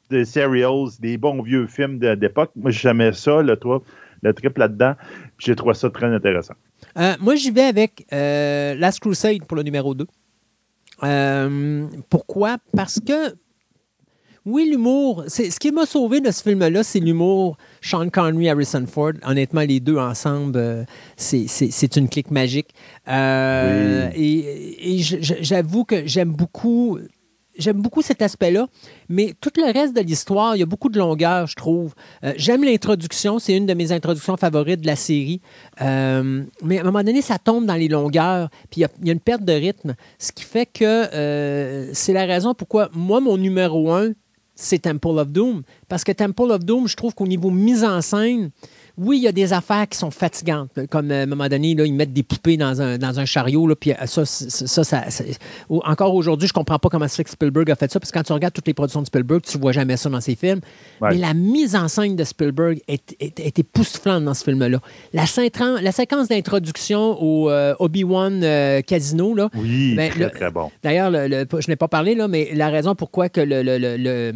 Des 0.09 0.25
serials, 0.25 0.87
des 0.99 1.17
bons 1.17 1.41
vieux 1.43 1.67
films 1.67 1.99
d'époque. 1.99 2.49
Moi, 2.55 2.71
j'aimais 2.71 3.11
ça, 3.13 3.41
le, 3.43 3.55
toi, 3.57 3.83
le 4.23 4.33
trip 4.33 4.57
là-dedans. 4.57 4.95
Puis 5.37 5.45
J'ai 5.47 5.55
trouvé 5.55 5.75
ça 5.75 5.89
très 5.91 6.07
intéressant. 6.07 6.55
Euh, 6.97 7.15
moi, 7.19 7.35
j'y 7.35 7.51
vais 7.51 7.63
avec 7.63 8.05
euh, 8.11 8.73
Last 8.75 8.99
Crusade 8.99 9.43
pour 9.45 9.55
le 9.57 9.63
numéro 9.63 9.93
2. 9.93 10.05
Euh, 11.03 11.85
pourquoi? 12.09 12.57
Parce 12.75 12.99
que, 12.99 13.35
oui, 14.45 14.67
l'humour, 14.71 15.25
c'est- 15.27 15.51
ce 15.51 15.59
qui 15.59 15.71
m'a 15.71 15.85
sauvé 15.85 16.21
de 16.21 16.31
ce 16.31 16.41
film-là, 16.41 16.81
c'est 16.83 16.99
l'humour 16.99 17.57
Sean 17.81 18.09
Connery, 18.09 18.49
Harrison 18.49 18.85
Ford. 18.87 19.11
Honnêtement, 19.23 19.61
les 19.61 19.79
deux 19.79 19.97
ensemble, 19.97 20.85
c'est- 21.17 21.95
une 21.97 22.09
clique 22.09 22.31
magique. 22.31 22.69
Et, 24.15 24.95
et 24.95 24.99
j'avoue 24.99 25.83
que 25.85 26.05
j'aime 26.07 26.31
beaucoup. 26.31 26.97
J'aime 27.57 27.81
beaucoup 27.81 28.01
cet 28.01 28.21
aspect-là, 28.21 28.67
mais 29.09 29.33
tout 29.41 29.51
le 29.57 29.71
reste 29.71 29.95
de 29.95 30.01
l'histoire, 30.01 30.55
il 30.55 30.59
y 30.59 30.63
a 30.63 30.65
beaucoup 30.67 30.89
de 30.89 30.99
longueur, 30.99 31.47
je 31.47 31.55
trouve. 31.55 31.93
Euh, 32.23 32.33
J'aime 32.37 32.63
l'introduction, 32.63 33.39
c'est 33.39 33.55
une 33.55 33.65
de 33.65 33.73
mes 33.73 33.91
introductions 33.91 34.37
favorites 34.37 34.81
de 34.81 34.87
la 34.87 34.95
série. 34.95 35.41
Euh, 35.81 36.43
mais 36.63 36.77
à 36.77 36.81
un 36.81 36.85
moment 36.85 37.03
donné, 37.03 37.21
ça 37.21 37.39
tombe 37.39 37.65
dans 37.65 37.75
les 37.75 37.87
longueurs, 37.87 38.49
puis 38.69 38.81
il 38.81 38.81
y 38.81 38.85
a- 38.85 39.11
une 39.13 39.19
perte 39.19 39.43
de 39.43 39.53
rythme, 39.53 39.95
ce 40.19 40.31
qui 40.31 40.43
fait 40.43 40.65
que 40.65 40.83
euh, 40.83 41.89
c'est 41.93 42.13
la 42.13 42.25
raison 42.25 42.53
pourquoi 42.53 42.89
moi, 42.93 43.19
mon 43.21 43.37
numéro 43.37 43.91
un, 43.91 44.11
c'est 44.55 44.79
Temple 44.79 45.19
of 45.19 45.29
Doom. 45.29 45.61
Parce 45.87 46.03
que 46.03 46.11
Temple 46.11 46.51
of 46.51 46.63
Doom, 46.65 46.87
je 46.87 46.95
trouve 46.95 47.13
qu'au 47.13 47.27
niveau 47.27 47.51
mise 47.51 47.83
en 47.83 48.01
scène, 48.01 48.49
oui, 48.97 49.17
il 49.17 49.23
y 49.23 49.27
a 49.27 49.31
des 49.31 49.53
affaires 49.53 49.87
qui 49.87 49.97
sont 49.97 50.11
fatigantes. 50.11 50.71
Comme 50.89 51.11
euh, 51.11 51.19
à 51.21 51.23
un 51.23 51.25
moment 51.27 51.47
donné, 51.47 51.75
là, 51.75 51.85
ils 51.85 51.93
mettent 51.93 52.13
des 52.13 52.23
poupées 52.23 52.57
dans 52.57 52.81
un, 52.81 52.97
dans 52.97 53.19
un 53.19 53.25
chariot, 53.25 53.67
là, 53.67 53.75
puis 53.75 53.91
euh, 53.91 54.05
ça, 54.05 54.25
c'est- 54.25 54.49
ça, 54.67 54.83
ça, 54.83 55.03
encore 55.69 56.15
aujourd'hui, 56.15 56.47
je 56.47 56.53
comprends 56.53 56.79
pas 56.79 56.89
comment 56.89 57.07
fait 57.07 57.23
que 57.23 57.29
Spielberg 57.29 57.69
a 57.71 57.75
fait 57.75 57.91
ça, 57.91 57.99
parce 57.99 58.11
que 58.11 58.17
quand 58.17 58.23
tu 58.23 58.33
regardes 58.33 58.53
toutes 58.53 58.67
les 58.67 58.73
productions 58.73 59.01
de 59.01 59.07
Spielberg, 59.07 59.41
tu 59.41 59.57
vois 59.57 59.71
jamais 59.71 59.97
ça 59.97 60.09
dans 60.09 60.21
ses 60.21 60.35
films. 60.35 60.61
Ouais. 61.01 61.09
Mais 61.11 61.17
la 61.17 61.33
mise 61.33 61.75
en 61.75 61.87
scène 61.87 62.15
de 62.15 62.23
Spielberg 62.23 62.79
est, 62.87 63.15
est, 63.19 63.39
est 63.39 63.59
époustouflante 63.59 64.23
dans 64.23 64.33
ce 64.33 64.43
film-là. 64.43 64.79
La, 65.13 65.25
séquence 65.25 66.27
d'introduction 66.27 67.21
au 67.21 67.49
euh, 67.49 67.75
Obi-Wan 67.79 68.41
euh, 68.43 68.81
Casino, 68.81 69.33
là, 69.35 69.49
Oui, 69.55 69.95
ben, 69.95 70.09
très, 70.11 70.19
le- 70.25 70.29
très 70.31 70.51
bon. 70.51 70.71
D'ailleurs, 70.83 71.11
le- 71.11 71.27
le- 71.27 71.45
je 71.59 71.67
n'ai 71.69 71.75
pas 71.75 71.87
parlé, 71.87 72.15
là, 72.15 72.27
mais 72.27 72.49
la 72.53 72.69
raison 72.69 72.95
pourquoi 72.95 73.29
que 73.29 73.41
le, 73.41 73.61
le- 73.61 73.77
le- 73.77 73.97
le- 73.97 74.33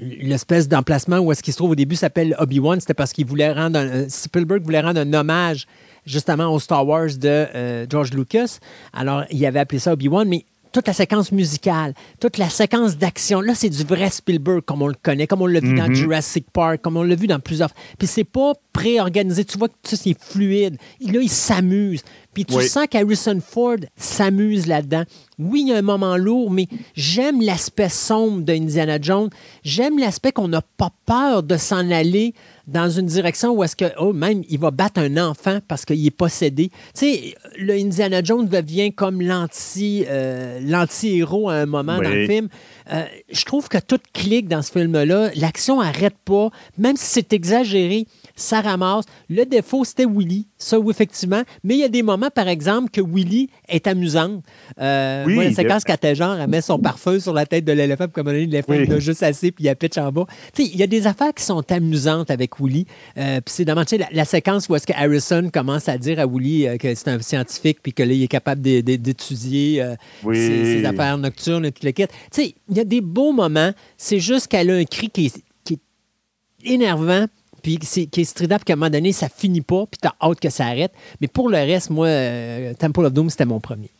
l'espèce 0.00 0.68
d'emplacement 0.68 1.18
où 1.18 1.32
est-ce 1.32 1.42
qu'il 1.42 1.52
se 1.52 1.58
trouve 1.58 1.70
au 1.70 1.74
début 1.74 1.96
s'appelle 1.96 2.34
Obi-Wan, 2.38 2.80
c'était 2.80 2.94
parce 2.94 3.12
qu'il 3.12 3.26
voulait 3.26 3.52
rendre 3.52 3.78
un- 3.78 3.86
euh, 3.86 4.06
Spielberg 4.08 4.62
voulait 4.62 4.80
rendre 4.80 5.00
un 5.00 5.12
hommage 5.12 5.66
justement 6.06 6.52
au 6.52 6.58
Star 6.60 6.86
Wars 6.86 7.08
de 7.18 7.28
euh, 7.28 7.86
George 7.88 8.12
Lucas. 8.12 8.58
Alors, 8.92 9.24
il 9.30 9.44
avait 9.46 9.60
appelé 9.60 9.78
ça 9.78 9.92
Obi-Wan, 9.92 10.28
mais 10.28 10.44
toute 10.72 10.88
la 10.88 10.92
séquence 10.92 11.30
musicale, 11.30 11.94
toute 12.18 12.36
la 12.36 12.48
séquence 12.50 12.98
d'action, 12.98 13.40
là, 13.40 13.54
c'est 13.54 13.68
du 13.68 13.84
vrai 13.84 14.10
Spielberg 14.10 14.62
comme 14.62 14.82
on 14.82 14.88
le 14.88 14.96
connaît, 15.00 15.28
comme 15.28 15.40
on 15.40 15.46
l'a 15.46 15.60
vu 15.60 15.72
dans 15.76 15.86
Mhm. 15.86 15.94
Jurassic 15.94 16.46
Park, 16.52 16.80
comme 16.82 16.96
on 16.96 17.04
l'a 17.04 17.14
vu 17.14 17.28
dans 17.28 17.38
plusieurs. 17.38 17.70
Puis 17.96 18.08
c'est 18.08 18.24
pas 18.24 18.54
pré-organisé, 18.72 19.44
tu 19.44 19.56
vois 19.56 19.68
que 19.68 19.74
tout 19.74 19.90
ça, 19.90 19.96
c'est 19.96 20.16
fluide. 20.20 20.76
Là, 21.00 21.20
il 21.22 21.30
s'amuse. 21.30 22.02
Puis 22.34 22.44
tu 22.44 22.54
Oui. 22.56 22.68
sens 22.68 22.86
qu'Harrison 22.90 23.38
Ford 23.40 23.76
s'amuse 23.96 24.66
là-dedans. 24.66 25.04
Oui, 25.38 25.62
il 25.62 25.68
y 25.68 25.72
a 25.72 25.78
un 25.78 25.82
moment 25.82 26.16
lourd, 26.16 26.50
mais 26.50 26.68
j'aime 26.94 27.40
l'aspect 27.40 27.88
sombre 27.88 28.42
de 28.42 28.52
Indiana 28.52 28.98
Jones. 29.00 29.30
J'aime 29.64 29.98
l'aspect 29.98 30.32
qu'on 30.32 30.48
n'a 30.48 30.62
pas 30.76 30.90
peur 31.06 31.42
de 31.42 31.56
s'en 31.56 31.90
aller 31.90 32.34
dans 32.66 32.88
une 32.88 33.06
direction 33.06 33.52
où 33.52 33.62
est-ce 33.64 33.76
que, 33.76 33.86
oh, 33.98 34.12
même, 34.12 34.42
il 34.48 34.58
va 34.58 34.70
battre 34.70 35.00
un 35.00 35.16
enfant 35.16 35.58
parce 35.66 35.84
qu'il 35.84 36.06
est 36.06 36.10
possédé. 36.10 36.68
Tu 36.68 36.74
sais, 36.94 37.34
le 37.58 37.74
Indiana 37.74 38.22
Jones 38.22 38.48
devient 38.48 38.92
comme 38.92 39.20
l'anti, 39.20 40.04
euh, 40.08 40.60
l'anti-héros 40.62 41.50
à 41.50 41.54
un 41.54 41.66
moment 41.66 41.96
dans 41.96 42.10
le 42.10 42.26
film. 42.26 42.48
Euh, 42.92 43.04
je 43.30 43.44
trouve 43.44 43.68
que 43.68 43.78
tout 43.78 43.98
clique 44.12 44.48
dans 44.48 44.62
ce 44.62 44.70
film-là. 44.72 45.30
L'action 45.34 45.80
arrête 45.80 46.16
pas. 46.24 46.50
Même 46.78 46.96
si 46.96 47.06
c'est 47.06 47.32
exagéré, 47.32 48.06
ça 48.36 48.60
ramasse. 48.60 49.04
Le 49.28 49.44
défaut, 49.44 49.84
c'était 49.84 50.06
Willy. 50.06 50.46
Ça, 50.58 50.78
oui, 50.78 50.90
effectivement. 50.90 51.42
Mais 51.62 51.74
il 51.74 51.80
y 51.80 51.84
a 51.84 51.88
des 51.88 52.02
moments, 52.02 52.30
par 52.34 52.48
exemple, 52.48 52.90
que 52.90 53.00
Willy 53.00 53.48
est 53.68 53.86
amusante. 53.86 54.42
Euh, 54.80 55.24
Oui, 55.26 55.34
moi, 55.34 55.44
la 55.44 55.52
séquence 55.52 55.84
quand 55.84 55.96
elle, 56.02 56.16
genre, 56.16 56.36
elle 56.36 56.48
met 56.50 56.60
son 56.60 56.78
parfum 56.78 57.20
sur 57.20 57.32
la 57.32 57.46
tête 57.46 57.64
de 57.64 57.72
l'éléphant, 57.72 58.04
puis 58.04 58.12
comme 58.14 58.26
on 58.26 58.30
a 58.30 58.34
dit, 58.34 58.46
l'éléphant 58.46 58.72
Oui. 58.72 59.00
juste 59.00 59.22
assez, 59.22 59.50
puis 59.52 59.64
il 59.64 59.68
a 59.68 59.74
pitch 59.74 59.98
en 59.98 60.10
bas. 60.10 60.26
Tu 60.54 60.64
sais, 60.64 60.70
il 60.72 60.78
y 60.78 60.82
a 60.82 60.86
des 60.86 61.06
affaires 61.06 61.32
qui 61.34 61.44
sont 61.44 61.62
amusantes 61.70 62.30
avec 62.30 62.58
Willy. 62.60 62.86
Euh, 63.18 63.40
puis 63.40 63.52
c'est 63.54 63.64
sais, 63.88 63.98
la, 63.98 64.08
la 64.10 64.24
séquence 64.24 64.68
où 64.68 64.74
est-ce 64.74 64.86
que 64.86 64.92
Harrison 64.96 65.48
commence 65.52 65.88
à 65.88 65.98
dire 65.98 66.18
à 66.18 66.26
Willy 66.26 66.66
euh, 66.66 66.76
que 66.76 66.94
c'est 66.94 67.08
un 67.08 67.20
scientifique, 67.20 67.78
puis 67.82 67.92
que 67.92 68.02
là, 68.02 68.12
il 68.12 68.22
est 68.22 68.28
capable 68.28 68.60
d'é- 68.62 68.82
d'é- 68.82 68.98
d'étudier 68.98 69.84
Oui. 70.24 70.36
ses, 70.36 70.64
ses 70.80 70.84
affaires 70.84 71.18
nocturnes 71.18 71.64
et 71.66 71.72
tout 71.72 71.84
le 71.84 71.92
kit. 71.92 72.06
Tu 72.06 72.12
sais, 72.32 72.54
il 72.68 72.76
y 72.76 72.80
a 72.80 72.84
des 72.84 73.00
beaux 73.00 73.32
moments. 73.32 73.72
C'est 73.96 74.18
juste 74.20 74.48
qu'elle 74.48 74.70
a 74.70 74.74
un 74.74 74.84
cri 74.84 75.08
qui 75.10 75.26
est, 75.26 75.42
qui 75.64 75.74
est 75.74 76.72
énervant, 76.72 77.26
puis 77.64 77.78
qui 77.78 78.02
est- 78.02 78.06
qui 78.06 78.20
est 78.20 78.24
puis 78.58 78.64
qu'à 78.66 78.74
un 78.74 78.76
moment 78.76 78.90
donné, 78.90 79.10
ça 79.12 79.28
finit 79.28 79.62
pas, 79.62 79.86
puis 79.90 79.98
t'as 80.00 80.12
hâte 80.22 80.38
que 80.38 80.50
ça 80.50 80.66
arrête. 80.66 80.92
Mais 81.20 81.26
pour 81.26 81.48
le 81.48 81.56
reste, 81.56 81.90
moi, 81.90 82.06
euh, 82.06 82.74
Temple 82.74 83.06
of 83.06 83.12
Doom, 83.12 83.30
c'était 83.30 83.46
mon 83.46 83.58
premier. 83.58 83.90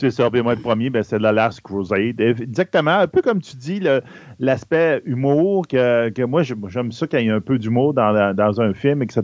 C'est 0.00 0.10
ça, 0.10 0.30
puis 0.30 0.40
moi, 0.42 0.54
le 0.54 0.60
premier, 0.60 0.88
ben, 0.88 1.02
c'est 1.02 1.18
The 1.18 1.22
Last 1.22 1.60
Crusade. 1.60 2.20
Exactement, 2.20 2.98
un 3.00 3.06
peu 3.06 3.20
comme 3.22 3.40
tu 3.40 3.56
dis, 3.56 3.80
l'aspect 4.38 5.02
humour, 5.04 5.66
que, 5.68 6.08
que 6.08 6.22
moi, 6.22 6.42
j'aime 6.42 6.92
ça 6.92 7.06
qu'il 7.06 7.20
y 7.20 7.26
ait 7.26 7.30
un 7.30 7.40
peu 7.40 7.58
d'humour 7.58 7.92
dans, 7.94 8.10
la- 8.10 8.32
dans 8.32 8.60
un 8.60 8.72
film, 8.72 9.02
etc. 9.02 9.22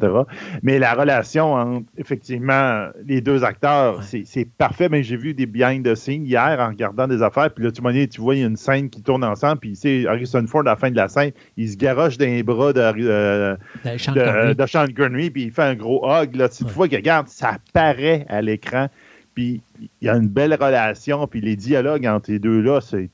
Mais 0.62 0.78
la 0.78 0.94
relation 0.94 1.54
entre, 1.54 1.86
effectivement, 1.96 2.86
les 3.06 3.20
deux 3.20 3.44
acteurs, 3.44 4.02
c'est 4.02 4.48
parfait. 4.58 4.88
Mais 4.88 5.02
j'ai 5.02 5.16
vu 5.16 5.34
des 5.34 5.46
behind 5.46 5.84
the 5.86 5.94
scenes 5.94 6.26
hier 6.26 6.58
en 6.60 6.68
regardant 6.68 7.06
des 7.08 7.22
affaires, 7.22 7.50
puis 7.52 7.64
là, 7.64 7.70
tu, 7.70 7.80
vois, 7.80 7.92
tu 8.06 8.20
vois, 8.20 8.34
il 8.34 8.40
y 8.40 8.44
a 8.44 8.46
une 8.46 8.56
scène 8.56 8.90
qui 8.90 9.02
tourne 9.02 9.24
ensemble, 9.24 9.58
puis 9.58 9.76
c'est 9.76 10.06
Harrison 10.06 10.44
Ford, 10.46 10.62
à 10.62 10.70
la 10.70 10.76
fin 10.76 10.90
de 10.90 10.96
la 10.96 11.08
scène, 11.08 11.30
il 11.56 11.70
se 11.70 11.76
garoche 11.76 12.18
dans 12.18 12.26
les 12.26 12.42
bras 12.42 12.72
de, 12.72 12.80
euh, 12.80 13.56
De 13.84 13.96
Sean 13.98 14.12
de, 14.12 14.20
Connery. 14.20 14.54
de 14.56 14.66
Sean 14.66 14.86
Connery, 14.94 15.30
puis 15.30 15.42
il 15.44 15.50
fait 15.50 15.62
un 15.62 15.74
gros 15.74 16.06
hug. 16.06 16.36
Là. 16.36 16.48
Tu 16.48 16.64
vois 16.64 16.88
que, 16.88 16.96
regarde, 16.96 17.28
ça 17.28 17.52
apparaît 17.56 18.26
à 18.28 18.42
l'écran. 18.42 18.88
Puis 19.34 19.60
il 19.80 20.06
y 20.06 20.08
a 20.08 20.16
une 20.16 20.28
belle 20.28 20.54
relation, 20.54 21.26
puis 21.26 21.40
les 21.40 21.56
dialogues 21.56 22.06
entre 22.06 22.30
les 22.30 22.38
deux-là, 22.38 22.80
c'est. 22.80 23.10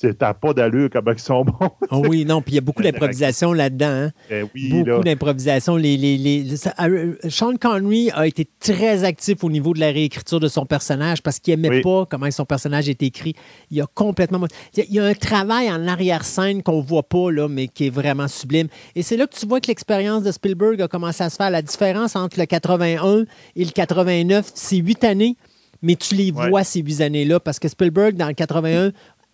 C'est 0.00 0.16
t'as 0.18 0.32
pas 0.32 0.54
d'allure 0.54 0.90
comme 0.90 1.12
ils 1.12 1.18
sont 1.18 1.44
bons. 1.44 1.70
Oh 1.90 2.04
oui, 2.08 2.24
non, 2.24 2.40
puis 2.40 2.52
il 2.52 2.54
y 2.54 2.58
a 2.58 2.60
beaucoup 2.60 2.82
d'improvisation 2.84 3.52
là-dedans. 3.52 3.88
hein. 3.88 4.12
Eh 4.30 4.42
oui, 4.54 4.68
Beaucoup 4.70 4.90
là. 4.90 5.00
d'improvisation. 5.00 5.74
Les, 5.74 5.96
les, 5.96 6.16
les- 6.16 6.54
euh, 6.78 7.16
Sean 7.28 7.56
Connery 7.56 8.08
a 8.14 8.24
été 8.28 8.46
très 8.60 9.02
actif 9.02 9.42
au 9.42 9.50
niveau 9.50 9.74
de 9.74 9.80
la 9.80 9.88
réécriture 9.90 10.38
de 10.38 10.46
son 10.46 10.66
personnage 10.66 11.20
parce 11.20 11.40
qu'il 11.40 11.58
n'aimait 11.60 11.78
Oui. 11.78 11.82
pas 11.82 12.06
comment 12.08 12.30
son 12.30 12.44
personnage 12.44 12.88
est 12.88 13.02
écrit. 13.02 13.34
Il 13.72 13.80
a 13.82 13.86
complètement. 13.92 14.38
Il 14.76 14.78
y 14.78 14.82
a, 14.82 14.86
il 14.88 14.94
y 14.94 15.00
a 15.00 15.04
un 15.04 15.14
travail 15.14 15.68
en 15.68 15.88
arrière-scène 15.88 16.62
qu'on 16.62 16.80
voit 16.80 17.02
pas, 17.02 17.32
là, 17.32 17.48
mais 17.48 17.66
qui 17.66 17.88
est 17.88 17.90
vraiment 17.90 18.28
sublime. 18.28 18.68
Et 18.94 19.02
c'est 19.02 19.16
là 19.16 19.26
que 19.26 19.34
tu 19.36 19.46
vois 19.48 19.60
que 19.60 19.66
l'expérience 19.66 20.22
de 20.22 20.30
Spielberg 20.30 20.80
a 20.80 20.86
commencé 20.86 21.24
à 21.24 21.28
se 21.30 21.34
faire. 21.34 21.50
La 21.50 21.60
différence 21.62 22.14
entre 22.14 22.38
le 22.38 22.46
81 22.46 23.24
et 23.56 23.64
le 23.64 23.72
89, 23.72 24.52
c'est 24.54 24.76
huit 24.76 25.02
années, 25.02 25.36
mais 25.82 25.96
tu 25.96 26.14
les 26.14 26.32
Ouais. 26.32 26.48
vois, 26.48 26.64
ces 26.64 26.80
huit 26.80 27.00
années-là, 27.00 27.40
parce 27.40 27.58
que 27.58 27.68
Spielberg, 27.68 28.16
dans 28.16 28.28
le 28.28 28.34
81, 28.34 28.92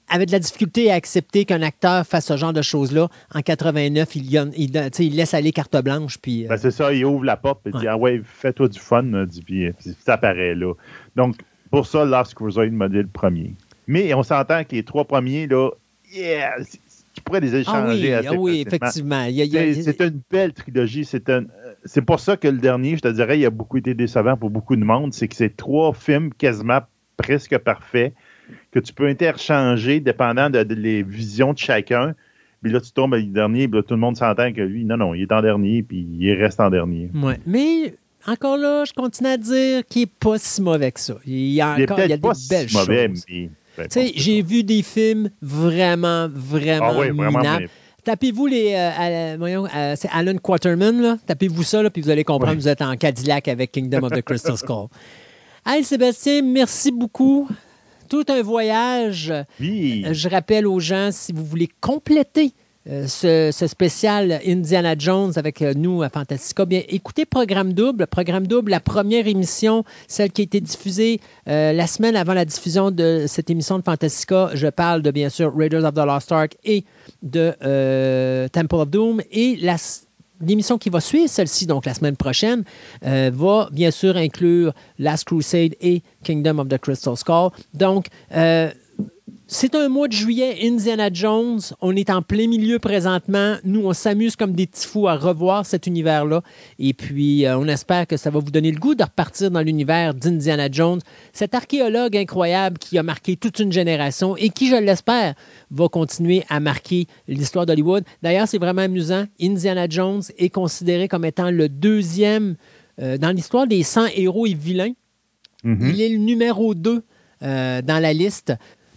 avait 0.08 0.26
de 0.26 0.32
la 0.32 0.38
difficulté 0.38 0.90
à 0.90 0.94
accepter 0.94 1.44
qu'un 1.46 1.62
acteur 1.62 2.06
fasse 2.06 2.26
ce 2.26 2.36
genre 2.36 2.52
de 2.52 2.60
choses-là. 2.62 3.08
En 3.34 3.40
89, 3.40 4.16
il, 4.16 5.16
laisse 5.16 5.32
aller 5.34 5.52
carte 5.52 5.76
blanche. 5.82 6.18
Puis, 6.18 6.44
euh, 6.44 6.48
Ben, 6.48 6.56
c'est 6.58 6.70
ça, 6.70 6.92
il 6.92 7.04
ouvre 7.06 7.24
la 7.24 7.36
porte 7.38 7.66
et 7.66 7.70
dit 7.70 7.88
Ah 7.88 7.96
ouais, 7.96 8.20
fais-toi 8.22 8.68
du 8.68 8.78
fun, 8.78 9.04
euh, 9.14 9.24
dit, 9.26 9.42
puis, 9.42 9.70
ça 10.04 10.14
apparaît 10.14 10.54
là. 10.54 10.74
Donc, 11.16 11.36
pour 11.70 11.86
ça, 11.86 12.04
Last 12.04 12.34
Crusade 12.34 12.72
m'a 12.72 12.88
dit 12.88 12.96
le 12.98 13.06
premier. 13.06 13.54
Mais 13.86 14.12
on 14.14 14.22
s'entend 14.22 14.62
que 14.64 14.74
les 14.76 14.82
trois 14.84 15.04
premiers, 15.04 15.46
là, 15.46 15.70
yeah, 16.12 16.54
tu 17.14 17.22
pourrais 17.22 17.40
les 17.40 17.54
ah 17.54 17.58
échanger 17.60 17.92
oui, 18.08 18.12
assez 18.12 18.28
ah 18.28 18.34
oui 18.34 18.64
facilement. 18.64 19.24
effectivement. 19.24 19.24
Il 19.24 19.76
il 19.76 19.82
C'est 19.84 20.00
une 20.00 20.20
belle 20.30 20.52
trilogie. 20.52 21.04
C'est 21.04 21.30
un- 21.30 21.44
c'est 21.84 22.02
pour 22.02 22.20
ça 22.20 22.36
que 22.36 22.48
le 22.48 22.58
dernier, 22.58 22.96
je 22.96 23.02
te 23.02 23.08
dirais, 23.08 23.38
il 23.38 23.46
a 23.46 23.50
beaucoup 23.50 23.76
été 23.78 23.94
décevant 23.94 24.36
pour 24.36 24.50
beaucoup 24.50 24.76
de 24.76 24.84
monde. 24.84 25.12
C'est 25.14 25.28
que 25.28 25.36
c'est 25.36 25.56
trois 25.56 25.92
films 25.92 26.32
quasiment 26.34 26.80
presque 27.16 27.56
parfaits 27.58 28.12
que 28.72 28.78
tu 28.80 28.92
peux 28.92 29.06
interchanger 29.06 30.00
dépendant 30.00 30.50
de, 30.50 30.62
de 30.62 30.74
les 30.74 31.02
visions 31.02 31.52
de 31.52 31.58
chacun. 31.58 32.14
Puis 32.62 32.72
là, 32.72 32.80
tu 32.80 32.92
tombes 32.92 33.12
avec 33.14 33.26
le 33.26 33.32
dernier, 33.32 33.68
puis 33.68 33.76
là, 33.78 33.82
tout 33.82 33.94
le 33.94 34.00
monde 34.00 34.16
s'entend 34.16 34.52
que 34.52 34.62
lui, 34.62 34.84
non, 34.84 34.96
non, 34.96 35.14
il 35.14 35.22
est 35.22 35.32
en 35.32 35.42
dernier, 35.42 35.82
puis 35.82 36.06
il 36.18 36.32
reste 36.34 36.60
en 36.60 36.70
dernier. 36.70 37.10
Ouais. 37.14 37.38
Mais 37.46 37.94
encore 38.26 38.56
là, 38.56 38.84
je 38.86 38.92
continue 38.94 39.28
à 39.28 39.36
dire 39.36 39.84
qu'il 39.86 40.02
n'est 40.02 40.06
pas 40.18 40.38
si 40.38 40.62
mauvais 40.62 40.90
que 40.90 41.00
ça. 41.00 41.16
Il 41.26 41.50
y 41.52 41.60
a 41.60 41.74
Il 41.76 41.82
est 41.82 41.90
encore 41.92 42.04
il 42.04 42.08
y 42.08 42.12
a 42.14 42.16
peut-être 42.18 42.22
des 42.22 42.28
pas 42.28 42.34
si 42.34 42.74
mauvais, 42.76 43.08
choses. 43.08 43.24
mais. 43.28 43.50
Ben, 43.76 43.88
j'ai 44.14 44.42
vu 44.42 44.62
des 44.64 44.82
films 44.82 45.30
vraiment, 45.42 46.28
vraiment, 46.32 46.86
Ah 46.90 46.98
oui, 46.98 47.10
vraiment, 47.10 47.38
minables. 47.38 47.68
Tapez-vous 48.04 48.46
les. 48.46 48.74
euh, 48.74 49.36
euh, 49.40 49.94
c'est 49.96 50.08
Alan 50.12 50.36
Quaterman, 50.36 51.00
là. 51.00 51.16
Tapez-vous 51.26 51.62
ça, 51.62 51.82
là, 51.82 51.88
puis 51.90 52.02
vous 52.02 52.10
allez 52.10 52.24
comprendre 52.24 52.54
vous 52.54 52.68
êtes 52.68 52.82
en 52.82 52.96
Cadillac 52.96 53.48
avec 53.48 53.72
Kingdom 53.72 54.02
of 54.02 54.12
the 54.12 54.20
Crystal 54.22 54.56
Skull. 54.58 54.88
Hey, 55.66 55.82
Sébastien, 55.82 56.42
merci 56.42 56.92
beaucoup. 56.92 57.48
Tout 58.10 58.24
un 58.28 58.42
voyage. 58.42 59.32
Oui. 59.58 60.04
Euh, 60.06 60.12
Je 60.12 60.28
rappelle 60.28 60.66
aux 60.66 60.80
gens, 60.80 61.08
si 61.10 61.32
vous 61.32 61.44
voulez 61.44 61.70
compléter 61.80 62.52
euh, 62.86 63.06
ce, 63.06 63.66
spécial 63.66 64.40
Indiana 64.46 64.94
Jones 64.98 65.32
avec 65.36 65.62
euh, 65.62 65.72
nous 65.74 66.02
à 66.02 66.10
Fantastica, 66.10 66.66
bien 66.66 66.82
écoutez 66.88 67.24
Programme 67.24 67.72
Double. 67.72 68.06
Programme 68.06 68.46
Double, 68.46 68.70
la 68.70 68.80
première 68.80 69.26
émission, 69.26 69.84
celle 70.06 70.30
qui 70.30 70.42
a 70.42 70.44
été 70.44 70.60
diffusée 70.60 71.20
euh, 71.48 71.72
la 71.72 71.86
semaine 71.86 72.14
avant 72.14 72.34
la 72.34 72.44
diffusion 72.44 72.90
de 72.90 73.24
cette 73.26 73.48
émission 73.48 73.78
de 73.78 73.84
Fantastica. 73.84 74.50
Je 74.52 74.66
parle 74.66 75.00
de, 75.00 75.10
bien 75.10 75.30
sûr, 75.30 75.56
Raiders 75.56 75.84
of 75.84 75.94
the 75.94 76.04
Lost 76.04 76.30
Ark 76.30 76.56
et 76.62 76.84
de 77.22 77.52
Temple 78.48 78.74
of 78.74 78.90
Doom. 78.90 79.22
Et 79.30 79.58
L'émission 80.40 80.76
qui 80.76 80.90
va 80.90 81.00
suivre, 81.00 81.28
celle-ci, 81.28 81.64
donc 81.64 81.86
la 81.86 81.94
semaine 81.94 82.16
prochaine, 82.16 82.64
va 83.02 83.68
bien 83.72 83.90
sûr 83.90 84.16
inclure 84.16 84.74
Last 84.98 85.24
Crusade 85.24 85.74
et 85.80 86.02
Kingdom 86.22 86.58
of 86.58 86.68
the 86.68 86.76
Crystal 86.76 87.16
Skull. 87.16 87.50
Donc, 87.72 88.08
euh, 88.32 88.70
c'est 89.54 89.76
un 89.76 89.88
mois 89.88 90.08
de 90.08 90.12
juillet, 90.12 90.58
Indiana 90.64 91.10
Jones. 91.12 91.60
On 91.80 91.94
est 91.94 92.10
en 92.10 92.22
plein 92.22 92.48
milieu 92.48 92.80
présentement. 92.80 93.54
Nous, 93.62 93.86
on 93.86 93.92
s'amuse 93.92 94.34
comme 94.34 94.52
des 94.52 94.66
petits 94.66 94.84
fous 94.84 95.06
à 95.06 95.14
revoir 95.14 95.64
cet 95.64 95.86
univers-là. 95.86 96.42
Et 96.80 96.92
puis, 96.92 97.46
euh, 97.46 97.56
on 97.56 97.68
espère 97.68 98.08
que 98.08 98.16
ça 98.16 98.30
va 98.30 98.40
vous 98.40 98.50
donner 98.50 98.72
le 98.72 98.80
goût 98.80 98.96
de 98.96 99.04
repartir 99.04 99.52
dans 99.52 99.60
l'univers 99.60 100.12
d'Indiana 100.12 100.68
Jones. 100.72 100.98
Cet 101.32 101.54
archéologue 101.54 102.16
incroyable 102.16 102.78
qui 102.78 102.98
a 102.98 103.04
marqué 103.04 103.36
toute 103.36 103.60
une 103.60 103.70
génération 103.70 104.36
et 104.36 104.48
qui, 104.48 104.66
je 104.66 104.74
l'espère, 104.74 105.34
va 105.70 105.88
continuer 105.88 106.42
à 106.48 106.58
marquer 106.58 107.06
l'histoire 107.28 107.64
d'Hollywood. 107.64 108.02
D'ailleurs, 108.24 108.48
c'est 108.48 108.58
vraiment 108.58 108.82
amusant. 108.82 109.26
Indiana 109.40 109.86
Jones 109.88 110.22
est 110.36 110.50
considéré 110.50 111.06
comme 111.06 111.24
étant 111.24 111.52
le 111.52 111.68
deuxième 111.68 112.56
euh, 113.00 113.18
dans 113.18 113.30
l'histoire 113.30 113.68
des 113.68 113.84
100 113.84 114.06
héros 114.16 114.46
et 114.46 114.54
vilains. 114.54 114.94
Mhm. 115.62 115.90
Il 115.94 116.02
est 116.02 116.08
le 116.08 116.18
numéro 116.18 116.74
2 116.74 117.04
euh, 117.42 117.82
dans 117.82 118.00
la 118.00 118.12
liste. 118.12 118.52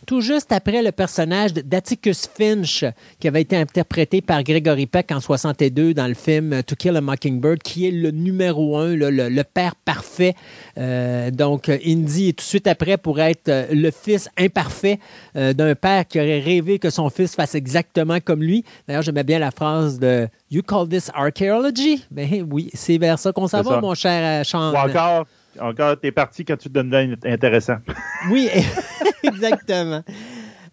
Tout 0.07 0.21
juste 0.21 0.53
après 0.53 0.81
le 0.81 0.93
personnage 0.93 1.53
d'Atticus 1.53 2.27
Finch, 2.33 2.85
qui 3.19 3.27
avait 3.27 3.41
été 3.41 3.57
interprété 3.57 4.21
par 4.21 4.41
Gregory 4.41 4.85
Peck 4.85 5.11
en 5.11 5.19
62 5.19 5.93
dans 5.93 6.07
le 6.07 6.13
film 6.13 6.63
To 6.63 6.75
Kill 6.77 6.95
a 6.95 7.01
Mockingbird, 7.01 7.61
qui 7.61 7.87
est 7.89 7.91
le 7.91 8.11
numéro 8.11 8.77
un, 8.77 8.95
le, 8.95 9.09
le- 9.09 9.27
le 9.27 9.43
père 9.43 9.75
parfait. 9.75 10.33
Euh, 10.77 11.29
donc, 11.29 11.67
Indy 11.67 12.29
est 12.29 12.31
tout 12.39 12.43
de 12.45 12.47
suite 12.47 12.67
après 12.67 12.97
pour 12.97 13.19
être 13.19 13.49
euh, 13.49 13.65
le 13.71 13.91
fils 13.91 14.29
imparfait 14.37 14.97
euh, 15.35 15.51
d'un 15.51 15.75
père 15.75 16.07
qui 16.07 16.19
aurait 16.21 16.39
rêvé 16.39 16.79
que 16.79 16.89
son 16.89 17.09
fils 17.09 17.35
fasse 17.35 17.53
exactement 17.55 18.19
comme 18.23 18.41
lui. 18.41 18.63
D'ailleurs, 18.87 19.01
j'aimais 19.03 19.25
bien 19.25 19.39
la 19.39 19.51
phrase 19.51 19.99
de 19.99 20.29
You 20.49 20.61
call 20.63 20.87
this 20.87 21.11
archaeology? 21.13 22.05
Ben 22.11 22.47
oui, 22.49 22.69
c'est 22.73 22.97
vers 22.97 23.19
ça 23.19 23.33
qu'on 23.33 23.49
s'en 23.49 23.61
va, 23.61 23.81
mon 23.81 23.93
cher 23.93 24.45
Sean. 24.45 24.71
Ou 24.71 24.77
encore, 24.77 25.25
encore 25.59 25.99
t'es 25.99 26.11
parti 26.11 26.45
quand 26.45 26.57
tu 26.57 26.69
te 26.69 26.79
devenais 26.79 27.15
intéressant. 27.25 27.77
Oui, 28.29 28.49
exactement. 29.23 30.03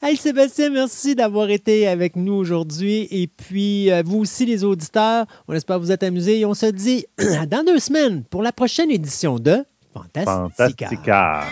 Hey 0.02 0.16
Sébastien, 0.16 0.70
merci 0.70 1.14
d'avoir 1.14 1.50
été 1.50 1.86
avec 1.86 2.16
nous 2.16 2.34
aujourd'hui. 2.34 3.06
Et 3.10 3.26
puis, 3.26 3.90
euh, 3.90 4.02
vous 4.04 4.18
aussi, 4.18 4.44
les 4.44 4.64
auditeurs, 4.64 5.26
on 5.48 5.54
espère 5.54 5.76
que 5.76 5.82
vous 5.82 5.92
êtes 5.92 6.02
amusés. 6.02 6.40
Et 6.40 6.44
on 6.44 6.54
se 6.54 6.66
dit 6.66 7.06
dans 7.48 7.64
deux 7.64 7.78
semaines 7.78 8.24
pour 8.24 8.42
la 8.42 8.52
prochaine 8.52 8.90
édition 8.90 9.38
de 9.38 9.64
Fantastica. 9.92 10.88
Fantastica. 10.88 11.44